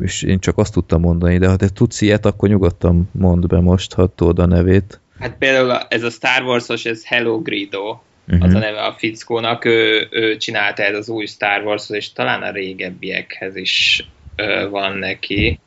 és 0.01 0.23
én 0.23 0.39
csak 0.39 0.59
azt 0.59 0.73
tudtam 0.73 1.01
mondani, 1.01 1.39
de 1.39 1.49
ha 1.49 1.57
te 1.57 1.69
tudsz 1.69 2.01
ilyet, 2.01 2.27
akkor 2.27 2.49
nyugodtan 2.49 3.09
mondd 3.13 3.47
be 3.47 3.61
most, 3.61 3.93
ha 3.95 4.07
tudod 4.15 4.39
a 4.39 4.47
nevét. 4.47 5.01
Hát 5.19 5.37
például 5.39 5.87
ez 5.89 6.03
a 6.03 6.11
Star 6.11 6.43
Wars-os, 6.43 6.85
ez 6.85 7.05
Hello 7.05 7.39
Grido, 7.43 7.99
Uh-huh. 8.31 8.49
az 8.49 8.55
a 8.55 8.59
neve 8.59 8.85
a 8.85 8.95
fickónak, 8.99 9.65
ő, 9.65 10.09
ő 10.11 10.37
csinálta 10.37 10.83
ez 10.83 10.97
az 10.97 11.09
új 11.09 11.27
Star 11.27 11.63
wars 11.63 11.91
és 11.91 12.13
talán 12.13 12.43
a 12.43 12.51
régebbiekhez 12.51 13.57
is 13.57 14.09
ö, 14.37 14.69
van 14.69 14.97
neki. 14.97 15.61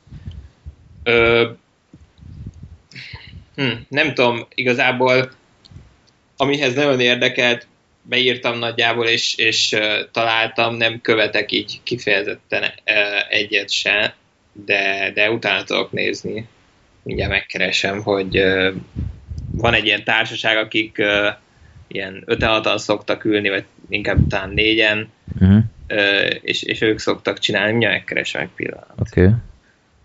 Ö, 1.04 1.50
hm, 3.56 3.72
nem 3.88 4.14
tudom, 4.14 4.48
igazából 4.54 5.32
amihez 6.38 6.76
nagyon 6.76 7.00
érdekelt, 7.00 7.68
beírtam 8.02 8.58
nagyjából, 8.60 9.08
és, 9.08 9.36
és 9.38 9.72
ö, 9.72 10.02
találtam, 10.12 10.76
nem 10.76 11.02
követek 11.02 11.52
így 11.52 11.80
kifejezetten 11.84 12.64
ö, 12.64 12.92
egyet 13.30 13.72
se, 13.72 14.16
de, 14.52 15.12
de 15.14 15.32
utána 15.32 15.64
tudok 15.64 15.92
nézni. 15.92 16.48
Mindjárt 17.04 17.32
megkeresem, 17.32 18.02
hogy 18.02 18.38
ö, 18.38 18.72
van 19.52 19.74
egy 19.74 19.86
ilyen 19.86 20.04
társaság, 20.04 20.58
akik 20.58 21.02
ilyen 21.94 22.24
5-6-an 22.28 22.78
szoktak 22.78 23.26
ülni, 23.26 23.50
vagy 23.50 23.64
inkább 23.90 24.18
talán 24.28 24.50
négyen, 24.50 25.08
Uh-huh. 25.40 25.64
ö, 25.88 26.26
és, 26.42 26.64
és 26.64 26.82
ők 26.82 27.00
szoktak 27.00 27.40
csinálni, 27.40 27.70
mindjárt 27.70 27.96
megkeresem 27.96 28.42
egy 28.42 28.50
pillanat. 28.56 28.94
Oké. 29.00 29.22
Okay. 29.22 29.34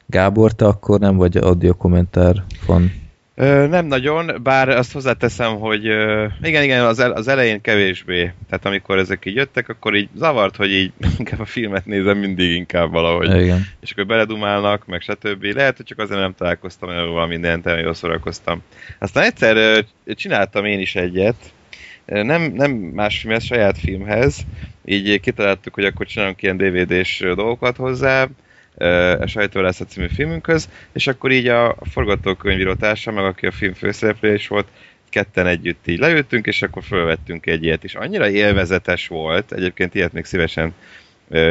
Gábor, 0.06 0.52
te 0.52 0.66
akkor 0.66 1.00
nem 1.00 1.16
vagy 1.16 1.36
audio 1.36 1.74
kommentár 1.74 2.42
fan. 2.64 2.92
Ö, 3.34 3.66
nem 3.66 3.86
nagyon, 3.86 4.40
bár 4.42 4.68
azt 4.68 4.92
hozzáteszem, 4.92 5.58
hogy 5.58 5.86
ö, 5.86 6.26
igen, 6.42 6.62
igen, 6.62 6.84
az, 6.84 6.98
el, 6.98 7.12
az 7.12 7.28
elején 7.28 7.60
kevésbé. 7.60 8.32
Tehát 8.48 8.64
amikor 8.64 8.98
ezek 8.98 9.24
így 9.26 9.34
jöttek, 9.34 9.68
akkor 9.68 9.94
így 9.94 10.08
zavart, 10.16 10.56
hogy 10.56 10.72
így 10.72 10.92
inkább 11.18 11.40
a 11.40 11.44
filmet 11.44 11.86
nézem 11.86 12.18
mindig 12.18 12.50
inkább 12.50 12.90
valahogy. 12.90 13.40
Igen. 13.40 13.66
És 13.80 13.90
akkor 13.90 14.06
beledumálnak, 14.06 14.86
meg 14.86 15.00
stb. 15.00 15.44
Lehet, 15.44 15.76
hogy 15.76 15.86
csak 15.86 15.98
azért 15.98 16.20
nem 16.20 16.34
találkoztam 16.34 16.88
olyan 16.88 17.04
róla 17.04 17.26
mindent, 17.26 17.70
jól 17.82 17.94
szórakoztam. 17.94 18.62
Aztán 18.98 19.24
egyszer 19.24 19.56
ö, 19.56 19.78
csináltam 20.14 20.64
én 20.64 20.80
is 20.80 20.94
egyet, 20.94 21.52
nem, 22.08 22.42
nem 22.42 22.70
más 22.70 23.18
filmhez, 23.18 23.44
saját 23.44 23.78
filmhez, 23.78 24.46
így 24.84 25.20
kitaláltuk, 25.20 25.74
hogy 25.74 25.84
akkor 25.84 26.06
csinálunk 26.06 26.42
ilyen 26.42 26.56
DVD-s 26.56 27.18
dolgokat 27.18 27.76
hozzá, 27.76 28.28
a 29.18 29.26
Sajtórászat 29.26 29.88
című 29.88 30.06
filmünkhöz, 30.08 30.68
és 30.92 31.06
akkor 31.06 31.32
így 31.32 31.46
a 31.46 31.76
forgatókönyvíró 31.80 32.74
társam, 32.74 33.14
meg 33.14 33.24
aki 33.24 33.46
a 33.46 33.50
film 33.50 33.72
főszereplője 33.72 34.34
is 34.34 34.48
volt, 34.48 34.68
ketten 35.08 35.46
együtt 35.46 35.86
így 35.86 35.98
leültünk, 35.98 36.46
és 36.46 36.62
akkor 36.62 36.82
fölvettünk 36.82 37.46
egy 37.46 37.64
ilyet, 37.64 37.84
és 37.84 37.94
annyira 37.94 38.28
élvezetes 38.30 39.08
volt, 39.08 39.52
egyébként 39.52 39.94
ilyet 39.94 40.12
még 40.12 40.24
szívesen 40.24 40.74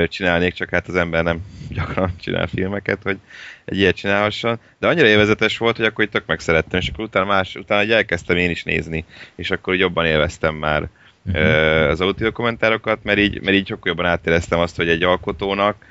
csinálnék, 0.07 0.53
csak 0.53 0.69
hát 0.69 0.87
az 0.87 0.95
ember 0.95 1.23
nem 1.23 1.39
gyakran 1.75 2.13
csinál 2.19 2.47
filmeket, 2.47 2.99
hogy 3.03 3.17
egy 3.67 3.77
ilyet 3.77 3.95
csinálhasson, 3.95 4.59
de 4.79 4.87
annyira 4.87 5.07
élvezetes 5.07 5.57
volt, 5.57 5.77
hogy 5.77 5.85
akkor 5.85 6.03
itt 6.03 6.11
tök 6.11 6.25
megszerettem, 6.25 6.79
és 6.79 6.89
akkor 6.89 7.03
utána 7.03 7.25
más, 7.25 7.55
utána 7.55 7.83
így 7.83 7.91
elkezdtem 7.91 8.37
én 8.37 8.49
is 8.49 8.63
nézni, 8.63 9.05
és 9.35 9.51
akkor 9.51 9.75
jobban 9.75 10.05
élveztem 10.05 10.55
már 10.55 10.89
uh-huh. 11.25 11.89
az 11.89 12.01
audio 12.01 12.31
kommentárokat, 12.31 13.03
mert 13.03 13.19
így, 13.19 13.41
mert 13.41 13.57
így 13.57 13.67
sokkal 13.67 13.91
jobban 13.91 14.05
átéreztem 14.05 14.59
azt, 14.59 14.75
hogy 14.75 14.89
egy 14.89 15.03
alkotónak 15.03 15.85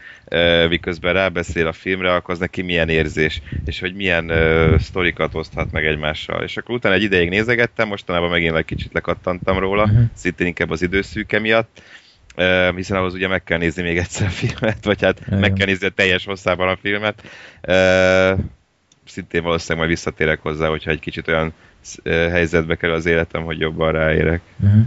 miközben 0.69 1.13
rábeszél 1.13 1.67
a 1.67 1.73
filmre, 1.73 2.15
akkor 2.15 2.35
az 2.35 2.41
neki 2.41 2.63
milyen 2.63 2.89
érzés, 2.89 3.43
és 3.65 3.81
hogy 3.81 3.95
milyen 3.95 4.31
uh, 4.31 4.79
sztorikat 4.79 5.35
oszthat 5.35 5.73
meg 5.73 5.87
egymással. 5.87 6.43
És 6.43 6.57
akkor 6.57 6.75
utána 6.75 6.95
egy 6.95 7.03
ideig 7.03 7.29
nézegettem, 7.29 7.89
mostanában 7.89 8.31
megint 8.31 8.57
egy 8.57 8.65
kicsit 8.65 8.93
lekattantam 8.93 9.59
róla, 9.59 9.83
uh-huh. 9.83 10.01
szintén 10.15 10.47
inkább 10.47 10.71
az 10.71 10.83
időszűke 10.83 11.39
miatt, 11.39 11.83
Uh, 12.37 12.77
hiszen 12.77 12.97
ahhoz 12.97 13.15
ugye 13.15 13.29
meg 13.29 13.45
kell 13.45 13.59
nézni 13.59 13.83
még 13.83 13.97
egyszer 13.97 14.27
a 14.27 14.31
filmet, 14.31 14.85
vagy 14.85 15.03
hát 15.03 15.21
Igen. 15.27 15.39
meg 15.39 15.53
kell 15.53 15.67
nézni 15.67 15.87
a 15.87 15.91
teljes 15.91 16.25
hosszában 16.25 16.69
a 16.69 16.77
filmet. 16.77 17.23
Uh, 17.69 18.45
szintén 19.05 19.43
valószínűleg 19.43 19.79
majd 19.79 19.89
visszatérek 19.89 20.41
hozzá, 20.43 20.69
hogyha 20.69 20.91
egy 20.91 21.01
kicsit 21.01 21.29
olyan 21.29 21.53
uh, 22.05 22.13
helyzetbe 22.13 22.75
kerül 22.75 22.95
az 22.95 23.07
életem, 23.07 23.43
hogy 23.43 23.61
jobban 23.61 23.93
ráérek. 23.93 24.41
Uh-huh. 24.65 24.83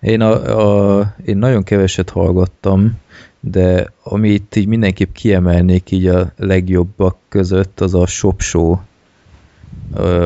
Én, 0.00 0.20
a, 0.20 0.58
a, 0.98 1.14
én 1.24 1.36
nagyon 1.36 1.62
keveset 1.62 2.10
hallgattam, 2.10 3.00
de 3.40 3.92
amit 4.02 4.56
így 4.56 4.66
mindenképp 4.66 5.12
kiemelnék 5.12 5.90
így 5.90 6.06
a 6.06 6.32
legjobbak 6.36 7.16
között, 7.28 7.80
az 7.80 7.94
a 7.94 8.06
Shop 8.06 8.40
Show, 8.40 8.76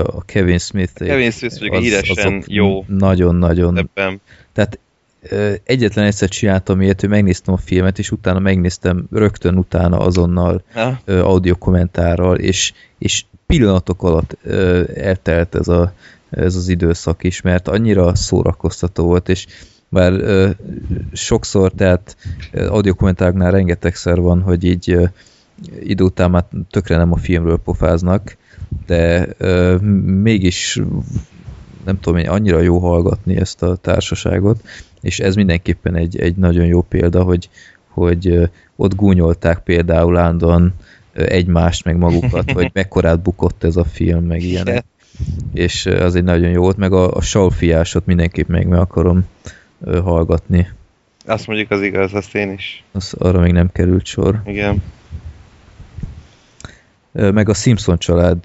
a 0.03 0.25
Kevin 0.25 0.59
Smith. 0.59 0.93
Kevin 0.93 1.31
Smith 1.31 1.61
mondjuk 1.61 1.83
híresen 1.83 2.27
azok 2.27 2.43
jó. 2.47 2.85
Nagyon-nagyon. 2.89 3.91
Tehát 4.53 4.79
egyetlen 5.65 6.05
egyszer 6.05 6.29
csináltam 6.29 6.81
ilyet, 6.81 7.01
hogy 7.01 7.09
megnéztem 7.09 7.55
a 7.55 7.57
filmet, 7.57 7.99
és 7.99 8.11
utána 8.11 8.39
megnéztem 8.39 9.07
rögtön 9.11 9.57
utána 9.57 9.99
azonnal 9.99 10.63
Ha? 10.73 11.01
audio 11.07 11.57
kommentárral, 11.57 12.37
és, 12.37 12.73
és 12.99 13.25
pillanatok 13.47 14.03
alatt 14.03 14.37
eltelt 14.95 15.55
ez, 15.55 15.69
a, 15.69 15.93
ez 16.31 16.57
az 16.57 16.69
időszak 16.69 17.25
is, 17.25 17.41
mert 17.41 17.69
annyira 17.69 18.15
szórakoztató 18.15 19.05
volt, 19.05 19.29
és 19.29 19.47
bár 19.89 20.13
ö, 20.13 20.51
sokszor, 21.13 21.73
tehát 21.73 22.17
audio 22.53 22.95
kommentároknál 22.95 23.51
rengetegszer 23.51 24.21
van, 24.21 24.41
hogy 24.41 24.65
így 24.65 24.91
ö, 24.91 25.05
idő 25.81 26.05
után 26.05 26.31
már 26.31 26.45
tökre 26.71 26.97
nem 26.97 27.13
a 27.13 27.17
filmről 27.17 27.59
pofáznak, 27.59 28.37
de 28.87 29.29
ö, 29.39 29.77
mégis 30.05 30.81
nem 31.85 32.01
tudom 32.01 32.19
én, 32.19 32.29
annyira 32.29 32.61
jó 32.61 32.79
hallgatni 32.79 33.37
ezt 33.37 33.63
a 33.63 33.77
társaságot, 33.77 34.61
és 35.03 35.21
ez 35.21 35.35
mindenképpen 35.35 35.95
egy, 35.95 36.21
egy 36.21 36.37
nagyon 36.37 36.67
jó 36.67 36.83
példa, 36.83 37.23
hogy, 37.23 37.49
hogy 37.89 38.51
ott 38.77 38.95
gúnyolták 38.95 39.59
például 39.59 40.17
állandóan 40.17 40.75
ö, 41.13 41.25
egymást, 41.25 41.85
meg 41.85 41.97
magukat, 41.97 42.51
hogy 42.51 42.71
mekkorát 42.75 43.21
bukott 43.21 43.65
ez 43.65 43.77
a 43.77 43.85
film, 43.85 44.25
meg 44.25 44.43
ilyenek. 44.43 44.85
És 45.55 45.87
az 45.87 46.15
egy 46.15 46.25
nagyon 46.25 46.51
jó 46.51 46.61
volt, 46.61 46.77
meg 46.77 46.93
a, 46.93 47.15
a 47.15 47.21
salfiásot 47.21 48.07
mindenképp 48.07 48.49
meg 48.49 48.67
meg 48.67 48.79
akarom 48.79 49.27
hallgatni. 49.85 50.69
Azt 51.27 51.47
mondjuk 51.47 51.71
az 51.71 51.83
igaz, 51.83 52.15
azt 52.15 52.35
én 52.35 52.51
is. 52.53 52.85
Az, 52.93 53.15
arra 53.19 53.41
még 53.41 53.53
nem 53.53 53.73
került 53.73 54.05
sor. 54.05 54.43
Igen. 54.47 54.83
Meg 57.13 57.49
a 57.49 57.55
Simpson 57.55 57.99
család 57.99 58.39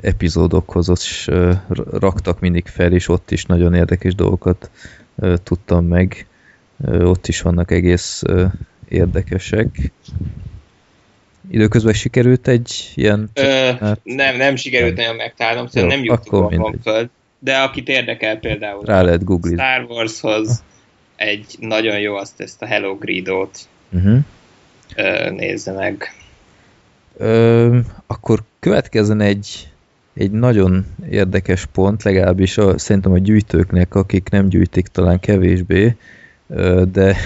epizódokhoz 0.00 0.88
is 0.88 1.28
raktak 1.90 2.40
mindig 2.40 2.66
fel, 2.66 2.92
és 2.92 3.08
ott 3.08 3.30
is 3.30 3.44
nagyon 3.44 3.74
érdekes 3.74 4.14
dolgokat 4.14 4.70
tudtam 5.42 5.84
meg. 5.84 6.26
Ott 6.88 7.28
is 7.28 7.40
vannak 7.40 7.70
egész 7.70 8.22
érdekesek. 8.88 9.92
Időközben 11.50 11.92
sikerült 11.92 12.48
egy 12.48 12.92
ilyen... 12.94 13.30
Ö, 13.34 13.70
Hát- 13.80 14.00
nem, 14.02 14.36
nem 14.36 14.56
sikerült 14.56 14.96
nagyon 14.96 15.16
megtalálnom, 15.16 15.66
Jó, 15.72 15.86
nem 15.86 16.04
YouTube-on 16.04 16.42
van 16.42 16.50
mindegy. 16.60 16.80
föl. 16.82 17.10
De 17.38 17.56
akit 17.58 17.88
érdekel 17.88 18.36
például 18.36 18.84
Rá 18.84 19.02
lehet 19.02 19.24
googlizni. 19.24 19.58
Star 19.58 19.84
Warshoz 19.88 20.62
egy 21.16 21.56
nagyon 21.60 21.98
jó 21.98 22.14
azt 22.16 22.40
ezt 22.40 22.62
a 22.62 22.66
Hello 22.66 22.94
Greedo-t 22.96 23.58
Uh-huh. 23.94 24.18
nézze 25.30 25.72
meg. 25.72 26.14
Ö, 27.16 27.78
akkor 28.06 28.42
következzen 28.60 29.20
egy 29.20 29.68
egy 30.14 30.30
nagyon 30.30 30.86
érdekes 31.10 31.66
pont, 31.66 32.02
legalábbis 32.02 32.58
a, 32.58 32.78
szerintem 32.78 33.12
a 33.12 33.18
gyűjtőknek, 33.18 33.94
akik 33.94 34.28
nem 34.30 34.48
gyűjtik, 34.48 34.86
talán 34.86 35.20
kevésbé, 35.20 35.96
de 36.92 37.16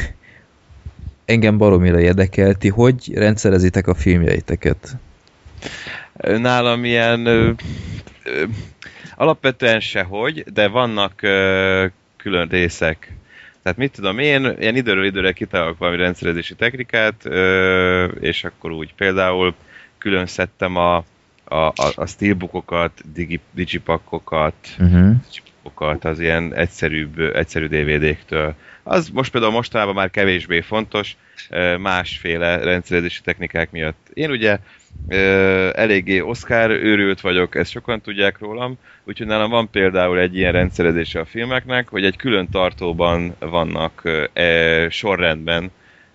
engem 1.24 1.58
baromira 1.58 2.00
érdekelti, 2.00 2.68
hogy 2.68 3.14
rendszerezitek 3.14 3.86
a 3.86 3.94
filmjeiteket. 3.94 4.96
Nálam 6.16 6.84
ilyen 6.84 7.26
ö, 7.26 7.50
ö, 8.24 8.44
alapvetően 9.16 9.80
sehogy, 9.80 10.44
de 10.52 10.68
vannak 10.68 11.22
ö, 11.22 11.86
külön 12.16 12.48
részek. 12.48 13.12
Tehát 13.62 13.78
mit 13.78 13.92
tudom 13.92 14.18
én, 14.18 14.56
ilyen 14.58 14.76
időről 14.76 15.04
időre 15.04 15.32
kitalálok 15.32 15.78
valami 15.78 15.96
rendszerezési 15.96 16.54
technikát, 16.54 17.14
ö, 17.24 18.04
és 18.04 18.44
akkor 18.44 18.70
úgy 18.70 18.94
például 18.94 19.54
külön 19.98 20.26
szedtem 20.26 20.76
a, 20.76 21.04
a, 21.48 21.56
a, 21.56 21.72
a 21.94 22.06
steelbookokat, 22.06 23.12
digi, 23.12 23.40
digipakkokat, 23.50 24.54
Uh-huh. 24.78 25.14
digipakokat 25.32 26.04
az 26.04 26.20
ilyen 26.20 26.54
egyszerűbb, 26.54 27.18
egyszerű 27.18 27.66
DVD-któl. 27.66 28.54
Az 28.82 29.08
most 29.08 29.30
például 29.30 29.52
mostanában 29.52 29.94
már 29.94 30.10
kevésbé 30.10 30.60
fontos, 30.60 31.16
másféle 31.78 32.56
rendszerezési 32.56 33.20
technikák 33.20 33.70
miatt. 33.70 34.08
Én 34.14 34.30
ugye 34.30 34.58
eléggé 35.72 36.20
Oscar 36.20 36.70
őrült 36.70 37.20
vagyok, 37.20 37.54
ezt 37.54 37.70
sokan 37.70 38.00
tudják 38.00 38.38
rólam, 38.38 38.78
úgyhogy 39.04 39.26
nálam 39.26 39.50
van 39.50 39.70
például 39.70 40.18
egy 40.18 40.36
ilyen 40.36 40.52
rendszerezése 40.52 41.20
a 41.20 41.24
filmeknek, 41.24 41.88
hogy 41.88 42.04
egy 42.04 42.16
külön 42.16 42.48
tartóban 42.48 43.34
vannak 43.38 44.02
e, 44.32 44.88
sorrendben 44.90 45.70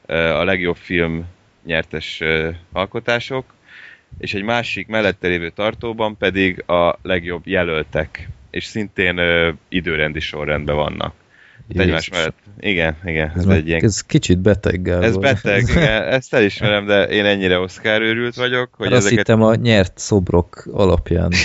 a 0.07 0.43
legjobb 0.43 0.75
film 0.75 1.25
nyertes 1.65 2.21
alkotások, 2.71 3.45
és 4.17 4.33
egy 4.33 4.43
másik 4.43 4.87
mellette 4.87 5.27
lévő 5.27 5.49
tartóban 5.49 6.17
pedig 6.17 6.63
a 6.69 6.99
legjobb 7.01 7.47
jelöltek, 7.47 8.29
és 8.49 8.65
szintén 8.65 9.17
ö, 9.17 9.51
időrendi 9.69 10.19
sorrendben 10.19 10.75
vannak. 10.75 11.13
Egymás 11.69 11.87
Jézus. 11.87 12.09
mellett. 12.09 12.37
Igen, 12.59 12.97
igen, 13.05 13.31
Ez, 13.35 13.45
ez, 13.45 13.55
egy 13.55 13.67
ilyen 13.67 13.83
ez 13.83 14.01
kicsit 14.01 14.37
beteg, 14.39 14.81
Gábor. 14.81 15.03
ez 15.03 15.17
beteg, 15.17 15.61
igen, 15.69 16.03
ezt 16.03 16.33
elismerem, 16.33 16.85
de 16.85 17.03
én 17.03 17.25
ennyire 17.25 17.59
Oscar 17.59 18.01
őrült 18.01 18.35
vagyok, 18.35 18.69
hogy 18.73 18.87
Hát 18.87 18.95
azt 18.95 19.05
ezeket... 19.05 19.27
hittem 19.27 19.43
a 19.43 19.55
nyert 19.55 19.97
szobrok 19.97 20.69
alapján. 20.71 21.31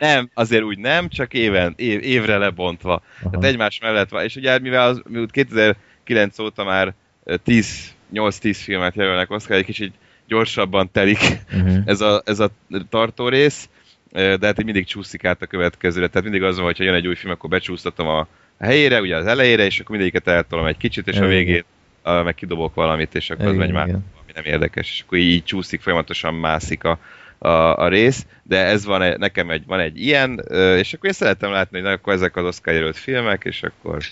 Nem, 0.00 0.30
azért 0.34 0.62
úgy 0.62 0.78
nem, 0.78 1.08
csak 1.08 1.34
éven, 1.34 1.74
év, 1.76 2.02
évre 2.02 2.36
lebontva. 2.36 3.02
Aha. 3.20 3.30
Tehát 3.30 3.44
egymás 3.44 3.78
mellett 3.80 4.08
van. 4.08 4.24
És 4.24 4.36
ugye 4.36 4.58
mivel 4.58 4.88
az, 4.88 5.02
mivel 5.08 5.26
2009 5.26 6.38
óta 6.38 6.64
már 6.64 6.94
ö, 7.24 7.36
10, 7.36 7.94
8-10 8.14 8.56
filmet 8.62 8.94
jelölnek 8.94 9.30
Oscar, 9.30 9.56
egy 9.56 9.64
kicsit 9.64 9.94
gyorsabban 10.32 10.90
telik 10.92 11.40
Uh-huh. 11.52 11.82
ez 11.84 12.00
a, 12.00 12.22
ez 12.24 12.40
a 12.40 12.50
tartó 12.88 13.28
rész, 13.28 13.68
de 14.12 14.38
hát 14.46 14.58
így 14.58 14.64
mindig 14.64 14.86
csúszik 14.86 15.24
át 15.24 15.42
a 15.42 15.46
következőre. 15.46 16.06
Tehát 16.06 16.22
mindig 16.22 16.42
az 16.42 16.56
van, 16.56 16.64
hogy 16.64 16.76
ha 16.76 16.84
jön 16.84 16.94
egy 16.94 17.06
új 17.06 17.14
film, 17.14 17.32
akkor 17.32 17.50
becsúsztatom 17.50 18.06
a 18.06 18.26
helyére, 18.60 19.00
ugye 19.00 19.16
az 19.16 19.26
elejére, 19.26 19.64
és 19.64 19.80
akkor 19.80 19.90
mindegyiket 19.90 20.28
eltolom 20.28 20.66
egy 20.66 20.76
kicsit, 20.76 21.08
és 21.08 21.14
a 21.14 21.16
Igen. 21.16 21.28
végén 21.28 21.64
a, 22.02 22.22
meg 22.22 22.34
kidobok 22.34 22.74
valamit, 22.74 23.14
és 23.14 23.30
akkor 23.30 23.44
az 23.44 23.52
Igen, 23.52 23.64
megy 23.64 23.74
már 23.74 23.88
igen. 23.88 24.04
valami 24.12 24.32
nem 24.34 24.44
érdekes, 24.44 24.90
és 24.90 25.02
akkor 25.06 25.18
így 25.18 25.44
csúszik, 25.44 25.80
folyamatosan 25.80 26.34
mászik 26.34 26.84
a, 26.84 26.98
a, 27.38 27.48
a 27.78 27.88
rész, 27.88 28.26
de 28.42 28.64
ez 28.64 28.84
van, 28.84 29.14
nekem 29.18 29.50
egy, 29.50 29.62
van 29.66 29.80
egy 29.80 30.00
ilyen, 30.00 30.44
és 30.78 30.92
akkor 30.92 31.06
én 31.06 31.12
szeretem 31.12 31.50
látni, 31.50 31.78
hogy 31.78 31.86
na, 31.86 31.92
akkor 31.92 32.12
ezek 32.12 32.36
az 32.36 32.44
Oscar 32.44 32.74
jelölt 32.74 32.96
filmek, 32.96 33.44
és 33.44 33.62
akkor 33.62 34.02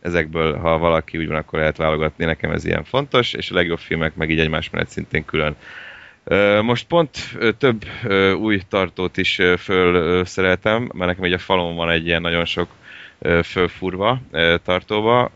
ezekből, 0.00 0.56
ha 0.56 0.78
valaki 0.78 1.18
úgy 1.18 1.26
van, 1.26 1.36
akkor 1.36 1.58
lehet 1.58 1.76
válogatni, 1.76 2.24
nekem 2.24 2.50
ez 2.50 2.64
ilyen 2.64 2.84
fontos, 2.84 3.32
és 3.32 3.50
a 3.50 3.54
legjobb 3.54 3.78
filmek 3.78 4.14
meg 4.14 4.30
így 4.30 4.40
egymás 4.40 4.70
mellett 4.70 4.88
szintén 4.88 5.24
külön. 5.24 5.56
Most 6.62 6.86
pont 6.86 7.38
több 7.58 7.84
új 8.38 8.60
tartót 8.68 9.16
is 9.16 9.40
fölszereltem, 9.58 10.90
mert 10.94 11.10
nekem 11.10 11.24
így 11.24 11.32
a 11.32 11.38
falon 11.38 11.76
van 11.76 11.90
egy 11.90 12.06
ilyen 12.06 12.20
nagyon 12.20 12.44
sok 12.44 12.68
fölfurva 13.42 14.20
tartóba, 14.64 15.30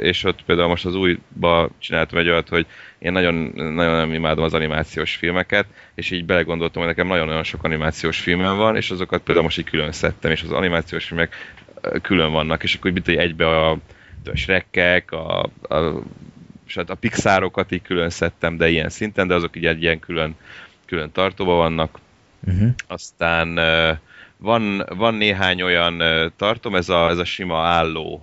és 0.00 0.24
ott 0.24 0.44
például 0.46 0.68
most 0.68 0.84
az 0.84 0.94
újba 0.94 1.68
csináltam 1.78 2.18
egy 2.18 2.28
olyat, 2.28 2.48
hogy 2.48 2.66
én 2.98 3.12
nagyon, 3.12 3.34
nagyon 3.54 3.96
nem 3.96 4.12
imádom 4.12 4.44
az 4.44 4.54
animációs 4.54 5.14
filmeket, 5.14 5.66
és 5.94 6.10
így 6.10 6.24
belegondoltam, 6.24 6.82
hogy 6.82 6.90
nekem 6.90 7.06
nagyon-nagyon 7.06 7.42
sok 7.42 7.64
animációs 7.64 8.20
filmem 8.20 8.56
van, 8.56 8.76
és 8.76 8.90
azokat 8.90 9.22
például 9.22 9.46
most 9.46 9.58
így 9.58 9.70
külön 9.70 9.92
szedtem, 9.92 10.30
és 10.30 10.42
az 10.42 10.52
animációs 10.52 11.04
filmek 11.04 11.54
külön 12.02 12.32
vannak, 12.32 12.62
és 12.62 12.74
akkor 12.74 12.90
mit, 12.90 13.04
hogy 13.04 13.16
egybe 13.16 13.46
a, 13.46 13.70
a 13.70 13.78
Shrekek, 14.34 15.12
a, 15.12 15.40
a, 15.68 16.02
hát 16.74 16.90
a 16.90 16.94
Pixarokat 16.94 17.72
így 17.72 17.82
külön 17.82 18.10
szedtem, 18.10 18.56
de 18.56 18.68
ilyen 18.68 18.88
szinten, 18.88 19.26
de 19.26 19.34
azok 19.34 19.56
így 19.56 19.66
egy 19.66 19.82
ilyen 19.82 19.98
külön, 19.98 20.36
külön 20.86 21.12
tartóba 21.12 21.54
vannak. 21.54 21.98
Uh-huh. 22.46 22.68
Aztán 22.86 23.58
van, 24.36 24.84
van 24.96 25.14
néhány 25.14 25.62
olyan 25.62 26.02
tartom, 26.36 26.74
ez 26.74 26.88
a, 26.88 27.08
ez 27.08 27.18
a 27.18 27.24
sima 27.24 27.58
álló, 27.58 28.22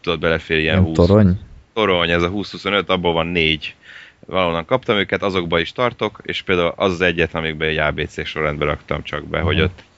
tudod, 0.00 0.20
belefér 0.20 0.58
ilyen 0.58 0.74
Nem 0.74 0.84
20 0.84 0.96
torony? 0.96 1.38
torony, 1.72 2.10
ez 2.10 2.22
a 2.22 2.30
20-25, 2.30 2.86
abból 2.86 3.12
van 3.12 3.26
négy. 3.26 3.74
Valahonnan 4.26 4.64
kaptam 4.64 4.96
őket, 4.96 5.22
azokba 5.22 5.58
is 5.58 5.72
tartok, 5.72 6.20
és 6.22 6.42
például 6.42 6.72
az 6.76 6.92
az 6.92 7.00
egyetlen, 7.00 7.42
amikben 7.42 7.68
egy 7.68 7.76
ABC 7.76 8.26
sorrendbe 8.26 8.64
raktam 8.64 9.02
csak 9.02 9.24
be, 9.24 9.40
hogy 9.40 9.60
ott 9.60 9.82
ö, 9.82 9.82
ö, 9.82 9.89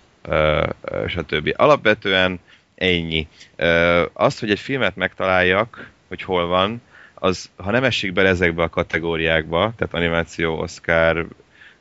stb. 1.07 1.53
Alapvetően 1.57 2.41
ennyi. 2.75 3.29
Ö, 3.57 4.03
az, 4.13 4.39
hogy 4.39 4.51
egy 4.51 4.61
filmet 4.61 4.97
megtaláljak, 4.97 5.91
hogy 6.09 6.23
hol 6.23 6.47
van, 6.47 6.83
az, 7.15 7.51
ha 7.57 7.71
nem 7.71 7.85
esik 7.85 8.13
bele 8.13 8.29
ezekbe 8.29 8.63
a 8.63 8.69
kategóriákba, 8.69 9.73
tehát 9.77 9.95
animáció, 9.95 10.59
Oscar, 10.59 11.27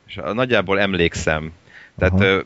és 0.06 0.18
nagyjából 0.32 0.80
emlékszem. 0.80 1.52
Tehát 1.98 2.14
Aha. 2.14 2.24
ö, 2.24 2.40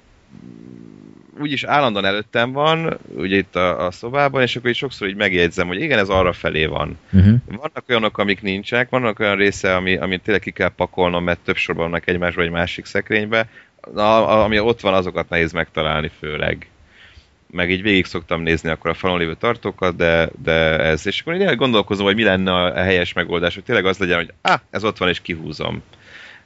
úgyis 1.41 1.65
állandóan 1.65 2.05
előttem 2.05 2.52
van, 2.52 2.99
ugye 3.15 3.36
itt 3.36 3.57
a, 3.57 3.86
a 3.86 3.91
szobában, 3.91 4.42
és 4.42 4.57
akkor 4.57 4.70
így 4.70 4.76
sokszor 4.76 5.08
így 5.08 5.16
megjegyzem, 5.16 5.66
hogy 5.66 5.81
igen, 5.81 5.99
ez 5.99 6.08
arra 6.08 6.33
felé 6.33 6.66
van. 6.66 6.99
Uh-huh. 7.12 7.34
Vannak 7.47 7.84
olyanok, 7.89 8.18
amik 8.18 8.42
nincsenek, 8.42 8.89
vannak 8.89 9.18
olyan 9.18 9.36
része, 9.36 9.76
ami, 9.76 9.97
amit 9.97 10.23
tényleg 10.23 10.42
ki 10.42 10.50
kell 10.50 10.68
pakolnom, 10.68 11.25
mert 11.25 11.39
több 11.44 11.57
sorban 11.57 11.91
vannak 11.91 12.08
egymásba 12.08 12.42
egy 12.42 12.50
másik 12.50 12.84
szekrénybe. 12.84 13.49
Na, 13.94 14.26
a- 14.26 14.44
ami 14.44 14.58
ott 14.58 14.81
van, 14.81 14.94
azokat 14.94 15.28
nehéz 15.28 15.52
megtalálni 15.52 16.10
főleg. 16.18 16.70
Meg 17.50 17.70
így 17.70 17.82
végig 17.82 18.05
szoktam 18.05 18.42
nézni 18.42 18.70
akkor 18.70 18.90
a 18.90 18.94
falon 18.94 19.18
lévő 19.18 19.34
tartókat, 19.34 19.97
de, 19.97 20.28
de 20.42 20.78
ez. 20.78 21.06
És 21.06 21.20
akkor 21.20 21.34
én 21.34 21.56
gondolkozom, 21.56 22.06
hogy 22.06 22.15
mi 22.15 22.23
lenne 22.23 22.55
a 22.55 22.74
helyes 22.74 23.12
megoldás, 23.12 23.55
hogy 23.55 23.65
tényleg 23.65 23.86
az 23.86 23.98
legyen, 23.98 24.16
hogy 24.16 24.32
ah, 24.42 24.60
ez 24.70 24.84
ott 24.84 24.98
van, 24.98 25.08
és 25.08 25.20
kihúzom. 25.20 25.82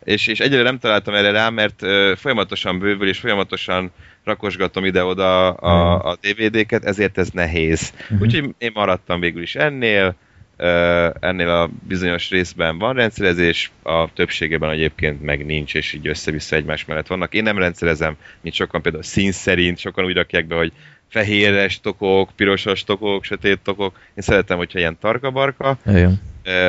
És, 0.05 0.27
és 0.27 0.41
egyre 0.41 0.63
nem 0.63 0.79
találtam 0.79 1.15
erre 1.15 1.31
rá, 1.31 1.49
mert 1.49 1.83
ö, 1.83 2.13
folyamatosan 2.17 2.79
bővül, 2.79 3.09
és 3.09 3.19
folyamatosan 3.19 3.91
rakosgatom 4.25 4.85
ide-oda 4.85 5.51
a, 5.51 6.05
a 6.11 6.17
DVD-ket, 6.21 6.85
ezért 6.85 7.19
ez 7.19 7.29
nehéz. 7.31 7.93
Mhm. 8.09 8.23
Úgyhogy 8.23 8.55
én 8.59 8.71
maradtam 8.75 9.21
végül 9.21 9.43
is 9.43 9.55
ennél, 9.55 10.15
ennél 11.21 11.49
a 11.49 11.71
bizonyos 11.89 12.31
részben 12.31 12.79
van 12.79 12.95
rendszerezés, 12.95 13.71
a 13.83 14.13
többségében 14.13 14.71
egyébként 14.71 15.23
meg 15.23 15.47
nincs, 15.47 15.75
és 15.75 15.93
így 15.93 16.07
össze-vissza 16.07 16.57
egymás 16.57 16.85
mellett 16.85 17.07
vannak. 17.07 17.35
Én 17.35 17.43
nem 17.43 17.59
rendszerezem, 17.59 18.17
mint 18.41 18.55
sokan 18.55 18.83
például 18.83 19.03
szín 19.03 19.33
szerint, 19.33 19.79
sokan 19.79 20.05
úgy 20.05 20.15
rakják 20.15 20.47
be, 20.47 20.55
hogy 20.55 20.73
fehéres 21.09 21.81
tokok, 21.81 22.31
pirosas 22.37 22.85
tokok, 22.85 23.25
sötét 23.25 23.59
tokok. 23.59 23.99
Én 24.15 24.23
szeretem, 24.23 24.57
hogyha 24.57 24.79
ilyen 24.79 24.99
tarka-barka 25.01 25.79
Igen. 25.87 26.21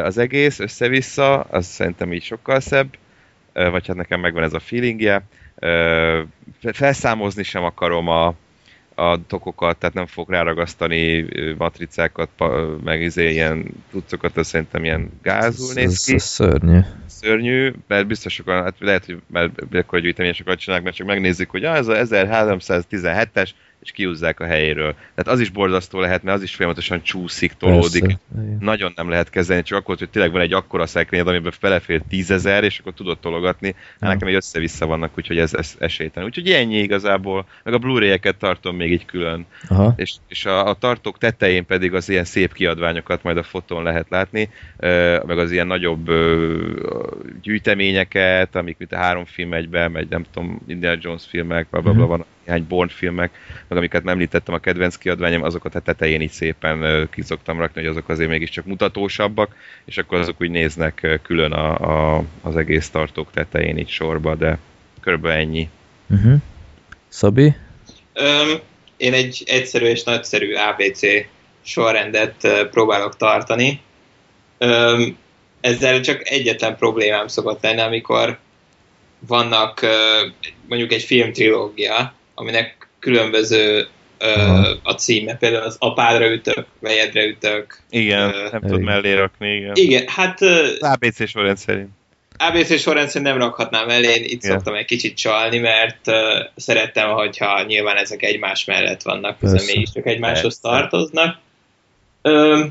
Az 0.04 0.18
egész, 0.18 0.60
össze-vissza, 0.60 1.40
az 1.40 1.66
szerintem 1.66 2.14
így 2.14 2.24
sokkal 2.24 2.60
szebb, 2.60 2.98
vagy 3.54 3.88
hát 3.88 3.96
nekem 3.96 4.20
megvan 4.20 4.44
ez 4.44 4.54
a 4.54 4.60
feelingje. 4.60 5.24
Felszámozni 6.62 7.44
sem 7.44 7.64
akarom 7.64 8.08
a, 8.08 8.36
a 9.02 9.20
tokokat, 9.28 9.78
tehát 9.78 9.96
nem 9.96 10.06
fog 10.06 10.30
ráragasztani 10.30 11.26
matricákat, 11.58 12.30
meg 12.84 13.02
izé 13.02 13.32
ilyen 13.32 13.66
tucokat, 13.92 14.38
az 14.38 14.48
szerintem 14.48 14.84
ilyen 14.84 15.12
gázul 15.22 15.70
Ez, 15.70 15.76
néz 15.76 15.92
ez, 15.92 16.04
ki 16.04 16.14
ez 16.14 16.24
szörnyű. 16.24 16.80
szörnyű, 17.06 17.74
mert 17.88 18.08
biztos 18.08 18.34
sokan, 18.34 18.64
hát 18.64 18.76
lehet, 18.80 19.06
hogy 19.06 19.22
már 19.28 19.52
akkor 19.72 20.00
gyűjteményesokat 20.00 20.60
csinálnak, 20.60 20.86
mert 20.86 20.98
csak 20.98 21.08
megnézik, 21.08 21.50
hogy 21.50 21.66
ah, 21.66 21.78
ez 21.78 21.88
a 21.88 21.94
1317-es, 21.94 23.50
és 23.82 23.92
kiúzzák 23.92 24.40
a 24.40 24.46
helyéről. 24.46 24.94
Tehát 24.94 25.28
az 25.28 25.40
is 25.40 25.50
borzasztó 25.50 26.00
lehet, 26.00 26.24
mert 26.24 26.38
az 26.38 26.44
is 26.44 26.56
folyamatosan 26.56 27.02
csúszik, 27.02 27.54
tolódik. 27.54 28.02
Persze. 28.02 28.20
Nagyon 28.60 28.94
nem 28.96 29.10
lehet 29.10 29.30
kezelni, 29.30 29.64
csak 29.64 29.78
akkor, 29.78 29.98
hogy 29.98 30.10
tényleg 30.10 30.32
van 30.32 30.42
egy 30.42 30.54
akkora 30.54 30.86
szekrényed, 30.86 31.28
amiben 31.28 31.52
belefér 31.62 32.02
tízezer, 32.10 32.64
és 32.64 32.80
akkor 32.80 32.94
tudod 32.94 33.20
tologatni. 33.20 33.76
Hát 34.00 34.14
nekem 34.14 34.28
egy 34.28 34.34
össze-vissza 34.34 34.86
vannak, 34.86 35.12
úgyhogy 35.18 35.38
ez, 35.38 35.54
ez 35.54 35.76
esélytelen. 35.80 36.28
Úgyhogy 36.28 36.50
ennyi 36.52 36.78
igazából, 36.78 37.46
meg 37.64 37.74
a 37.74 37.78
Blu-ray-eket 37.78 38.36
tartom 38.36 38.76
még 38.76 38.92
így 38.92 39.06
külön. 39.06 39.46
Aha. 39.68 39.94
És, 39.96 40.14
és 40.28 40.46
a, 40.46 40.68
a 40.68 40.74
tartók 40.74 41.18
tetején 41.18 41.66
pedig 41.66 41.94
az 41.94 42.10
ilyen 42.10 42.26
szép 42.26 42.54
kiadványokat 42.54 43.24
majd 43.24 43.38
a 43.38 43.44
fotón 43.44 43.84
lehet 43.84 44.10
látni, 44.10 44.50
meg 45.26 45.38
az 45.38 45.52
ilyen 45.52 45.68
nagyobb 45.68 46.10
gyűjteményeket, 47.42 48.56
amik 48.56 48.78
mint 48.78 48.94
a 48.94 48.98
három 48.98 49.26
film 49.26 49.54
egyben, 49.54 49.92
meg 49.92 50.08
nem 50.10 50.26
tudom, 50.32 50.62
Indiana 50.68 51.00
Jones 51.02 51.24
filmek, 51.30 51.68
bla 51.70 51.82
bla 51.82 51.92
bla, 51.92 52.02
Mhm. 52.02 52.10
van 52.10 52.26
néhány 52.52 52.68
Bourne 52.68 52.92
filmek, 52.92 53.32
meg 53.68 53.78
amiket 53.78 54.04
nem 54.04 54.14
említettem 54.14 54.54
a 54.54 54.60
kedvenc 54.60 54.96
kiadványom, 54.96 55.44
azokat 55.44 55.76
a 55.76 55.80
tetején 55.80 56.22
így 56.22 56.32
szépen 56.32 56.82
ö, 56.82 57.04
ki 57.10 57.22
szoktam 57.22 57.60
rakni, 57.60 57.82
hogy 57.82 57.90
azok 57.90 58.10
azért 58.10 58.30
mégiscsak 58.30 58.66
mutatósabbak, 58.66 59.56
és 59.86 59.98
akkor 59.98 60.20
azok 60.20 60.42
úgy 60.42 60.50
néznek 60.50 61.20
külön 61.24 61.52
a, 61.52 62.18
a, 62.18 62.24
az 62.42 62.56
egész 62.58 62.90
tartók 62.90 63.32
tetején 63.32 63.78
így 63.78 63.90
sorba, 63.90 64.36
de 64.36 64.58
körülbelül 65.02 65.38
ennyi. 65.38 65.70
Uh-huh. 66.10 66.36
Szabi? 67.08 67.54
Öm, 68.14 68.60
én 68.98 69.14
egy 69.14 69.44
egyszerű 69.46 69.86
és 69.86 70.04
nagyszerű 70.04 70.54
ABC 70.54 71.02
sorrendet 71.62 72.68
próbálok 72.72 73.18
tartani. 73.18 73.82
Öm, 74.58 75.18
ezzel 75.62 76.02
csak 76.02 76.30
egyetlen 76.30 76.78
problémám 76.78 77.28
szokott 77.28 77.64
lenni, 77.64 77.82
amikor 77.82 78.40
vannak 79.28 79.80
mondjuk 80.68 80.92
egy 80.92 81.04
filmtrilógia, 81.04 82.14
aminek 82.36 82.88
különböző 83.00 83.88
Aha. 84.20 84.80
a 84.84 84.92
címe, 84.92 85.36
például 85.36 85.64
az 85.64 85.76
apádra 85.80 86.32
ütök, 86.32 86.66
vejedre 86.80 87.26
ütök. 87.26 87.82
Igen, 87.90 88.34
Ö, 88.34 88.48
nem 88.52 88.62
igen. 88.66 88.82
mellé 88.82 89.14
rakni, 89.14 89.56
igen. 89.56 89.72
Igen, 89.74 90.04
hát 90.08 90.42
Az 90.42 90.78
ABC 90.80 91.30
sorrend 91.30 91.58
szerint. 91.58 91.90
ABC 92.38 92.80
sorrendszerűen 92.80 93.32
nem 93.32 93.42
rakhatnám 93.42 93.90
elé, 93.90 94.08
én 94.08 94.24
itt 94.24 94.44
Igen. 94.44 94.52
szoktam 94.52 94.74
egy 94.74 94.86
kicsit 94.86 95.18
csalni, 95.18 95.58
mert 95.58 96.08
uh, 96.08 96.16
szerettem, 96.56 97.10
hogyha 97.10 97.64
nyilván 97.64 97.98
ezek 97.98 98.24
egymás 98.24 98.66
mellett 98.66 99.02
vannak, 99.02 99.38
hiszen 99.40 99.66
mégiscsak 99.66 100.06
egymáshoz 100.06 100.60
Persze. 100.62 100.78
tartoznak. 100.78 101.38
Ö, 102.22 102.64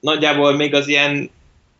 nagyjából 0.00 0.52
még 0.56 0.74
az 0.74 0.88
ilyen 0.88 1.30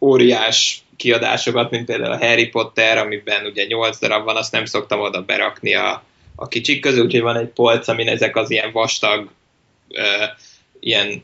óriás 0.00 0.82
kiadásokat, 0.96 1.70
mint 1.70 1.84
például 1.84 2.12
a 2.12 2.26
Harry 2.26 2.46
Potter, 2.46 2.98
amiben 2.98 3.44
ugye 3.44 3.64
8 3.64 3.98
darab 3.98 4.24
van, 4.24 4.36
azt 4.36 4.52
nem 4.52 4.64
szoktam 4.64 5.00
oda 5.00 5.22
berakni 5.22 5.74
a, 5.74 6.02
a 6.34 6.48
kicsik 6.48 6.80
közül, 6.80 7.04
úgyhogy 7.04 7.20
van 7.20 7.36
egy 7.36 7.48
polc, 7.48 7.88
amin 7.88 8.08
ezek 8.08 8.36
az 8.36 8.50
ilyen 8.50 8.72
vastag, 8.72 9.30
ö, 9.88 10.24
ilyen 10.80 11.22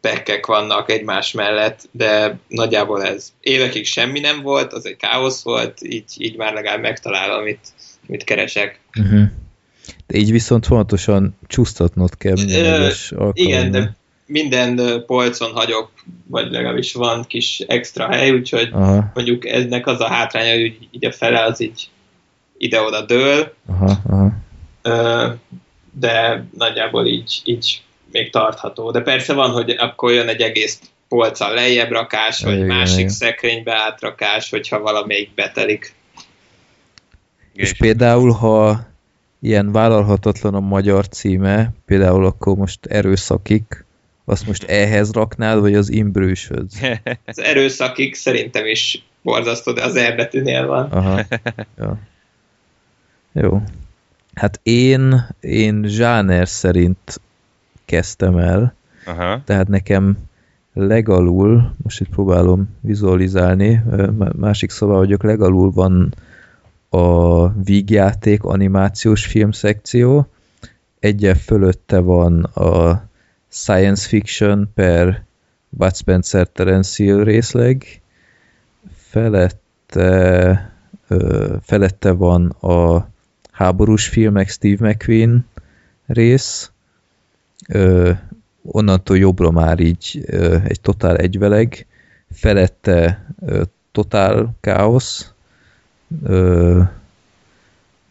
pekkek 0.00 0.46
vannak 0.46 0.90
egymás 0.90 1.32
mellett, 1.32 1.88
de 1.90 2.38
nagyjából 2.48 3.04
ez 3.04 3.32
évekig 3.40 3.86
semmi 3.86 4.20
nem 4.20 4.42
volt, 4.42 4.72
az 4.72 4.86
egy 4.86 4.96
káosz 4.96 5.42
volt, 5.42 5.78
így, 5.82 6.04
így 6.18 6.36
már 6.36 6.52
legalább 6.52 6.80
megtalálom, 6.80 7.38
amit, 7.38 7.66
amit 8.08 8.24
keresek. 8.24 8.80
Uh-huh. 8.98 9.22
De 10.06 10.18
így 10.18 10.30
viszont 10.30 10.66
fontosan 10.66 11.38
csúsztatnod 11.46 12.16
kell 12.16 12.34
minden 12.34 12.82
alkalommal. 12.82 13.32
Igen, 13.34 13.70
de 13.70 13.96
minden 14.26 15.02
polcon 15.06 15.52
hagyok, 15.52 15.90
vagy 16.26 16.50
legalábbis 16.50 16.92
van 16.92 17.24
kis 17.24 17.60
extra 17.60 18.08
hely, 18.08 18.30
úgyhogy 18.30 18.68
Aha, 18.72 19.10
mondjuk 19.14 19.46
ennek 19.46 19.86
az 19.86 20.00
a 20.00 20.08
hátránya, 20.08 20.60
hogy 20.60 20.88
így 20.90 21.04
a 21.04 21.12
fele 21.12 21.44
az 21.44 21.60
így 21.60 21.88
ide-oda 22.62 23.04
dől, 23.04 23.54
aha, 23.66 24.00
aha. 24.06 25.36
de 25.92 26.44
nagyjából 26.58 27.06
így, 27.06 27.40
így 27.44 27.82
még 28.12 28.30
tartható. 28.30 28.90
De 28.90 29.00
persze 29.00 29.32
van, 29.32 29.50
hogy 29.50 29.70
akkor 29.70 30.12
jön 30.12 30.28
egy 30.28 30.40
egész 30.40 30.80
polccal 31.08 31.54
lejjebb 31.54 31.90
rakás, 31.90 32.42
vagy 32.42 32.54
Igen, 32.54 32.66
másik 32.66 32.98
igen. 32.98 33.08
szekrénybe 33.08 33.74
átrakás, 33.74 34.50
hogyha 34.50 34.80
valamelyik 34.80 35.34
betelik. 35.34 35.94
És 37.54 37.72
például, 37.72 38.30
ha 38.30 38.86
ilyen 39.40 39.72
vállalhatatlan 39.72 40.54
a 40.54 40.60
magyar 40.60 41.08
címe, 41.08 41.72
például 41.86 42.24
akkor 42.24 42.56
most 42.56 42.86
erőszakik, 42.86 43.84
azt 44.24 44.46
most 44.46 44.62
ehhez 44.62 45.12
raknád, 45.12 45.60
vagy 45.60 45.74
az 45.74 45.90
imbrősödz? 45.90 46.80
Az 47.26 47.40
erőszakig 47.40 48.14
szerintem 48.14 48.66
is 48.66 49.04
borzasztó, 49.22 49.72
de 49.72 49.84
az 49.84 49.96
erbetűnél 49.96 50.66
van. 50.66 50.90
Aha. 50.90 51.20
Ja. 51.78 52.10
Jó. 53.32 53.62
Hát 54.34 54.60
én, 54.62 55.26
én 55.40 55.84
zsáner 55.86 56.48
szerint 56.48 57.20
kezdtem 57.84 58.36
el, 58.36 58.74
Aha. 59.06 59.42
tehát 59.44 59.68
nekem 59.68 60.16
legalul, 60.72 61.74
most 61.82 62.00
itt 62.00 62.08
próbálom 62.08 62.76
vizualizálni, 62.80 63.82
másik 64.36 64.70
szobában 64.70 65.00
vagyok, 65.00 65.22
legalul 65.22 65.70
van 65.70 66.14
a 66.88 67.48
vígjáték 67.48 68.42
animációs 68.42 69.26
film 69.26 69.50
szekció, 69.50 70.26
egyel 70.98 71.34
fölötte 71.34 71.98
van 71.98 72.42
a 72.42 73.02
science 73.48 74.08
fiction 74.08 74.70
per 74.74 75.24
Bud 75.68 75.96
Spencer 75.96 76.46
Terence 76.46 77.02
Hill 77.02 77.24
részleg, 77.24 78.00
felette, 78.94 80.72
ö, 81.08 81.56
felette 81.62 82.10
van 82.10 82.46
a 82.46 83.11
háborús 83.62 84.08
filmek 84.08 84.48
Steve 84.48 84.88
McQueen 84.88 85.46
rész, 86.06 86.70
ö, 87.68 88.10
onnantól 88.62 89.18
jobbra 89.18 89.50
már 89.50 89.80
így 89.80 90.24
ö, 90.26 90.56
egy 90.64 90.80
totál 90.80 91.16
egyveleg, 91.16 91.86
felette 92.30 93.26
ö, 93.40 93.62
totál 93.92 94.54
káosz, 94.60 95.32
ö, 96.22 96.80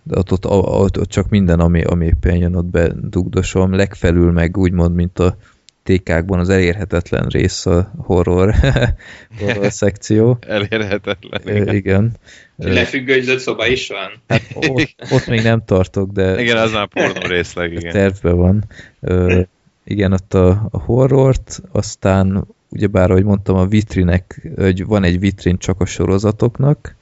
de 0.04 0.18
ott, 0.18 0.32
ott, 0.32 0.46
ott, 0.46 1.00
ott 1.00 1.10
csak 1.10 1.30
minden, 1.30 1.60
ami, 1.60 1.84
ami 1.84 2.06
éppen 2.06 2.36
jön, 2.36 2.56
ott 2.56 2.66
bedugdosom, 2.66 3.74
legfelül 3.74 4.32
meg 4.32 4.58
úgymond, 4.58 4.96
mint 4.96 5.20
a 5.20 5.36
tékákban 5.84 6.40
az 6.40 6.50
elérhetetlen 6.50 7.28
rész 7.28 7.66
a 7.66 7.92
horror, 7.98 8.54
horror 9.40 9.72
szekció. 9.82 10.38
Elérhetetlen. 10.48 11.42
Igen. 11.46 11.76
igen. 11.76 12.12
Ö, 12.58 12.74
Lefüggőzött 12.74 13.40
szoba 13.40 13.68
is 13.68 13.88
van? 13.88 14.22
Hát 14.28 14.42
ott, 14.54 14.96
ott 15.16 15.28
még 15.28 15.42
nem 15.42 15.66
tartok, 15.66 16.12
de 16.12 16.42
igen, 16.42 16.58
az 16.58 16.72
már 16.72 16.88
pornó 16.88 17.28
részleg, 17.28 17.72
igen. 17.72 17.92
tervben 17.92 18.36
van. 18.36 18.64
Ö, 19.00 19.42
igen, 19.84 20.14
ott 20.14 20.34
a, 20.34 20.68
a 20.72 20.80
horrort, 20.80 21.62
aztán 21.72 22.48
ugyebár, 22.70 23.10
ahogy 23.10 23.24
mondtam, 23.24 23.56
a 23.56 23.66
vitrinek, 23.66 24.50
hogy 24.56 24.86
van 24.86 25.04
egy 25.04 25.20
vitrin 25.20 25.58
csak 25.58 25.82
a 25.82 25.86
sorozatoknak, 25.86 26.96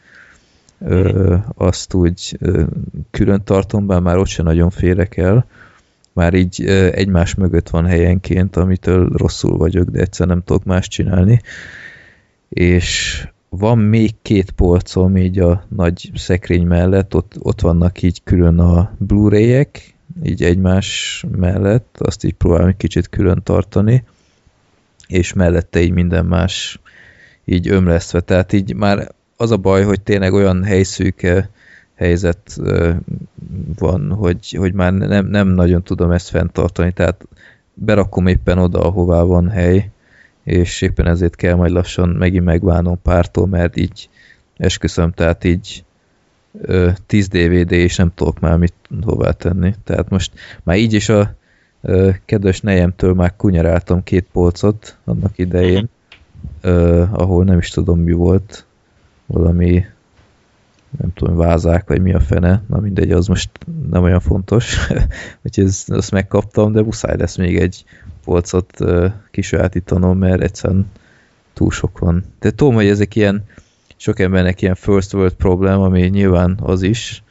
ö, 0.86 1.36
azt 1.56 1.94
úgy 1.94 2.38
ö, 2.40 2.64
külön 3.12 3.44
tartom, 3.44 3.88
bár 3.88 4.00
már 4.00 4.18
ott 4.18 4.28
se 4.28 4.44
nagyon 4.44 4.70
férek 4.70 5.18
el. 5.18 5.46
Már 6.14 6.34
így 6.34 6.66
egymás 6.92 7.36
mögött 7.36 7.70
van 7.70 7.86
helyenként, 7.86 8.56
amitől 8.56 9.10
rosszul 9.10 9.58
vagyok, 9.58 9.90
de 9.90 10.00
egyszer 10.00 10.28
nem 10.28 10.44
tudok 10.44 10.64
más 10.64 10.88
csinálni. 10.88 11.42
És 12.50 13.24
van 13.50 13.78
még 13.78 14.12
két 14.22 14.52
polcom 14.52 15.18
így 15.18 15.40
a 15.40 15.66
nagy 15.76 16.12
szekrény 16.16 16.66
mellett, 16.68 17.16
ott, 17.16 17.36
ott 17.40 17.62
vannak 17.62 18.02
így 18.02 18.24
külön 18.24 18.60
a 18.60 18.92
Blu-ray-ek, 18.98 19.94
így 20.24 20.44
egymás 20.44 21.24
mellett, 21.38 21.98
azt 22.00 22.24
így 22.24 22.34
próbálom 22.34 22.68
egy 22.68 22.78
kicsit 22.78 23.10
külön 23.10 23.42
tartani, 23.44 24.04
és 25.08 25.34
mellette 25.34 25.82
így 25.82 25.92
minden 25.92 26.26
más 26.26 26.80
így 27.46 27.68
ömlesztve. 27.68 28.20
Tehát 28.20 28.54
így 28.54 28.76
már 28.76 29.12
az 29.38 29.52
a 29.52 29.58
baj, 29.58 29.84
hogy 29.84 30.02
tényleg 30.02 30.34
olyan 30.34 30.64
helyszűke 30.64 31.50
helyzet 32.00 32.56
van, 33.78 34.12
hogy, 34.12 34.52
hogy 34.52 34.74
már 34.74 34.94
nem, 34.94 35.26
nem 35.26 35.48
nagyon 35.48 35.84
tudom 35.84 36.12
ezt 36.12 36.30
fenntartani, 36.30 36.92
tehát 36.92 37.28
berakom 37.74 38.28
éppen 38.28 38.58
oda, 38.58 38.80
ahová 38.80 39.22
van 39.22 39.50
hely, 39.50 39.90
és 40.44 40.82
éppen 40.82 41.08
ezért 41.08 41.36
kell 41.36 41.56
majd 41.56 41.72
lassan 41.72 42.10
megint 42.10 42.44
megválnom 42.44 43.02
pártól, 43.02 43.48
mert 43.48 43.76
így 43.76 44.10
esküszöm, 44.58 45.12
tehát 45.12 45.44
így 45.44 45.84
ö, 46.62 46.90
10 47.06 47.28
DVD, 47.28 47.72
és 47.72 47.96
nem 47.96 48.12
tudok 48.16 48.40
már 48.40 48.58
mit 48.58 48.74
hová 49.02 49.32
tenni. 49.32 49.74
Tehát 49.84 50.10
most 50.10 50.32
már 50.64 50.78
így 50.78 50.94
is 50.94 51.10
a 51.10 51.36
ö, 51.82 52.10
kedves 52.26 52.62
nejemtől 52.62 53.14
már 53.14 53.36
kunyaráltam 53.36 54.04
két 54.04 54.28
polcot 54.32 54.98
annak 55.04 55.38
idején, 55.38 55.90
ö, 56.62 57.04
ahol 57.12 57.44
nem 57.44 57.58
is 57.58 57.70
tudom 57.70 58.00
mi 58.00 58.12
volt, 58.12 58.66
valami 59.26 59.86
nem 60.98 61.14
tudom, 61.14 61.36
vázák, 61.36 61.88
vagy 61.88 62.02
mi 62.02 62.14
a 62.14 62.20
fene, 62.20 62.64
na 62.68 62.80
mindegy, 62.80 63.12
az 63.12 63.28
most 63.28 63.50
nem 63.90 64.04
olyan 64.04 64.20
fontos, 64.20 64.78
úgyhogy 65.44 65.64
ez, 65.64 65.84
azt 65.88 66.12
megkaptam, 66.12 66.72
de 66.72 66.82
muszáj 66.82 67.18
lesz 67.18 67.36
még 67.36 67.58
egy 67.58 67.84
polcot 68.24 68.78
kisajátítanom, 69.32 70.18
mert 70.18 70.42
egyszerűen 70.42 70.92
túl 71.54 71.72
sok 71.72 72.00
van. 72.00 72.24
De 72.40 72.52
tudom, 72.52 72.74
hogy 72.74 72.88
ezek 72.88 73.16
ilyen, 73.16 73.44
sok 73.98 74.20
embernek 74.20 74.62
ilyen 74.62 74.76
first 74.76 75.14
world 75.14 75.34
problém, 75.34 75.80
ami 75.80 76.02
nyilván 76.02 76.58
az 76.62 76.82
is, 76.82 77.24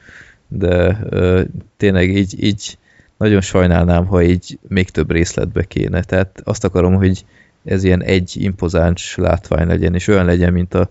de 0.48 0.98
ö, 1.08 1.42
tényleg 1.76 2.16
így, 2.16 2.44
így 2.44 2.78
nagyon 3.16 3.40
sajnálnám, 3.40 4.06
ha 4.06 4.22
így 4.22 4.58
még 4.68 4.90
több 4.90 5.10
részletbe 5.10 5.64
kéne. 5.64 6.02
Tehát 6.02 6.40
azt 6.44 6.64
akarom, 6.64 6.94
hogy 6.94 7.24
ez 7.64 7.84
ilyen 7.84 8.02
egy 8.02 8.36
impozáns 8.36 9.16
látvány 9.16 9.66
legyen, 9.66 9.94
és 9.94 10.08
olyan 10.08 10.24
legyen, 10.24 10.52
mint 10.52 10.74
a 10.74 10.90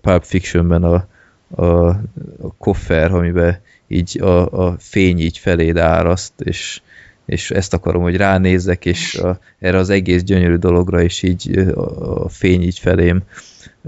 Pulp 0.00 0.24
Fictionben 0.24 0.82
a, 0.82 1.06
a, 1.50 1.64
a 1.64 2.54
koffer, 2.58 3.12
amiben 3.12 3.58
így 3.88 4.20
a, 4.20 4.66
a 4.68 4.76
fény 4.78 5.18
így 5.18 5.38
feléd 5.38 5.76
áraszt, 5.76 6.40
és, 6.40 6.80
és 7.26 7.50
ezt 7.50 7.74
akarom, 7.74 8.02
hogy 8.02 8.16
ránézzek, 8.16 8.84
és 8.84 9.14
a, 9.14 9.38
erre 9.58 9.78
az 9.78 9.90
egész 9.90 10.22
gyönyörű 10.22 10.56
dologra 10.56 11.02
is 11.02 11.22
így 11.22 11.58
a, 11.58 12.24
a 12.24 12.28
fény 12.28 12.62
így 12.62 12.78
felém 12.78 13.22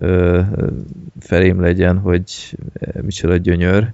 ö, 0.00 0.40
felém 1.20 1.60
legyen, 1.60 1.98
hogy 1.98 2.56
eh, 2.74 3.02
micsoda 3.02 3.36
gyönyör, 3.36 3.92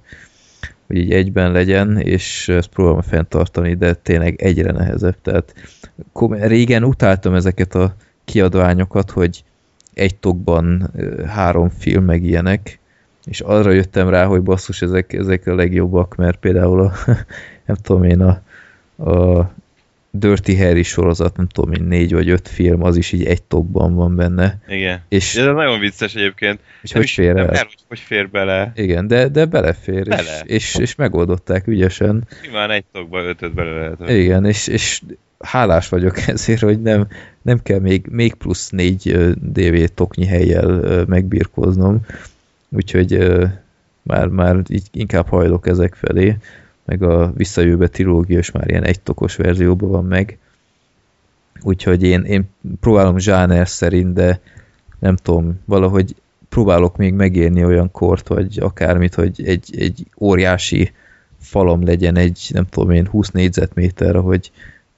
hogy 0.87 0.97
így 0.97 1.11
egyben 1.11 1.51
legyen, 1.51 1.97
és 1.97 2.47
ezt 2.47 2.67
próbálom 2.67 3.01
fenntartani, 3.01 3.75
de 3.75 3.93
tényleg 3.93 4.41
egyre 4.41 4.71
nehezebb. 4.71 5.15
Tehát 5.21 5.53
régen 6.29 6.83
utáltam 6.83 7.33
ezeket 7.33 7.75
a 7.75 7.95
kiadványokat, 8.25 9.11
hogy 9.11 9.43
egy 9.93 10.15
tokban 10.15 10.89
ö, 10.95 11.23
három 11.23 11.69
film 11.69 12.03
meg 12.03 12.23
ilyenek, 12.23 12.79
és 13.25 13.41
arra 13.41 13.71
jöttem 13.71 14.09
rá, 14.09 14.25
hogy 14.25 14.41
basszus, 14.41 14.81
ezek, 14.81 15.13
ezek 15.13 15.47
a 15.47 15.55
legjobbak, 15.55 16.15
mert 16.15 16.37
például 16.37 16.81
a, 16.81 16.93
nem 17.65 17.75
tudom 17.75 18.03
én, 18.03 18.21
a, 18.21 18.41
a 19.11 19.53
Dirty 20.19 20.57
Harry 20.57 20.83
sorozat, 20.83 21.37
nem 21.37 21.47
tudom 21.47 21.71
én, 21.73 21.83
négy 21.83 22.13
vagy 22.13 22.29
öt 22.29 22.47
film, 22.47 22.83
az 22.83 22.97
is 22.97 23.11
így 23.11 23.23
egy 23.25 23.43
topban 23.43 23.95
van 23.95 24.15
benne. 24.15 24.59
Igen. 24.67 25.01
És, 25.09 25.35
Ez 25.35 25.45
nagyon 25.45 25.79
vicces 25.79 26.15
egyébként. 26.15 26.59
és 26.81 26.91
Nem 26.91 27.01
hogy 27.01 27.11
fér 27.11 27.33
nem 27.33 27.43
el? 27.43 27.51
el, 27.51 27.63
hogy, 27.63 27.77
hogy 27.87 27.99
fér 27.99 28.29
bele. 28.29 28.71
Igen, 28.75 29.07
de, 29.07 29.27
de 29.27 29.45
belefér, 29.45 30.07
Bele. 30.07 30.41
És, 30.43 30.73
és, 30.73 30.75
és 30.75 30.95
megoldották 30.95 31.67
ügyesen. 31.67 32.27
Simán 32.43 32.71
egy 32.71 32.85
tokba 32.91 33.23
ötöt 33.23 33.53
bele 33.53 33.71
lehet. 33.71 34.09
Igen, 34.09 34.45
és, 34.45 34.67
és 34.67 35.01
hálás 35.39 35.89
vagyok 35.89 36.17
ezért, 36.27 36.61
hogy 36.61 36.81
nem, 36.81 37.07
nem 37.41 37.61
kell 37.63 37.79
még, 37.79 38.05
még 38.09 38.33
plusz 38.33 38.69
négy 38.69 39.17
DV 39.41 39.83
toknyi 39.93 40.25
helyjel 40.25 41.05
megbirkóznom, 41.07 41.99
úgyhogy 42.75 43.39
már, 44.01 44.27
már 44.27 44.63
így 44.67 44.87
inkább 44.91 45.27
hajlok 45.27 45.67
ezek 45.67 45.93
felé, 45.93 46.37
meg 46.85 47.03
a 47.03 47.31
visszajövőbe 47.35 47.87
trilógia 47.87 48.37
is 48.37 48.51
már 48.51 48.69
ilyen 48.69 48.83
egy 48.83 49.01
tokos 49.01 49.35
verzióban 49.35 49.89
van 49.89 50.05
meg, 50.05 50.37
úgyhogy 51.61 52.03
én, 52.03 52.21
én 52.21 52.49
próbálom 52.79 53.17
zsáner 53.17 53.67
szerint, 53.67 54.13
de 54.13 54.39
nem 54.99 55.15
tudom, 55.15 55.59
valahogy 55.65 56.15
próbálok 56.49 56.97
még 56.97 57.13
megérni 57.13 57.65
olyan 57.65 57.91
kort, 57.91 58.27
vagy 58.27 58.59
akármit, 58.59 59.15
hogy 59.15 59.43
egy, 59.45 59.75
egy 59.77 60.07
óriási 60.19 60.91
falam 61.39 61.85
legyen 61.85 62.15
egy, 62.15 62.49
nem 62.53 62.65
tudom 62.69 62.91
én, 62.91 63.07
20 63.07 63.29
négyzetméter, 63.29 64.15
hogy 64.15 64.51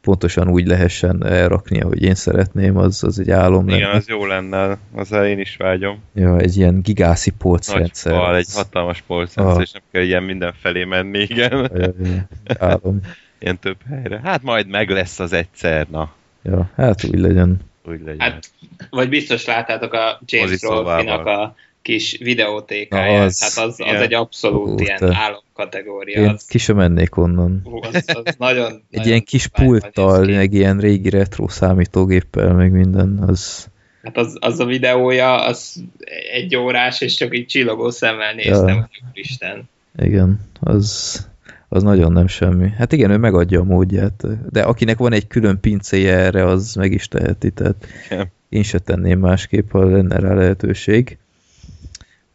pontosan 0.08 0.50
úgy 0.50 0.68
lehessen 0.68 1.26
elrakni, 1.26 1.82
ahogy 1.82 2.02
én 2.04 2.16
szeretném, 2.16 2.78
az, 2.78 3.04
az 3.04 3.20
egy 3.20 3.30
álom 3.32 3.68
Igen, 3.68 3.80
lenne. 3.80 3.94
az 3.96 4.08
jó 4.08 4.26
lenne, 4.26 4.78
az 4.96 5.12
én 5.12 5.40
is 5.40 5.56
vágyom. 5.58 6.00
Ja, 6.14 6.38
egy 6.38 6.58
ilyen 6.58 6.82
gigászi 6.82 7.30
Nagy 7.30 7.40
polcrendszer. 7.40 8.14
fal, 8.14 8.36
egy 8.36 8.48
hatalmas 8.54 9.02
polcrendszer, 9.08 9.56
Ah. 9.56 9.62
és 9.62 9.72
nem 9.72 9.82
kell 9.92 10.02
ilyen 10.02 10.24
mindenfelé 10.24 10.84
menni, 10.84 11.20
igen. 11.20 11.70
Ja, 11.76 11.94
ja, 12.04 12.28
álom. 12.60 13.00
Ilyen 13.40 13.60
több 13.60 13.78
helyre. 13.90 14.20
Hát 14.24 14.44
majd 14.44 14.68
meg 14.68 14.90
lesz 14.90 15.20
az 15.20 15.34
egyszer, 15.34 15.88
na. 15.92 16.12
Ja, 16.44 16.70
hát 16.76 17.04
úgy 17.04 17.20
legyen. 17.20 17.60
Úgy 17.86 18.00
legyen. 18.06 18.20
Hát, 18.20 18.50
vagy 18.90 19.10
biztos 19.10 19.46
láttátok 19.46 19.94
a 19.94 20.22
James. 20.26 20.62
Rolfe-nak 20.62 21.26
a 21.26 21.56
kis 21.82 22.18
videótékáját. 22.20 23.26
Az- 23.26 23.42
hát 23.56 23.66
az, 23.66 23.80
az 23.80 24.02
egy 24.02 24.14
abszolút 24.14 24.82
Ú, 24.82 24.84
ilyen 24.84 24.98
te. 24.98 25.14
Álomkategória. 25.58 26.22
Én 26.22 26.30
Az, 26.30 26.46
ki 26.46 26.58
sem 26.58 26.76
mennék 26.76 27.18
onnan. 27.18 27.62
hú, 27.64 27.80
az, 27.82 28.04
az 28.24 28.36
nagyon, 28.38 28.72
Egy 28.72 28.82
nagyon 28.92 29.08
ilyen 29.08 29.24
kis 29.24 29.48
pulttal, 29.48 30.26
meg 30.26 30.54
ilyen 30.54 30.80
régi 30.80 31.10
retro 31.10 31.48
számítógéppel, 31.48 32.54
meg 32.54 32.72
minden, 32.72 33.24
az... 33.28 33.68
Hát 34.04 34.18
az, 34.18 34.38
az 34.40 34.60
a 34.60 34.66
videója, 34.66 35.46
az 35.46 35.84
egy 36.32 36.56
órás, 36.56 37.02
és 37.02 37.16
csak 37.16 37.38
így 37.38 37.46
csillogó 37.46 37.90
szemmel 37.90 38.34
néztem, 38.34 38.68
Ja. 38.68 38.90
hogy 38.92 39.10
Isten. 39.14 39.70
Igen, 39.98 40.40
az, 40.60 41.28
az 41.70 41.84
nagyon 41.84 42.12
nem 42.12 42.28
semmi. 42.28 42.70
Hát 42.70 42.92
igen, 42.92 43.12
ő 43.12 43.18
megadja 43.18 43.60
a 43.60 43.64
módját, 43.64 44.24
de 44.50 44.62
akinek 44.62 44.98
van 44.98 45.14
egy 45.14 45.28
külön 45.28 45.60
pincéje 45.60 46.16
erre, 46.16 46.46
az 46.46 46.76
meg 46.76 46.92
is 46.92 47.08
teheti, 47.08 47.52
tehát 47.52 47.88
Igen. 48.06 48.32
én 48.50 48.64
se 48.64 48.80
tenném 48.80 49.20
másképp, 49.20 49.72
ha 49.72 49.86
lenne 49.86 50.20
rá 50.20 50.34
lehetőség. 50.34 51.18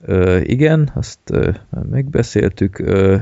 Ö, 0.06 0.40
igen, 0.40 0.90
azt 0.94 1.18
ö, 1.30 1.50
megbeszéltük. 1.90 2.78
Ö, 2.78 3.16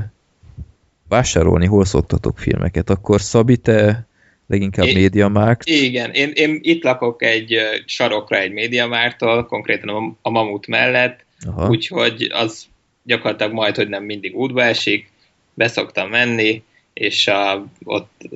vásárolni 1.09 1.65
hol 1.65 1.85
szoktatok 1.85 2.39
filmeket? 2.39 2.89
Akkor 2.89 3.21
Szabi, 3.21 3.57
te 3.57 4.05
leginkább 4.47 4.85
Én- 4.85 5.01
Mediamarkt. 5.01 5.67
Igen, 5.67 6.11
én, 6.11 6.31
én 6.33 6.59
itt 6.61 6.83
lakok 6.83 7.23
egy 7.23 7.57
sarokra 7.85 8.37
egy 8.37 8.51
médiamártól, 8.51 9.45
konkrétan 9.45 9.89
a, 9.89 10.15
a 10.21 10.29
Mamut 10.29 10.67
mellett, 10.67 11.25
Aha. 11.47 11.67
úgyhogy 11.69 12.29
az 12.33 12.65
gyakorlatilag 13.03 13.53
majd, 13.53 13.75
hogy 13.75 13.87
nem 13.87 14.03
mindig 14.03 14.35
útba 14.35 14.63
esik, 14.63 15.11
beszoktam 15.53 16.09
menni, 16.09 16.63
és 16.93 17.27
a, 17.27 17.65
ott 17.83 18.29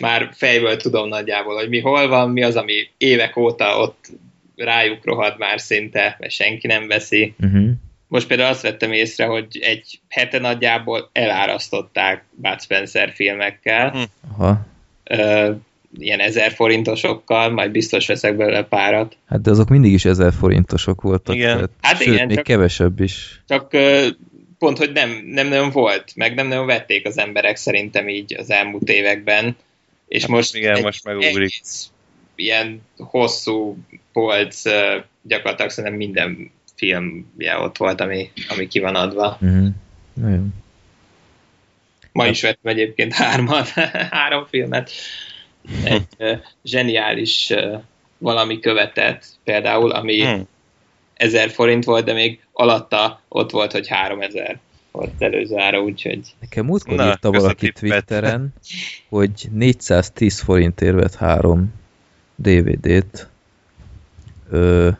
már 0.00 0.30
fejből 0.32 0.76
tudom 0.76 1.08
nagyjából, 1.08 1.54
hogy 1.54 1.68
mi 1.68 1.80
hol 1.80 2.08
van, 2.08 2.30
mi 2.30 2.42
az, 2.42 2.56
ami 2.56 2.72
évek 2.98 3.36
óta 3.36 3.78
ott 3.78 4.10
rájuk 4.56 5.04
rohad 5.04 5.38
már 5.38 5.60
szinte, 5.60 6.16
mert 6.18 6.32
senki 6.32 6.66
nem 6.66 6.86
veszi. 6.86 7.34
Uh-huh. 7.40 7.70
Most 8.08 8.26
például 8.26 8.48
azt 8.50 8.62
vettem 8.62 8.92
észre, 8.92 9.24
hogy 9.24 9.58
egy 9.60 10.00
hete 10.08 10.38
nagyjából 10.38 11.10
elárasztották 11.12 12.24
Bud 12.30 12.60
Spencer 12.60 13.12
filmekkel, 13.14 13.90
Hm. 13.90 14.02
Aha. 14.32 14.66
ö, 15.04 15.52
ilyen 15.98 16.20
ezer 16.20 16.52
forintosokkal, 16.52 17.50
majd 17.50 17.70
biztos 17.70 18.06
veszek 18.06 18.36
belőle 18.36 18.62
párat. 18.62 19.16
Hát 19.26 19.40
de 19.40 19.50
azok 19.50 19.68
mindig 19.68 19.92
is 19.92 20.04
ezer 20.04 20.32
forintosok 20.32 21.02
voltak. 21.02 21.34
Igen. 21.34 21.54
Tehát, 21.54 21.70
Hát 21.80 21.96
sőt, 22.02 22.14
igen, 22.14 22.26
még 22.26 22.36
csak- 22.36 22.44
kevesebb 22.44 23.00
is. 23.00 23.42
Csak 23.48 23.72
ö, 23.72 24.06
pont, 24.58 24.78
hogy 24.78 24.92
nem, 24.92 25.22
nem 25.26 25.46
nagyon 25.48 25.70
volt, 25.70 26.12
meg 26.16 26.34
nem 26.34 26.46
nagyon 26.46 26.66
vették 26.66 27.06
az 27.06 27.18
emberek 27.18 27.56
szerintem 27.56 28.08
így 28.08 28.34
az 28.38 28.50
elmúlt 28.50 28.88
években, 28.88 29.56
és 30.08 30.20
Hát 30.22 30.30
most 30.30 30.54
igen, 30.56 30.76
egy 30.76 30.82
most 30.82 31.04
megugrik. 31.04 31.36
egész 31.36 31.90
ilyen 32.34 32.82
hosszú 32.96 33.76
polc, 34.12 34.62
gyakorlatilag 35.22 35.70
szerintem 35.70 35.98
minden 35.98 36.50
filmje 36.76 37.58
ott 37.58 37.76
volt, 37.76 38.00
ami, 38.00 38.30
ami 38.48 38.66
ki 38.66 38.78
van 38.78 38.94
adva. 38.94 39.38
Nagyon. 40.14 40.54
Ma 42.12 42.26
is 42.26 42.42
vettem 42.42 42.72
egyébként 42.72 43.12
hármat, 43.12 43.68
három 44.10 44.46
filmet. 44.48 44.90
Egy 45.84 46.06
ö, 46.16 46.32
zseniális 46.64 47.50
ö, 47.50 47.76
valami 48.18 48.60
követett, 48.60 49.26
például, 49.44 49.90
ami 49.90 50.22
Hm. 50.22 50.40
1000 51.14 51.50
forint 51.50 51.84
volt, 51.84 52.04
de 52.04 52.12
még 52.12 52.40
alatta 52.52 53.20
ott 53.28 53.50
volt, 53.50 53.72
hogy 53.72 53.88
3000 53.88 54.58
volt 54.90 55.12
előző 55.18 55.58
ára, 55.58 55.80
úgyhogy 55.80 56.34
Nekem 56.40 56.64
múltkor 56.64 56.94
Na, 56.94 57.06
írta 57.06 57.30
valaki. 57.30 57.72
Twitteren, 57.72 58.54
hogy 59.08 59.48
410 59.52 60.40
forintért 60.40 60.94
vett 60.94 61.14
három 61.14 61.74
DVD-t. 62.34 63.28
Ö, 64.50 64.90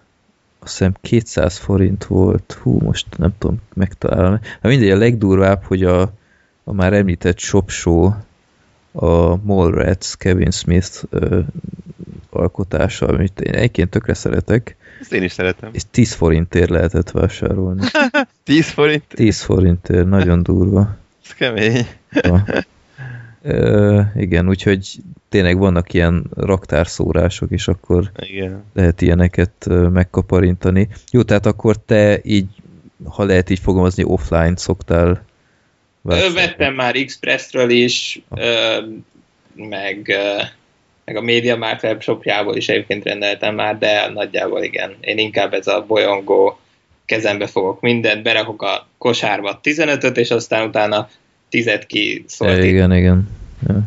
azt 0.66 0.78
hiszem 0.78 0.94
200 1.00 1.56
forint 1.56 2.04
volt. 2.04 2.58
Hú, 2.62 2.78
most 2.80 3.06
nem 3.16 3.34
tudom 3.38 3.56
megtalálni. 3.74 4.38
Hát 4.42 4.62
mindegy, 4.62 4.90
a 4.90 4.96
legdurvább, 4.96 5.62
hogy 5.64 5.84
a, 5.84 6.00
a 6.64 6.72
már 6.72 6.92
említett 6.92 7.38
Shop 7.38 7.70
Show 7.70 8.12
a 8.92 9.36
Mallrats 9.42 10.14
Kevin 10.16 10.50
Smith 10.50 11.02
ö, 11.10 11.40
alkotása, 12.30 13.06
amit 13.06 13.40
én 13.40 13.54
egyébként 13.54 13.90
tökre 13.90 14.14
szeretek, 14.14 14.76
Ezt 15.00 15.12
én 15.12 15.22
is 15.22 15.32
szeretem. 15.32 15.70
és 15.72 15.82
10 15.90 16.12
forintért 16.12 16.70
lehetett 16.70 17.10
vásárolni. 17.10 17.82
10 18.44 18.68
forint, 18.68 19.04
10 19.08 19.40
forintért, 19.42 20.06
nagyon 20.08 20.42
durva. 20.42 20.96
ez 21.24 21.32
kemény. 21.34 21.86
Ja. 22.10 22.44
Ö, 23.46 24.00
igen, 24.16 24.48
úgyhogy 24.48 24.96
tényleg 25.28 25.58
vannak 25.58 25.92
ilyen 25.92 26.24
raktárszórások, 26.36 27.50
és 27.50 27.68
akkor 27.68 28.10
Igen. 28.16 28.64
lehet 28.74 29.00
ilyeneket 29.00 29.66
megkaparintani. 29.92 30.88
Jó, 31.12 31.22
tehát 31.22 31.46
akkor 31.46 31.76
te 31.76 32.20
így, 32.22 32.48
ha 33.04 33.24
lehet 33.24 33.50
így 33.50 33.58
fogalmazni, 33.58 34.04
offline 34.04 34.56
szoktál 34.56 35.24
vásárolni. 36.02 36.34
vettem 36.34 36.74
már 36.74 36.96
Expressről 36.96 37.70
is, 37.70 38.20
ö, 38.30 38.78
meg, 39.54 40.08
ö, 40.08 40.42
meg 41.04 41.16
a 41.16 41.20
Media 41.20 41.56
Markt 41.56 41.82
webshopjából 41.82 42.56
is 42.56 42.68
egyébként 42.68 43.04
rendeltem 43.04 43.54
már, 43.54 43.78
de 43.78 44.08
nagyjából 44.08 44.62
igen. 44.62 44.96
Én 45.00 45.18
inkább 45.18 45.52
ez 45.52 45.66
a 45.66 45.84
bolyongó 45.86 46.58
kezembe 47.04 47.46
fogok 47.46 47.80
mindent, 47.80 48.22
berakok 48.22 48.62
a 48.62 48.86
kosárba 48.98 49.60
15-öt, 49.62 50.16
és 50.16 50.30
aztán 50.30 50.68
utána 50.68 51.08
10-et 51.50 51.82
ki 51.86 52.24
szortít. 52.26 52.64
igen, 52.64 52.92
igen. 52.92 53.28
Ja. 53.68 53.82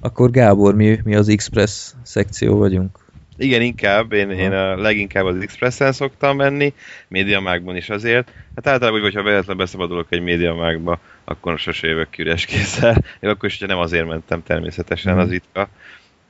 Akkor 0.00 0.30
Gábor, 0.30 0.74
mi, 0.74 0.98
mi 1.04 1.14
az 1.14 1.28
Express 1.28 1.92
szekció 2.02 2.56
vagyunk? 2.58 2.98
Igen, 3.36 3.62
inkább. 3.62 4.12
Én, 4.12 4.30
én 4.30 4.52
a 4.52 4.76
leginkább 4.76 5.24
az 5.24 5.36
Expressen 5.40 5.92
szoktam 5.92 6.36
menni, 6.36 6.72
Mediamarktban 7.08 7.76
is 7.76 7.88
azért. 7.90 8.30
Hát 8.54 8.66
általában 8.66 8.98
úgy, 8.98 9.04
hogyha 9.04 9.22
véletlenül 9.22 9.62
beszabadulok 9.64 10.06
egy 10.08 10.22
Mediamarktba, 10.22 11.00
akkor 11.24 11.58
sose 11.58 11.86
jövök 11.86 12.10
ki 12.10 12.22
üres 12.22 12.44
kézzel. 12.44 13.04
Még 13.20 13.30
akkor 13.30 13.48
is, 13.48 13.58
hogyha 13.58 13.74
nem 13.74 13.82
azért 13.82 14.06
mentem 14.06 14.42
természetesen, 14.42 15.12
Mhm. 15.12 15.22
az 15.22 15.30
ritka. 15.30 15.68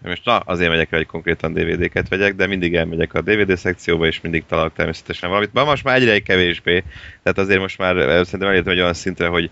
Most 0.02 0.24
na, 0.24 0.38
azért 0.38 0.70
megyek 0.70 0.90
rá, 0.90 0.96
hogy 0.96 1.06
konkrétan 1.06 1.52
DVD-ket 1.52 2.08
vegyek, 2.08 2.34
de 2.34 2.46
mindig 2.46 2.74
elmegyek 2.74 3.14
a 3.14 3.20
DVD 3.20 3.56
szekcióba, 3.56 4.06
és 4.06 4.20
mindig 4.20 4.44
találok 4.48 4.72
természetesen 4.72 5.28
valamit. 5.28 5.52
Ma 5.52 5.64
most 5.64 5.84
már 5.84 5.96
egyre 5.96 6.18
kevésbé, 6.18 6.82
tehát 7.22 7.38
azért 7.38 7.60
most 7.60 7.78
már 7.78 7.96
eh, 7.96 8.24
szerintem 8.24 8.48
elértem 8.48 8.72
egy 8.72 8.80
olyan 8.80 8.94
szintre, 8.94 9.26
hogy, 9.26 9.50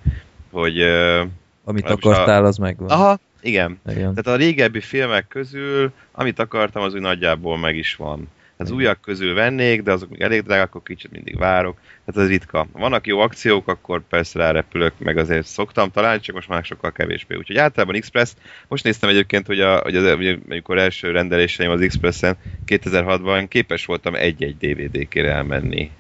hogy 0.53 0.83
uh, 0.83 1.21
Amit 1.65 1.91
akartál, 1.91 2.45
az 2.45 2.57
megvan. 2.57 2.89
aha, 2.89 3.19
igen, 3.41 3.81
Igen. 3.87 4.15
tehát 4.15 4.27
a 4.27 4.45
régebbi 4.45 4.81
filmek 4.81 5.29
közül, 5.29 5.93
amit 6.13 6.39
akartam, 6.39 6.83
az 6.83 6.95
úgy 6.95 7.01
nagyjából 7.01 7.59
meg 7.59 7.77
is 7.77 7.97
van. 7.97 8.29
Az 8.57 8.69
Igen. 8.69 8.81
újak 8.81 9.01
közül 9.01 9.35
vennék, 9.35 9.83
de 9.83 9.93
azok 9.93 10.11
még 10.11 10.21
elég 10.21 10.43
drágák, 10.43 10.67
akkor 10.67 10.83
kicsit 10.83 11.11
mindig 11.11 11.39
várok. 11.39 11.79
Tehát 12.05 12.23
ez 12.23 12.29
ritka. 12.29 12.67
Vannak 12.73 13.07
jó 13.07 13.19
akciók, 13.19 13.69
akkor 13.69 14.03
persze 14.09 14.39
rárepülök, 14.39 14.93
meg 14.99 15.17
azért 15.17 15.47
szoktam 15.47 15.91
találni, 15.91 16.21
csak 16.21 16.35
most 16.35 16.49
már 16.49 16.65
sokkal 16.65 16.93
kevésbé. 16.93 17.37
Úgyhogy 17.37 17.57
általában 17.57 17.95
Express, 17.95 18.33
most 18.69 18.85
néztem 18.85 19.09
egyébként, 19.09 19.47
hogy, 19.47 19.61
a, 19.61 19.79
hogy 19.79 19.97
az, 19.97 20.17
amikor 20.49 20.79
első 20.79 21.11
rendeléseim 21.11 21.71
az 21.71 21.81
Expressen 21.81 22.37
2006-ban 22.67 23.45
képes 23.49 23.85
voltam 23.85 24.15
egy-egy 24.15 24.57
DVD-kére 24.57 25.33
elmenni. 25.33 25.91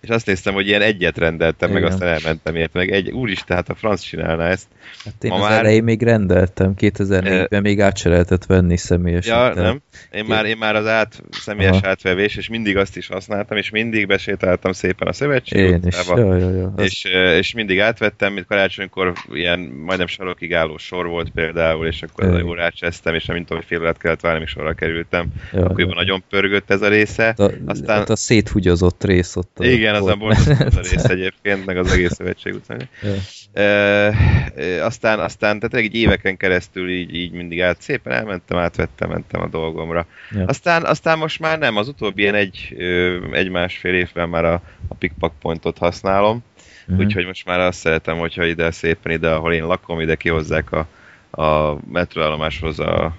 És 0.00 0.08
azt 0.08 0.26
néztem, 0.26 0.54
hogy 0.54 0.66
ilyen 0.66 0.82
egyet 0.82 1.18
rendeltem, 1.18 1.70
meg 1.70 1.82
Igen. 1.82 1.92
aztán 1.92 2.08
elmentem 2.08 2.56
ért, 2.56 2.72
meg 2.72 2.90
egy, 2.90 3.10
úristen, 3.10 3.56
hát 3.56 3.68
a 3.68 3.74
franc 3.74 4.00
csinálná 4.00 4.48
ezt. 4.48 4.66
Hát 5.04 5.24
én 5.24 5.30
Ma 5.30 5.36
az 5.36 5.42
már- 5.42 5.58
elején 5.58 5.84
még 5.84 6.02
rendeltem, 6.02 6.74
2004-ben 6.76 7.62
még 7.62 7.80
át 7.80 7.96
se 7.96 8.08
lehetett 8.08 8.44
venni 8.46 8.76
személyesen. 8.76 9.36
Ja, 9.38 9.52
tehát- 9.52 9.62
nem? 9.64 9.80
Én 10.12 10.24
már, 10.24 10.44
én 10.44 10.56
már 10.56 10.74
az 10.76 10.86
át, 10.86 11.22
személyes 11.30 11.76
Aha. 11.76 11.88
átvevés, 11.88 12.36
és 12.36 12.48
mindig 12.48 12.76
azt 12.76 12.96
is 12.96 13.06
használtam, 13.06 13.56
és 13.56 13.70
mindig 13.70 14.06
besétáltam 14.06 14.72
szépen 14.72 15.08
a 15.08 15.12
szövetség 15.12 15.58
Én 15.60 15.80
is. 15.86 15.96
Ja, 16.08 16.36
ja, 16.36 16.50
ja. 16.50 16.72
Az, 16.76 16.84
és, 16.84 17.04
és 17.38 17.52
mindig 17.54 17.80
átvettem, 17.80 18.32
mint 18.32 18.46
karácsonykor 18.46 19.12
ilyen 19.32 19.58
majdnem 19.60 20.06
sarokig 20.06 20.54
álló 20.54 20.76
sor 20.78 21.06
volt 21.06 21.30
például, 21.30 21.86
és 21.86 22.02
akkor 22.02 22.24
Igen. 22.24 22.38
jól 22.38 22.56
rácsesztem, 22.56 23.14
és 23.14 23.24
tudom, 23.24 23.44
hogy 23.48 23.64
fél 23.64 23.80
órát 23.80 23.98
kellett 23.98 24.20
várni, 24.20 24.36
amíg 24.38 24.48
sorra 24.48 24.72
kerültem. 24.72 25.26
ja, 25.52 25.64
Akkoriban 25.64 25.94
nagyon 25.94 26.22
pörgött 26.28 26.70
ez 26.70 26.82
a 26.82 26.88
része. 26.88 27.28
a, 27.28 27.42
aztán- 27.42 27.62
aztán... 27.66 28.02
a 28.02 28.16
széthugyozott 28.16 29.04
rész 29.04 29.36
ott. 29.36 29.58
a- 29.58 29.64
Igen, 29.90 30.02
az 30.02 30.08
a 30.08 30.16
borzasztó 30.16 30.64
az 30.66 30.76
a 30.76 30.80
rész 30.80 31.04
egyébként, 31.18 31.66
meg 31.66 31.76
az 31.76 31.92
egész 31.92 32.14
szövetség 32.14 32.54
utcán. 32.54 32.88
Ja. 33.02 33.14
E, 33.52 33.62
e, 33.62 34.84
aztán, 34.84 35.20
aztán, 35.20 35.58
tehát 35.58 35.86
egy 35.86 35.94
éveken 35.94 36.36
keresztül 36.36 36.90
így, 36.90 37.14
így 37.14 37.32
mindig 37.32 37.62
át, 37.62 37.80
szépen 37.80 38.12
elmentem, 38.12 38.58
átvettem, 38.58 39.08
mentem 39.10 39.40
a 39.40 39.48
dolgomra. 39.48 40.06
Ja. 40.30 40.44
Aztán, 40.44 40.84
aztán 40.84 41.18
most 41.18 41.40
már 41.40 41.58
nem, 41.58 41.76
az 41.76 41.88
utóbbi 41.88 42.22
ilyen 42.22 42.34
egy, 42.34 42.76
egy-másfél 43.32 43.94
évben 43.94 44.28
már 44.28 44.44
a, 44.44 44.62
a 44.88 44.94
pickpack 44.94 45.34
pointot 45.40 45.78
használom, 45.78 46.42
Mhm. 46.86 47.00
úgyhogy 47.00 47.26
most 47.26 47.46
már 47.46 47.60
azt 47.60 47.78
szeretem, 47.78 48.18
hogyha 48.18 48.44
ide 48.44 48.70
szépen 48.70 49.12
ide, 49.12 49.30
ahol 49.30 49.52
én 49.52 49.66
lakom, 49.66 50.00
ide 50.00 50.14
kihozzák 50.14 50.72
a, 50.72 50.86
a 51.42 51.78
metroállomáshoz 51.92 52.78
a 52.78 53.16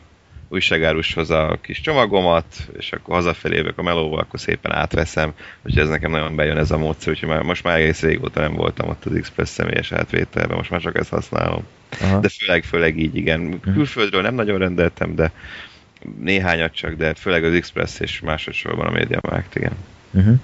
újságárushoz 0.52 1.30
a 1.30 1.58
kis 1.62 1.82
csomagomat, 1.82 2.46
és 2.78 2.92
akkor 2.92 3.16
hazafelé 3.16 3.56
jövök 3.56 3.78
a 3.78 3.82
melóval, 3.82 4.20
akkor 4.20 4.40
szépen 4.40 4.72
átveszem, 4.72 5.34
úgyhogy 5.66 5.82
ez 5.82 5.90
nekem 5.90 6.12
nagyon 6.12 6.36
bejön 6.36 6.58
ez 6.58 6.72
a 6.72 6.78
módszer, 6.78 7.14
úgyhogy 7.14 7.30
már, 7.30 7.42
most 7.42 7.64
már 7.64 7.80
egész 7.80 8.02
régóta 8.02 8.40
nem 8.40 8.54
voltam 8.54 8.90
ott 8.90 9.06
az 9.06 9.16
Express 9.16 9.50
személyes 9.50 9.92
átvételben, 9.92 10.58
most 10.58 10.70
már 10.70 10.82
csak 10.82 10.98
ezt 10.98 11.10
használom. 11.10 11.64
Aha. 12.02 12.20
De 12.20 12.30
főleg, 12.30 12.64
főleg 12.64 13.00
így, 13.00 13.16
igen. 13.16 13.60
Külföldről 13.60 14.22
nem 14.22 14.36
nagyon 14.36 14.58
rendeltem, 14.58 15.16
de 15.16 15.32
néhányat 16.20 16.74
csak, 16.74 16.94
de 16.94 17.14
főleg 17.14 17.44
az 17.44 17.54
Express 17.54 18.00
és 18.00 18.20
másodszorban 18.20 18.88
a 18.88 18.92
MediaMarkt, 18.92 19.56
igen. 19.56 19.74
Uh-huh. 20.12 20.40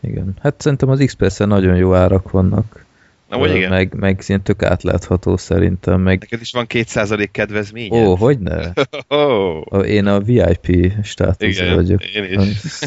Igen. 0.00 0.36
Hát 0.42 0.60
szerintem 0.60 0.88
az 0.88 1.00
Express-en 1.00 1.48
nagyon 1.48 1.76
jó 1.76 1.94
árak 1.94 2.30
vannak. 2.30 2.83
Amúgy 3.28 3.50
Ö, 3.50 3.54
igen. 3.56 3.70
Meg, 3.70 3.94
meg 3.94 4.22
tök 4.42 4.62
átlátható 4.62 5.36
szerintem, 5.36 6.00
meg 6.00 6.18
Neked 6.20 6.40
is 6.40 6.52
van 6.52 6.66
2% 6.68 7.28
kedvezmény? 7.30 7.90
Ó, 7.92 8.14
hogyne? 8.14 8.72
Oh, 9.08 9.62
A- 9.78 9.84
Én 9.84 10.06
a 10.06 10.20
VIP 10.20 10.92
státuszra 11.02 11.74
vagyok. 11.74 12.04
én 12.04 12.40
is. 12.40 12.78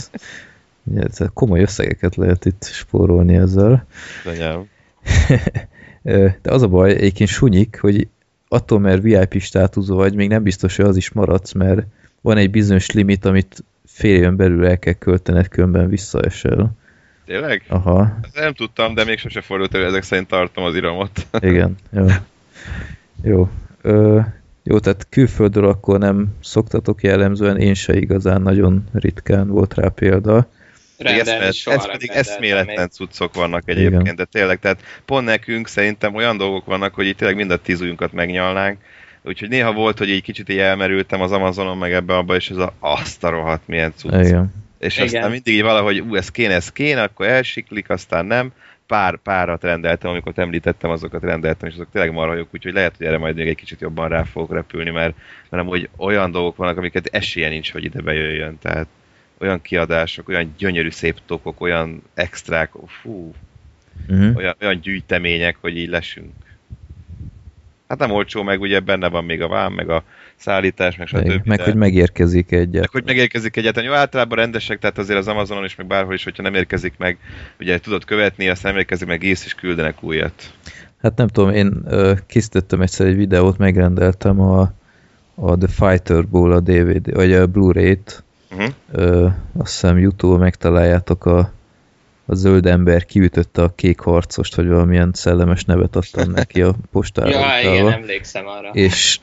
Komoly 1.33 1.61
összegeket 1.61 2.15
lehet 2.15 2.45
itt 2.45 2.63
spórolni 2.63 3.35
ezzel. 3.35 3.87
Anyám. 4.25 4.65
De 6.41 6.51
az 6.51 6.61
a 6.61 6.67
baj, 6.67 6.91
egyébként 6.91 7.29
sunyik, 7.29 7.77
hogy 7.81 8.07
attól, 8.47 8.79
mert 8.79 9.01
VIP 9.01 9.41
státuszú 9.41 9.95
vagy, 9.95 10.15
még 10.15 10.29
nem 10.29 10.43
biztos, 10.43 10.75
hogy 10.75 10.85
az 10.85 10.97
is 10.97 11.11
maradsz, 11.11 11.51
mert 11.51 11.85
van 12.21 12.37
egy 12.37 12.49
bizonyos 12.49 12.91
limit, 12.91 13.25
amit 13.25 13.63
fél 13.85 14.15
éven 14.15 14.35
belül 14.35 14.65
el 14.65 14.79
kell 14.79 14.93
költened, 14.93 15.47
különben 15.47 15.89
visszaesel. 15.89 16.71
Tényleg? 17.27 17.63
Aha, 17.67 18.17
Ezt 18.21 18.35
nem 18.35 18.53
tudtam, 18.53 18.93
de 18.93 19.03
még 19.03 19.17
sose 19.17 19.41
fordult 19.41 19.73
elő, 19.75 19.85
ezek 19.85 20.03
szerint 20.03 20.27
tartom 20.27 20.63
az 20.63 20.75
iramot. 20.75 21.27
igen. 21.41 21.75
Jó. 21.91 22.05
Jó. 23.23 23.49
Ö, 23.81 24.19
jó, 24.63 24.79
tehát 24.79 25.07
külföldről 25.09 25.69
akkor 25.69 25.99
nem 25.99 26.27
szoktatok 26.43 27.03
jellemzően, 27.03 27.57
én 27.57 27.73
se 27.73 27.97
igazán 27.97 28.41
nagyon 28.41 28.83
ritkán 28.93 29.47
volt 29.47 29.73
rá 29.73 29.87
példa. 29.87 30.47
Rendelni 30.97 31.45
ez 31.45 31.63
nem 31.65 31.79
pedig 31.91 32.09
eszméletlen 32.09 32.89
cuccok 32.89 33.33
vannak 33.33 33.63
egyébként, 33.65 34.01
Igen. 34.01 34.15
de 34.15 34.25
tényleg, 34.25 34.59
tehát 34.59 34.81
pont 35.05 35.25
nekünk 35.25 35.67
szerintem 35.67 36.15
olyan 36.15 36.37
dolgok 36.37 36.65
vannak, 36.65 36.93
hogy 36.93 37.05
így 37.05 37.15
tényleg 37.15 37.37
mind 37.37 37.51
a 37.51 37.57
tíz 37.57 37.81
ujjunkat 37.81 38.11
megnyalnánk, 38.11 38.77
úgyhogy 39.23 39.49
néha 39.49 39.73
volt, 39.73 39.97
hogy 39.97 40.09
így 40.09 40.21
kicsit 40.21 40.49
így 40.49 40.57
elmerültem 40.57 41.21
az 41.21 41.31
Amazonon, 41.31 41.77
meg 41.77 41.93
ebbe 41.93 42.15
abba, 42.17 42.35
és 42.35 42.49
ez 42.49 42.57
a 42.57 42.73
azt 42.79 43.23
a 43.23 43.29
rohadt 43.29 43.67
milyen 43.67 43.93
cucc. 43.95 44.25
Igen. 44.25 44.65
És 44.79 44.93
Igen. 44.95 45.05
aztán 45.05 45.31
mindig 45.31 45.55
így 45.55 45.61
valahogy, 45.61 45.99
ú, 45.99 46.15
ez 46.15 46.31
kéne, 46.31 46.53
ez 46.53 46.71
kéne, 46.71 47.03
akkor 47.03 47.25
elsiklik, 47.25 47.89
aztán 47.89 48.25
nem. 48.25 48.51
Pár, 48.87 49.17
párat 49.17 49.63
rendeltem, 49.63 50.09
amikor 50.09 50.31
említettem, 50.35 50.89
azokat 50.89 51.23
rendeltem, 51.23 51.67
és 51.67 51.73
azok 51.73 51.91
tényleg 51.91 52.11
marhajok, 52.11 52.47
úgyhogy 52.53 52.73
lehet, 52.73 52.97
hogy 52.97 53.05
erre 53.05 53.17
majd 53.17 53.35
még 53.35 53.47
egy 53.47 53.55
kicsit 53.55 53.81
jobban 53.81 54.09
rá 54.09 54.23
fogok 54.23 54.53
repülni, 54.53 54.89
mert, 54.89 55.15
mert 55.49 55.63
amúgy 55.63 55.89
olyan 55.97 56.31
dolgok 56.31 56.55
vannak, 56.55 56.77
amiket 56.77 57.09
esélye 57.11 57.49
nincs, 57.49 57.71
hogy 57.71 57.83
ide 57.83 58.01
bejöjjön. 58.01 58.57
Tehát 58.61 58.87
olyan 59.37 59.61
kiadások, 59.61 60.29
olyan 60.29 60.53
gyönyörű 60.57 60.89
szép 60.89 61.17
tokok, 61.25 61.61
olyan 61.61 62.03
extrák, 62.13 62.71
fú, 63.01 63.33
Uh-huh. 64.09 64.37
olyan, 64.37 64.55
olyan 64.61 64.79
gyűjtemények, 64.79 65.57
hogy 65.61 65.77
így 65.77 65.89
lesünk. 65.89 66.33
Hát 67.87 67.97
nem 67.97 68.11
olcsó, 68.11 68.43
meg 68.43 68.61
ugye 68.61 68.79
benne 68.79 69.09
van 69.09 69.25
még 69.25 69.41
a 69.41 69.47
vám, 69.47 69.73
meg 69.73 69.89
a 69.89 70.03
szállítás, 70.37 70.95
meg 70.97 71.07
Meg, 71.11 71.31
stb. 71.31 71.45
meg 71.47 71.57
de- 71.57 71.63
hogy 71.63 71.75
megérkezik 71.75 72.51
egyet. 72.51 72.79
meg 72.81 72.89
hogy 72.91 73.03
megérkezik 73.05 73.57
egyáltalán. 73.57 73.89
Jó, 73.89 73.95
általában 73.95 74.37
rendesek, 74.37 74.79
tehát 74.79 74.97
azért 74.97 75.19
az 75.19 75.27
Amazonon 75.27 75.63
is, 75.65 75.75
meg 75.75 75.87
bárhol 75.87 76.13
is, 76.13 76.23
hogyha 76.23 76.43
nem 76.43 76.53
érkezik 76.53 76.93
meg, 76.97 77.17
ugye 77.59 77.79
tudod 77.79 78.05
követni, 78.05 78.49
aztán 78.49 78.71
nem 78.71 78.79
érkezik 78.81 79.07
meg 79.07 79.23
ész, 79.23 79.45
és 79.45 79.53
küldenek 79.53 80.03
újat. 80.03 80.53
Hát 81.01 81.15
nem 81.17 81.27
tudom, 81.27 81.49
én 81.53 81.81
ö, 81.87 82.13
készítettem 82.27 82.81
egyszer 82.81 83.07
egy 83.07 83.15
videót, 83.15 83.57
megrendeltem 83.57 84.39
a, 84.41 84.71
a 85.35 85.57
The 85.57 85.67
Fighter-ból 85.67 86.51
a 86.51 86.59
DVD, 86.59 87.13
vagy 87.13 87.33
a 87.33 87.47
Blu-ray-t. 87.47 88.23
Uh-huh. 88.51 88.73
Ö, 88.91 89.27
azt 89.57 89.71
hiszem 89.71 89.97
Youtube-on 89.97 90.39
megtaláljátok 90.39 91.25
a, 91.25 91.51
a 92.25 92.35
zöld 92.35 92.65
ember 92.65 93.05
kiütötte 93.05 93.61
a 93.61 93.73
kék 93.75 93.99
harcost, 93.99 94.55
vagy 94.55 94.67
valamilyen 94.67 95.11
szellemes 95.13 95.63
nevet 95.63 95.95
adtam 95.95 96.31
neki 96.31 96.61
a 96.61 96.75
postára. 96.91 97.29
Ja, 97.29 97.71
igen, 97.71 97.91
emlékszem 97.91 98.47
arra. 98.47 98.69
és 98.69 99.19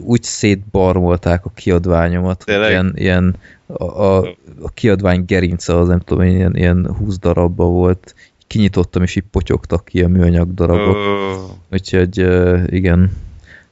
úgy 0.00 0.22
szétbarmolták 0.22 1.44
a 1.44 1.50
kiadványomat, 1.54 2.44
Tényleg? 2.44 2.70
ilyen, 2.70 2.92
ilyen 2.94 3.36
a, 3.66 3.84
a, 3.84 4.18
a 4.62 4.68
kiadvány 4.74 5.24
gerince 5.26 5.76
az 5.76 5.88
nem 5.88 6.00
tudom, 6.00 6.26
ilyen, 6.26 6.56
ilyen 6.56 6.94
20 6.98 7.18
darabba 7.18 7.64
volt, 7.64 8.14
kinyitottam, 8.46 9.02
és 9.02 9.16
így 9.16 9.24
potyogtak 9.30 9.84
ki 9.84 10.02
a 10.02 10.08
műanyag 10.08 10.54
darabok. 10.54 10.96
Oh. 10.96 11.50
Úgyhogy 11.72 12.18
igen, 12.66 13.10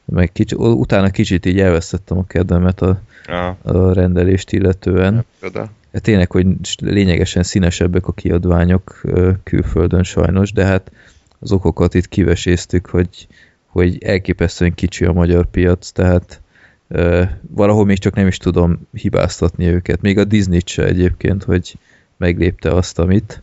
meg 0.04 0.32
kicsi, 0.32 0.54
utána 0.54 1.10
kicsit 1.10 1.46
így 1.46 1.60
elvesztettem 1.60 2.18
a 2.18 2.26
kedvemet 2.26 2.80
a, 2.82 3.00
Aha, 3.26 3.56
a 3.62 3.92
rendelést 3.92 4.52
illetően. 4.52 5.24
oda. 5.42 5.70
Hát 5.92 6.02
Tényleg, 6.02 6.30
hogy 6.30 6.46
lényegesen 6.80 7.42
színesebbek 7.42 8.06
a 8.06 8.12
kiadványok 8.12 9.00
külföldön 9.42 10.02
sajnos, 10.02 10.52
de 10.52 10.64
hát 10.64 10.90
az 11.38 11.52
okokat 11.52 11.94
itt 11.94 12.08
kiveséztük, 12.08 12.86
hogy, 12.86 13.26
hogy 13.74 14.04
elképesztően 14.04 14.74
kicsi 14.74 15.04
a 15.04 15.12
magyar 15.12 15.46
piac, 15.46 15.90
tehát 15.90 16.40
ö, 16.88 17.22
valahol 17.50 17.84
még 17.84 17.98
csak 17.98 18.14
nem 18.14 18.26
is 18.26 18.36
tudom 18.36 18.88
hibáztatni 18.92 19.66
őket. 19.66 20.00
Még 20.00 20.18
a 20.18 20.24
disney 20.24 20.60
se 20.64 20.84
egyébként, 20.84 21.44
hogy 21.44 21.74
meglépte 22.16 22.74
azt, 22.74 22.98
amit 22.98 23.42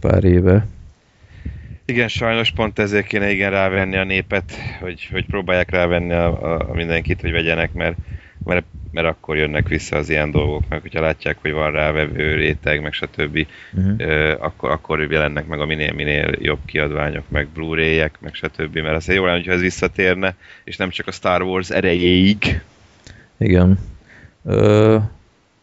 pár 0.00 0.24
éve. 0.24 0.66
Igen, 1.84 2.08
sajnos 2.08 2.50
pont 2.50 2.78
ezért 2.78 3.06
kéne 3.06 3.30
igen 3.30 3.50
rávenni 3.50 3.96
a 3.96 4.04
népet, 4.04 4.52
hogy, 4.80 5.08
hogy 5.12 5.26
próbálják 5.26 5.70
rávenni 5.70 6.12
a, 6.12 6.42
a, 6.42 6.70
a 6.70 6.74
mindenkit, 6.74 7.20
hogy 7.20 7.32
vegyenek, 7.32 7.72
mert, 7.72 7.96
mert, 8.44 8.64
mert 8.90 9.06
akkor 9.06 9.36
jönnek 9.36 9.68
vissza 9.68 9.96
az 9.96 10.08
ilyen 10.08 10.30
dolgok, 10.30 10.62
meg 10.68 10.80
hogyha 10.80 11.00
látják, 11.00 11.36
hogy 11.40 11.52
van 11.52 11.72
rávevő 11.72 12.34
réteg, 12.34 12.82
meg 12.82 12.92
stb., 12.92 13.46
Uh-huh. 13.74 13.94
ö, 13.98 14.34
akkor, 14.38 14.70
akkor 14.70 15.12
jelennek 15.12 15.46
meg 15.46 15.60
a 15.60 15.66
minél-minél 15.66 16.34
jobb 16.38 16.58
kiadványok, 16.64 17.24
meg 17.28 17.48
Blu-ray-ek, 17.48 18.18
meg 18.20 18.34
stb., 18.34 18.76
mert 18.78 18.96
azért 18.96 19.18
jó 19.18 19.24
lenne, 19.24 19.36
hogyha 19.36 19.52
ez 19.52 19.60
visszatérne, 19.60 20.34
és 20.64 20.76
nem 20.76 20.90
csak 20.90 21.06
a 21.06 21.12
Star 21.12 21.42
Wars 21.42 21.70
erejéig. 21.70 22.60
Igen. 23.38 23.78
Ö, 24.44 24.98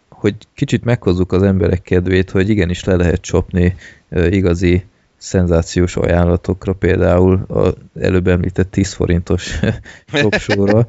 hogy 0.09 0.35
kicsit 0.55 0.83
meghozzuk 0.83 1.31
az 1.31 1.43
emberek 1.43 1.81
kedvét, 1.81 2.29
hogy 2.29 2.49
igenis 2.49 2.83
le 2.83 2.95
lehet 2.95 3.21
csapni 3.21 3.75
ö, 4.09 4.27
igazi 4.27 4.83
szenzációs 5.17 5.95
ajánlatokra, 5.95 6.73
például 6.73 7.45
az 7.47 7.73
előbb 7.99 8.27
említett 8.27 8.71
10 8.71 8.93
forintos 8.93 9.59
shopsóra, 10.13 10.87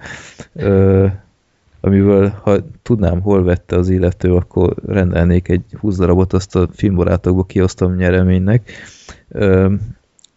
amiből 1.81 2.28
ha 2.42 2.57
tudnám, 2.83 3.20
hol 3.20 3.42
vette 3.42 3.76
az 3.76 3.89
illető, 3.89 4.34
akkor 4.34 4.75
rendelnék 4.86 5.49
egy 5.49 5.62
20 5.81 5.97
darabot, 5.97 6.33
azt 6.33 6.57
a 6.57 6.68
filmbarátokból 6.73 7.47
kiosztom 7.47 7.94
nyereménynek. 7.94 8.73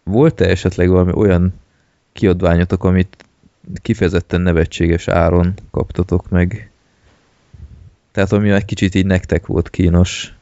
Volt-e 0.02 0.48
esetleg 0.48 0.88
valami 0.88 1.12
olyan 1.14 1.54
kiadványotok, 2.12 2.84
amit 2.84 3.16
kifejezetten 3.82 4.40
nevetséges 4.40 5.08
áron 5.08 5.54
kaptatok 5.70 6.28
meg? 6.28 6.70
Tehát 8.12 8.32
ami 8.32 8.50
egy 8.50 8.64
kicsit 8.64 8.94
így 8.94 9.06
nektek 9.06 9.46
volt 9.46 9.70
kínos. 9.70 10.32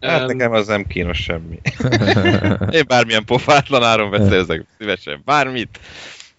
Hát 0.00 0.26
nekem 0.26 0.52
az 0.52 0.66
nem 0.66 0.86
kínos 0.86 1.18
semmi. 1.18 1.60
Én 2.78 2.84
bármilyen 2.86 3.24
pofátlan 3.24 3.82
áron 3.82 4.10
beszerzek 4.10 4.64
szívesen 4.78 5.22
bármit. 5.24 5.78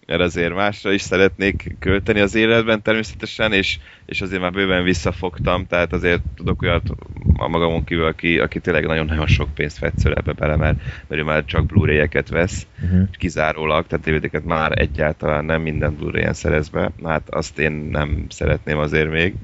Mert 0.06 0.20
azért 0.20 0.54
másra 0.54 0.92
is 0.92 1.00
szeretnék 1.00 1.76
költeni 1.78 2.20
az 2.20 2.34
életben 2.34 2.82
természetesen, 2.82 3.52
és, 3.52 3.78
és 4.06 4.20
azért 4.20 4.40
már 4.40 4.52
bőven 4.52 4.82
visszafogtam, 4.82 5.66
tehát 5.66 5.92
azért 5.92 6.20
tudok 6.36 6.62
olyat 6.62 6.90
a 7.36 7.48
magamon 7.48 7.84
kívül, 7.84 8.04
aki, 8.04 8.38
aki 8.38 8.60
tényleg 8.60 8.86
nagyon-nagyon 8.86 9.26
sok 9.26 9.54
pénzt 9.54 9.78
fetszöl 9.78 10.14
ebbe 10.14 10.32
bele, 10.32 10.56
mert, 10.56 10.78
mert 11.06 11.20
ő 11.20 11.24
már 11.24 11.44
csak 11.44 11.66
Blu-ray-eket 11.66 12.28
vesz, 12.28 12.66
uh-huh. 12.84 13.08
kizárólag, 13.10 13.86
tehát 13.86 14.04
DVD-ket 14.04 14.44
már 14.44 14.78
egyáltalán 14.78 15.44
nem 15.44 15.62
minden 15.62 15.94
Blu-ray-en 15.94 16.34
szerez 16.34 16.68
be, 16.68 16.90
hát 17.04 17.30
azt 17.30 17.58
én 17.58 17.72
nem 17.72 18.26
szeretném 18.28 18.78
azért 18.78 19.10
még, 19.10 19.34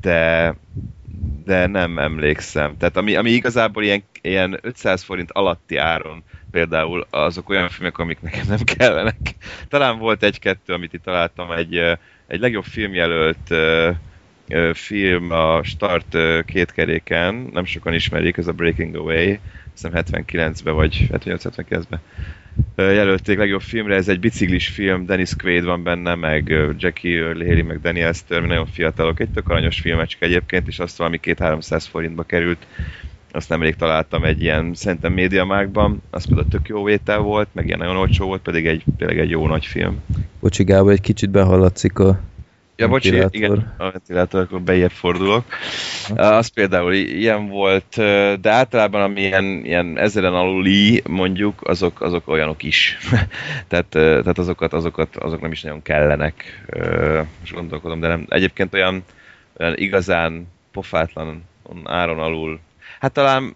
de 0.00 0.54
de 1.44 1.66
nem 1.66 1.98
emlékszem. 1.98 2.76
Tehát 2.76 2.96
ami, 2.96 3.14
ami 3.14 3.30
igazából 3.30 3.82
ilyen, 3.82 4.02
ilyen 4.22 4.58
500 4.62 5.02
forint 5.02 5.30
alatti 5.32 5.76
áron 5.76 6.22
például 6.50 7.06
azok 7.10 7.48
olyan 7.48 7.68
filmek, 7.68 7.98
amik 7.98 8.20
nekem 8.20 8.46
nem 8.48 8.58
kellenek. 8.64 9.34
Talán 9.68 9.98
volt 9.98 10.22
egy-kettő, 10.22 10.72
amit 10.72 10.92
itt 10.92 11.02
találtam, 11.02 11.50
egy, 11.50 11.76
egy 12.26 12.40
legjobb 12.40 12.64
filmjelölt 12.64 13.54
film 14.72 15.30
a 15.30 15.62
Start 15.62 16.16
két 16.44 16.72
keréken, 16.72 17.48
nem 17.52 17.64
sokan 17.64 17.94
ismerik, 17.94 18.36
ez 18.36 18.46
a 18.46 18.52
Breaking 18.52 18.94
Away, 18.94 19.38
hiszem 19.72 19.92
79-ben 19.94 20.74
vagy 20.74 21.06
78-79-ben 21.12 22.00
jelölték 22.76 23.38
legjobb 23.38 23.60
filmre, 23.60 23.94
ez 23.94 24.08
egy 24.08 24.20
biciklis 24.20 24.68
film, 24.68 25.06
Dennis 25.06 25.36
Quaid 25.36 25.64
van 25.64 25.82
benne, 25.82 26.14
meg 26.14 26.48
Jackie 26.78 27.24
Earle 27.24 27.44
Haley, 27.44 27.64
meg 27.64 27.80
Daniel 27.80 28.12
Stern, 28.12 28.46
nagyon 28.46 28.66
fiatalok, 28.66 29.20
egy 29.20 29.30
tök 29.30 29.48
aranyos 29.48 29.80
filmecske 29.80 30.26
egyébként, 30.26 30.66
és 30.66 30.78
azt 30.78 30.96
valami 30.96 31.20
2-300 31.22 31.84
forintba 31.90 32.22
került, 32.22 32.66
azt 33.30 33.48
nemrég 33.48 33.74
találtam 33.74 34.24
egy 34.24 34.42
ilyen, 34.42 34.74
szerintem 34.74 35.12
Mediamarktban, 35.12 36.02
az 36.10 36.24
például 36.24 36.48
tök 36.48 36.68
jó 36.68 36.84
vétel 36.84 37.18
volt, 37.18 37.48
meg 37.52 37.66
ilyen 37.66 37.78
nagyon 37.78 37.96
olcsó 37.96 38.26
volt, 38.26 38.42
pedig 38.42 38.66
egy, 38.66 38.84
tényleg 38.98 39.18
egy 39.18 39.30
jó 39.30 39.46
nagy 39.46 39.66
film. 39.66 40.02
Bocsi 40.40 40.64
Gábor, 40.64 40.92
egy 40.92 41.00
kicsit 41.00 41.30
behallatszik 41.30 41.98
a 41.98 42.20
Ja, 42.76 42.88
bocsi, 42.88 43.22
igen, 43.30 43.74
a 43.78 43.90
ventilátorokon 43.90 44.64
bejebb 44.64 44.90
fordulok. 44.90 45.44
Az 46.16 46.46
például 46.46 46.92
ilyen 46.92 47.48
volt, 47.48 47.94
de 48.40 48.50
általában 48.50 49.02
ami 49.02 49.20
ilyen, 49.20 49.44
ilyen 49.44 49.98
ezeren 49.98 50.34
aluli 50.34 51.02
mondjuk, 51.08 51.60
azok, 51.62 52.00
azok 52.00 52.28
olyanok 52.28 52.62
is. 52.62 52.98
tehát, 53.68 53.86
tehát 53.88 54.38
azokat, 54.38 54.72
azokat, 54.72 55.16
azok 55.16 55.40
nem 55.40 55.52
is 55.52 55.62
nagyon 55.62 55.82
kellenek, 55.82 56.64
most 57.40 57.52
gondolkodom, 57.52 58.00
de 58.00 58.08
nem. 58.08 58.26
Egyébként 58.28 58.74
olyan, 58.74 59.04
olyan 59.58 59.74
igazán 59.76 60.48
pofátlan 60.72 61.44
áron 61.84 62.18
alul. 62.18 62.60
Hát 63.00 63.12
talán 63.12 63.54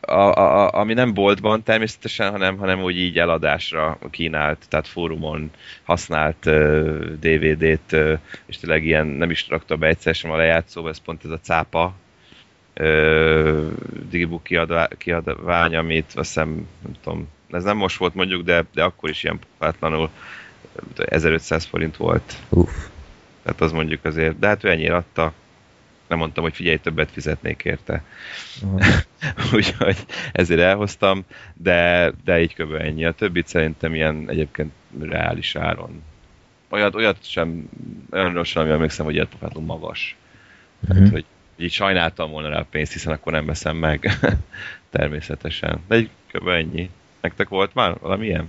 a, 0.00 0.12
a, 0.12 0.72
ami 0.72 0.94
nem 0.94 1.14
boltban 1.14 1.62
természetesen, 1.62 2.30
hanem, 2.30 2.56
hanem 2.56 2.82
úgy 2.82 2.96
így 2.96 3.18
eladásra 3.18 3.98
kínált, 4.10 4.66
tehát 4.68 4.88
fórumon 4.88 5.50
használt 5.82 6.46
uh, 6.46 6.98
DVD-t, 7.20 7.92
uh, 7.92 8.18
és 8.46 8.58
tényleg 8.58 8.84
ilyen 8.84 9.06
nem 9.06 9.30
is 9.30 9.48
rakta 9.48 9.76
be 9.76 9.86
egyszer 9.86 10.14
sem 10.14 10.30
a 10.30 10.36
lejátszóba, 10.36 10.88
ez 10.88 10.98
pont 10.98 11.24
ez 11.24 11.30
a 11.30 11.40
cápa 11.42 11.94
uh, 12.80 13.66
Digibook 14.10 14.42
kiadvá, 14.42 14.88
kiadvány, 14.98 15.76
amit 15.76 16.12
azt 16.14 16.28
hiszem, 16.28 16.68
nem 16.82 16.92
tudom, 17.02 17.28
ez 17.50 17.64
nem 17.64 17.76
most 17.76 17.96
volt 17.96 18.14
mondjuk, 18.14 18.42
de, 18.42 18.64
de 18.74 18.84
akkor 18.84 19.10
is 19.10 19.24
ilyen 19.24 19.38
pofátlanul 19.38 20.10
1500 20.96 21.64
forint 21.64 21.96
volt. 21.96 22.34
Uff. 22.48 22.70
Tehát 23.42 23.60
az 23.60 23.72
mondjuk 23.72 24.04
azért, 24.04 24.38
de 24.38 24.46
hát 24.46 24.64
ő 24.64 24.70
ennyire 24.70 24.96
adta, 24.96 25.32
nem 26.10 26.18
mondtam, 26.18 26.44
hogy 26.44 26.54
figyelj, 26.54 26.76
többet 26.76 27.10
fizetnék 27.10 27.64
érte. 27.64 28.02
Úgyhogy 29.54 29.96
ezért 30.32 30.60
elhoztam, 30.60 31.24
de, 31.54 32.12
de 32.24 32.40
így 32.40 32.54
kb. 32.54 32.72
ennyi. 32.72 33.04
A 33.04 33.12
többit 33.12 33.46
szerintem 33.46 33.94
ilyen 33.94 34.24
egyébként 34.28 34.72
reális 35.00 35.56
áron. 35.56 36.02
Olyat, 36.68 36.94
olyat 36.94 37.16
sem, 37.20 37.68
olyan 38.10 38.44
sem, 38.44 38.62
ami 38.62 38.72
emlékszem, 38.72 39.04
hogy 39.04 39.14
ilyet 39.14 39.60
magas. 39.60 40.16
Mm-hmm. 40.84 40.96
Tehát, 40.96 41.12
hogy 41.12 41.24
így 41.56 41.72
sajnáltam 41.72 42.30
volna 42.30 42.48
rá 42.48 42.58
a 42.58 42.66
pénzt, 42.70 42.92
hiszen 42.92 43.12
akkor 43.12 43.32
nem 43.32 43.46
veszem 43.46 43.76
meg. 43.76 44.18
Természetesen. 44.90 45.80
De 45.88 45.94
egy 45.94 46.10
kb. 46.32 46.48
ennyi. 46.48 46.90
Nektek 47.20 47.48
volt 47.48 47.74
már 47.74 47.98
valami 48.00 48.26
ilyen? 48.26 48.48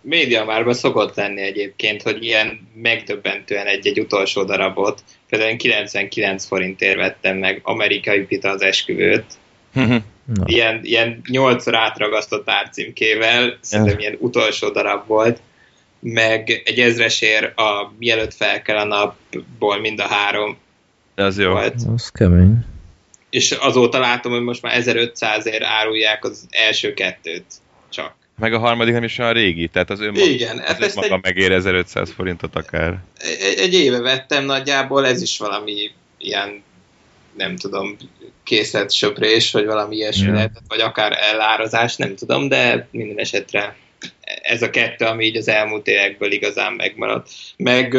Média 0.00 0.44
márban 0.44 0.74
szokott 0.74 1.14
lenni 1.14 1.40
egyébként, 1.40 2.02
hogy 2.02 2.24
ilyen 2.24 2.68
megdöbbentően 2.74 3.66
egy-egy 3.66 4.00
utolsó 4.00 4.44
darabot, 4.44 5.04
például 5.28 5.56
99 5.56 6.44
forintért 6.44 6.96
vettem 6.96 7.36
meg 7.36 7.60
amerikai 7.62 8.22
pita 8.22 8.48
az 8.48 8.62
esküvőt, 8.62 9.24
No. 10.24 10.44
Ilyen, 10.44 10.80
ilyen 10.82 11.20
nyolcszor 11.28 11.74
átragasztott 11.74 12.50
árcímkével, 12.50 13.58
szerintem 13.60 13.98
ilyen 13.98 14.16
utolsó 14.18 14.70
darab 14.70 15.06
volt, 15.06 15.40
meg 16.00 16.62
egy 16.64 16.78
ezresér 16.78 17.52
a 17.56 17.92
mielőtt 17.98 18.34
fel 18.34 18.62
kell 18.62 18.76
a 18.76 18.84
napból 18.84 19.80
mind 19.80 20.00
a 20.00 20.06
három 20.06 20.58
Ez 21.14 21.38
jó. 21.38 21.50
Volt. 21.50 21.74
Az 21.94 22.10
kemény. 22.10 22.64
És 23.30 23.50
azóta 23.50 23.98
látom, 23.98 24.32
hogy 24.32 24.42
most 24.42 24.62
már 24.62 24.82
1500-ért 24.82 25.62
árulják 25.62 26.24
az 26.24 26.46
első 26.50 26.94
kettőt 26.94 27.44
csak. 27.90 28.14
Meg 28.38 28.52
a 28.52 28.58
harmadik 28.58 28.94
nem 28.94 29.02
is 29.02 29.18
olyan 29.18 29.32
régi, 29.32 29.68
tehát 29.68 29.90
az 29.90 30.00
önmaga, 30.00 30.24
Igen, 30.24 30.58
az 30.58 30.64
hát 30.64 30.94
maga 30.94 31.14
egy... 31.14 31.22
megér 31.22 31.52
1500 31.52 32.12
forintot 32.12 32.56
akár. 32.56 32.98
Egy, 33.18 33.58
egy 33.58 33.74
éve 33.74 34.00
vettem 34.00 34.44
nagyjából, 34.44 35.06
ez 35.06 35.22
is 35.22 35.38
valami 35.38 35.90
ilyen, 36.18 36.62
nem 37.36 37.56
tudom, 37.56 37.96
készlet 38.44 38.92
söprés, 38.92 39.52
vagy 39.52 39.64
valami 39.64 39.96
ilyesmi 39.96 40.22
yeah. 40.22 40.34
lehet, 40.34 40.62
vagy 40.68 40.80
akár 40.80 41.12
elározás, 41.20 41.96
nem 41.96 42.14
tudom, 42.14 42.48
de 42.48 42.88
minden 42.90 43.18
esetre 43.18 43.76
ez 44.42 44.62
a 44.62 44.70
kettő, 44.70 45.04
ami 45.04 45.24
így 45.24 45.36
az 45.36 45.48
elmúlt 45.48 45.86
évekből 45.86 46.32
igazán 46.32 46.72
megmaradt. 46.72 47.30
Meg 47.56 47.94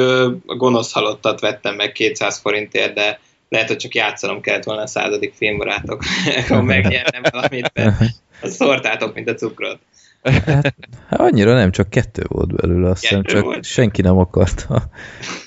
a 0.45 0.55
gonosz 0.55 0.91
halottat 0.91 1.39
vettem 1.39 1.75
meg 1.75 1.91
200 1.91 2.37
forintért, 2.39 2.93
de 2.93 3.19
lehet, 3.49 3.67
hogy 3.67 3.77
csak 3.77 3.95
játszanom 3.95 4.41
kellett 4.41 4.63
volna 4.63 4.81
a 4.81 4.87
századik 4.87 5.33
filmbarátok, 5.33 6.03
ha 6.49 6.61
megnyernem 6.61 7.21
valamit, 7.31 7.71
mert 7.73 7.95
azt 8.41 8.55
szortátok, 8.55 9.13
mint 9.13 9.29
a 9.29 9.35
cukrot. 9.35 9.79
Hát, 10.23 10.75
hát 11.07 11.19
annyira 11.19 11.53
nem, 11.53 11.71
csak 11.71 11.89
kettő 11.89 12.23
volt 12.27 12.55
belőle, 12.55 12.89
azt 12.89 13.01
hiszem, 13.01 13.23
csak 13.23 13.43
volt? 13.43 13.63
senki 13.63 14.01
nem 14.01 14.17
akarta. 14.17 14.89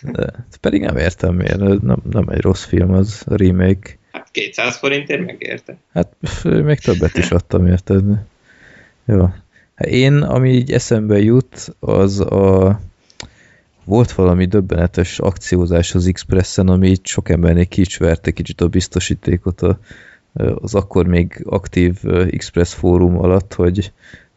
De 0.03 0.47
pedig 0.61 0.81
nem 0.81 0.97
értem 0.97 1.35
miért, 1.35 1.59
nem, 1.59 2.03
nem 2.11 2.29
egy 2.29 2.41
rossz 2.41 2.65
film 2.65 2.93
az 2.93 3.23
a 3.27 3.37
remake. 3.37 3.99
Hát 4.13 4.29
200 4.31 4.77
forintért 4.77 5.25
megérte. 5.25 5.77
Hát 5.93 6.17
még 6.43 6.79
többet 6.79 7.17
is 7.17 7.31
adtam 7.31 7.67
érted. 7.67 8.05
Jó. 9.05 9.31
Hát 9.75 9.89
én, 9.89 10.15
ami 10.15 10.51
így 10.51 10.73
eszembe 10.73 11.19
jut, 11.19 11.75
az 11.81 12.21
a 12.21 12.81
volt 13.85 14.13
valami 14.13 14.45
döbbenetes 14.45 15.19
akciózás 15.19 15.95
az 15.95 16.07
Expressen, 16.07 16.69
ami 16.69 16.89
így 16.89 17.07
sok 17.07 17.29
embernél 17.29 17.67
kicsverte 17.67 18.31
kicsit 18.31 18.61
a 18.61 18.69
biztosítékot 18.69 19.63
a, 19.63 19.79
az 20.55 20.75
akkor 20.75 21.07
még 21.07 21.43
aktív 21.45 21.97
Express 22.31 22.75
fórum 22.75 23.19
alatt, 23.19 23.55
hogy 23.55 23.93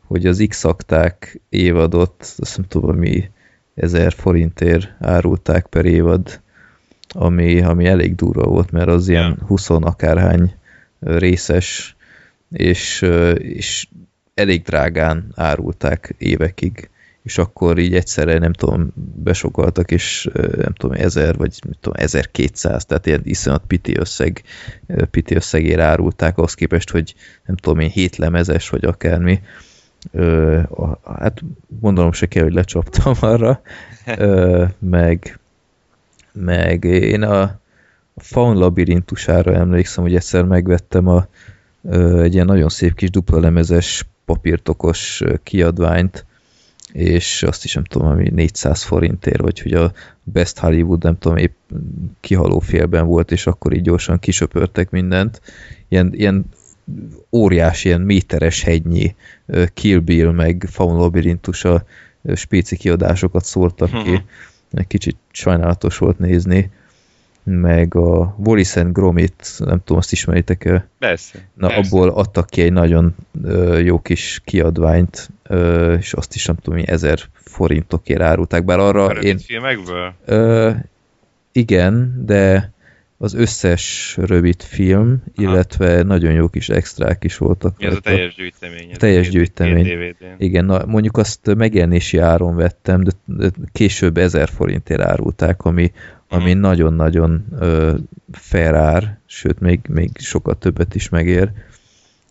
hogy 0.09 0.25
az 0.25 0.45
X-akták 0.47 1.41
évadot, 1.49 2.33
azt 2.37 2.57
nem 2.57 2.65
tudom, 2.67 2.97
mi 2.97 3.29
ezer 3.75 4.13
forintért 4.13 4.89
árulták 4.99 5.65
per 5.65 5.85
évad, 5.85 6.41
ami, 7.09 7.61
ami 7.61 7.85
elég 7.85 8.15
durva 8.15 8.43
volt, 8.43 8.71
mert 8.71 8.87
az 8.87 9.07
ilyen 9.07 9.39
20 9.47 9.69
akárhány 9.69 10.53
részes, 10.99 11.95
és, 12.51 13.05
és 13.37 13.87
elég 14.33 14.61
drágán 14.61 15.31
árulták 15.35 16.15
évekig, 16.17 16.89
és 17.23 17.37
akkor 17.37 17.77
így 17.77 17.95
egyszerre, 17.95 18.37
nem 18.37 18.53
tudom, 18.53 18.93
besokaltak, 19.23 19.91
és 19.91 20.29
nem 20.55 20.73
tudom, 20.73 20.95
1000 20.99 21.35
vagy 21.37 21.59
nem 21.63 21.73
tudom, 21.79 22.03
1200, 22.03 22.85
tehát 22.85 23.05
ilyen 23.05 23.21
iszonyat 23.23 23.63
piti 23.67 23.97
összeg, 23.97 24.41
piti 25.11 25.35
összegére 25.35 25.83
árulták, 25.83 26.37
ahhoz 26.37 26.53
képest, 26.53 26.89
hogy 26.89 27.15
nem 27.45 27.55
tudom 27.55 27.79
én, 27.79 27.89
7 27.89 28.15
lemezes, 28.15 28.69
vagy 28.69 28.85
akármi, 28.85 29.39
Ö, 30.11 30.59
hát 31.19 31.41
gondolom 31.79 32.11
se 32.11 32.25
kell, 32.25 32.43
hogy 32.43 32.53
lecsaptam 32.53 33.13
arra, 33.29 33.61
ö, 34.17 34.65
meg, 34.79 35.39
meg 36.31 36.83
én 36.83 37.21
a, 37.21 37.41
a 38.13 38.21
Faun 38.23 38.57
labirintusára 38.57 39.53
emlékszem, 39.53 40.03
hogy 40.03 40.15
egyszer 40.15 40.43
megvettem 40.43 41.07
a, 41.07 41.27
ö, 41.83 42.21
egy 42.21 42.33
ilyen 42.33 42.45
nagyon 42.45 42.69
szép 42.69 42.95
kis 42.95 43.09
dupla 43.09 43.39
lemezes 43.39 44.05
papírtokos 44.25 45.23
kiadványt, 45.43 46.25
és 46.91 47.43
azt 47.43 47.63
is 47.63 47.73
nem 47.73 47.83
tudom, 47.83 48.07
ami 48.07 48.29
400 48.29 48.83
forintért, 48.83 49.41
vagy 49.41 49.59
hogy 49.59 49.73
a 49.73 49.91
Best 50.23 50.59
Hollywood, 50.59 51.03
nem 51.03 51.17
tudom, 51.17 51.37
épp 51.37 51.55
kihaló 52.19 52.59
félben 52.59 53.05
volt, 53.05 53.31
és 53.31 53.47
akkor 53.47 53.73
így 53.73 53.81
gyorsan 53.81 54.19
kisöpörtek 54.19 54.89
mindent. 54.89 55.41
Ilyen, 55.87 56.09
ilyen 56.13 56.45
óriási, 57.31 57.87
ilyen 57.87 58.01
méteres 58.01 58.63
hegynyi 58.63 59.15
Kill 59.73 59.99
Bill, 59.99 60.31
meg 60.31 60.65
Faun 60.71 61.11
a 61.61 61.83
spéci 62.35 62.77
kiadásokat 62.77 63.43
szórtak 63.43 64.03
ki. 64.03 64.23
Egy 64.71 64.87
kicsit 64.87 65.15
sajnálatos 65.31 65.97
volt 65.97 66.19
nézni. 66.19 66.71
meg 67.43 67.95
a 67.95 68.35
Wallis 68.37 68.75
and 68.75 68.93
Gromit, 68.93 69.53
nem 69.57 69.77
tudom, 69.79 69.97
azt 69.97 70.11
ismeritek 70.11 70.65
-e? 70.65 70.87
Persze. 70.99 71.47
Na, 71.53 71.67
Persze. 71.67 71.81
abból 71.95 72.09
adtak 72.09 72.49
ki 72.49 72.61
egy 72.61 72.71
nagyon 72.73 73.15
ö, 73.43 73.77
jó 73.79 73.99
kis 73.99 74.41
kiadványt, 74.45 75.29
ö, 75.43 75.93
és 75.93 76.13
azt 76.13 76.35
is 76.35 76.45
nem 76.45 76.55
tudom, 76.55 76.79
hogy 76.79 76.89
ezer 76.89 77.19
forintokért 77.33 78.21
árulták, 78.21 78.65
bár 78.65 78.79
arra 78.79 79.05
A 79.05 79.11
én... 79.11 79.37
filmekből? 79.37 80.13
Ö, 80.25 80.71
igen, 81.51 82.23
de 82.25 82.71
az 83.21 83.33
összes 83.33 84.15
rövid 84.21 84.61
film, 84.61 85.23
illetve 85.35 86.03
nagyon 86.03 86.33
jó 86.33 86.47
kis 86.47 86.69
extrák 86.69 87.23
is 87.23 87.37
voltak. 87.37 87.77
Mi 87.77 87.85
az 87.85 87.91
a 87.91 87.93
rajta. 87.93 88.09
teljes 88.09 88.35
gyűjtemény? 88.35 88.89
Ez 88.91 88.97
Teljes 88.97 89.23
két- 89.23 89.33
gyűjtemény. 89.35 89.83
DVD-n. 89.83 90.25
Igen, 90.37 90.65
na, 90.65 90.85
mondjuk 90.85 91.17
azt 91.17 91.55
megjelenési 91.55 92.17
áron 92.17 92.55
vettem, 92.55 93.03
de, 93.25 93.49
később 93.71 94.17
ezer 94.17 94.49
forintért 94.49 95.01
árulták, 95.01 95.63
ami, 95.63 95.91
ami 96.29 96.51
Mhm. 96.51 96.59
nagyon-nagyon 96.59 97.45
ö, 97.59 97.95
fair 98.31 98.73
ár, 98.73 99.19
sőt, 99.25 99.59
még, 99.59 99.79
még 99.89 100.09
sokkal 100.17 100.57
többet 100.57 100.95
is 100.95 101.09
megér. 101.09 101.51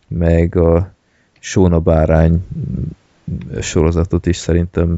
Meg 0.07 0.55
a 0.55 0.93
Sóna 1.39 1.79
Bárány 1.79 2.31
mm, 2.57 3.59
sorozatot 3.59 4.25
is 4.25 4.35
szerintem 4.37 4.97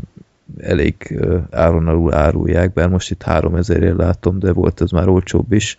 elég 0.60 1.20
áron 1.52 1.88
alul 1.88 2.14
árulják, 2.14 2.74
bár 2.74 2.90
most 2.90 3.12
itt 3.12 3.22
3000 3.22 3.84
ért 3.84 3.98
látom, 3.98 4.40
de 4.40 4.54
volt 4.54 4.82
ez 4.82 4.92
már 4.92 5.08
olcsóbb 5.08 5.52
is. 5.52 5.78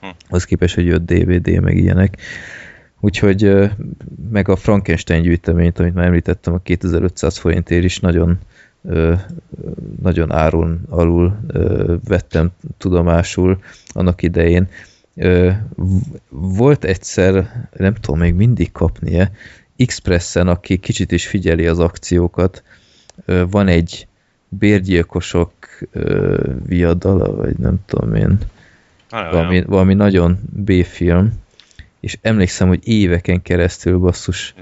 Hm. 0.00 0.06
Az 0.28 0.44
képest, 0.44 0.74
hogy 0.74 0.86
jött 0.86 1.06
DVD, 1.06 1.60
meg 1.60 1.76
ilyenek. 1.76 2.16
Úgyhogy 3.00 3.70
meg 4.30 4.48
a 4.48 4.56
Frankenstein 4.56 5.22
gyűjteményt, 5.22 5.78
amit 5.78 5.94
már 5.94 6.06
említettem, 6.06 6.54
a 6.54 6.58
2500 6.58 7.38
forintért 7.38 7.84
is 7.84 7.98
nagyon 7.98 8.38
nagyon 10.02 10.32
áron 10.32 10.80
alul 10.88 11.40
vettem 12.04 12.50
tudomásul 12.78 13.58
annak 13.88 14.22
idején. 14.22 14.68
Volt 16.28 16.84
egyszer, 16.84 17.66
nem 17.76 17.94
tudom 17.94 18.20
még 18.20 18.34
mindig 18.34 18.72
kapnie, 18.72 19.30
Expressen, 19.76 20.48
aki 20.48 20.76
kicsit 20.76 21.12
is 21.12 21.26
figyeli 21.26 21.66
az 21.66 21.78
akciókat, 21.78 22.62
van 23.50 23.68
egy 23.68 24.06
bérgyilkosok 24.48 25.54
viadala, 26.66 27.34
vagy 27.34 27.56
nem 27.58 27.76
tudom 27.86 28.14
én, 28.14 28.38
olyan. 29.12 29.30
valami, 29.30 29.62
valami 29.62 29.94
nagyon 29.94 30.38
B-film, 30.52 31.32
és 32.00 32.18
emlékszem, 32.22 32.68
hogy 32.68 32.88
éveken 32.88 33.42
keresztül 33.42 33.98
basszus 33.98 34.54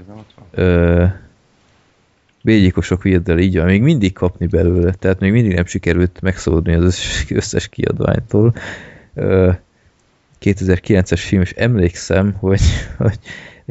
Bégyikosok 2.41 3.03
viadal 3.03 3.39
így 3.39 3.57
van, 3.57 3.65
még 3.65 3.81
mindig 3.81 4.13
kapni 4.13 4.47
belőle, 4.47 4.93
tehát 4.93 5.19
még 5.19 5.31
mindig 5.31 5.53
nem 5.53 5.65
sikerült 5.65 6.21
megszabadulni 6.21 6.79
az 6.79 6.85
összes, 6.85 7.31
összes 7.31 7.67
kiadványtól. 7.67 8.53
Ö, 9.13 9.51
2009-es 10.41 11.21
film, 11.25 11.41
és 11.41 11.51
emlékszem, 11.51 12.33
hogy, 12.33 12.61
hogy 12.97 13.19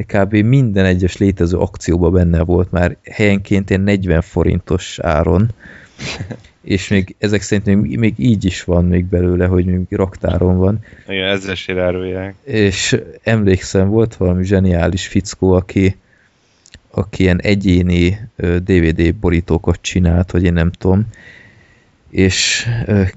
kb. 0.05 0.33
minden 0.33 0.85
egyes 0.85 1.17
létező 1.17 1.57
akcióban 1.57 2.13
benne 2.13 2.41
volt 2.43 2.71
már 2.71 2.97
helyenként 3.03 3.69
ilyen 3.69 3.81
40 3.81 4.21
forintos 4.21 4.99
áron, 4.99 5.49
és 6.63 6.87
még 6.87 7.15
ezek 7.17 7.41
szerint 7.41 7.81
még, 7.81 7.97
még 7.97 8.13
így 8.17 8.45
is 8.45 8.63
van 8.63 8.85
még 8.85 9.05
belőle, 9.05 9.45
hogy 9.45 9.65
még 9.65 9.85
raktáron 9.89 10.57
van, 10.57 10.79
Igen, 11.07 11.27
ezresére 11.27 11.83
árulják. 11.83 12.35
és 12.43 13.01
emlékszem, 13.23 13.89
volt 13.89 14.15
valami 14.15 14.43
zseniális 14.43 15.07
fickó, 15.07 15.51
aki, 15.51 15.95
aki 16.91 17.23
ilyen 17.23 17.41
egyéni 17.41 18.19
DVD 18.37 19.15
borítókat 19.15 19.77
csinált, 19.81 20.31
vagy 20.31 20.43
én 20.43 20.53
nem 20.53 20.71
tudom, 20.71 21.07
és 22.09 22.67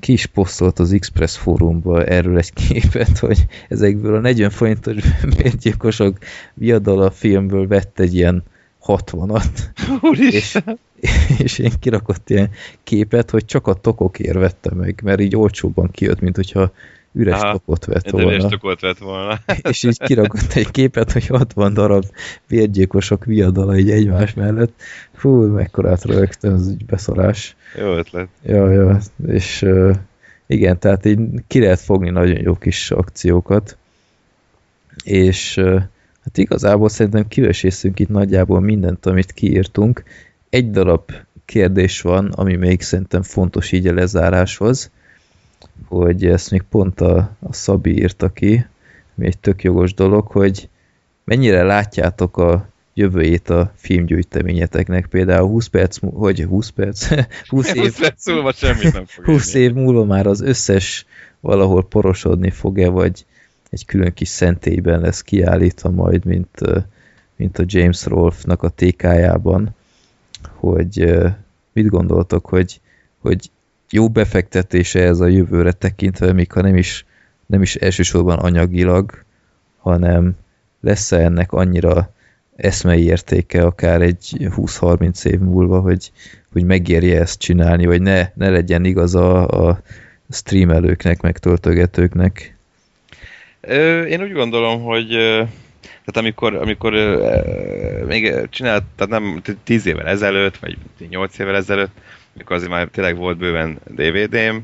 ki 0.00 0.12
is 0.12 0.26
posztolt 0.26 0.78
az 0.78 0.92
Express 0.92 1.36
fórumba 1.36 2.04
erről 2.04 2.38
egy 2.38 2.52
képet, 2.52 3.18
hogy 3.18 3.46
ezekből 3.68 4.14
a 4.14 4.20
40 4.20 4.50
forintos 4.50 4.96
bérgyilkosok 5.36 6.18
viadala 6.54 7.10
filmből 7.10 7.66
vett 7.66 7.98
egy 7.98 8.14
ilyen 8.14 8.42
60-at, 8.86 9.44
és, 10.32 10.58
és 11.38 11.58
én 11.58 11.72
kirakott 11.80 12.30
ilyen 12.30 12.50
képet, 12.84 13.30
hogy 13.30 13.44
csak 13.44 13.66
a 13.66 13.74
tokokért 13.74 14.38
vette 14.38 14.74
meg, 14.74 15.00
mert 15.04 15.20
így 15.20 15.36
olcsóbban 15.36 15.90
kijött, 15.90 16.20
mint 16.20 16.36
hogyha 16.36 16.72
üres 17.12 17.40
Aha. 17.40 17.52
tokot 17.52 17.84
vett 17.84 18.10
volna 18.10 18.32
üres 18.32 18.50
tokot 18.50 18.80
vett 18.80 18.98
volna. 18.98 19.38
és 19.68 19.82
így 19.82 19.98
kirakott 19.98 20.52
egy 20.52 20.70
képet, 20.70 21.12
hogy 21.12 21.26
60 21.26 21.74
darab 21.74 22.04
vérgyilkosok 22.48 23.24
viadala 23.24 23.76
így 23.76 23.90
egymás 23.90 24.34
mellett. 24.34 24.72
Fú, 25.12 25.46
mekkorát 25.46 26.04
rögtön, 26.04 26.52
az 26.52 26.68
így 26.68 26.84
beszarás. 26.84 27.56
Jó 27.78 27.96
ötlet. 27.96 28.28
Ja, 28.42 28.70
ja, 28.70 28.98
és 29.26 29.62
uh, 29.62 29.94
igen, 30.46 30.78
tehát 30.78 31.04
így 31.04 31.18
ki 31.46 31.60
lehet 31.60 31.80
fogni 31.80 32.10
nagyon 32.10 32.40
jó 32.40 32.54
kis 32.54 32.90
akciókat, 32.90 33.76
és 35.04 35.56
uh, 35.56 35.82
hát 36.24 36.38
igazából 36.38 36.88
szerintem 36.88 37.28
kivesészünk 37.28 37.98
itt 37.98 38.08
nagyjából 38.08 38.60
mindent, 38.60 39.06
amit 39.06 39.32
kiírtunk. 39.32 40.02
Egy 40.50 40.70
darab 40.70 41.12
kérdés 41.44 42.00
van, 42.00 42.30
ami 42.30 42.56
még 42.56 42.80
szerintem 42.80 43.22
fontos 43.22 43.72
így 43.72 43.86
a 43.86 43.94
lezáráshoz, 43.94 44.90
hogy 45.88 46.26
ezt 46.26 46.50
még 46.50 46.62
pont 46.62 47.00
a, 47.00 47.36
a 47.40 47.52
Szabi 47.52 47.98
írta 47.98 48.28
ki, 48.28 48.66
ami 49.16 49.26
egy 49.26 49.38
tök 49.38 49.62
jogos 49.62 49.94
dolog, 49.94 50.26
hogy 50.26 50.68
mennyire 51.24 51.62
látjátok 51.62 52.36
a 52.36 52.68
jövőjét 52.94 53.48
a 53.48 53.72
filmgyűjteményeteknek, 53.74 55.06
például 55.06 55.48
20 55.48 55.66
perc, 55.66 55.98
hogy 56.14 56.44
20 56.44 56.68
perc, 56.68 57.08
20 57.48 57.74
év, 57.74 57.82
20 57.82 57.98
perc 57.98 58.28
múlva 58.28 58.52
semmit 58.52 58.92
nem 58.92 59.04
fog 59.06 59.24
20 59.24 59.54
írni. 59.54 59.60
év 59.60 59.72
múlva 59.72 60.04
már 60.04 60.26
az 60.26 60.40
összes 60.40 61.06
valahol 61.40 61.86
porosodni 61.88 62.50
fog-e, 62.50 62.88
vagy 62.88 63.24
egy 63.70 63.84
külön 63.84 64.12
kis 64.12 64.28
szentélyben 64.28 65.00
lesz 65.00 65.22
kiállítva 65.22 65.90
majd, 65.90 66.24
mint, 66.24 66.58
mint 67.36 67.58
a 67.58 67.64
James 67.66 68.04
Rolfe-nak 68.06 68.62
a 68.62 68.68
TK-jában, 68.68 69.74
hogy 70.54 71.20
mit 71.72 71.86
gondoltok, 71.86 72.46
hogy, 72.46 72.80
hogy 73.18 73.50
jó 73.92 74.08
befektetése 74.08 75.00
ez 75.00 75.20
a 75.20 75.26
jövőre 75.26 75.72
tekintve, 75.72 76.32
még 76.32 76.52
ha 76.52 76.60
nem 76.60 76.76
is, 76.76 77.04
nem 77.46 77.62
is 77.62 77.74
elsősorban 77.74 78.38
anyagilag, 78.38 79.24
hanem 79.78 80.32
lesz-e 80.80 81.16
ennek 81.16 81.52
annyira 81.52 82.12
eszmei 82.56 83.04
értéke 83.04 83.62
akár 83.62 84.02
egy 84.02 84.36
20-30 84.38 85.24
év 85.24 85.38
múlva, 85.38 85.80
hogy, 85.80 86.12
hogy 86.52 86.64
megérje 86.64 87.20
ezt 87.20 87.38
csinálni, 87.38 87.86
vagy 87.86 88.02
ne, 88.02 88.30
ne 88.34 88.50
legyen 88.50 88.84
igaz 88.84 89.14
a, 89.14 89.80
streamelőknek, 90.30 91.20
meg 91.20 91.38
töltögetőknek. 91.38 92.56
Én 94.08 94.22
úgy 94.22 94.32
gondolom, 94.32 94.82
hogy 94.82 95.08
tehát 95.84 96.16
amikor, 96.16 96.54
amikor 96.54 96.92
még 98.06 98.48
csinált, 98.50 98.84
tehát 98.96 99.22
nem 99.22 99.42
10 99.64 99.86
évvel 99.86 100.06
ezelőtt, 100.06 100.56
vagy 100.56 100.78
8 101.08 101.38
évvel 101.38 101.56
ezelőtt, 101.56 101.92
amikor 102.34 102.56
azért 102.56 102.70
már 102.70 102.88
tényleg 102.88 103.16
volt 103.16 103.36
bőven 103.36 103.78
DVD-m, 103.84 104.56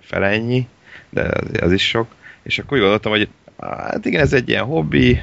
fel 0.00 0.24
ennyi, 0.24 0.66
de 1.10 1.22
az, 1.22 1.50
az 1.60 1.72
is 1.72 1.88
sok, 1.88 2.14
és 2.42 2.58
akkor 2.58 2.72
úgy 2.72 2.82
gondoltam, 2.82 3.12
hogy 3.12 3.28
hát 3.60 4.04
igen, 4.04 4.20
ez 4.20 4.32
egy 4.32 4.48
ilyen 4.48 4.64
hobbi, 4.64 5.20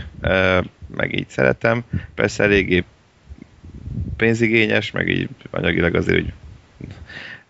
meg 0.96 1.14
így 1.14 1.30
szeretem, 1.30 1.84
persze 2.16 2.44
eléggé 2.44 2.84
pénzigényes, 4.18 4.92
meg 4.92 5.08
így 5.08 5.30
anyagilag 5.52 5.96
azért 5.96 6.20
úgy 6.20 6.34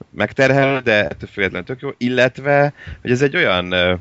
megterhel, 0.09 0.81
de 0.81 1.07
ettől 1.07 1.29
függetlenül 1.31 1.67
tök 1.67 1.81
jó, 1.81 1.89
illetve, 1.97 2.73
hogy 3.01 3.11
ez 3.11 3.21
egy 3.21 3.35
olyan 3.35 3.99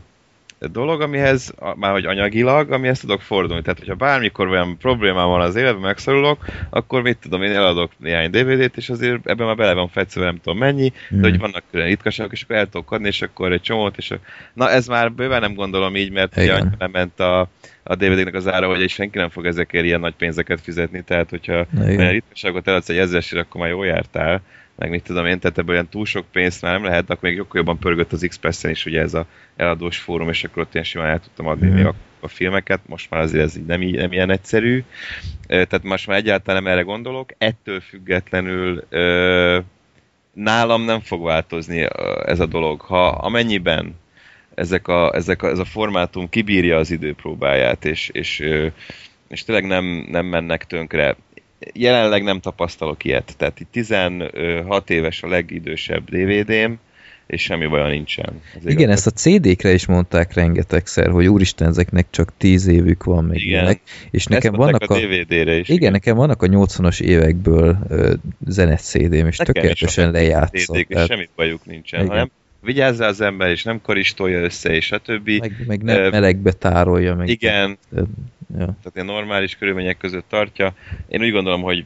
dolog, 0.72 1.00
amihez, 1.00 1.54
már 1.76 1.92
hogy 1.92 2.04
anyagilag, 2.04 2.72
amihez 2.72 3.00
tudok 3.00 3.20
fordulni. 3.20 3.62
Tehát, 3.62 3.78
hogyha 3.78 3.94
bármikor 3.94 4.48
olyan 4.48 4.76
problémám 4.78 5.28
van 5.28 5.40
az 5.40 5.56
életben, 5.56 5.82
megszorulok, 5.82 6.44
akkor 6.70 7.02
mit 7.02 7.18
tudom, 7.18 7.42
én 7.42 7.52
eladok 7.52 7.90
néhány 7.98 8.30
DVD-t, 8.30 8.76
és 8.76 8.90
azért 8.90 9.26
ebben 9.26 9.46
már 9.46 9.56
bele 9.56 9.74
van 9.74 9.88
fetszve, 9.88 10.24
nem 10.24 10.40
tudom 10.42 10.58
mennyi, 10.58 10.92
Hmm. 11.08 11.20
de 11.20 11.28
hogy 11.28 11.38
vannak 11.38 11.62
külön 11.70 11.86
ritkaságok, 11.86 12.32
és 12.32 12.42
akkor 12.42 12.56
el 12.56 12.68
tudok 12.68 12.92
adni, 12.92 13.06
és 13.06 13.22
akkor 13.22 13.52
egy 13.52 13.60
csomót, 13.60 13.96
és 13.96 14.10
a... 14.10 14.18
na 14.54 14.70
ez 14.70 14.86
már 14.86 15.12
bőven 15.12 15.40
nem 15.40 15.54
gondolom 15.54 15.96
így, 15.96 16.10
mert 16.10 16.32
ugye 16.36 16.44
Igen. 16.44 16.56
annyira 16.56 16.76
nem 16.78 16.90
ment 16.90 17.20
a, 17.20 17.40
a 17.82 17.94
DVD-nek 17.94 18.34
az 18.34 18.48
ára, 18.48 18.66
hogy 18.66 18.88
senki 18.88 19.18
nem 19.18 19.28
fog 19.28 19.46
ezekért 19.46 19.84
ilyen 19.84 20.00
nagy 20.00 20.14
pénzeket 20.14 20.60
fizetni, 20.60 21.02
tehát 21.02 21.30
hogyha 21.30 21.66
olyan 21.86 22.10
ritkaságot 22.10 22.68
eladsz 22.68 22.88
egy 22.88 22.96
ezresért, 22.98 23.42
akkor 23.42 23.60
már 23.60 23.70
jól 23.70 23.86
jártál, 23.86 24.42
meg 24.76 24.90
mit 24.90 25.02
tudom 25.02 25.26
én, 25.26 25.38
tehát 25.38 25.58
ebből 25.58 25.74
olyan 25.74 25.88
túl 25.88 26.06
sok 26.06 26.26
pénzt 26.32 26.62
már 26.62 26.72
nem 26.72 26.84
lehet, 26.84 27.10
akkor 27.10 27.28
még 27.28 27.36
jokkal 27.36 27.60
jobban 27.60 27.78
pörgött 27.78 28.12
az 28.12 28.22
Expressen 28.22 28.70
is 28.70 28.86
ugye 28.86 29.00
ez 29.00 29.14
a 29.14 29.26
eladós 29.56 29.98
fórum, 29.98 30.28
és 30.28 30.44
akkor 30.44 30.62
ott 30.62 30.72
ilyen 30.72 30.84
simán 30.84 31.08
el 31.08 31.20
tudtam 31.20 31.46
adni 31.46 31.68
még 31.68 31.86
a, 31.86 31.94
a 32.20 32.28
filmeket, 32.28 32.80
most 32.86 33.10
már 33.10 33.20
azért 33.20 33.44
ez 33.44 33.56
így 33.56 33.66
nem, 33.66 33.82
így- 33.82 33.96
nem 33.96 34.12
ilyen 34.12 34.30
egyszerű, 34.30 34.84
tehát 35.46 35.82
most 35.82 36.06
már 36.06 36.18
egyáltalán 36.18 36.62
nem 36.62 36.72
erre 36.72 36.82
gondolok, 36.82 37.30
ettől 37.38 37.80
függetlenül 37.80 38.84
nálam 40.32 40.82
nem 40.82 41.00
fog 41.00 41.24
változni 41.24 41.88
ez 42.24 42.40
a 42.40 42.46
dolog. 42.46 42.80
Ha 42.80 43.08
amennyiben 43.08 43.94
ezek 44.54 44.88
a, 44.88 45.14
ezek 45.14 45.42
a, 45.42 45.48
ez 45.48 45.58
a 45.58 45.64
formátum 45.64 46.28
kibírja 46.28 46.76
az 46.76 46.90
időpróbáját, 46.90 47.84
és, 47.84 48.08
és, 48.08 48.44
és 49.28 49.44
tényleg 49.44 49.66
nem, 49.66 50.06
nem 50.10 50.26
mennek 50.26 50.66
tönkre. 50.66 51.16
Jelenleg 51.72 52.22
nem 52.22 52.40
tapasztalok 52.40 53.04
ilyet. 53.04 53.34
Tehát 53.36 53.60
itt 53.60 53.68
16 53.70 54.90
éves 54.90 55.22
a 55.22 55.28
legidősebb 55.28 56.10
DVD-m, 56.10 56.72
és 57.26 57.42
semmi 57.42 57.66
baja 57.66 57.86
nincsen. 57.86 58.40
Ez 58.54 58.66
Igen, 58.66 58.90
ezt 58.90 59.06
a 59.06 59.10
CD-kre 59.10 59.72
is 59.72 59.86
mondták 59.86 60.34
rengetegszer, 60.34 61.10
hogy 61.10 61.26
úristen, 61.26 61.68
ezeknek 61.68 62.06
csak 62.10 62.32
10 62.38 62.66
évük 62.66 63.04
van 63.04 63.24
meg 63.24 63.36
Igen. 63.36 63.48
ilyenek. 63.48 63.80
És 64.10 64.24
nekem 64.24 64.52
vannak 64.52 64.90
a, 64.90 64.94
a 64.94 64.98
DVD-re 64.98 65.54
is. 65.56 65.68
igen, 65.68 65.92
nekem 65.92 66.16
vannak 66.16 66.42
a 66.42 66.46
80-as 66.46 67.00
évekből 67.00 67.78
ö, 67.88 68.14
zenet 68.46 68.80
CD-m, 68.80 69.26
és 69.26 69.36
Nekem 69.36 69.54
tökéletesen 69.54 70.10
lejátszott. 70.10 70.76
CD-k, 70.76 70.88
és 70.88 70.94
tehát 70.94 71.08
semmi 71.08 71.28
bajuk 71.36 71.66
nincsen, 71.66 72.00
Igen. 72.00 72.10
hanem 72.10 72.30
vigyázz 72.64 73.00
rá 73.00 73.06
az 73.06 73.20
ember, 73.20 73.50
és 73.50 73.62
nem 73.62 73.80
karistolja 73.82 74.40
össze, 74.40 74.74
és 74.74 74.92
a 74.92 74.98
többi. 74.98 75.38
meg, 75.38 75.64
meg 75.66 75.82
nem 75.82 75.96
Ö, 75.96 76.10
melegbe 76.10 76.52
tárolja. 76.52 77.14
Meg, 77.14 77.28
Igen, 77.28 77.78
Ja. 78.58 78.64
tehát 78.64 78.90
ilyen 78.94 79.06
normális 79.06 79.56
körülmények 79.56 79.96
között 79.96 80.28
tartja. 80.28 80.74
Én 81.08 81.20
úgy 81.22 81.30
gondolom, 81.30 81.62
hogy 81.62 81.84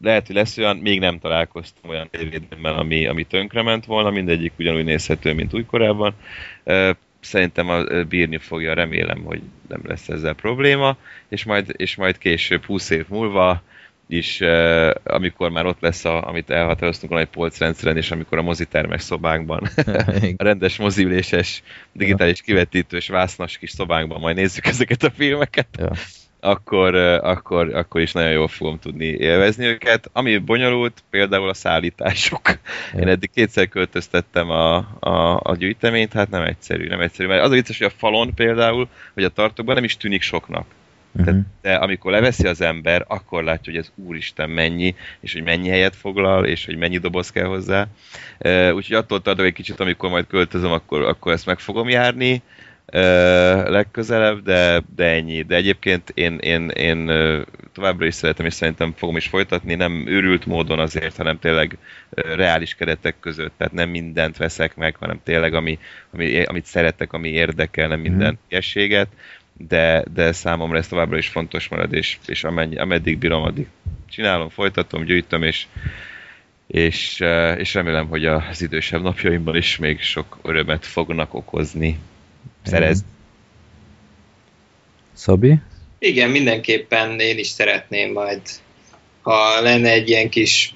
lehet, 0.00 0.26
hogy 0.26 0.36
lesz 0.36 0.56
olyan, 0.58 0.76
még 0.76 1.00
nem 1.00 1.18
találkoztam 1.18 1.90
olyan 1.90 2.08
DVD-ben, 2.10 2.74
ami, 2.74 3.06
ami 3.06 3.24
tönkrement 3.24 3.84
volna, 3.84 4.10
mindegyik 4.10 4.52
ugyanúgy 4.58 4.84
nézhető, 4.84 5.34
mint 5.34 5.54
újkorában. 5.54 6.14
Ö, 6.64 6.90
Szerintem 7.20 7.68
a, 7.68 7.84
bírni 8.08 8.38
fogja, 8.38 8.74
remélem, 8.74 9.22
hogy 9.24 9.40
nem 9.68 9.80
lesz 9.84 10.08
ezzel 10.08 10.34
probléma, 10.34 10.96
és 11.28 11.44
majd, 11.44 11.74
és 11.76 11.96
majd 11.96 12.18
később, 12.18 12.64
20 12.64 12.90
év 12.90 13.04
múlva 13.08 13.62
is, 14.08 14.40
ö, 14.40 14.90
amikor 15.04 15.50
már 15.50 15.66
ott 15.66 15.80
lesz, 15.80 16.04
a, 16.04 16.28
amit 16.28 16.50
elhatároztunk 16.50 17.10
volna 17.12 17.26
egy 17.26 17.32
polcrendszeren, 17.34 17.96
és 17.96 18.10
amikor 18.10 18.38
a 18.38 18.42
mozitermes 18.42 19.02
szobánkban 19.02 19.62
a 20.36 20.42
rendes 20.44 20.76
moziüléses, 20.76 21.62
digitális 21.92 22.40
kivetítős, 22.40 23.08
vásznas 23.08 23.58
kis 23.58 23.70
szobánkban 23.70 24.20
majd 24.20 24.36
nézzük 24.36 24.66
ezeket 24.66 25.02
a 25.02 25.10
filmeket, 25.10 25.68
Ja. 25.78 25.90
akkor, 26.40 26.94
ö, 26.94 27.16
akkor, 27.16 27.74
akkor 27.74 28.00
is 28.00 28.12
nagyon 28.12 28.30
jól 28.32 28.48
fogom 28.48 28.78
tudni 28.78 29.04
élvezni 29.06 29.66
őket. 29.66 30.10
Ami 30.12 30.38
bonyolult, 30.38 31.02
például 31.10 31.48
a 31.48 31.54
szállítások. 31.54 32.40
Ja. 32.92 33.00
Én 33.00 33.08
eddig 33.08 33.30
kétszer 33.30 33.68
költöztettem 33.68 34.50
a, 34.50 34.76
a, 35.00 35.40
a 35.42 35.56
gyűjteményt, 35.56 36.12
hát 36.12 36.30
nem 36.30 36.42
egyszerű, 36.42 36.86
nem 36.86 37.00
egyszerű. 37.00 37.28
Mert 37.28 37.44
az 37.44 37.50
a 37.50 37.54
vicces, 37.54 37.78
hogy 37.78 37.86
a 37.86 37.98
falon 37.98 38.34
például, 38.34 38.88
vagy 39.14 39.24
a 39.24 39.28
tartókban 39.28 39.74
nem 39.74 39.84
is 39.84 39.96
tűnik 39.96 40.22
soknak. 40.22 40.66
Uh-huh. 41.12 41.38
De 41.62 41.74
amikor 41.74 42.12
leveszi 42.12 42.46
az 42.46 42.60
ember, 42.60 43.04
akkor 43.08 43.44
látja, 43.44 43.72
hogy 43.72 43.80
ez 43.80 43.92
úristen 43.94 44.50
mennyi, 44.50 44.94
és 45.20 45.32
hogy 45.32 45.42
mennyi 45.42 45.68
helyet 45.68 45.96
foglal, 45.96 46.44
és 46.44 46.64
hogy 46.64 46.76
mennyi 46.76 46.98
doboz 46.98 47.30
kell 47.30 47.46
hozzá. 47.46 47.86
Ö, 48.38 48.70
Úgyhogy 48.70 48.96
attól 48.96 49.22
tartok 49.22 49.44
egy 49.44 49.52
kicsit, 49.52 49.80
amikor 49.80 50.10
majd 50.10 50.26
költözöm, 50.26 50.72
akkor, 50.72 51.02
akkor 51.02 51.32
ezt 51.32 51.46
meg 51.46 51.58
fogom 51.58 51.88
járni 51.88 52.42
ö, 52.86 53.70
legközelebb, 53.70 54.42
de, 54.42 54.82
de 54.96 55.04
ennyi. 55.04 55.42
De 55.42 55.54
egyébként 55.54 56.10
én, 56.14 56.38
én, 56.38 56.68
én 56.68 57.10
továbbra 57.72 58.06
is 58.06 58.14
szeretem, 58.14 58.46
és 58.46 58.54
szerintem 58.54 58.92
fogom 58.96 59.16
is 59.16 59.26
folytatni, 59.26 59.74
nem 59.74 60.04
őrült 60.06 60.46
módon 60.46 60.78
azért, 60.78 61.16
hanem 61.16 61.38
tényleg 61.38 61.78
reális 62.10 62.74
keretek 62.74 63.14
között, 63.20 63.52
tehát 63.56 63.72
nem 63.72 63.88
mindent 63.88 64.36
veszek 64.36 64.76
meg, 64.76 64.96
hanem 64.96 65.20
tényleg 65.24 65.54
ami, 65.54 65.78
ami, 66.12 66.42
amit 66.42 66.64
szeretek, 66.64 67.12
ami 67.12 67.28
érdekel, 67.28 67.88
nem 67.88 68.00
minden 68.00 68.38
hülyeséget, 68.48 69.08
de, 69.58 70.04
de 70.14 70.32
számomra 70.32 70.78
ez 70.78 70.88
továbbra 70.88 71.18
is 71.18 71.28
fontos 71.28 71.68
marad, 71.68 71.92
és, 71.92 72.18
és 72.26 72.44
amennyi, 72.44 72.78
ameddig 72.78 73.18
bírom, 73.18 73.42
addig 73.42 73.66
csinálom, 74.10 74.48
folytatom, 74.48 75.04
gyűjtöm, 75.04 75.42
és, 75.42 75.66
és, 76.66 77.20
eh, 77.20 77.58
és 77.58 77.74
remélem, 77.74 78.06
hogy 78.06 78.26
az 78.26 78.62
idősebb 78.62 79.02
napjaimban 79.02 79.56
is 79.56 79.76
még 79.76 80.00
sok 80.00 80.38
örömet 80.42 80.86
fognak 80.86 81.34
okozni. 81.34 81.98
Szerez. 82.62 83.04
Szabi? 85.12 85.54
Igen, 85.98 86.30
mindenképpen 86.30 87.20
én 87.20 87.38
is 87.38 87.46
szeretném 87.46 88.12
majd, 88.12 88.40
ha 89.22 89.60
lenne 89.60 89.90
egy 89.90 90.08
ilyen 90.08 90.28
kis 90.28 90.74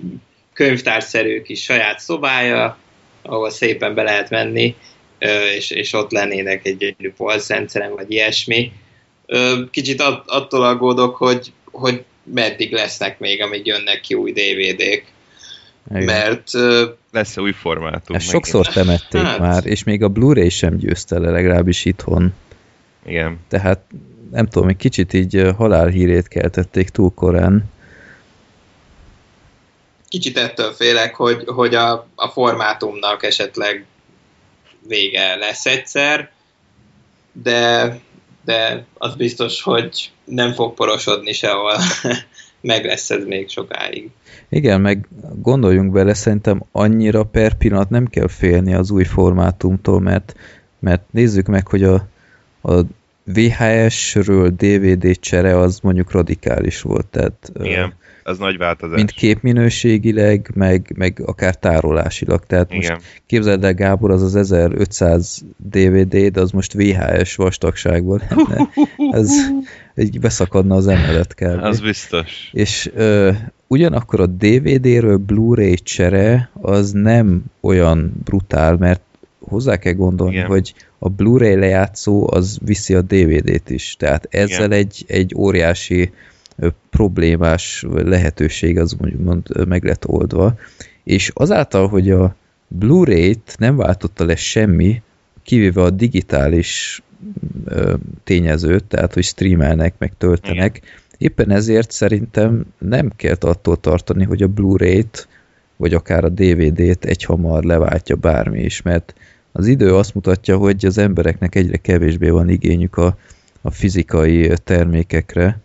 könyvtárszerű 0.53 1.43
kis 1.43 1.63
saját 1.63 2.01
szobája, 2.01 2.79
ahol 3.23 3.51
szépen 3.51 3.95
be 3.95 4.03
lehet 4.03 4.31
menni, 4.31 4.77
és, 5.57 5.71
és 5.71 5.93
ott 5.93 6.11
lennének 6.11 6.67
egy 6.67 6.77
gyönyörű 6.77 7.13
polcrendszerem, 7.17 7.95
vagy 7.95 8.11
ilyesmi. 8.11 8.73
Kicsit 9.71 10.01
att- 10.01 10.29
attól 10.29 10.65
aggódok, 10.65 11.17
hogy, 11.17 11.53
hogy 11.65 12.05
meddig 12.25 12.73
lesznek 12.73 13.19
még, 13.19 13.43
amíg 13.43 13.67
jönnek 13.67 14.01
ki 14.01 14.15
új 14.15 14.33
DVD-k, 14.33 15.05
Igen. 15.91 16.05
mert 16.05 16.51
Lesz 17.13 17.37
új 17.37 17.53
formátum. 17.53 18.17
Ezt 18.17 18.29
sokszor 18.29 18.67
temették 18.67 19.23
Hát. 19.23 19.39
már, 19.39 19.67
és 19.67 19.85
még 19.85 20.03
a 20.03 20.09
Blu-ray 20.09 20.49
sem 20.49 20.77
győzte 20.77 21.19
le, 21.19 21.31
legalábbis 21.31 21.85
itthon. 21.85 22.35
Igen. 23.07 23.39
Tehát 23.49 23.81
nem 24.31 24.47
tudom, 24.47 24.69
egy 24.69 24.77
kicsit 24.77 25.13
így 25.13 25.47
halálhírét 25.57 26.29
keltették 26.29 26.89
túl 26.89 27.13
korán. 27.15 27.71
kicsit 30.09 30.39
ettől 30.39 30.73
félek, 30.73 31.15
hogy, 31.15 31.43
hogy 31.47 31.75
a, 31.75 32.07
a 32.15 32.29
formátumnak 32.29 33.23
esetleg 33.23 33.85
vége 34.89 35.37
lesz 35.37 35.67
egyszer, 35.67 36.31
de, 37.33 37.99
de 38.45 38.85
az 38.95 39.15
biztos, 39.15 39.63
hogy 39.63 40.11
nem 40.25 40.53
fog 40.53 40.75
porosodni 40.75 41.33
sehol. 41.33 41.77
Meg 42.61 42.85
lesz 42.85 43.11
ez 43.11 43.25
még 43.25 43.49
sokáig. 43.49 44.11
Igen, 44.49 44.81
meg 44.81 45.09
gondoljunk 45.35 45.93
bele, 45.93 46.15
szerintem 46.15 46.65
annyira 46.73 47.23
per 47.25 47.55
pillanat 47.55 47.91
nem 47.91 48.07
kell 48.07 48.29
félni 48.29 48.75
az 48.75 48.91
új 48.91 49.05
formátumtól, 49.05 50.01
mert, 50.01 50.35
mert 50.79 51.03
nézzük 51.11 51.47
meg, 51.47 51.69
hogy 51.69 51.83
a, 51.83 52.09
a 52.63 52.81
VHS-ről 53.25 54.51
DVD 54.51 55.19
csere 55.21 55.59
az 55.59 55.79
mondjuk 55.83 56.11
radikális 56.11 56.81
volt, 56.81 57.07
tehát 57.07 57.51
ö, 57.53 57.65
Igen. 57.65 57.95
Az 58.23 58.39
nagy 58.39 58.57
változás. 58.57 58.97
mind 58.97 59.11
képminőségileg, 59.11 60.51
meg, 60.55 60.93
meg 60.97 61.23
akár 61.27 61.55
tárolásilag. 61.55 62.47
Tehát 62.47 62.75
most 62.75 62.89
Igen. 62.89 63.01
képzeld 63.27 63.65
el, 63.65 63.75
Gábor, 63.75 64.11
az 64.11 64.23
az 64.23 64.35
1500 64.35 65.45
DVD, 65.57 66.17
de 66.17 66.41
az 66.41 66.51
most 66.51 66.73
VHS 66.73 67.35
vastagságban 67.35 68.23
lenne. 68.29 68.69
Ez 69.19 69.31
egy 69.95 70.21
beszakadna 70.21 70.75
az 70.75 70.87
emelet 70.87 71.35
kb. 71.35 71.63
Az 71.63 71.81
biztos. 71.81 72.51
És 72.53 72.91
ö, 72.95 73.31
ugyanakkor 73.67 74.21
a 74.21 74.27
DVD-ről 74.27 75.17
Blu-ray 75.17 75.75
csere 75.75 76.51
az 76.61 76.91
nem 76.91 77.43
olyan 77.61 78.13
brutál, 78.25 78.77
mert 78.77 79.03
hozzá 79.41 79.77
kell 79.77 79.93
gondolni, 79.93 80.35
Igen. 80.35 80.47
hogy 80.47 80.75
a 80.99 81.09
Blu-ray 81.09 81.55
lejátszó 81.55 82.31
az 82.33 82.59
viszi 82.65 82.95
a 82.95 83.01
DVD-t 83.01 83.71
is. 83.71 83.97
Tehát 83.99 84.29
ezzel 84.31 84.73
egy, 84.73 85.05
egy 85.07 85.35
óriási 85.37 86.13
problémás 86.91 87.85
lehetőség 87.93 88.79
az 88.79 88.97
úgymond 89.01 89.67
meg 89.69 89.85
lett 89.85 90.09
oldva. 90.09 90.55
És 91.05 91.31
azáltal, 91.35 91.89
hogy 91.89 92.11
a 92.11 92.37
Blu-ray-t 92.69 93.55
nem 93.59 93.77
váltotta 93.77 94.25
le 94.25 94.37
semmi, 94.37 95.03
kivéve 95.43 95.83
a 95.83 95.91
digitális 95.91 97.03
tényezőt, 98.25 98.85
tehát 98.85 99.15
hogy 99.15 99.25
streamelnek, 99.25 99.95
meg 99.99 100.13
töltenek, 100.19 100.81
éppen 101.19 101.51
ezért 101.51 101.91
szerintem 101.91 102.65
nem 102.79 103.13
kell 103.17 103.37
attól 103.41 103.81
tartani, 103.81 104.25
hogy 104.25 104.43
a 104.43 104.47
Blu-ray-t, 104.49 105.29
vagy 105.77 105.95
akár 105.95 106.25
a 106.25 106.29
DVD-t 106.29 107.05
egyhamar 107.05 107.65
leváltja 107.65 108.17
bármi 108.17 108.61
is, 108.63 108.83
mert 108.83 109.15
az 109.53 109.67
idő 109.67 109.95
azt 109.95 110.15
mutatja, 110.15 110.57
hogy 110.57 110.87
az 110.87 110.99
embereknek 110.99 111.55
egyre 111.55 111.77
kevésbé 111.77 112.29
van 112.29 112.49
igényük 112.49 112.97
a, 112.97 113.17
a 113.61 113.71
fizikai 113.71 114.53
termékekre, 114.65 115.61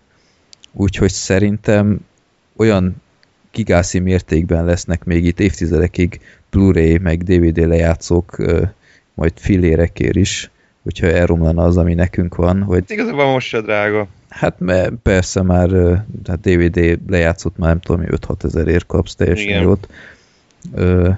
úgyhogy 0.79 1.11
szerintem 1.11 1.99
olyan 2.55 2.95
gigászi 3.51 3.99
mértékben 3.99 4.65
lesznek 4.65 5.03
még 5.03 5.25
itt 5.25 5.39
évtizedekig 5.39 6.19
Blu-ray 6.49 6.97
meg 6.97 7.23
DVD 7.23 7.57
lejátszók 7.67 8.37
majd 9.13 9.31
fillérekért 9.35 10.15
is, 10.15 10.49
hogyha 10.83 11.07
elromlana 11.07 11.63
az, 11.63 11.77
ami 11.77 11.93
nekünk 11.93 12.35
van, 12.35 12.61
hogy 12.63 12.83
Igazából 12.87 13.31
most 13.31 13.47
se 13.47 13.61
drága. 13.61 14.07
hát 14.29 14.59
me- 14.59 14.89
persze 14.89 15.41
már 15.41 15.69
hát 16.27 16.39
DVD 16.39 16.99
lejátszott 17.07 17.57
már 17.57 17.69
nem 17.69 17.79
tudom, 17.79 18.05
5-6 18.09 18.43
ezerért 18.43 18.85
kapsz 18.85 19.15
teljesen 19.15 19.47
Igen. 19.47 19.61
jót. 19.61 19.87
Ö, 20.73 21.09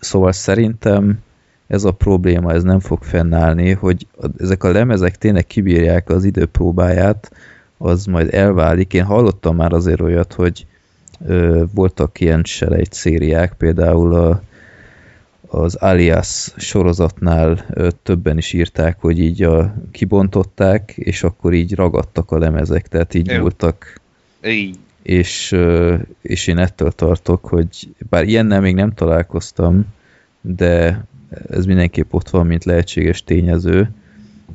szóval 0.00 0.32
szerintem 0.32 1.18
ez 1.66 1.84
a 1.84 1.92
probléma, 1.92 2.52
ez 2.52 2.62
nem 2.62 2.80
fog 2.80 3.02
fennállni, 3.02 3.70
hogy 3.72 4.06
ezek 4.38 4.64
a 4.64 4.72
lemezek 4.72 5.18
tényleg 5.18 5.46
kibírják 5.46 6.08
az 6.08 6.24
idő 6.24 6.46
próbáját, 6.46 7.30
az 7.78 8.04
majd 8.04 8.34
elválik. 8.34 8.92
Én 8.92 9.04
hallottam 9.04 9.56
már 9.56 9.72
azért 9.72 10.00
olyat, 10.00 10.32
hogy 10.32 10.66
ö, 11.26 11.64
voltak 11.74 12.20
ilyen 12.20 12.42
selejt 12.44 12.92
szériák, 12.92 13.52
például 13.52 14.14
a, 14.14 14.42
az 15.46 15.74
Alias 15.74 16.52
sorozatnál 16.56 17.64
ö, 17.70 17.88
többen 18.02 18.38
is 18.38 18.52
írták, 18.52 19.00
hogy 19.00 19.18
így 19.18 19.42
a, 19.42 19.74
kibontották, 19.90 20.92
és 20.96 21.22
akkor 21.22 21.52
így 21.52 21.74
ragadtak 21.74 22.30
a 22.30 22.38
lemezek, 22.38 22.88
tehát 22.88 23.14
így 23.14 23.26
nyúltak, 23.26 24.00
Így. 24.44 24.76
és, 25.02 25.52
ö, 25.52 25.94
és 26.22 26.46
én 26.46 26.58
ettől 26.58 26.92
tartok, 26.92 27.44
hogy 27.44 27.88
bár 28.08 28.24
ilyennel 28.24 28.60
még 28.60 28.74
nem 28.74 28.92
találkoztam, 28.94 29.86
de 30.40 31.04
ez 31.50 31.64
mindenképp 31.66 32.12
ott 32.12 32.30
van, 32.30 32.46
mint 32.46 32.64
lehetséges 32.64 33.24
tényező, 33.24 33.90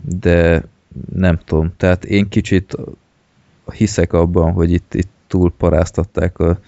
de 0.01 0.63
nem 1.15 1.39
tudom, 1.45 1.73
tehát 1.77 2.05
én 2.05 2.29
kicsit 2.29 2.77
hiszek 3.69 4.13
abban, 4.13 4.51
hogy 4.51 4.71
itt, 4.71 4.93
itt 4.93 5.09
túl 5.27 5.53
paráztatták 5.57 6.39
a 6.39 6.59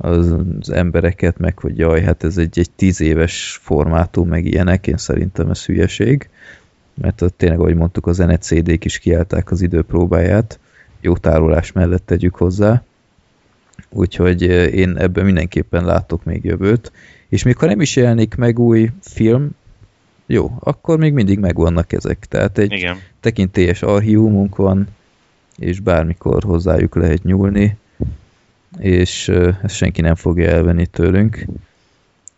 az, 0.00 0.34
az 0.60 0.70
embereket, 0.70 1.38
meg 1.38 1.58
hogy 1.58 1.78
jaj, 1.78 2.00
hát 2.02 2.24
ez 2.24 2.38
egy, 2.38 2.58
egy 2.58 2.70
tíz 2.70 3.00
éves 3.00 3.58
formátum, 3.62 4.28
meg 4.28 4.44
ilyenek, 4.44 4.86
én 4.86 4.96
szerintem 4.96 5.50
ez 5.50 5.64
hülyeség, 5.64 6.28
mert 6.94 7.24
tényleg, 7.36 7.58
ahogy 7.58 7.74
mondtuk, 7.74 8.06
a 8.06 8.12
zene 8.12 8.36
CD-k 8.36 8.84
is 8.84 8.98
kiállták 8.98 9.50
az 9.50 9.62
időpróbáját, 9.62 10.58
jó 11.00 11.16
tárolás 11.16 11.72
mellett 11.72 12.06
tegyük 12.06 12.34
hozzá, 12.34 12.82
úgyhogy 13.90 14.42
eh, 14.42 14.74
én 14.74 14.96
ebben 14.96 15.24
mindenképpen 15.24 15.84
látok 15.84 16.24
még 16.24 16.44
jövőt, 16.44 16.92
és 17.28 17.42
még 17.42 17.56
ha 17.56 17.66
nem 17.66 17.80
is 17.80 17.96
jelenik 17.96 18.34
meg 18.34 18.58
új 18.58 18.90
film, 19.00 19.50
jó, 20.26 20.56
akkor 20.58 20.98
még 20.98 21.12
mindig 21.12 21.38
megvannak 21.38 21.92
ezek, 21.92 22.26
tehát 22.28 22.58
egy 22.58 22.72
Igen. 22.72 22.96
tekintélyes 23.20 23.82
archívumunk 23.82 24.56
van, 24.56 24.88
és 25.58 25.80
bármikor 25.80 26.42
hozzájuk 26.42 26.94
lehet 26.94 27.22
nyúlni, 27.22 27.76
és 28.78 29.28
ezt 29.62 29.74
senki 29.74 30.00
nem 30.00 30.14
fogja 30.14 30.50
elvenni 30.50 30.86
tőlünk. 30.86 31.46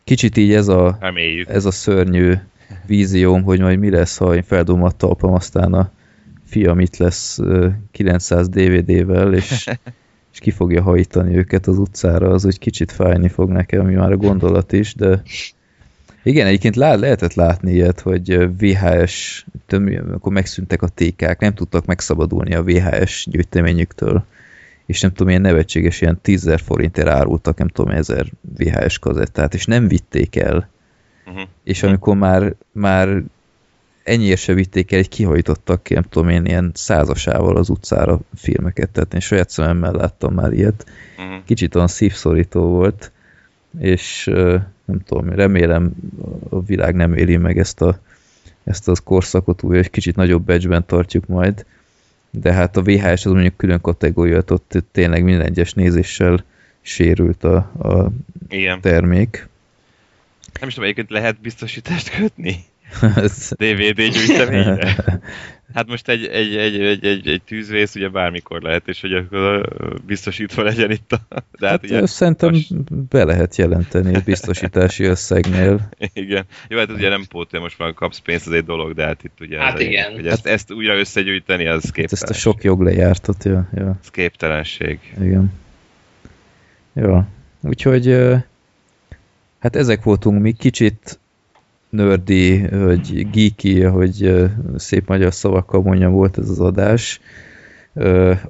Kicsit 0.05 0.37
így 0.37 0.53
ez 0.53 0.69
a, 0.69 0.97
Reméljük. 1.01 1.49
ez 1.49 1.65
a 1.65 1.71
szörnyű 1.71 2.35
vízióm, 2.87 3.43
hogy 3.43 3.61
majd 3.61 3.79
mi 3.79 3.91
lesz, 3.91 4.17
ha 4.17 4.35
én 4.35 4.43
feldom 4.43 4.83
a 4.83 4.91
talpam, 4.91 5.35
aztán 5.35 5.73
a 5.73 5.91
fiam 6.45 6.81
itt 6.81 6.97
lesz 6.97 7.39
ö, 7.39 7.69
900 7.91 8.49
DVD-vel, 8.49 9.35
és, 9.35 9.67
és 10.33 10.39
ki 10.39 10.51
fogja 10.51 10.83
hajtani 10.83 11.37
őket 11.37 11.67
az 11.67 11.79
utcára, 11.79 12.29
az 12.29 12.45
úgy 12.45 12.59
kicsit 12.59 12.93
fájni 12.93 13.29
fog 13.29 13.51
nekem, 13.51 13.81
ami 13.81 13.95
már 13.95 14.13
a 14.13 14.17
gondolat 14.17 14.73
is, 14.73 14.95
de 14.95 15.23
igen, 16.23 16.47
egyébként 16.47 16.77
lá, 16.77 16.95
lehetett 16.95 17.35
látni 17.35 17.73
ilyet, 17.73 18.01
hogy 18.01 18.49
VHS, 18.59 19.47
töm, 19.67 20.13
akkor 20.13 20.33
megszűntek 20.33 20.83
a 20.83 20.89
TK-k, 20.95 21.41
nem 21.41 21.55
tudtak 21.55 21.87
megszabadulni 21.87 22.55
a 22.55 22.63
VHS 22.63 23.27
gyűjteményüktől, 23.31 24.25
és 24.87 25.01
nem 25.01 25.11
tudom, 25.11 25.29
ilyen 25.29 25.41
nevetséges, 25.41 26.01
ilyen 26.01 26.19
10 26.23 26.55
forintért 26.65 27.09
árultak, 27.09 27.59
nem 27.59 27.69
tudom, 27.69 27.95
1000 27.95 28.27
VHS 28.59 28.99
kazettát, 28.99 29.55
és 29.55 29.65
nem 29.65 29.89
vitték 29.89 30.37
el. 30.37 30.69
Uh-huh. 31.27 31.43
És 31.65 31.83
amikor 31.83 32.17
már, 32.17 32.55
már 32.73 33.23
ennyiért 34.05 34.41
se 34.41 34.53
vitték 34.53 34.93
el, 34.93 34.99
egy 34.99 35.09
kihajtottak, 35.09 35.89
nem 35.89 36.03
tudom 36.03 36.29
én, 36.29 36.45
ilyen 36.45 36.71
százasával 36.75 37.57
az 37.57 37.69
utcára 37.69 38.21
filmeket, 38.35 38.91
tehát 38.91 39.15
én 39.15 39.21
saját 39.21 39.51
szememmel 39.51 39.93
láttam 39.93 40.35
már 40.35 40.53
ilyet. 40.53 40.87
Uh-huh. 41.19 41.45
Kicsit 41.45 41.75
olyan 41.75 41.89
szívszorító 41.89 42.63
volt, 42.63 43.13
és 43.79 44.25
nem 44.85 45.01
tudom, 45.05 45.29
remélem 45.29 45.93
a 46.49 46.63
világ 46.63 46.95
nem 46.95 47.15
éli 47.15 47.37
meg 47.37 47.59
ezt 47.59 47.81
a 47.81 47.99
ezt 48.65 48.89
az 48.89 48.99
korszakot 49.05 49.63
újra, 49.63 49.79
és 49.79 49.89
kicsit 49.91 50.17
nagyobb 50.17 50.45
becsben 50.45 50.87
tartjuk 50.87 51.27
majd, 51.27 51.67
de 52.31 52.53
hát 52.53 52.77
a 52.77 52.83
VHS 52.83 53.27
az 53.27 53.33
mondjuk 53.33 53.57
külön 53.57 53.81
kategória, 53.81 54.43
ott 54.49 54.85
tényleg 54.93 55.25
minden 55.25 55.47
egyes 55.47 55.73
nézéssel 55.73 56.45
sérült 56.81 57.45
a, 57.45 57.57
a 57.57 58.11
Igen. 58.49 58.81
termék. 58.81 59.49
Nem 60.61 60.69
is 60.69 60.75
tudom, 60.75 60.91
egyébként 60.91 61.11
lehet 61.11 61.41
biztosítást 61.41 62.11
kötni 62.11 62.65
DVD 63.59 63.97
gyűjteményre? 63.97 64.97
Hát 65.75 65.87
most 65.89 66.09
egy, 66.09 66.27
egy, 66.27 66.57
egy, 66.57 66.81
egy, 66.81 67.05
egy, 67.05 67.29
egy 67.29 67.43
tűzvész 67.43 67.95
ugye 67.95 68.09
bármikor 68.09 68.63
lehet, 68.63 68.89
és 68.89 69.01
hogy 69.01 69.13
akkor 69.13 69.69
biztosítva 70.07 70.63
legyen 70.63 70.91
itt 70.91 71.13
a... 71.13 71.21
De 71.29 71.67
hát, 71.69 71.71
Hát 71.71 71.85
ugye, 71.85 72.07
szerintem 72.07 72.51
most- 72.51 72.95
be 73.09 73.25
lehet 73.25 73.57
jelenteni 73.57 74.15
a 74.15 74.21
biztosítási 74.25 75.05
összegnél. 75.05 75.89
igen. 76.13 76.45
Jó, 76.69 76.79
hát 76.79 76.89
ez 76.91 76.95
ugye 76.95 77.09
nem 77.09 77.25
pótolja, 77.29 77.65
most 77.65 77.79
már 77.79 77.95
kapsz 77.95 78.19
pénzt, 78.19 78.47
az 78.47 78.53
egy 78.53 78.65
dolog, 78.65 78.95
de 78.95 79.05
hát 79.05 79.25
itt 79.25 79.41
ugye... 79.41 79.59
Hát 79.59 79.75
az 79.75 79.81
egy- 79.81 79.87
igen. 79.87 80.13
Hogy 80.13 80.27
ezt, 80.27 80.47
ezt 80.47 80.73
újra 80.73 80.99
összegyűjteni, 80.99 81.67
az 81.67 81.83
Hát 81.85 81.93
képtelenség. 81.93 82.13
ezt 82.29 82.31
a 82.31 82.35
sok 82.35 82.63
jog 82.63 82.81
lejártat, 82.83 83.45
ja, 83.45 83.69
ja, 83.75 83.99
Ez 84.03 84.11
képtelenség. 84.11 84.99
igen. 85.21 85.53
Jó, 86.93 87.23
úgyhogy 87.61 88.07
hát 89.61 89.77
ezek 89.77 90.03
voltunk 90.03 90.43
mi, 90.43 90.53
kicsit 90.53 91.20
nördi, 91.91 92.59
hogy 92.59 93.31
geeky, 93.31 93.83
hogy 93.83 94.49
szép 94.77 95.09
magyar 95.09 95.35
szavakkal 95.35 95.83
mondjam 95.83 96.13
volt 96.13 96.39
ez 96.39 96.49
az 96.49 96.61
adás. 96.61 97.21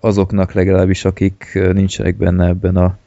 Azoknak 0.01 0.52
legalábbis, 0.52 1.05
akik 1.05 1.59
nincsenek 1.73 2.17
benne 2.17 2.47
ebben 2.47 2.77
a 2.77 2.99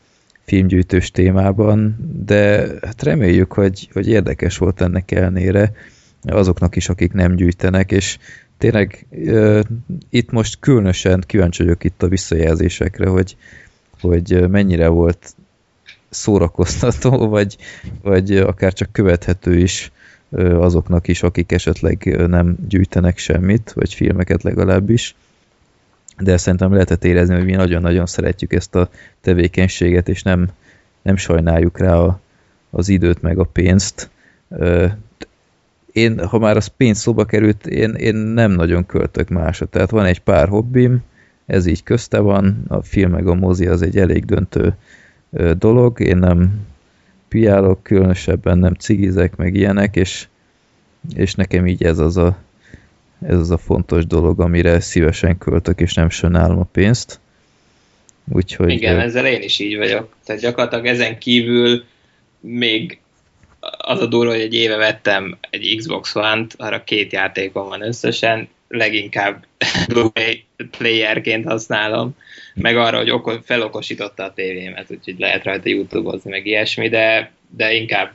filmgyűjtős 0.45 1.12
témában, 1.12 1.95
de 2.26 2.68
hát 2.82 3.03
reméljük, 3.03 3.53
hogy, 3.53 3.90
hogy 3.94 4.08
érdekes 4.08 4.58
volt 4.58 4.82
ennek 4.82 5.12
ellenére 5.12 5.72
azoknak 6.22 6.76
is, 6.76 6.90
akik 6.90 7.14
nem 7.14 7.36
gyűjtenek, 7.36 7.92
és 7.92 8.18
tényleg 8.58 9.08
itt 10.10 10.32
most 10.32 10.60
különösen 10.60 11.24
kíváncsi 11.26 11.64
vagyok 11.64 11.84
itt 11.84 12.03
a 12.03 12.08
visszajelzésekre, 12.08 13.10
hogy, 13.10 13.38
hogy 14.02 14.50
mennyire 14.50 14.88
volt 14.88 15.36
szórakoztató, 16.10 17.28
vagy, 17.28 17.58
vagy 18.02 18.38
akár 18.38 18.74
csak 18.74 18.92
követhető 18.92 19.58
is 19.58 19.92
azoknak 20.40 21.08
is, 21.08 21.24
akik 21.24 21.52
esetleg 21.52 22.26
nem 22.28 22.56
gyűjtenek 22.68 23.18
semmit, 23.18 23.72
vagy 23.76 23.94
filmeket 23.94 24.44
legalábbis. 24.44 25.16
De 26.20 26.38
szerintem 26.38 26.74
lehetett 26.74 27.03
érezni, 27.03 27.36
hogy 27.36 27.45
mi 27.45 27.52
nagyon-nagyon 27.52 28.06
szeretjük 28.06 28.53
ezt 28.53 28.76
a 28.76 28.90
tevékenységet, 29.22 30.10
és 30.10 30.24
nem, 30.24 30.48
nem 31.02 31.16
sajnáljuk 31.16 31.80
rá 31.80 31.95
a, 31.95 32.20
az 32.70 32.90
időt 32.90 33.22
meg 33.22 33.40
a 33.40 33.44
pénzt. 33.44 34.10
Én, 35.92 36.26
ha 36.26 36.40
már 36.40 36.58
az 36.58 36.68
pénz 36.68 37.00
szóba 37.00 37.26
került, 37.26 37.68
én, 37.68 37.94
én 37.94 38.16
nem 38.16 38.52
nagyon 38.52 38.86
költök 38.86 39.30
másra. 39.30 39.66
Tehát 39.66 39.90
van 39.90 40.06
egy 40.06 40.20
pár 40.22 40.48
hobbim, 40.48 41.03
ez 41.45 41.66
így 41.66 41.84
közte 41.84 42.20
van, 42.20 42.64
a 42.68 42.82
film 42.82 43.12
meg 43.12 43.28
a 43.28 43.34
mozi 43.34 43.68
az 43.68 43.82
egy 43.82 43.98
elég 43.98 44.26
döntő 44.26 44.76
dolog, 45.58 46.00
én 46.00 46.18
nem 46.18 46.66
piálok, 47.34 47.84
különösebben 47.84 48.58
nem 48.58 48.74
cigizek, 48.74 49.36
meg 49.36 49.56
ilyenek, 49.56 49.95
és, 49.95 50.28
és 51.16 51.36
nekem 51.36 51.68
így 51.68 51.84
ez 51.84 52.00
az 52.00 52.18
a 52.18 52.38
ez 53.28 53.38
az 53.38 53.52
a 53.52 53.58
fontos 53.58 54.06
dolog, 54.06 54.40
amire 54.40 54.80
szívesen 54.80 55.38
költök, 55.38 55.80
és 55.80 55.94
nem 55.94 56.10
sajnálom 56.10 56.60
a 56.60 56.68
pénzt. 56.72 57.20
Úgyhogy... 58.34 58.72
Igen, 58.72 59.00
ezzel 59.00 59.26
én 59.26 59.42
is 59.42 59.60
így 59.60 59.78
vagyok. 59.78 60.16
Tehát 60.26 60.42
gyakorlatilag 60.42 60.86
ezen 60.86 61.18
kívül 61.18 61.84
még 62.40 63.00
az 63.78 64.00
a 64.00 64.06
durva, 64.06 64.32
hogy 64.32 64.42
egy 64.42 64.53
éve 64.53 64.76
vettem 64.76 65.38
egy 65.50 65.76
Xbox 65.78 66.16
One-t, 66.16 66.56
arra 66.58 66.84
két 66.84 67.12
játékom 67.12 67.68
van 67.68 67.82
összesen, 67.82 68.48
leginkább 68.68 69.45
Blu-ray 69.88 70.45
playerként 70.78 71.45
használom, 71.45 72.16
meg 72.54 72.78
arra, 72.78 72.98
hogy 72.98 73.10
oko- 73.10 73.46
felokosította 73.46 74.24
a 74.24 74.34
tévémet, 74.34 74.92
úgyhogy 74.92 75.20
lehet 75.20 75.44
rajta 75.44 75.70
YouTube-ozni, 75.70 76.30
meg 76.30 76.46
ilyesmi, 76.46 76.90
de, 76.90 77.32
de 77.50 77.74
inkább 77.74 78.12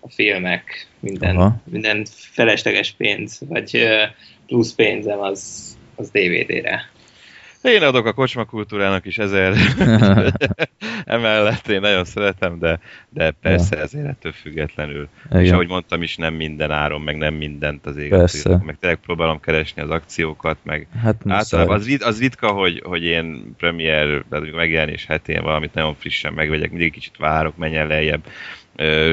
a 0.00 0.08
filmek, 0.08 0.86
minden, 1.00 1.36
Aha. 1.36 1.56
minden 1.70 2.06
felesleges 2.14 2.90
pénz, 2.90 3.40
vagy 3.48 3.86
plusz 4.46 4.72
pénzem 4.72 5.20
az, 5.20 5.72
az 5.96 6.10
DVD-re. 6.10 6.90
Én 7.62 7.82
adok 7.82 8.06
a 8.06 8.12
kocsma 8.12 8.44
kultúrának 8.44 9.06
is 9.06 9.18
ezer 9.18 9.54
emellett, 11.04 11.68
én 11.68 11.80
nagyon 11.80 12.04
szeretem, 12.04 12.58
de, 12.58 12.80
de 13.08 13.30
persze 13.30 13.76
ezért 13.76 14.06
ettől 14.06 14.32
függetlenül. 14.32 15.08
És 15.30 15.40
Igen. 15.40 15.52
ahogy 15.52 15.68
mondtam 15.68 16.02
is, 16.02 16.16
nem 16.16 16.34
minden 16.34 16.70
áron, 16.70 17.00
meg 17.00 17.16
nem 17.16 17.34
mindent 17.34 17.86
az 17.86 17.94
Persze. 18.08 18.50
éget. 18.50 18.64
Meg 18.64 18.76
tényleg 18.80 18.98
próbálom 18.98 19.40
keresni 19.40 19.82
az 19.82 19.90
akciókat, 19.90 20.56
meg 20.62 20.86
Hát 21.02 21.22
általában 21.28 21.76
az, 21.76 21.86
rit, 21.86 22.02
az 22.02 22.20
ritka, 22.20 22.50
hogy, 22.50 22.82
hogy 22.84 23.02
én 23.02 23.54
premier, 23.56 24.24
megjelenés 24.54 25.06
hetén 25.06 25.42
valamit 25.42 25.74
nagyon 25.74 25.94
frissen 25.94 26.32
megvegyek, 26.32 26.70
mindig 26.70 26.92
kicsit 26.92 27.16
várok, 27.16 27.56
menjen 27.56 27.86
lejjebb. 27.86 28.24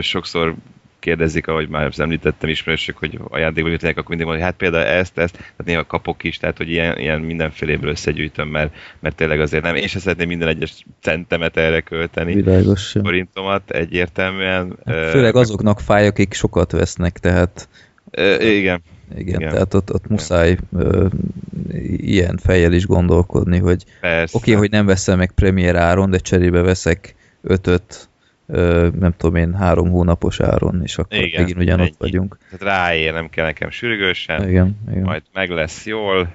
Sokszor 0.02 0.56
kérdezik, 1.00 1.48
ahogy 1.48 1.69
már 1.69 1.92
említettem 1.98 2.50
ismerősök, 2.50 2.98
hogy 2.98 3.19
ajándékba 3.30 3.69
jutnak, 3.69 3.98
akkor 3.98 4.10
mindig 4.10 4.26
mondom, 4.26 4.44
hogy 4.44 4.53
hát 4.53 4.60
például 4.60 4.86
ezt, 4.86 5.18
ezt, 5.18 5.34
tehát 5.34 5.66
néha 5.66 5.86
kapok 5.86 6.24
is, 6.24 6.38
tehát 6.38 6.58
hogy 6.58 6.69
ilyen, 6.69 6.98
ilyen 6.98 7.19
mindenféléből 7.19 7.90
összegyűjtöm, 7.90 8.48
mert, 8.48 8.74
mert 9.00 9.16
tényleg 9.16 9.40
azért 9.40 9.64
nem, 9.64 9.76
sem 9.76 10.02
szeretném 10.02 10.28
minden 10.28 10.48
egyes 10.48 10.86
centemet 11.02 11.58
erre 11.58 11.82
költeni, 11.82 12.34
Világos. 12.34 12.95
forintomat 13.03 13.72
egyértelműen. 13.72 14.78
Hát 14.86 15.10
Főleg 15.10 15.36
azoknak 15.36 15.80
fáj, 15.80 16.08
akik 16.08 16.34
sokat 16.34 16.72
vesznek, 16.72 17.18
tehát 17.18 17.69
igen, 18.40 18.82
igen, 19.16 19.40
Igen. 19.40 19.52
tehát 19.52 19.74
ott, 19.74 19.94
ott 19.94 20.08
muszáj 20.08 20.58
ö, 20.78 21.08
ilyen 21.98 22.38
fejjel 22.38 22.74
is 22.74 22.86
gondolkodni, 22.86 23.58
hogy 23.58 23.84
oké, 24.02 24.26
okay, 24.32 24.53
hogy 24.53 24.72
nem 24.72 24.86
veszel 24.86 25.16
meg 25.16 25.32
premier 25.32 25.76
áron, 25.76 26.10
de 26.10 26.18
cserébe 26.18 26.61
veszek 26.61 27.16
ötöt, 27.42 28.09
nem 29.00 29.14
tudom 29.18 29.36
én, 29.36 29.53
három 29.56 29.90
hónapos 29.90 30.40
áron, 30.40 30.82
és 30.84 30.98
akkor 30.98 31.18
Igen, 31.18 31.42
megint 31.42 31.60
ugyanott 31.60 31.86
ennyi. 31.88 31.95
vagyunk. 31.98 32.38
Tehát 32.50 32.76
ráér, 32.78 33.14
nem 33.14 33.30
kell 33.30 33.45
nekem 33.45 33.69
sürgősen, 33.69 34.50
Igen, 34.50 34.78
igen. 34.92 35.03
majd 35.03 35.22
meg 35.34 35.50
lesz 35.50 35.86
jól, 35.86 36.32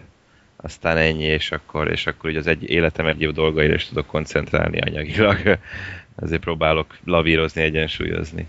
aztán 0.57 0.97
ennyi, 0.97 1.25
és 1.25 1.51
akkor, 1.51 1.91
és 1.91 2.07
akkor 2.07 2.31
ugye 2.31 2.39
az 2.39 2.47
egy 2.47 2.71
életem 2.71 3.07
egyéb 3.07 3.33
dolgaira 3.33 3.75
is 3.75 3.87
tudok 3.89 4.07
koncentrálni 4.07 4.79
anyagilag. 4.81 5.39
Ezért 6.23 6.41
próbálok 6.43 6.97
lavírozni, 7.05 7.63
egyensúlyozni. 7.63 8.47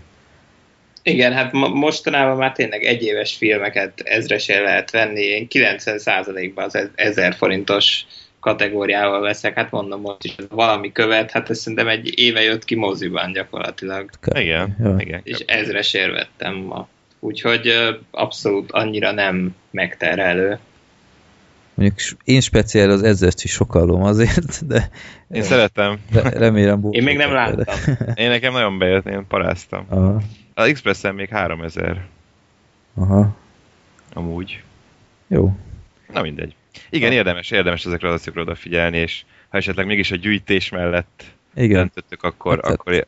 Igen, 1.02 1.32
hát 1.32 1.52
mo- 1.52 1.74
mostanában 1.74 2.36
már 2.36 2.52
tényleg 2.52 2.82
egyéves 2.84 3.36
filmeket 3.36 4.00
ezresért 4.00 4.62
lehet 4.64 4.90
venni. 4.90 5.20
Én 5.22 5.46
90%-ban 5.50 6.64
az 6.64 6.74
ez- 6.74 6.90
1000 6.94 7.34
forintos 7.34 8.04
kategóriával 8.46 9.20
veszek, 9.20 9.54
hát 9.54 9.70
mondom 9.70 10.00
most 10.00 10.24
is, 10.24 10.34
valami 10.48 10.92
követ, 10.92 11.30
hát 11.30 11.50
ez 11.50 11.58
szerintem 11.58 11.88
egy 11.88 12.18
éve 12.18 12.42
jött 12.42 12.64
ki 12.64 12.74
moziban 12.74 13.32
gyakorlatilag, 13.32 14.10
Igen, 14.32 14.76
Ja. 14.80 14.94
igen. 14.98 15.20
és 15.24 15.38
ezresért 15.38 16.12
vettem 16.12 16.54
ma. 16.54 16.88
Úgyhogy 17.20 17.72
abszolút 18.10 18.72
annyira 18.72 19.12
nem 19.12 19.54
megterelő. 19.70 20.58
Mondjuk 21.74 21.98
én 22.24 22.40
speciál 22.40 22.90
az 22.90 23.02
ezért 23.02 23.42
is 23.42 23.50
sokallom 23.50 24.02
azért, 24.02 24.66
de 24.66 24.88
Én 25.30 25.42
szeretem. 25.42 25.98
re- 26.12 26.30
remélem 26.30 26.88
Én 26.90 27.02
még 27.02 27.16
nem 27.16 27.32
láttam. 27.32 27.64
vele. 27.96 28.12
Én 28.14 28.28
nekem 28.28 28.52
nagyon 28.52 28.78
bejött, 28.78 29.06
én 29.06 29.26
paráztam. 29.28 29.86
Aha, 29.88 30.20
Az 30.54 30.68
Expressen 30.68 31.14
még 31.14 31.28
3000 31.28 32.04
aha, 32.94 33.36
amúgy. 34.12 34.62
jó. 35.28 35.52
Na 36.12 36.22
mindegy. 36.22 36.54
Igen, 36.90 37.12
érdemes, 37.12 37.50
érdemes 37.50 37.84
ezekre 37.86 38.08
az 38.08 38.14
adatokra 38.14 38.42
odafigyelni, 38.42 38.96
és 38.96 39.22
ha 39.48 39.56
esetleg 39.58 39.86
mégis 39.86 40.10
a 40.10 40.16
gyűjtés 40.16 40.68
mellett 40.68 41.24
Igen, 41.54 41.76
döntöttök, 41.76 42.22
akkor, 42.22 42.52
Hát, 42.52 42.62
tehát 42.62 42.78
akkor 42.80 43.06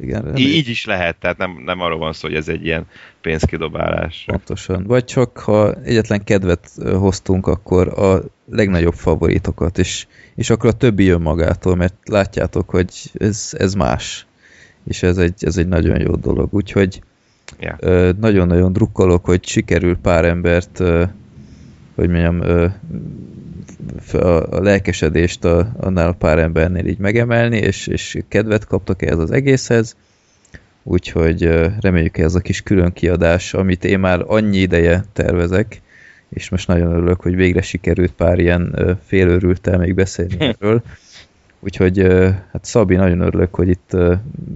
igen, 0.00 0.22
reméljük. 0.22 0.54
így 0.54 0.68
is 0.68 0.84
lehet, 0.84 1.16
tehát 1.16 1.38
nem, 1.38 1.62
nem 1.64 1.80
arról 1.80 1.98
van 1.98 2.12
szó, 2.12 2.28
hogy 2.28 2.36
ez 2.36 2.48
egy 2.48 2.64
ilyen 2.64 2.86
pénzkidobálás. 3.20 4.24
Pontosan. 4.26 4.84
Vagy 4.86 5.04
csak, 5.04 5.38
ha 5.38 5.74
egyetlen 5.74 6.24
kedvet 6.24 6.70
hoztunk, 6.92 7.46
akkor 7.46 7.88
a 7.88 8.22
legnagyobb 8.50 8.94
favoritokat, 8.94 9.78
és, 9.78 10.06
és 10.34 10.50
akkor 10.50 10.68
a 10.68 10.72
többi 10.72 11.04
jön 11.04 11.20
magától, 11.20 11.76
mert 11.76 11.94
látjátok, 12.04 12.70
hogy 12.70 12.88
ez, 13.14 13.50
ez 13.58 13.74
más. 13.74 14.26
És 14.84 15.02
ez 15.02 15.18
egy, 15.18 15.44
ez 15.44 15.56
egy 15.56 15.68
nagyon 15.68 16.00
jó 16.00 16.14
dolog. 16.14 16.54
Úgyhogy 16.54 17.00
ö, 17.78 18.10
nagyon-nagyon 18.20 18.72
drukkolok, 18.72 19.24
hogy 19.24 19.46
sikerül 19.46 19.96
pár 19.96 20.24
embert, 20.24 20.82
hogy 22.00 22.10
mondjam, 22.10 22.40
a, 24.12 24.56
a 24.56 24.62
lelkesedést 24.62 25.44
a, 25.44 25.72
annál 25.76 26.08
a 26.08 26.12
pár 26.12 26.38
embernél 26.38 26.86
így 26.86 26.98
megemelni, 26.98 27.56
és, 27.56 27.86
és 27.86 28.18
kedvet 28.28 28.66
kaptak 28.66 29.02
ehhez 29.02 29.18
az 29.18 29.30
egészhez. 29.30 29.96
Úgyhogy 30.82 31.42
reméljük 31.80 32.18
ez 32.18 32.34
a 32.34 32.40
kis 32.40 32.62
külön 32.62 32.92
kiadás, 32.92 33.54
amit 33.54 33.84
én 33.84 33.98
már 33.98 34.24
annyi 34.26 34.58
ideje 34.58 35.04
tervezek, 35.12 35.80
és 36.28 36.48
most 36.48 36.66
nagyon 36.66 36.92
örülök, 36.92 37.20
hogy 37.20 37.34
végre 37.34 37.62
sikerült 37.62 38.12
pár 38.12 38.38
ilyen 38.38 38.98
félőrültel 39.06 39.78
még 39.78 39.94
beszélni 39.94 40.36
erről. 40.58 40.82
Úgyhogy 41.62 41.98
hát 42.52 42.64
Szabi, 42.64 42.94
nagyon 42.94 43.20
örülök, 43.20 43.54
hogy 43.54 43.68
itt 43.68 43.96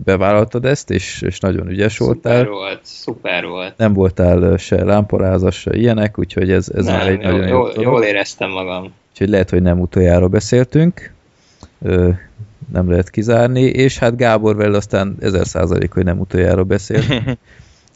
bevállaltad 0.04 0.64
ezt, 0.64 0.90
és, 0.90 1.22
és 1.22 1.40
nagyon 1.40 1.68
ügyes 1.68 1.98
voltál. 1.98 2.36
Szuper 2.36 2.48
volt, 2.48 2.80
szuper 2.82 3.46
volt. 3.46 3.76
Nem 3.76 3.92
voltál 3.92 4.56
se 4.56 4.84
lámparázas, 4.84 5.60
se 5.60 5.76
ilyenek, 5.76 6.18
úgyhogy 6.18 6.50
ez, 6.50 6.68
ez 6.68 6.84
nem, 6.84 6.96
már 6.96 7.08
egy 7.08 7.22
jó, 7.22 7.30
nagyon 7.30 7.46
jó 7.46 7.54
jól, 7.54 7.72
dolog. 7.72 7.92
jól 7.92 8.02
éreztem 8.02 8.50
magam. 8.50 8.92
Úgyhogy 9.10 9.28
lehet, 9.28 9.50
hogy 9.50 9.62
nem 9.62 9.80
utoljára 9.80 10.28
beszéltünk. 10.28 11.12
Nem 12.72 12.90
lehet 12.90 13.10
kizárni, 13.10 13.62
és 13.62 13.98
hát 13.98 14.16
Gábor 14.16 14.56
vele 14.56 14.76
aztán 14.76 15.16
ezer 15.20 15.46
százalék, 15.46 15.92
hogy 15.92 16.04
nem 16.04 16.20
utoljára 16.20 16.64
beszélt. 16.64 17.06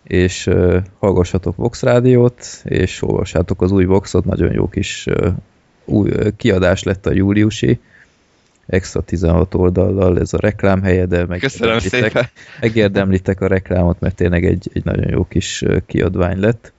és 0.05 0.51
hallgassatok 0.99 1.57
Vox 1.57 1.83
rádiót, 1.83 2.47
és 2.65 3.03
olvassátok 3.03 3.63
az 3.63 3.73
új 3.73 3.85
Voxot, 3.85 4.25
nagyon 4.25 4.53
jó 4.53 4.69
kis 4.69 5.07
új 5.85 6.11
kiadás 6.37 6.83
lett 6.83 7.07
a 7.07 7.13
júliusi, 7.13 7.81
extra 8.69 9.01
16 9.01 9.55
oldallal, 9.55 10.21
ez 10.21 10.33
a 10.33 10.39
reklámhelye, 10.41 11.07
de 11.07 11.27
Köszönöm 11.27 11.75
megérdemlitek, 11.75 12.13
szépen. 12.13 12.29
megérdemlitek 12.61 13.41
a 13.41 13.47
reklámot, 13.47 14.01
mert 14.01 14.15
tényleg 14.15 14.45
egy, 14.45 14.71
egy 14.73 14.85
nagyon 14.85 15.09
jó 15.11 15.25
kis 15.25 15.65
kiadvány 15.87 16.41
lett. 16.41 16.73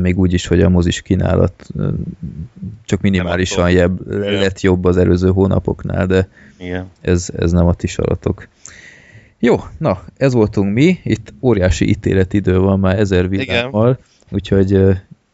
Még 0.00 0.18
úgy 0.18 0.32
is, 0.32 0.46
hogy 0.46 0.62
a 0.62 0.68
mozis 0.68 1.02
kínálat 1.02 1.66
csak 2.84 3.00
minimálisan 3.00 3.70
jebb, 3.70 4.10
lett 4.10 4.60
jobb 4.60 4.84
az 4.84 4.96
előző 4.96 5.28
hónapoknál, 5.28 6.06
de 6.06 6.28
Igen. 6.58 6.90
ez, 7.00 7.30
ez 7.36 7.52
nem 7.52 7.66
a 7.66 7.74
ti 7.74 7.86
saratok. 7.86 8.48
Jó, 9.38 9.56
na, 9.78 10.04
ez 10.16 10.32
voltunk 10.32 10.72
mi, 10.74 10.98
itt 11.04 11.34
óriási 11.40 11.88
ítéletidő 11.88 12.58
van 12.58 12.80
már 12.80 12.98
ezer 12.98 13.28
villámmal, 13.28 13.98
úgyhogy 14.30 14.80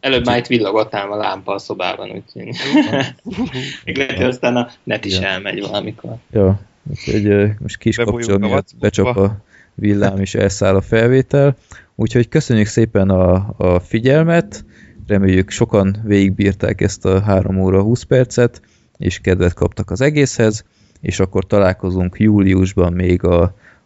Előbb 0.01 0.25
már 0.25 0.39
itt 0.39 0.47
villogott 0.47 0.95
ám 0.95 1.11
a 1.11 1.17
lámpa 1.17 1.55
a 1.55 1.59
szobában, 1.59 2.11
úgyhogy... 2.11 2.45
Még 3.85 3.97
lehet, 3.97 4.17
hogy 4.17 4.27
aztán 4.27 4.57
a 4.57 4.69
net 4.83 5.05
is 5.05 5.17
Igen. 5.17 5.31
elmegy 5.31 5.61
valamikor. 5.61 6.17
ja, 6.31 6.61
úgyhogy 6.91 7.27
ö, 7.27 7.47
most 7.59 7.77
ki 7.77 7.89
is 7.89 7.97
Bebújunk 7.97 8.25
kapcsol, 8.25 8.49
miatt 8.49 8.69
becsap 8.79 9.17
a 9.17 9.37
villám 9.75 10.19
és 10.19 10.35
elszáll 10.35 10.75
a 10.77 10.81
felvétel. 10.81 11.57
Úgyhogy 11.95 12.29
köszönjük 12.29 12.67
szépen 12.67 13.11
a, 13.11 13.55
a 13.57 13.81
figyelmet, 13.81 14.65
reméljük 15.07 15.51
sokan 15.51 15.97
végigbírták 16.05 16.81
ezt 16.81 17.05
a 17.05 17.21
3 17.21 17.61
óra 17.61 17.83
20 17.83 18.03
percet, 18.03 18.63
és 18.97 19.19
kedvet 19.19 19.55
kaptak 19.55 19.91
az 19.91 20.01
egészhez, 20.01 20.65
és 21.01 21.21
akkor 21.21 21.47
találkozunk 21.47 22.19
júliusban 22.19 22.93
még 22.93 23.25
a, 23.25 23.43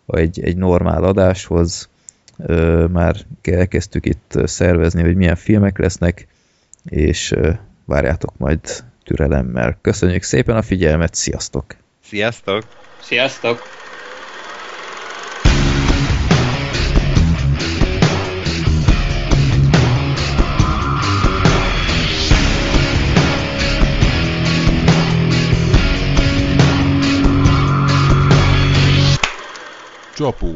a 0.07 0.17
egy, 0.17 0.41
egy 0.43 0.57
normál 0.57 1.05
adáshoz, 1.05 1.89
már 2.91 3.17
elkezdtük 3.43 4.07
itt 4.07 4.33
szervezni, 4.45 5.03
hogy 5.03 5.15
milyen 5.17 5.37
filmek 5.37 5.79
lesznek, 5.79 6.27
és 6.85 7.35
várjátok 7.85 8.39
majd 8.39 8.61
türelemmel. 9.05 9.79
Köszönjük 9.81 10.23
szépen 10.23 10.57
a 10.57 10.63
figyelmet, 10.63 11.15
sziasztok! 11.15 11.77
Sziasztok! 12.05 12.63
Sziasztok! 13.01 13.63
Csapó. 30.15 30.55